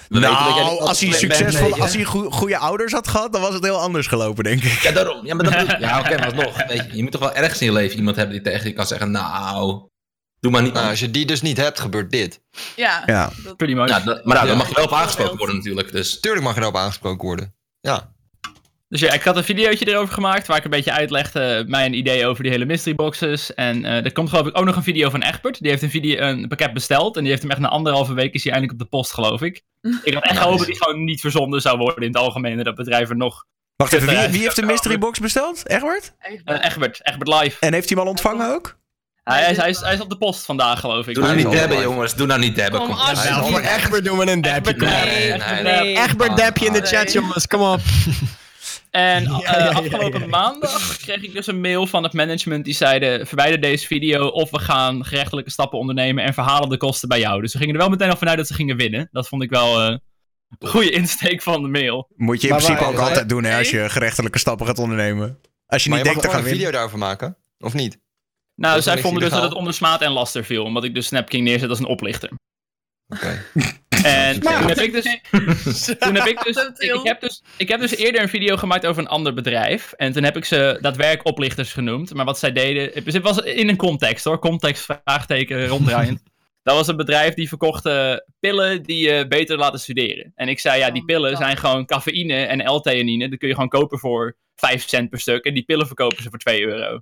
we 0.08 0.18
Nou, 0.18 0.80
als 0.80 1.00
hij 1.00 1.12
succesvol, 1.12 1.68
Nee, 1.68 1.80
als 1.82 1.94
hij 1.94 2.04
goe- 2.04 2.30
goede 2.30 2.58
ouders 2.58 2.92
had 2.92 3.08
gehad, 3.08 3.32
dan 3.32 3.40
was 3.40 3.54
het 3.54 3.64
heel 3.64 3.80
anders 3.80 4.06
gelopen, 4.06 4.44
denk 4.44 4.62
ik. 4.62 4.72
Ja, 4.72 4.90
daarom. 4.90 5.26
Ja, 5.26 5.34
maar 5.34 5.44
dat 5.44 5.58
bedoel- 5.66 5.80
ja 5.88 5.98
oké, 6.00 6.16
maar 6.16 6.24
alsnog. 6.34 6.66
Weet 6.66 6.86
je, 6.90 6.96
je 6.96 7.02
moet 7.02 7.12
toch 7.12 7.20
wel 7.20 7.34
ergens 7.34 7.60
in 7.60 7.66
je 7.66 7.72
leven 7.72 7.96
iemand 7.96 8.16
hebben 8.16 8.34
die 8.34 8.44
tegen 8.52 8.68
je 8.68 8.72
kan 8.74 8.86
zeggen, 8.86 9.10
nou, 9.10 9.88
doe 10.46 10.54
maar 10.54 10.62
niet. 10.62 10.72
Nou, 10.72 10.88
als 10.88 11.00
je 11.00 11.10
die 11.10 11.26
dus 11.26 11.42
niet 11.42 11.56
hebt, 11.56 11.80
gebeurt 11.80 12.10
dit. 12.10 12.40
Ja. 12.76 13.02
Ja. 13.06 13.30
dat- 13.44 13.56
Pretty 13.56 13.74
much. 13.74 13.88
ja, 13.88 14.00
dat- 14.00 14.24
maar 14.24 14.34
nou, 14.34 14.46
dan 14.46 14.56
Ja. 14.56 14.62
mag 14.62 14.68
je 14.68 14.74
wel 14.74 14.84
op 14.84 14.92
aangesproken 14.92 15.36
worden 15.36 15.56
natuurlijk. 15.56 15.92
Dus 15.92 16.20
Tuurlijk 16.20 16.44
mag 16.44 16.54
je 16.54 16.60
erop 16.60 16.76
aangesproken 16.76 17.26
worden. 17.26 17.54
Ja. 17.80 18.14
Dus 18.88 19.00
ja, 19.00 19.12
ik 19.12 19.22
had 19.22 19.36
een 19.36 19.44
videootje 19.44 19.88
erover 19.88 20.14
gemaakt 20.14 20.46
waar 20.46 20.56
ik 20.56 20.64
een 20.64 20.70
beetje 20.70 20.92
uitlegde 20.92 21.64
mijn 21.66 21.94
idee 21.94 22.26
over 22.26 22.42
die 22.42 22.52
hele 22.52 22.64
mystery 22.64 22.94
boxes. 22.96 23.54
En 23.54 23.84
eh, 23.84 24.04
er 24.04 24.12
komt 24.12 24.28
geloof 24.28 24.46
ik 24.46 24.58
ook 24.58 24.64
nog 24.64 24.76
een 24.76 24.82
video 24.82 25.10
van 25.10 25.22
Egbert. 25.22 25.60
Die 25.60 25.70
heeft 25.70 25.82
een, 25.82 25.90
video, 25.90 26.20
een 26.20 26.48
pakket 26.48 26.72
besteld 26.72 27.14
en 27.16 27.20
die 27.22 27.30
heeft 27.30 27.42
hem 27.42 27.50
echt 27.50 27.60
na 27.60 27.68
anderhalve 27.68 28.14
week 28.14 28.34
is 28.34 28.44
hij 28.44 28.52
eindelijk 28.52 28.80
op 28.82 28.90
de 28.90 28.96
post 28.96 29.12
geloof 29.12 29.42
ik. 29.42 29.62
Ik 30.02 30.14
had 30.14 30.22
echt 30.22 30.32
Nice. 30.32 30.36
gehoopt 30.36 30.58
dat 30.58 30.66
die 30.66 30.76
gewoon 30.82 31.04
niet 31.04 31.20
verzonden 31.20 31.60
zou 31.60 31.78
worden 31.78 32.02
in 32.02 32.08
het 32.12 32.16
algemeen. 32.16 32.58
en 32.58 32.64
Dat 32.64 32.74
bedrijf 32.74 33.08
er 33.10 33.16
nog... 33.16 33.44
Wacht 33.76 33.92
even, 33.92 34.08
wie, 34.08 34.16
Ja. 34.16 34.30
wie 34.30 34.40
heeft 34.40 34.56
de 34.56 34.62
mystery 34.62 34.98
box 34.98 35.18
besteld? 35.18 35.68
Egbert? 35.68 36.14
echt 36.18 36.42
eh 36.44 36.64
Egbert, 36.64 37.00
Egbert 37.02 37.28
live. 37.42 37.56
En 37.60 37.72
heeft 37.72 37.88
hij 37.88 37.96
hem 37.98 38.04
al 38.06 38.10
ontvangen 38.12 38.54
ook? 38.54 38.78
Hij, 39.34 39.50
is, 39.50 39.56
hij, 39.56 39.68
is, 39.68 39.80
hij 39.80 39.94
is 39.94 40.00
op 40.00 40.10
de 40.10 40.16
post 40.16 40.44
vandaag 40.44 40.80
geloof 40.80 41.06
ik. 41.06 41.14
doe 41.14 41.24
nou 41.24 41.36
niet 41.36 41.50
debben 41.50 41.80
jongens, 41.80 42.14
doe 42.14 42.26
nou 42.26 42.40
niet 42.40 42.54
debben. 42.56 42.80
Kom 42.80 42.88
Kom. 42.88 42.96
voor 43.50 43.60
Egbert 43.60 44.04
doen 44.04 44.18
we 44.18 44.30
een. 44.30 44.44
Egbert, 44.44 44.76
Nee, 44.76 45.28
nee, 45.32 45.62
nee, 45.62 45.86
Egbert. 45.96 46.08
Egbert 46.10 46.36
dapje 46.36 46.66
in 46.66 46.72
de 46.72 46.80
Nee. 46.80 46.88
chat, 46.88 47.12
jongens. 47.12 47.46
Kom 47.46 47.60
op. 47.60 47.80
En 48.90 49.22
Ja, 49.24 49.28
eh, 49.28 49.40
ja, 49.42 49.58
ja, 49.58 49.70
afgelopen 49.70 50.28
maandag 50.28 50.96
kreeg 50.96 51.22
ik 51.22 51.32
dus 51.32 51.46
een 51.46 51.60
mail 51.60 51.86
van 51.86 52.02
het 52.02 52.12
management 52.12 52.64
die 52.64 52.74
zeiden: 52.74 53.26
verwijder 53.26 53.60
deze 53.60 53.86
video 53.86 54.26
of 54.26 54.50
we 54.50 54.58
gaan 54.58 55.04
gerechtelijke 55.04 55.50
stappen 55.50 55.78
ondernemen 55.78 56.24
en 56.24 56.34
verhalen 56.34 56.68
de 56.68 56.76
kosten 56.76 57.08
bij 57.08 57.18
jou. 57.18 57.40
Dus 57.40 57.52
ze 57.52 57.58
gingen 57.58 57.74
er 57.74 57.80
wel 57.80 57.88
meteen 57.88 58.10
al 58.10 58.16
vanuit 58.16 58.36
dat 58.36 58.46
ze 58.46 58.54
gingen 58.54 58.76
winnen. 58.76 59.08
Dat 59.12 59.28
vond 59.28 59.42
ik 59.42 59.50
wel 59.50 59.80
eh, 59.82 59.96
een 60.58 60.68
goede 60.68 60.90
insteek 60.90 61.42
van 61.42 61.62
de 61.62 61.68
mail. 61.68 62.08
Moet 62.16 62.40
je 62.40 62.46
in 62.46 62.52
Maar 62.52 62.62
principe 62.62 62.84
waar- 62.84 62.92
ook 62.92 62.98
waar- 62.98 63.08
altijd 63.08 63.28
doen 63.28 63.44
hè, 63.44 63.58
als 63.58 63.70
je 63.70 63.88
gerechtelijke 63.90 64.38
stappen 64.38 64.66
gaat 64.66 64.78
ondernemen. 64.78 65.38
Als 65.66 65.82
je 65.84 65.88
Maar 65.90 65.98
niet 65.98 66.06
je 66.06 66.12
denkt 66.12 66.24
te 66.28 66.28
gaan 66.34 66.38
een 66.38 66.44
winnen. 66.44 66.62
video 66.64 66.70
daarover 66.70 66.98
maken. 66.98 67.36
Of 67.58 67.74
niet? 67.74 67.98
Nou, 68.56 68.74
Dat 68.74 68.84
zij 68.84 68.98
vonden 68.98 69.22
dus 69.22 69.30
dat 69.30 69.42
het 69.42 69.54
onder 69.54 69.74
smaad 69.74 70.00
en 70.00 70.10
laster 70.10 70.44
viel, 70.44 70.64
omdat 70.64 70.84
ik 70.84 70.94
dus 70.94 71.06
Snapking 71.06 71.44
neerzet 71.44 71.68
als 71.70 71.78
een 71.78 71.86
oplichter. 71.86 72.30
Oké. 73.08 73.42
En 74.02 74.40
toen 74.40 74.52
heb 74.52 74.78
ik 74.78 74.92
dus. 74.92 75.04
Toen 75.98 76.14
heb 76.14 76.26
ik 76.26 76.42
dus. 76.44 76.56
Ik, 76.78 77.00
heb 77.02 77.20
dus. 77.20 77.42
Ik 77.56 77.68
heb 77.68 77.80
dus 77.80 77.96
eerder 77.96 78.22
een 78.22 78.28
video 78.28 78.56
gemaakt 78.56 78.86
over 78.86 79.02
een 79.02 79.08
ander 79.08 79.34
bedrijf. 79.34 79.92
En 79.92 80.12
toen 80.12 80.22
heb 80.22 80.36
ik 80.36 80.44
ze 80.44 80.78
daadwerkelijk 80.80 81.26
oplichters 81.26 81.72
genoemd. 81.72 82.14
Maar 82.14 82.24
wat 82.24 82.38
zij 82.38 82.52
deden. 82.52 82.90
Het 83.04 83.20
was 83.22 83.38
in 83.38 83.68
een 83.68 83.76
context 83.76 84.24
hoor. 84.24 84.38
Context, 84.38 84.84
vraagteken, 84.84 85.66
ronddraaiend. 85.66 86.22
Dat 86.62 86.74
was 86.76 86.88
een 86.88 86.96
bedrijf 86.96 87.34
die 87.34 87.48
verkocht 87.48 87.86
eh, 87.86 88.14
pillen 88.40 88.82
die 88.82 89.08
je 89.08 89.26
beter 89.28 89.56
laten 89.58 89.80
studeren. 89.80 90.32
En 90.34 90.48
ik 90.48 90.60
zei, 90.60 90.78
ja, 90.78 90.90
die 90.90 91.00
Oh, 91.00 91.06
pillen 91.06 91.30
dat. 91.30 91.40
zijn 91.40 91.56
gewoon 91.56 91.86
cafeïne 91.86 92.34
en 92.44 92.70
L-theanine. 92.72 93.28
Die 93.28 93.38
kun 93.38 93.48
je 93.48 93.54
gewoon 93.54 93.68
kopen 93.68 93.98
voor 93.98 94.36
5 94.54 94.88
cent 94.88 95.10
per 95.10 95.20
stuk. 95.20 95.44
En 95.44 95.54
die 95.54 95.64
pillen 95.64 95.86
verkopen 95.86 96.22
ze 96.22 96.28
voor 96.28 96.38
2 96.38 96.62
euro. 96.66 97.00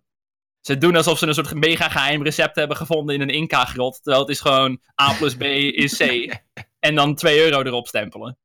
Ze 0.66 0.78
doen 0.78 0.97
alsof 0.97 1.19
ze 1.19 1.27
een 1.27 1.35
soort 1.35 1.55
mega 1.55 1.89
geheim 1.89 2.23
recept 2.23 2.57
hebben 2.57 2.77
gevonden 2.77 3.15
in 3.15 3.20
een 3.20 3.28
Inca-grot. 3.28 4.03
Terwijl 4.03 4.20
het 4.24 4.31
is 4.31 4.41
gewoon 4.41 4.81
A 5.03 5.12
plus 5.12 5.36
B 5.36 5.43
is 5.43 5.97
C. 5.97 6.03
en 6.86 6.95
dan 6.95 7.15
2 7.15 7.45
euro 7.45 7.62
erop 7.62 7.86
stempelen. 7.86 8.39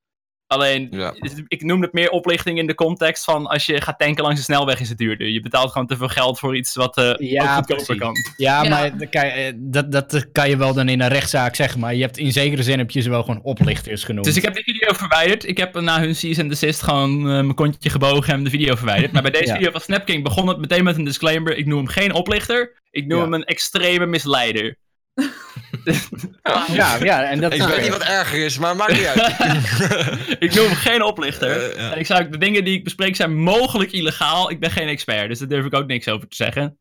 Alleen, 0.49 0.88
Ja. 0.91 1.13
ik 1.47 1.63
noem 1.63 1.81
het 1.81 1.93
meer 1.93 2.09
oplichting 2.09 2.57
in 2.57 2.67
de 2.67 2.76
context 2.76 3.23
van 3.23 3.47
als 3.47 3.65
je 3.65 3.81
gaat 3.81 3.99
tanken 3.99 4.23
langs 4.23 4.38
de 4.38 4.43
snelweg 4.43 4.80
is 4.80 4.89
het 4.89 4.97
duurder. 4.97 5.27
Je 5.27 5.41
betaalt 5.41 5.71
gewoon 5.71 5.88
te 5.88 5.97
veel 5.97 6.07
geld 6.07 6.39
voor 6.39 6.55
iets 6.57 6.76
wat 6.76 6.97
eh 6.97 7.13
Ja, 7.17 7.43
ook 7.43 7.49
goedkoper 7.49 7.76
precies. 7.85 7.97
kan. 8.01 8.13
Ja, 8.38 8.63
Ja. 8.63 8.69
maar 8.69 8.97
dat 8.97 9.09
kan, 9.09 9.26
je, 9.26 9.31
eh, 9.31 9.53
dat, 9.55 9.91
dat 9.91 10.31
kan 10.31 10.49
je 10.49 10.57
wel 10.57 10.73
dan 10.73 10.89
in 10.89 11.01
een 11.01 11.07
rechtszaak 11.07 11.55
zeggen. 11.55 11.80
Maar 11.80 11.95
je 11.95 12.01
hebt 12.01 12.17
in 12.17 12.31
zekere 12.31 12.63
zin 12.63 12.77
heb 12.77 12.91
je 12.91 13.01
ze 13.01 13.09
wel 13.09 13.23
gewoon 13.23 13.41
oplichters 13.43 14.03
genoemd. 14.03 14.26
Dus 14.26 14.35
ik 14.35 14.43
heb 14.43 14.53
die 14.53 14.63
video 14.63 14.93
verwijderd. 14.93 15.47
Ik 15.47 15.57
heb 15.57 15.80
na 15.80 15.99
hun 15.99 16.15
cease 16.15 16.41
and 16.41 16.49
desist 16.49 16.81
gewoon 16.81 17.19
eh, 17.19 17.26
mijn 17.26 17.53
kontje 17.55 17.89
gebogen 17.89 18.34
en 18.34 18.43
de 18.43 18.49
video 18.49 18.76
verwijderd. 18.76 19.11
Maar 19.11 19.21
bij 19.21 19.31
deze 19.31 19.45
Ja. 19.45 19.55
video 19.55 19.71
van 19.71 19.81
Snapking 19.81 20.23
begon 20.23 20.47
het 20.47 20.57
meteen 20.57 20.84
met 20.84 20.97
een 20.97 21.03
disclaimer. 21.03 21.57
Ik 21.57 21.65
noem 21.65 21.77
hem 21.77 21.88
geen 21.88 22.13
oplichter. 22.13 22.73
Ik 22.91 23.05
noem 23.07 23.17
Ja. 23.17 23.23
hem 23.23 23.34
een 23.34 23.43
extreme 23.45 24.05
misleider. 24.05 24.76
Ja, 26.74 26.98
ja, 27.03 27.24
en 27.24 27.40
dat 27.40 27.53
Ik 27.53 27.61
weet 27.61 27.82
niet 27.82 27.90
wat 27.90 28.03
erger 28.03 28.45
is, 28.45 28.57
maar 28.57 28.76
maakt 28.76 28.91
niet 28.91 29.06
uit. 29.06 29.36
ik 30.45 30.53
noem 30.53 30.74
geen 30.74 31.03
oplichter. 31.03 31.72
Eh, 31.72 31.78
ja. 31.78 31.94
Ik 31.94 32.06
zou 32.06 32.30
de 32.30 32.38
dingen 32.38 32.64
die 32.64 32.78
ik 32.78 32.84
bespreek 32.84 33.16
zijn 33.16 33.38
mogelijk 33.38 33.91
illegaal. 33.91 34.52
Ik 34.52 34.60
ben 34.60 34.72
geen 34.72 34.88
expert, 34.88 35.30
dus 35.30 35.40
daar 35.40 35.48
durf 35.48 35.66
ik 35.66 35.74
ook 35.74 35.88
niks 35.88 36.07
over 36.07 36.28
te 36.28 36.36
zeggen. 36.36 36.80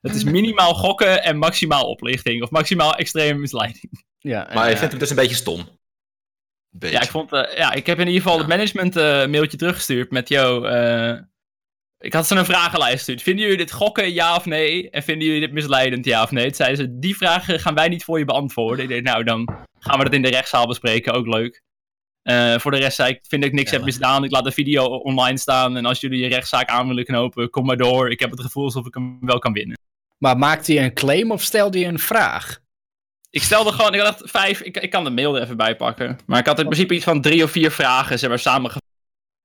Het 0.00 0.14
is 0.14 0.24
minimaal 0.24 0.74
gokken 0.74 1.22
en 1.22 1.38
maximaal 1.38 1.84
oplichting. 1.84 2.42
Of 2.42 2.50
maximaal 2.50 2.94
extreme 2.94 3.38
misleiding. 3.38 4.04
Ja, 4.18 4.48
en, 4.48 4.54
Maar 4.54 4.64
je 4.64 4.70
ja. 4.70 4.76
vindt 4.76 4.92
hem 4.92 5.00
dus 5.00 5.10
een 5.10 5.16
beetje 5.16 5.36
stom. 5.36 5.68
Beetje. 6.70 6.96
Ja, 6.96 7.02
ik, 7.02 7.10
vond, 7.10 7.32
eh, 7.32 7.56
ja, 7.56 7.72
ik 7.72 7.86
heb 7.86 7.98
in 7.98 8.06
ieder 8.06 8.22
geval 8.22 8.38
het 8.38 8.48
management 8.48 8.96
eh, 8.96 9.26
mailtje 9.26 9.56
teruggestuurd 9.56 10.10
met... 10.10 10.28
Yo, 10.28 10.64
eh, 10.64 11.18
ik 12.00 12.12
had 12.12 12.26
ze 12.26 12.34
een 12.34 12.44
vragenlijst 12.44 12.96
gestuurd. 12.96 13.22
Vinden 13.22 13.42
jullie 13.42 13.58
dit 13.58 13.72
gokken, 13.72 14.12
ja 14.12 14.36
of 14.36 14.44
nee? 14.44 14.90
En 14.90 15.02
vinden 15.02 15.26
jullie 15.26 15.40
dit 15.40 15.52
misleidend, 15.52 16.04
ja 16.04 16.22
of 16.22 16.30
nee? 16.30 16.44
Toen 16.44 16.54
zeiden 16.54 16.78
ze, 16.78 16.98
die 16.98 17.16
vragen 17.16 17.60
gaan 17.60 17.74
wij 17.74 17.88
niet 17.88 18.04
voor 18.04 18.18
je 18.18 18.24
beantwoorden. 18.24 18.84
Ik 18.84 18.90
dacht, 18.90 19.02
nou, 19.02 19.24
dan 19.24 19.66
gaan 19.78 19.98
we 19.98 20.04
dat 20.04 20.12
in 20.12 20.22
de 20.22 20.30
rechtszaal 20.30 20.66
bespreken. 20.66 21.12
Ook 21.12 21.26
leuk. 21.26 21.62
Eh, 22.22 22.58
voor 22.58 22.70
de 22.70 22.78
rest 22.78 22.96
zei 22.96 23.12
ik, 23.12 23.20
vind 23.28 23.44
ik 23.44 23.52
niks 23.52 23.70
heb 23.70 23.82
misdaan. 23.82 24.24
Ik 24.24 24.30
laat 24.30 24.44
de 24.44 24.52
video 24.52 24.84
online 24.84 25.38
staan. 25.38 25.76
En 25.76 25.84
als 25.84 26.00
jullie 26.00 26.20
je 26.20 26.28
rechtszaak 26.28 26.68
aan 26.68 26.88
willen 26.88 27.04
knopen, 27.04 27.50
kom 27.50 27.66
maar 27.66 27.76
door. 27.76 28.10
Ik 28.10 28.20
heb 28.20 28.30
het 28.30 28.40
gevoel 28.40 28.64
alsof 28.64 28.86
ik 28.86 28.94
hem 28.94 29.18
wel 29.20 29.38
kan 29.38 29.52
winnen. 29.52 29.78
Maar 30.18 30.38
maakte 30.38 30.72
hij 30.72 30.84
een 30.84 30.94
claim 30.94 31.30
of 31.30 31.42
stelde 31.42 31.78
hij 31.78 31.88
een 31.88 31.98
vraag? 31.98 32.58
Ik 33.30 33.42
stelde 33.42 33.72
gewoon, 33.72 33.94
ik 33.94 34.00
had 34.00 34.22
echt 34.22 34.30
vijf, 34.30 34.60
ik, 34.60 34.76
ik 34.76 34.90
kan 34.90 35.04
de 35.04 35.10
mail 35.10 35.36
er 35.36 35.42
even 35.42 35.56
bij 35.56 35.76
pakken. 35.76 36.18
Maar 36.26 36.38
ik 36.38 36.46
had 36.46 36.58
in 36.58 36.64
principe 36.64 36.94
iets 36.94 37.04
van 37.04 37.20
drie 37.20 37.44
of 37.44 37.50
vier 37.50 37.70
vragen, 37.70 38.18
zeg 38.18 38.28
maar, 38.28 38.38
samengevat. 38.38 38.82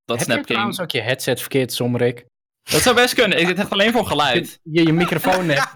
Dat 0.06 0.26
heb 0.26 0.38
je 0.38 0.44
trouwens 0.44 0.80
ook 0.80 0.92
je 0.92 1.02
headset 1.02 1.40
verkeerd, 1.40 1.74
Sommerik? 1.74 2.26
Dat 2.64 2.82
zou 2.82 2.96
best 2.96 3.14
kunnen. 3.14 3.40
Ik 3.40 3.48
zit 3.48 3.58
echt 3.60 3.70
alleen 3.70 3.92
voor 3.92 4.06
geluid. 4.06 4.60
Je, 4.64 4.84
je 4.86 4.94
microfoon 4.94 5.46
net. 5.46 5.68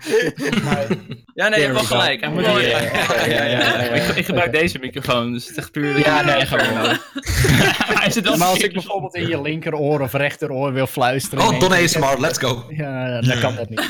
Ja, 1.33 1.47
nee, 1.47 1.59
je 1.59 1.65
hebt 1.65 1.73
wel 1.73 1.83
gelijk. 1.83 2.19
Hij 2.21 2.29
moet 2.29 2.45
Ja, 2.45 2.55
hier- 2.57 2.69
ja, 2.69 2.79
ja, 2.81 3.25
ja, 3.25 3.43
ja, 3.43 3.59
ja. 3.59 3.73
Ik, 3.93 4.15
ik 4.15 4.25
gebruik 4.25 4.51
deze 4.51 4.79
microfoon, 4.79 5.31
dus 5.33 5.41
het 5.43 5.51
is 5.51 5.57
echt 5.57 5.71
puur... 5.71 5.99
Ja, 5.99 6.21
nee, 6.21 6.45
gewoon. 6.45 6.97
Hij 7.99 8.11
zit 8.11 8.23
wel 8.23 8.37
Maar 8.37 8.47
als 8.47 8.59
ik 8.59 8.73
bijvoorbeeld 8.73 9.15
in 9.15 9.27
je 9.27 9.41
linkeroor 9.41 10.01
of 10.01 10.13
rechteroor 10.13 10.73
wil 10.73 10.87
fluisteren... 10.87 11.43
Oh, 11.47 11.59
Don 11.59 11.71
ASMR, 11.71 12.15
let's 12.19 12.37
go. 12.37 12.65
Ja, 12.69 13.21
dan 13.21 13.39
kan 13.39 13.55
dat 13.55 13.69
niet. 13.69 13.89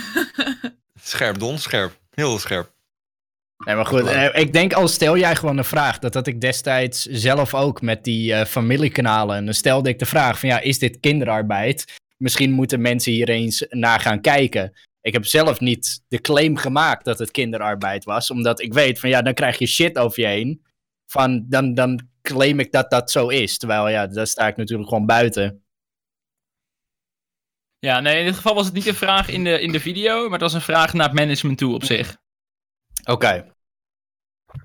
Scherp, 1.03 1.39
Don, 1.39 1.57
scherp. 1.57 1.91
Heel 2.13 2.39
scherp. 2.39 2.71
Nee, 3.65 3.75
maar 3.75 3.85
goed. 3.85 4.05
eh, 4.05 4.27
ik 4.41 4.53
denk 4.53 4.73
al 4.73 4.87
stel 4.87 5.17
jij 5.17 5.35
gewoon 5.35 5.57
een 5.57 5.63
vraag. 5.65 5.99
Dat 5.99 6.13
had 6.13 6.27
ik 6.27 6.41
destijds 6.41 7.05
zelf 7.05 7.53
ook 7.53 7.81
met 7.81 8.03
die 8.03 8.33
eh, 8.33 8.45
familiekanalen. 8.45 9.35
En 9.35 9.45
dan 9.45 9.53
stelde 9.53 9.89
ik 9.89 9.99
de 9.99 10.05
vraag 10.05 10.39
van 10.39 10.49
ja, 10.49 10.59
is 10.59 10.79
dit 10.79 10.99
kinderarbeid? 10.99 11.85
Misschien 12.17 12.51
moeten 12.51 12.81
mensen 12.81 13.11
hier 13.11 13.29
eens 13.29 13.65
naar 13.69 13.99
gaan 13.99 14.21
kijken. 14.21 14.73
Ik 15.01 15.13
heb 15.13 15.25
zelf 15.25 15.59
niet 15.59 16.03
de 16.07 16.21
claim 16.21 16.57
gemaakt 16.57 17.05
dat 17.05 17.19
het 17.19 17.31
kinderarbeid 17.31 18.03
was. 18.03 18.31
Omdat 18.31 18.61
ik 18.61 18.73
weet 18.73 18.99
van 18.99 19.09
ja, 19.09 19.21
dan 19.21 19.33
krijg 19.33 19.57
je 19.57 19.67
shit 19.67 19.97
over 19.97 20.21
je 20.21 20.27
heen. 20.27 20.65
Van 21.05 21.45
dan, 21.47 21.73
dan 21.73 22.09
claim 22.21 22.59
ik 22.59 22.71
dat 22.71 22.89
dat 22.89 23.11
zo 23.11 23.27
is. 23.27 23.57
Terwijl 23.57 23.89
ja, 23.89 24.07
daar 24.07 24.27
sta 24.27 24.47
ik 24.47 24.55
natuurlijk 24.55 24.89
gewoon 24.89 25.05
buiten. 25.05 25.63
Ja, 27.79 27.99
nee, 27.99 28.19
in 28.19 28.25
dit 28.25 28.35
geval 28.35 28.55
was 28.55 28.65
het 28.65 28.73
niet 28.73 28.87
een 28.87 28.95
vraag 28.95 29.29
in 29.29 29.43
de, 29.43 29.61
in 29.61 29.71
de 29.71 29.79
video, 29.79 30.23
maar 30.23 30.31
het 30.31 30.41
was 30.41 30.53
een 30.53 30.61
vraag 30.61 30.93
naar 30.93 31.07
het 31.07 31.19
management 31.19 31.57
toe 31.57 31.73
op 31.73 31.83
zich. 31.83 32.17
Oké. 33.05 33.53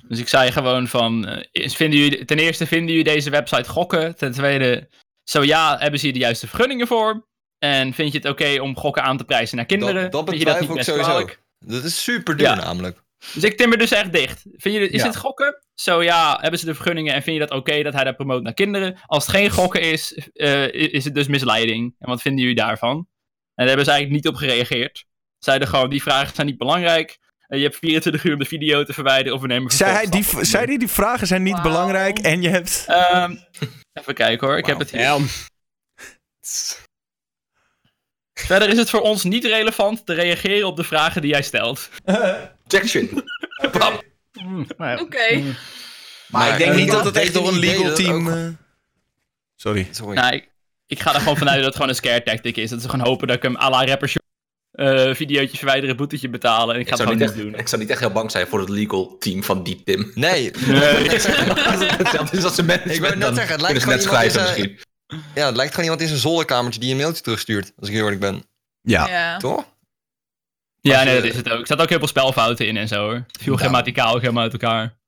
Dus 0.08 0.18
ik 0.18 0.28
zei 0.28 0.52
gewoon 0.52 0.88
van, 0.88 1.26
eh, 1.26 1.68
vinden 1.70 1.98
jullie, 1.98 2.24
ten 2.24 2.38
eerste 2.38 2.66
vinden 2.66 2.88
jullie 2.88 3.12
deze 3.12 3.30
website 3.30 3.68
gokken? 3.68 4.16
Ten 4.16 4.32
tweede, 4.32 4.88
zo 5.22 5.42
ja, 5.42 5.78
hebben 5.78 5.98
ze 5.98 6.04
hier 6.04 6.14
de 6.14 6.20
juiste 6.20 6.48
vergunningen 6.48 6.86
voor? 6.86 7.30
En 7.62 7.92
vind 7.94 8.12
je 8.12 8.18
het 8.18 8.28
oké 8.28 8.60
om 8.60 8.76
gokken 8.76 9.02
aan 9.02 9.16
te 9.16 9.24
prijzen 9.24 9.56
naar 9.56 9.66
kinderen? 9.66 10.02
Dat, 10.02 10.12
dat 10.12 10.28
vind 10.28 10.38
je 10.38 10.44
dat 10.44 10.60
niet 10.60 10.68
sowieso. 10.68 10.92
kwalijk? 10.92 11.42
Dat 11.58 11.84
is 11.84 12.02
super 12.02 12.36
duur 12.36 12.46
Ja. 12.46 12.54
namelijk. 12.54 13.02
Dus 13.34 13.42
ik 13.44 13.56
timmer 13.56 13.78
dus 13.78 13.90
echt 13.90 14.12
dicht. 14.12 14.42
Vind 14.56 14.74
je, 14.74 14.80
dit- 14.80 14.92
is 14.92 15.00
Ja. 15.00 15.06
het 15.06 15.16
gokken? 15.16 15.62
Zo 15.74 16.02
ja, 16.02 16.38
hebben 16.40 16.58
ze 16.60 16.66
de 16.66 16.74
vergunningen 16.74 17.14
en 17.14 17.22
vind 17.22 17.36
je 17.40 17.46
dat 17.46 17.58
oké 17.58 17.82
dat 17.82 17.92
hij 17.92 18.04
dat 18.04 18.16
promoot 18.16 18.42
naar 18.42 18.54
kinderen? 18.54 18.98
Als 19.06 19.26
het 19.26 19.34
geen 19.36 19.50
gokken 19.50 19.80
is, 19.80 20.28
eh, 20.32 20.72
is 20.72 21.04
het 21.04 21.14
dus 21.14 21.26
misleiding. 21.26 21.94
En 21.98 22.08
wat 22.08 22.22
vinden 22.22 22.40
jullie 22.40 22.56
daarvan? 22.56 22.96
En 22.96 23.06
daar 23.54 23.66
hebben 23.66 23.84
ze 23.84 23.90
eigenlijk 23.90 24.24
niet 24.24 24.32
op 24.34 24.38
gereageerd. 24.40 25.04
Zeiden 25.38 25.68
gewoon, 25.68 25.90
die 25.90 26.02
vragen 26.02 26.34
zijn 26.34 26.46
niet 26.46 26.58
belangrijk. 26.58 27.18
eh, 27.46 27.58
je 27.58 27.64
hebt 27.64 27.76
24 27.76 28.24
uur 28.24 28.32
om 28.32 28.38
de 28.38 28.44
video 28.44 28.84
te 28.84 28.92
verwijderen 28.92 29.34
of 29.34 29.40
we 29.40 29.46
nemen 29.46 29.70
Zei 29.72 29.92
hij, 29.92 30.06
die, 30.06 30.24
zei 30.40 30.64
hij 30.66 30.76
die 30.78 30.88
vragen 30.88 31.26
zijn 31.26 31.42
niet 31.42 31.62
belangrijk 31.62 32.18
en 32.18 32.42
je 32.42 32.48
hebt... 32.48 32.84
Ehm, 32.88 33.36
even 33.92 34.14
kijken 34.14 34.46
hoor, 34.46 34.58
ik 34.58 34.66
heb 34.66 34.78
het 34.78 34.90
hier. 34.90 35.18
Verder 38.46 38.68
is 38.68 38.76
het 38.78 38.90
voor 38.90 39.00
ons 39.00 39.24
niet 39.24 39.44
relevant 39.44 40.06
te 40.06 40.12
reageren 40.14 40.66
op 40.66 40.76
de 40.76 40.84
vragen 40.84 41.20
die 41.22 41.30
jij 41.30 41.42
stelt. 41.42 41.88
Objection. 42.64 43.24
Bam. 43.78 44.00
Mm, 44.32 44.66
maar- 44.76 45.00
Oké. 45.00 45.34
mm. 45.34 45.54
Maar 46.28 46.50
ik 46.52 46.58
denk 46.58 46.74
niet 46.74 46.90
dat 46.90 47.04
het 47.04 47.16
echt 47.16 47.34
door 47.34 47.48
een 47.48 47.58
legal 47.58 47.84
dat 47.84 47.96
team... 47.96 48.28
ook- 48.28 48.34
eh, 48.34 48.46
Sorry. 49.56 49.88
Sorry. 49.90 50.14
Nou, 50.14 50.34
ik, 50.34 50.48
ik 50.86 51.00
ga 51.00 51.14
er 51.14 51.20
gewoon 51.20 51.36
vanuit 51.36 51.56
dat 51.56 51.64
het 51.64 51.74
gewoon 51.74 51.88
een 51.88 51.94
scare 51.94 52.22
tactic 52.22 52.56
is. 52.56 52.70
Dat 52.70 52.82
ze 52.82 52.88
gewoon 52.88 53.06
hopen 53.06 53.26
dat 53.26 53.36
ik 53.36 53.42
hem 53.42 53.56
à 53.56 53.70
la 53.70 53.84
rapper 53.84 54.12
eh 54.72 55.14
videootje 55.14 55.56
verwijderen, 55.56 55.96
boetetje 55.96 56.28
betalen. 56.28 56.74
En 56.74 56.80
ik 56.80 56.88
ga 56.88 56.94
het 56.96 57.00
zou, 57.02 57.12
gewoon 57.12 57.28
niet 57.28 57.36
echt, 57.38 57.46
doen. 57.50 57.60
ik 57.60 57.68
zou 57.68 57.80
niet 57.80 57.90
echt 57.90 58.00
heel 58.00 58.10
bang 58.10 58.30
zijn 58.30 58.46
voor 58.46 58.60
het 58.60 58.68
legal 58.68 59.16
team 59.18 59.44
van 59.44 59.62
Deep 59.62 59.84
Tim. 59.84 60.10
Nee. 60.14 60.44
Hetzelfde 61.98 62.36
is 62.36 62.44
als 62.44 62.54
ze 62.54 62.62
management, 62.62 62.94
Ik 62.96 63.00
wou 63.00 63.16
net 63.16 63.34
zeggen, 63.34 63.52
het 63.52 63.60
lijkt 63.60 63.80
ze 63.82 63.88
net 63.88 64.02
schrijven 64.02 64.42
misschien. 64.42 64.78
Ja, 65.34 65.46
het 65.46 65.56
lijkt 65.56 65.70
gewoon 65.70 65.84
iemand 65.84 66.00
in 66.02 66.08
zijn 66.08 66.20
zolderkamertje 66.20 66.80
die 66.80 66.90
een 66.90 66.96
mailtje 66.96 67.22
terugstuurt. 67.22 67.72
Als 67.78 67.88
ik 67.88 67.94
heel 67.94 68.02
eerlijk 68.04 68.20
ben. 68.20 68.44
Ja. 68.80 69.08
Ja. 69.08 69.36
Toch? 69.38 69.70
Ja, 70.80 71.02
nee, 71.02 71.14
je- 71.14 71.20
dat 71.20 71.30
is 71.30 71.36
het 71.36 71.48
ook. 71.50 71.60
Er 71.60 71.66
zaten 71.66 71.82
ook 71.84 71.88
heel 71.90 71.98
veel 71.98 72.08
spelfouten 72.08 72.66
in 72.66 72.76
en 72.76 72.88
zo 72.88 73.04
hoor. 73.04 73.14
Het 73.14 73.42
viel 73.42 73.52
Ja. 73.52 73.58
grammaticaal 73.58 74.14
ook 74.14 74.20
helemaal 74.20 74.42
uit 74.42 74.52
elkaar. 74.52 74.98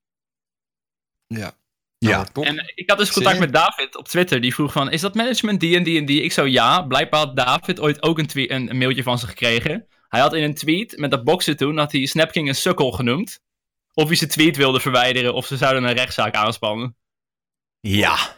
Ja. 1.26 1.52
Ja. 1.98 2.10
Nou, 2.10 2.26
top. 2.32 2.44
En 2.44 2.72
ik 2.74 2.90
had 2.90 2.98
dus 2.98 3.12
contact 3.12 3.38
met 3.38 3.52
David 3.52 3.96
op 3.96 4.08
Twitter. 4.08 4.40
Die 4.40 4.54
vroeg 4.54 4.72
van, 4.72 4.90
is 4.90 5.00
dat 5.00 5.14
management 5.14 5.60
die 5.60 5.76
en 5.76 5.82
die 5.82 5.98
en 5.98 6.04
die? 6.06 6.22
Ik 6.22 6.32
zo, 6.32 6.46
ja. 6.46 6.82
Blijkbaar 6.82 7.20
had 7.20 7.36
David 7.36 7.80
ooit 7.80 8.02
ook 8.02 8.18
een, 8.18 8.26
tweet, 8.26 8.50
een, 8.50 8.70
een 8.70 8.78
mailtje 8.78 9.02
van 9.02 9.18
ze 9.18 9.26
gekregen. 9.26 9.86
Hij 10.08 10.20
had 10.20 10.34
in 10.34 10.42
een 10.42 10.54
tweet 10.54 10.96
met 10.98 11.10
dat 11.10 11.24
boksen 11.24 11.56
toen, 11.56 11.78
had 11.78 11.92
hij 11.92 12.06
Snapking 12.06 12.48
een 12.48 12.54
sukkel 12.54 12.92
genoemd. 12.92 13.40
Of 13.94 14.06
hij 14.06 14.16
zijn 14.16 14.30
tweet 14.30 14.56
wilde 14.56 14.80
verwijderen, 14.80 15.34
of 15.34 15.46
ze 15.46 15.56
zouden 15.56 15.84
een 15.84 15.94
rechtszaak 15.94 16.34
aanspannen. 16.34 16.96
Ja. 17.80 18.36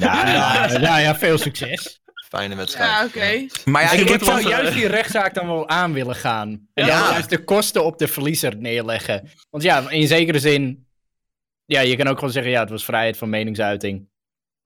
Ja, 0.80 0.98
ja, 0.98 1.16
veel 1.16 1.38
succes. 1.38 2.02
Fijne 2.28 2.54
wedstrijd. 2.56 2.90
Ja, 2.90 3.04
oké. 3.04 3.46
Maar 3.64 3.82
ja, 3.82 3.90
Ik 3.90 4.08
zeggen- 4.08 4.48
juist 4.48 4.72
die 4.72 4.86
rechtszaak 4.86 5.34
dan 5.34 5.46
wel 5.46 5.68
aan 5.68 5.92
willen 5.92 6.14
gaan. 6.14 6.48
En 6.74 6.86
dan 6.86 6.98
juist 6.98 7.30
de 7.30 7.44
kosten 7.44 7.84
op 7.84 7.98
de 7.98 8.08
verliezer 8.08 8.56
neerleggen. 8.56 9.30
Want 9.50 9.62
ja, 9.62 9.90
in 9.90 10.06
zekere 10.06 10.38
zin... 10.38 10.86
Ja, 11.66 11.80
je 11.80 11.96
kan 11.96 12.06
ook 12.06 12.14
gewoon 12.18 12.32
zeggen, 12.32 12.52
ja, 12.52 12.60
het 12.60 12.70
was 12.70 12.84
vrijheid 12.84 13.16
van 13.16 13.28
meningsuiting. 13.30 14.08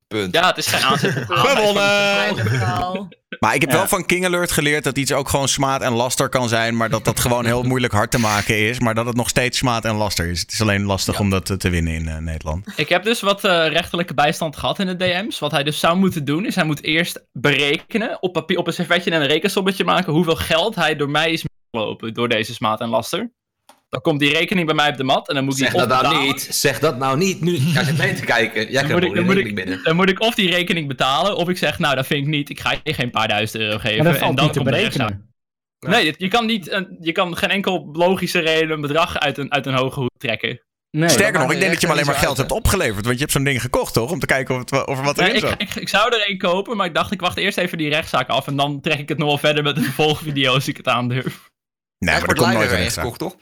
Punt. 0.08 0.34
Ja, 0.34 0.46
het 0.46 0.56
is 0.56 0.66
geen 0.66 0.82
aanzet. 0.82 1.12
Verhaal. 1.26 3.08
Maar 3.40 3.54
ik 3.54 3.60
heb 3.60 3.70
Ja. 3.70 3.76
wel 3.76 3.86
van 3.88 4.06
King 4.06 4.24
Alert 4.24 4.50
geleerd 4.50 4.84
dat 4.84 4.98
iets 4.98 5.12
ook 5.12 5.28
gewoon 5.28 5.48
smaad 5.48 5.82
en 5.82 5.92
laster 5.92 6.28
kan 6.28 6.48
zijn. 6.48 6.76
Maar 6.76 6.90
dat 6.90 7.04
dat 7.04 7.20
gewoon 7.20 7.44
heel 7.44 7.62
moeilijk 7.62 7.92
hard 7.92 8.10
te 8.10 8.18
maken 8.18 8.58
is. 8.68 8.80
Maar 8.80 8.94
dat 8.94 9.06
het 9.06 9.16
nog 9.16 9.28
steeds 9.28 9.58
smaad 9.58 9.84
en 9.84 9.94
laster 9.94 10.26
is. 10.30 10.40
Het 10.40 10.52
is 10.52 10.60
alleen 10.60 10.84
lastig 10.84 11.20
om 11.20 11.30
dat 11.30 11.50
eh, 11.50 11.56
te 11.56 11.70
winnen 11.70 11.92
in 11.92 12.08
eh, 12.08 12.16
Nederland. 12.16 12.66
Ik 12.76 12.88
heb 12.88 13.04
dus 13.04 13.20
wat 13.20 13.44
eh, 13.44 13.68
rechterlijke 13.68 14.14
bijstand 14.14 14.56
gehad 14.56 14.78
in 14.78 14.86
de 14.86 14.96
DM's. 14.96 15.38
Wat 15.38 15.50
hij 15.50 15.62
dus 15.62 15.80
zou 15.80 15.96
moeten 15.96 16.24
doen, 16.24 16.46
is 16.46 16.54
hij 16.54 16.64
moet 16.64 16.82
eerst 16.82 17.24
berekenen, 17.32 18.22
op, 18.22 18.32
papier, 18.32 18.58
op 18.58 18.66
een 18.66 18.72
servetje 18.72 19.10
en 19.10 19.20
een 19.20 19.26
rekensommetje 19.26 19.84
maken, 19.84 20.12
hoeveel 20.12 20.36
geld 20.36 20.74
hij 20.74 20.96
door 20.96 21.10
mij 21.10 21.30
is 21.32 21.44
misgelopen 21.72 22.14
door 22.14 22.28
deze 22.28 22.54
smaad 22.54 22.80
en 22.80 22.88
laster. 22.88 23.30
Dan 23.88 24.00
komt 24.00 24.20
die 24.20 24.32
rekening 24.32 24.66
bij 24.66 24.74
mij 24.74 24.88
op 24.90 24.96
de 24.96 25.04
mat 25.04 25.28
en 25.28 25.34
dan 25.34 25.44
moet 25.44 25.52
ik 25.52 25.58
Zeg 25.58 25.70
die 25.72 25.86
dat 25.86 26.02
nou 26.02 26.26
niet. 26.26 26.48
Zeg 26.50 26.78
dat 26.78 26.98
nou 26.98 27.16
niet. 27.18 27.40
Nu 27.40 27.56
ga 27.58 27.80
je 27.80 27.92
mee 27.92 28.12
te 28.14 28.24
kijken. 28.24 28.70
Jij 28.70 28.82
moet 28.82 28.90
krijgt 28.90 29.04
ik- 29.04 29.08
een 29.10 29.14
dan 29.14 29.24
moet 29.24 29.34
rekening 29.34 29.56
binnen. 29.56 29.80
Dan 29.84 29.96
moet 29.96 30.08
ik 30.08 30.20
of 30.20 30.34
die 30.34 30.50
rekening 30.50 30.88
betalen, 30.88 31.36
of 31.36 31.48
ik 31.48 31.58
zeg, 31.58 31.78
nou 31.78 31.94
dat 31.94 32.06
vind 32.06 32.20
ik 32.22 32.28
niet, 32.28 32.50
ik 32.50 32.60
ga 32.60 32.74
je 32.82 32.94
geen 32.94 33.10
paar 33.10 33.28
duizend 33.28 33.62
euro 33.62 33.78
geven. 33.78 34.04
Maar 34.04 34.12
dat 34.12 34.22
en 34.22 34.34
dan 34.34 34.44
niet 34.44 34.52
te 34.52 34.60
komt 34.60 34.70
de 34.72 34.80
rechtszaak. 34.80 35.06
berekenen. 35.08 35.26
Nee, 36.04 36.14
je 36.18 36.28
kan, 36.28 36.46
niet, 36.46 36.70
een- 36.70 36.96
je 37.00 37.12
kan 37.12 37.36
geen 37.36 37.50
enkel 37.50 37.88
logische 37.92 38.38
reden 38.38 38.70
een 38.70 38.80
bedrag 38.80 39.18
uit 39.18 39.38
een, 39.38 39.52
uit 39.52 39.66
een 39.66 39.74
hoge 39.74 40.00
hoed 40.00 40.10
trekken. 40.18 40.60
Nee. 40.90 41.08
Sterker 41.08 41.40
nog, 41.40 41.52
ik 41.52 41.58
denk 41.58 41.70
dat 41.72 41.80
je 41.80 41.86
hem 41.86 41.94
alleen 41.96 42.06
maar 42.10 42.18
geld 42.18 42.36
hebt 42.36 42.52
opgeleverd. 42.52 43.04
Want 43.04 43.14
je 43.16 43.20
hebt 43.20 43.32
zo'n 43.32 43.44
ding 43.44 43.60
gekocht, 43.60 43.94
toch? 43.94 44.10
Om 44.10 44.18
te 44.18 44.26
kijken 44.26 44.54
of, 44.54 44.60
het, 44.60 44.86
of 44.86 44.98
er 44.98 45.04
wat 45.04 45.18
erin 45.18 45.34
ik, 45.34 45.40
zat. 45.40 45.54
ik, 45.62 45.74
ik 45.74 45.88
zou 45.88 46.14
er 46.14 46.26
één 46.26 46.38
kopen, 46.38 46.76
maar 46.76 46.86
ik 46.86 46.94
dacht 46.94 47.12
ik 47.12 47.20
wacht 47.20 47.36
eerst 47.36 47.58
even 47.58 47.78
die 47.78 47.88
rechtszaak 47.88 48.28
af 48.28 48.46
en 48.46 48.56
dan 48.56 48.80
trek 48.80 48.98
ik 48.98 49.08
het 49.08 49.18
nog 49.18 49.28
wel 49.28 49.38
verder 49.38 49.62
met 49.62 49.74
de 49.74 49.82
vervolgvideo 49.90 50.54
als 50.54 50.68
ik 50.68 50.76
het 50.76 50.88
aandurf. 50.88 51.50
Nee, 51.98 52.14
maar 52.20 52.28
er 52.28 52.34
komt 52.34 52.52
nooit 52.52 52.54
een 52.68 52.72
een 52.74 52.76
rechtszaak. 52.80 53.04
gekocht, 53.04 53.18
toch? 53.20 53.36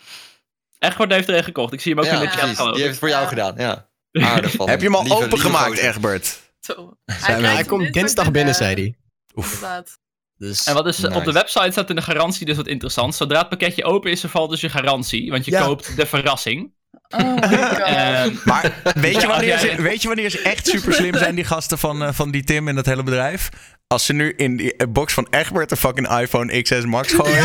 Egbert 0.78 1.12
heeft 1.12 1.28
er 1.28 1.36
een 1.36 1.44
gekocht. 1.44 1.72
Ik 1.72 1.80
zie 1.80 1.94
hem 1.94 2.00
ook 2.04 2.10
in 2.10 2.14
Ja, 2.18 2.20
de 2.20 2.28
chat. 2.54 2.56
Die 2.74 2.74
heeft 2.82 2.88
het 2.90 2.98
voor 2.98 3.08
jou 3.08 3.26
gedaan. 3.28 3.54
Ja. 3.56 3.88
Van 4.56 4.68
Heb 4.68 4.80
je 4.80 4.86
hem 4.86 4.94
al 4.94 5.02
Lieve- 5.02 5.24
opengemaakt. 5.24 5.78
Egbert? 5.78 6.40
Zo. 6.60 6.96
Hij 7.12 7.64
komt 7.64 7.92
dinsdag 7.92 8.30
binnen, 8.30 8.54
zei 8.54 8.74
hij. 8.74 8.96
Oef. 9.34 9.52
Inderdaad. 9.54 9.98
Dus, 10.38 10.66
En 10.66 10.74
wat 10.74 10.86
is 10.86 11.04
op 11.04 11.24
de 11.24 11.32
website 11.32 11.70
staat 11.70 11.90
in 11.90 11.96
de 11.96 12.02
garantie 12.02 12.46
dus 12.46 12.56
wat 12.56 12.66
interessant. 12.66 13.14
Zodra 13.14 13.38
het 13.38 13.48
pakketje 13.48 13.84
open 13.84 14.10
is, 14.10 14.20
vervalt 14.20 14.50
dus 14.50 14.60
je 14.60 14.68
garantie. 14.68 15.30
Want 15.30 15.44
je 15.44 15.50
Ja. 15.50 15.64
koopt 15.64 15.96
de 15.96 16.06
verrassing. 16.06 16.74
Oh. 17.08 17.20
Ehm, 17.42 18.34
Maar 18.44 18.72
weet 18.94 19.14
je, 19.14 19.20
Ja, 19.20 19.26
wanneer 19.26 19.48
ja, 19.48 19.58
ze, 19.58 19.66
ja. 19.66 19.82
weet 19.82 20.02
je 20.02 20.08
wanneer 20.08 20.30
ze 20.30 20.40
echt 20.42 20.66
super 20.66 20.92
slim 20.94 21.14
zijn, 21.16 21.34
die 21.34 21.44
gasten 21.44 21.78
van, 21.78 22.02
eh, 22.02 22.12
van 22.12 22.30
die 22.30 22.44
Tim 22.44 22.68
en 22.68 22.74
dat 22.74 22.86
hele 22.86 23.02
bedrijf? 23.02 23.48
Als 23.86 24.04
ze 24.06 24.12
nu 24.12 24.32
in 24.36 24.56
die 24.56 24.76
eh, 24.76 24.86
box 24.88 25.12
van 25.12 25.26
Egbert 25.30 25.70
een 25.70 25.76
fucking 25.76 26.18
iPhone 26.20 26.62
XS 26.62 26.84
Max 26.84 27.12
gooien, 27.12 27.44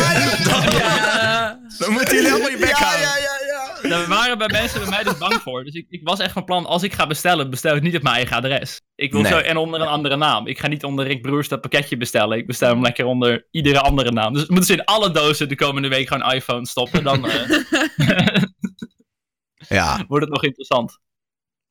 Ja. 1.60 1.76
dan 1.78 1.92
moeten 1.92 2.14
jullie 2.14 2.30
allemaal 2.30 2.50
je 2.50 2.56
bek 2.58 2.70
houden. 2.70 3.90
Daar 3.90 4.06
waren 4.08 4.38
bij 4.38 4.48
mensen 4.48 4.80
bij 4.80 4.88
mij 4.88 5.02
dus 5.02 5.18
bang 5.18 5.34
voor. 5.34 5.64
Dus 5.64 5.74
ik, 5.74 5.86
ik 5.88 6.00
was 6.04 6.18
echt 6.20 6.32
van 6.32 6.44
plan, 6.44 6.66
als 6.66 6.82
ik 6.82 6.92
ga 6.92 7.06
bestellen, 7.06 7.50
bestel 7.50 7.76
ik 7.76 7.82
niet 7.82 7.96
op 7.96 8.02
mijn 8.02 8.14
eigen 8.14 8.36
adres. 8.36 8.80
Ik 8.94 9.12
wil 9.12 9.20
Nee. 9.20 9.32
zo 9.32 9.38
en 9.38 9.56
onder 9.56 9.80
een 9.80 9.86
andere 9.86 10.16
naam. 10.16 10.46
Ik 10.46 10.58
ga 10.58 10.66
niet 10.66 10.84
onder 10.84 11.06
Rick 11.06 11.22
Broers 11.22 11.48
dat 11.48 11.60
pakketje 11.60 11.96
bestellen. 11.96 12.38
Ik 12.38 12.46
bestel 12.46 12.68
hem 12.68 12.82
lekker 12.82 13.04
onder 13.04 13.46
iedere 13.50 13.80
andere 13.80 14.12
naam. 14.12 14.32
Dus 14.32 14.46
moeten 14.46 14.64
ze 14.66 14.72
in 14.72 14.84
alle 14.84 15.10
dozen 15.10 15.48
de 15.48 15.54
komende 15.56 15.88
week 15.88 16.08
gewoon 16.08 16.32
iPhone 16.32 16.66
stoppen. 16.66 17.04
Dan 17.04 17.26
eh, 17.28 17.48
Ja, 19.68 20.04
wordt 20.08 20.24
het 20.24 20.34
nog 20.34 20.44
interessant. 20.44 20.98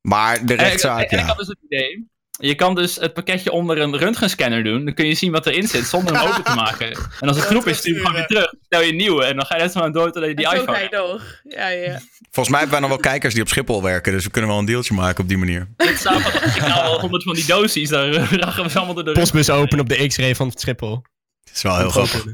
maar 0.01 0.45
de 0.45 0.53
En 0.53 0.59
ik, 0.59 0.65
rechtszaak, 0.65 0.97
en 1.11 1.17
ik 1.17 1.23
ja. 1.23 1.25
had 1.25 1.37
dus 1.37 1.47
het 1.47 1.59
idee. 1.69 2.10
Je 2.41 2.55
kan 2.55 2.75
dus 2.75 2.95
het 2.95 3.13
pakketje 3.13 3.51
onder 3.51 3.77
een 3.77 3.97
röntgenscanner 3.97 4.63
doen. 4.63 4.85
Dan 4.85 4.93
kun 4.93 5.07
je 5.07 5.13
zien 5.15 5.31
wat 5.31 5.45
erin 5.45 5.67
zit 5.67 5.85
zonder 5.85 6.15
hem 6.17 6.27
open 6.27 6.43
te 6.43 6.55
maken. 6.55 6.91
En 7.19 7.27
als 7.27 7.37
het 7.37 7.45
groep 7.45 7.67
is, 7.67 7.77
stuur 7.77 7.93
je 7.93 7.99
gewoon 7.99 8.15
weer 8.15 8.25
terug. 8.25 8.53
Stel 8.61 8.81
je 8.81 8.89
een 8.89 8.95
nieuwe 8.95 9.23
en 9.23 9.35
dan 9.35 9.45
ga 9.45 9.55
je 9.55 9.61
net 9.61 9.71
zo 9.71 9.79
lang 9.79 9.93
door 9.93 10.11
totdat 10.11 10.29
je 10.29 10.35
die 10.35 10.47
En 10.47 10.61
iPhone. 10.61 11.19
Ja, 11.43 11.67
ja. 11.67 11.99
Volgens 12.21 12.49
mij 12.49 12.59
hebben 12.59 12.69
wij 12.69 12.79
nog 12.79 12.89
wel 12.89 13.11
kijkers 13.11 13.33
die 13.33 13.43
op 13.43 13.49
Schiphol 13.49 13.83
werken, 13.83 14.11
dus 14.11 14.23
we 14.23 14.29
kunnen 14.29 14.49
wel 14.49 14.59
een 14.59 14.65
deeltje 14.65 14.93
maken 14.93 15.23
op 15.23 15.29
die 15.29 15.37
manier. 15.37 15.67
Dit 15.77 15.99
zou 15.99 16.21
van, 16.21 16.33
ik 16.33 16.57
haal 16.57 16.83
wel 16.83 16.99
honderd 16.99 17.23
van 17.23 17.33
die 17.33 17.45
doosies, 17.45 17.89
daar 17.89 18.13
eh, 18.13 18.31
rachen 18.31 18.63
we 18.63 18.69
ze 18.69 18.77
allemaal 18.77 18.95
door 18.95 19.03
de 19.03 19.11
postbus 19.11 19.49
open 19.49 19.79
op 19.79 19.89
de 19.89 20.07
X-ray 20.07 20.35
van 20.35 20.51
Schiphol. 20.55 21.01
Dat 21.43 21.55
is 21.55 21.61
wel 21.61 21.77
heel 21.77 21.89
grappig. 21.89 22.25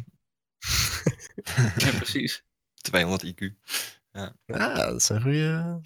Ja, 1.77 1.91
precies. 1.97 2.43
200 2.81 3.25
IQ. 3.25 3.53
Ja, 4.11 4.33
dat 4.45 5.01
is 5.01 5.09
een 5.09 5.21
goede. 5.21 5.81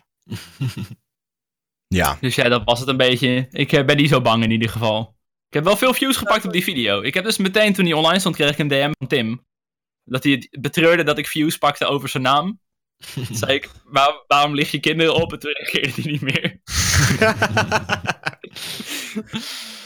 Ja, 1.96 2.18
Dus 2.22 2.36
ja, 2.36 2.50
dat 2.50 2.62
was 2.66 2.80
het 2.80 2.88
een 2.88 2.98
beetje. 2.98 3.48
Ik 3.52 3.72
eh, 3.72 3.86
ben 3.86 3.98
niet 3.98 4.10
zo 4.10 4.22
bang 4.22 4.44
in 4.44 4.52
ieder 4.52 4.70
geval. 4.70 5.16
Ik 5.48 5.54
heb 5.54 5.64
wel 5.64 5.78
veel 5.78 5.94
views 5.94 6.18
gepakt 6.18 6.46
op 6.46 6.52
die 6.52 6.64
video. 6.64 7.02
Ik 7.02 7.14
heb 7.14 7.24
dus 7.24 7.38
meteen 7.38 7.74
toen 7.74 7.86
die 7.86 7.96
online 7.96 8.20
stond, 8.20 8.36
kreeg 8.36 8.50
ik 8.52 8.58
een 8.58 8.68
DM 8.68 8.92
van 8.98 9.08
Tim. 9.08 9.46
Dat 10.04 10.24
hij 10.24 10.32
het 10.34 10.48
betreurde 10.62 11.04
dat 11.04 11.18
ik 11.18 11.28
views 11.28 11.58
pakte 11.58 11.86
over 11.86 12.10
zijn 12.10 12.24
naam. 12.24 12.60
Toen 13.14 13.26
zei 13.36 13.54
ik, 13.54 13.70
"Waar- 13.84 14.24
waarom 14.28 14.56
lig 14.56 14.72
je 14.72 14.80
kinderen 14.80 15.16
op? 15.16 15.34
En 15.34 15.40
toen 15.40 15.52
reageerde 15.54 16.02
hij 16.02 16.12
niet 16.12 16.22
meer. 16.22 16.60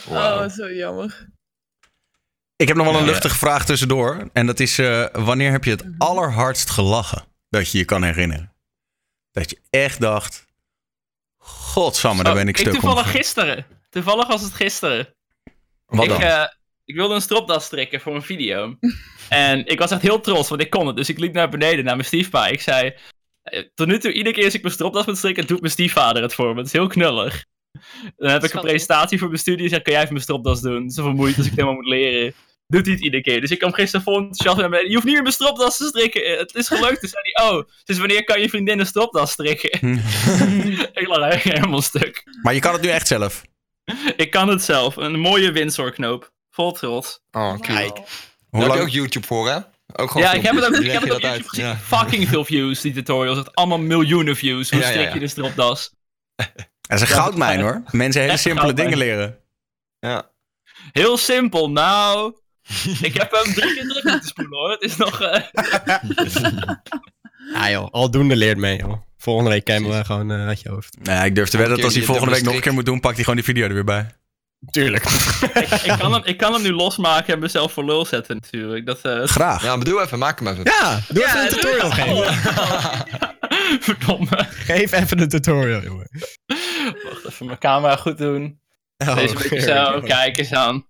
Oh, 0.08 0.48
zo 0.48 0.72
jammer. 0.72 1.28
ik 2.56 2.68
heb 2.68 2.76
nog 2.76 2.86
wel 2.86 2.98
een 2.98 3.04
luchtige 3.04 3.36
vraag 3.36 3.64
tussendoor. 3.64 4.28
En 4.32 4.46
dat 4.46 4.60
is, 4.60 4.78
eh, 4.78 5.06
wanneer 5.12 5.50
heb 5.50 5.64
je 5.64 5.70
het 5.70 5.84
allerhardst 5.98 6.70
gelachen 6.70 7.24
dat 7.48 7.70
je 7.70 7.78
je 7.78 7.84
kan 7.84 8.02
herinneren? 8.02 8.52
Dat 9.32 9.50
je 9.50 9.60
echt 9.70 10.00
dacht, 10.00 10.45
godsamme, 11.46 12.22
daar 12.22 12.32
Oh, 12.32 12.38
ben 12.38 12.48
ik 12.48 12.56
stuk 12.56 12.74
om. 12.74 12.80
toevallig 12.80 13.10
gisteren. 13.10 13.66
Toevallig 13.90 14.26
was 14.26 14.42
het 14.42 14.52
gisteren. 14.52 15.14
Wat 15.86 16.04
ik, 16.04 16.10
dan? 16.10 16.20
eh, 16.22 16.44
ik 16.84 16.94
wilde 16.94 17.14
een 17.14 17.20
stropdas 17.20 17.64
strikken 17.64 18.00
voor 18.00 18.14
een 18.14 18.22
video. 18.22 18.76
en 19.28 19.66
ik 19.66 19.78
was 19.78 19.90
echt 19.90 20.02
heel 20.02 20.20
trots, 20.20 20.48
want 20.48 20.60
ik 20.60 20.70
kon 20.70 20.86
het. 20.86 20.96
Dus 20.96 21.08
ik 21.08 21.18
liep 21.18 21.32
naar 21.34 21.48
beneden, 21.48 21.84
naar 21.84 21.96
mijn 21.96 22.06
stiefpa. 22.08 22.46
Ik 22.46 22.60
zei, 22.60 22.94
eh, 23.42 23.62
tot 23.74 23.86
nu 23.86 23.98
toe, 23.98 24.12
iedere 24.12 24.34
keer 24.34 24.44
als 24.44 24.54
ik 24.54 24.62
mijn 24.62 24.74
stropdas 24.74 25.06
moet 25.06 25.16
strikken, 25.18 25.46
doet 25.46 25.60
mijn 25.60 25.72
stiefvader 25.72 26.22
het 26.22 26.34
voor 26.34 26.50
me. 26.52 26.56
Het 26.56 26.66
is 26.66 26.72
heel 26.72 26.86
knullig. 26.86 27.44
Dan 28.16 28.30
heb 28.30 28.44
ik 28.44 28.52
een 28.54 28.60
presentatie 28.60 29.18
voor 29.18 29.28
mijn 29.28 29.40
studie 29.40 29.64
en 29.64 29.70
zeg, 29.70 29.82
kan 29.82 29.92
jij 29.92 30.02
even 30.02 30.12
mijn 30.12 30.24
stropdas 30.24 30.60
doen? 30.60 30.90
Zoveel 30.90 31.12
moeite 31.12 31.36
als 31.36 31.46
ik 31.46 31.50
het 31.52 31.60
helemaal 31.60 31.80
moet 31.82 31.90
leren. 31.92 32.34
Doet 32.66 32.84
hij 32.84 32.94
het 32.94 33.02
iedere 33.02 33.22
keer. 33.22 33.40
Dus 33.40 33.50
ik 33.50 33.58
kwam 33.58 33.72
gisteren 33.72 34.04
vol 34.04 34.16
enthousiast 34.16 34.56
naar 34.56 34.68
beneden. 34.68 34.88
Je 34.88 34.94
hoeft 34.94 35.04
niet 35.06 35.14
meer 35.14 35.22
mijn 35.22 35.34
stropdas 35.34 35.76
te 35.76 35.84
strikken. 35.86 36.24
Eh, 36.24 36.38
Het 36.38 36.54
is 36.54 36.68
gelukt. 36.68 37.00
Toen 37.00 37.08
zei 37.08 37.22
hij, 37.32 37.50
oh, 37.50 37.68
dus 37.84 37.98
wanneer 37.98 38.24
kan 38.24 38.40
je 38.40 38.48
vriendin 38.48 38.78
een 38.80 38.86
stropdas 38.86 39.30
strikken? 39.30 39.70
ik 41.00 41.06
lag 41.06 41.20
eigenlijk 41.20 41.58
helemaal 41.58 41.82
stuk. 41.82 42.24
maar 42.42 42.54
je 42.54 42.60
kan 42.60 42.72
het 42.72 42.82
nu 42.82 42.88
echt 42.88 43.06
zelf. 43.06 43.42
Ik 44.16 44.30
kan 44.30 44.48
het 44.48 44.62
zelf. 44.62 44.96
Een 44.96 45.18
mooie 45.18 45.52
Windsor-knoop. 45.52 46.32
Vol 46.50 46.72
trots. 46.72 47.20
Oh, 47.30 47.60
kijk. 47.60 47.96
Hoe 47.96 48.60
Daar 48.60 48.62
heb 48.68 48.72
je 48.78 48.82
ook 48.82 48.88
YouTube 48.88 49.26
voor, 49.26 49.48
hè? 49.48 49.56
Ook 49.92 50.10
gewoon 50.10 50.26
Ja, 50.26 50.32
ik 50.32 50.42
heb 50.42 50.54
het 50.54 50.64
ook, 50.64 50.70
ik 50.76 50.76
heb 50.76 50.84
Leg 50.92 51.00
het 51.00 51.08
je 51.08 51.14
op 51.14 51.20
dat 51.20 51.30
YouTube 51.30 51.34
uit. 51.42 51.48
gezien. 51.48 51.64
Ja. 51.64 51.76
Fucking 51.76 52.28
veel 52.28 52.44
views, 52.44 52.80
die 52.80 52.92
tutorials. 52.92 53.38
Echt 53.38 53.54
allemaal 53.54 53.78
miljoenen 53.78 54.36
views. 54.36 54.70
Hoe 54.70 54.80
Ja, 54.80 54.86
strik 54.90 55.06
ja. 55.08 55.14
je 55.14 55.20
de 55.20 55.28
stropdas? 55.28 55.94
Dat 56.36 56.46
is 56.88 57.00
een 57.00 57.06
goudmijn 57.06 57.60
hoor. 57.60 57.82
Mensen 57.90 58.22
hele 58.22 58.36
simpele 58.36 58.64
goudmijn. 58.64 58.90
dingen 58.90 59.06
leren. 59.06 59.38
Ja. 59.98 60.30
Heel 60.92 61.16
simpel. 61.16 61.70
Nou, 61.70 62.36
ik 63.02 63.14
heb 63.14 63.30
hem 63.32 63.54
drie 63.54 63.74
keer 63.74 63.88
terug 63.88 64.04
moeten 64.04 64.28
spoelen 64.28 64.58
hoor. 64.58 64.70
Het 64.70 64.82
is 64.82 64.96
nog... 64.96 65.20
eh, 65.20 65.40
Ja 67.52 67.70
joh, 67.74 67.88
aldoende 67.90 68.36
leert 68.36 68.58
mee 68.58 68.78
joh. 68.78 69.00
Volgende 69.18 69.50
week 69.50 69.64
kan 69.64 69.74
je 69.74 69.88
hem 69.88 69.92
eh, 69.98 70.04
gewoon 70.04 70.30
eh, 70.30 70.46
uit 70.46 70.60
je 70.60 70.68
hoofd. 70.68 70.96
Nee, 71.02 71.24
ik 71.24 71.34
durf 71.34 71.48
te 71.48 71.56
wedden 71.56 71.76
dat 71.76 71.84
als 71.84 71.94
hij 71.94 72.02
volgende 72.04 72.30
week 72.30 72.42
nog 72.42 72.54
een 72.54 72.60
keer 72.60 72.72
moet 72.72 72.86
doen, 72.86 73.00
pakt 73.00 73.14
hij 73.14 73.24
gewoon 73.24 73.38
die 73.38 73.48
video 73.48 73.66
er 73.66 73.74
weer 73.74 73.84
bij. 73.84 74.06
Tuurlijk. 74.70 75.04
ik, 75.54 75.68
ik, 75.70 75.98
kan 75.98 76.12
hem, 76.12 76.22
ik 76.24 76.36
kan 76.36 76.52
hem 76.52 76.62
nu 76.62 76.72
losmaken 76.72 77.34
en 77.34 77.40
mezelf 77.40 77.72
voor 77.72 77.84
lul 77.84 78.04
zetten 78.04 78.36
natuurlijk. 78.36 78.86
Dat, 78.86 79.00
eh, 79.00 79.22
Graag. 79.24 79.62
Ja, 79.62 79.76
maar 79.76 79.84
doe 79.84 80.00
even, 80.00 80.18
maak 80.18 80.38
hem 80.38 80.48
even. 80.48 80.64
Ja, 80.64 81.00
doe 81.08 81.24
even 81.26 81.36
Ja, 81.38 81.42
een 81.42 81.48
tutorial 81.48 81.92
even. 81.92 82.04
geven. 82.04 83.34
verdomme. 83.86 84.46
Geef 84.50 84.92
even 84.92 85.20
een 85.20 85.28
tutorial, 85.28 85.82
jongen. 85.82 86.08
Wacht 87.10 87.24
even 87.28 87.46
mijn 87.46 87.58
camera 87.58 87.96
goed 87.96 88.18
doen. 88.18 88.60
Oh, 88.96 89.14
Deze 89.16 89.34
beetje 89.34 89.60
zo, 89.60 90.00
kijk 90.00 90.36
eens 90.38 90.52
aan. 90.52 90.86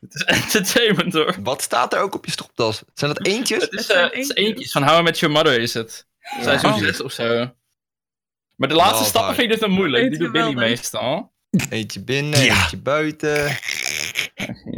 Het 0.00 0.14
is 0.14 0.22
entertainment 0.24 1.12
hoor. 1.12 1.36
Wat 1.42 1.62
staat 1.62 1.92
er 1.92 2.00
ook 2.00 2.14
op 2.14 2.24
je 2.24 2.30
stropdas? 2.30 2.82
Zijn 2.94 3.14
dat 3.14 3.26
eentjes? 3.26 3.62
Het 3.62 3.72
is, 3.72 3.86
zijn 3.86 3.98
eh, 3.98 4.04
het 4.04 4.14
is 4.18 4.34
eentjes. 4.34 4.72
van 4.72 4.82
How 4.82 4.98
I 4.98 5.02
Met 5.02 5.18
Your 5.18 5.34
Mother 5.34 5.60
is 5.60 5.74
het. 5.74 6.06
Seizoen 6.42 6.70
Oh. 6.72 6.78
6 6.78 7.00
of 7.02 7.12
zo. 7.12 7.50
Maar 8.56 8.68
de 8.68 8.74
laatste 8.74 9.02
Oh, 9.02 9.08
stappen 9.08 9.34
vind 9.34 9.46
ik 9.46 9.52
dus 9.52 9.60
dan 9.60 9.70
moeilijk. 9.70 10.10
Die 10.10 10.18
doet 10.18 10.32
Billy 10.32 10.54
meestal. 10.54 11.34
Eentje 11.70 12.00
binnen, 12.04 12.44
Ja. 12.44 12.60
eentje 12.62 12.76
buiten. 12.76 13.46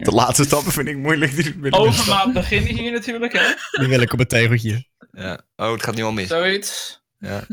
De 0.02 0.10
laatste 0.10 0.44
stappen 0.44 0.72
vind 0.72 0.88
ik 0.88 0.96
moeilijk. 0.96 1.34
Die 1.34 1.44
doet 1.44 1.60
Billy. 1.60 1.76
Overmaat 1.76 2.32
beginnen 2.32 2.74
hier 2.74 2.92
natuurlijk, 2.92 3.32
hè? 3.32 3.54
Die 3.70 3.88
wil 3.88 4.00
ik 4.00 4.12
op 4.12 4.20
een 4.20 4.26
tegeltje. 4.26 4.84
Ja. 5.12 5.40
Oh, 5.56 5.72
het 5.72 5.82
gaat 5.82 5.94
nu 5.94 6.02
al 6.02 6.12
mis. 6.12 6.28
Zoiets. 6.28 7.02
Ja. 7.18 7.46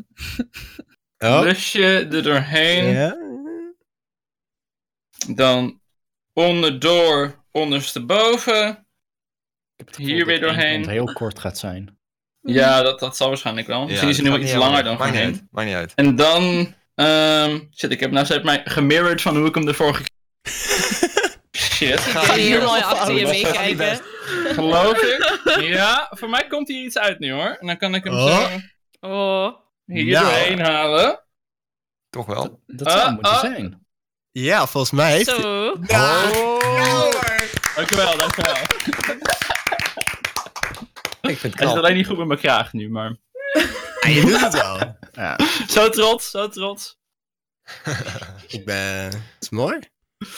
Oh. 1.17 1.39
Lusje 1.43 2.07
er 2.11 2.23
doorheen. 2.23 2.85
Ja. 2.93 3.17
Dan 5.35 5.81
onderdoor, 6.33 7.44
ondersteboven. 7.55 8.69
Ik 8.69 8.77
heb 9.75 9.87
het 9.87 9.95
Hier 9.95 10.25
weer 10.25 10.39
doorheen. 10.39 10.73
kant 10.81 10.85
heel 10.93 11.13
kort 11.13 11.39
gaat 11.39 11.57
zijn. 11.57 11.97
Ja, 12.41 12.81
dat, 12.81 12.99
dat 12.99 13.17
zal 13.17 13.27
waarschijnlijk 13.27 13.67
wel. 13.67 13.85
Misschien 13.85 14.09
is 14.09 14.15
het 14.17 14.25
nu 14.25 14.31
wel 14.31 14.41
iets 14.41 14.53
langer 14.53 14.83
dan 14.83 14.97
Maakt 14.97 15.11
niet 15.11 15.21
uit. 15.21 15.43
Maakt 15.51 15.67
niet 15.67 15.75
uit. 15.75 15.93
En 15.95 16.15
dan... 16.15 16.73
ehm 16.95 17.59
shit, 17.75 17.91
ik 17.91 17.99
heb 17.99 18.11
nou 18.11 18.25
steeds 18.25 18.43
mij 18.43 18.61
gemirrored 18.65 19.21
van 19.21 19.37
hoe 19.37 19.47
ik 19.47 19.55
hem 19.55 19.65
de 19.65 19.73
vorige 19.73 20.03
Shit. 21.57 22.11
Kun 22.11 22.35
je 22.35 22.41
hier 22.41 22.63
mooi 22.63 22.81
achter 22.81 23.13
je 23.15 23.25
meekijken? 23.25 23.99
Geloof 24.53 25.01
ik. 25.01 25.41
Ja, 25.61 26.07
voor 26.09 26.29
mij 26.29 26.47
komt 26.47 26.67
hier 26.67 26.83
iets 26.83 26.97
uit 26.97 27.19
nu 27.19 27.31
hoor. 27.31 27.57
En 27.59 27.67
dan 27.67 27.77
kan 27.77 27.95
ik 27.95 28.03
hem 28.03 28.13
Oh. 28.13 28.39
zo 28.51 28.59
Oh. 28.99 29.55
hier 29.85 30.05
Nou. 30.05 30.25
doorheen 30.25 30.59
halen. 30.59 31.23
Toch 32.09 32.25
wel. 32.25 32.61
Dat 32.67 32.91
zou 32.91 33.03
Ah, 33.03 33.13
moeten 33.13 33.31
ah. 33.31 33.39
zijn. 33.39 33.85
Ja, 34.31 34.67
volgens 34.67 34.91
mij 34.93 35.11
heeft 35.11 35.31
hij... 35.31 35.41
Zo. 35.41 35.71
Oh. 35.87 37.24
Dankjewel, 37.75 38.17
dankjewel. 38.17 38.55
Ik 41.21 41.37
vind 41.37 41.53
het 41.53 41.59
Hij 41.59 41.67
zit 41.67 41.77
alleen 41.77 41.95
niet 41.95 42.07
goed 42.07 42.17
met 42.17 42.27
mijn 42.27 42.39
kraag 42.39 42.73
nu, 42.73 42.89
maar... 42.89 43.15
Ja, 44.01 44.09
je 44.09 44.21
doet 44.21 44.41
het 44.41 44.53
wel. 44.53 44.97
Ja. 45.11 45.39
Zo 45.67 45.89
trots, 45.89 46.29
zo 46.29 46.49
trots. 46.49 46.97
Ik 48.47 48.65
ben... 48.65 49.03
Het 49.03 49.21
is 49.39 49.49
mooi. 49.49 49.79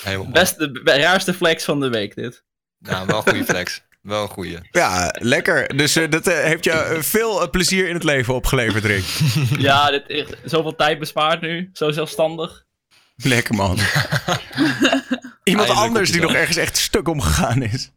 Helemaal. 0.03 0.31
Best 0.31 0.57
de 0.59 0.81
raarste 0.83 1.33
flex 1.33 1.63
van 1.63 1.79
de 1.79 1.89
week 1.89 2.15
dit. 2.15 2.43
Nou, 2.79 3.07
wel 3.07 3.17
een 3.17 3.23
goede 3.23 3.45
flex. 3.45 3.81
Wel 4.01 4.21
een 4.21 4.29
goede. 4.29 4.67
Ja, 4.71 5.13
lekker. 5.19 5.77
Dus 5.77 5.95
eh, 5.95 6.09
dat 6.09 6.27
eh, 6.27 6.43
heeft 6.43 6.63
je 6.63 6.71
eh, 6.71 7.01
veel 7.01 7.41
eh, 7.41 7.49
plezier 7.49 7.87
in 7.87 7.93
het 7.93 8.03
leven 8.03 8.33
opgeleverd, 8.33 8.85
Rick. 8.85 9.05
Ja, 9.67 9.91
dit 9.91 10.37
zoveel 10.43 10.75
tijd 10.75 10.99
bespaard 10.99 11.41
nu. 11.41 11.69
Zo 11.73 11.91
zelfstandig. 11.91 12.65
Lekker 13.15 13.55
man. 13.55 13.77
Iemand 15.47 15.67
Eindelijk 15.67 15.87
anders 15.87 16.11
die 16.11 16.21
nog 16.21 16.33
ergens 16.33 16.57
echt 16.57 16.77
stuk 16.77 17.07
omgegaan 17.07 17.61
is. 17.61 17.91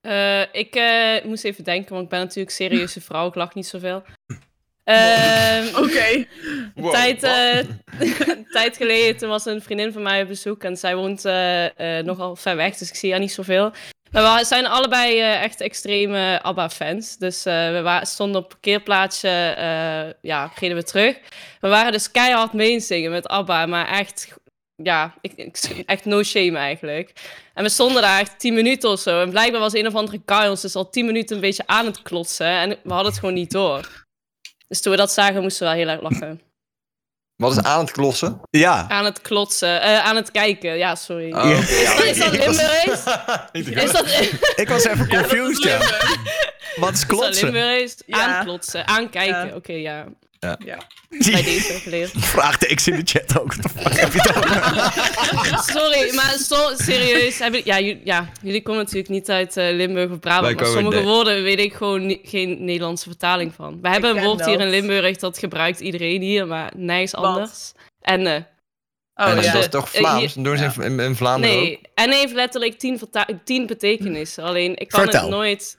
Eh, 0.00 0.40
ik 0.40 0.74
eh, 0.74 1.24
moest 1.24 1.44
even 1.44 1.64
denken, 1.64 1.90
want 1.90 2.04
ik 2.04 2.10
ben 2.10 2.20
natuurlijk 2.20 2.48
een 2.48 2.54
serieuze 2.54 3.00
vrouw. 3.00 3.28
Ik 3.28 3.34
lach 3.34 3.54
niet 3.54 3.66
zoveel. 3.66 4.02
Ehm, 4.84 5.66
Oké. 5.84 6.26
Wow, 6.74 6.92
tijd, 6.92 7.22
eh, 7.22 7.56
een 8.34 8.46
tijd 8.50 8.76
geleden 8.76 9.16
toen 9.16 9.28
was 9.28 9.46
een 9.46 9.62
vriendin 9.62 9.92
van 9.92 10.02
mij 10.02 10.22
op 10.22 10.28
bezoek 10.28 10.64
en 10.64 10.76
zij 10.76 10.96
woont 10.96 11.24
eh, 11.24 11.98
eh, 11.98 12.04
nogal 12.04 12.36
ver 12.36 12.56
weg, 12.56 12.76
dus 12.76 12.88
ik 12.88 12.94
zie 12.94 13.10
haar 13.10 13.20
niet 13.20 13.32
zoveel. 13.32 13.72
Maar 14.10 14.38
we 14.38 14.44
zijn 14.44 14.66
allebei 14.66 15.20
eh, 15.20 15.42
echt 15.42 15.60
extreme 15.60 16.42
ABBA-fans. 16.42 17.16
Dus 17.16 17.44
eh, 17.46 17.54
we 17.54 18.00
stonden 18.02 18.36
op 18.36 18.42
een 18.42 18.48
parkeerplaatsje, 18.48 19.28
eh, 19.28 20.12
ja, 20.20 20.52
reden 20.54 20.76
we 20.76 20.82
terug. 20.82 21.18
We 21.60 21.68
waren 21.68 21.92
dus 21.92 22.10
keihard 22.10 22.52
meezingen 22.52 23.10
met 23.10 23.28
ABBA, 23.28 23.66
maar 23.66 23.88
echt, 23.88 24.34
ja, 24.82 25.14
ik, 25.20 25.32
ik- 25.36 25.82
echt 25.86 26.04
no 26.04 26.22
shame 26.22 26.58
eigenlijk. 26.58 27.12
En 27.54 27.62
we 27.64 27.68
stonden 27.70 28.02
daar 28.02 28.20
echt 28.20 28.38
tien 28.38 28.54
minuten 28.54 28.90
of 28.90 29.00
zo. 29.00 29.20
En 29.22 29.30
blijkbaar 29.30 29.60
was 29.60 29.72
een 29.72 29.86
of 29.86 29.94
andere 29.94 30.22
guy 30.26 30.46
ons 30.46 30.60
dus 30.60 30.74
al 30.74 30.90
tien 30.90 31.06
minuten 31.06 31.36
een 31.36 31.42
beetje 31.42 31.66
aan 31.66 31.86
het 31.86 32.02
klotsen. 32.02 32.46
En 32.46 32.68
we 32.68 32.92
hadden 32.92 33.10
het 33.10 33.18
gewoon 33.18 33.34
niet 33.34 33.50
door. 33.50 34.06
Dus 34.68 34.80
toen 34.80 34.92
we 34.92 34.98
dat 34.98 35.12
zagen, 35.12 35.42
moesten 35.42 35.66
we 35.68 35.74
wel 35.74 35.84
heel 35.84 35.92
erg 35.94 36.02
lachen. 36.10 36.40
Wat 37.36 37.52
is 37.56 37.62
aan 37.62 37.80
het 37.80 37.90
klossen? 37.90 38.40
Ja. 38.50 38.88
Aan 38.88 39.04
het 39.04 39.20
klotsen, 39.20 39.80
eh, 39.82 39.98
aan 40.04 40.16
het 40.16 40.30
kijken. 40.30 40.76
Ja, 40.76 40.94
sorry. 40.94 41.32
Oh, 41.32 41.50
Is, 41.50 41.84
dat, 41.96 42.04
is 42.04 42.18
dat 42.18 42.32
ik 42.32 42.42
was- 42.42 42.56
Limburgs? 42.56 42.86
Is 43.84 43.92
dat, 43.92 44.06
is 44.06 44.30
Ik 44.56 44.68
was 44.68 44.84
even 44.84 45.08
confused, 45.08 45.62
ja. 45.62 45.78
Wat 46.76 46.92
is 46.92 46.98
dat 47.00 47.06
klotsen? 47.06 47.44
Limburgs? 47.52 47.94
Ja. 48.06 48.36
Aanklotsen, 48.38 48.86
aankijken. 48.86 49.46
Ja. 49.46 49.54
Oké, 49.54 49.72
ja. 49.72 50.04
Ja. 50.40 50.58
Ja. 50.64 50.78
Bij 51.08 51.42
deze 51.42 51.72
geleerd. 51.72 52.10
Vraagtekens 52.34 52.88
in 52.88 52.96
de 52.96 53.02
chat 53.04 53.40
ook. 53.40 53.54
Heb 53.74 54.12
je 54.12 54.34
over? 54.36 55.62
Sorry, 55.74 56.14
maar 56.14 56.36
so, 56.38 56.74
serieus. 56.76 57.38
Ja, 57.64 57.80
jullie, 57.80 58.00
ja, 58.04 58.28
jullie 58.42 58.62
komen 58.62 58.80
natuurlijk 58.82 59.08
niet 59.08 59.30
uit 59.30 59.56
eh, 59.56 59.74
Limburg 59.74 60.04
of 60.04 60.10
Wij 60.10 60.18
Brabant. 60.18 60.56
Maar 60.60 60.66
sommige 60.66 61.02
woorden 61.02 61.42
weet 61.42 61.58
ik 61.58 61.72
gewoon 61.74 62.06
ni- 62.06 62.20
geen 62.22 62.64
Nederlandse 62.64 63.08
vertaling 63.08 63.54
van. 63.54 63.78
We 63.82 63.88
hebben 63.88 64.16
een 64.16 64.24
woord 64.24 64.44
hier 64.44 64.56
dat. 64.58 64.66
in 64.66 64.70
Limburg, 64.70 65.16
dat 65.16 65.38
gebruikt 65.38 65.80
iedereen 65.80 66.22
hier, 66.22 66.46
maar 66.46 66.72
Wat? 66.76 67.14
anders. 67.14 67.72
En 68.00 68.26
eh, 68.26 68.40
Oh 69.14 69.28
en 69.28 69.42
ja. 69.42 69.52
dat 69.52 69.62
is 69.62 69.68
toch 69.68 69.92
Eh, 69.92 70.00
Vlaams? 70.00 70.34
hier- 70.34 70.44
Doen 70.44 70.56
ze 70.56 70.64
in, 70.64 70.82
in, 70.82 71.00
in 71.00 71.16
Vlaanderen 71.16 71.56
ook? 71.56 71.62
Nee, 71.62 71.80
en 71.94 72.10
heeft 72.12 72.32
letterlijk 72.32 72.78
tien, 72.78 72.98
verta- 72.98 73.26
tien 73.44 73.66
betekenissen. 73.66 74.44
Alleen, 74.44 74.76
ik 74.76 74.88
kan 74.88 75.00
Vertel. 75.02 75.20
het 75.20 75.30
nooit... 75.30 75.76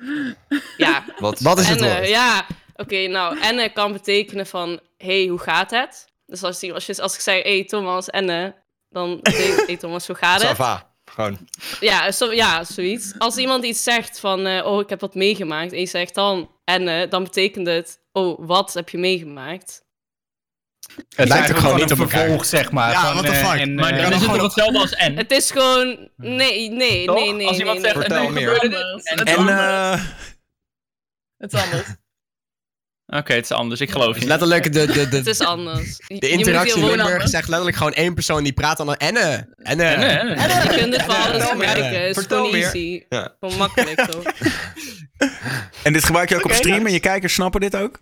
Ja, 0.77 1.03
Wat? 1.19 1.39
Wat 1.39 1.59
is 1.59 1.67
het 1.67 1.81
woord? 1.81 2.07
ja. 2.07 2.45
Oké, 2.79 3.07
nou, 3.07 3.39
enne 3.39 3.69
kan 3.69 3.91
betekenen 3.91 4.47
van... 4.47 4.79
hey, 4.97 5.25
hoe 5.25 5.39
gaat 5.39 5.71
het? 5.71 6.07
Dus 6.25 6.43
als, 6.43 6.59
die, 6.59 6.73
als, 6.73 6.85
je, 6.85 7.01
als 7.01 7.13
ik 7.13 7.19
zeg, 7.21 7.43
hey 7.43 7.63
Thomas, 7.65 8.09
enne... 8.09 8.55
Dan 8.89 9.19
betekent, 9.21 9.67
hey 9.67 9.77
Thomas, 9.77 10.07
hoe 10.07 10.15
gaat 10.15 10.39
het? 10.41 10.47
Sava. 10.49 10.87
Gewoon. 11.05 11.37
Ja, 11.79 12.11
zo, 12.11 12.33
ja, 12.33 12.63
zoiets. 12.63 13.13
Als 13.17 13.37
iemand 13.37 13.63
iets 13.65 13.83
zegt 13.83 14.19
van... 14.19 14.45
eh, 14.45 14.65
oh, 14.65 14.81
ik 14.81 14.89
heb 14.89 14.99
wat 14.99 15.15
meegemaakt. 15.15 15.71
En 15.73 15.79
je 15.79 15.85
zegt 15.85 16.15
dan 16.15 16.51
enne, 16.63 17.07
dan 17.07 17.23
betekent 17.23 17.67
het... 17.67 17.99
oh, 18.11 18.39
wat 18.47 18.73
heb 18.73 18.89
je 18.89 18.97
meegemaakt? 18.97 19.83
Het 21.15 21.27
lijkt 21.27 21.51
ook 21.51 21.57
gewoon 21.57 21.75
niet 21.75 21.89
een 21.89 21.91
op 21.91 22.03
elkaar. 22.03 22.19
vervolg, 22.19 22.45
zeg 22.45 22.71
maar. 22.71 22.91
Ja, 22.91 23.01
van, 23.01 23.13
what 23.13 23.25
the 23.25 23.31
eh, 23.31 23.49
fuck? 23.49 23.59
en, 23.59 23.75
Maar 23.75 23.91
eh, 23.91 24.01
dan 24.01 24.03
dan 24.03 24.11
is 24.11 24.15
het 24.15 24.23
gewoon 24.23 24.37
toch 24.39 24.55
hetzelfde 24.55 24.79
als 24.79 24.93
en? 24.93 25.17
Het 25.17 25.31
is 25.31 25.51
gewoon... 25.51 26.09
Nee, 26.15 26.69
nee, 26.69 27.05
Toch? 27.05 27.15
nee, 27.15 27.33
nee, 27.33 27.47
Als 27.47 27.57
nee, 27.57 27.65
iemand 27.67 27.81
nee. 27.81 27.91
zegt, 27.91 28.05
Vertel 28.05 28.17
en. 28.17 28.37
En- 29.47 29.99
Het 31.37 31.53
is 31.53 31.61
anders. 31.61 31.87
Oké, 33.11 33.33
het 33.33 33.43
is 33.43 33.51
anders. 33.51 33.81
Ik 33.81 33.91
geloof 33.91 34.07
Het 34.07 34.15
is 34.15 34.21
je. 34.21 34.27
letterlijk 34.27 34.63
de, 34.73 34.85
de, 34.85 34.99
Het 34.99 35.11
de, 35.25 35.29
is 35.29 35.39
anders. 35.39 35.99
Je- 36.07 36.19
de 36.19 36.29
interactie 36.29 36.81
in 36.81 36.85
Limburg 36.87 37.27
zegt 37.27 37.47
letterlijk 37.47 37.77
gewoon 37.77 37.93
één 37.93 38.13
persoon 38.13 38.43
die 38.43 38.53
praat 38.53 38.77
dan 38.77 38.95
enne. 38.95 39.53
Enne. 39.55 39.83
En, 39.83 40.27
hè? 40.39 40.61
Je 40.63 40.77
kunt 40.79 40.93
het 40.93 41.01
voor 41.03 41.13
alles 41.13 41.43
gebruiken. 41.43 42.01
Het 42.07 42.17
is 42.17 42.25
gewoon 42.25 42.53
easy. 42.53 43.03
Ja. 43.09 43.35
Gewoon 43.39 43.57
makkelijk, 43.57 44.01
toch? 44.11 44.23
en 45.83 45.93
dit 45.93 46.03
gebruik 46.03 46.29
je 46.29 46.35
ook 46.35 46.45
op 46.45 46.51
stream 46.51 46.85
en 46.85 46.91
je 46.93 46.99
kijkers 46.99 47.33
snappen 47.33 47.61
dit 47.61 47.75
ook? 47.75 47.99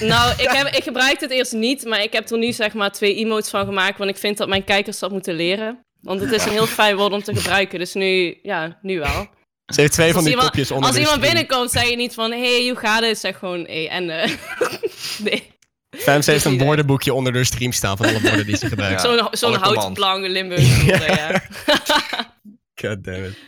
Nou, 0.00 0.30
ik, 0.32 0.50
heb, 0.50 0.66
ik 0.66 0.82
gebruik 0.82 1.20
het 1.20 1.30
eerst 1.30 1.52
niet, 1.52 1.84
maar 1.84 2.02
ik 2.02 2.12
heb 2.12 2.30
er 2.30 2.38
nu 2.38 2.52
zeg 2.52 2.72
maar 2.74 2.90
twee 2.92 3.14
emotes 3.14 3.50
van 3.50 3.64
gemaakt, 3.64 3.98
want 3.98 4.10
ik 4.10 4.16
vind 4.18 4.36
dat 4.36 4.48
mijn 4.48 4.64
kijkers 4.64 4.98
dat 4.98 5.10
moeten 5.10 5.34
leren. 5.34 5.84
Want 6.00 6.20
het 6.20 6.32
is 6.32 6.44
een 6.44 6.50
heel 6.52 6.66
fijn 6.66 6.96
woord 6.96 7.12
om 7.12 7.22
te 7.22 7.34
gebruiken, 7.36 7.78
dus 7.78 7.94
nu, 7.94 8.38
ja, 8.42 8.78
nu 8.82 8.98
wel. 8.98 9.28
Ze 9.70 9.80
heeft 9.80 9.92
twee 9.92 10.12
van 10.12 10.20
die 10.22 10.30
iemand, 10.30 10.48
kopjes 10.48 10.70
onder 10.70 10.88
als 10.88 10.96
iemand 10.98 11.16
stream. 11.16 11.32
binnenkomt, 11.34 11.70
zeg 11.70 11.88
je 11.88 11.96
niet 11.96 12.14
van, 12.14 12.30
hey, 12.30 12.66
hoe 12.68 12.78
gaat 12.78 13.02
het? 13.02 13.18
Zeg 13.18 13.38
gewoon, 13.38 13.60
hey, 13.64 13.88
en 13.88 14.10
eh, 14.22 14.30
Nee, 15.24 15.52
Fams 15.96 16.26
heeft 16.26 16.44
een 16.44 16.52
idee. 16.52 16.66
woordenboekje 16.66 17.14
onder 17.14 17.32
de 17.32 17.44
stream 17.44 17.72
staan 17.72 17.96
van 17.96 18.06
alle 18.06 18.20
woorden 18.20 18.46
die 18.46 18.56
ze 18.56 18.66
gebruikt. 18.68 19.02
Ja, 19.02 19.16
zo'n 19.16 19.28
zo'n 19.30 19.54
houten 19.54 19.92
plank 19.92 20.26
Limburgse 20.26 20.84
woorden, 20.84 21.16
ja. 21.16 21.42
God 22.74 23.04
damn 23.04 23.24
it. 23.24 23.38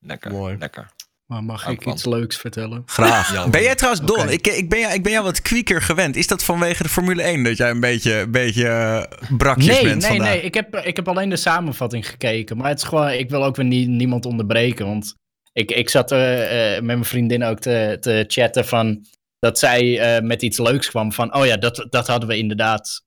Lekker. 0.00 0.30
Mooi. 0.30 0.56
Lekker. 0.58 0.88
Maar 1.26 1.44
mag 1.44 1.66
ik 1.68 1.86
iets 1.86 2.04
leuks 2.04 2.36
vertellen? 2.36 2.82
Graag. 2.86 3.32
Ja, 3.32 3.48
ben 3.48 3.62
jij 3.62 3.74
trouwens, 3.74 4.04
Don, 4.06 4.28
ik, 4.30 4.46
ik, 4.46 4.68
ben 4.68 4.78
jou, 4.80 4.92
ik 4.94 5.02
ben 5.02 5.12
jou 5.12 5.24
wat 5.24 5.42
kwieker 5.42 5.82
gewend. 5.82 6.16
Is 6.16 6.26
dat 6.26 6.42
vanwege 6.44 6.82
de 6.82 6.88
Formule 6.88 7.22
1 7.22 7.42
dat 7.42 7.56
jij 7.56 7.70
een 7.70 7.80
beetje, 7.80 8.14
een 8.14 8.30
beetje 8.30 8.66
eh, 8.68 9.36
brakjes 9.36 9.66
Nee, 9.66 9.82
bent 9.84 10.00
nee, 10.00 10.10
vandaag? 10.10 10.28
nee. 10.28 10.42
Ik 10.42 10.54
heb, 10.54 10.76
ik 10.76 10.96
heb 10.96 11.08
alleen 11.08 11.28
de 11.28 11.36
samenvatting 11.36 12.08
gekeken. 12.08 12.56
Maar 12.56 12.68
het 12.68 12.78
is 12.78 12.84
gewoon, 12.84 13.10
ik 13.10 13.30
wil 13.30 13.44
ook 13.44 13.56
weer 13.56 13.64
nie- 13.66 13.86
niemand 13.88 14.26
onderbreken. 14.26 14.86
Want 14.86 15.14
ik, 15.52 15.70
ik 15.70 15.88
zat 15.88 16.12
eh, 16.12 16.74
eh, 16.76 16.82
met 16.82 16.84
mijn 16.84 17.04
vriendin 17.04 17.44
ook 17.44 17.58
te, 17.58 17.96
te 18.00 18.24
chatten 18.28 18.66
van... 18.66 19.06
Dat 19.38 19.58
zij 19.58 20.00
eh, 20.00 20.22
met 20.22 20.42
iets 20.42 20.58
leuks 20.58 20.88
kwam 20.88 21.12
van... 21.12 21.34
Oh 21.34 21.46
ja, 21.46 21.56
dat, 21.56 21.86
dat 21.90 22.06
hadden 22.06 22.28
we 22.28 22.36
inderdaad 22.36 23.04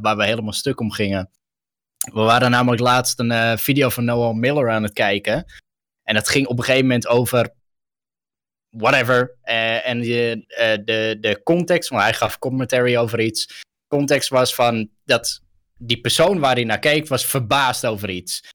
waar 0.00 0.16
we 0.16 0.24
helemaal 0.24 0.52
stuk 0.52 0.80
om 0.80 0.92
gingen. 0.92 1.30
We 2.12 2.20
waren 2.20 2.50
namelijk 2.50 2.82
laatst 2.82 3.18
een 3.18 3.58
video 3.58 3.88
van 3.88 4.04
Noel 4.04 4.32
Miller 4.32 4.70
aan 4.70 4.82
het 4.82 4.92
kijken. 4.92 5.44
En 6.02 6.14
dat 6.14 6.28
ging 6.28 6.46
op 6.46 6.58
een 6.58 6.64
gegeven 6.64 6.86
moment 6.86 7.06
over... 7.06 7.54
whatever. 8.70 9.36
En 9.42 10.00
eh, 10.00 10.78
de, 10.84 11.16
de 11.20 11.40
context, 11.44 11.88
want 11.88 12.02
hij 12.02 12.14
gaf 12.14 12.38
commentary 12.38 12.96
over 12.96 13.20
iets. 13.20 13.62
Context 13.88 14.28
was 14.28 14.54
van 14.54 14.90
dat 15.04 15.40
die 15.78 16.00
persoon 16.00 16.38
waar 16.38 16.54
hij 16.54 16.64
naar 16.64 16.78
keek, 16.78 17.08
was 17.08 17.26
verbaasd 17.26 17.86
over 17.86 18.10
iets. 18.10 18.48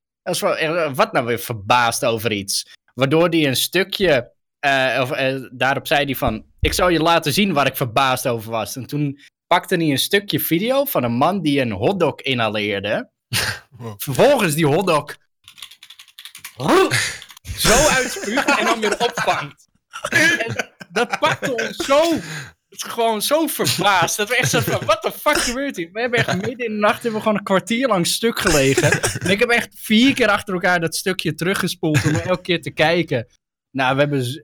Wat 0.94 1.12
nou 1.12 1.26
weer 1.26 1.40
verbaasd 1.40 2.06
over 2.06 2.32
iets? 2.32 2.74
Waardoor 2.94 3.28
hij 3.30 3.48
een 3.48 3.56
stukje, 3.56 4.32
eh, 4.60 5.00
of, 5.02 5.12
eh, 5.12 5.36
daarop 5.52 5.88
zei 5.88 6.06
hij 6.06 6.16
van, 6.16 6.46
ik 6.60 6.74
zal 6.74 6.90
je 6.90 7.00
laten 7.00 7.34
zien 7.34 7.54
waar 7.54 7.68
ik 7.68 7.76
verbaasd 7.76 8.28
over 8.28 8.52
was. 8.52 8.76
En 8.76 8.86
toen 8.86 9.20
pakte 9.48 9.76
hij 9.76 9.90
een 9.90 9.98
stukje 9.98 10.40
video 10.40 10.86
van 10.86 11.04
een 11.04 11.14
man 11.14 11.42
die 11.42 11.62
een 11.62 11.72
hotdog 11.72 12.16
inhaleerde. 12.16 13.10
Vervolgens 13.98 14.56
die 14.56 14.68
hotdog 14.68 15.18
zo 17.68 17.88
uitspuugt 17.88 18.60
en 18.60 18.66
dan 18.66 18.80
weer 18.80 19.00
opvangt. 19.00 19.70
En 20.10 20.74
dat 20.92 21.20
pakte 21.20 21.54
ons 21.54 21.76
zo, 21.76 22.02
gewoon 22.84 23.22
zo 23.22 23.48
verbaasd. 23.48 24.18
Dat 24.18 24.30
we 24.30 24.36
echt 24.36 24.49
zo 24.49 24.60
van, 24.60 24.80
what 24.86 25.02
the 25.02 25.12
fuck 25.12 25.38
gebeurt 25.38 25.76
hier? 25.76 25.90
We 25.91 26.02
hebben 26.02 26.20
echt 26.20 26.36
midden 26.36 26.66
in 26.66 26.74
de 26.74 26.80
nacht 26.80 27.03
hebben 27.03 27.14
we 27.14 27.22
gewoon 27.22 27.38
een 27.38 27.44
kwartier 27.44 27.88
lang 27.88 28.08
stuk 28.08 28.40
gelegen. 28.40 29.02
En 29.02 29.30
ik 29.30 29.40
heb 29.40 29.49
echt 29.49 29.70
vier 29.76 30.14
keer 30.14 30.28
achter 30.28 30.53
elkaar 30.53 30.80
dat 30.80 30.95
stukje 30.95 31.34
teruggespoeld 31.34 32.06
om 32.06 32.16
elke 32.16 32.41
keer 32.41 32.62
te 32.62 32.72
kijken. 32.72 33.28
Nou, 33.72 33.95
we 33.95 34.02
hebben... 34.02 34.44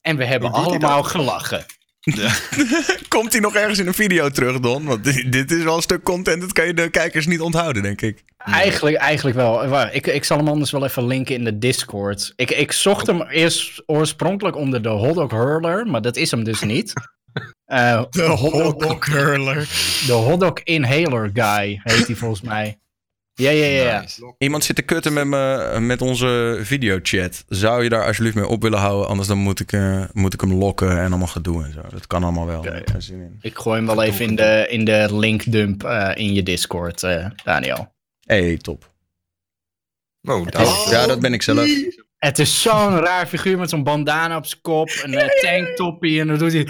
En 0.00 0.16
we 0.16 0.24
hebben 0.24 0.52
allemaal 0.52 1.02
gelachen. 1.02 1.66
Komt 3.08 3.32
hij 3.32 3.40
nog 3.40 3.54
ergens 3.54 3.78
in 3.78 3.86
een 3.86 3.94
video 3.94 4.28
terug, 4.28 4.60
Don? 4.60 4.84
Want 4.84 5.04
dit 5.04 5.32
dit 5.32 5.50
is 5.50 5.62
wel 5.62 5.76
een 5.76 5.82
stuk 5.82 6.02
content, 6.02 6.40
dat 6.40 6.52
kan 6.52 6.66
je 6.66 6.74
de 6.74 6.90
kijkers 6.90 7.26
niet 7.26 7.40
onthouden, 7.40 7.82
denk 7.82 8.00
ik. 8.00 8.24
Eigenlijk, 8.36 8.96
eigenlijk 8.96 9.36
wel. 9.36 9.88
Ik, 9.92 10.06
ik 10.06 10.24
zal 10.24 10.36
hem 10.36 10.48
anders 10.48 10.70
wel 10.70 10.84
even 10.84 11.06
linken 11.06 11.34
in 11.34 11.44
de 11.44 11.58
Discord. 11.58 12.32
Ik, 12.36 12.50
ik 12.50 12.72
zocht 12.72 13.06
hem 13.06 13.22
eerst 13.22 13.82
oorspronkelijk 13.86 14.56
onder 14.56 14.82
de 14.82 14.88
Hotdog 14.88 15.30
Hurler, 15.30 15.86
maar 15.86 16.02
dat 16.02 16.16
is 16.16 16.30
hem 16.30 16.44
dus 16.44 16.60
niet. 16.60 16.92
Eh, 17.64 18.04
De 18.10 18.22
hotdog 18.22 19.06
hurler. 19.06 19.56
de 20.06 20.12
Hotdog 20.12 20.60
Inhaler 20.62 21.30
Guy 21.32 21.80
heet 21.82 22.06
hij 22.06 22.16
volgens 22.16 22.40
mij. 22.40 22.78
Ja, 23.34 23.50
ja, 23.50 23.66
ja. 23.66 24.04
Iemand 24.38 24.64
zit 24.64 24.76
te 24.76 24.82
kutten 24.82 25.12
met, 25.12 25.26
me, 25.26 25.76
met 25.80 26.02
onze 26.02 26.58
videochat. 26.62 27.44
Zou 27.48 27.82
je 27.82 27.88
daar 27.88 28.06
alsjeblieft 28.06 28.36
mee 28.36 28.46
op 28.46 28.62
willen 28.62 28.78
houden? 28.78 29.08
Anders 29.08 29.28
dan 29.28 29.38
moet 29.38 29.60
ik, 29.60 29.72
eh, 29.72 30.04
moet 30.12 30.34
ik 30.34 30.40
hem 30.40 30.52
lokken 30.54 30.90
en 30.90 31.06
allemaal 31.08 31.26
gedoe 31.26 31.64
en 31.64 31.72
zo. 31.72 31.80
Dat 31.90 32.06
kan 32.06 32.22
allemaal 32.22 32.46
wel. 32.46 32.64
Ja, 32.64 32.70
ja. 32.72 32.76
Ik 32.80 32.88
heb 32.88 33.00
zin 33.02 33.20
in. 33.20 33.38
Ik 33.40 33.58
gooi 33.58 33.76
hem 33.76 33.86
wel 33.86 34.02
even 34.02 34.24
in 34.24 34.36
de, 34.36 34.66
in 34.68 34.84
de 34.84 35.08
linkdump 35.16 35.84
eh, 35.84 36.10
in 36.14 36.32
je 36.34 36.42
Discord, 36.42 37.02
eh, 37.02 37.26
Daniel. 37.44 37.94
hey, 38.20 38.56
top. 38.56 38.92
Wow, 40.20 40.50
dat 40.50 40.60
is- 40.60 40.90
Ja, 40.90 41.06
dat 41.06 41.20
ben 41.20 41.32
ik 41.32 41.42
zelf. 41.42 41.68
Het 42.16 42.38
is 42.38 42.62
zo'n 42.62 42.98
raar 42.98 43.26
figuur 43.26 43.58
met 43.58 43.70
zo'n 43.70 43.82
bandana 43.84 44.36
op 44.36 44.46
zijn 44.46 44.60
kop, 44.60 44.88
een 45.02 45.12
uh, 45.12 45.26
tanktoppie 45.40 46.20
en 46.20 46.26
dan 46.26 46.38
doet 46.38 46.52
hij... 46.52 46.66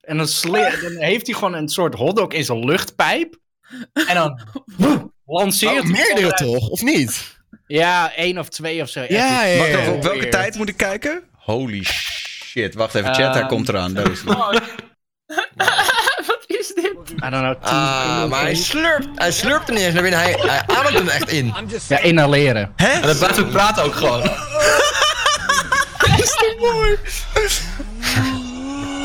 En 0.00 0.16
dan, 0.16 0.28
sli- 0.28 0.80
dan 0.82 0.96
heeft 0.96 1.26
hij 1.26 1.34
gewoon 1.34 1.54
een 1.54 1.68
soort 1.68 1.94
hotdog 1.94 2.32
in 2.32 2.44
zijn 2.44 2.64
luchtpijp. 2.64 3.36
En 4.08 4.14
dan 4.14 4.40
lanceert 5.26 5.72
Oh, 5.72 5.82
hij 5.82 5.90
meerdere 5.90 6.32
toch, 6.32 6.68
of 6.68 6.82
niet? 6.82 7.38
Ja, 7.66 8.14
één 8.14 8.38
of 8.38 8.48
twee 8.48 8.82
of 8.82 8.88
zo. 8.88 9.00
Echt 9.00 9.10
Ja, 9.10 9.42
ja, 9.44 9.90
op 9.92 10.02
welke 10.02 10.28
tijd 10.28 10.56
moet 10.56 10.68
ik 10.68 10.76
kijken? 10.76 11.22
Holy 11.32 11.82
shit. 11.84 12.74
Wacht 12.74 12.94
even, 12.94 13.14
chat, 13.14 13.32
hij 13.32 13.40
Ehm, 13.40 13.48
komt 13.48 13.68
eraan. 13.68 13.94
Daar 13.94 14.10
is 14.10 14.20
hij. 14.24 14.34
Wat 16.26 16.44
is 16.46 16.66
dit? 16.74 16.84
I 16.84 17.30
don't 17.30 17.30
know. 17.30 17.56
Ah, 17.60 18.24
maar 18.28 18.40
hij 18.40 18.54
slurpt, 18.54 19.08
hij 19.14 19.32
slurpt 19.32 19.68
er 19.68 19.74
niet 19.74 19.82
eens 19.82 19.92
naar 19.94 20.02
binnen. 20.02 20.20
Hij, 20.20 20.32
hij 20.38 20.62
ademt 20.76 20.98
hem 20.98 21.08
echt 21.08 21.28
in. 21.30 21.54
Ja, 21.88 21.98
inhaleren. 21.98 22.72
En 22.76 23.02
dan 23.02 23.16
blijft 23.18 23.40
ook 23.40 23.50
praten 23.50 23.82
ook 23.84 23.94
gewoon. 23.94 24.22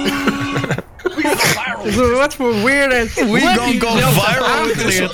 Wat 2.17 2.35
voor 2.35 2.63
weird... 2.63 3.13
We 3.13 3.39
gonna 3.57 3.79
go 3.79 3.95
viral. 4.21 5.09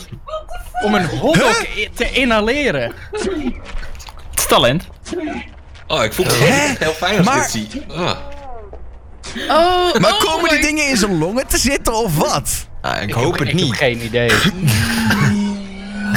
Om 0.83 0.95
een 0.95 1.05
hotdog 1.05 1.65
te 1.95 2.11
inhaleren. 2.11 2.91
Het 3.11 3.25
is 4.35 4.45
talent. 4.47 4.87
Oh, 5.87 6.03
ik 6.03 6.13
voel 6.13 6.25
het 6.25 6.39
echt 6.41 6.77
heel 6.77 6.91
fijn 6.93 7.17
als 7.17 7.25
Maar- 7.25 7.37
ik 7.37 7.51
dit 7.51 7.71
zie. 7.71 7.83
Ah. 7.95 8.15
Oh, 9.49 9.95
Maar 9.99 10.13
oh 10.13 10.19
komen 10.19 10.49
die 10.49 10.61
dingen 10.61 10.87
in 10.87 10.97
zijn 10.97 11.17
longen 11.17 11.47
te 11.47 11.57
zitten 11.57 11.93
of 11.93 12.17
wat? 12.17 12.49
Ah, 12.81 13.01
ik 13.01 13.11
hoop 13.13 13.31
het 13.39 13.41
Ik 13.41 13.47
heb 13.47 13.55
niet. 13.55 13.75
geen 13.75 14.03
idee. 14.03 14.31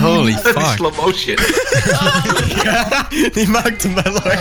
Holy 0.00 0.32
Dat 0.42 0.56
is 0.56 0.62
fuck. 0.62 0.76
slow 0.76 1.00
motion. 1.00 1.36
Die 3.34 3.48
maakt 3.48 3.82
hem 3.82 3.94
wel 3.94 4.12
hoor. 4.12 4.38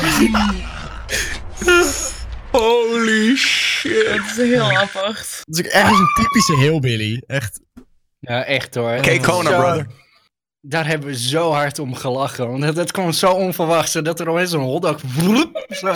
Holy 2.57 3.35
shit. 3.35 4.07
Het 4.07 4.25
is 4.25 4.35
heel 4.37 4.71
apart. 4.77 5.41
Dat 5.43 5.59
is 5.59 5.65
ook 5.65 5.71
echt 5.71 5.89
een 5.91 6.07
typische 6.15 6.57
hillbilly. 6.57 7.23
Echt. 7.27 7.59
Ja, 8.19 8.43
echt 8.45 8.75
hoor. 8.75 8.95
Kay 9.01 9.19
Kona, 9.19 9.49
Zo- 9.49 9.57
brother. 9.57 9.87
Daar 10.61 10.87
hebben 10.87 11.07
we 11.09 11.17
zo 11.17 11.51
hard 11.51 11.79
om 11.79 11.95
gelachen. 11.95 12.49
Want 12.49 12.61
dat, 12.61 12.75
dat 12.75 12.91
kwam 12.91 13.11
zo 13.11 13.31
onverwachts. 13.31 13.91
Dat 13.91 14.19
er 14.19 14.29
opeens 14.29 14.51
een 14.51 14.59
hotdog... 14.59 14.99
Zo 15.69 15.87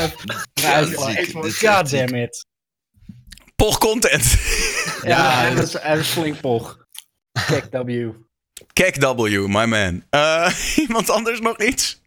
Ja, 0.54 0.78
is 0.78 0.94
echt 0.96 1.32
God 1.34 1.90
damn 1.92 2.16
it. 2.16 2.46
Poch 3.56 3.78
content. 3.78 4.36
Ja, 5.04 5.50
dat 5.54 5.64
is, 5.64 5.72
dat 5.72 5.98
is 5.98 6.08
flink 6.08 6.40
poch. 6.42 6.78
Kijk 7.48 7.68
W. 7.72 8.10
Kek 8.74 8.96
W, 8.96 9.46
my 9.48 9.66
man. 9.66 10.04
Eh, 10.10 10.52
iemand 10.88 11.10
anders 11.10 11.40
nog 11.40 11.58
iets? 11.62 12.02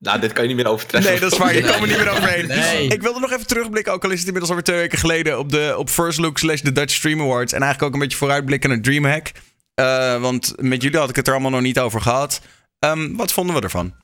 Nou, 0.00 0.20
dit 0.20 0.32
kan 0.32 0.42
je 0.42 0.48
niet 0.48 0.56
meer 0.64 0.72
overtreffen. 0.72 1.10
Nee, 1.10 1.20
dat 1.20 1.32
is 1.32 1.38
waar. 1.38 1.54
Je 1.54 1.60
kan 1.60 1.80
er 1.80 1.86
niet 1.86 1.96
meer 1.96 2.10
overheen. 2.10 2.46
Nee. 2.46 2.88
Ik 2.88 3.02
wilde 3.02 3.20
nog 3.20 3.32
even 3.32 3.46
terugblikken, 3.46 3.92
ook 3.92 4.04
al 4.04 4.10
is 4.10 4.16
het 4.18 4.26
inmiddels 4.26 4.48
alweer 4.50 4.64
twee 4.66 4.78
weken 4.78 4.98
geleden, 4.98 5.38
op, 5.38 5.50
de, 5.50 5.74
op 5.78 5.90
First 5.90 6.18
Look 6.18 6.38
slash 6.38 6.60
de 6.60 6.72
Dutch 6.72 6.94
Stream 6.94 7.20
Awards. 7.20 7.52
En 7.52 7.62
eigenlijk 7.62 7.88
ook 7.88 7.94
een 7.94 8.06
beetje 8.08 8.18
vooruitblikken 8.18 8.70
naar 8.70 8.80
Dreamhack. 8.80 9.32
Eh, 9.74 10.20
want 10.20 10.52
met 10.56 10.82
jullie 10.82 10.98
had 10.98 11.08
ik 11.10 11.16
het 11.16 11.26
er 11.26 11.32
allemaal 11.32 11.50
nog 11.50 11.60
niet 11.60 11.78
over 11.78 12.00
gehad. 12.00 12.40
Ehm, 12.78 13.16
wat 13.16 13.32
vonden 13.32 13.54
we 13.56 13.60
ervan? 13.62 13.94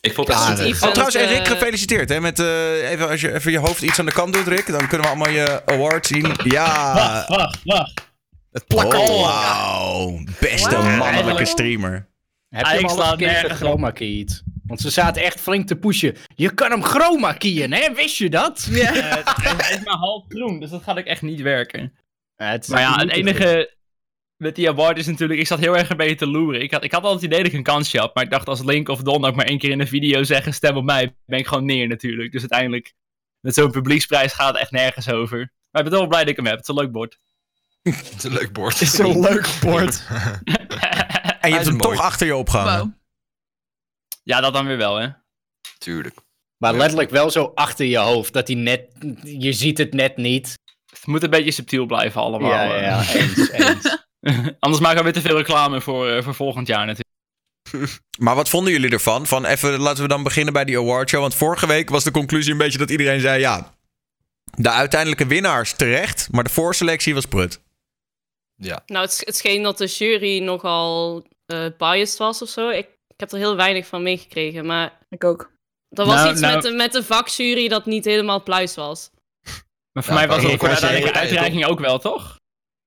Ik 0.00 0.14
vond 0.14 0.28
het 0.28 0.36
Ja, 0.36 0.54
dat- 0.54 0.66
Oh, 0.66 0.78
trouwens, 0.90 1.14
en 1.14 1.28
Rick, 1.28 1.38
eh, 1.38 1.46
gefeliciteerd. 1.46 2.08
Hè, 2.08 2.20
met, 2.20 2.38
eh, 2.38 2.90
even, 2.90 3.08
als 3.08 3.20
je 3.20 3.34
even 3.34 3.52
je 3.52 3.58
hoofd 3.58 3.82
iets 3.82 3.98
aan 3.98 4.06
de 4.06 4.12
kant 4.12 4.32
doet, 4.32 4.46
Rick, 4.46 4.66
dan 4.66 4.78
kunnen 4.88 5.00
we 5.00 5.06
allemaal 5.06 5.30
je 5.30 5.62
award 5.66 6.06
zien. 6.06 6.32
Ja. 6.44 6.94
Wacht, 6.94 7.28
wacht, 7.28 7.58
wacht. 7.64 8.08
Het 8.52 8.66
plakket. 8.66 9.00
Oh, 9.08 9.20
wauw. 9.22 10.18
Beste 10.40 10.76
Wow. 10.76 10.96
mannelijke 10.98 11.44
streamer. 11.44 12.08
Heb 12.48 12.64
Ah, 12.64 12.72
je 12.72 12.78
ik 12.78 12.88
hem 12.88 12.98
al 12.98 13.12
een 13.12 13.18
keer 13.18 13.50
chroma 13.54 13.90
keyed? 13.90 14.42
Want 14.70 14.82
ze 14.82 14.90
zaten 14.90 15.22
echt 15.22 15.40
flink 15.40 15.66
te 15.66 15.76
pushen. 15.76 16.16
Je 16.34 16.54
kan 16.54 16.70
hem 16.70 16.82
chroma 16.82 17.32
keyen, 17.32 17.72
hè? 17.72 17.94
Wist 17.94 18.16
je 18.16 18.30
dat? 18.30 18.68
Ja. 18.70 18.94
Eh, 18.94 19.58
het 19.58 19.78
is 19.78 19.84
maar 19.84 19.96
half 19.96 20.24
groen, 20.28 20.60
dus 20.60 20.70
dat 20.70 20.82
gaat 20.82 20.98
ook 20.98 21.04
echt 21.04 21.22
niet 21.22 21.40
werken. 21.40 21.92
Ja, 22.36 22.50
het 22.50 22.62
is 22.62 22.68
Maar 22.68 22.80
ja, 22.80 22.96
het 22.98 23.10
enige 23.10 23.74
met 24.36 24.54
die 24.54 24.68
award 24.68 24.98
is 24.98 25.06
natuurlijk, 25.06 25.40
ik 25.40 25.46
zat 25.46 25.58
heel 25.58 25.76
erg 25.76 25.90
een 25.90 25.96
beetje 25.96 26.14
te 26.14 26.26
loeren. 26.26 26.62
Ik 26.62 26.70
had, 26.72 26.84
ik 26.84 26.92
had 26.92 27.02
al 27.04 27.12
het 27.14 27.22
idee 27.22 27.38
dat 27.38 27.46
ik 27.46 27.52
een 27.52 27.62
kansje 27.62 27.98
had, 27.98 28.14
maar 28.14 28.24
ik 28.24 28.30
dacht 28.30 28.48
als 28.48 28.62
Link 28.62 28.88
of 28.88 29.02
Don 29.02 29.24
ook 29.24 29.34
maar 29.34 29.46
één 29.46 29.58
keer 29.58 29.70
in 29.70 29.80
een 29.80 29.88
video 29.88 30.22
zeggen 30.22 30.54
stem 30.54 30.76
op 30.76 30.84
mij, 30.84 31.14
ben 31.26 31.38
ik 31.38 31.46
gewoon 31.46 31.64
neer 31.64 31.88
natuurlijk. 31.88 32.32
Dus 32.32 32.40
uiteindelijk, 32.40 32.92
met 33.40 33.54
zo'n 33.54 33.70
publieksprijs 33.70 34.32
gaat 34.32 34.52
het 34.52 34.60
echt 34.60 34.70
nergens 34.70 35.08
over. 35.10 35.38
Maar 35.70 35.82
ik 35.84 35.88
ben 35.90 35.98
wel 35.98 36.08
blij 36.08 36.20
dat 36.20 36.28
ik 36.30 36.36
hem 36.36 36.46
heb, 36.46 36.56
het 36.56 36.68
is 36.68 36.68
een 36.68 36.82
leuk 36.82 36.92
bord. 36.92 37.18
Het 37.82 38.14
is 38.16 38.24
een 38.24 38.32
leuk 38.32 38.52
bord. 38.52 38.72
Het 38.72 38.82
is 38.82 38.92
zo'n 38.92 39.20
leuk 39.20 39.48
bord. 39.60 40.02
En 41.40 41.48
je 41.48 41.54
Hij 41.56 41.58
hebt 41.58 41.60
is 41.60 41.66
hem 41.66 41.76
mooi. 41.76 41.96
toch 41.96 42.06
achter 42.06 42.26
je 42.26 42.36
opgehangen. 42.36 42.78
Wow. 42.78 42.92
Ja, 44.22 44.40
dat 44.40 44.54
dan 44.54 44.66
weer 44.66 44.76
wel, 44.76 44.96
hè. 44.96 45.08
Tuurlijk. 45.78 46.14
Maar 46.56 46.74
letterlijk 46.74 47.10
wel 47.10 47.30
zo 47.30 47.52
achter 47.54 47.86
je 47.86 47.98
hoofd. 47.98 48.32
Dat 48.32 48.48
hij 48.48 48.56
net... 48.56 48.88
Je 49.22 49.52
ziet 49.52 49.78
het 49.78 49.92
net 49.92 50.16
niet. 50.16 50.58
Het 50.90 51.06
moet 51.06 51.22
een 51.22 51.30
beetje 51.30 51.50
subtiel 51.50 51.86
blijven 51.86 52.20
allemaal. 52.20 52.50
Ja, 52.50 52.62
ja, 52.62 52.74
eh. 52.74 52.82
ja. 52.82 53.14
Eens, 53.14 53.50
eens. 53.50 53.98
Anders 54.60 54.82
maken 54.82 54.98
we 54.98 55.04
weer 55.04 55.12
te 55.12 55.20
veel 55.20 55.36
reclame 55.36 55.80
voor, 55.80 56.08
eh, 56.08 56.22
voor 56.22 56.34
volgend 56.34 56.66
jaar 56.66 56.86
natuurlijk. 56.86 57.08
Maar 58.18 58.34
wat 58.34 58.48
vonden 58.48 58.72
jullie 58.72 58.90
ervan? 58.90 59.26
Van 59.26 59.44
even, 59.44 59.78
laten 59.78 60.02
we 60.02 60.08
dan 60.08 60.22
beginnen 60.22 60.52
bij 60.52 60.64
die 60.64 60.78
awardshow. 60.78 61.20
Want 61.20 61.34
vorige 61.34 61.66
week 61.66 61.90
was 61.90 62.04
de 62.04 62.10
conclusie 62.10 62.52
een 62.52 62.58
beetje 62.58 62.78
dat 62.78 62.90
iedereen 62.90 63.20
zei... 63.20 63.40
ja, 63.40 63.74
de 64.44 64.70
uiteindelijke 64.70 65.26
winnaars 65.26 65.72
terecht, 65.72 66.28
maar 66.30 66.44
de 66.44 66.50
voorselectie 66.50 67.14
was 67.14 67.26
prut. 67.26 67.60
Ja. 68.56 68.82
Nou, 68.86 69.04
het, 69.04 69.22
het 69.24 69.36
scheen 69.36 69.62
dat 69.62 69.78
de 69.78 69.86
jury 69.86 70.42
nogal 70.42 71.26
eh 71.46 71.66
biased 71.78 72.18
was 72.18 72.42
of 72.42 72.48
zo. 72.48 72.68
Ik 72.68 72.86
heb 73.20 73.32
er 73.32 73.38
heel 73.38 73.56
weinig 73.56 73.86
van 73.86 74.02
meegekregen, 74.02 74.66
maar 74.66 74.98
Ik 75.08 75.24
ook. 75.24 75.40
er 75.88 76.04
was 76.04 76.14
Nou, 76.14 76.30
iets 76.30 76.40
nou- 76.40 76.54
met, 76.54 76.62
de, 76.62 76.70
met 76.70 76.92
de 76.92 77.02
vakjury 77.04 77.68
dat 77.68 77.86
niet 77.86 78.04
helemaal 78.04 78.42
pluis 78.42 78.74
was. 78.74 79.10
Maar 79.92 80.04
voor 80.04 80.12
Ja, 80.14 80.18
mij 80.18 80.28
was 80.28 80.42
het 80.42 80.60
voor 80.60 80.68
de 80.68 81.12
uitreiking 81.14 81.64
ook 81.64 81.80
wel, 81.80 81.98
toch? 81.98 82.38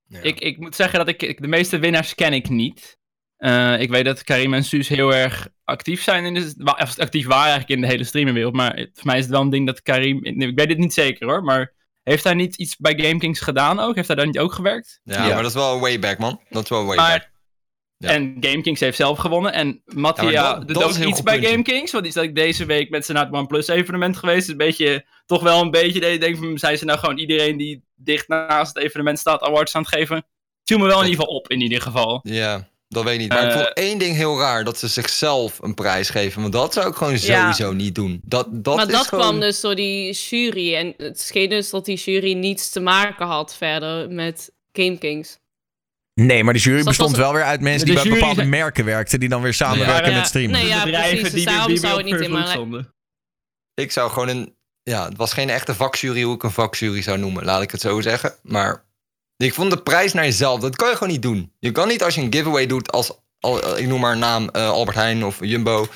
Ja. 0.08 0.20
Ik, 0.22 0.40
ik 0.40 0.58
moet 0.58 0.76
zeggen 0.76 1.00
dat 1.00 1.08
ik, 1.08 1.22
ik- 1.22 1.42
de 1.42 1.48
meeste 1.48 1.80
winnaars 1.80 2.16
ken 2.16 2.34
ik 2.34 2.50
niet. 2.50 2.98
Eh, 3.38 3.80
ik 3.82 3.90
weet 3.90 4.06
dat 4.06 4.24
Karim 4.24 4.54
en 4.54 4.64
Suus 4.64 4.88
heel 4.88 5.14
erg 5.14 5.48
actief 5.64 6.04
zijn 6.04 6.26
in 6.26 6.34
de, 6.34 6.54
of 6.82 7.00
actief 7.00 7.26
waren 7.28 7.42
eigenlijk 7.52 7.70
in 7.70 7.82
de 7.82 7.88
hele 7.88 8.04
streamerwereld. 8.04 8.54
Maar 8.54 8.76
het- 8.76 8.90
voor 8.94 9.06
mij 9.06 9.16
is 9.18 9.24
het 9.24 9.32
wel 9.32 9.42
een 9.42 9.50
ding 9.50 9.66
dat 9.68 9.82
Karim, 9.82 10.26
ik 10.26 10.56
weet 10.58 10.70
het 10.70 10.78
niet 10.78 10.94
zeker 10.94 11.28
hoor, 11.28 11.44
maar 11.44 11.74
heeft 12.04 12.24
hij 12.24 12.34
niet 12.34 12.56
iets 12.56 12.78
bij 12.78 12.94
GameKings 12.98 13.40
gedaan 13.40 13.80
ook? 13.80 13.96
Heeft 13.96 14.08
hij 14.08 14.16
daar 14.16 14.26
niet 14.26 14.40
ook 14.40 14.54
gewerkt? 14.54 15.00
Ja, 15.04 15.14
Ja. 15.14 15.34
maar 15.34 15.42
dat 15.44 15.46
is 15.52 15.54
wel 15.54 15.80
way 15.80 16.00
back, 16.00 16.18
man. 16.18 16.42
Dat 16.50 16.64
is 16.64 16.70
wel 16.70 16.86
way 16.86 16.96
back. 16.98 17.30
Ja. 18.04 18.10
En 18.10 18.38
GameKings 18.40 18.80
heeft 18.80 18.98
zelf 18.98 19.18
gewonnen. 19.18 19.54
En 19.54 19.82
Mattia 19.86 20.30
Ja, 20.30 20.54
dat- 20.54 20.68
doet 20.68 20.80
dat 20.80 20.98
iets 20.98 21.22
bij. 21.22 21.42
GameKings. 21.42 21.92
Want 21.92 22.04
die 22.04 22.14
is 22.14 22.30
ook 22.30 22.36
deze 22.36 22.66
week 22.66 22.90
met 22.90 23.06
ze 23.06 23.14
naar 23.14 23.26
het 23.26 23.34
OnePlus 23.34 23.68
evenement 23.68 24.18
geweest. 24.18 24.50
Een 24.50 24.58
beetje, 24.58 25.06
toch 25.26 25.42
wel 25.42 25.62
een 25.62 25.72
beetje, 25.72 26.00
dat 26.00 26.12
je 26.12 26.20
denkt 26.20 26.38
van, 26.40 26.58
zijn 26.58 26.78
ze 26.78 26.86
nou 26.86 27.00
gewoon 27.00 27.18
iedereen 27.18 27.58
die 27.58 27.84
dicht 27.96 28.28
naast 28.28 28.74
het 28.76 28.84
evenement 28.84 29.20
staat 29.20 29.42
awards 29.42 29.76
aan 29.76 29.82
het 29.82 29.94
geven? 29.94 30.26
Viel 30.64 30.78
me 30.78 30.86
wel 30.86 31.02
in 31.02 31.10
ieder 31.10 31.20
geval 31.20 31.36
op, 31.36 31.50
in 31.50 31.62
ieder 31.62 31.82
geval. 31.82 32.20
Ja, 32.24 32.68
dat 32.88 33.04
weet 33.04 33.14
ik 33.14 33.20
niet. 33.20 33.30
Maar 33.30 33.44
ik 33.44 33.50
Eh, 33.52 33.56
vond 33.58 33.74
één 33.74 33.98
ding 33.98 34.16
heel 34.16 34.40
raar. 34.40 34.64
Dat 34.64 34.78
ze 34.78 34.88
zichzelf 34.88 35.60
een 35.62 35.74
prijs 35.74 36.10
geven. 36.10 36.42
Want 36.42 36.54
dat 36.54 36.74
zou 36.74 36.88
ik 36.88 36.96
gewoon 36.96 37.14
Ja. 37.14 37.20
sowieso 37.52 37.74
niet 37.74 37.96
doen. 37.96 38.22
Dat, 38.24 38.48
dat 38.52 38.76
maar 38.76 38.86
is 38.88 38.92
dat 38.94 39.08
gewoon... 39.08 39.24
kwam 39.24 39.40
dus 39.40 39.62
door 39.62 39.76
die 39.76 40.12
jury. 40.14 40.76
En 40.76 40.94
het 40.98 41.20
scheen 41.22 41.50
dus 41.50 41.70
dat 41.70 41.86
die 41.86 41.98
jury 41.98 42.34
niets 42.34 42.70
te 42.70 42.80
maken 42.80 43.26
had 43.26 43.56
verder 43.56 44.10
met 44.12 44.52
GameKings. 44.74 45.38
Nee, 46.14 46.44
maar 46.44 46.54
de 46.54 46.60
jury 46.60 46.78
Dus 46.78 46.86
bestond 46.86 47.10
was- 47.10 47.20
wel 47.20 47.34
weer 47.34 47.44
uit 47.44 47.62
mensen 47.62 47.88
De 47.88 47.94
die 47.94 48.02
bij 48.04 48.12
bepaalde 48.12 48.36
zijn- 48.36 48.50
merken 48.50 48.86
werkten. 48.86 49.20
Die 49.20 49.30
dan 49.30 49.42
weer 49.42 49.54
samenwerken 49.54 50.12
Ja. 50.12 50.18
met 50.18 50.28
streamers. 50.28 50.60
Nee, 50.60 50.68
ja, 50.68 50.84
bedrijven 50.84 51.10
precies, 51.10 51.32
dus 51.32 51.44
die, 51.44 51.46
daarom 51.46 51.68
die 51.68 51.80
zou 51.80 51.98
het 51.98 52.06
niet 52.06 52.20
in 52.22 52.32
mijn. 52.32 52.88
Ik 53.74 53.92
zou 53.92 54.12
gewoon 54.12 54.28
een... 54.28 54.56
Ja, 54.84 55.06
het 55.06 55.18
was 55.18 55.34
geen 55.34 55.50
echte 55.50 55.76
vakjury 55.76 56.22
hoe 56.24 56.36
ik 56.36 56.44
een 56.44 56.52
vakjury 56.52 57.02
zou 57.02 57.18
noemen. 57.18 57.46
Laat 57.46 57.62
ik 57.62 57.72
het 57.72 57.82
zo 57.82 58.02
zeggen. 58.02 58.36
Maar 58.42 58.84
ik 59.38 59.54
vond 59.54 59.72
de 59.72 59.82
prijs 59.82 60.14
naar 60.14 60.24
jezelf, 60.24 60.60
dat 60.60 60.76
kan 60.76 60.90
je 60.90 60.96
gewoon 60.96 61.14
niet 61.14 61.22
doen. 61.22 61.52
Je 61.60 61.72
kan 61.72 61.88
niet 61.88 62.04
als 62.04 62.16
je 62.16 62.22
een 62.22 62.34
giveaway 62.34 62.66
doet 62.66 62.92
als... 62.92 63.12
al- 63.40 63.78
Ik 63.78 63.88
noem 63.88 64.00
maar 64.00 64.12
een 64.12 64.20
naam, 64.20 64.50
eh, 64.50 64.70
Albert 64.70 64.98
Heijn 64.98 65.26
of 65.26 65.38
Jumbo. 65.40 65.88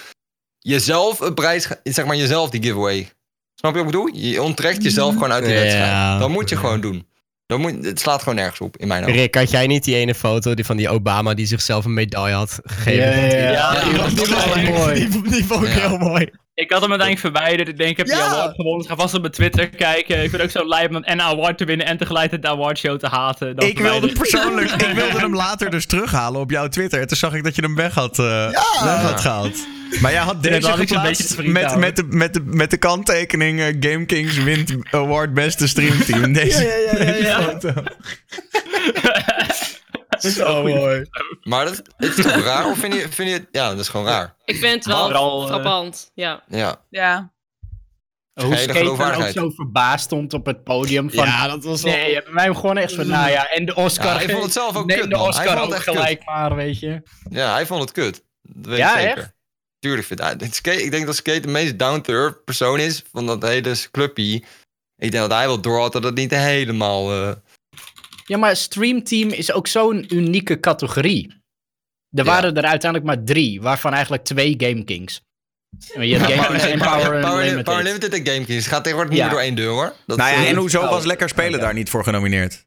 Jezelf 0.60 1.19
een 1.19 1.34
prijs... 1.34 1.68
Zeg 1.84 2.06
maar 2.06 2.15
jezelf 2.15 2.49
die 2.49 2.64
giveaway. 2.64 3.11
Snap 3.56 3.76
je 3.76 3.84
wat 3.84 3.94
ik 3.94 3.99
bedoel? 3.99 4.22
Je 4.31 4.41
onttrekt 4.41 4.84
jezelf 4.84 5.14
gewoon 5.14 5.31
uit 5.31 5.44
die 5.45 5.53
Ja. 5.53 5.60
wedstrijd. 5.61 6.19
Dat 6.19 6.30
moet 6.30 6.49
je 6.49 6.57
gewoon 6.57 6.81
doen. 6.81 7.07
Dat 7.48 7.60
moet, 7.60 7.86
het 7.86 7.99
slaat 7.99 8.19
gewoon 8.19 8.36
nergens 8.36 8.60
op, 8.61 8.78
in 8.78 8.88
mijn 8.88 9.03
ogen. 9.03 9.15
Rick, 9.15 9.36
had 9.36 9.52
jij 9.52 9.68
niet 9.68 9.84
die 9.84 9.95
ene 9.95 10.15
foto 10.15 10.53
die 10.53 10.65
van 10.65 10.78
die 10.78 10.90
Obama 10.90 11.34
die 11.34 11.45
zichzelf 11.45 11.86
een 11.86 11.94
medaille 11.94 12.36
had 12.36 12.60
gegeven? 12.64 13.19
Ja, 13.19 13.26
ja, 13.26 13.36
ja. 13.38 13.52
Ja, 13.52 13.84
die, 13.84 13.98
was 13.98 14.14
vond 14.14 14.28
wel 14.30 14.57
ik 14.57 14.69
mooi. 14.69 15.10
Die, 15.10 15.22
die 15.30 15.45
vond 15.45 15.64
ik 15.64 15.74
Ja. 15.74 15.88
heel 15.88 15.98
mooi. 15.98 16.30
Ik 16.58 16.72
had 16.72 16.82
hem 16.82 16.90
uiteindelijk 16.92 17.36
verwijderd. 17.36 17.68
Ik 17.68 17.78
denk, 17.78 17.90
ik 17.90 17.98
heb 17.98 18.06
die 18.06 18.16
Ja. 18.16 18.24
award 18.26 18.56
gewonnen. 18.56 18.82
Ik 18.84 18.90
ga 18.90 18.96
vast 18.96 19.14
op 19.14 19.22
mijn 19.22 19.34
Twitter 19.34 19.70
kijken. 19.70 20.24
Ik 20.24 20.30
vind 20.30 20.42
ook 20.42 20.50
zo 20.50 20.68
lijp 20.68 20.90
om 20.90 20.96
en 20.96 21.12
een 21.14 21.22
award 21.22 21.58
te 21.58 21.66
winnen 21.66 21.86
en 21.86 21.98
tegelijkertijd 21.98 22.42
de 22.42 22.48
awardshow 22.48 23.00
te 23.00 23.08
haten. 23.08 23.56
Dan 23.56 23.68
Ik 23.68 23.80
wilde 23.80 24.12
persoonlijk, 24.12 24.72
ik 24.90 24.96
wilde 24.96 25.20
hem 25.20 25.36
later 25.36 25.70
dus 25.70 25.86
terughalen 25.86 26.42
op 26.42 26.52
jouw 26.52 26.68
Twitter. 26.68 27.02
En 27.02 27.08
toen 27.08 27.18
zag 27.18 27.34
ik 27.34 27.44
dat 27.44 27.56
je 27.56 27.62
hem 27.62 27.76
weg 27.76 27.94
had, 27.94 28.20
eh, 28.20 28.50
weg 28.84 29.02
had 29.02 29.22
gehaald. 29.22 29.68
Maar 30.02 30.12
jij 30.12 30.22
had 30.22 30.36
Ja, 30.42 30.50
deze 30.50 30.72
geplaatst 30.72 31.38
met, 31.38 31.76
met, 31.78 31.96
de, 31.96 32.04
met, 32.10 32.34
de, 32.34 32.42
met 32.46 32.72
de 32.72 32.78
kanttekening 32.78 33.60
eh, 33.60 33.76
Game 33.80 34.06
Kings 34.06 34.38
wint 34.44 34.76
award 34.92 35.34
beste 35.34 35.68
streamteam. 35.68 36.34
Deze, 36.34 36.94
deze 36.98 37.36
foto. 37.42 37.84
Zo 40.31 40.64
mooi. 40.64 41.06
Maar 41.44 41.65
dat, 41.65 41.81
het 41.98 42.18
is 42.18 42.23
toch 42.26 42.44
raar? 42.44 42.69
Of 42.69 42.77
vind 42.77 42.94
je, 42.94 43.10
vind 43.10 43.30
je 43.30 43.34
het... 43.35 43.48
Ja, 43.52 43.69
dat 43.69 43.80
is 43.80 43.88
gewoon 43.89 44.06
raar. 44.06 44.35
Ik 44.45 44.56
vind 44.56 44.73
het 44.73 44.85
wel 44.85 45.03
Vooral, 45.06 45.41
eh, 45.41 45.48
frappant. 45.48 46.11
Ja. 46.14 46.44
Ja. 46.48 46.81
Ja. 46.89 47.31
Hoe 48.34 48.56
Skate 48.56 48.89
ook 48.89 49.31
zo 49.31 49.49
verbaasd 49.49 50.06
stond 50.06 50.34
op 50.34 50.45
het 50.45 50.64
podium 50.64 51.11
van... 51.11 51.26
Ja, 51.26 51.48
dat 51.48 51.64
was 51.64 51.81
wel... 51.81 51.94
Nee, 51.94 52.23
bij 52.23 52.34
mij 52.34 52.45
gewoon 52.56 52.77
echt 52.77 52.94
van, 52.94 53.07
nou 53.07 53.30
ja, 53.30 53.49
en 53.49 53.65
de 53.65 53.76
Oscar... 53.76 54.06
Ja, 54.06 54.15
hij 54.18 54.30
vond 54.30 54.44
het 54.44 54.53
zelf 54.53 54.76
ook 54.76 54.88
kut, 54.89 55.02
de 55.02 55.07
man. 55.07 55.19
Hij 55.19 55.27
Oscar 55.27 55.45
vond 55.45 55.57
ook 55.60 55.65
het 55.65 55.73
echt 55.76 55.84
kut. 55.84 55.94
gelijk 55.95 56.26
maar, 56.26 56.56
weet 56.56 56.80
je. 56.80 57.02
Ja, 57.30 57.53
hij 57.53 57.65
vond 57.65 57.81
het 57.81 57.91
kut. 57.91 58.23
Dat 58.41 58.65
weet 58.65 58.77
Ja, 58.77 58.98
ik 58.98 59.02
zeker. 59.07 59.18
echt? 59.18 59.35
Tuurlijk 59.80 60.07
vind 60.07 60.19
hij. 60.19 60.34
het 60.38 60.56
Skate, 60.56 60.84
ik 60.84 60.91
denk 60.91 61.06
dat 61.06 61.15
Skate 61.15 61.39
de 61.39 61.48
meest 61.48 61.80
down-to-earth 61.80 62.44
persoon 62.45 62.80
is 62.80 63.03
van 63.11 63.26
dat 63.26 63.41
hele 63.41 63.76
clubje. 63.91 64.34
Ik 64.98 65.11
denk 65.11 65.14
dat 65.14 65.31
hij 65.31 65.48
wel 65.48 65.61
door 65.61 65.80
had 65.80 65.91
dat 65.94 66.03
het 66.03 66.15
niet 66.15 66.31
helemaal... 66.31 67.11
eh, 67.11 67.31
Ja, 68.28 68.38
maar 68.38 68.56
Streamteam 68.56 69.30
is 69.30 69.52
ook 69.52 69.68
zo'n 69.68 70.16
unieke 70.16 70.60
categorie. 70.60 71.28
Er 72.12 72.24
Ja. 72.26 72.32
waren 72.32 72.56
er 72.58 72.64
uiteindelijk 72.66 73.04
maar 73.16 73.24
drie, 73.26 73.62
waarvan 73.62 73.94
eigenlijk 73.94 74.24
twee 74.24 74.54
Game 74.58 74.84
Kings. 74.84 75.22
Je 75.99 76.16
hebt 76.18 76.32
Game 76.32 76.48
Kings 76.48 76.64
en 76.66 76.78
Power, 76.80 77.02
Power, 77.04 77.22
Power, 77.22 77.44
Limited. 77.44 77.64
Power 77.64 77.84
Limited 77.84 78.14
en 78.14 78.26
Game 78.28 78.45
Kings. 78.45 78.64
Het 78.66 78.74
gaat 78.74 78.84
tegenwoordig 78.84 79.14
niet 79.14 79.22
Ja. 79.22 79.28
meer 79.28 79.36
door 79.36 79.44
één 79.45 79.56
deur 79.56 79.70
hoor. 79.70 79.94
Dat, 80.06 80.18
Nou 80.18 80.30
ja, 80.32 80.36
eh, 80.36 80.49
en 80.49 80.56
hoezo 80.56 80.82
Oh, 80.82 80.90
was 80.90 81.06
Lekker 81.06 81.30
Spelen 81.30 81.60
daar 81.60 81.74
niet 81.74 81.90
voor 81.90 82.04
genomineerd? 82.04 82.66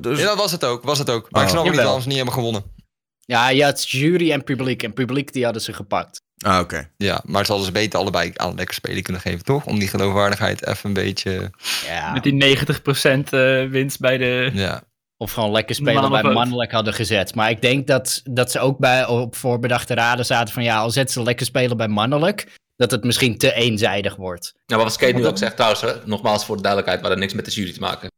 Dus, 0.00 0.18
ja, 0.18 0.24
dat 0.24 0.36
was 0.36 0.52
het 0.52 0.64
ook. 0.64 0.82
Was 0.82 0.98
het 0.98 1.10
ook. 1.10 1.30
Maar 1.30 1.42
ik 1.42 1.48
Oh. 1.48 1.52
snap 1.54 1.64
ook 1.66 1.70
niet 1.72 1.80
waarom 1.82 2.00
ze 2.00 2.06
niet 2.08 2.16
hebben 2.16 2.34
gewonnen. 2.34 2.62
Ja, 3.20 3.48
je 3.48 3.64
had 3.64 3.90
jury 3.90 4.32
en 4.32 4.44
publiek. 4.44 4.82
En 4.82 4.92
publiek 4.92 5.32
die 5.32 5.44
hadden 5.44 5.62
ze 5.62 5.72
gepakt. 5.72 6.20
ah, 6.44 6.58
oké. 6.60 6.90
Ja, 6.96 7.22
maar 7.26 7.44
ze 7.44 7.50
hadden 7.52 7.66
ze 7.66 7.72
beter 7.72 7.98
allebei 7.98 8.32
aan 8.34 8.54
lekker 8.54 8.74
spelen 8.74 9.02
kunnen 9.02 9.22
geven, 9.22 9.44
toch? 9.44 9.66
Om 9.66 9.78
die 9.78 9.88
geloofwaardigheid 9.88 10.66
even 10.66 10.78
een 10.88 10.92
beetje... 10.92 11.50
Ja. 11.86 12.12
Met 12.12 12.22
die 12.22 12.32
90% 12.32 13.32
eh, 13.32 13.64
winst 13.66 14.00
bij 14.00 14.18
de... 14.18 14.50
Ja, 14.52 14.82
Of 15.20 15.32
gewoon 15.32 15.50
lekker 15.50 15.74
spelen 15.74 16.10
bij 16.10 16.22
mannelijk 16.22 16.72
hadden 16.72 16.94
gezet. 16.94 17.34
Maar 17.34 17.50
ik 17.50 17.62
denk 17.62 17.86
dat, 17.86 18.20
dat 18.24 18.50
ze 18.50 18.58
ook 18.58 18.78
bij, 18.78 19.06
op 19.06 19.36
voorbedachte 19.36 19.94
raden 19.94 20.24
zaten 20.26 20.54
van... 20.54 20.62
Ja, 20.62 20.78
al 20.78 20.90
zetten 20.90 21.14
ze 21.14 21.22
lekker 21.22 21.46
spelen 21.46 21.76
bij 21.76 21.88
mannelijk... 21.88 22.46
dat 22.76 22.90
het 22.90 23.04
misschien 23.04 23.38
te 23.38 23.54
eenzijdig 23.54 24.16
wordt. 24.16 24.52
Nou, 24.52 24.62
maar 24.66 24.90
wat 24.90 24.92
Skate 24.92 25.12
nu 25.12 25.26
ook 25.26 25.38
zegt 25.38 25.54
trouwens, 25.54 25.80
hè, 25.80 25.92
nogmaals 26.04 26.44
voor 26.44 26.56
de 26.56 26.62
duidelijkheid, 26.62 27.02
maar 27.02 27.10
dat 27.10 27.20
niks 27.20 27.34
met 27.34 27.44
de 27.44 27.50
jury 27.50 27.72
te 27.72 27.80
maken. 27.80 28.08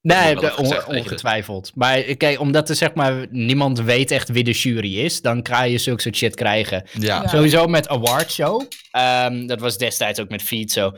Nee, 0.00 0.36
gezegd, 0.36 0.86
ongetwijfeld. 0.86 1.72
Maar 1.74 2.02
kijk, 2.02 2.40
omdat 2.40 2.68
er 2.68 2.74
zeg 2.74 2.94
maar 2.94 3.26
niemand 3.30 3.80
weet 3.80 4.10
echt 4.10 4.28
wie 4.28 4.44
de 4.44 4.50
jury 4.50 4.98
is, 4.98 5.22
dan 5.22 5.46
ga 5.46 5.62
je 5.62 5.78
zulke 5.78 6.02
soort 6.02 6.16
shit 6.16 6.34
krijgen. 6.34 6.84
ja. 6.92 7.22
Ja. 7.22 7.28
Sowieso 7.28 7.66
met 7.66 7.88
awardshow. 7.88 8.62
Ehm 8.90 9.46
dat 9.46 9.60
was 9.60 9.78
destijds 9.78 10.20
ook 10.20 10.28
met 10.28 10.42
Feed 10.42 10.72
zo. 10.72 10.92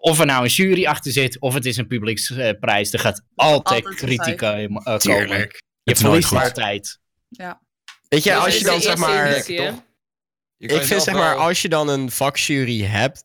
Of 0.00 0.20
er 0.20 0.26
nou 0.26 0.42
een 0.44 0.50
jury 0.50 0.86
achter 0.86 1.12
zit, 1.12 1.40
of 1.40 1.54
het 1.54 1.66
is 1.66 1.76
een 1.76 1.86
publieksprijs, 1.86 2.92
er 2.92 2.98
gaat 2.98 3.22
altijd, 3.34 3.84
Altijd 3.84 3.98
kritiek 4.00 4.38
gezeik. 4.38 4.42
eh, 4.42 4.66
komen. 4.68 4.98
Tuurlijk. 4.98 5.62
Je 5.82 5.96
verliest 5.96 6.32
altijd. 6.32 6.98
Weet 8.08 8.24
je, 8.24 8.30
Dus 8.30 8.38
als 8.44 8.58
je 8.58 8.64
dan 8.64 8.80
zeg 8.80 8.96
maar... 8.96 9.36
Ik 10.58 10.82
vind 10.82 11.02
zeg 11.02 11.14
maar, 11.14 11.34
als 11.36 11.62
je 11.62 11.68
dan 11.68 11.88
een 11.88 12.10
vakjury 12.10 12.82
hebt, 12.82 13.24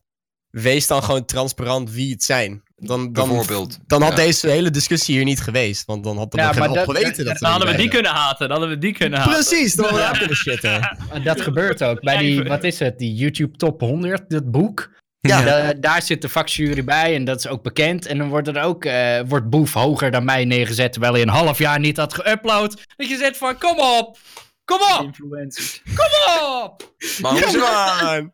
wees 0.50 0.86
dan 0.86 1.02
gewoon 1.02 1.24
transparant 1.24 1.90
wie 1.90 2.12
het 2.12 2.22
zijn. 2.24 2.62
Dan, 2.76 3.12
dan, 3.12 3.28
Bijvoorbeeld. 3.28 3.78
dan 3.86 4.02
had 4.02 4.10
Ja. 4.10 4.16
deze 4.16 4.48
hele 4.48 4.70
discussie 4.70 5.14
hier 5.14 5.24
niet 5.24 5.40
geweest. 5.40 5.84
Want 5.86 6.04
dan 6.04 6.16
had 6.16 6.32
er 6.34 6.38
Ja, 6.40 6.52
nog 6.54 6.74
dat- 6.74 6.84
geweten 6.84 7.24
dat 7.24 7.38
Dan 7.38 7.50
hadden 7.50 7.68
we 7.70 7.76
die 7.76 7.88
kunnen 7.88 8.10
haten. 8.12 8.48
Dan 8.48 8.58
hadden 8.58 8.68
we 8.74 8.78
die 8.78 8.92
kunnen 8.94 9.18
haten. 9.18 9.32
Precies, 9.34 9.74
dan 9.74 9.84
hadden 9.84 10.02
we 10.02 10.08
daar 10.08 10.18
kunnen 10.18 10.36
shitten. 10.36 10.96
En 11.10 11.22
dat 11.30 11.40
gebeurt 11.40 11.82
ook. 11.82 12.00
Bij 12.00 12.16
die, 12.18 12.42
wat 12.42 12.64
is 12.64 12.78
het, 12.78 12.98
die 12.98 13.14
YouTube 13.14 13.56
Top 13.56 13.80
100, 13.80 14.30
dat 14.30 14.50
boek. 14.50 14.90
Ja. 15.28 15.42
Da- 15.42 15.72
daar 15.72 16.02
zit 16.02 16.22
de 16.22 16.28
vakjury 16.28 16.84
bij 16.84 17.14
en 17.14 17.24
dat 17.24 17.38
is 17.38 17.46
ook 17.48 17.62
bekend. 17.62 18.06
En 18.06 18.18
dan 18.18 18.28
wordt 18.28 18.48
er 18.48 18.62
ook, 18.62 18.84
eh, 18.84 19.20
wordt 19.26 19.50
Boef 19.50 19.72
hoger 19.72 20.10
dan 20.10 20.24
mij 20.24 20.44
neergezet, 20.44 20.92
terwijl 20.92 21.12
hij 21.12 21.22
een 21.22 21.28
half 21.28 21.58
jaar 21.58 21.78
niet 21.80 21.96
had 21.96 22.14
geüpload. 22.20 22.82
Dat 22.96 23.08
je 23.08 23.16
zegt 23.16 23.36
van, 23.36 23.58
kom 23.58 23.78
op! 23.78 24.18
Kom 24.64 24.78
op! 24.80 25.02
Influencers. 25.04 25.82
Kom 25.84 26.36
op! 26.54 26.94
Maar 27.20 27.32
hoe! 27.32 28.30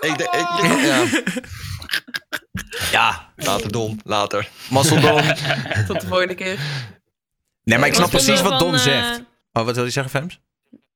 Ik, 0.00 0.18
ja, 0.20 1.06
Ja, 2.90 3.32
later 3.36 3.72
dom, 3.72 3.98
later. 4.04 4.48
Mazzeldon. 4.70 5.22
Tot 5.86 6.00
de 6.00 6.06
volgende 6.06 6.34
keer. 6.34 6.58
Nee, 7.64 7.78
maar 7.78 7.88
ik 7.88 7.94
snap 7.94 8.10
Wat 8.10 8.22
precies 8.22 8.40
wat 8.42 8.58
Don 8.58 8.78
van, 8.78 8.78
eh, 8.78 8.80
zegt. 8.80 9.22
Oh, 9.52 9.64
wat 9.64 9.74
wil 9.74 9.84
je 9.84 9.90
zeggen, 9.90 10.20
Fems? 10.20 10.40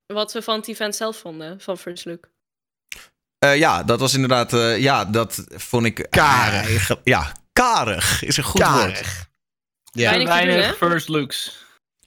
Wat 0.06 0.32
we 0.32 0.42
van 0.42 0.56
het 0.56 0.68
event 0.68 0.96
zelf 0.96 1.16
vonden, 1.16 1.60
van 1.60 1.78
First 1.78 2.04
Look. 2.04 2.30
Eh, 3.40 3.56
ja, 3.56 3.82
dat 3.82 4.00
was 4.00 4.14
inderdaad... 4.14 4.52
eh, 4.52 4.78
ja, 4.78 5.04
dat 5.04 5.44
vond 5.48 5.84
ik... 5.86 6.06
Karig. 6.10 6.90
ja, 7.04 7.32
karig 7.52 8.22
is 8.22 8.36
een 8.36 8.44
goed 8.44 8.62
woord. 8.62 8.74
Karig. 8.74 9.28
Ja. 9.92 10.24
Weinig 10.24 10.76
first 10.76 11.08
looks. 11.08 11.64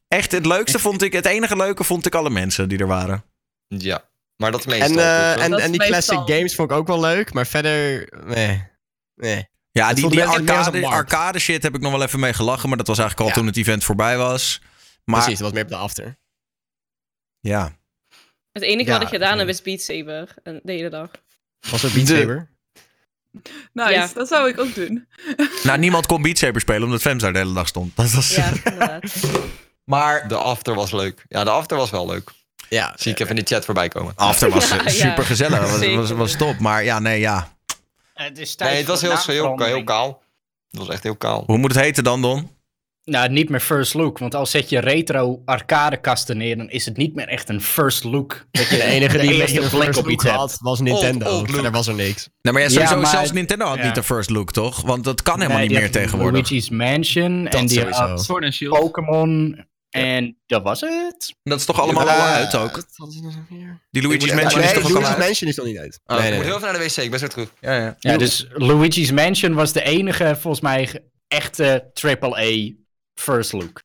Echt, 0.07 0.31
het 0.31 0.45
leukste 0.45 0.79
vond 0.79 1.01
ik... 1.01 1.13
Het 1.13 1.25
enige 1.25 1.55
leuke 1.55 1.83
vond 1.83 2.05
ik 2.05 2.15
alle 2.15 2.29
mensen 2.29 2.69
die 2.69 2.77
er 2.79 2.87
waren. 2.87 3.23
Ja, 3.67 4.03
maar 4.35 4.51
dat 4.51 4.59
is 4.59 4.65
meestal. 4.65 4.89
En, 4.89 4.97
eh, 4.99 5.43
en, 5.43 5.49
Dat 5.49 5.59
is 5.59 5.65
en 5.65 5.71
die 5.71 5.79
meestal. 5.79 6.15
classic 6.15 6.35
games 6.35 6.55
vond 6.55 6.71
ik 6.71 6.77
ook 6.77 6.87
wel 6.87 6.99
leuk, 6.99 7.33
maar 7.33 7.47
verder, 7.47 8.07
nee. 8.25 8.67
Nee. 9.15 9.47
Ja, 9.71 9.93
die, 9.93 10.09
die 10.09 10.87
arcade, 10.87 11.39
shit 11.39 11.63
heb 11.63 11.75
ik 11.75 11.81
nog 11.81 11.91
wel 11.91 12.03
even 12.03 12.19
mee 12.19 12.33
gelachen. 12.33 12.67
Maar 12.69 12.77
dat 12.77 12.87
was 12.87 12.97
eigenlijk 12.99 13.29
al 13.29 13.35
Ja. 13.35 13.41
toen 13.41 13.49
het 13.51 13.57
event 13.67 13.83
voorbij 13.83 14.17
was. 14.17 14.61
Maar 15.03 15.19
Precies, 15.21 15.39
dat 15.39 15.47
was 15.47 15.51
meer 15.53 15.63
op 15.63 15.69
de 15.69 15.75
after. 15.75 16.17
ja, 17.39 17.71
Het 18.53 18.63
enige 18.63 18.89
Ja, 18.89 18.93
wat 18.93 19.01
ik 19.01 19.07
gedaan 19.13 19.39
heb 19.39 19.47
is 19.47 19.61
Beat 19.61 19.81
Saber. 19.81 20.33
En 20.43 20.59
de 20.63 20.71
hele 20.71 20.89
dag. 20.89 21.09
Was 21.69 21.83
er 21.83 21.91
Beat 21.93 22.07
Saber? 22.07 22.49
Nice, 23.73 23.91
Ja. 23.91 24.09
dat 24.13 24.27
zou 24.27 24.49
ik 24.49 24.59
ook 24.59 24.75
doen. 24.75 25.07
nou 25.63 25.79
niemand 25.79 26.05
kon 26.05 26.21
Beat 26.21 26.37
Saber 26.37 26.61
spelen 26.61 26.83
omdat 26.83 27.19
daar 27.19 27.33
de 27.33 27.39
hele 27.39 27.53
dag 27.53 27.67
stond. 27.67 27.95
Dat 27.95 28.11
was... 28.11 28.35
Ja, 28.35 28.51
inderdaad. 28.63 29.13
Maar 29.83 30.27
De 30.27 30.35
after 30.35 30.75
was 30.75 30.91
leuk. 30.91 31.25
Ja, 31.29 31.43
de 31.43 31.49
after 31.49 31.77
was 31.77 31.89
wel 31.89 32.05
leuk. 32.07 32.31
Ja. 32.69 32.93
Zie 32.97 33.11
ik 33.11 33.19
even 33.19 33.35
in 33.37 33.43
de 33.43 33.53
chat 33.55 33.65
voorbij 33.65 33.87
komen. 33.87 34.13
after 34.15 34.49
was 34.49 34.69
Ja, 34.69 34.75
ja. 34.83 34.89
super 34.89 35.23
gezellig. 35.23 35.59
Was, 35.59 35.95
was, 35.95 36.11
was 36.11 36.35
top. 36.37 36.59
Maar 36.59 36.83
ja, 36.83 36.99
nee, 36.99 37.19
ja. 37.19 37.55
Het 38.13 38.37
is 38.37 38.55
tijd 38.55 38.69
Nee, 38.69 38.79
het 38.79 38.87
was 38.87 39.01
heel, 39.01 39.17
heel, 39.25 39.65
heel 39.65 39.83
kaal. 39.83 40.23
Het 40.71 40.79
was 40.79 40.89
echt 40.89 41.03
heel 41.03 41.15
kaal. 41.15 41.43
Hoe 41.45 41.57
moet 41.57 41.71
het 41.73 41.83
heten 41.83 42.03
dan, 42.03 42.21
Don? 42.21 42.49
Nou, 43.05 43.29
niet 43.29 43.49
meer 43.49 43.59
first 43.59 43.93
look, 43.93 44.17
want 44.17 44.35
als 44.35 44.51
zet 44.51 44.69
je 44.69 44.79
retro 44.79 45.41
arcadekasten 45.45 46.37
neer, 46.37 46.57
dan 46.57 46.69
is 46.69 46.85
het 46.85 46.97
niet 46.97 47.15
meer 47.15 47.27
echt 47.27 47.49
een 47.49 47.61
first 47.61 48.03
look. 48.03 48.45
Dat 48.51 48.69
je 48.69 48.75
De 48.75 48.83
enige 48.83 49.17
die 49.17 49.29
de 49.29 49.61
een 49.61 49.69
blik 49.69 49.83
first 49.83 49.99
op 49.99 50.09
iets 50.09 50.23
had, 50.25 50.57
was 50.61 50.79
Nintendo. 50.79 51.25
Old- 51.25 51.33
old 51.33 51.41
look. 51.41 51.53
Verder 51.53 51.71
was 51.71 51.87
er 51.87 51.93
niks. 51.93 52.29
Nou, 52.41 52.55
maar 52.55 52.65
ja, 52.65 52.69
Ja, 52.69 52.73
sowieso, 52.73 52.97
maar- 52.97 53.09
zelfs 53.11 53.31
Nintendo 53.31 53.65
had 53.65 53.77
ja. 53.77 53.85
niet 53.85 53.95
de 53.95 54.03
first 54.03 54.29
look, 54.29 54.51
toch? 54.51 54.81
Want 54.81 55.03
dat 55.03 55.21
kan 55.21 55.35
helemaal 55.35 55.57
Nee, 55.57 55.67
niet 55.67 55.77
meer 55.79 55.91
tegenwoordig. 55.91 56.49
Luigi's 56.49 56.69
Mansion 56.69 57.43
Dat 57.43 57.53
en 57.53 57.65
die 57.65 57.83
had 57.83 58.23
Sword 58.23 58.43
and 58.43 58.53
Shield. 58.53 58.79
Pokémon 58.79 59.65
En 59.89 60.37
dat 60.45 60.63
was 60.63 60.81
het. 60.81 61.35
Dat 61.43 61.59
is 61.59 61.65
toch 61.65 61.81
allemaal 61.81 62.05
Ja, 62.05 62.15
al 62.15 62.21
uit 62.33 62.55
ook? 62.55 62.83
Die 63.91 64.07
Luigi's 64.07 64.33
Mansion 64.33 64.59
nee, 64.61 64.69
is 64.69 64.73
toch 64.73 64.83
ook 64.83 64.87
al 64.87 64.91
Luigi's 64.93 65.09
uit? 65.09 65.17
Mansion 65.17 65.49
is 65.49 65.55
nog 65.55 65.65
niet 65.65 65.77
uit. 65.77 65.99
Oh, 66.05 66.17
nee, 66.17 66.25
ik 66.25 66.29
nee, 66.29 66.37
moet 66.37 66.45
heel 66.47 66.55
even 66.57 66.67
naar 66.71 66.81
de 66.81 66.85
wc, 66.87 66.97
ik 66.97 67.09
ben 67.09 67.19
zo 67.19 67.27
terug. 67.27 67.49
Ja, 67.59 67.75
ja. 67.77 67.95
Ja, 67.99 68.17
dus 68.17 68.47
Luigi's 68.53 69.11
Mansion 69.11 69.53
was 69.53 69.71
de 69.71 69.83
enige, 69.83 70.35
volgens 70.39 70.61
mij, 70.63 71.03
echte 71.27 71.91
AAA 71.93 72.71
first 73.13 73.51
look. 73.51 73.81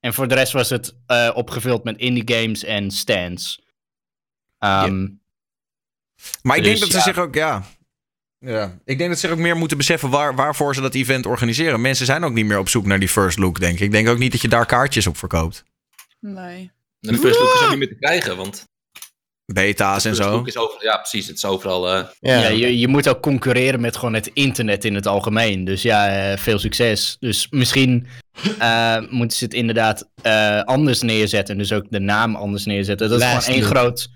En 0.00 0.14
voor 0.14 0.28
de 0.28 0.34
rest 0.34 0.52
was 0.52 0.70
het 0.70 0.94
eh, 1.06 1.30
opgevuld 1.34 1.84
met 1.84 1.98
indie 1.98 2.34
games 2.36 2.64
en 2.64 2.90
stands. 2.90 3.60
Ehm, 4.58 5.08
Maar 6.42 6.56
ik 6.56 6.62
denk 6.62 6.78
Dus, 6.78 6.80
dat 6.80 6.90
ze 6.90 6.96
ja. 6.96 7.02
zich 7.14 7.18
ook, 7.18 7.34
ja. 7.34 7.62
ja. 8.38 8.78
Ik 8.84 8.98
denk 8.98 9.10
dat 9.10 9.18
ze 9.18 9.26
zich 9.26 9.36
ook 9.36 9.42
meer 9.42 9.56
moeten 9.56 9.76
beseffen 9.76 10.10
waar, 10.10 10.34
waarvoor 10.34 10.74
ze 10.74 10.80
dat 10.80 10.94
event 10.94 11.26
organiseren. 11.26 11.80
Mensen 11.80 12.06
zijn 12.06 12.24
ook 12.24 12.32
niet 12.32 12.46
meer 12.46 12.58
op 12.58 12.68
zoek 12.68 12.86
naar 12.86 12.98
die 12.98 13.08
first 13.08 13.38
look, 13.38 13.60
denk 13.60 13.74
ik. 13.74 13.80
Ik 13.80 13.90
denk 13.90 14.08
ook 14.08 14.18
niet 14.18 14.32
dat 14.32 14.40
je 14.40 14.48
daar 14.48 14.66
kaartjes 14.66 15.06
op 15.06 15.16
verkoopt. 15.16 15.64
Nee. 16.20 16.70
En 17.00 17.12
de 17.12 17.18
first 17.18 17.38
look 17.40 17.54
is 17.54 17.62
ook 17.62 17.68
niet 17.70 17.78
meer 17.84 17.88
te 17.88 17.94
krijgen, 18.00 18.36
want 18.36 18.64
Beta's 19.52 20.04
en 20.04 20.14
first 20.14 20.28
zo. 20.28 20.36
look 20.36 20.46
is 20.46 20.56
over, 20.56 20.84
ja, 20.84 20.96
precies, 20.96 21.26
het 21.26 21.36
is 21.36 21.44
overal. 21.44 21.88
eh, 21.94 22.08
ja, 22.20 22.38
Ja. 22.40 22.48
je, 22.48 22.78
je 22.78 22.88
moet 22.88 23.08
ook 23.08 23.22
concurreren 23.22 23.80
met 23.80 23.96
gewoon 23.96 24.14
het 24.14 24.26
internet 24.26 24.84
in 24.84 24.94
het 24.94 25.06
algemeen. 25.06 25.64
Dus 25.64 25.82
ja, 25.82 26.30
eh, 26.32 26.38
veel 26.38 26.58
succes. 26.58 27.16
Dus 27.20 27.46
misschien 27.50 28.06
eh, 28.58 28.98
moeten 29.10 29.38
ze 29.38 29.44
het 29.44 29.54
inderdaad 29.54 30.08
eh, 30.22 30.62
anders 30.62 31.02
neerzetten. 31.02 31.58
Dus 31.58 31.72
ook 31.72 31.86
de 31.90 32.00
naam 32.00 32.36
anders 32.36 32.64
neerzetten. 32.64 33.08
Dat 33.08 33.20
het 33.20 33.32
Last 33.32 33.46
gewoon 33.46 33.60
één 33.60 33.68
groot... 33.70 34.08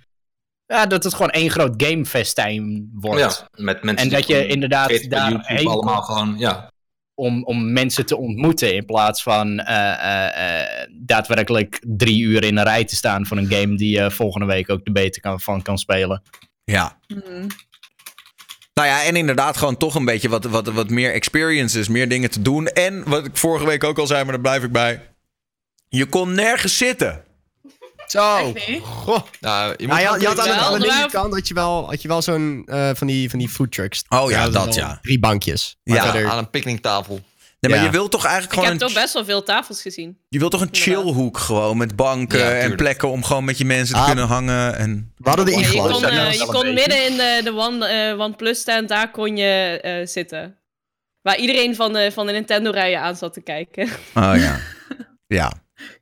Ja, 0.66 0.86
dat 0.86 1.04
het 1.04 1.14
gewoon 1.14 1.30
één 1.30 1.50
groot 1.50 1.74
gamefestijn 1.76 2.90
wordt. 2.94 3.20
ja, 3.20 3.62
met 3.62 3.82
mensen 3.82 4.04
En 4.04 4.08
die 4.08 4.18
dat 4.18 4.26
je 4.26 4.46
inderdaad 4.46 4.90
YouTube 4.90 5.68
allemaal 5.68 6.02
gewoon, 6.02 6.34
ja. 6.38 6.70
om, 7.14 7.44
om 7.44 7.72
mensen 7.72 8.06
te 8.06 8.16
ontmoeten. 8.16 8.74
In 8.74 8.84
plaats 8.84 9.22
van 9.22 9.58
eh, 9.58 9.92
eh, 9.92 10.60
eh, 10.60 10.88
daadwerkelijk 10.92 11.82
drie 11.86 12.22
uur 12.22 12.44
in 12.44 12.56
een 12.56 12.64
rij 12.64 12.84
te 12.84 12.96
staan 12.96 13.26
voor 13.26 13.36
een 13.36 13.52
game 13.52 13.76
die 13.76 14.00
je 14.00 14.10
volgende 14.10 14.46
week 14.46 14.70
ook 14.70 14.84
de 14.84 14.92
beter 14.92 15.20
kan, 15.20 15.40
van 15.40 15.62
kan 15.62 15.78
spelen. 15.78 16.22
Ja. 16.64 16.98
Mhm. 17.08 17.46
Nou 18.76 18.88
ja, 18.88 19.02
en 19.04 19.16
inderdaad 19.16 19.56
gewoon 19.56 19.76
toch 19.76 19.94
een 19.94 20.04
beetje 20.04 20.28
wat, 20.28 20.44
wat, 20.44 20.66
wat 20.66 20.90
meer 20.90 21.12
experiences, 21.12 21.88
meer 21.88 22.08
dingen 22.08 22.30
te 22.30 22.42
doen. 22.42 22.66
En 22.66 23.08
wat 23.08 23.24
ik 23.26 23.36
vorige 23.36 23.66
week 23.66 23.84
ook 23.84 23.98
al 23.98 24.06
zei, 24.06 24.22
maar 24.22 24.32
daar 24.32 24.40
blijf 24.42 24.62
ik 24.62 24.72
bij. 24.72 25.02
Je 25.88 26.06
kon 26.06 26.34
nergens 26.34 26.76
zitten. 26.76 27.24
Zo. 28.06 28.52
Goh. 28.82 29.18
Nou, 29.40 29.74
je 29.76 29.86
moet 29.86 29.86
Nou, 29.86 30.00
je, 30.00 30.06
had- 30.06 30.20
je 30.20 30.26
had 30.26 30.38
aan 30.38 30.44
de, 30.44 30.50
wel, 30.54 30.60
aan 30.60 30.72
de 30.72 30.74
er 30.74 30.80
waren- 30.80 30.94
linkerkant 31.00 31.34
had 31.34 31.48
je 31.48 31.54
wel, 31.54 31.86
had 31.88 32.02
je 32.02 32.08
wel 32.08 32.22
zo'n 32.22 32.62
eh, 32.66 32.90
van, 32.94 33.06
die, 33.06 33.30
van 33.30 33.38
die 33.38 33.48
food 33.48 33.72
trucks. 33.72 34.04
Oh 34.08 34.30
ja, 34.30 34.48
dat 34.48 34.74
ja. 34.74 34.98
Drie 35.02 35.18
bankjes. 35.18 35.78
Ja. 35.82 35.94
Maar 35.94 36.02
aan, 36.02 36.10
verder- 36.10 36.30
aan 36.30 36.38
een 36.38 36.50
picknicktafel. 36.50 37.20
Nee, 37.66 37.76
maar 37.76 37.84
Ja. 37.84 37.92
je 37.92 37.96
wilt 37.98 38.10
toch 38.10 38.24
eigenlijk 38.24 38.52
Ik 38.54 38.58
heb 38.60 38.68
gewoon 38.72 38.86
toch 38.88 38.96
een, 38.96 39.02
best 39.02 39.14
wel 39.14 39.24
veel 39.24 39.42
tafels 39.42 39.82
gezien. 39.82 40.18
je 40.28 40.38
wilt 40.38 40.50
toch 40.50 40.60
een 40.60 40.68
chillhoek 40.72 41.38
gewoon 41.38 41.76
met 41.76 41.96
banken 41.96 42.38
Ja, 42.38 42.50
en 42.50 42.76
plekken 42.76 43.10
om 43.10 43.24
gewoon 43.24 43.44
met 43.44 43.58
je 43.58 43.64
mensen 43.64 43.94
te 43.94 44.00
Ah. 44.00 44.06
kunnen 44.06 44.26
hangen. 44.26 44.76
En... 44.76 45.12
we 45.16 45.28
hadden 45.28 45.46
de 45.46 45.52
Ja, 45.52 45.58
je 45.58 45.72
kon, 45.80 46.04
eh, 46.04 46.32
je 46.32 46.40
een 46.40 46.46
kon 46.46 46.74
midden 46.74 47.06
in 47.06 47.16
de, 47.16 47.40
de 47.44 47.52
One, 47.54 47.86
eh, 47.86 48.20
OnePlus 48.20 48.58
stand, 48.60 48.88
daar 48.88 49.10
kon 49.10 49.36
je 49.36 49.80
eh, 49.82 50.06
zitten. 50.06 50.56
Waar 51.22 51.36
iedereen 51.38 51.74
van 51.74 51.92
de, 51.92 52.10
van 52.12 52.26
de 52.26 52.32
Nintendo-rijen 52.32 53.00
aan 53.00 53.16
zat 53.16 53.32
te 53.32 53.40
kijken. 53.42 53.88
Oh 54.14 54.32
ja. 54.36 54.58
Ja. 55.26 55.52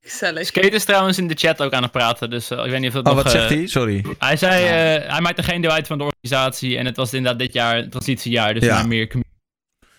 Gezellig. 0.01 0.47
Skate 0.47 0.69
is 0.71 0.85
trouwens 0.85 1.19
in 1.19 1.29
de 1.29 1.35
chat 1.35 1.63
ook 1.63 1.73
aan 1.73 1.83
het 1.83 1.93
praten, 1.93 2.31
dus 2.31 2.51
ik 2.51 2.57
weet 2.71 2.81
niet 2.81 2.89
of 2.89 2.95
dat 2.95 3.07
Oh, 3.09 3.15
nog... 3.15 3.23
wat 3.23 3.33
zegt 3.33 3.49
hij? 3.49 3.67
Sorry. 3.67 4.05
Hij 4.19 4.37
zei, 4.37 4.65
eh, 4.65 5.11
hij 5.11 5.21
maakte 5.21 5.43
geen 5.43 5.61
deel 5.61 5.71
uit 5.71 5.87
van 5.87 5.99
de 5.99 6.05
organisatie 6.05 6.79
en 6.79 6.87
het 6.87 6.97
was 6.97 7.13
inderdaad 7.13 7.39
dit 7.41 7.53
jaar 7.53 7.89
transitiejaar, 7.89 8.55
dus 8.55 8.65
Ja. 8.65 8.83
meer 8.83 9.07
community. 9.07 9.24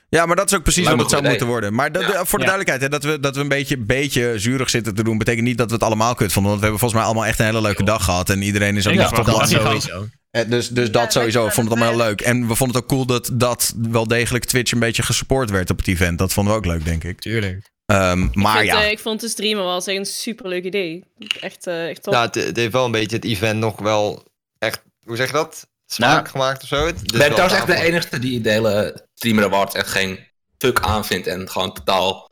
Ja, 0.10 0.26
maar 0.26 0.36
dat 0.36 0.52
is 0.52 0.58
ook 0.58 0.64
precies 0.64 0.84
Lijkt 0.84 0.98
wat 1.02 1.12
het 1.12 1.20
zou 1.20 1.30
moeten 1.30 1.48
worden. 1.48 1.74
Maar 1.74 1.92
dat- 1.92 2.02
Ja. 2.02 2.26
voor 2.26 2.40
de 2.40 2.46
Ja. 2.46 2.52
duidelijkheid, 2.52 2.82
hè, 2.82 2.90
dat, 2.90 3.04
we, 3.04 3.20
dat 3.20 3.36
we 3.36 3.42
een 3.42 3.48
beetje, 3.48 3.78
beetje 3.78 4.34
zuurig 4.40 4.70
zitten 4.70 4.96
te 4.96 5.04
doen, 5.04 5.18
betekent 5.18 5.46
niet 5.46 5.58
dat 5.58 5.68
we 5.68 5.74
het 5.74 5.84
allemaal 5.84 6.16
kut 6.16 6.32
vonden. 6.34 6.52
Want 6.52 6.64
we 6.64 6.68
hebben 6.68 6.80
volgens 6.80 6.94
mij 7.00 7.10
allemaal 7.10 7.30
echt 7.30 7.40
een 7.40 7.46
hele 7.46 7.62
leuke 7.62 7.84
dag 7.84 8.04
gehad. 8.04 8.30
En 8.30 8.42
iedereen 8.42 8.78
is 8.78 8.88
ook 8.88 8.94
Ik 8.94 9.00
nog. 9.00 9.12
Dat 9.26 9.50
sowieso. 9.50 10.08
Eh, 10.32 10.50
Dus, 10.50 10.70
dus 10.70 10.92
dat 10.92 11.12
sowieso. 11.12 11.46
We 11.46 11.52
vonden 11.52 11.74
het 11.74 11.82
allemaal 11.84 12.00
heel 12.00 12.08
leuk. 12.10 12.22
En 12.22 12.48
we 12.48 12.56
vonden 12.56 12.76
het 12.76 12.84
ook 12.86 12.90
cool 12.90 13.06
dat, 13.06 13.30
dat 13.34 13.74
wel 13.78 14.08
degelijk 14.08 14.46
Twitch 14.46 14.72
een 14.72 14.80
beetje 14.80 15.04
gesupport 15.04 15.50
werd 15.50 15.70
op 15.70 15.78
het 15.78 15.88
event. 15.88 16.18
Dat 16.18 16.34
vonden 16.34 16.54
we 16.54 16.60
ook 16.60 16.66
leuk, 16.66 16.86
denk 16.86 17.04
ik. 17.04 17.20
Tuurlijk. 17.22 17.70
Ehm, 17.86 18.28
maar 18.34 18.54
ik, 18.64 18.70
vind, 18.70 18.80
ja. 18.80 18.86
eh, 18.86 18.92
ik 18.92 19.00
vond 19.00 19.22
de 19.22 19.28
streamen 19.30 19.64
wel 19.64 19.76
eens 19.76 19.88
echt 19.88 19.98
een 19.98 20.06
superleuk 20.06 20.64
idee. 20.64 21.04
Echt, 21.40 21.68
eh 21.68 21.90
echt 21.90 22.04
top. 22.04 22.14
Ja, 22.14 22.22
het, 22.22 22.36
het 22.36 22.56
heeft 22.58 22.72
wel 22.72 22.86
een 22.86 22.92
beetje 22.92 23.16
het 23.16 23.26
event 23.26 23.60
nog 23.60 23.80
wel 23.80 24.28
echt, 24.60 24.82
hoe 25.06 25.16
zeg 25.16 25.28
je 25.28 25.34
dat? 25.34 25.68
Smaak 25.86 26.14
Nou, 26.16 26.28
gemaakt 26.28 26.62
of 26.62 26.68
zo. 26.68 26.86
Het 26.86 27.02
Ik 27.02 27.12
ben 27.18 27.30
trouwens 27.32 27.54
echt 27.58 27.68
de 27.68 27.76
enige 27.82 28.20
die 28.20 28.42
de 28.42 28.50
hele 28.50 29.05
Streamer 29.16 29.44
Awards 29.44 29.76
echt 29.76 29.88
geen 29.88 30.20
fuck 30.58 30.80
aanvindt 30.80 31.28
en 31.28 31.50
gewoon 31.50 31.74
totaal 31.74 32.32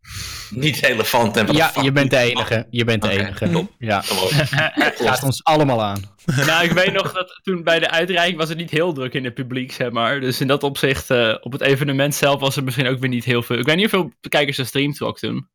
niet 0.50 0.78
relevant. 0.78 1.38
En 1.38 1.54
Ja, 1.54 1.72
je 1.82 1.92
bent 1.92 2.10
de 2.10 2.18
enige. 2.18 2.68
Je 2.70 2.84
bent 2.84 3.02
de 3.02 3.10
enige. 3.10 3.50
top. 3.50 3.72
Ja. 3.78 4.04
Het 4.06 4.96
gaat 5.08 5.24
ons 5.24 5.44
allemaal 5.44 5.84
aan. 5.84 6.12
nou, 6.46 6.64
ik 6.64 6.72
weet 6.72 6.94
nog 6.94 7.14
dat 7.14 7.40
toen 7.44 7.64
bij 7.64 7.80
de 7.80 7.90
uitreiking 7.90 8.38
was 8.38 8.50
het 8.50 8.58
niet 8.58 8.72
heel 8.72 8.94
druk 8.94 9.14
in 9.14 9.24
het 9.24 9.34
publiek, 9.34 9.72
zeg 9.72 9.92
maar. 9.92 10.20
Dus 10.20 10.42
in 10.42 10.48
dat 10.48 10.64
opzicht, 10.64 11.10
eh, 11.10 11.36
op 11.42 11.52
het 11.52 11.62
evenement 11.62 12.16
zelf 12.16 12.40
was 12.40 12.56
er 12.56 12.64
misschien 12.64 12.88
ook 12.88 13.00
weer 13.00 13.10
niet 13.10 13.26
heel 13.26 13.44
veel. 13.44 13.58
Ik 13.58 13.66
weet 13.66 13.76
niet 13.76 13.92
hoeveel 13.92 14.14
kijkers 14.30 14.58
er 14.58 14.66
stream 14.66 14.94
trok 14.94 15.20
toen. 15.20 15.48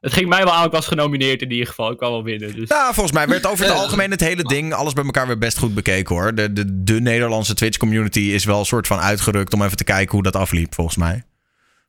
Het 0.00 0.12
ging 0.12 0.28
mij 0.28 0.44
wel 0.44 0.52
aan, 0.52 0.66
ik 0.66 0.72
was 0.72 0.86
genomineerd 0.86 1.42
in 1.42 1.50
ieder 1.50 1.66
geval. 1.66 1.90
Ik 1.90 2.00
wou 2.00 2.12
wel 2.12 2.22
winnen, 2.22 2.54
dus... 2.54 2.68
Nou, 2.68 2.94
volgens 2.94 3.14
mij 3.14 3.28
werd 3.28 3.46
over 3.46 3.64
het 3.66 3.74
algemeen 3.74 4.10
het 4.10 4.20
hele 4.20 4.42
ding, 4.42 4.72
alles 4.72 4.92
bij 4.92 5.04
elkaar 5.04 5.26
weer 5.26 5.38
best 5.38 5.58
goed 5.58 5.74
bekeken 5.74 6.14
hoor. 6.14 6.34
De, 6.34 6.52
de, 6.52 6.82
de 6.82 7.00
Nederlandse 7.00 7.54
Twitch 7.54 7.78
community 7.78 8.20
is 8.20 8.44
wel 8.44 8.58
een 8.58 8.64
soort 8.64 8.86
van 8.86 8.98
uitgerukt 8.98 9.52
om 9.54 9.62
even 9.62 9.76
te 9.76 9.84
kijken 9.84 10.12
hoe 10.12 10.22
dat 10.22 10.36
afliep, 10.36 10.74
volgens 10.74 10.96
mij. 10.96 11.24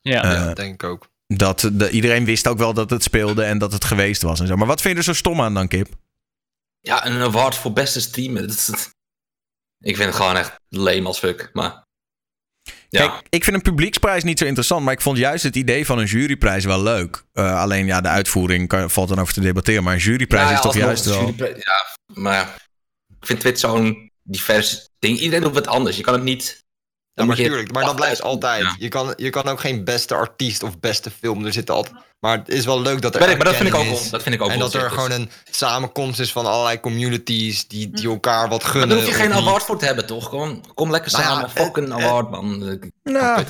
Ja. 0.02 0.24
Eh, 0.24 0.32
Ja, 0.32 0.54
denk 0.54 0.74
ik 0.74 0.84
ook. 0.84 1.08
Dat 1.28 1.70
de, 1.74 1.90
iedereen 1.90 2.26
wist 2.26 2.48
ook 2.48 2.58
wel 2.58 2.74
dat 2.74 2.90
het 2.90 3.04
speelde 3.04 3.44
en 3.44 3.58
dat 3.58 3.72
het 3.72 3.86
geweest 3.86 4.22
was 4.22 4.40
en 4.40 4.48
zo. 4.48 4.56
Maar 4.56 4.68
wat 4.68 4.82
vind 4.82 4.94
je 4.94 5.00
er 5.00 5.06
zo 5.06 5.14
stom 5.14 5.42
aan 5.42 5.54
dan, 5.54 5.68
Kip? 5.68 5.88
Ja, 6.80 7.06
een 7.06 7.22
award 7.22 7.56
voor 7.56 7.74
beste 7.74 8.02
streamer. 8.02 8.42
Dat 8.42 8.50
is, 8.52 8.70
ik 9.90 9.96
vind 9.96 10.08
het 10.08 10.16
gewoon 10.16 10.36
echt 10.36 10.60
lame 10.70 11.04
als 11.06 11.20
fuck. 11.20 11.50
Maar 11.54 11.88
ja, 12.90 13.08
Kijk, 13.08 13.22
ik 13.30 13.44
vind 13.44 13.56
een 13.56 13.62
publieksprijs 13.62 14.24
niet 14.24 14.40
zo 14.40 14.46
interessant, 14.46 14.84
maar 14.84 14.94
ik 14.94 15.02
vond 15.02 15.18
juist 15.18 15.44
het 15.44 15.56
idee 15.56 15.86
van 15.86 16.00
een 16.00 16.06
juryprijs 16.06 16.66
wel 16.66 16.84
leuk. 16.84 17.24
Eh, 17.34 17.62
alleen 17.62 17.86
ja, 17.86 18.02
de 18.02 18.08
uitvoering 18.08 18.68
kan, 18.68 18.90
valt 18.90 19.10
dan 19.10 19.20
over 19.20 19.34
te 19.34 19.42
debatteren, 19.42 19.84
maar 19.84 19.94
een 19.94 20.00
juryprijs 20.00 20.50
ja, 20.50 20.56
is 20.56 20.62
toch 20.62 20.76
juist 20.76 21.06
wel... 21.06 21.34
Ja, 21.38 21.96
maar 22.14 22.56
ik 23.20 23.26
vind 23.26 23.40
Twitch 23.40 23.60
zo'n 23.60 24.12
divers 24.24 24.90
ding. 25.00 25.18
Iedereen 25.20 25.44
doet 25.44 25.54
wat 25.54 25.68
anders. 25.68 25.98
Je 25.98 26.04
kan 26.04 26.14
het 26.14 26.24
niet... 26.24 26.64
Ja, 27.14 27.26
maar 27.26 27.26
moet 27.26 27.38
je- 27.38 27.44
tuurlijk, 27.44 27.72
maar 27.72 27.84
dat 27.84 27.96
blijft 27.96 28.22
altijd. 28.22 28.62
Ja. 28.62 28.76
Je, 28.80 28.88
kan, 28.88 29.14
je 29.16 29.30
kan 29.30 29.48
ook 29.48 29.60
geen 29.60 29.84
beste 29.84 30.16
artiest 30.16 30.64
of 30.64 30.80
beste 30.80 31.12
film, 31.12 31.46
er 31.46 31.54
zitten 31.54 31.76
altijd... 31.76 31.96
Maar 32.20 32.38
het 32.38 32.50
is 32.50 32.66
wel 32.66 32.82
leuk 32.82 33.02
dat 33.02 33.16
er 33.16 33.30
ik, 33.30 33.36
maar 33.36 33.46
dat 33.46 33.56
vind 33.56 33.70
ik 33.70 33.76
ook, 33.76 33.86
is. 33.86 34.10
dat 34.10 34.24
vind 34.24 34.36
ik 34.36 34.42
ook 34.42 34.50
En 34.50 34.60
dat 34.60 34.74
er 34.74 34.92
gewoon 34.92 35.12
een 35.12 35.30
samenkomst 35.52 36.20
is 36.20 36.32
van 36.32 36.46
allerlei 36.46 36.80
communities 36.80 37.68
die, 37.68 37.90
die 37.90 38.10
elkaar 38.10 38.50
wat 38.50 38.62
Maar 38.62 38.72
gunnen. 38.72 38.90
daar 38.90 38.98
hoef 38.98 39.08
je 39.08 39.14
geen 39.14 39.32
die- 39.32 39.40
award 39.40 39.64
voor 39.64 39.78
te 39.80 39.86
hebben, 39.86 40.06
toch? 40.06 40.30
Gewoon, 40.30 40.66
kom 40.74 40.92
lekker 40.92 41.12
Nou 41.12 41.24
ja, 41.24 41.30
samen. 41.30 41.50
Fuck 41.50 41.78
een 41.78 41.92
eh, 41.92 42.06
award, 42.06 42.30
man. 42.30 42.80
Nou. 43.04 43.44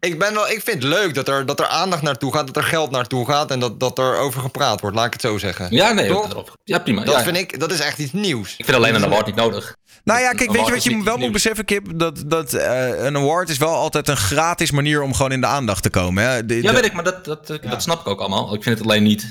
Ik, 0.00 0.18
ben 0.18 0.34
wel, 0.34 0.48
ik 0.50 0.60
vind 0.62 0.82
het 0.82 0.92
leuk 0.92 1.14
dat 1.14 1.28
er, 1.28 1.46
dat 1.46 1.60
er 1.60 1.66
aandacht 1.66 2.02
naartoe 2.02 2.32
gaat, 2.32 2.46
dat 2.46 2.56
er 2.56 2.62
geld 2.62 2.90
naartoe 2.90 3.26
gaat 3.26 3.50
en 3.50 3.60
dat, 3.60 3.80
dat 3.80 3.98
er 3.98 4.16
over 4.18 4.40
gepraat 4.40 4.80
wordt, 4.80 4.96
laat 4.96 5.06
ik 5.06 5.12
het 5.12 5.20
zo 5.22 5.38
zeggen. 5.38 5.66
Ja, 5.70 5.92
nee, 5.92 6.04
erop. 6.06 6.56
ja, 6.64 6.78
prima. 6.78 7.04
Dat 7.04 7.14
ja, 7.14 7.22
vind 7.22 7.36
ik, 7.36 7.60
dat 7.60 7.72
is 7.72 7.80
echt 7.80 7.98
iets 7.98 8.12
nieuws. 8.12 8.54
Ik 8.56 8.64
vind 8.64 8.76
alleen 8.76 8.94
een 8.94 9.04
award 9.04 9.26
niet 9.26 9.34
nodig. 9.34 9.76
Nou 10.04 10.20
ja, 10.20 10.30
kijk, 10.32 10.50
weet 10.52 10.66
je 10.66 10.72
wat 10.72 10.84
je 10.84 11.02
wel 11.02 11.16
moet 11.16 11.32
beseffen, 11.32 11.64
Kip? 11.64 11.86
Dat, 11.98 12.22
dat 12.26 12.52
eh, 12.52 13.04
een 13.04 13.16
award 13.16 13.48
is 13.48 13.58
wel 13.58 13.74
altijd 13.74 14.08
een 14.08 14.16
gratis 14.16 14.70
manier 14.70 15.02
om 15.02 15.14
gewoon 15.14 15.32
in 15.32 15.40
de 15.40 15.46
aandacht 15.46 15.82
te 15.82 15.90
komen. 15.90 16.24
Hè? 16.24 16.46
De- 16.46 16.54
Ja, 16.62 16.68
de- 16.68 16.72
weet 16.72 16.84
ik, 16.84 16.92
maar 16.92 17.04
dat, 17.04 17.24
dat, 17.24 17.46
dat 17.46 17.82
snap 17.82 18.00
ik 18.00 18.06
ook 18.06 18.20
allemaal. 18.20 18.54
Ik 18.54 18.62
vind 18.62 18.78
het 18.78 18.86
alleen 18.88 19.02
niet. 19.02 19.26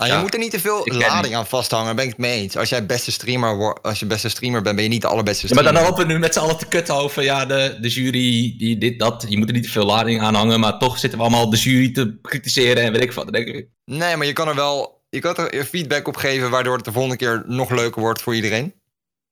Nou, 0.00 0.12
Ja. 0.12 0.16
je 0.18 0.22
moet 0.24 0.34
er 0.34 0.40
niet 0.40 0.50
te 0.50 0.60
veel 0.60 0.82
lading 0.84 1.36
aan 1.36 1.46
vasthangen, 1.46 1.86
daar 1.86 1.94
ben 1.94 2.04
ik 2.04 2.10
het 2.10 2.18
mee 2.18 2.40
eens. 2.40 2.56
Als 2.56 2.68
jij 2.68 2.86
beste 2.86 3.12
streamer 3.12 3.56
wordt, 3.56 3.82
als 3.82 3.98
je 4.00 4.06
beste 4.06 4.28
streamer 4.28 4.62
bent, 4.62 4.74
ben 4.74 4.84
je 4.84 4.90
niet 4.90 5.00
de 5.02 5.08
allerbeste 5.08 5.46
Ja, 5.46 5.54
maar 5.54 5.62
streamer. 5.62 5.82
dan 5.82 5.90
lopen 5.90 6.06
we 6.08 6.12
nu 6.12 6.18
met 6.18 6.34
z'n 6.34 6.40
allen 6.40 6.58
te 6.58 6.66
kutten 6.66 6.94
over 6.94 7.22
ja, 7.22 7.46
de, 7.46 7.78
de 7.80 7.88
jury, 7.88 8.54
die 8.58 8.78
dit, 8.78 8.98
dat. 8.98 9.24
Je 9.28 9.38
moet 9.38 9.48
er 9.48 9.54
niet 9.54 9.62
te 9.62 9.70
veel 9.70 9.84
lading 9.84 10.20
aan 10.20 10.34
hangen, 10.34 10.60
maar 10.60 10.78
toch 10.78 10.98
zitten 10.98 11.18
we 11.18 11.24
allemaal 11.24 11.50
de 11.50 11.56
jury 11.56 11.92
te 11.92 12.18
kritiseren 12.22 12.82
en 12.82 12.92
weet 12.92 13.02
ik 13.02 13.12
wat. 13.12 13.32
Denk 13.32 13.46
ik, 13.48 13.68
Nee, 13.84 14.16
maar 14.16 14.26
je 14.26 14.32
kan 14.32 14.48
er 14.48 14.54
wel 14.54 15.02
je 15.10 15.20
kan 15.20 15.36
er 15.36 15.64
feedback 15.64 16.08
op 16.08 16.16
geven, 16.16 16.50
waardoor 16.50 16.76
het 16.76 16.84
de 16.84 16.92
volgende 16.92 17.16
keer 17.16 17.42
nog 17.46 17.70
leuker 17.70 18.00
wordt 18.02 18.22
voor 18.22 18.34
iedereen. 18.34 18.74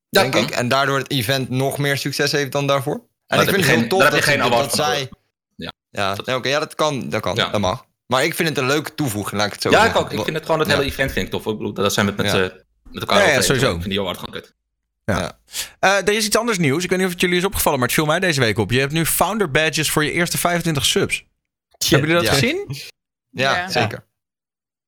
Ja, 0.09 0.21
denk 0.21 0.33
kan. 0.33 0.43
ik. 0.43 0.49
En 0.49 0.67
daardoor 0.67 0.97
het 0.97 1.11
event 1.11 1.49
nog 1.49 1.77
meer 1.77 1.97
succes 1.97 2.31
heeft 2.31 2.51
dan 2.51 2.67
daarvoor. 2.67 3.01
En 3.27 3.39
ik 3.41 3.49
vind 3.49 3.65
het 3.65 3.75
heel 3.75 3.87
tof 3.87 4.03
dat, 4.09 4.51
dat, 4.51 4.75
zij... 4.75 5.09
Ja. 5.55 5.71
Ja, 5.91 6.15
nee, 6.25 6.35
oké, 6.35 6.49
ja, 6.49 6.59
dat 6.59 6.75
kan, 6.75 7.09
dat 7.09 7.21
kan, 7.21 7.35
Ja. 7.35 7.49
dat 7.49 7.61
mag. 7.61 7.85
Maar 8.09 8.23
ik 8.23 8.33
vind 8.35 8.49
het 8.49 8.57
een 8.57 8.65
leuke 8.65 8.95
toevoeging, 8.95 9.37
laat 9.37 9.47
ik 9.47 9.53
het 9.53 9.61
zo 9.61 9.69
ja, 9.69 9.77
ik 9.77 9.83
zeggen. 9.83 10.01
ook. 10.01 10.11
Ik 10.11 10.23
vind 10.23 10.35
het 10.35 10.45
gewoon 10.45 10.59
het 10.59 10.69
Ja. 10.69 10.75
hele 10.75 10.87
event 10.89 11.11
vind 11.11 11.25
ik 11.25 11.31
tof. 11.31 11.45
Ik 11.45 11.57
bedoel, 11.57 11.73
dat 11.73 11.93
zijn 11.93 12.05
we 12.05 12.11
het 12.11 12.21
met, 12.21 12.31
Ja. 12.31 12.41
met 12.91 13.01
elkaar 13.01 13.27
Ja, 13.27 13.33
ja, 13.33 13.41
sowieso. 13.41 13.67
Ik 13.73 13.77
vind 13.81 13.89
die 13.89 13.99
award 13.99 14.17
gewoon 14.17 14.33
kut. 14.33 14.53
Eh, 15.05 15.27
er 15.97 16.09
is 16.13 16.25
iets 16.25 16.37
anders 16.37 16.57
nieuws. 16.57 16.83
Ik 16.83 16.89
weet 16.89 16.97
niet 16.97 17.07
of 17.07 17.13
het 17.13 17.21
jullie 17.21 17.37
is 17.37 17.45
opgevallen, 17.45 17.79
maar 17.79 17.87
het 17.87 17.97
viel 17.97 18.05
mij 18.05 18.19
deze 18.19 18.39
week 18.39 18.57
op. 18.57 18.71
Je 18.71 18.79
hebt 18.79 18.91
nu 18.91 19.05
founder 19.05 19.51
badges 19.51 19.89
voor 19.91 20.03
je 20.03 20.11
eerste 20.11 20.37
25 20.37 20.85
subs. 20.85 21.25
Hebben 21.89 22.09
jullie 22.09 22.23
dat 22.23 22.33
Ja. 22.33 22.39
gezien? 22.39 22.65
Ja, 23.31 23.55
Ja. 23.57 23.69
zeker. 23.69 24.05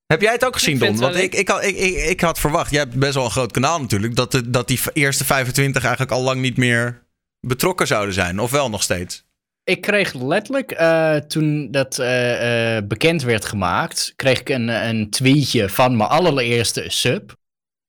Heb 0.08 0.22
jij 0.22 0.32
het 0.32 0.46
ook 0.46 0.54
gezien, 0.54 0.74
Ik 0.74 0.80
Don? 0.80 0.98
Want 0.98 1.16
ik, 1.16 1.36
ik, 1.36 1.48
had, 1.48 1.64
ik, 1.64 1.76
ik, 1.78 1.96
ik 1.96 2.22
had 2.22 2.40
verwacht, 2.40 2.72
jij 2.72 2.80
hebt 2.80 2.96
best 2.96 3.14
wel 3.14 3.24
een 3.26 3.32
groot 3.32 3.52
kanaal 3.52 3.82
natuurlijk, 3.82 4.16
dat, 4.16 4.32
de, 4.32 4.50
dat 4.50 4.68
die 4.68 4.80
eerste 4.94 5.26
25 5.26 5.82
eigenlijk 5.82 6.12
al 6.12 6.22
lang 6.22 6.42
niet 6.42 6.58
meer 6.58 7.04
betrokken 7.40 7.88
zouden 7.88 8.14
zijn. 8.14 8.40
Of 8.40 8.52
wel 8.52 8.70
nog 8.70 8.84
steeds? 8.84 9.24
Ik 9.72 9.82
kreeg 9.82 10.14
letterlijk, 10.14 10.72
eh, 10.72 11.16
toen 11.16 11.72
dat 11.72 12.00
eh, 12.00 12.78
eh, 12.78 12.88
bekend 12.88 13.22
werd 13.22 13.46
gemaakt, 13.46 14.14
kreeg 14.16 14.40
ik 14.40 14.50
een, 14.50 14.68
een 14.68 15.10
tweetje 15.10 15.70
van 15.70 15.98
mijn 15.98 16.10
allereerste 16.10 16.84
sub. 16.88 17.36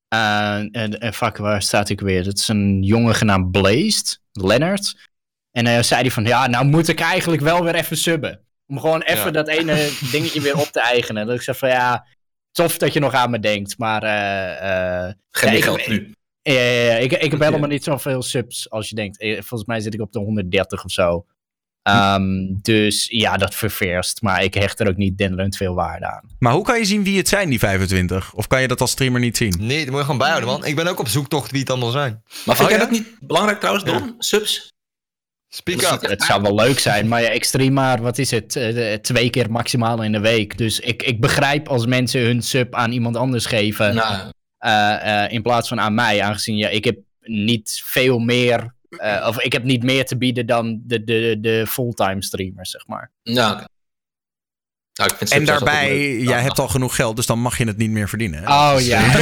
En, 0.08 0.70
en 0.70 1.14
fuck, 1.14 1.36
waar 1.36 1.62
staat 1.62 1.88
ik 1.88 2.00
weer? 2.00 2.24
Het 2.24 2.38
is 2.38 2.48
een 2.48 2.82
jongen 2.82 3.14
genaamd 3.14 3.50
Blazed, 3.50 4.20
Leonard. 4.32 5.10
En 5.50 5.66
hij 5.66 5.82
zei 5.82 6.00
hij 6.00 6.10
van, 6.10 6.24
ja, 6.24 6.46
nou 6.46 6.64
moet 6.64 6.88
ik 6.88 7.00
eigenlijk 7.00 7.42
wel 7.42 7.64
weer 7.64 7.74
even 7.74 7.96
subben. 7.96 8.40
Om 8.66 8.80
gewoon 8.80 9.02
even 9.02 9.24
Ja. 9.24 9.30
dat 9.30 9.48
ene 9.48 9.90
dingetje 10.12 10.40
weer 10.40 10.58
op 10.58 10.68
te 10.68 10.80
eigenen. 10.80 11.26
Dat 11.26 11.34
ik 11.34 11.42
zeg 11.42 11.58
van, 11.58 11.68
ja, 11.68 12.06
tof 12.52 12.78
dat 12.78 12.92
je 12.92 13.00
nog 13.00 13.14
aan 13.14 13.30
me 13.30 13.38
denkt, 13.38 13.78
maar... 13.78 14.00
Geen 15.30 15.56
Ja, 15.56 15.62
geld 15.62 15.86
nu. 15.88 16.14
ja, 16.42 16.52
ja, 16.52 16.82
ja, 16.82 16.94
ik, 16.94 17.12
ik 17.12 17.30
heb 17.30 17.40
helemaal 17.40 17.68
niet 17.68 17.84
zoveel 17.84 18.22
subs 18.22 18.70
als 18.70 18.88
je 18.88 18.94
denkt. 18.94 19.24
Volgens 19.24 19.64
mij 19.64 19.80
zit 19.80 19.94
ik 19.94 20.00
op 20.00 20.12
de 20.12 20.18
130 20.18 20.84
of 20.84 20.90
zo. 20.90 21.26
Ehm, 21.82 22.24
dus 22.60 23.06
ja, 23.10 23.36
dat 23.36 23.54
ververst. 23.54 24.22
Maar 24.22 24.42
ik 24.44 24.54
hecht 24.54 24.80
er 24.80 24.88
ook 24.88 24.96
niet 24.96 25.18
denderend 25.18 25.56
veel 25.56 25.74
waarde 25.74 26.06
aan. 26.06 26.22
Maar 26.38 26.52
hoe 26.52 26.64
kan 26.64 26.78
je 26.78 26.84
zien 26.84 27.04
wie 27.04 27.16
het 27.16 27.28
zijn, 27.28 27.48
die 27.48 27.58
25? 27.58 28.32
Of 28.34 28.46
kan 28.46 28.60
je 28.60 28.68
dat 28.68 28.80
als 28.80 28.90
streamer 28.90 29.20
niet 29.20 29.36
zien? 29.36 29.54
Nee, 29.58 29.78
dat 29.78 29.86
moet 29.86 29.96
je 29.96 30.02
gewoon 30.02 30.18
bijhouden, 30.18 30.48
man. 30.48 30.64
Ik 30.64 30.76
ben 30.76 30.86
ook 30.86 30.98
op 30.98 31.08
zoektocht 31.08 31.50
wie 31.50 31.60
het 31.60 31.70
allemaal 31.70 31.90
zijn. 31.90 32.22
Maar 32.44 32.56
vind 32.56 32.68
Oh, 32.68 32.74
jij 32.74 32.78
ja? 32.78 32.84
dat 32.84 32.90
niet 32.90 33.06
belangrijk 33.20 33.58
trouwens, 33.58 33.84
Don? 33.84 34.14
Subs? 34.18 34.70
Speak 35.48 35.82
up. 35.82 36.00
Het 36.08 36.22
zou 36.22 36.42
wel 36.42 36.54
leuk 36.54 36.78
zijn, 36.78 37.08
maar 37.08 37.22
ja, 37.22 37.28
ik 37.28 37.44
stream 37.44 37.72
maar, 37.72 38.02
wat 38.02 38.18
is 38.18 38.30
het, 38.30 38.56
eh, 38.56 38.94
twee 38.94 39.30
keer 39.30 39.50
maximaal 39.50 40.02
in 40.02 40.12
de 40.12 40.20
week. 40.20 40.58
Dus 40.58 40.80
ik, 40.80 41.02
ik 41.02 41.20
begrijp 41.20 41.68
als 41.68 41.86
mensen 41.86 42.20
hun 42.20 42.42
sub 42.42 42.74
aan 42.74 42.92
iemand 42.92 43.16
anders 43.16 43.46
geven, 43.46 43.94
Nou, 43.94 44.30
eh, 44.58 45.24
eh, 45.24 45.32
in 45.32 45.42
plaats 45.42 45.68
van 45.68 45.80
aan 45.80 45.94
mij. 45.94 46.22
Aangezien 46.22 46.56
ja, 46.56 46.68
ik 46.68 46.84
heb 46.84 46.98
niet 47.20 47.82
veel 47.84 48.18
meer, 48.18 48.74
eh, 48.96 49.24
of 49.28 49.40
ik 49.40 49.52
heb 49.52 49.64
niet 49.64 49.82
meer 49.82 50.04
te 50.06 50.16
bieden 50.16 50.46
dan 50.46 50.80
de, 50.84 51.04
de, 51.04 51.36
de 51.40 51.64
fulltime 51.68 52.22
streamers, 52.24 52.70
zeg 52.70 52.86
maar. 52.86 53.10
ja. 53.22 53.70
Nou, 54.94 55.10
ik 55.10 55.16
vind 55.16 55.30
En 55.30 55.44
daarbij, 55.44 55.98
jij 55.98 56.18
Ja, 56.22 56.38
hebt 56.38 56.58
al 56.58 56.68
genoeg 56.68 56.94
geld, 56.94 57.16
dus 57.16 57.26
dan 57.26 57.38
mag 57.38 57.58
je 57.58 57.66
het 57.66 57.76
niet 57.76 57.90
meer 57.90 58.08
verdienen. 58.08 58.42
hè? 58.44 58.72
Oh 58.72 58.80
ja. 58.80 59.00
Wat 59.02 59.12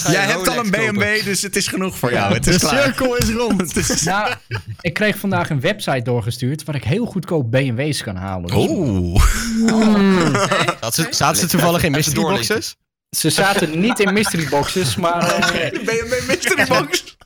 ga 0.00 0.10
je 0.10 0.12
Jij 0.16 0.24
hebt 0.24 0.48
al 0.48 0.58
een? 0.58 0.70
BMW, 0.70 1.24
dus 1.24 1.42
het 1.42 1.56
is 1.56 1.66
genoeg 1.66 1.98
voor 1.98 2.12
jou. 2.12 2.34
Het 2.34 2.44
De 2.44 2.50
is 2.50 2.58
klaar. 2.58 2.82
cirkel 2.82 3.16
is 3.16 3.28
rond. 3.30 3.76
Is- 3.76 4.02
Nou, 4.02 4.34
ik 4.80 4.94
kreeg 4.94 5.18
vandaag 5.18 5.50
een 5.50 5.60
website 5.60 6.02
doorgestuurd 6.02 6.64
waar 6.64 6.74
ik 6.74 6.84
heel 6.84 7.06
goedkoop 7.06 7.50
BMW's 7.50 8.02
kan 8.02 8.16
halen. 8.16 8.46
Dus 8.50 8.66
Oeh. 8.68 9.24
Zaten 10.80 10.92
ze, 11.04 11.06
zaten 11.10 11.40
ze 11.40 11.46
toevallig 11.46 11.82
in 11.82 11.90
mystery 11.90 12.20
boxes? 12.22 12.76
Ze 13.16 13.30
zaten 13.30 13.80
niet 13.80 13.98
in 14.00 14.12
mystery 14.12 14.48
boxes, 14.48 14.96
maar 14.96 15.22
eh, 15.22 15.70
BMW 15.84 16.26
Mystery 16.28 16.66
Box. 16.66 17.16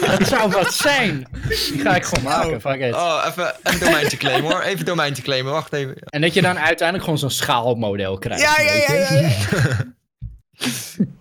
het 0.00 0.28
zou 0.28 0.50
wat 0.50 0.74
zijn. 0.74 1.26
Die 1.48 1.80
ga 1.80 1.94
ik 1.96 2.04
gewoon 2.04 2.24
maken, 2.24 2.60
fuck 2.60 2.80
it. 2.80 2.94
Oh, 2.94 3.24
even 3.28 3.54
een 3.62 3.78
domeinje 3.78 4.16
claimen 4.16 4.50
hoor. 4.50 4.60
Even 4.60 4.78
een 4.78 4.84
domeinje 4.84 5.22
claimen, 5.22 5.52
wacht 5.52 5.72
even. 5.72 5.94
En 5.98 6.20
dat 6.20 6.34
je 6.34 6.42
dan 6.42 6.58
uiteindelijk 6.58 7.04
gewoon 7.04 7.18
zo'n 7.18 7.30
schaalmodel 7.30 8.18
krijgt. 8.18 8.42
Ja, 8.42 8.60
ja, 8.62 8.72
ja, 8.72 8.94
je? 8.94 9.20
ja. 9.20 9.28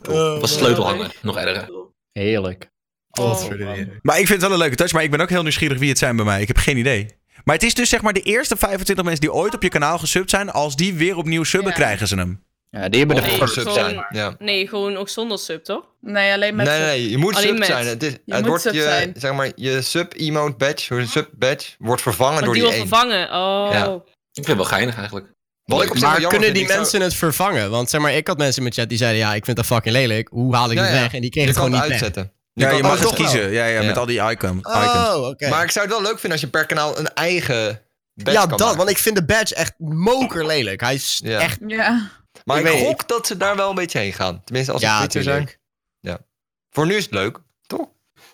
ja. 0.08 0.34
Of 0.34 0.40
was 0.40 0.54
sleutelhanger, 0.54 1.12
nog 1.22 1.38
erger. 1.38 1.70
Heerlijk. 2.12 2.70
Maar 4.02 4.20
ik 4.20 4.28
vind 4.28 4.30
het 4.30 4.42
wel 4.42 4.52
een 4.52 4.58
leuke 4.58 4.76
touch, 4.76 4.92
maar 4.92 5.04
ik 5.04 5.12
ben 5.12 5.20
ook 5.22 5.30
heel 5.30 5.42
nieuwsgierig 5.42 5.78
wie 5.80 5.90
het 5.90 5.98
zijn 5.98 6.16
bij 6.16 6.26
mij. 6.26 6.42
Ik 6.42 6.48
heb 6.48 6.58
geen 6.58 6.78
idee. 6.78 7.18
Maar 7.44 7.56
het 7.56 7.64
is 7.64 7.74
dus 7.74 7.90
zeg 7.90 8.02
maar 8.02 8.14
de 8.14 8.22
eerste 8.22 8.58
25 8.58 9.06
mensen 9.06 9.22
die 9.22 9.34
ooit 9.34 9.54
op 9.56 9.64
je 9.64 9.70
kanaal 9.70 9.98
gesubt 9.98 10.30
zijn. 10.30 10.52
Als 10.52 10.76
die 10.76 10.94
weer 10.94 11.18
opnieuw 11.18 11.44
subben, 11.44 11.70
Ja. 11.70 11.76
krijgen 11.76 12.08
ze 12.08 12.16
hem. 12.16 12.44
Ja, 12.72 12.90
die 12.90 13.00
hebben 13.00 13.16
de 13.18 13.22
Of 13.22 13.28
Nee, 13.28 13.38
voor 13.38 13.48
first. 13.48 13.54
sub 13.68 13.74
gewoon- 13.74 13.90
zijn. 13.90 14.06
Ja. 14.10 14.36
Nee, 14.40 14.68
gewoon 14.68 14.98
ook 14.98 15.10
zonder 15.10 15.40
sub, 15.40 15.64
toch? 15.64 15.84
Nee, 16.02 16.34
alleen 16.34 16.56
met 16.56 16.66
Nee, 16.66 16.76
sub. 16.78 16.86
nee, 16.86 17.10
je 17.10 17.18
moet 17.18 17.36
Alleen 17.36 17.48
sub 17.48 17.58
met. 17.58 17.68
zijn. 17.68 17.88
Het, 17.88 18.04
is, 18.04 18.12
Je 18.26 18.34
het 18.34 18.46
wordt 18.46 18.62
sub 18.64 18.74
je, 18.74 18.82
zijn. 18.82 19.14
zeg 19.18 19.34
maar, 19.34 19.52
je 19.56 19.82
sub-emote 19.82 20.56
badge, 20.58 20.94
hoe 20.94 21.06
sub 21.06 21.30
badge, 21.34 21.70
wordt 21.80 22.02
vervangen 22.02 22.44
door 22.44 22.54
die 22.54 22.64
die 22.64 22.72
één. 22.72 22.80
vervangen. 22.88 23.24
Oh. 23.32 23.68
Ja. 23.72 23.84
Ik 23.86 24.46
vind 24.46 24.48
het 24.48 24.56
wel 24.56 24.66
geinig 24.66 24.96
eigenlijk. 24.98 25.26
Wat 25.64 25.84
ik 25.84 25.90
op 25.90 25.98
zich 25.98 26.06
Maar 26.08 26.16
kunnen 26.18 26.40
vind, 26.42 26.54
die 26.54 26.62
ik 26.62 26.68
zou- 26.68 26.80
mensen 26.80 27.02
het 27.02 27.14
vervangen? 27.14 27.70
Want 27.70 27.90
zeg 27.90 28.02
maar, 28.02 28.14
ik 28.14 28.28
had 28.28 28.38
mensen 28.38 28.56
in 28.58 28.64
mijn 28.64 28.76
chat 28.76 28.90
die 28.90 28.98
zeiden, 28.98 29.20
ja, 29.20 29.34
ik 29.34 29.46
vind 29.46 29.58
dat 29.58 29.66
fucking 29.66 29.96
lelijk. 29.96 30.28
Hoe 30.32 30.56
haal 30.56 30.72
ik 30.72 30.78
Ja, 30.78 30.84
het 30.84 30.94
ja. 30.96 31.02
weg? 31.02 31.14
En 31.14 31.22
die 31.22 31.30
kregen 31.30 31.50
Je 31.50 31.56
het 31.56 31.64
gewoon 31.66 31.72
niet 31.72 31.90
weg. 31.90 32.02
uitzetten. 32.02 32.32
Ja, 32.54 32.70
je 32.72 32.84
mag 32.84 33.00
het 33.00 33.14
kiezen. 33.14 33.52
Ja, 33.52 33.66
ja, 33.66 33.84
met 33.84 33.98
al 33.98 34.06
die 34.06 34.20
icon, 34.22 34.58
icons. 34.60 34.66
Oh, 34.76 35.28
oké. 35.28 35.50
Maar 35.50 35.64
ik 35.64 35.72
zou 35.72 35.86
het 35.86 35.94
wel 35.96 36.04
leuk 36.04 36.14
vinden 36.20 36.32
als 36.32 36.42
je 36.42 36.48
per 36.48 36.66
kanaal 36.66 36.98
een 37.00 37.14
eigen 37.14 37.82
badge 38.14 38.32
Ja, 38.40 38.46
dat, 38.46 38.60
maken. 38.60 38.78
want 38.78 38.90
ik 38.90 38.98
vind 38.98 39.16
de 39.16 39.26
badge 39.26 39.56
echt 39.56 39.74
moker 39.78 40.46
lelijk. 40.46 40.82
Hij 40.82 40.94
is 40.94 41.22
Ja. 41.24 41.40
echt... 41.40 41.60
Ja. 41.68 42.10
Maar 42.50 42.60
Ik 42.60 42.66
ik, 42.66 42.72
weet- 42.72 42.86
gok 42.88 43.08
dat 43.08 43.28
ze 43.28 43.38
daar 43.38 43.56
wel 43.56 43.70
een 43.70 43.76
beetje 43.76 44.00
heen 44.00 44.14
gaan. 44.14 44.44
Tenminste, 44.44 44.72
als 44.72 44.82
Ja, 44.82 45.02
het 45.02 45.10
Twitch 45.10 45.26
zou 45.28 45.36
zijn. 45.38 45.48
tuurlijk. 45.48 45.58
Voor 46.72 46.86
nu 46.86 46.96
is 46.96 47.04
het 47.04 47.14
leuk, 47.14 47.40
toch? 47.68 47.88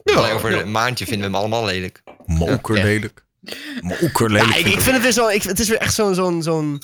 Alleen 0.04 0.34
over 0.34 0.54
een 0.62 0.72
maandje 0.72 1.06
vinden 1.06 1.32
we 1.32 1.38
hem 1.38 1.42
allemaal 1.42 1.66
lelijk. 1.66 2.04
Moker 2.26 2.78
Ja. 2.78 2.84
lelijk. 2.84 3.26
Moker 3.82 4.32
lelijk. 4.32 4.54
Ja, 4.54 4.60
ik, 4.60 4.66
ik 4.66 4.80
vind 4.80 4.94
het 4.96 5.02
weer 5.02 5.12
zo... 5.12 5.28
Ik, 5.28 5.44
het 5.44 5.60
is 5.60 5.68
weer 5.70 5.78
echt 5.78 5.94
zo'n 5.94 6.16
zo'n 6.16 6.44
zo'n 6.44 6.82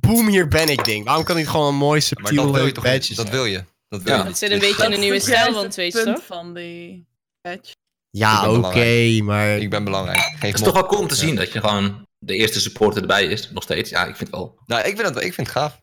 boom, 0.00 0.28
hier 0.28 0.48
ben 0.48 0.68
ik 0.68 0.84
ding. 0.84 1.04
Waarom 1.04 1.24
kan 1.24 1.36
niet 1.36 1.48
gewoon 1.48 1.68
een 1.68 1.74
mooi, 1.74 1.92
Maar 1.92 2.02
subtiel, 2.02 2.42
dat 2.44 2.54
wil 2.54 2.66
je 2.66 2.72
toch 2.72 2.84
badge? 2.84 3.14
Dat 3.14 3.28
wil 3.28 3.44
je. 3.44 3.64
Dat 3.88 4.02
wil 4.02 4.14
Ja. 4.14 4.20
je. 4.22 4.26
Het 4.28 4.38
zit 4.38 4.50
een 4.50 4.58
beetje 4.58 4.84
in 4.84 4.90
de 4.90 4.96
nieuwe 4.96 5.20
stijl 5.20 5.52
van 5.52 5.68
Twitch, 5.68 6.02
toch? 6.02 6.22
van 6.26 6.54
die 6.54 7.06
badge. 7.40 7.74
Ja, 8.10 8.50
oké, 8.52 9.20
maar... 9.22 9.58
Ik 9.58 9.70
ben 9.70 9.84
belangrijk. 9.84 10.20
Het 10.38 10.54
is 10.54 10.60
toch 10.60 10.74
wel 10.74 10.86
cool 10.86 11.00
om 11.00 11.08
te 11.08 11.14
Ja. 11.14 11.20
zien 11.20 11.34
dat 11.36 11.52
je 11.52 11.60
gewoon 11.60 12.06
de 12.18 12.34
eerste 12.34 12.60
supporter 12.60 13.00
erbij 13.00 13.24
is, 13.24 13.50
nog 13.50 13.62
steeds. 13.62 13.90
Ja, 13.90 14.00
ik 14.00 14.16
vind 14.16 14.18
het 14.18 14.30
wel. 14.30 14.58
Nou, 14.66 14.80
ik 14.88 14.96
vind 14.96 15.08
het, 15.14 15.24
ik 15.24 15.34
vind 15.34 15.46
het 15.46 15.56
gaaf. 15.56 15.80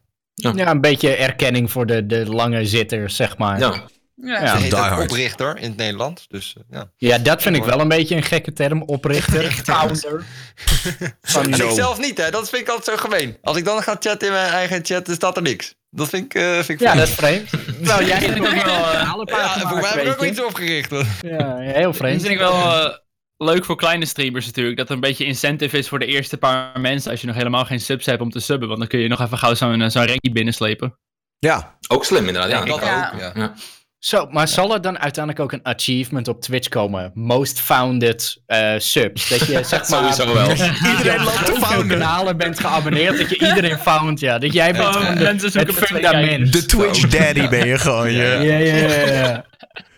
Ja, 0.56 0.68
een 0.72 0.82
beetje 0.82 1.16
erkenning 1.16 1.72
voor 1.72 1.86
de, 1.86 2.06
de 2.06 2.26
lange 2.26 2.66
zitters, 2.66 3.16
zeg 3.16 3.38
maar. 3.38 3.60
Ja, 3.60 3.74
Ja. 4.16 4.56
Heet 4.58 4.74
ook 4.76 5.00
oprichter 5.02 5.58
in 5.58 5.70
het 5.70 5.78
Nederlands. 5.78 6.28
Dus 6.28 6.56
eh, 6.58 6.64
ja. 6.80 6.90
Ja, 6.98 7.18
dat 7.18 7.42
vind 7.42 7.56
ik 7.56 7.64
wel 7.64 7.80
een 7.80 7.88
beetje 7.88 8.16
een 8.16 8.24
gekke 8.24 8.54
term. 8.54 8.82
Oprichter, 8.84 9.52
founder. 9.66 10.24
Van 11.22 11.44
En 11.54 11.62
ik 11.66 11.72
zelf 11.72 12.00
niet, 12.00 12.18
hè. 12.18 12.30
Dat 12.32 12.50
vind 12.50 12.62
ik 12.62 12.68
altijd 12.70 12.98
zo 12.98 13.04
gemeen. 13.08 13.38
Als 13.42 13.58
ik 13.58 13.66
dan 13.66 13.82
ga 13.84 13.96
chatten 14.00 14.28
in 14.28 14.34
mijn 14.34 14.52
eigen 14.54 14.86
chat, 14.86 15.06
dan 15.06 15.16
staat 15.16 15.36
er 15.36 15.42
niks. 15.42 15.76
Dat 15.90 16.10
vind 16.10 16.26
ik, 16.26 16.42
eh 16.42 16.54
vind 16.54 16.70
ik 16.70 16.80
Ja, 16.80 16.92
vreemd. 16.92 16.98
dat 17.00 17.08
is 17.08 17.14
vreemd. 17.14 17.50
Nou, 17.88 18.06
jij 18.06 18.18
hebt 18.18 18.40
ook 18.40 18.64
wel 18.64 18.94
uh, 18.94 19.14
alle 19.14 19.28
Ja, 19.32 19.60
voor 19.70 19.80
mij 19.80 19.90
heb 19.90 20.02
ik 20.04 20.10
ook 20.12 20.20
wel 20.20 20.30
iets 20.30 20.44
opgericht. 20.44 20.92
Ja, 21.22 21.58
heel 21.58 21.82
Dat 21.84 21.96
vreemd. 21.96 22.22
vind 22.22 22.34
ik 22.34 22.40
wel 22.40 22.54
eh, 22.54 22.96
leuk 23.38 23.66
voor 23.66 23.76
kleine 23.76 24.06
streamers 24.06 24.46
natuurlijk. 24.46 24.78
Dat 24.78 24.88
er 24.90 24.94
een 24.96 25.00
beetje 25.00 25.26
incentive 25.26 25.78
is 25.78 25.88
voor 25.88 26.00
de 26.00 26.06
eerste 26.06 26.38
paar 26.38 26.80
mensen. 26.80 27.12
Als 27.12 27.22
je 27.22 27.28
nog 27.28 27.36
helemaal 27.36 27.66
geen 27.66 27.80
subs 27.80 28.06
hebt 28.06 28.22
om 28.22 28.30
te 28.30 28.40
subben. 28.40 28.68
Want 28.68 28.80
dan 28.80 28.88
kun 28.88 29.00
je 29.00 29.08
nog 29.08 29.22
even 29.22 29.38
gauw 29.38 29.54
zo'n 29.54 29.82
eh, 29.82 29.90
zo'n 29.90 30.06
rankie 30.08 30.32
binnenslepen. 30.32 30.98
Ja, 31.40 31.78
ook 31.88 32.06
slim 32.06 32.28
inderdaad. 32.28 32.52
Ja, 32.52 32.66
dat 32.66 32.80
Ja. 32.82 33.12
ook, 33.14 33.20
ja. 33.20 33.32
Ja. 33.36 33.54
Zo, 34.00 34.28
maar 34.32 34.48
zal 34.48 34.74
er 34.74 34.82
dan 34.82 35.00
uiteindelijk 35.00 35.44
ook 35.44 35.52
een 35.52 35.66
achievement 35.66 36.28
op 36.28 36.42
Twitch 36.42 36.68
komen? 36.68 37.12
Most 37.14 37.60
founded 37.60 38.42
eh, 38.46 38.74
subs. 38.78 39.30
Dat 39.30 39.40
je 39.40 39.64
zeg 39.64 39.90
maar... 39.90 40.14
Sowieso 40.16 40.34
wel. 40.34 40.50
Iedereen 40.98 41.24
loopt 41.24 41.52
op 41.52 41.66
veel 41.66 41.86
kanalen 41.86 42.38
bent 42.38 42.60
geabonneerd. 42.60 43.18
Dat 43.18 43.30
je 43.30 43.48
iedereen 43.48 43.78
found, 43.78 44.20
ja. 44.20 44.38
Dat 44.40 44.54
jij 44.54 44.72
bent 44.74 44.86
gewoon 44.86 45.16
de, 45.16 45.24
mensen 45.24 45.52
zoeken 45.52 45.76
het 45.76 45.86
fundament. 45.86 46.54
de 46.54 46.66
Twitch 46.66 47.08
daddy 47.08 47.48
ben 47.48 47.68
je 47.68 47.78
gewoon. 47.78 48.12
Ja, 48.12 48.34
Ja, 48.42 48.58
ja, 48.58 48.88
ja. 49.06 49.46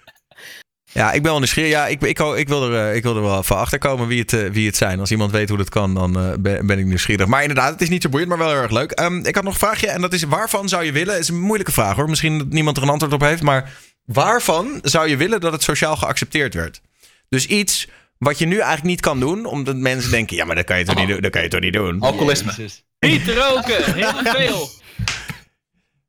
ja. 0.92 1.12
ik 1.12 1.22
ben 1.22 1.32
wel 1.32 1.38
nieuwsgierig. 1.38 1.72
Ja, 1.72 1.88
ik, 1.88 2.02
ik, 2.02 2.20
ik, 2.20 2.48
wil 2.48 2.72
er, 2.72 2.90
eh, 2.90 2.96
ik 2.96 3.04
wil 3.04 3.16
er 3.16 3.22
wel 3.22 3.44
van 3.44 3.58
achterkomen 3.58 4.08
wie 4.08 4.20
het, 4.20 4.34
eh, 4.34 4.50
wie 4.52 4.66
het 4.66 4.78
zijn. 4.78 5.00
Als 5.00 5.12
iemand 5.12 5.32
weet 5.32 5.50
hoe 5.50 5.58
dat 5.58 5.70
kan, 5.70 5.94
dan 5.94 6.20
eh, 6.20 6.34
ben, 6.40 6.66
ben 6.66 6.80
ik 6.80 6.86
nieuwsgierig. 6.86 7.28
Maar 7.28 7.42
inderdaad, 7.42 7.72
het 7.72 7.82
is 7.82 7.90
niet 7.90 8.02
zo 8.02 8.10
boeiend, 8.10 8.30
maar 8.30 8.40
wel 8.40 8.50
heel 8.50 8.62
erg 8.62 8.72
leuk. 8.72 8.92
Ehm, 8.92 9.26
ik 9.26 9.36
had 9.36 9.44
nog 9.44 9.54
een 9.54 9.60
vraagje 9.60 9.88
en 9.88 10.02
dat 10.02 10.14
is 10.14 10.24
waarvan 10.24 10.70
zou 10.70 10.84
je 10.84 10.92
willen... 10.92 11.14
Het 11.14 11.24
is 11.24 11.30
een 11.30 11.40
moeilijke 11.40 11.72
vraag 11.72 11.96
hoor. 11.96 12.10
Misschien 12.10 12.38
dat 12.38 12.48
niemand 12.48 12.78
er 12.78 12.84
een 12.84 12.90
antwoord 12.90 13.14
op 13.14 13.22
heeft. 13.22 13.42
Maar 13.42 13.72
waarvan 14.06 14.80
zou 14.82 15.10
je 15.10 15.18
willen 15.18 15.40
dat 15.40 15.52
het 15.52 15.64
sociaal 15.64 15.96
geaccepteerd 15.96 16.54
werd? 16.54 16.82
Dus 17.30 17.46
iets 17.46 17.88
wat 18.18 18.38
je 18.38 18.46
nu 18.46 18.56
eigenlijk 18.56 18.84
niet 18.84 19.02
kan 19.02 19.20
doen. 19.20 19.46
Omdat 19.46 19.76
mensen 19.76 20.12
denken, 20.12 20.36
ja 20.36 20.46
maar 20.46 20.56
dat 20.56 20.66
kan 20.66 20.78
je 20.78 20.86
toch 20.86 20.96
niet 20.96 21.08
doen? 21.08 21.22
Dat 21.22 21.32
kan 21.32 21.42
je 21.42 21.48
toch 21.48 21.62
niet 21.62 21.74
doen? 21.74 22.00
Alcoholisme. 22.00 22.52
Niet 23.00 23.28
roken, 23.28 23.94
heel 23.94 24.14
veel. 24.24 24.70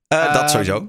Eh, 0.08 0.34
dat 0.34 0.50
sowieso. 0.50 0.88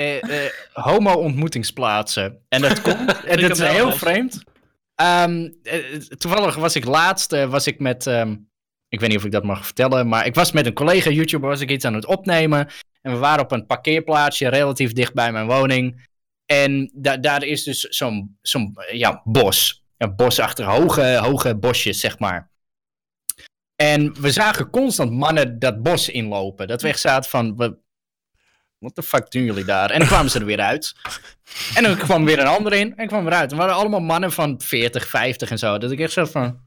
Eh, 0.00 0.44
eh, 0.46 0.52
homo-ontmoetingsplaatsen. 0.72 2.44
En 2.48 2.60
dat 2.60 2.80
komt. 2.80 3.20
en 3.24 3.40
dat 3.40 3.50
is 3.50 3.58
heel 3.58 3.92
vreemd. 3.92 4.42
Ehm, 4.94 5.48
eh, 5.62 5.96
toevallig 5.96 6.54
was 6.54 6.76
ik 6.76 6.84
laatst. 6.84 7.30
was 7.30 7.66
ik 7.66 7.78
met. 7.78 8.06
ehm, 8.06 8.36
ik 8.88 9.00
weet 9.00 9.08
niet 9.08 9.18
of 9.18 9.24
ik 9.24 9.32
dat 9.32 9.44
mag 9.44 9.64
vertellen. 9.64 10.08
Maar 10.08 10.26
ik 10.26 10.34
was 10.34 10.52
met 10.52 10.66
een 10.66 10.72
collega 10.72 11.10
YouTuber. 11.10 11.48
Was 11.48 11.60
ik 11.60 11.70
iets 11.70 11.84
aan 11.84 11.94
het 11.94 12.06
opnemen. 12.06 12.68
En 13.02 13.12
we 13.12 13.18
waren 13.18 13.44
op 13.44 13.52
een 13.52 13.66
parkeerplaatsje. 13.66 14.48
relatief 14.48 14.92
dicht 14.92 15.14
bij 15.14 15.32
mijn 15.32 15.46
woning. 15.46 16.08
En 16.46 16.90
da- 16.94 17.16
daar 17.16 17.42
is 17.44 17.62
dus 17.62 17.80
zo'n 17.80 18.38
zo'n 18.42 18.76
ja, 18.90 19.20
bos. 19.24 19.84
Een 19.96 20.16
bos 20.16 20.38
achter 20.38 20.64
hoge, 20.64 21.16
hoge 21.16 21.56
bosjes, 21.56 22.00
zeg 22.00 22.18
maar. 22.18 22.50
En 23.76 24.20
we 24.20 24.30
zagen 24.30 24.70
constant 24.70 25.10
mannen 25.10 25.58
dat 25.58 25.82
bos 25.82 26.08
inlopen. 26.08 26.68
Dat 26.68 26.82
we 26.82 26.88
echt 26.88 27.00
zaten 27.00 27.30
van. 27.30 27.78
Wat 28.80 28.94
de 28.94 29.02
fuck 29.02 29.30
doen 29.30 29.44
jullie 29.44 29.64
daar? 29.64 29.90
En 29.90 29.98
dan 29.98 30.08
kwamen 30.08 30.30
ze 30.30 30.38
er 30.38 30.44
weer 30.44 30.60
uit. 30.60 30.94
En 31.74 31.82
dan 31.82 31.96
kwam 31.96 32.24
weer 32.24 32.38
een 32.38 32.46
ander 32.46 32.72
in. 32.72 32.96
En 32.96 33.06
kwam 33.06 33.24
weer 33.24 33.32
uit. 33.32 33.52
En 33.52 33.58
waren 33.58 33.74
allemaal 33.74 34.00
mannen 34.00 34.32
van 34.32 34.60
40, 34.60 35.08
50 35.08 35.50
en 35.50 35.58
zo. 35.58 35.78
Dat 35.78 35.90
ik 35.90 36.00
echt 36.00 36.12
zo 36.12 36.24
van. 36.24 36.60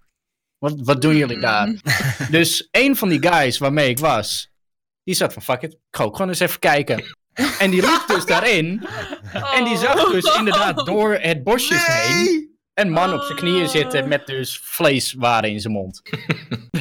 Wat, 0.57 0.73
wat 0.77 1.01
doen 1.01 1.15
jullie 1.15 1.39
daar? 1.39 1.73
Dus 2.29 2.67
een 2.71 2.95
van 2.95 3.09
die 3.09 3.27
guys 3.27 3.57
waarmee 3.57 3.89
ik 3.89 3.99
was. 3.99 4.51
Die 5.03 5.15
zat 5.15 5.33
van 5.33 5.41
fuck 5.41 5.61
it. 5.61 5.73
Ik 5.73 5.79
ga 5.91 6.03
ook 6.03 6.15
gewoon 6.15 6.29
eens 6.31 6.39
even 6.39 6.59
kijken. 6.59 7.15
En 7.59 7.71
die 7.71 7.81
liep 7.81 8.03
dus 8.07 8.25
daarin. 8.25 8.87
En 9.53 9.63
die 9.63 9.77
zag 9.77 10.11
dus 10.11 10.35
inderdaad 10.37 10.85
door 10.85 11.13
het 11.13 11.43
bosjes 11.43 11.85
heen. 11.85 12.57
een 12.73 12.91
man 12.91 13.13
op 13.13 13.21
zijn 13.21 13.37
knieën 13.37 13.69
zitten 13.69 14.07
met 14.07 14.25
dus 14.25 14.59
vleeswaren 14.63 15.49
in 15.49 15.59
zijn 15.59 15.73
mond. 15.73 16.01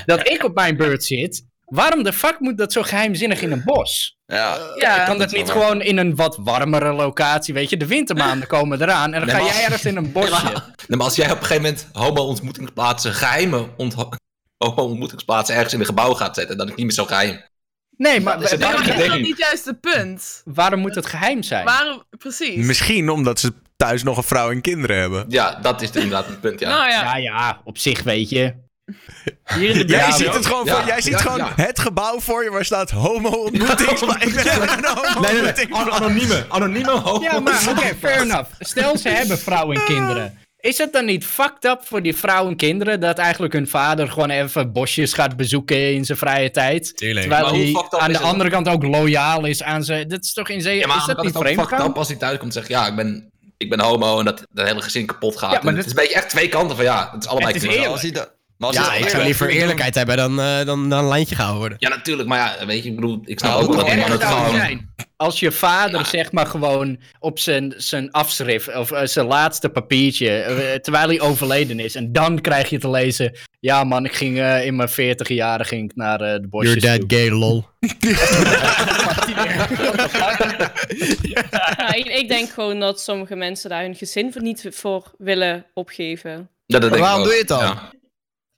dat 0.06 0.28
ik 0.28 0.44
op 0.44 0.54
mijn 0.54 0.76
beurt 0.76 1.04
zit. 1.04 1.50
Waarom 1.74 2.02
de 2.02 2.12
fuck 2.12 2.36
moet 2.40 2.58
dat 2.58 2.72
zo 2.72 2.82
geheimzinnig 2.82 3.42
in 3.42 3.52
een 3.52 3.62
bos? 3.64 4.16
Ja. 4.26 4.58
Ja. 4.76 5.04
kan 5.04 5.18
dat 5.18 5.30
niet 5.32 5.50
gewoon 5.50 5.80
in 5.82 5.96
een 5.96 6.16
wat 6.16 6.36
warmere 6.40 6.92
locatie? 6.92 7.54
Weet 7.54 7.70
je, 7.70 7.76
de 7.76 7.86
wintermaanden 7.86 8.48
komen 8.56 8.82
eraan 8.82 9.12
en 9.12 9.18
dan 9.20 9.28
Nee, 9.28 9.36
ga 9.36 9.42
maar- 9.42 9.52
jij 9.52 9.64
ergens 9.64 9.84
in 9.84 9.96
een 9.96 10.12
bosje. 10.18 10.42
Nee, 10.86 10.96
maar 10.98 11.06
als 11.06 11.16
jij 11.16 11.30
op 11.30 11.40
een 11.40 11.46
gegeven 11.46 11.62
moment 11.62 11.88
homo-ontmoetingsplaatsen, 11.92 13.12
geheime 13.12 13.68
homo-ontmoetingsplaatsen 14.58 15.54
ergens 15.54 15.74
in 15.74 15.80
een 15.80 15.86
gebouw 15.86 16.12
gaat 16.14 16.34
zetten, 16.34 16.56
dan 16.56 16.64
is 16.66 16.70
het 16.72 16.78
niet 16.82 16.86
meer 16.88 16.96
zo 16.96 17.04
geheim. 17.04 17.40
Nee, 17.96 18.20
maar 18.20 18.34
Dat 18.34 18.44
is 18.44 18.50
het 18.50 18.60
dat 18.60 19.18
niet 19.20 19.38
juist 19.38 19.64
het 19.64 19.80
punt. 19.80 20.42
waarom 20.44 20.80
moet 20.80 20.94
het 20.94 21.06
geheim 21.06 21.42
zijn? 21.42 21.64
Waarom, 21.64 22.02
precies. 22.18 22.66
Misschien 22.66 23.08
omdat 23.10 23.40
ze 23.40 23.52
thuis 23.76 24.02
nog 24.02 24.16
een 24.16 24.22
vrouw 24.22 24.50
en 24.50 24.60
kinderen 24.60 24.96
hebben. 24.96 25.24
Ja, 25.28 25.54
dat 25.54 25.82
is 25.82 25.90
inderdaad 25.90 26.28
een 26.28 26.40
punt, 26.40 26.60
ja. 26.60 26.68
Nou 26.68 26.88
ja. 26.88 27.02
Ja, 27.02 27.16
ja, 27.16 27.60
op 27.64 27.78
zich 27.78 28.02
weet 28.02 28.28
je. 28.28 28.54
Hier 29.54 29.70
in 29.70 29.86
de 29.86 29.92
Jij 29.92 30.12
ziet 30.12 30.34
het 30.34 30.46
gewoon, 30.46 30.64
Ja, 30.64 30.86
jij 30.86 31.00
ziet 31.00 31.12
ja, 31.12 31.18
gewoon 31.18 31.36
ja. 31.38 31.52
het 31.56 31.78
gebouw 31.78 32.20
voor 32.20 32.44
je 32.44 32.50
waar 32.50 32.64
staat 32.64 32.90
homo-ontmoetings. 32.90 34.02
Ik 34.02 34.34
ben 34.34 34.62
een 34.62 34.84
homo-ontmoetingsplaats. 34.84 35.90
Anonieme, 36.00 36.44
anonieme 36.48 36.90
homo. 36.90 37.22
Ja, 37.22 37.40
maar 37.40 37.64
oké, 37.70 37.94
fair 38.00 38.20
enough. 38.20 38.50
Stel 38.58 38.96
ze 38.98 39.08
hebben 39.08 39.38
vrouwen 39.38 39.76
en 39.76 39.84
kinderen. 39.84 40.38
Is 40.60 40.78
het 40.78 40.92
dan 40.92 41.04
niet 41.04 41.24
fucked 41.26 41.64
up 41.64 41.80
voor 41.84 42.02
die 42.02 42.16
vrouwen 42.16 42.50
en 42.50 42.56
kinderen 42.56 43.00
dat 43.00 43.18
eigenlijk 43.18 43.52
hun 43.52 43.68
vader 43.68 44.08
gewoon 44.10 44.30
even 44.30 44.72
bosjes 44.72 45.12
gaat 45.12 45.36
bezoeken 45.36 45.92
in 45.94 46.04
zijn 46.04 46.18
vrije 46.18 46.50
tijd? 46.50 46.96
Tuurlijk. 46.96 47.26
Terwijl 47.28 47.54
hij 47.54 48.00
aan 48.00 48.12
de 48.12 48.18
andere 48.18 48.50
kant 48.50 48.68
ook 48.68 48.82
loyaal 48.82 49.44
is 49.44 49.62
aan 49.62 49.84
ze. 49.84 50.04
Dat 50.08 50.24
is 50.24 50.32
toch 50.32 50.48
in 50.48 50.60
zee. 50.60 50.78
Ja, 50.78 50.86
maar 50.86 50.96
is 50.96 51.04
dat 51.04 51.22
niet 51.22 51.36
vreemd? 51.36 51.60
fucked 51.60 51.86
up 51.86 51.96
als 51.96 52.08
hij 52.08 52.16
thuis 52.16 52.38
komt 52.38 52.44
en 52.46 52.52
zegt, 52.52 52.68
ja, 52.68 52.86
ik 52.86 52.96
ben, 52.96 53.30
ik 53.56 53.70
ben 53.70 53.80
homo 53.80 54.18
en 54.18 54.24
dat 54.24 54.40
het 54.54 54.66
hele 54.68 54.82
gezin 54.82 55.06
kapot 55.06 55.36
gaat. 55.38 55.52
Ja, 55.52 55.60
maar 55.62 55.74
dat- 55.74 55.84
het 55.84 55.84
is 55.84 55.90
een 55.90 55.98
beetje 56.02 56.14
echt 56.14 56.28
twee 56.28 56.48
kanten 56.48 56.76
van, 56.76 56.84
ja, 56.84 57.10
het 57.12 57.22
is 57.22 57.28
allebei 57.28 57.52
Het 57.52 57.62
is 57.62 57.68
kut. 57.68 57.72
eerlijk. 57.76 57.92
Als 57.92 58.02
hij 58.02 58.10
dat- 58.10 58.30
maar 58.62 58.78
als 58.78 58.88
hij 58.88 58.98
Ja, 58.98 59.04
ik 59.04 59.10
zou 59.10 59.24
liever 59.24 59.48
eerlijkheid 59.48 59.94
hebben 59.94 60.16
dan, 60.16 60.40
eh, 60.40 60.64
dan, 60.64 60.88
dan 60.88 60.98
een 60.98 61.08
lijntje 61.08 61.34
gehouden 61.34 61.60
worden. 61.60 61.78
Ja, 61.80 61.88
natuurlijk, 61.88 62.28
maar 62.28 62.38
ja, 62.38 62.66
weet 62.66 62.82
je, 62.82 62.88
ik 62.88 62.94
bedoel, 62.94 63.20
ik 63.24 63.38
snap 63.38 63.50
Nou, 63.50 63.62
ook 63.62 63.74
wel 63.74 63.84
dat 63.84 64.08
het 64.08 64.24
gewoon... 64.24 64.54
zijn 64.54 64.90
als 65.16 65.40
je 65.40 65.52
vader 65.52 66.06
zeg 66.06 66.32
maar 66.32 66.46
gewoon 66.46 66.98
op 67.18 67.38
zijn, 67.38 67.74
zijn 67.76 68.10
afschrift 68.10 68.76
of 68.76 68.90
eh, 68.90 69.06
zijn 69.06 69.26
laatste 69.26 69.68
papiertje, 69.68 70.30
eh, 70.30 70.74
terwijl 70.74 71.08
hij 71.08 71.20
overleden 71.20 71.80
is, 71.80 71.94
en 71.94 72.12
dan 72.12 72.40
krijg 72.40 72.70
je 72.70 72.78
te 72.78 72.90
lezen, 72.90 73.36
ja 73.60 73.84
man, 73.84 74.04
ik 74.04 74.14
ging 74.14 74.38
eh, 74.38 74.66
in 74.66 74.76
mijn 74.76 74.88
40 74.88 75.28
jaren 75.28 75.66
ging 75.66 75.90
ik 75.90 75.96
naar 75.96 76.20
eh, 76.20 76.40
de 76.40 76.48
bosjes 76.48 76.82
You're 76.82 76.98
toe. 76.98 77.18
gay, 77.18 77.30
lol. 77.30 77.64
Ja, 81.22 81.94
ik, 81.94 82.06
ik 82.06 82.28
denk 82.28 82.50
gewoon 82.50 82.80
dat 82.80 83.00
sommige 83.00 83.34
mensen 83.36 83.70
daar 83.70 83.82
hun 83.82 83.94
gezin 83.94 84.32
voor 84.32 84.42
niet 84.42 84.66
voor 84.70 85.12
willen 85.18 85.66
opgeven. 85.74 86.30
Ja, 86.66 86.78
dat 86.78 86.80
denk 86.80 86.94
ik 86.94 87.00
waarom 87.00 87.20
ook. 87.20 87.24
doe 87.26 87.34
je 87.34 87.38
het 87.40 87.48
dan? 87.48 87.78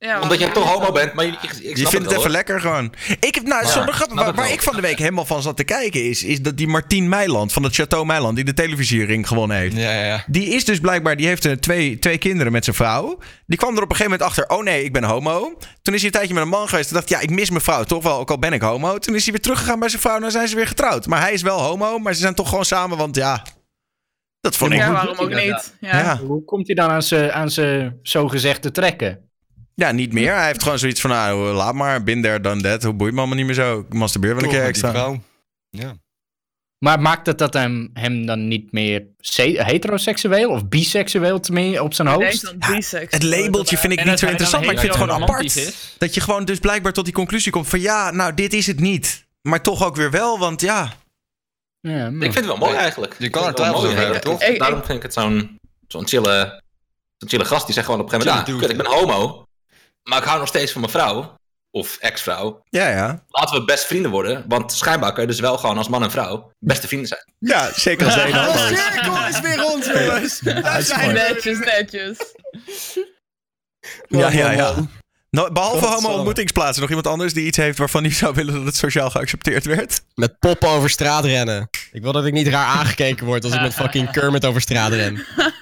Ja. 0.05 0.21
Omdat 0.21 0.39
jij 0.39 0.51
toch 0.51 0.73
homo 0.73 0.93
bent, 0.93 1.15
maar 1.15 1.25
je, 1.25 1.31
ik, 1.31 1.43
ik 1.43 1.51
snap 1.51 1.77
Je 1.77 1.87
vindt 1.87 2.07
het 2.07 2.19
even 2.19 2.31
lekker 2.31 2.61
gewoon. 2.61 2.93
Ik 3.21 3.35
heb, 3.35 3.47
nou, 3.47 3.67
snap 3.67 4.35
waar, 4.35 4.53
ik 4.53 4.63
van 4.63 4.75
de 4.75 4.81
week 4.81 4.99
helemaal 4.99 5.25
van 5.25 5.43
zat 5.43 5.57
te 5.57 5.65
kijken 5.65 6.05
is, 6.05 6.25
is 6.25 6.41
dat 6.41 6.57
die 6.57 6.69
Martien 6.69 7.09
Meiland 7.09 7.53
van 7.53 7.63
het 7.63 7.75
Chateau 7.75 8.07
Meiland, 8.07 8.37
die 8.37 8.45
de 8.45 8.55
televisiering 8.55 9.29
gewonnen 9.29 9.57
heeft. 9.57 9.77
Ja, 9.77 9.93
ja, 9.93 10.05
ja. 10.05 10.25
Die 10.27 10.47
is 10.47 10.65
dus 10.65 10.81
blijkbaar, 10.81 11.17
die 11.17 11.27
heeft 11.27 11.45
eh, 11.45 11.53
twee, 11.53 11.99
twee 11.99 12.19
kinderen 12.19 12.53
met 12.53 12.65
zijn 12.65 12.77
vrouw. 12.77 13.19
Die 13.47 13.59
kwam 13.59 13.77
er 13.77 13.83
op 13.83 13.91
een 13.91 13.97
gegeven 13.97 14.19
moment 14.19 14.29
achter, 14.29 14.57
oh 14.57 14.65
nee, 14.65 14.85
ik 14.85 14.93
ben 14.93 15.05
homo. 15.05 15.59
Toen 15.83 15.95
is 15.95 16.01
hij 16.01 16.07
een 16.07 16.17
tijdje 16.17 16.35
met 16.35 16.43
een 16.43 16.49
man 16.49 16.69
geweest. 16.69 16.89
Toen 16.89 16.97
dacht 16.97 17.09
ja, 17.09 17.21
ik 17.21 17.31
mis 17.31 17.51
mijn 17.51 17.63
vrouw 17.63 17.85
toch 17.85 18.03
wel, 18.03 18.19
ook 18.19 18.31
al 18.31 18.39
ben 18.39 18.53
ik 18.53 18.63
homo. 18.63 18.99
Toen 18.99 19.15
is 19.15 19.23
hij 19.23 19.33
weer 19.33 19.43
teruggegaan 19.43 19.79
bij 19.79 19.89
zijn 19.89 20.01
vrouw 20.01 20.15
en 20.15 20.23
dan 20.23 20.31
zijn 20.31 20.49
ze 20.49 20.57
weer 20.57 20.67
getrouwd. 20.67 21.07
Maar 21.07 21.21
hij 21.21 21.33
is 21.33 21.43
wel 21.43 21.61
homo, 21.61 21.99
maar 21.99 22.15
ze 22.15 22.21
zijn 22.21 22.35
toch 22.35 22.49
gewoon 22.49 22.65
samen, 22.65 22.99
want 22.99 23.17
ja, 23.17 23.43
dat 24.41 24.57
vond 24.57 24.73
ik... 24.73 24.79
Ja, 24.79 24.87
hoe 24.87 24.95
waarom 24.95 25.19
ook 25.19 25.35
niet? 25.35 25.75
Ja. 25.81 25.99
Ja. 25.99 26.19
Hoe 26.19 26.45
komt 26.45 26.67
hij 26.67 26.77
dan 26.77 26.91
aan 26.91 27.03
zijn 27.03 27.33
aan 27.33 27.51
zijn 27.51 27.99
zogezegde 28.03 28.71
trekken? 28.71 29.33
Ja, 29.75 29.93
niet 29.93 30.13
meer. 30.13 30.35
Hij 30.35 30.47
heeft 30.47 30.63
gewoon 30.63 30.79
zoiets 30.79 31.01
van, 31.01 31.11
nou, 31.11 31.53
laat 31.53 31.75
maar, 31.75 32.03
bin 32.03 32.23
there, 32.23 32.41
done 32.41 32.63
that. 32.63 32.83
Hoe 32.83 32.93
boeit 32.93 33.13
me 33.13 33.19
allemaal 33.19 33.37
niet 33.37 33.47
meer 33.47 33.55
zo. 33.55 33.79
Ik 33.79 33.95
masturbeer 33.95 34.35
wel 34.35 34.45
een 34.45 34.51
keer 34.51 34.63
extra. 34.65 35.17
Ja. 35.71 35.95
Maar 36.79 37.01
maakt 37.01 37.27
het 37.27 37.39
dat 37.39 37.53
hem, 37.55 37.91
hem 37.95 38.27
dan 38.27 38.49
niet 38.49 38.73
meer 38.73 39.07
se- 39.19 39.63
heteroseksueel 39.65 40.51
of 40.51 40.69
biseksueel 40.69 41.41
tenminste 41.41 41.83
op 41.83 41.95
zijn 41.95 42.09
hoofd? 42.09 42.43
dan 42.43 42.83
Het 43.11 43.23
labeltje 43.23 43.79
vind 43.79 43.93
ik 43.93 43.99
niet 43.99 44.09
dat 44.09 44.19
zo 44.19 44.25
dan 44.27 44.31
interessant, 44.35 44.65
maar 44.65 44.75
ik 44.75 44.81
vind 44.81 44.93
het 44.95 45.03
gewoon 45.03 45.23
apart. 45.23 45.57
is. 45.57 45.95
Dat 45.99 46.15
je 46.15 46.21
gewoon 46.21 46.45
dus 46.45 46.59
blijkbaar 46.59 46.93
tot 46.93 47.05
die 47.05 47.15
conclusie 47.15 47.53
komt 47.53 47.69
van 47.69 47.81
ja, 47.81 48.11
nou 48.11 48.35
dit 48.35 48.53
is 48.53 48.67
het 48.67 48.81
niet. 48.81 49.27
Maar 49.43 49.63
toch 49.63 49.85
ook 49.85 49.97
weer 49.97 50.11
wel, 50.11 50.39
want 50.39 50.61
ja. 50.61 50.93
Ja, 51.81 52.07
Ik 52.07 52.21
vind 52.21 52.35
het 52.35 52.47
wel 52.47 52.57
mooi 52.57 52.75
eigenlijk. 52.77 53.17
Je 53.19 53.31
kan 53.31 53.43
er 53.43 53.49
het 53.49 53.59
wel 53.59 53.67
twijfels 53.67 53.85
over 53.93 53.97
mooi. 54.03 54.13
hebben, 54.13 54.31
toch? 54.31 54.43
Ik- 54.43 54.49
ik- 54.55 54.59
Daarom 54.59 54.83
vind 54.85 54.97
ik 54.97 55.03
het 55.03 55.13
zo'n 55.13 55.59
zo'n 55.89 56.07
chille, 56.09 56.63
zo'n 57.17 57.29
chille 57.29 57.45
gast. 57.45 57.65
Die 57.65 57.75
zegt 57.75 57.87
gewoon 57.87 58.01
op 58.01 58.07
een 58.13 58.13
gegeven 58.21 58.33
moment, 58.37 58.61
ja, 58.61 58.67
kut, 58.67 58.71
ik 58.71 58.77
ben 58.77 58.99
homo. 58.99 59.45
Maar 60.09 60.19
ik 60.19 60.25
hou 60.25 60.39
nog 60.39 60.49
steeds 60.49 60.73
van 60.73 60.81
mijn 60.81 60.93
vrouw. 60.93 61.35
Of 61.71 61.97
ex-vrouw. 61.97 62.63
Ja, 62.69 62.89
ja. 62.89 63.25
Laten 63.29 63.59
we 63.59 63.65
best 63.65 63.85
vrienden 63.85 64.11
worden. 64.11 64.45
Want 64.49 64.73
schijnbaar 64.73 65.13
kun 65.13 65.23
je 65.23 65.29
dus 65.29 65.41
wel 65.41 65.59
gewoon 65.59 65.79
als 65.79 65.89
man 65.89 66.03
en 66.03 66.11
vrouw 66.11 66.51
beste 66.59 66.87
vrienden 66.87 67.09
zijn. 67.09 67.33
Ja, 67.39 67.71
zeker 67.75 68.07
als 68.07 68.17
een 68.17 68.33
De 68.33 68.77
cirkel 68.77 69.27
is 69.27 69.41
weer 69.41 69.57
rond, 69.57 69.85
jongens. 69.85 70.39
Daar 70.39 70.83
zijn. 70.83 71.15
Netjes, 71.15 71.59
netjes. 71.59 72.19
Ja, 74.09 74.31
ja, 74.31 74.51
ja. 74.51 74.75
Nou, 75.31 75.53
behalve 75.53 75.87
homo-ontmoetingsplaatsen, 75.87 76.81
nog 76.81 76.89
iemand 76.89 77.07
anders 77.07 77.35
die 77.35 77.47
iets 77.47 77.57
heeft 77.57 77.79
waarvan 77.79 78.03
hij 78.03 78.13
zou 78.13 78.35
willen 78.35 78.55
dat 78.55 78.65
het 78.65 78.77
sociaal 78.77 79.11
geaccepteerd 79.11 79.65
werd? 79.65 80.03
Met 80.15 80.39
poppen 80.39 80.69
over 80.69 80.91
straat 80.91 81.25
rennen. 81.25 81.69
Ik 81.93 82.03
wil 82.03 82.13
dat 82.13 82.25
ik 82.25 82.33
niet 82.33 82.49
raar 82.49 82.67
aangekeken 82.67 83.27
word 83.27 83.45
als 83.45 83.55
ik 83.55 83.61
met 83.61 83.75
fucking 83.75 84.11
Kermit 84.11 84.45
over 84.45 84.61
straat 84.61 84.93
ren. 84.93 85.25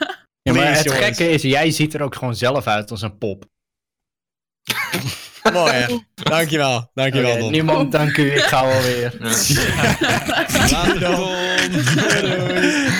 Ja, 0.44 0.52
maar 0.52 0.76
het 0.76 0.92
gekke 0.92 1.30
is, 1.30 1.42
jij 1.42 1.70
ziet 1.70 1.94
er 1.94 2.02
ook 2.02 2.14
gewoon 2.14 2.34
zelf 2.34 2.66
uit 2.66 2.90
als 2.90 3.02
een 3.02 3.18
pop. 3.18 3.44
Mooi, 5.52 5.72
hè? 5.72 5.86
Dankjewel. 6.14 6.90
Dankjewel, 6.94 7.30
Oké, 7.30 7.40
Don. 7.40 7.52
niemand, 7.52 7.92
dank 7.92 8.16
u, 8.16 8.32
ik 8.32 8.42
ga 8.42 8.56
alweer. 8.60 9.12
Laat 10.70 11.00
Don. 11.00 11.28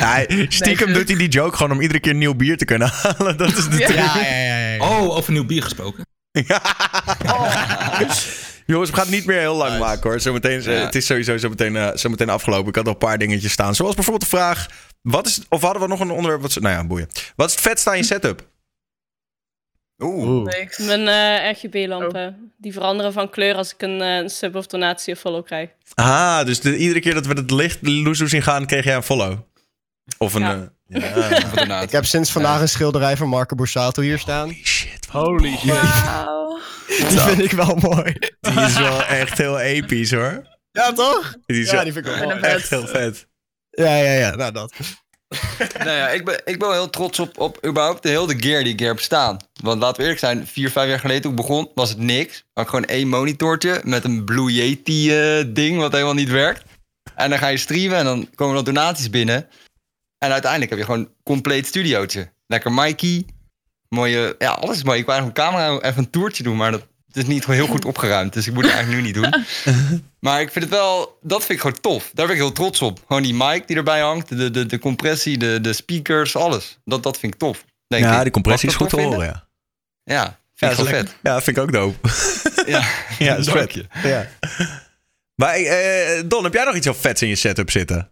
Ja, 0.01 0.25
stiekem 0.49 0.93
doet 0.93 1.09
hij 1.09 1.17
die 1.17 1.29
joke 1.29 1.57
gewoon 1.57 1.73
om 1.73 1.81
iedere 1.81 2.01
keer 2.01 2.15
nieuw 2.15 2.35
bier 2.35 2.57
te 2.57 2.65
kunnen 2.65 2.89
halen. 3.03 3.37
Dat 3.37 3.57
is 3.57 3.69
de 3.69 3.77
Ja. 3.79 3.87
truc. 3.87 3.99
Ja, 3.99 4.17
ja, 4.27 4.37
ja. 4.37 4.59
ja. 4.75 4.79
Oh, 4.89 5.17
over 5.17 5.33
nieuw 5.33 5.45
bier 5.47 5.63
gesproken. 5.63 6.07
Jongens, 8.67 8.91
we 8.91 8.97
gaan 8.97 9.05
het 9.07 9.15
niet 9.15 9.27
meer 9.27 9.39
heel 9.39 9.55
lang 9.57 9.71
Nice. 9.71 9.83
maken 9.85 10.11
hoor. 10.11 10.21
Zometeen, 10.21 10.63
Ja. 10.63 10.71
Het 10.71 10.95
is 10.95 11.07
sowieso 11.07 11.37
zo 11.37 11.49
meteen, 11.49 11.77
eh, 11.77 11.97
zo 11.97 12.09
meteen 12.09 12.29
afgelopen. 12.31 12.69
Ik 12.69 12.75
had 12.75 12.85
nog 12.85 12.93
een 12.93 12.99
paar 12.99 13.19
dingetjes 13.19 13.53
staan. 13.53 13.75
Zoals 13.75 13.95
bijvoorbeeld 13.95 14.31
de 14.31 14.37
vraag: 14.37 14.67
wat 15.03 15.27
is, 15.27 15.41
of 15.49 15.61
hadden 15.63 15.83
we 15.83 15.89
nog 15.89 16.01
een 16.01 16.11
onderwerp? 16.11 16.43
Wat, 16.43 16.55
nou 16.61 16.75
ja, 16.75 16.85
boeien. 16.87 17.09
Wat 17.37 17.47
is 17.49 17.53
het 17.55 17.63
vetste 17.63 17.91
aan 17.91 17.97
je 17.97 18.03
setup? 18.05 18.51
Oeh. 20.03 20.45
Niks. 20.45 20.79
Mijn 20.79 21.09
eh 21.09 21.51
RGB-lampen. 21.53 22.53
Die 22.59 22.73
veranderen 22.73 23.12
van 23.12 23.31
kleur 23.31 23.55
als 23.55 23.73
ik 23.74 23.83
een, 23.83 24.01
eh, 24.01 24.16
een 24.16 24.31
sub 24.31 24.55
of 24.57 24.66
donatie 24.66 25.15
of 25.15 25.19
follow 25.20 25.45
krijg. 25.45 25.70
Ah, 25.95 26.45
dus 26.45 26.61
de, 26.61 26.77
iedere 26.77 27.01
keer 27.01 27.15
dat 27.15 27.27
we 27.27 27.33
het 27.35 27.51
licht 27.51 27.79
loezoe 27.81 28.29
zien 28.29 28.43
gaan, 28.43 28.66
kreeg 28.66 28.85
jij 28.85 28.95
een 28.95 29.03
follow. 29.03 29.39
Of 30.19 30.35
een. 30.35 30.41
Ja. 30.43 30.70
eh, 30.89 31.66
ja. 31.66 31.81
Ik 31.87 31.91
heb 31.91 32.05
sinds 32.05 32.31
vandaag 32.33 32.61
een 32.61 32.69
schilderij 32.69 33.16
van 33.16 33.29
Marco 33.29 33.55
Borsato 33.55 34.03
hier 34.03 34.19
staan. 34.19 34.49
Holy 34.49 34.61
shit. 34.65 35.07
Holy 35.11 35.57
shit. 35.57 35.70
Wauw. 35.70 36.59
Die 36.87 37.20
vind 37.20 37.43
ik 37.45 37.51
wel 37.53 37.74
mooi. 37.77 38.16
Die 38.41 38.61
is 38.61 38.79
wel 38.79 39.03
echt 39.05 39.39
heel 39.39 39.59
episch 39.61 40.11
hoor. 40.12 40.47
Ja, 40.73 40.93
toch? 40.93 41.35
Die 41.47 41.61
is 41.61 41.66
Ja, 41.70 41.74
wel 41.74 41.85
die 41.85 41.93
vind 41.93 42.07
ik 42.07 42.15
wel 42.15 42.24
mooi. 42.29 42.41
echt 42.41 42.70
heel 42.70 42.87
vet. 42.87 43.27
Ja, 43.70 43.97
ja, 43.97 44.12
ja. 44.12 44.35
Nou, 44.35 44.53
dat. 44.53 44.73
Nou 45.79 45.91
ja, 45.91 46.09
ik 46.09 46.25
ben, 46.25 46.41
ik 46.45 46.59
ben 46.59 46.69
wel 46.69 46.73
heel 46.73 46.91
trots 46.91 47.19
op, 47.19 47.39
op 47.39 47.67
überhaupt 47.67 48.03
de 48.03 48.09
hele 48.09 48.35
gear 48.37 48.63
die 48.63 48.73
ik 48.73 48.81
heb 48.81 49.01
staan. 49.01 49.37
Want 49.63 49.81
laten 49.81 49.97
we 49.97 50.03
eerlijk 50.03 50.21
zijn, 50.21 50.47
vier, 50.47 50.71
vijf 50.71 50.89
jaar 50.89 50.99
geleden 50.99 51.23
toen 51.23 51.31
ik 51.31 51.37
begon, 51.37 51.71
was 51.75 51.89
het 51.89 51.99
niks. 51.99 52.45
Ik 52.55 52.67
gewoon 52.67 52.85
één 52.85 53.09
monitortje 53.09 53.81
met 53.85 54.05
een 54.05 54.25
Blue 54.25 54.53
Yeti 54.53 55.11
eh, 55.11 55.45
ding 55.49 55.79
wat 55.79 55.93
helemaal 55.93 56.15
niet 56.15 56.31
werkt. 56.31 56.65
En 57.15 57.31
dan 57.31 57.39
ga 57.39 57.47
je 57.47 57.57
streamen 57.57 57.99
en 57.99 58.05
dan 58.05 58.29
komen 58.35 58.57
er 58.57 58.65
donaties 58.65 59.11
binnen. 59.11 59.49
En 60.19 60.33
uiteindelijk 60.33 60.71
heb 60.71 60.79
je 60.79 60.85
gewoon 60.85 61.01
een 61.01 61.15
compleet 61.23 61.67
studiootje. 61.67 62.33
Lekker 62.47 62.73
Mikey. 62.73 63.27
Mooie, 63.89 64.35
ja, 64.39 64.51
alles 64.51 64.77
is 64.77 64.85
mooi. 64.85 64.99
Ik 64.99 65.07
wou 65.07 65.19
eigenlijk 65.19 65.39
een 65.39 65.45
camera 65.45 65.89
even 65.89 66.03
een 66.03 66.11
toertje 66.11 66.43
doen, 66.43 66.57
maar 66.57 66.71
dat 66.71 66.87
het 67.15 67.23
is 67.23 67.27
niet 67.27 67.47
heel 67.47 67.67
goed 67.67 67.85
opgeruimd. 67.85 68.33
Dus 68.33 68.47
ik 68.47 68.55
moet 68.55 68.65
het 68.65 68.73
eigenlijk 68.73 69.03
nu 69.05 69.13
niet 69.13 69.23
doen. 69.23 69.45
Maar 70.21 70.41
ik 70.41 70.51
vind 70.53 70.65
het 70.65 70.75
wel, 70.75 71.19
dat 71.23 71.39
vind 71.39 71.51
ik 71.53 71.61
gewoon 71.61 71.81
tof. 71.81 72.11
Daar 72.15 72.27
ben 72.27 72.35
ik 72.35 72.41
heel 72.41 72.53
trots 72.53 72.83
op. 72.83 73.01
Gewoon 73.07 73.23
die 73.23 73.35
mic 73.35 73.67
die 73.67 73.77
erbij 73.77 74.01
hangt, 74.01 74.29
de, 74.29 74.51
de, 74.51 74.67
de 74.67 74.79
compressie, 74.79 75.39
de, 75.39 75.61
de 75.61 75.73
speakers, 75.73 76.37
alles. 76.37 76.79
Dat, 76.85 77.03
dat 77.03 77.19
vind 77.19 77.35
ik 77.35 77.39
tof. 77.41 77.65
Denk 77.87 78.05
Ja, 78.05 78.17
ik. 78.17 78.23
die 78.23 78.33
compressie 78.33 78.69
is 78.69 78.75
goed 78.75 78.89
te 78.89 79.01
horen. 79.01 79.27
Ja? 79.27 79.49
Ja, 80.05 80.39
vind 80.55 80.77
ja, 80.77 80.83
ik 80.83 80.89
vet. 80.89 81.17
ja, 81.23 81.41
vind 81.41 81.57
ik 81.57 81.63
ook 81.63 81.73
dope. 81.73 82.09
Ja, 82.67 82.83
Ja, 83.19 83.37
dat 83.37 83.47
is 83.47 83.53
vet. 83.53 83.87
Ja. 84.03 84.27
Maar 85.35 85.55
eh, 85.55 86.23
Don, 86.27 86.45
heb 86.45 86.53
jij 86.53 86.65
nog 86.65 86.75
iets 86.75 86.85
heel 86.85 86.95
vets 86.95 87.23
in 87.23 87.29
je 87.29 87.35
setup 87.37 87.71
zitten? 87.71 88.11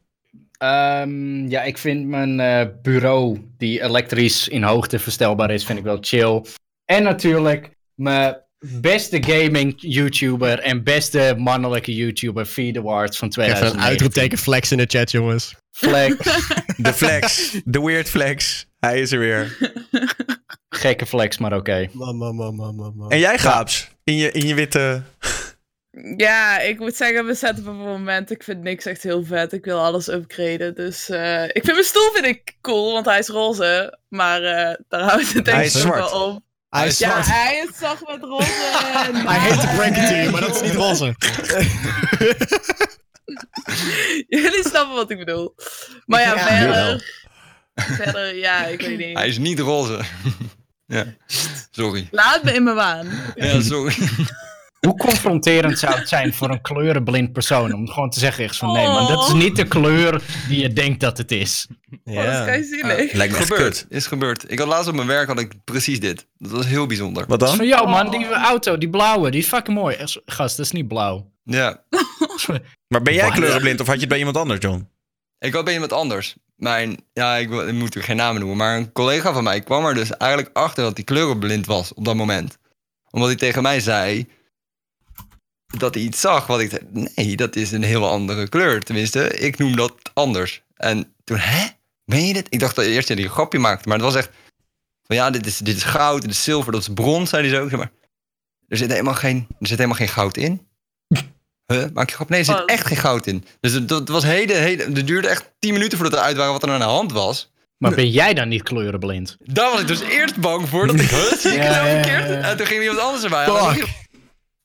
Ehm, 0.59 1.49
ja, 1.49 1.63
ik 1.63 1.79
vind 1.79 2.07
mijn 2.07 2.41
eh, 2.41 2.67
bureau, 2.83 3.41
die 3.59 3.83
elektrisch 3.83 4.49
in 4.49 4.63
hoogte 4.63 4.99
verstelbaar 4.99 5.51
is, 5.51 5.65
vind 5.65 5.79
ik 5.79 5.85
wel 5.85 5.99
chill. 6.01 6.45
En 6.85 7.03
natuurlijk 7.03 7.71
mijn 7.95 8.37
beste 8.61 9.23
gaming 9.23 9.75
YouTuber 9.77 10.59
en 10.59 10.85
beste 10.85 11.35
mannelijke 11.39 11.95
YouTuber, 11.95 12.45
Feed 12.45 12.77
Awards 12.77 13.19
van 13.19 13.29
Ik 13.29 13.35
heb 13.35 13.45
even 13.45 13.57
2019. 13.57 13.79
een 13.79 13.91
uitroepteken 13.91 14.39
flex 14.39 14.73
in 14.73 14.79
de 14.79 14.87
chat, 14.87 15.11
jongens. 15.11 15.55
Flex. 15.71 16.17
De 16.77 16.93
flex. 16.93 17.55
De 17.65 17.81
weird 17.81 18.09
flex. 18.09 18.67
Hij 18.79 19.01
is 19.01 19.13
er 19.13 19.19
weer. 19.19 19.57
Gekke 20.69 21.07
flex, 21.07 21.39
maar 21.39 21.53
oké. 21.53 21.89
En 23.09 23.19
jij, 23.19 23.39
Gaaps? 23.39 23.89
In 24.05 24.17
je, 24.17 24.33
in 24.33 24.47
je 24.47 24.55
witte... 24.55 25.03
Ja, 26.17 26.59
ik 26.59 26.79
moet 26.79 26.97
zeggen, 26.97 27.25
mijn 27.25 27.37
setup 27.37 27.67
op 27.67 27.77
het 27.77 27.87
moment, 27.87 28.31
ik 28.31 28.43
vind 28.43 28.63
niks 28.63 28.85
echt 28.85 29.03
heel 29.03 29.25
vet. 29.25 29.53
Ik 29.53 29.65
wil 29.65 29.79
alles 29.79 30.09
upgraden. 30.09 30.75
Dus 30.75 31.09
eh, 31.09 31.45
ik 31.45 31.51
vind 31.53 31.73
mijn 31.73 31.85
stoel 31.85 32.11
vind 32.13 32.27
ik 32.27 32.57
cool, 32.61 32.93
want 32.93 33.07
hij 33.07 33.19
is 33.19 33.29
roze. 33.29 33.99
Maar 34.09 34.43
eh, 34.43 34.75
daar 34.89 35.01
houdt 35.01 35.33
het 35.33 35.45
denk 35.45 35.57
Hij 35.57 35.67
ik 35.67 35.93
wel 35.93 36.29
op. 36.29 36.43
Hij 36.71 36.87
is 36.87 36.99
Ja, 36.99 37.09
zwart. 37.11 37.27
hij 37.27 37.67
is 37.69 37.79
zacht 37.79 38.09
met 38.09 38.23
roze. 38.23 38.53
en- 39.07 39.27
Hij 39.29 39.39
heet 39.39 39.61
de 39.61 39.73
Bracketeer, 39.77 40.31
maar 40.31 40.41
dat 40.41 40.55
is 40.55 40.61
niet 40.61 40.75
roze. 40.75 41.15
Jullie 44.29 44.65
snappen 44.69 44.95
wat 44.95 45.11
ik 45.11 45.19
bedoel. 45.19 45.55
Maar 46.07 46.21
ja, 46.21 46.35
Ja, 46.35 46.47
verder... 46.47 47.19
Verder, 47.75 48.37
ja, 48.37 48.65
ik 48.67 48.81
weet 48.81 48.99
niet. 48.99 49.17
Hij 49.19 49.29
is 49.29 49.39
niet 49.39 49.59
roze. 49.59 50.01
ja, 50.87 51.05
sorry. 51.71 52.09
Laat 52.11 52.43
me 52.43 52.53
in 52.55 52.63
mijn 52.63 52.77
waan. 52.77 53.09
Ja, 53.35 53.61
sorry. 53.63 53.95
Hoe 54.87 54.97
confronterend 54.97 55.79
zou 55.79 55.95
het 55.95 56.09
zijn 56.09 56.35
voor 56.35 56.51
een 56.51 56.61
kleurenblind 56.61 57.33
persoon 57.33 57.73
om 57.73 57.89
gewoon 57.89 58.11
te 58.11 58.19
zeggen 58.19 58.45
echt 58.45 58.57
van 58.57 58.73
nee 58.73 58.87
man, 58.87 59.07
dat 59.09 59.27
is 59.27 59.33
niet 59.33 59.57
de 59.57 59.65
kleur 59.69 60.23
die 60.49 60.61
je 60.61 60.73
denkt 60.73 61.01
dat 61.01 61.19
het 61.19 61.33
is. 61.33 61.67
Oh, 62.05 62.25
dat 62.25 62.49
is. 62.49 63.13
Lijkt 63.13 63.39
me 63.39 63.45
gebeurd. 63.45 63.87
Is 63.89 64.07
gebeurd. 64.07 64.45
Ik 64.53 64.59
had 64.59 64.69
laatst 64.69 64.89
op 64.89 64.95
mijn 64.95 65.07
werk 65.07 65.29
had 65.29 65.39
ik 65.41 65.53
precies 65.65 66.01
dit. 66.01 66.27
Dat 66.39 66.51
was 66.51 66.67
heel 66.67 66.87
bijzonder. 66.87 67.25
Wat 67.27 67.41
Dat 67.41 67.49
is 67.49 67.57
dan? 67.57 67.67
van 67.67 67.77
jou 67.77 67.89
man, 67.89 68.11
die 68.11 68.27
auto, 68.33 68.79
die 68.79 68.91
blauwe, 68.91 69.31
die 69.31 69.41
is 69.41 69.47
fucking 69.47 69.77
mooi. 69.77 69.97
Echt, 69.97 70.21
Gast, 70.27 70.57
dat 70.57 70.67
is 70.67 70.73
niet 70.73 70.89
blauw. 70.89 71.31
Ja. 71.45 71.83
Maar 72.89 73.03
ben 73.03 73.15
jij 73.15 73.31
kleurenblind 73.31 73.81
of 73.81 73.87
had 73.87 73.95
je 73.95 74.01
het 74.01 74.09
bij 74.09 74.19
iemand 74.19 74.37
anders, 74.37 74.61
John? 74.61 74.89
Ik 75.39 75.53
had 75.53 75.65
bij 75.65 75.73
iemand 75.73 75.93
anders. 75.93 76.35
Mijn, 76.57 76.97
ja, 77.13 77.37
ik, 77.37 77.49
wil- 77.49 77.69
ik 77.69 77.75
moet 77.75 77.95
er 77.95 78.03
geen 78.03 78.17
namen 78.17 78.41
noemen, 78.41 78.57
maar 78.59 78.77
een 78.77 78.93
collega 78.93 79.33
van 79.33 79.45
mij 79.45 79.61
kwam 79.61 79.85
er 79.87 79.95
dus 79.95 80.17
eigenlijk 80.17 80.57
achter 80.57 80.85
dat 80.85 80.97
hij 80.97 81.05
kleurenblind 81.05 81.67
was 81.67 81.95
op 81.95 82.05
dat 82.05 82.15
moment. 82.17 82.59
Omdat 83.11 83.29
hij 83.29 83.39
tegen 83.39 83.63
mij 83.63 83.81
zei 83.81 84.29
dat 85.79 85.95
hij 85.95 86.03
iets 86.03 86.21
zag 86.21 86.47
wat 86.47 86.61
ik 86.61 86.71
zei, 86.71 86.83
nee, 87.15 87.37
dat 87.37 87.57
is 87.57 87.73
een 87.73 87.83
heel 87.83 88.09
andere 88.09 88.49
kleur. 88.49 88.81
Tenminste, 88.83 89.29
ik 89.39 89.59
noem 89.59 89.77
dat 89.77 89.95
anders. 90.15 90.63
En 90.77 91.15
toen, 91.25 91.37
hè? 91.39 91.67
Meen 92.05 92.27
je 92.27 92.33
dit? 92.33 92.47
Ik 92.49 92.61
dacht 92.61 92.77
dat 92.77 92.85
eerst 92.85 93.09
dat 93.09 93.17
hij 93.17 93.27
een 93.27 93.33
grapje 93.33 93.59
maakte, 93.59 93.89
maar 93.89 93.97
het 93.97 94.07
was 94.07 94.15
echt 94.15 94.31
van 95.07 95.17
ja, 95.17 95.31
dit 95.31 95.47
is, 95.47 95.59
dit 95.59 95.77
is 95.77 95.83
goud, 95.83 96.23
dit 96.23 96.31
is 96.31 96.45
zilver, 96.45 96.73
dat 96.73 96.81
is 96.81 96.89
brons, 96.95 97.31
zei 97.31 97.43
hij 97.49 97.57
zo. 97.57 97.63
Ik 97.65 97.71
zeg 97.71 97.79
maar, 97.79 97.91
er 98.69 98.77
zit 98.77 98.91
helemaal 98.91 99.15
geen, 99.15 99.47
er 99.61 99.67
zit 99.67 99.77
helemaal 99.77 99.99
geen 99.99 100.09
goud 100.09 100.37
in. 100.37 100.67
Huh? 101.67 101.85
Maak 101.93 102.09
je 102.09 102.15
grap? 102.15 102.29
Nee, 102.29 102.39
er 102.39 102.45
zit 102.45 102.55
Oh. 102.55 102.63
echt 102.67 102.87
geen 102.87 102.97
goud 102.97 103.27
in. 103.27 103.45
Dus 103.61 103.73
het, 103.73 103.89
dat 103.89 104.09
was 104.09 104.23
hele, 104.25 104.53
hele, 104.53 104.83
het 104.83 105.07
duurde 105.07 105.29
echt 105.29 105.53
10 105.59 105.73
minuten 105.73 105.99
voordat 105.99 106.19
we 106.19 106.25
uit 106.25 106.37
waren 106.37 106.53
wat 106.53 106.63
er 106.63 106.71
aan 106.71 106.79
de 106.79 106.85
hand 106.85 107.13
was. 107.13 107.51
Maar 107.79 107.95
ben 107.95 108.11
jij 108.11 108.35
dan 108.35 108.49
niet 108.49 108.63
kleurenblind? 108.63 109.37
Daar 109.41 109.71
was 109.71 109.81
ik 109.81 109.87
dus 109.87 110.01
eerst 110.01 110.37
bang 110.37 110.69
voor. 110.69 110.87
Dat 110.87 111.01
ik, 111.01 111.11
het 111.11 111.43
Ja, 111.43 111.51
nou 111.51 111.87
ja, 111.87 112.03
verkeerd? 112.03 112.29
ja. 112.29 112.41
En 112.51 112.57
toen 112.57 112.67
ging 112.67 112.81
iemand 112.83 113.01
anders 113.01 113.23
erbij. 113.25 113.47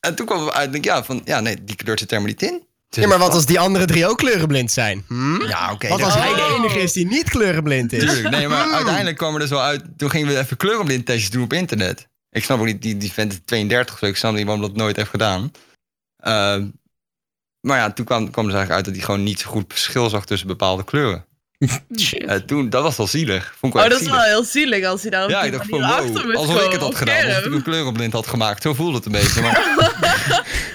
En 0.05 0.15
toen- 0.15 0.25
En 0.25 0.25
toen 0.25 0.25
kwam 0.25 0.45
we 0.45 0.53
uit, 0.53 0.71
denk 0.71 0.85
ik, 0.85 0.91
ja, 0.91 1.03
van, 1.03 1.21
ja, 1.25 1.39
nee, 1.39 1.63
die 1.63 1.75
kleur 1.75 1.99
zit 1.99 2.11
er 2.11 2.17
helemaal 2.17 2.35
niet 2.39 2.51
in. 2.51 2.67
Ja, 3.01 3.07
maar 3.07 3.17
wat 3.17 3.33
als 3.33 3.45
die 3.45 3.59
andere 3.59 3.85
drie 3.85 4.07
ook 4.07 4.17
kleurenblind 4.17 4.71
zijn? 4.71 5.03
Hm? 5.07 5.41
Ja, 5.41 5.71
oké. 5.71 5.87
Wat 5.87 6.01
als 6.03 6.13
hij 6.15 6.33
de 6.33 6.55
enige 6.57 6.79
is 6.79 6.91
die 6.93 7.07
niet 7.07 7.29
kleurenblind 7.29 7.93
is? 7.93 7.99
Tuurlijk, 7.99 8.29
nee, 8.29 8.47
maar 8.47 8.63
Hmm. 8.63 8.73
uiteindelijk 8.73 9.17
kwam 9.17 9.33
er 9.33 9.39
dus 9.39 9.49
wel 9.49 9.61
uit. 9.61 9.83
Toen 9.97 10.09
gingen 10.09 10.27
we 10.27 10.37
even 10.39 10.57
kleurenblindtestjes 10.57 11.29
doen 11.29 11.43
op 11.43 11.53
internet. 11.53 12.07
Ik 12.29 12.43
snap 12.43 12.59
ook 12.59 12.65
niet, 12.65 12.81
die, 12.81 12.97
die 12.97 13.11
vent 13.11 13.31
is 13.31 13.39
32 13.45 13.93
of 13.93 13.99
zo. 13.99 14.05
Ik 14.05 14.15
snap 14.17 14.33
niet 14.33 14.45
waarom 14.45 14.61
dat 14.63 14.75
nooit 14.75 14.95
heeft 14.95 15.09
gedaan. 15.09 15.51
Ehm, 16.17 16.67
maar 17.61 17.77
ja, 17.77 17.91
toen 17.91 18.05
kwam, 18.05 18.31
kwam 18.31 18.45
dus 18.45 18.53
eigenlijk 18.55 18.71
uit 18.71 18.85
dat 18.85 18.95
hij 18.95 19.03
gewoon 19.03 19.23
niet 19.23 19.39
zo 19.39 19.49
goed 19.49 19.65
verschil 19.67 20.09
zag 20.09 20.25
tussen 20.25 20.47
bepaalde 20.47 20.83
kleuren. 20.83 21.25
Shit. 21.99 22.23
Eh, 22.25 22.35
toen, 22.35 22.69
dat 22.69 22.83
was 22.83 22.97
wel 22.97 23.07
zielig. 23.07 23.55
Vond 23.59 23.73
ik 23.73 23.79
wel 23.79 23.83
Oh, 23.83 23.89
dat 23.93 24.01
is 24.01 24.09
wel 24.09 24.21
heel 24.21 24.43
zielig 24.43 24.85
als 24.85 25.01
hij 25.01 25.11
daar 25.11 25.23
op 25.23 25.29
Ja, 25.29 25.43
ik 25.43 25.51
dacht 25.51 25.69
van 25.69 25.79
wow, 25.79 26.35
alsof 26.35 26.65
ik 26.65 26.71
het 26.71 26.81
had 26.81 26.95
gedaan. 26.95 27.25
Alsof 27.25 27.45
ik 27.45 27.53
een 27.53 27.63
kleurenblind 27.63 28.13
had 28.13 28.27
gemaakt. 28.27 28.61
Zo 28.61 28.73
voelde 28.73 28.95
het 28.97 29.05
een 29.05 29.11
beetje. 29.11 29.41
Maar, 29.41 29.63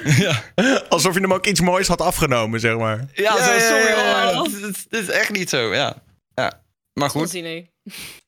ja, 0.25 0.43
Alsof 0.89 1.15
je 1.15 1.21
hem 1.21 1.33
ook 1.33 1.47
iets 1.47 1.61
moois 1.61 1.89
had 1.89 2.01
afgenomen, 2.01 2.61
zeg 2.61 2.77
maar. 2.77 3.05
ja, 3.15 3.45
zo, 3.45 3.53
Ja, 3.53 3.59
sorry. 3.61 3.87
ja. 3.87 4.35
hoor. 4.35 4.45
Het 4.45 4.53
is- 4.53 4.87
het 4.91 5.09
is 5.09 5.09
echt 5.09 5.31
niet 5.31 5.49
zo, 5.49 5.75
ja. 5.75 5.97
ja. 6.35 6.63
Maar 6.93 7.11
goed, 7.11 7.31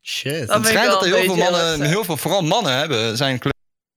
Shit. 0.03 0.47
Dat 0.47 0.57
het 0.57 0.67
schijnt 0.67 0.91
dat 0.91 1.03
er 1.05 1.09
heel 1.15 1.25
veel 1.25 1.37
mannen, 1.37 1.61
lastig. 1.69 1.87
heel 1.87 2.05
veel, 2.05 2.17
vooral 2.17 2.43
mannen 2.43 2.73
hebben, 2.79 3.17
zijn 3.17 3.39
kleur, 3.39 3.53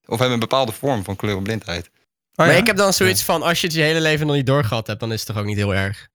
of 0.06 0.18
hebben 0.18 0.32
een 0.34 0.40
bepaalde 0.40 0.72
vorm 0.72 1.04
van 1.04 1.16
kleurenblindheid. 1.16 1.90
Oh, 2.36 2.46
maar 2.46 2.56
ik 2.58 2.68
heb 2.68 2.78
dan 2.78 2.94
zoiets 2.94 3.24
van, 3.24 3.42
als 3.44 3.62
je 3.62 3.68
het 3.68 3.76
je 3.76 3.82
hele 3.82 4.02
leven 4.02 4.28
nog 4.28 4.36
niet 4.36 4.46
doorgehad 4.46 4.88
hebt, 4.88 5.00
dan 5.00 5.12
is 5.12 5.20
het 5.20 5.28
toch 5.28 5.38
ook 5.38 5.46
niet 5.46 5.58
heel 5.58 5.76
erg. 5.76 6.08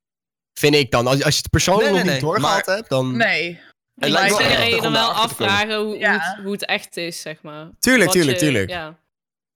Vind 0.54 0.74
ik 0.74 0.90
dan. 0.90 1.06
Als, 1.06 1.22
als 1.24 1.34
je 1.34 1.40
het 1.40 1.50
persoonlijk 1.50 1.86
Nee, 1.90 1.96
nog 1.98 2.04
nee, 2.06 2.12
niet 2.14 2.22
nee, 2.22 2.32
doorgehad 2.32 2.66
maar- 2.66 2.76
hebt, 2.76 2.88
dan... 2.88 3.16
Nee. 3.16 3.60
Het 4.00 4.12
Maar 4.12 4.28
je 4.28 4.36
erg 4.44 4.82
dan 4.82 4.92
wel 4.92 5.10
afvragen 5.10 5.76
hoe, 5.76 5.86
hoe, 5.86 5.98
Ja. 5.98 6.12
het, 6.12 6.42
hoe 6.44 6.52
het 6.52 6.64
echt 6.66 6.96
is, 6.96 7.20
zeg 7.20 7.42
maar. 7.42 7.70
Tuurlijk, 7.78 8.04
Wat 8.04 8.12
tuurlijk, 8.14 8.38
je- 8.38 8.44
tuurlijk. 8.44 8.70
Ja. 8.70 8.98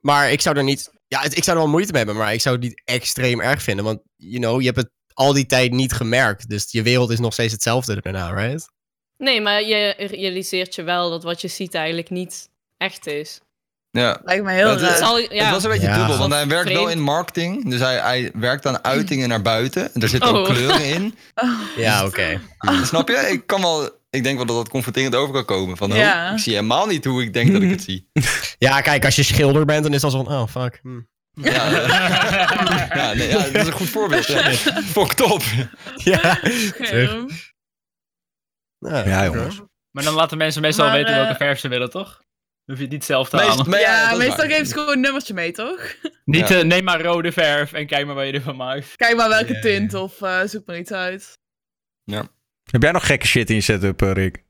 Maar 0.00 0.30
ik 0.32 0.40
zou 0.40 0.56
er 0.56 0.64
niet... 0.64 0.90
Ja, 1.06 1.20
het- 1.20 1.36
ik 1.36 1.44
zou 1.44 1.56
er 1.56 1.62
wel 1.62 1.72
moeite 1.72 1.92
mee 1.92 2.04
hebben, 2.04 2.22
maar 2.22 2.32
ik 2.32 2.40
zou 2.40 2.54
het 2.54 2.64
niet 2.64 2.82
extreem 2.84 3.40
erg 3.40 3.62
vinden. 3.62 3.84
Want, 3.84 4.00
you 4.16 4.38
know, 4.38 4.58
je 4.60 4.66
hebt 4.66 4.78
het 4.78 4.90
al 5.12 5.32
die 5.32 5.46
tijd 5.46 5.72
niet 5.72 5.92
gemerkt. 5.92 6.48
Dus 6.48 6.66
je 6.70 6.82
wereld 6.82 7.10
is 7.10 7.18
nog 7.18 7.32
steeds 7.32 7.52
hetzelfde 7.52 8.00
daarna, 8.00 8.30
right? 8.32 8.68
Nee, 9.16 9.40
maar 9.40 9.62
je 9.62 9.94
realiseert 9.96 10.74
je 10.74 10.82
wel 10.82 11.10
dat 11.10 11.22
wat 11.22 11.40
je 11.40 11.48
ziet 11.48 11.74
eigenlijk 11.74 12.10
niet 12.10 12.48
echt 12.76 13.06
is. 13.06 13.40
Ja. 14.00 14.20
Lijkt 14.24 14.44
me 14.44 14.52
heel 14.52 14.68
Het 14.68 15.50
was 15.50 15.64
een 15.64 15.70
beetje 15.70 15.86
Ja. 15.86 15.96
dubbel, 15.96 16.16
want 16.18 16.32
hij 16.32 16.46
werkt 16.46 16.72
wel 16.72 16.88
in 16.88 17.00
marketing. 17.00 17.70
Dus 17.70 17.80
hij, 17.80 17.96
hij 17.98 18.30
werkt 18.34 18.66
aan 18.66 18.84
uitingen 18.84 19.28
naar 19.28 19.42
buiten. 19.42 19.90
Er 19.94 20.08
zitten 20.08 20.30
ook 20.30 20.36
Oh. 20.48 20.54
kleuren 20.54 20.84
in. 20.94 21.14
Ja, 21.76 22.06
oké. 22.06 22.40
Snap 22.84 23.08
je? 23.08 23.14
Ik 23.32 23.46
kan 23.46 23.60
wel... 23.60 24.02
Ik 24.10 24.22
denk 24.22 24.36
wel 24.36 24.46
dat 24.46 24.56
dat 24.56 24.68
confronterend 24.68 25.14
over 25.14 25.34
kan 25.34 25.44
komen. 25.44 25.76
Van, 25.76 25.90
oh, 25.92 25.96
Ja. 25.96 26.32
ik 26.32 26.38
zie 26.38 26.52
helemaal 26.54 26.86
niet 26.86 27.04
hoe 27.04 27.22
ik 27.22 27.32
denk 27.32 27.52
dat 27.52 27.62
ik 27.62 27.70
het 27.70 27.82
zie. 27.82 28.08
Ja, 28.58 28.80
kijk, 28.80 29.04
als 29.04 29.16
je 29.16 29.22
schilder 29.22 29.64
bent, 29.64 29.82
dan 29.82 29.92
is 29.94 30.02
het 30.02 30.12
al 30.12 30.18
zo 30.18 30.24
van, 30.24 30.34
oh, 30.34 30.48
fuck. 30.48 30.78
hm. 30.82 31.00
Ja, 31.40 31.70
ja, 33.00 33.12
nee, 33.14 33.28
ja, 33.28 33.38
dat 33.38 33.54
is 33.54 33.66
een 33.66 33.72
goed 33.72 33.88
voorbeeld. 33.88 34.26
Ja. 34.26 34.50
Fok 34.92 35.12
top. 35.14 35.42
Ja. 35.96 36.38
Nou, 38.78 39.08
Ja, 39.08 39.24
jongens. 39.24 39.60
Maar 39.90 40.04
dan 40.04 40.14
laten 40.14 40.38
mensen 40.38 40.62
meestal 40.62 40.86
Maar, 40.86 40.94
weten 40.96 41.14
eh, 41.14 41.20
welke 41.20 41.34
verf 41.36 41.58
ze 41.58 41.68
willen, 41.68 41.90
toch? 41.90 42.22
Dan 42.66 42.76
hoef 42.76 42.76
je 42.76 42.82
het 42.82 42.92
niet 42.92 43.04
zelf 43.04 43.28
te 43.28 43.36
Meest- 43.36 43.48
halen. 43.48 43.68
maar 43.70 43.80
ja, 43.80 44.10
Ja, 44.10 44.16
meestal 44.16 44.46
geven 44.46 44.66
ze 44.66 44.72
gewoon 44.72 44.92
een 44.92 45.00
nummertje 45.00 45.34
mee, 45.34 45.52
toch? 45.52 45.94
Niet, 46.24 46.48
Ja. 46.48 46.56
eh, 46.58 46.64
neem 46.64 46.84
maar 46.84 47.00
rode 47.02 47.32
verf 47.32 47.72
en 47.72 47.86
kijk 47.86 48.06
maar 48.06 48.14
wat 48.14 48.26
je 48.26 48.32
ervan 48.32 48.56
maakt. 48.56 48.96
Kijk 48.96 49.16
maar 49.16 49.28
welke 49.28 49.52
Ja, 49.54 49.60
tint 49.60 49.94
of 49.94 50.22
eh, 50.22 50.40
zoek 50.44 50.66
maar 50.66 50.78
iets 50.78 50.92
uit. 50.92 51.38
Heb 52.70 52.82
jij 52.82 52.92
nog 52.92 53.06
gekke 53.06 53.26
shit 53.26 53.48
in 53.50 53.54
je 53.56 53.60
setup, 53.60 54.02
eh, 54.02 54.12
Rick? 54.12 54.42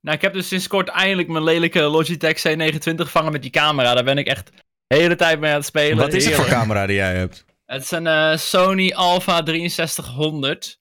Nou, 0.00 0.16
ik 0.16 0.22
heb 0.22 0.32
dus 0.32 0.48
sinds 0.48 0.66
kort 0.66 0.88
eindelijk 0.88 1.28
mijn 1.28 1.44
lelijke 1.44 1.80
Logitech 1.80 2.38
C29 2.38 2.94
gevangen 2.96 3.32
met 3.32 3.42
die 3.42 3.50
camera. 3.50 3.94
Daar 3.94 4.04
ben 4.04 4.18
ik 4.18 4.26
echt 4.26 4.50
de 4.86 4.96
hele 4.96 5.16
tijd 5.16 5.40
mee 5.40 5.50
aan 5.50 5.56
het 5.56 5.66
spelen. 5.66 5.96
Wat 5.96 6.12
is 6.12 6.24
het 6.24 6.34
voor 6.34 6.46
camera 6.46 6.86
die 6.86 6.96
jij 6.96 7.14
hebt? 7.16 7.44
Het 7.66 7.82
is 7.82 7.90
een 7.90 8.06
eh, 8.06 8.36
Sony 8.36 8.90
Alpha 8.92 9.42
6300. 9.44 10.78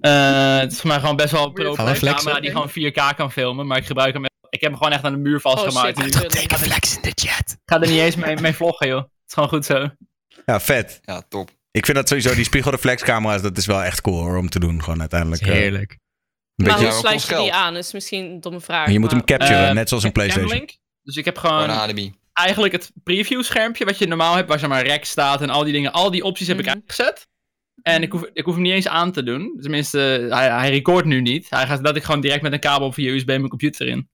Eh, 0.00 0.58
het 0.58 0.72
is 0.72 0.80
voor 0.80 0.88
mij 0.90 1.00
gewoon 1.00 1.16
best 1.16 1.30
wel 1.32 1.44
een 1.46 1.52
pro 1.52 1.74
camera 1.74 2.40
die 2.40 2.50
gewoon 2.50 2.70
4K 2.70 3.16
kan 3.16 3.32
filmen. 3.32 3.66
Maar 3.66 3.78
ik 3.78 3.86
gebruik 3.86 4.12
hem... 4.14 4.24
Ik 4.50 4.60
heb 4.60 4.70
hem 4.70 4.76
gewoon 4.76 4.92
echt 4.92 5.04
aan 5.04 5.12
de 5.12 5.18
muur 5.18 5.40
vastgemaakt. 5.40 5.98
Oh, 5.98 6.04
shit. 6.04 6.42
ik 6.42 6.52
flex 6.52 6.96
in 6.96 7.02
de 7.02 7.12
chat. 7.14 7.56
ga 7.64 7.80
er 7.80 7.88
niet 7.88 7.98
eens 8.00 8.16
mee, 8.16 8.36
mee 8.36 8.52
vloggen, 8.52 8.88
joh. 8.88 8.96
Het 9.02 9.08
is 9.26 9.34
gewoon 9.34 9.48
goed 9.48 9.64
zo. 9.64 9.88
Ja, 10.46 10.60
vet. 10.60 11.00
Ja, 11.02 11.22
top. 11.28 11.50
Ik 11.70 11.84
vind 11.84 11.96
dat 11.96 12.08
sowieso, 12.08 12.34
die 12.34 12.44
spiegelreflexcamera's, 12.44 13.42
dat 13.42 13.56
is 13.58 13.66
wel 13.66 13.82
echt 13.82 14.00
cool 14.00 14.22
hoor, 14.22 14.36
om 14.36 14.48
te 14.48 14.58
doen. 14.60 14.82
Gewoon 14.82 15.00
uiteindelijk. 15.00 15.42
eh, 15.42 15.48
Heerlijk. 15.52 15.90
Een 16.56 16.66
Maar 16.66 16.76
hoe 16.76 16.84
Ja, 16.84 16.90
sluit 16.92 17.22
je 17.22 17.26
die 17.28 17.36
geld. 17.36 17.50
aan? 17.50 17.76
is 17.76 17.92
misschien 17.92 18.24
een 18.24 18.40
domme 18.40 18.60
vraag. 18.60 18.86
en 18.86 18.92
je 18.92 18.98
moet 18.98 19.10
hem 19.10 19.18
maar- 19.26 19.38
capturen, 19.38 19.68
Eh, 19.68 19.74
net 19.74 19.88
zoals 19.88 20.04
een 20.04 20.12
PlayStation. 20.12 20.48
Camlink. 20.50 20.76
Dus 21.02 21.16
ik 21.16 21.24
heb 21.24 21.38
Gewoon 21.38 21.70
eigenlijk 22.32 22.72
het 22.72 22.90
preview 23.04 23.42
schermpje 23.42 23.84
wat 23.84 23.98
je 23.98 24.06
normaal 24.06 24.34
hebt, 24.36 24.48
waar 24.48 24.58
zeg 24.58 24.68
maar 24.68 24.86
rec 24.86 25.04
staat 25.04 25.42
en 25.42 25.50
al 25.50 25.64
die 25.64 25.72
dingen. 25.72 25.92
Al 25.92 26.10
die 26.10 26.22
opties 26.24 26.46
heb 26.46 26.56
Mhm. 26.58 26.68
ik 26.68 26.74
uitgezet. 26.74 27.28
En 27.82 28.02
ik 28.02 28.12
hoef, 28.12 28.24
ik 28.32 28.44
hoef 28.44 28.54
hem 28.54 28.62
niet 28.62 28.72
eens 28.72 28.88
aan 28.88 29.12
te 29.12 29.22
doen. 29.22 29.58
Tenminste, 29.60 29.98
hij, 30.30 30.50
hij 30.50 30.70
recordt 30.70 31.06
nu 31.06 31.20
niet. 31.20 31.50
Hij 31.50 31.66
gaat 31.66 31.84
dat 31.84 31.96
ik 31.96 32.02
gewoon 32.02 32.20
direct 32.20 32.42
met 32.42 32.52
een 32.52 32.60
kabel 32.60 32.92
via 32.92 33.12
USB 33.12 33.26
mijn 33.26 33.48
computer 33.48 33.86
in. 33.86 34.08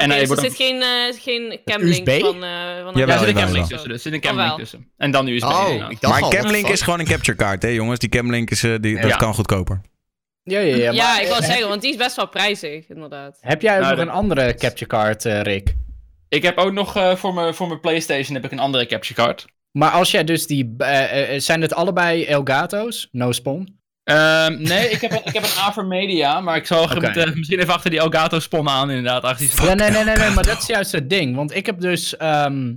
En 0.00 0.06
Oké, 0.06 0.14
hij 0.14 0.26
dus 0.26 0.36
er 0.36 0.42
zit 0.44 0.54
geen, 0.56 0.82
eh 0.82 1.20
geen 1.20 1.60
camlink 1.64 2.08
USB? 2.08 2.20
van, 2.20 2.44
eh 2.44 2.50
van 2.82 2.92
Ja, 2.94 3.06
er 3.06 3.18
zit 3.18 3.28
een 3.28 3.34
camlink 3.34 3.66
tussen. 3.66 3.90
Er 3.90 3.98
zit 3.98 4.12
een 4.12 4.18
Oh, 4.18 4.24
camlink 4.24 4.58
tussen. 4.58 4.90
En 4.96 5.10
dan 5.10 5.26
USB. 5.28 5.44
Oh, 5.44 5.78
dacht 5.88 6.02
Maar 6.02 6.22
een 6.22 6.30
camlink 6.30 6.68
is 6.68 6.82
gewoon 6.82 7.00
een 7.00 7.06
capture 7.06 7.36
card, 7.38 7.62
hè 7.62 7.68
jongens. 7.68 7.98
Die 7.98 8.08
camlink 8.08 8.50
is, 8.50 8.62
eh, 8.62 8.74
die, 8.80 9.00
dat 9.00 9.16
kan 9.16 9.34
goedkoper. 9.34 9.80
Ja, 10.42 10.60
ja, 10.60 10.76
ja. 10.76 10.90
Ja, 10.92 11.20
ik 11.20 11.26
wil 11.26 11.42
zeggen, 11.42 11.68
want 11.68 11.82
die 11.82 11.90
is 11.90 11.96
best 11.96 12.16
wel 12.16 12.28
prijzig, 12.28 12.88
inderdaad. 12.88 13.38
Heb 13.40 13.62
jij 13.62 13.74
ook 13.74 13.80
Nou, 13.82 13.96
nog 13.96 14.04
dat- 14.04 14.14
een 14.14 14.20
andere 14.20 14.54
capture 14.54 14.86
card, 14.86 15.24
eh, 15.24 15.40
Rick? 15.42 15.74
Ik 16.28 16.42
heb 16.42 16.58
ook 16.58 16.72
nog 16.72 16.96
eh, 16.96 17.14
voor 17.16 17.34
mijn 17.34 17.54
voor 17.54 17.66
mijn 17.68 17.80
PlayStation 17.80 18.34
heb 18.34 18.44
ik 18.44 18.52
een 18.52 18.58
andere 18.58 18.86
capture 18.86 19.22
card. 19.22 19.46
Maar 19.72 19.90
als 19.90 20.10
jij 20.10 20.24
dus 20.24 20.46
die... 20.46 20.74
zijn 21.36 21.62
het 21.62 21.74
allebei 21.74 22.24
Elgato's? 22.24 23.08
No 23.12 23.32
spawn? 23.32 23.79
Ehm, 24.10 24.62
nee, 24.62 24.88
ik 24.90 25.00
heb, 25.00 25.10
een, 25.10 25.20
ik 25.24 25.32
heb 25.32 25.42
een 25.42 25.58
Avermedia, 25.58 26.40
maar 26.40 26.56
ik 26.56 26.66
zal 26.66 26.86
met, 26.86 27.16
eh, 27.16 27.34
misschien 27.34 27.58
even 27.58 27.74
achter 27.74 27.90
die 27.90 27.98
Elgato 28.00 28.38
spon 28.38 28.68
aan 28.68 28.90
inderdaad. 28.90 29.22
Achter 29.24 29.46
die 29.56 29.66
Ja, 29.66 29.74
nee, 29.74 29.90
nee, 29.90 30.04
nee, 30.04 30.16
nee, 30.16 30.30
maar 30.30 30.44
dat 30.44 30.58
is 30.58 30.66
juist 30.66 30.92
het 30.92 31.10
ding. 31.10 31.36
Want 31.36 31.54
ik 31.54 31.66
heb 31.66 31.80
dus... 31.80 32.16
ehm, 32.16 32.74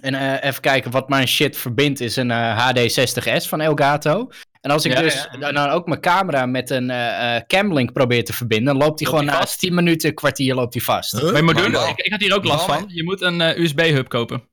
en, 0.00 0.14
eh, 0.14 0.48
even 0.48 0.60
kijken, 0.60 0.90
wat 0.90 1.08
mijn 1.08 1.28
shit 1.28 1.56
verbindt 1.56 2.00
is 2.00 2.16
een 2.16 2.30
eh, 2.30 2.68
HD60S 2.68 3.48
van 3.48 3.60
Elgato. 3.60 4.30
En 4.66 4.72
als 4.72 4.84
ik 4.84 4.92
Ja, 4.92 5.00
dus 5.00 5.28
ja. 5.38 5.52
dan 5.52 5.68
ook 5.68 5.86
mijn 5.86 6.00
camera 6.00 6.46
met 6.46 6.70
een 6.70 6.90
eh, 6.90 7.36
eh, 7.36 7.42
camlink 7.46 7.92
probeer 7.92 8.24
te 8.24 8.32
verbinden, 8.32 8.74
dan 8.78 8.86
loopt 8.86 9.04
gewoon 9.06 9.20
die 9.20 9.30
na 9.30 9.38
vast? 9.40 9.58
10 9.58 9.74
minuten, 9.74 10.14
kwartier 10.14 10.54
loopt 10.54 10.74
hij 10.74 10.82
vast. 10.82 11.12
Wat 11.12 11.20
je 11.36 11.42
moet 11.42 11.54
Maar 11.54 11.62
doen, 11.62 11.72
wel. 11.72 11.88
ik, 11.88 11.96
ik 11.98 12.10
had 12.12 12.20
hier 12.20 12.34
ook 12.34 12.44
last 12.44 12.64
van. 12.64 12.84
Je 12.88 13.04
moet 13.04 13.20
een 13.20 13.40
eh, 13.40 13.58
USB-hub 13.58 14.08
kopen. 14.08 14.48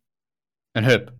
Een 0.72 0.84
hub. 0.84 1.12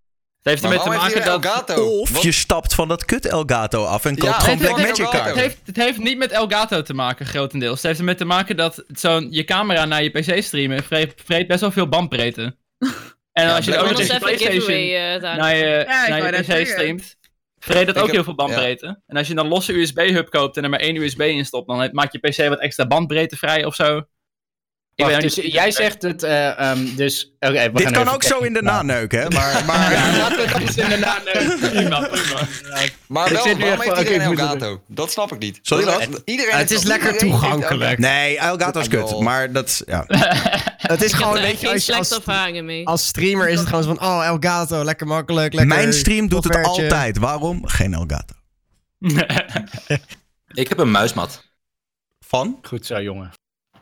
Het 0.44 0.52
heeft 0.52 0.64
ermee 0.64 0.80
te 0.80 0.90
maken 0.90 1.24
dat... 1.26 1.44
Elgato? 1.44 2.00
Of 2.00 2.10
Wat- 2.10 2.22
je 2.22 2.32
stapt 2.32 2.74
van 2.74 2.88
dat 2.88 3.06
kut 3.06 3.26
Elgato 3.26 3.84
af 3.86 4.06
en 4.06 4.18
koopt 4.18 4.34
Ja, 4.34 4.40
gewoon 4.40 4.58
Black 4.58 4.78
Magic 4.78 4.98
Elgato. 4.98 5.24
Het 5.30 5.36
heeft, 5.36 5.58
het 5.66 5.76
heeft 5.76 5.98
niet 5.98 6.18
met 6.18 6.32
Elgato 6.32 6.82
te 6.82 6.94
maken, 6.94 7.26
grotendeels. 7.26 7.76
Het 7.76 7.84
heeft 7.84 8.00
ermee 8.00 8.16
te 8.16 8.26
maken 8.26 8.56
dat 8.58 8.84
zo'n 8.88 9.28
je 9.32 9.44
camera 9.44 9.86
naar 9.86 10.04
je 10.04 10.10
PC 10.10 10.44
streamen 10.44 10.84
vreet, 10.84 11.14
vreet 11.26 11.48
best 11.48 11.60
wel 11.62 11.72
veel 11.72 11.88
bandbreedte. 11.90 12.42
En 13.32 13.46
Ja, 13.48 13.56
als 13.56 13.66
je 13.66 13.78
ook 13.78 13.90
nog 13.90 14.02
je 14.02 14.20
PlayStation 14.20 14.70
eh, 14.70 15.22
naar 15.22 15.56
je, 15.56 15.86
naar 16.10 16.26
je 16.36 16.40
PC 16.40 16.46
zeggen. 16.46 16.68
streamt, 16.68 17.18
vreet 17.60 17.86
dat 17.88 17.98
ook 17.98 18.06
heb- 18.06 18.16
heel 18.16 18.24
veel 18.24 18.36
bandbreedte. 18.36 19.02
En 19.06 19.18
als 19.18 19.28
je 19.28 19.34
dan 19.34 19.48
losse 19.48 19.74
USB-hub 19.74 20.30
koopt 20.30 20.58
en 20.58 20.64
er 20.64 20.70
maar 20.70 20.80
één 20.80 20.96
USB 20.96 21.20
in 21.22 21.46
stopt, 21.46 21.68
dan 21.68 21.90
maakt 21.92 22.14
je 22.14 22.20
PC 22.20 22.50
wat 22.50 22.60
extra 22.60 22.88
bandbreedte 22.88 23.36
vrij 23.36 23.66
of 23.66 23.76
zo. 23.76 24.02
Ik 24.96 25.20
dus 25.20 25.36
jij 25.36 25.72
zegt 25.72 26.02
het, 26.02 26.24
eh, 26.24 26.60
ehm, 26.60 26.96
dus... 26.96 27.34
oké, 27.40 27.52
we 27.52 27.72
Dit 27.72 27.82
gaan 27.84 27.92
kan 27.92 28.14
ook 28.14 28.24
zo 28.24 28.40
in 28.40 28.54
de 28.54 28.60
technisch 28.60 28.62
praten. 28.62 28.86
naneuk, 28.86 29.12
hè? 29.12 29.30
Maar, 29.30 29.64
maar 29.68 29.92
Ja, 29.92 30.18
laten 30.18 30.38
we 30.38 30.44
het 30.44 30.62
eens 30.62 30.78
in 30.78 30.90
de 30.90 30.98
naneuk. 30.98 31.60
Prima, 31.72 32.08
prima. 32.08 32.48
Maar 33.08 33.32
Ik 33.32 33.34
wel, 33.34 33.58
waarom 33.58 33.82
heeft 33.82 33.84
van, 33.84 33.98
iedereen 33.98 34.22
Elgato? 34.22 34.82
Dat 34.88 35.12
snap 35.12 35.32
ik 35.32 35.40
niet. 35.40 35.60
Sorry, 35.62 35.86
Dat 35.86 36.22
Iedereen 36.26 36.58
Het 36.58 36.72
is 36.72 36.84
lekker 36.84 37.18
toegankelijk. 37.18 37.98
nee, 38.00 38.38
Elgato 38.38 38.80
is 38.80 38.88
kut. 38.88 39.20
Maar 39.20 39.52
dat 39.52 39.68
is, 39.68 39.82
ja. 39.86 40.04
Het 40.84 41.02
is 41.02 41.12
Ik 41.12 41.18
heb 41.18 41.22
gewoon, 41.22 41.36
er 41.36 41.42
weet 41.42 41.60
je, 41.60 41.68
geen 41.68 41.96
als, 41.96 42.20
mee. 42.62 42.88
als 42.88 43.06
streamer 43.06 43.50
is 43.50 43.60
het 43.60 43.68
gewoon 43.68 43.84
zo 43.84 43.96
van, 43.96 44.08
oh, 44.08 44.26
Elgato, 44.26 44.84
lekker 44.84 45.08
makkelijk, 45.08 45.54
lekker 45.54 45.76
Mijn 45.78 45.94
stream 45.94 46.28
doet 46.28 46.44
het 46.44 46.64
altijd. 46.64 47.18
Waarom? 47.18 47.68
Geen 47.68 47.94
Elgato. 47.94 48.36
Ik 50.54 50.70
heb 50.70 50.80
een 50.80 50.92
muismat 50.92 51.44
Van? 52.20 52.60
Goed 52.62 52.86
zo, 52.86 53.02
jongen. 53.02 53.32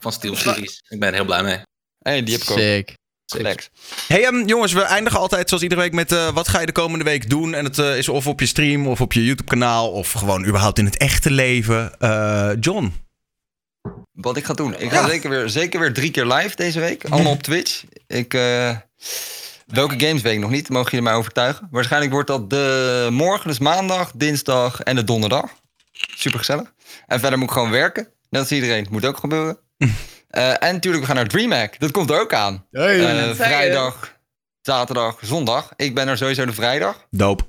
Van 0.01 0.11
SteelSeries. 0.11 0.81
Ik 0.89 0.99
ben 0.99 1.09
er 1.09 1.13
heel 1.15 1.25
blij 1.25 1.43
mee. 1.43 1.59
Hey, 1.99 2.23
die 2.23 2.33
heb 2.33 2.43
ik 2.43 2.49
ook. 2.49 2.57
Sick. 2.57 3.69
Hey 4.07 4.25
ehm, 4.25 4.45
jongens, 4.47 4.73
we 4.73 4.81
eindigen 4.81 5.19
altijd 5.19 5.47
zoals 5.47 5.63
iedere 5.63 5.81
week 5.81 5.93
met 5.93 6.11
eh, 6.11 6.33
wat 6.33 6.47
ga 6.47 6.59
je 6.59 6.65
de 6.65 6.71
komende 6.71 7.05
week 7.05 7.29
doen? 7.29 7.53
En 7.53 7.63
het 7.65 7.79
eh, 7.79 7.97
is 7.97 8.09
of 8.09 8.27
op 8.27 8.39
je 8.39 8.45
stream 8.45 8.87
of 8.87 9.01
op 9.01 9.13
je 9.13 9.23
YouTube 9.25 9.49
kanaal 9.49 9.91
of 9.91 10.11
gewoon 10.11 10.45
überhaupt 10.45 10.77
in 10.79 10.85
het 10.85 10.97
echte 10.97 11.31
leven. 11.31 11.99
Eh, 11.99 12.51
John. 12.59 12.93
Wat 14.11 14.37
ik 14.37 14.45
ga 14.45 14.53
doen. 14.53 14.75
Ik 14.79 14.91
ga 14.91 14.99
Ja. 15.01 15.07
zeker, 15.07 15.29
weer, 15.29 15.49
zeker 15.49 15.79
weer 15.79 15.93
drie 15.93 16.11
keer 16.11 16.25
live 16.25 16.55
deze 16.55 16.79
week. 16.79 17.05
Allemaal 17.09 17.31
op 17.31 17.43
Twitch. 17.43 17.83
Ik, 18.07 18.33
eh, 18.33 18.77
welke 19.67 19.99
games 20.05 20.21
weet 20.21 20.33
ik 20.33 20.39
nog 20.39 20.49
niet. 20.49 20.69
Mogen 20.69 20.91
jullie 20.91 21.05
mij 21.05 21.15
overtuigen. 21.15 21.67
Waarschijnlijk 21.71 22.11
wordt 22.11 22.27
dat 22.27 22.49
de 22.49 23.07
morgen, 23.11 23.47
dus 23.47 23.59
maandag, 23.59 24.11
dinsdag 24.15 24.81
en 24.81 24.95
de 24.95 25.03
donderdag. 25.03 25.49
Super 26.15 26.39
gezellig. 26.39 26.73
En 27.07 27.19
verder 27.19 27.39
moet 27.39 27.47
ik 27.47 27.53
gewoon 27.53 27.71
werken. 27.71 28.07
Net 28.29 28.41
als 28.41 28.51
iedereen. 28.51 28.87
Moet 28.89 29.05
ook 29.05 29.17
gebeuren. 29.17 29.57
Eh, 30.31 30.63
en 30.63 30.73
natuurlijk, 30.73 31.01
we 31.03 31.07
gaan 31.07 31.15
naar 31.15 31.27
DreamHack. 31.27 31.79
Dat 31.79 31.91
komt 31.91 32.09
er 32.09 32.19
ook 32.19 32.33
aan. 32.33 32.65
Hey. 32.71 33.05
Eh, 33.29 33.35
vrijdag, 33.35 34.13
zaterdag, 34.61 35.17
zondag. 35.21 35.71
Ik 35.75 35.95
ben 35.95 36.07
er 36.07 36.17
sowieso 36.17 36.45
de 36.45 36.53
vrijdag. 36.53 37.05
Doop. 37.09 37.47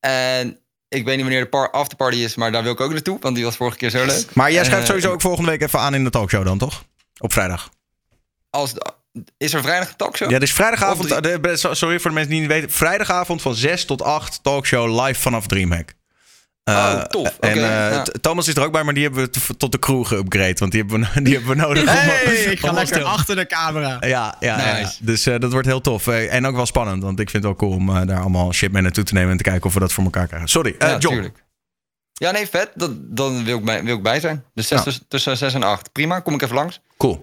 En 0.00 0.58
ik 0.88 1.04
weet 1.04 1.14
niet 1.14 1.24
wanneer 1.24 1.42
de 1.42 1.48
par- 1.48 1.70
afterparty 1.70 2.16
is, 2.16 2.34
maar 2.34 2.52
daar 2.52 2.62
wil 2.62 2.72
ik 2.72 2.80
ook 2.80 2.92
naartoe. 2.92 3.18
Want 3.20 3.34
die 3.34 3.44
was 3.44 3.56
vorige 3.56 3.76
keer 3.76 3.90
zo 3.90 4.04
leuk. 4.04 4.34
Maar 4.34 4.52
jij 4.52 4.64
schrijft 4.64 4.82
Eh, 4.82 4.88
sowieso 4.88 5.12
ook 5.12 5.20
volgende 5.20 5.50
week 5.50 5.62
even 5.62 5.78
aan 5.78 5.94
in 5.94 6.04
de 6.04 6.10
talkshow 6.10 6.44
dan, 6.44 6.58
toch? 6.58 6.84
Op 7.18 7.32
vrijdag. 7.32 7.70
Als 8.50 8.72
is 9.36 9.54
er 9.54 9.62
vrijdag 9.62 9.88
een 9.88 9.96
talkshow? 9.96 10.30
Ja, 10.30 10.38
dus 10.38 10.52
vrijdagavond, 10.52 11.08
sorry 11.76 11.98
voor 12.00 12.10
de 12.10 12.16
mensen 12.16 12.32
die 12.32 12.40
het 12.42 12.48
niet 12.50 12.60
weten. 12.60 12.70
Vrijdagavond 12.70 13.42
van 13.42 13.54
6 13.54 13.84
tot 13.84 14.02
8 14.02 14.42
talkshow 14.42 15.04
live 15.06 15.20
vanaf 15.20 15.46
Dreamhack. 15.46 15.94
Eh, 16.66 16.74
Oh, 16.74 17.02
tof. 17.02 17.36
En 17.40 17.50
eh, 17.52 17.58
ja. 17.60 18.02
Thomas 18.20 18.48
is 18.48 18.54
er 18.54 18.64
ook 18.64 18.72
bij, 18.72 18.82
maar 18.84 18.94
die 18.94 19.02
hebben 19.02 19.24
we 19.24 19.56
tot 19.56 19.72
de 19.72 19.78
crew 19.78 20.06
geüpgrade. 20.06 20.58
Want 20.58 20.72
die 20.72 20.80
hebben 20.80 21.00
we, 21.14 21.22
die 21.22 21.34
hebben 21.34 21.56
we 21.56 21.62
nodig. 21.62 21.82
om- 21.82 21.88
Hey, 21.88 22.34
ik 22.52 22.58
ga 22.60 22.68
om 22.68 22.74
lekker 22.74 22.96
te- 22.98 23.04
achter 23.04 23.36
de 23.36 23.46
camera. 23.46 23.96
Ja, 24.00 24.36
ja, 24.40 24.90
dus 25.00 25.26
eh, 25.26 25.38
dat 25.38 25.52
wordt 25.52 25.66
heel 25.66 25.80
tof. 25.80 26.06
Eh, 26.06 26.34
en 26.34 26.46
ook 26.46 26.56
wel 26.56 26.66
spannend, 26.66 27.02
want 27.02 27.20
ik 27.20 27.30
vind 27.30 27.42
het 27.44 27.52
wel 27.58 27.68
cool 27.68 27.80
om 27.80 27.96
eh, 27.96 28.06
daar 28.06 28.20
allemaal 28.20 28.52
shit 28.52 28.72
mee 28.72 28.82
naartoe 28.82 29.04
te 29.04 29.14
nemen 29.14 29.30
en 29.30 29.36
te 29.36 29.42
kijken 29.42 29.64
of 29.66 29.74
we 29.74 29.80
dat 29.80 29.92
voor 29.92 30.04
elkaar 30.04 30.26
krijgen. 30.26 30.48
Sorry, 30.48 30.74
eh, 30.78 30.88
ja, 30.88 30.96
John. 30.98 31.14
tuurlijk. 31.14 31.44
Ja, 32.12 32.30
nee, 32.30 32.46
vet. 32.46 32.70
Dat, 32.74 32.90
dan 33.16 33.44
wil 33.44 33.58
ik, 33.58 33.64
bij, 33.64 33.84
wil 33.84 33.96
ik 33.96 34.02
bij 34.02 34.20
zijn. 34.20 34.44
Dus 34.54 34.68
zes, 34.68 34.82
tussen, 34.82 35.04
tussen 35.08 35.36
6 35.36 35.54
en 35.54 35.62
8. 35.62 35.92
Prima, 35.92 36.20
kom 36.20 36.34
ik 36.34 36.42
even 36.42 36.54
langs. 36.54 36.80
Cool. 36.96 37.22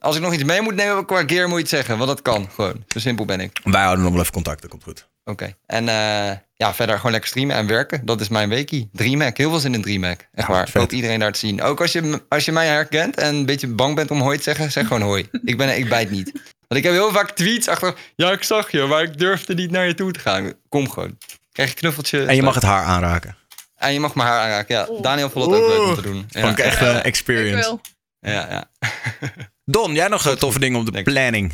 Als 0.00 0.16
ik 0.16 0.22
nog 0.22 0.32
iets 0.32 0.44
mee 0.44 0.60
moet 0.60 0.74
nemen 0.74 1.04
qua 1.06 1.22
gear, 1.26 1.44
moet 1.48 1.54
je 1.56 1.60
het 1.62 1.68
zeggen. 1.68 1.96
Want 1.96 2.08
dat 2.08 2.22
kan 2.22 2.48
gewoon. 2.54 2.84
Zo 2.88 2.98
simpel 2.98 3.24
ben 3.24 3.40
ik. 3.40 3.60
Wij 3.64 3.82
houden 3.82 4.02
nog 4.04 4.12
wel 4.12 4.20
even 4.22 4.32
contact, 4.32 4.60
dat 4.60 4.70
komt 4.70 4.82
goed. 4.82 5.08
Oké. 5.28 5.54
En 5.66 5.88
eh, 5.88 6.36
ja, 6.54 6.74
verder 6.74 6.96
gewoon 6.96 7.10
lekker 7.10 7.30
streamen 7.30 7.56
en 7.56 7.66
werken. 7.66 8.04
Dat 8.04 8.20
is 8.20 8.28
mijn 8.28 8.48
weekie. 8.48 8.88
DreamHack. 8.92 9.36
Heel 9.36 9.50
veel 9.50 9.58
zin 9.58 9.74
in 9.74 9.82
DreamHack. 9.82 10.28
Echt 10.34 10.48
waar. 10.48 10.70
Ik 10.74 10.92
iedereen 10.92 11.18
daar 11.18 11.32
te 11.32 11.38
zien. 11.38 11.62
Ook 11.62 11.80
als 11.80 11.92
je, 11.92 12.22
als 12.28 12.44
je 12.44 12.52
mij 12.52 12.66
herkent 12.66 13.16
en 13.16 13.34
een 13.34 13.46
beetje 13.46 13.68
bang 13.68 13.94
bent 13.94 14.10
om 14.10 14.20
hoi 14.20 14.36
te 14.36 14.42
zeggen, 14.42 14.72
zeg 14.72 14.86
gewoon 14.86 15.02
hoi. 15.02 15.28
ik, 15.44 15.56
ben, 15.56 15.76
ik 15.78 15.88
bijt 15.88 16.10
niet. 16.10 16.32
Want 16.68 16.80
ik 16.80 16.82
heb 16.82 16.92
heel 16.92 17.12
vaak 17.12 17.30
tweets 17.30 17.68
achter. 17.68 17.94
Ja, 18.16 18.30
ik 18.30 18.42
zag 18.42 18.70
je, 18.70 18.84
maar 18.84 19.02
ik 19.02 19.18
durfde 19.18 19.54
niet 19.54 19.70
naar 19.70 19.86
je 19.86 19.94
toe 19.94 20.12
te 20.12 20.18
gaan. 20.18 20.52
Kom 20.68 20.90
gewoon. 20.90 21.18
Krijg 21.52 21.68
je 21.68 21.74
een 21.74 21.80
knuffeltje. 21.80 22.24
En 22.24 22.36
je 22.36 22.42
mag 22.42 22.54
het 22.54 22.62
haar 22.62 22.84
aanraken. 22.84 23.36
En 23.76 23.92
je 23.92 24.00
mag 24.00 24.14
mijn 24.14 24.28
haar 24.28 24.40
aanraken. 24.40 24.74
Ja, 24.74 24.88
Daniel 25.00 25.30
vond 25.30 25.44
het 25.44 25.54
ook 25.54 25.68
leuk 25.68 25.88
om 25.88 25.94
te 25.94 26.02
doen. 26.02 26.26
Ja, 26.28 26.40
Vond 26.40 26.58
ik 26.58 26.64
echt 26.64 26.80
een 26.80 27.02
experience. 27.02 27.78
ja, 28.20 28.30
ja. 28.50 28.70
Don, 29.64 29.94
jij 29.94 30.08
nog 30.08 30.36
toffe 30.36 30.58
dingen 30.58 30.80
op 30.80 30.92
de 30.92 31.02
planning? 31.02 31.52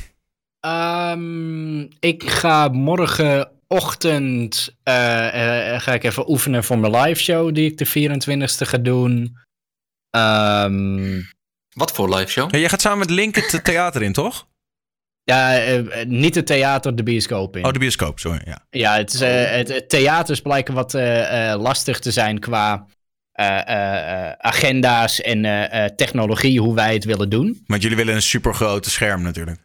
Ehm, 0.61 1.81
ik 1.81 2.23
ga 2.31 2.69
morgenochtend 3.69 4.75
eh, 4.83 5.75
eh, 5.75 5.81
ga 5.81 5.93
ik 5.93 6.05
even 6.05 6.31
oefenen 6.31 6.65
voor 6.65 6.79
mijn 6.79 6.97
live 6.97 7.23
show 7.23 7.55
die 7.55 7.71
ik 7.71 7.79
de 7.79 7.87
24ste 7.87 8.67
ga 8.67 8.79
doen. 8.79 9.37
Ehm, 10.11 11.21
Wat 11.75 11.93
voor 11.93 12.15
live 12.15 12.31
show? 12.31 12.53
Ja, 12.53 12.59
jij 12.59 12.69
gaat 12.69 12.81
samen 12.81 12.99
met 12.99 13.11
Link 13.11 13.35
het 13.37 13.65
theater 13.65 14.03
in, 14.03 14.13
toch? 14.13 14.47
ja, 15.25 15.59
eh, 15.59 16.07
niet 16.07 16.35
het 16.35 16.47
theater, 16.47 16.97
de 16.97 17.03
bioscoop 17.03 17.57
in. 17.57 17.65
Oh, 17.65 17.73
de 17.73 17.79
bioscoop, 17.79 18.19
sorry. 18.19 18.41
Ja. 18.45 18.67
Ja, 18.71 18.97
het, 18.97 19.15
is, 19.15 19.21
het, 19.21 19.69
het 19.69 19.89
theaters 19.89 20.41
blijken 20.41 20.75
wat 20.75 20.95
eh, 20.95 21.51
eh, 21.53 21.61
lastig 21.61 21.99
te 21.99 22.11
zijn 22.11 22.39
qua 22.39 22.87
eh, 23.33 23.69
eh, 23.69 24.29
eh, 24.29 24.33
agenda's 24.39 25.21
en 25.21 25.45
eh, 25.45 25.85
eh, 25.85 25.91
technologie, 25.95 26.61
hoe 26.61 26.75
wij 26.75 26.95
het 26.95 27.05
willen 27.05 27.29
doen. 27.29 27.63
Want 27.67 27.83
jullie 27.83 27.97
willen 27.97 28.15
een 28.15 28.23
super 28.23 28.55
grote 28.55 28.91
scherm 28.91 29.23
natuurlijk. 29.23 29.61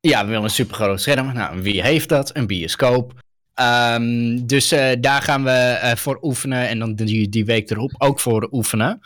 Ja, 0.00 0.20
we 0.20 0.26
willen 0.28 0.44
een 0.44 0.50
supergroot 0.50 1.00
scherm. 1.00 1.32
Nou, 1.32 1.62
wie 1.62 1.82
heeft 1.82 2.08
dat? 2.08 2.36
Een 2.36 2.46
bioscoop. 2.46 3.12
Ehm, 3.56 4.38
dus 4.46 4.72
eh, 4.72 4.96
daar 5.00 5.22
gaan 5.22 5.44
we 5.44 5.50
eh, 5.50 5.96
voor 5.96 6.18
oefenen. 6.22 6.68
En 6.68 6.78
dan 6.78 6.94
die, 6.94 7.28
die 7.28 7.44
week 7.44 7.70
erop 7.70 7.92
ook 7.98 8.20
voor 8.20 8.48
oefenen. 8.52 9.00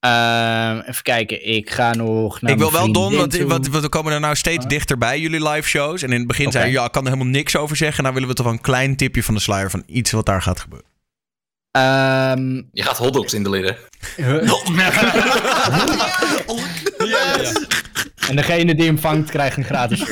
Ehm, 0.00 0.78
even 0.78 1.02
kijken, 1.02 1.46
ik 1.48 1.70
ga 1.70 1.94
nog 1.94 2.40
naar 2.40 2.52
ik 2.52 2.58
wil 2.58 2.72
wel, 2.72 2.92
Don, 2.92 3.16
want, 3.46 3.68
we 3.68 3.88
komen 3.88 4.12
er 4.12 4.20
nou 4.20 4.36
steeds 4.36 4.64
Ah. 4.64 4.70
dichterbij, 4.70 5.20
jullie 5.20 5.48
live 5.48 5.68
shows. 5.68 6.02
En 6.02 6.12
in 6.12 6.18
het 6.18 6.26
begin 6.26 6.46
Oké. 6.46 6.52
zei 6.56 6.66
je, 6.66 6.72
ja, 6.72 6.84
ik 6.84 6.92
kan 6.92 7.04
er 7.04 7.10
helemaal 7.12 7.32
niks 7.32 7.56
over 7.56 7.76
zeggen. 7.76 8.02
Nou 8.02 8.14
willen 8.14 8.28
we 8.28 8.34
toch 8.34 8.44
wel 8.44 8.54
een 8.54 8.60
klein 8.60 8.96
tipje 8.96 9.22
van 9.22 9.34
de 9.34 9.40
sluier 9.40 9.70
van 9.70 9.82
iets 9.86 10.10
wat 10.10 10.26
daar 10.26 10.42
gaat 10.42 10.60
gebeuren. 10.60 10.88
Ehm, 11.70 12.54
Je 12.72 12.82
gaat 12.82 12.96
hotdogs 12.96 13.34
in 13.34 13.42
de 13.42 13.50
leren. 13.50 13.76
En 18.28 18.36
degene 18.36 18.74
die 18.74 18.86
hem 18.86 18.98
vangt, 18.98 19.30
krijgt 19.30 19.56
een 19.56 19.64
gratis 19.64 20.02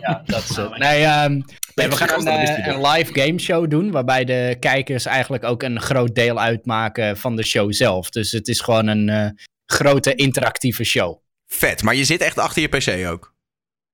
ja, 0.00 0.22
dat 0.26 0.44
is 0.50 0.56
het. 0.56 0.78
Nee, 0.78 1.04
ehm, 1.04 1.32
nee, 1.32 1.44
we 1.86 1.96
gaan 1.96 2.26
een, 2.26 2.26
eh, 2.26 2.66
een 2.66 2.86
live 2.86 3.20
game 3.20 3.38
show 3.38 3.70
doen, 3.70 3.90
waarbij 3.90 4.24
de 4.24 4.56
kijkers 4.60 5.06
eigenlijk 5.06 5.44
ook 5.44 5.62
een 5.62 5.80
groot 5.80 6.14
deel 6.14 6.40
uitmaken 6.40 7.16
van 7.16 7.36
de 7.36 7.44
show 7.44 7.72
zelf. 7.72 8.10
Dus 8.10 8.32
het 8.32 8.48
is 8.48 8.60
gewoon 8.60 8.86
een 8.86 9.08
eh, 9.08 9.28
grote 9.66 10.14
interactieve 10.14 10.84
show. 10.84 11.18
Vet, 11.46 11.82
maar 11.82 11.94
je 11.94 12.04
zit 12.04 12.20
echt 12.20 12.38
achter 12.38 12.62
je 12.62 12.68
pc 12.68 13.08
ook. 13.08 13.34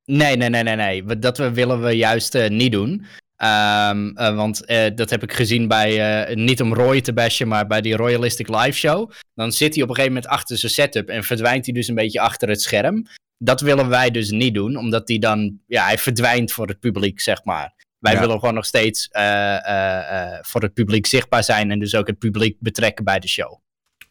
Nee, 0.04 0.36
nee, 0.36 0.48
nee, 0.48 0.62
nee, 0.62 0.76
nee. 0.76 1.18
Dat 1.18 1.38
willen 1.38 1.82
we 1.82 1.90
juist 1.90 2.34
eh, 2.34 2.50
niet 2.50 2.72
doen. 2.72 3.04
Ehm, 3.36 4.08
eh, 4.08 4.36
want 4.36 4.66
dat 4.94 5.10
heb 5.10 5.22
ik 5.22 5.32
gezien 5.32 5.68
bij, 5.68 6.34
niet 6.34 6.60
om 6.60 6.74
Roy 6.74 7.00
te 7.00 7.12
bashen, 7.12 7.48
maar 7.48 7.66
bij 7.66 7.80
die 7.80 7.96
Royalistic 7.96 8.48
Live 8.48 8.72
Show. 8.72 9.10
Dan 9.34 9.52
zit 9.52 9.74
hij 9.74 9.82
op 9.82 9.88
een 9.88 9.94
gegeven 9.94 10.14
moment 10.14 10.32
achter 10.32 10.58
zijn 10.58 10.72
setup 10.72 11.08
en 11.08 11.24
verdwijnt 11.24 11.64
hij 11.64 11.74
dus 11.74 11.88
een 11.88 11.94
beetje 11.94 12.20
achter 12.20 12.48
het 12.48 12.62
scherm. 12.62 13.06
Dat 13.38 13.60
willen 13.60 13.88
wij 13.88 14.10
dus 14.10 14.30
niet 14.30 14.54
doen, 14.54 14.76
omdat 14.76 15.08
hij 15.08 15.18
dan, 15.18 15.58
ja, 15.66 15.84
hij 15.84 15.98
verdwijnt 15.98 16.52
voor 16.52 16.66
het 16.68 16.80
publiek, 16.80 17.20
zeg 17.20 17.44
maar. 17.44 17.74
Wij 17.98 18.12
Ja. 18.12 18.20
willen 18.20 18.38
gewoon 18.38 18.54
nog 18.54 18.64
steeds 18.66 19.08
eh, 19.08 19.54
eh, 19.68 20.32
eh, 20.32 20.38
voor 20.42 20.62
het 20.62 20.74
publiek 20.74 21.06
zichtbaar 21.06 21.44
zijn 21.44 21.70
en 21.70 21.78
dus 21.78 21.94
ook 21.94 22.06
het 22.06 22.18
publiek 22.18 22.56
betrekken 22.60 23.04
bij 23.04 23.18
de 23.18 23.28
show. 23.28 23.58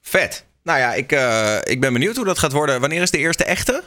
Vet. 0.02 0.48
Nou 0.64 0.80
ja, 0.80 0.93
ik, 0.93 1.11
ik 1.72 1.82
ben 1.82 1.93
benieuwd 1.93 2.16
hoe 2.16 2.26
dat 2.26 2.40
gaat 2.40 2.52
worden. 2.52 2.80
Wanneer 2.80 3.02
is 3.02 3.11
de 3.11 3.18
eerste 3.18 3.43
echte? 3.43 3.84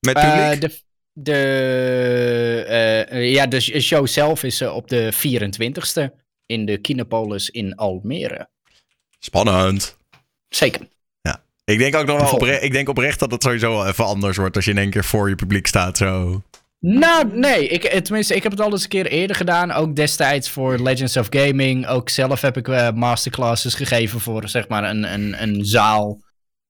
Met 0.00 0.14
publiek? 0.14 0.60
De 0.60 0.82
de, 1.16 2.64
ja, 3.10 3.46
de 3.46 3.60
sh- 3.60 3.78
show 3.78 4.06
zelf 4.06 4.42
is 4.42 4.62
op 4.62 4.88
de 4.88 5.12
24ste 5.12 6.10
in 6.46 6.66
de 6.66 6.78
Kinopolis 6.78 7.50
in 7.50 7.74
Almere. 7.74 8.48
Spannend. 9.18 9.98
Zeker. 10.48 10.88
Ik 11.64 11.78
denk 11.78 11.94
ook 11.94 12.06
nog 12.06 12.30
wel 12.30 12.48
ik 12.48 12.72
denk 12.72 12.88
oprecht 12.88 13.18
dat 13.18 13.30
het 13.30 13.42
sowieso 13.42 13.70
wel 13.70 13.86
even 13.86 14.04
anders 14.04 14.36
wordt 14.36 14.56
als 14.56 14.64
je 14.64 14.70
in 14.70 14.78
één 14.78 14.90
keer 14.90 15.04
voor 15.04 15.28
je 15.28 15.34
publiek 15.34 15.66
staat. 15.66 15.96
Zo. 15.96 16.42
Nou, 16.78 17.38
nee. 17.38 17.68
Ik, 17.68 17.84
eh, 17.84 18.00
tenminste, 18.00 18.34
ik 18.34 18.42
heb 18.42 18.52
het 18.52 18.60
al 18.60 18.70
eens 18.70 18.82
een 18.82 18.88
keer 18.88 19.06
eerder 19.06 19.36
gedaan. 19.36 19.72
Ook 19.72 19.96
destijds 19.96 20.50
voor 20.50 20.78
Legends 20.78 21.16
of 21.16 21.26
Gaming. 21.30 21.86
Ook 21.86 22.08
zelf 22.08 22.40
heb 22.40 22.56
ik 22.56 22.68
eh, 22.68 22.90
masterclasses 22.90 23.74
gegeven 23.74 24.20
voor 24.20 24.48
zeg 24.48 24.68
maar 24.68 24.84
een, 24.84 25.12
een, 25.12 25.42
een 25.42 25.64
zaal. 25.64 26.20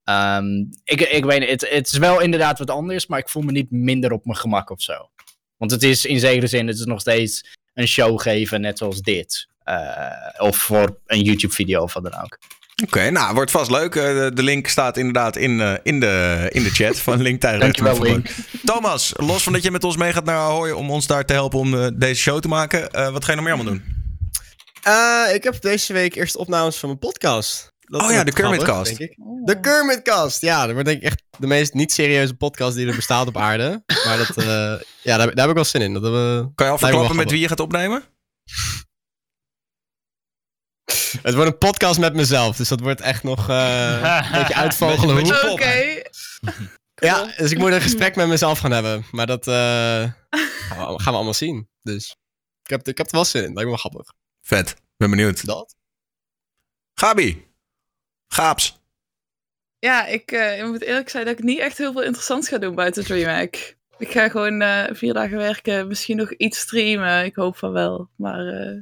Ehm, 0.03 0.45
ik, 0.83 1.01
ik 1.01 1.25
weet 1.25 1.39
niet, 1.39 1.49
het, 1.49 1.69
het 1.69 1.87
is 1.87 1.97
wel 1.97 2.21
inderdaad 2.21 2.59
wat 2.59 2.69
anders, 2.69 3.07
maar 3.07 3.19
ik 3.19 3.29
voel 3.29 3.43
me 3.43 3.51
niet 3.51 3.71
minder 3.71 4.11
op 4.11 4.25
mijn 4.25 4.37
gemak 4.37 4.69
of 4.69 4.81
zo. 4.81 5.09
Want 5.57 5.71
het 5.71 5.83
is 5.83 6.05
in 6.05 6.19
zekere 6.19 6.47
zin, 6.47 6.67
het 6.67 6.77
is 6.79 6.85
nog 6.85 6.99
steeds 6.99 7.55
een 7.73 7.87
show 7.87 8.21
geven, 8.21 8.61
net 8.61 8.77
zoals 8.77 9.01
dit. 9.01 9.47
Eh, 9.63 10.29
of 10.37 10.57
voor 10.57 10.99
een 11.05 11.21
YouTube-video 11.21 11.81
of 11.81 11.93
wat 11.93 12.03
dan 12.03 12.21
ook. 12.21 12.37
Oké, 12.83 13.09
nou, 13.09 13.33
wordt 13.33 13.51
vast 13.51 13.71
leuk. 13.71 13.95
Eh, 13.95 14.03
de, 14.33 14.43
link 14.43 14.67
staat 14.67 14.97
inderdaad 14.97 15.35
in, 15.35 15.61
eh, 15.61 15.73
in, 15.83 15.99
de, 15.99 16.45
in 16.51 16.63
de 16.63 16.69
chat 16.69 16.99
van 16.99 17.21
Link. 17.21 17.41
Dankjewel, 17.41 18.01
Link. 18.01 18.27
Thomas, 18.65 19.13
los 19.15 19.43
van 19.43 19.53
dat 19.53 19.63
je 19.63 19.71
met 19.71 19.83
ons 19.83 19.97
mee 19.97 20.13
gaat 20.13 20.25
naar 20.25 20.37
Ahoy 20.37 20.71
om 20.71 20.91
ons 20.91 21.07
daar 21.07 21.25
te 21.25 21.33
helpen 21.33 21.59
om 21.59 21.73
eh, 21.73 21.87
deze 21.93 22.21
show 22.21 22.39
te 22.39 22.47
maken. 22.47 22.91
eh, 22.91 23.09
wat 23.11 23.23
ga 23.25 23.29
je 23.31 23.35
nog 23.37 23.45
meer 23.45 23.53
allemaal 23.53 23.73
doen? 23.73 23.83
Eh, 24.83 25.33
ik 25.33 25.43
heb 25.43 25.61
deze 25.61 25.93
week 25.93 26.15
eerst 26.15 26.35
opnames 26.35 26.77
van 26.77 26.89
mijn 26.89 26.99
podcast. 26.99 27.73
Dat 27.79 28.01
Oh 28.01 28.11
ja, 28.11 28.23
de 28.23 28.33
Kermitcast. 28.33 28.99
ik. 28.99 29.15
De 29.43 29.59
Kermitcast, 29.59 30.41
ja. 30.41 30.63
Dat 30.65 30.71
wordt 30.71 30.85
denk 30.87 30.97
ik 31.01 31.05
echt 31.05 31.23
de 31.37 31.47
meest 31.47 31.73
niet 31.73 31.91
serieuze 31.91 32.33
podcast 32.33 32.75
die 32.75 32.87
er 32.87 32.95
bestaat 32.95 33.27
op 33.27 33.37
aarde. 33.37 33.83
Maar 34.05 34.17
dat, 34.17 34.37
eh, 34.37 34.45
ja, 35.01 35.17
daar, 35.17 35.17
daar 35.17 35.35
heb 35.35 35.47
ik 35.49 35.53
wel 35.55 35.63
zin 35.63 35.81
in. 35.81 35.93
Dat, 35.93 36.01
Kan 36.55 36.65
je 36.65 36.71
al 36.71 36.77
verklappen 36.77 37.15
met 37.15 37.31
wie 37.31 37.39
je 37.39 37.47
gaat 37.47 37.59
opnemen? 37.59 38.03
Het 41.21 41.33
wordt 41.33 41.51
een 41.51 41.57
podcast 41.57 41.99
met 41.99 42.13
mezelf, 42.13 42.55
dus 42.55 42.67
dat 42.67 42.79
wordt 42.79 43.01
echt 43.01 43.23
nog 43.23 43.49
eh, 43.49 44.25
een 44.31 44.39
beetje 44.39 44.55
uitvogelen 44.65 45.51
Oké. 45.51 46.01
Ja, 46.95 47.33
dus 47.37 47.51
ik 47.51 47.57
moet 47.57 47.71
een 47.71 47.81
gesprek 47.81 48.15
met 48.15 48.27
mezelf 48.27 48.59
gaan 48.59 48.71
hebben. 48.71 49.05
Maar 49.11 49.27
dat 49.27 49.47
eh, 49.47 49.53
gaan, 50.69 50.93
we, 50.93 51.01
gaan 51.01 51.11
we 51.11 51.11
allemaal 51.11 51.33
zien. 51.33 51.69
Dus 51.81 52.15
ik 52.63 52.69
heb, 52.69 52.87
ik 52.87 52.97
heb 52.97 53.07
er 53.07 53.13
wel 53.13 53.25
zin 53.25 53.43
in. 53.43 53.53
Lijkt 53.53 53.61
me 53.61 53.65
wel 53.65 53.77
grappig. 53.77 54.13
Vet, 54.41 54.75
ben 54.97 55.09
benieuwd. 55.09 55.45
Dat? 55.45 55.75
Gabi, 56.93 57.47
Gaaps. 58.27 58.79
Ja, 59.79 60.05
ik, 60.05 60.31
eh, 60.31 60.59
ik 60.59 60.65
moet 60.65 60.81
eerlijk 60.81 61.09
zijn 61.09 61.25
dat 61.25 61.37
ik 61.37 61.43
niet 61.43 61.59
echt 61.59 61.77
heel 61.77 61.91
veel 61.91 62.03
interessants 62.03 62.47
ga 62.47 62.57
doen 62.57 62.75
buiten 62.75 63.03
DreamHack. 63.03 63.75
Ik 63.97 64.11
ga 64.11 64.29
gewoon 64.29 64.61
eh, 64.61 64.95
vier 64.95 65.13
dagen 65.13 65.37
werken, 65.37 65.87
misschien 65.87 66.17
nog 66.17 66.33
iets 66.33 66.59
streamen. 66.59 67.25
Ik 67.25 67.35
hoop 67.35 67.57
van 67.57 67.71
wel. 67.71 68.09
Maar, 68.15 68.47
eh, 68.47 68.81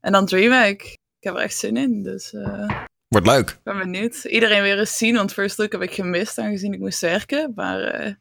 en 0.00 0.12
dan 0.12 0.26
DreamHack. 0.26 0.96
Ik 1.22 1.28
heb 1.28 1.36
er 1.36 1.44
echt 1.44 1.56
zin 1.56 1.76
in, 1.76 2.02
dus 2.02 2.32
eh, 2.32 2.84
Wordt 3.08 3.26
leuk. 3.26 3.50
ik 3.50 3.60
ben 3.62 3.78
benieuwd. 3.78 4.24
Iedereen 4.24 4.62
weer 4.62 4.78
eens 4.78 4.96
zien, 4.96 5.14
want 5.14 5.32
First 5.32 5.58
Look 5.58 5.72
heb 5.72 5.82
ik 5.82 5.94
gemist 5.94 6.38
aangezien 6.38 6.72
ik 6.72 6.78
moest 6.78 7.00
werken. 7.00 7.52
Maar 7.54 7.80
eh, 7.80 8.12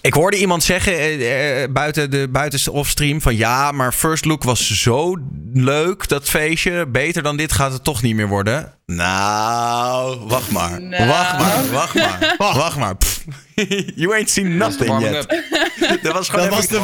Ik 0.00 0.14
hoorde 0.14 0.36
iemand 0.38 0.62
zeggen 0.64 0.92
eh, 0.92 1.62
eh, 1.62 1.70
buiten 1.70 2.10
de 2.10 2.28
buiten 2.28 2.72
offstream 2.72 3.20
van 3.20 3.36
ja, 3.36 3.72
maar 3.72 3.92
First 3.92 4.24
Look 4.24 4.42
was 4.42 4.70
zo 4.82 5.16
leuk, 5.52 6.08
dat 6.08 6.28
feestje. 6.28 6.86
Beter 6.86 7.22
dan 7.22 7.36
dit 7.36 7.52
gaat 7.52 7.72
het 7.72 7.84
toch 7.84 8.02
niet 8.02 8.14
meer 8.14 8.28
worden. 8.28 8.74
Nou, 8.86 10.18
wacht 10.28 10.50
maar. 10.50 10.80
Nou. 10.82 11.06
Wacht 11.06 11.38
maar, 11.38 11.70
wacht 11.70 11.94
maar. 11.94 12.34
Wacht 12.54 12.76
maar. 12.76 12.96
Pff. 12.96 13.24
You 13.94 14.14
ain't 14.14 14.30
seen 14.30 14.56
nothing 14.56 15.00
yet. 15.00 15.42
Dat 16.02 16.12
was 16.12 16.28
gewoon, 16.28 16.50
Dat 16.50 16.58
even, 16.64 16.80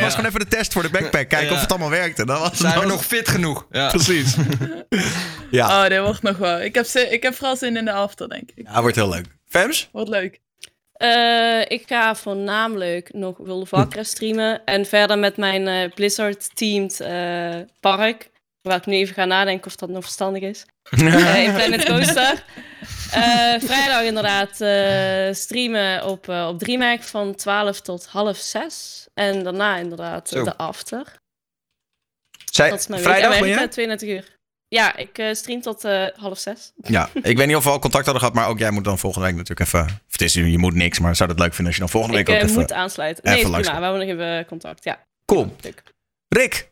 was 0.00 0.34
de 0.34 0.46
test 0.48 0.72
voor 0.72 0.82
de 0.82 0.90
backpack. 0.90 1.28
Kijken 1.28 1.48
Ja. 1.48 1.54
of 1.54 1.60
het 1.60 1.70
allemaal 1.70 1.90
werkte. 1.90 2.26
Dat 2.26 2.38
was, 2.38 2.58
Zijn 2.58 2.72
dat 2.72 2.82
we 2.82 2.88
was- 2.88 2.96
nog 2.98 3.06
fit 3.06 3.28
genoeg? 3.28 3.66
Ja. 3.70 3.88
Precies. 3.88 4.34
ja. 5.50 5.82
oh, 5.84 5.88
dit 5.88 6.00
wordt 6.00 6.22
nog 6.22 6.36
wel. 6.36 6.60
Ik 6.60 6.74
heb, 6.74 6.86
zin- 6.86 7.12
ik 7.12 7.22
heb 7.22 7.34
vooral 7.34 7.56
zin 7.56 7.76
in 7.76 7.84
de 7.84 7.92
after, 7.92 8.28
denk 8.28 8.50
ik. 8.54 8.66
ja, 8.68 8.80
wordt 8.80 8.96
heel 8.96 9.08
leuk. 9.08 9.26
Fems? 9.48 9.88
Wordt 9.92 10.08
leuk. 10.10 10.40
Eh, 11.04 11.60
ik 11.68 11.82
ga 11.86 12.14
voornamelijk 12.14 13.12
nog 13.12 13.36
World 13.36 13.62
of 13.62 13.70
Warcraft 13.70 14.08
streamen. 14.08 14.64
En 14.64 14.86
verder 14.86 15.18
met 15.18 15.36
mijn 15.36 15.68
eh, 15.68 15.90
Blizzard-teamed 15.94 17.00
eh, 17.00 17.60
park. 17.80 18.30
Waar 18.60 18.76
ik 18.76 18.86
nu 18.86 18.94
even 18.94 19.14
ga 19.14 19.24
nadenken 19.24 19.66
of 19.66 19.76
dat 19.76 19.88
nog 19.88 20.02
verstandig 20.02 20.42
is. 20.42 20.66
In 21.44 21.54
Planet 21.54 21.84
Coaster. 21.84 22.44
Vrijdag 23.68 24.02
inderdaad 24.02 24.54
streamen 25.36 26.06
op, 26.06 26.28
op 26.28 26.58
DreamHack 26.58 27.02
van 27.02 27.34
12 27.34 27.80
tot 27.80 28.06
half 28.06 28.36
6. 28.36 29.06
En 29.14 29.42
daarna 29.42 29.76
inderdaad 29.76 30.28
Zo. 30.28 30.44
de 30.44 30.56
after. 30.56 31.22
Zij, 32.54 32.70
Dat 32.70 32.78
is 32.78 32.86
mijn 32.86 33.02
vrijdag 33.02 33.30
week. 33.30 33.40
En 33.40 33.48
je? 33.48 33.54
werk, 33.54 33.66
eh, 33.66 33.72
22 33.72 34.08
uur. 34.08 34.33
Ja, 34.74 34.96
ik 34.96 35.18
eh, 35.18 35.34
stream 35.34 35.60
tot 35.60 35.84
eh, 35.84 36.06
half 36.14 36.38
6. 36.38 36.72
Ja, 36.76 37.08
ik 37.22 37.36
weet 37.36 37.46
niet 37.46 37.56
of 37.56 37.64
we 37.64 37.70
al 37.70 37.78
contact 37.78 38.04
hadden 38.04 38.22
gehad, 38.22 38.36
maar 38.36 38.48
ook 38.48 38.58
jij 38.58 38.70
moet 38.70 38.84
dan 38.84 38.98
volgende 38.98 39.26
week 39.26 39.36
natuurlijk 39.36 39.68
even... 39.68 39.84
Of 39.84 40.12
het 40.12 40.20
is, 40.20 40.34
je 40.34 40.58
moet 40.58 40.74
niks, 40.74 40.98
maar 40.98 41.16
zou 41.16 41.30
het 41.30 41.38
leuk 41.38 41.54
vinden 41.54 41.66
als 41.66 41.74
je 41.74 41.80
dan 41.80 41.90
volgende 41.90 42.18
Ik 42.18 42.26
week 42.26 42.36
ook 42.36 42.42
eh, 42.42 42.48
even... 42.48 42.60
moet 42.60 42.72
aansluiten. 42.72 43.24
Nee, 43.24 43.34
even 43.38 43.50
prima. 43.50 43.76
We 43.78 43.84
hebben 43.84 44.06
nog 44.06 44.08
even 44.08 44.46
contact. 44.46 44.84
Ja, 44.84 45.06
Cool. 45.26 45.56
Rick. 46.28 46.70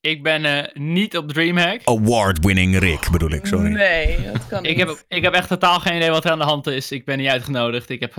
Ik 0.00 0.22
ben 0.22 0.44
eh, 0.44 0.74
niet 0.74 1.16
op 1.16 1.28
DreamHack. 1.28 1.80
Award-winning 1.84 2.78
Rick, 2.78 3.10
bedoel 3.10 3.30
ik, 3.30 3.46
sorry. 3.46 3.70
Nee, 3.70 4.16
dat 4.32 4.46
kan 4.48 4.64
Ik 4.64 4.76
niet. 4.76 4.86
heb, 4.86 5.04
ik 5.08 5.22
heb 5.22 5.34
echt 5.34 5.48
totaal 5.48 5.80
geen 5.80 5.96
idee 5.96 6.10
wat 6.10 6.24
er 6.24 6.30
aan 6.30 6.38
de 6.38 6.44
hand 6.44 6.66
is. 6.66 6.90
Ik 6.90 7.04
ben 7.04 7.18
niet 7.18 7.28
uitgenodigd. 7.28 7.90
Ik 7.90 8.00
heb... 8.00 8.14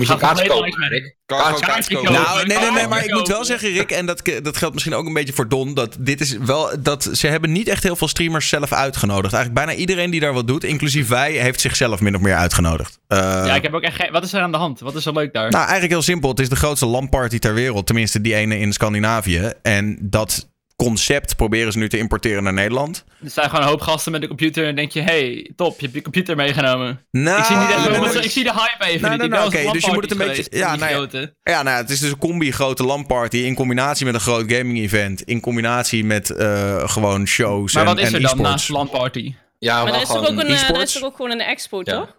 eh, 0.00 0.08
Moet 0.08 0.20
je 0.20 0.26
volledig 0.26 0.52
kopen, 0.52 0.88
Rick? 0.88 1.16
Kopen. 1.26 2.12
Nou, 2.12 2.46
nee, 2.46 2.58
nee, 2.58 2.70
nee, 2.70 2.86
maar 2.86 3.04
ik 3.04 3.12
moet 3.12 3.28
wel 3.28 3.44
zeggen, 3.44 3.72
Rick, 3.72 3.90
en 3.90 4.06
dat, 4.06 4.22
dat 4.42 4.56
geldt 4.56 4.74
misschien 4.74 4.94
ook 4.94 5.06
een 5.06 5.12
beetje 5.12 5.32
voor 5.32 5.48
Don, 5.48 5.74
dat 5.74 5.96
dit 5.98 6.20
is 6.20 6.36
wel, 6.36 6.82
dat 6.82 7.10
ze 7.12 7.26
hebben 7.26 7.52
niet 7.52 7.68
echt 7.68 7.82
heel 7.82 7.96
veel 7.96 8.08
streamers 8.08 8.48
zelf 8.48 8.72
uitgenodigd. 8.72 9.34
Eigenlijk 9.34 9.66
bijna 9.66 9.80
iedereen 9.80 10.10
die 10.10 10.20
daar 10.20 10.32
wat 10.32 10.46
doet, 10.46 10.64
inclusief 10.64 11.08
wij, 11.08 11.32
heeft 11.32 11.60
zichzelf 11.60 12.00
min 12.00 12.14
of 12.14 12.20
meer 12.20 12.34
uitgenodigd. 12.34 12.98
Eh, 13.06 13.18
ja, 13.18 13.54
ik 13.54 13.62
heb 13.62 13.74
ook 13.74 13.82
echt 13.82 13.96
geen... 13.96 14.12
Wat 14.12 14.24
is 14.24 14.32
er 14.32 14.40
aan 14.40 14.52
de 14.52 14.58
hand? 14.58 14.80
Wat 14.80 14.94
is 14.94 15.06
er 15.06 15.12
leuk 15.12 15.32
daar? 15.32 15.50
Nou, 15.50 15.62
eigenlijk 15.62 15.92
heel 15.92 16.02
simpel. 16.02 16.30
Het 16.30 16.40
is 16.40 16.48
de 16.48 16.56
grootste 16.56 16.86
LAN-party 16.86 17.38
ter 17.38 17.54
wereld. 17.54 17.86
Tenminste, 17.86 18.20
die 18.20 18.34
ene 18.34 18.58
in 18.58 18.72
Scandinavië. 18.72 19.52
En 19.62 19.98
dat 20.00 20.48
concept 20.82 21.36
proberen 21.36 21.72
ze 21.72 21.78
nu 21.78 21.88
te 21.88 21.98
importeren 21.98 22.42
naar 22.42 22.52
Nederland. 22.52 23.04
Er 23.24 23.30
staan 23.30 23.44
gewoon 23.44 23.60
een 23.62 23.68
hoop 23.68 23.80
gasten 23.80 24.12
met 24.12 24.22
een 24.22 24.28
computer 24.28 24.66
en 24.66 24.74
denk 24.76 24.92
je... 24.92 25.00
Hey, 25.00 25.50
top, 25.56 25.74
je 25.76 25.82
hebt 25.82 25.94
je 25.94 26.02
computer 26.02 26.36
meegenomen. 26.36 27.06
Nou, 27.10 27.38
ik, 27.38 27.44
zie 27.44 27.56
niet 27.56 27.68
nee, 27.68 27.98
nee, 28.00 28.00
nee. 28.12 28.22
ik 28.22 28.30
zie 28.30 28.44
de 28.44 28.52
hype 28.52 28.84
even 28.84 29.00
Nou, 29.08 29.20
niet. 29.22 29.30
nou, 29.30 29.50
nou, 29.50 29.64
oké, 29.64 29.72
dus 29.72 29.84
je 29.84 29.92
moet 29.92 30.02
het 30.02 30.10
een 30.12 30.18
beetje- 30.18 30.46
ja, 30.50 30.70
geweest, 30.70 30.80
nou 30.80 30.80
ja. 30.80 30.86
die 30.86 30.94
grote. 31.18 31.34
Ja, 31.42 31.62
nou, 31.62 31.76
het 31.76 31.90
is 31.90 32.00
dus 32.00 32.10
een 32.10 32.18
combi 32.18 32.52
grote 32.52 32.84
LAN-party 32.84 33.36
in 33.36 33.54
combinatie 33.54 34.04
met 34.06 34.14
een 34.14 34.20
groot 34.20 34.52
gaming-event. 34.52 35.22
In 35.22 35.40
combinatie 35.40 36.04
met 36.04 36.30
eh, 36.30 36.88
gewoon 36.88 37.26
shows 37.26 37.72
Maar 37.74 37.86
en, 37.86 37.88
wat 37.94 37.98
is 37.98 38.04
er 38.06 38.12
dan 38.12 38.22
e-sports. 38.22 38.50
naast 38.50 38.68
LAN-party? 38.68 39.34
Ja, 39.58 39.84
Maar 39.84 39.92
er 39.94 40.00
is, 40.00 40.08
toch 40.08 40.16
gewoon 40.16 40.32
ook 40.32 40.40
een, 40.44 40.50
eh, 40.50 40.70
er 40.70 40.80
is 40.82 40.92
toch 40.92 41.02
ook 41.02 41.16
gewoon 41.16 41.30
een 41.30 41.40
expo, 41.40 41.80
Ja. 41.84 41.92
toch? 41.92 42.16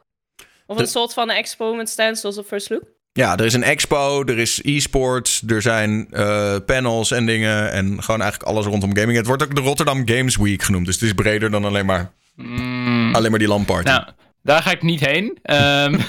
Of 0.67 0.77
een 0.79 0.88
soort 0.88 1.13
van 1.13 1.29
een 1.29 1.35
expo 1.35 1.73
met 1.73 1.89
stands 1.89 2.21
zoals 2.21 2.38
op 2.38 2.45
First 2.47 2.69
Look? 2.69 2.83
Ja, 3.19 3.38
er 3.38 3.45
is 3.45 3.53
een 3.53 3.64
expo, 3.64 4.23
er 4.23 4.38
is 4.38 4.59
e-sports, 4.64 5.43
er 5.48 5.61
zijn 5.61 6.07
eh, 6.11 6.56
panels 6.65 7.11
en 7.11 7.25
dingen. 7.25 7.72
En 7.72 8.03
gewoon 8.03 8.22
eigenlijk 8.22 8.51
alles 8.51 8.65
rondom 8.65 8.95
gaming. 8.98 9.17
Het 9.17 9.25
wordt 9.27 9.43
ook 9.43 9.56
de 9.56 9.61
Rotterdam 9.61 10.07
Games 10.09 10.35
Week 10.38 10.61
genoemd. 10.64 10.85
Dus 10.85 10.95
het 10.95 11.03
is 11.03 11.14
breder 11.14 11.51
dan 11.51 11.65
alleen 11.65 11.85
maar, 11.85 12.11
Mm, 12.35 13.15
alleen 13.15 13.30
maar 13.30 13.39
die 13.39 13.48
LAN-party. 13.48 13.89
nou, 13.89 14.03
daar 14.43 14.61
ga 14.61 14.72
ik 14.72 14.81
niet 14.81 15.06
heen. 15.06 15.38
Ehm, 15.41 15.99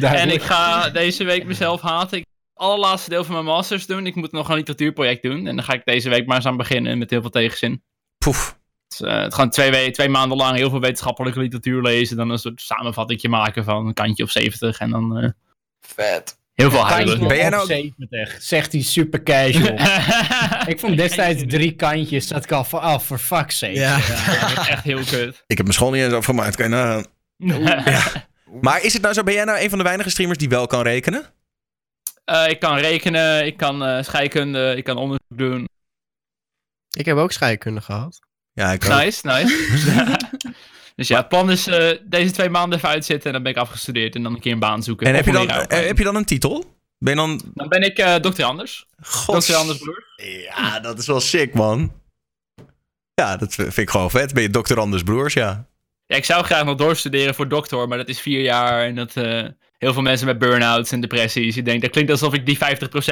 en 0.00 0.30
ik 0.30 0.42
ga 0.42 0.90
deze 0.90 1.24
week 1.24 1.44
mezelf 1.44 1.80
haten. 1.80 2.18
Ik 2.18 2.24
ga 2.24 2.30
het 2.54 2.62
allerlaatste 2.68 3.10
deel 3.10 3.24
van 3.24 3.34
mijn 3.34 3.44
masters 3.46 3.86
doen. 3.86 4.06
Ik 4.06 4.14
moet 4.14 4.32
nog 4.32 4.48
een 4.48 4.54
literatuurproject 4.56 5.22
doen. 5.22 5.46
En 5.46 5.56
dan 5.56 5.64
ga 5.64 5.72
ik 5.72 5.84
deze 5.84 6.08
week 6.08 6.26
maar 6.26 6.36
eens 6.36 6.46
aan 6.46 6.56
beginnen 6.56 6.98
met 6.98 7.10
heel 7.10 7.20
veel 7.20 7.30
tegenzin. 7.30 7.82
Poef. 8.18 8.58
Het 8.88 9.00
eh, 9.06 9.20
het 9.22 9.34
gewoon 9.34 9.50
twee, 9.50 9.70
we- 9.70 9.90
twee 9.90 10.08
maanden 10.08 10.36
lang 10.38 10.56
heel 10.56 10.70
veel 10.70 10.80
wetenschappelijke 10.80 11.40
literatuur 11.40 11.82
lezen. 11.82 12.16
Dan 12.16 12.30
een 12.30 12.38
soort 12.38 12.60
samenvatting 12.60 13.22
maken 13.22 13.64
van 13.64 13.86
een 13.86 13.94
kantje 13.94 14.22
of 14.24 14.30
70. 14.30 14.78
En 14.78 14.90
dan 14.90 15.16
eh, 15.18 15.28
Vet. 15.94 16.38
heel 16.54 16.70
veel 16.70 16.86
huilen. 16.86 17.28
Ben 17.28 17.36
jij 17.36 17.48
nou- 17.48 17.66
70, 17.66 18.42
zegt 18.42 18.72
hij 18.72 18.82
super 18.82 19.22
casual. 19.22 19.78
ik 20.72 20.80
vond 20.80 20.96
destijds 20.96 21.42
drie 21.46 21.74
kantjes, 21.74 22.26
dat 22.26 22.44
ik 22.44 22.52
al 22.52 22.64
van, 22.64 22.78
oh, 22.84 22.98
for 22.98 23.18
fuck's 23.18 23.58
sake. 23.58 23.72
Ja. 23.72 23.96
Ja, 23.98 24.40
dat 24.40 24.50
is 24.50 24.68
echt 24.68 24.84
heel 24.84 25.04
kut. 25.04 25.44
Ik 25.46 25.56
heb 25.56 25.66
mijn 25.66 25.72
school 25.78 25.90
niet 25.90 26.02
eens 26.02 26.12
afgemaakt. 26.12 26.56
Kan 26.56 26.68
je 26.68 26.74
nagaan. 26.74 27.04
Maar 28.60 28.82
is 28.82 28.92
het 28.92 29.02
nou 29.02 29.14
zo, 29.14 29.22
ben 29.22 29.34
jij 29.34 29.44
nou 29.44 29.60
een 29.60 29.68
van 29.68 29.78
de 29.78 29.84
weinige 29.84 30.10
streamers 30.10 30.38
die 30.38 30.48
wel 30.48 30.66
kan 30.66 30.82
rekenen? 30.82 31.24
Eh, 32.24 32.48
ik 32.48 32.60
kan 32.60 32.76
rekenen, 32.76 33.46
ik 33.46 33.56
kan 33.56 33.84
eh, 33.84 34.02
scheikunde, 34.02 34.74
ik 34.76 34.84
kan 34.84 34.96
onderzoek 34.96 35.38
doen. 35.38 35.68
Ik 36.96 37.04
heb 37.04 37.16
ook 37.16 37.32
scheikunde 37.32 37.80
gehad. 37.80 38.18
Ja, 38.52 38.72
ik 38.72 38.84
ook. 38.84 38.90
Nice, 38.98 39.26
nice. 39.26 39.54
dus 40.96 41.08
ja, 41.08 41.16
het 41.18 41.28
plan 41.28 41.50
is 41.50 41.66
eh, 41.66 41.98
deze 42.04 42.30
twee 42.30 42.48
maanden 42.48 42.78
even 42.78 42.88
uitzitten 42.88 43.26
en 43.26 43.32
dan 43.32 43.42
ben 43.42 43.52
ik 43.52 43.58
afgestudeerd 43.58 44.14
en 44.14 44.22
dan 44.22 44.34
een 44.34 44.40
keer 44.40 44.52
een 44.52 44.58
baan 44.58 44.82
zoeken. 44.82 45.06
En 45.06 45.14
heb 45.14 45.24
je, 45.24 45.32
dan, 45.32 45.48
eh, 45.48 45.86
heb 45.86 45.98
je 45.98 46.04
dan 46.04 46.16
een 46.16 46.24
titel? 46.24 46.74
Ben 46.98 47.12
je 47.12 47.18
dan... 47.18 47.40
Dan 47.54 47.68
ben 47.68 47.82
ik 47.82 47.98
eh 47.98 48.14
dokter 48.20 48.44
Anders. 48.44 48.86
Gods- 49.02 49.26
Dokter 49.46 49.54
Anders 49.54 49.78
broer. 49.78 50.04
Ja, 50.56 50.80
dat 50.80 50.98
is 50.98 51.06
wel 51.06 51.20
sick, 51.20 51.54
man. 51.54 51.92
Ja, 53.14 53.36
dat 53.36 53.54
vind 53.54 53.76
ik 53.76 53.90
gewoon 53.90 54.10
vet. 54.10 54.32
Ben 54.34 54.42
je 54.42 54.50
dokter 54.50 54.78
Anders 54.80 55.02
Broers, 55.02 55.34
ja. 55.34 55.66
Ja, 56.06 56.16
ik 56.16 56.24
zou 56.24 56.44
graag 56.44 56.64
nog 56.64 56.76
doorstuderen 56.76 57.34
voor 57.34 57.48
dokter, 57.48 57.88
maar 57.88 57.98
dat 57.98 58.08
is 58.08 58.20
vier 58.20 58.40
jaar 58.40 58.84
en 58.84 58.94
dat... 58.94 59.16
eh, 59.16 59.44
Heel 59.78 59.92
veel 59.92 60.02
mensen 60.02 60.26
met 60.26 60.38
burn-outs 60.38 60.92
en 60.92 61.00
depressies. 61.00 61.56
Ik 61.56 61.64
denk, 61.64 61.80
dat 61.82 61.90
klinkt 61.90 62.10
alsof 62.10 62.34
ik 62.34 62.46
die 62.46 62.58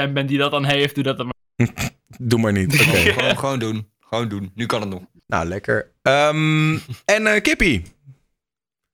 50% 0.09 0.13
ben 0.13 0.27
die 0.27 0.39
dat 0.39 0.51
dan 0.51 0.65
heeft. 0.65 0.95
Doe 0.95 1.05
dat 1.05 1.17
dan 1.17 1.27
maar. 1.27 1.67
Doe 2.19 2.39
maar 2.41 2.53
niet. 2.53 2.73
Oké. 2.81 2.97
Gewoon, 3.13 3.39
gewoon 3.39 3.59
doen. 3.59 3.89
Gewoon 4.15 4.29
doen. 4.29 4.53
Nu 4.55 4.67
kan 4.67 4.81
het 4.81 4.91
nog. 4.91 5.03
nou, 5.27 5.47
lekker. 5.47 5.93
Ehm, 6.03 6.79
en 7.15 7.27
eh 7.27 7.43
Kippie. 7.43 7.93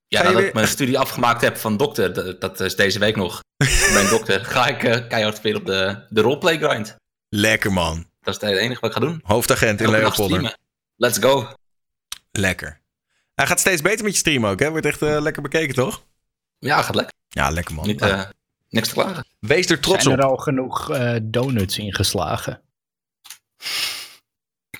Ja, 0.06 0.22
nadat 0.22 0.36
weer- 0.38 0.46
ik 0.46 0.54
mijn 0.54 0.68
studie 0.68 0.98
afgemaakt 0.98 1.40
heb 1.40 1.56
van 1.56 1.76
dokter, 1.76 2.12
dat, 2.12 2.40
dat 2.40 2.60
is 2.60 2.76
deze 2.76 2.98
week 2.98 3.16
nog. 3.16 3.40
Mijn 3.92 4.08
dokter 4.08 4.44
ga 4.44 4.66
ik 4.66 4.82
eh, 4.82 5.08
keihard 5.08 5.36
spelen 5.36 5.60
op 5.60 5.66
de, 5.66 6.06
de 6.08 6.20
roleplay 6.20 6.58
grind. 6.58 6.96
Lekker 7.28 7.72
man. 7.72 8.06
Dat 8.20 8.34
is 8.42 8.48
het 8.48 8.58
enige 8.58 8.80
wat 8.80 8.90
ik 8.90 8.96
ga 8.96 9.02
doen. 9.08 9.20
Hoofdagent 9.24 9.80
in 9.80 9.90
Leopolder. 9.90 10.24
streamen. 10.24 10.58
Let's 10.96 11.18
go. 11.18 11.52
Lekker. 12.30 12.80
Hij 13.34 13.46
gaat 13.46 13.60
steeds 13.60 13.82
beter 13.82 14.04
met 14.04 14.12
je 14.12 14.18
stream 14.18 14.46
ook, 14.46 14.58
hè? 14.60 14.70
Wordt 14.70 14.86
echt 14.86 15.02
eh, 15.02 15.20
lekker 15.20 15.42
bekeken, 15.42 15.74
toch? 15.74 16.04
Ja, 16.58 16.82
gaat 16.82 16.94
lekker. 16.94 17.14
Ja, 17.28 17.50
lekker 17.50 17.74
man. 17.74 17.86
Niet, 17.86 18.00
eh, 18.00 18.22
niks 18.68 18.88
te 18.88 18.94
klagen. 18.94 19.26
Wees 19.38 19.66
er 19.66 19.80
trots 19.80 20.02
Zijn 20.02 20.14
op. 20.14 20.20
er 20.24 20.28
al 20.30 20.36
genoeg 20.36 20.90
eh, 20.90 21.16
donuts 21.22 21.78
ingeslagen? 21.78 22.60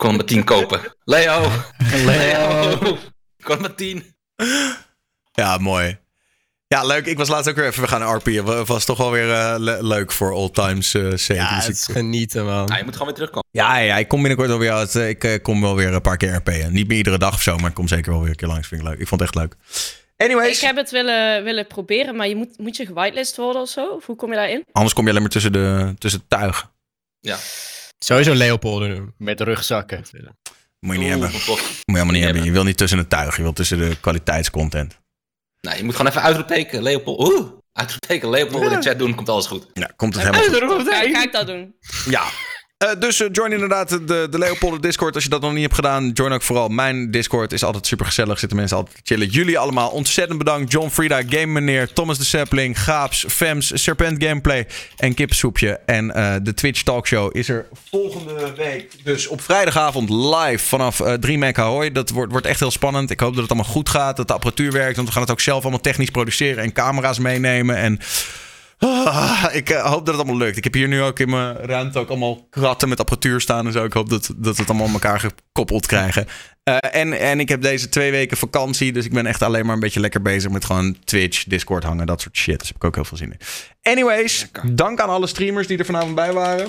Ik 0.01 0.07
kon 0.07 0.17
met 0.17 0.27
10 0.27 0.45
kopen. 0.45 0.81
Leo! 1.05 1.51
Leo. 2.07 2.73
Ik 3.37 3.45
kon 3.45 3.61
met 3.61 3.77
10. 3.77 4.15
Ja, 5.33 5.59
mooi. 5.59 5.99
Ja, 6.67 6.85
leuk. 6.85 7.07
Ik 7.07 7.19
was 7.19 7.29
laatst 7.29 7.49
ook 7.49 7.57
weer 7.57 7.67
even, 7.67 7.83
we 7.83 7.89
gaan 7.89 8.01
naar 8.01 8.17
RP. 8.17 8.27
Het 8.27 8.69
was 8.69 8.85
toch 8.85 8.99
wel 8.99 9.11
weer 9.11 9.31
eh, 9.33 9.55
le- 9.59 9.83
leuk 9.83 10.13
voor 10.13 10.31
old 10.33 10.55
times 10.55 10.95
eh 10.95 11.03
sake. 11.15 11.35
Ja, 11.41 11.55
het 11.55 11.65
ik- 11.65 11.71
is 11.71 11.85
genieten, 11.91 12.45
man. 12.45 12.67
Ja, 12.67 12.77
je 12.77 12.83
moet 12.85 12.93
gewoon 12.93 13.07
weer 13.07 13.17
terugkomen. 13.17 13.49
ja, 13.51 13.77
ja, 13.77 13.97
ik 13.97 14.09
kom 14.09 14.19
binnenkort 14.19 14.49
wel 14.49 14.59
weer 14.59 14.73
uit. 14.73 14.95
eh, 14.97 15.09
Ik 15.09 15.43
kom 15.43 15.61
wel 15.61 15.77
weer 15.77 15.93
een 15.95 16.01
paar 16.01 16.17
keer 16.17 16.35
RP'en. 16.35 16.73
Niet 16.73 16.89
meer 16.89 16.97
iedere 16.97 17.19
dag 17.19 17.35
of 17.35 17.43
zo, 17.43 17.57
maar 17.57 17.69
ik 17.69 17.75
kom 17.75 17.89
zeker 17.89 18.11
wel 18.13 18.21
weer 18.21 18.31
een 18.31 18.37
keer 18.37 18.49
langs. 18.49 18.69
Vind 18.69 18.81
ik 18.81 18.87
leuk. 18.89 18.99
Ik 18.99 19.09
vond 19.09 19.21
het 19.21 19.31
echt 19.35 19.39
leuk. 19.39 19.57
Anyways, 20.17 20.57
Ik 20.61 20.67
heb 20.67 20.77
het 20.77 20.91
willen, 20.91 21.45
willen 21.45 21.67
proberen, 21.67 22.17
maar 22.17 22.29
je 22.29 22.37
moet, 22.37 22.59
moet 22.59 22.77
je 22.77 22.87
gewitelist 22.87 23.37
worden 23.37 23.63
of 23.63 23.69
zo? 23.69 23.87
Of 23.89 24.07
hoe 24.07 24.17
kom 24.17 24.29
je 24.31 24.37
daarin? 24.37 24.65
anders 24.73 24.95
kom 24.95 25.05
je 25.05 25.11
alleen 25.11 25.23
maar 25.23 25.31
tussen 25.31 25.53
de, 25.53 25.95
tussen 25.99 26.21
de 26.21 26.27
tuigen. 26.37 26.71
Sowieso 28.05 28.35
Leopolder 28.35 28.95
doen. 28.95 29.15
Met 29.17 29.41
rugzakken. 29.41 30.05
Moet 30.81 30.95
je 30.95 31.01
niet 31.01 31.09
hebben. 31.09 31.29
Oeh. 31.29 31.47
Moet 31.47 31.57
je 31.57 31.93
helemaal 31.93 32.15
niet 32.15 32.25
hebben. 32.25 32.45
Je 32.45 32.51
wil 32.51 32.65
niet 32.65 32.77
tussen 32.77 32.99
de 32.99 33.07
tuigen. 33.07 33.37
Je 33.37 33.43
wil 33.43 33.53
tussen 33.53 33.79
de 33.79 33.97
kwaliteitscontent. 34.01 34.99
Nou, 35.61 35.77
je 35.77 35.85
moet 35.85 35.97
gewoon 35.97 36.11
even 36.11 36.23
uitroepteken 36.23 36.83
Leopold. 36.83 37.33
Oeh, 37.33 37.51
uitroepteken 37.73 38.31
Leopold 38.31 38.63
in 38.63 38.69
de 38.69 38.83
chat 38.83 38.99
doen, 38.99 39.15
komt 39.15 39.29
alles 39.29 39.47
goed. 39.47 39.67
Ja, 39.73 39.91
komt 39.97 40.15
het 40.15 40.23
helemaal 40.23 40.79
goed. 40.79 40.93
Ik 40.93 41.33
dat 41.33 41.47
doen? 41.47 41.75
Ja. 42.09 42.25
Eh, 42.81 42.91
dus 42.99 43.21
eh, 43.21 43.29
join 43.33 43.53
inderdaad 43.53 43.89
de, 43.89 44.27
de 44.31 44.39
Leopolder 44.39 44.81
Discord 44.81 45.15
als 45.15 45.25
je 45.25 45.31
dat 45.31 45.41
nog 45.41 45.53
niet 45.53 45.63
hebt 45.63 45.75
gedaan. 45.75 46.09
Join 46.09 46.33
ook 46.33 46.43
vooral 46.43 46.69
mijn 46.69 47.11
Discord. 47.11 47.53
Is 47.53 47.65
altijd 47.65 47.87
super 47.87 48.07
gezellig. 48.07 48.39
Zitten 48.39 48.59
mensen 48.59 48.77
altijd 48.77 49.01
chillen. 49.03 49.27
Jullie 49.27 49.59
allemaal 49.59 49.89
ontzettend 49.91 50.39
bedankt. 50.39 50.73
John 50.73 50.89
Frida, 50.89 51.23
Game 51.29 51.47
Meneer, 51.47 51.93
Thomas 51.93 52.19
de 52.19 52.25
Sapling, 52.25 52.81
Gaaps, 52.81 53.25
Fems, 53.29 53.83
Serpent 53.83 54.25
Gameplay 54.25 54.67
en 54.97 55.15
Kipsoepje. 55.15 55.81
En 55.87 56.15
eh, 56.15 56.35
de 56.43 56.55
Twitch 56.55 56.83
Talkshow 56.83 57.37
is 57.37 57.49
er 57.49 57.67
volgende 57.91 58.53
week. 58.57 59.05
Dus 59.05 59.27
op 59.27 59.41
vrijdagavond 59.41 60.11
live 60.11 60.65
vanaf 60.65 61.01
eh 61.01 61.13
3 61.13 61.39
Mac 61.39 61.59
Ahoy. 61.59 61.93
Dat 61.93 62.11
wordt, 62.11 62.33
wordt 62.33 62.47
echt 62.47 62.61
heel 62.61 62.71
spannend. 62.71 63.11
Ik 63.11 63.21
hoop 63.21 63.33
dat 63.33 63.43
het 63.43 63.53
allemaal 63.53 63.73
goed 63.73 63.89
gaat. 63.89 64.17
Dat 64.17 64.29
de 64.29 64.35
apparatuur 64.35 64.73
werkt. 64.73 64.97
Want 64.97 65.09
we 65.09 65.15
gaan 65.15 65.23
het 65.23 65.31
ook 65.31 65.41
zelf 65.41 65.63
allemaal 65.63 65.81
technisch 65.81 66.11
produceren. 66.11 66.65
En 66.65 66.73
camera's 66.73 67.19
meenemen. 67.19 67.77
En 67.77 68.01
Ah, 68.83 69.45
ik 69.53 69.71
eh, 69.71 69.85
hoop 69.85 70.07
dat 70.07 70.15
het 70.15 70.17
allemaal 70.17 70.47
lukt. 70.47 70.57
Ik 70.57 70.65
heb 70.65 70.75
hier 70.75 70.89
nu 70.89 71.03
ook 71.03 71.19
in 71.19 71.31
mijn 71.31 71.57
ruimte 71.57 71.99
ook 71.99 72.09
allemaal 72.09 72.47
kratten 72.51 72.89
met 72.89 72.99
apparatuur 72.99 73.41
staan 73.41 73.67
en 73.67 73.73
zo. 73.73 73.85
Ik 73.85 73.93
hoop 73.93 74.09
dat, 74.09 74.31
dat 74.37 74.55
we 74.55 74.61
het 74.61 74.71
allemaal 74.71 74.87
aan 74.87 74.93
elkaar 74.93 75.21
gekoppeld 75.21 75.87
krijgen. 75.87 76.27
Eh, 76.63 76.77
en, 76.91 77.13
en 77.13 77.41
ik 77.41 77.49
heb 77.49 77.63
deze 77.63 77.89
twee 77.89 78.11
weken 78.11 78.37
vakantie, 78.37 78.93
dus 78.93 79.05
ik 79.05 79.13
ben 79.13 79.27
echt 79.27 79.43
alleen 79.43 79.65
maar 79.67 79.75
een 79.75 79.81
beetje 79.81 80.01
lekker 80.01 80.23
bezig 80.23 80.51
met 80.51 80.65
gewoon 80.65 80.97
Twitch, 81.05 81.45
Discord 81.45 81.85
hangen, 81.85 82.07
dat 82.07 82.21
soort 82.21 82.37
shit. 82.37 82.59
Dus 82.59 82.69
heb 82.69 82.77
ik 82.77 82.85
ook 82.85 82.95
heel 82.95 83.05
veel 83.05 83.17
zin 83.17 83.33
in. 83.33 83.41
Anyways, 83.93 84.47
dank 84.73 85.01
aan 85.01 85.09
alle 85.09 85.27
streamers 85.27 85.67
die 85.67 85.79
er 85.79 85.85
vanavond 85.85 86.15
bij 86.15 86.33
waren. 86.33 86.69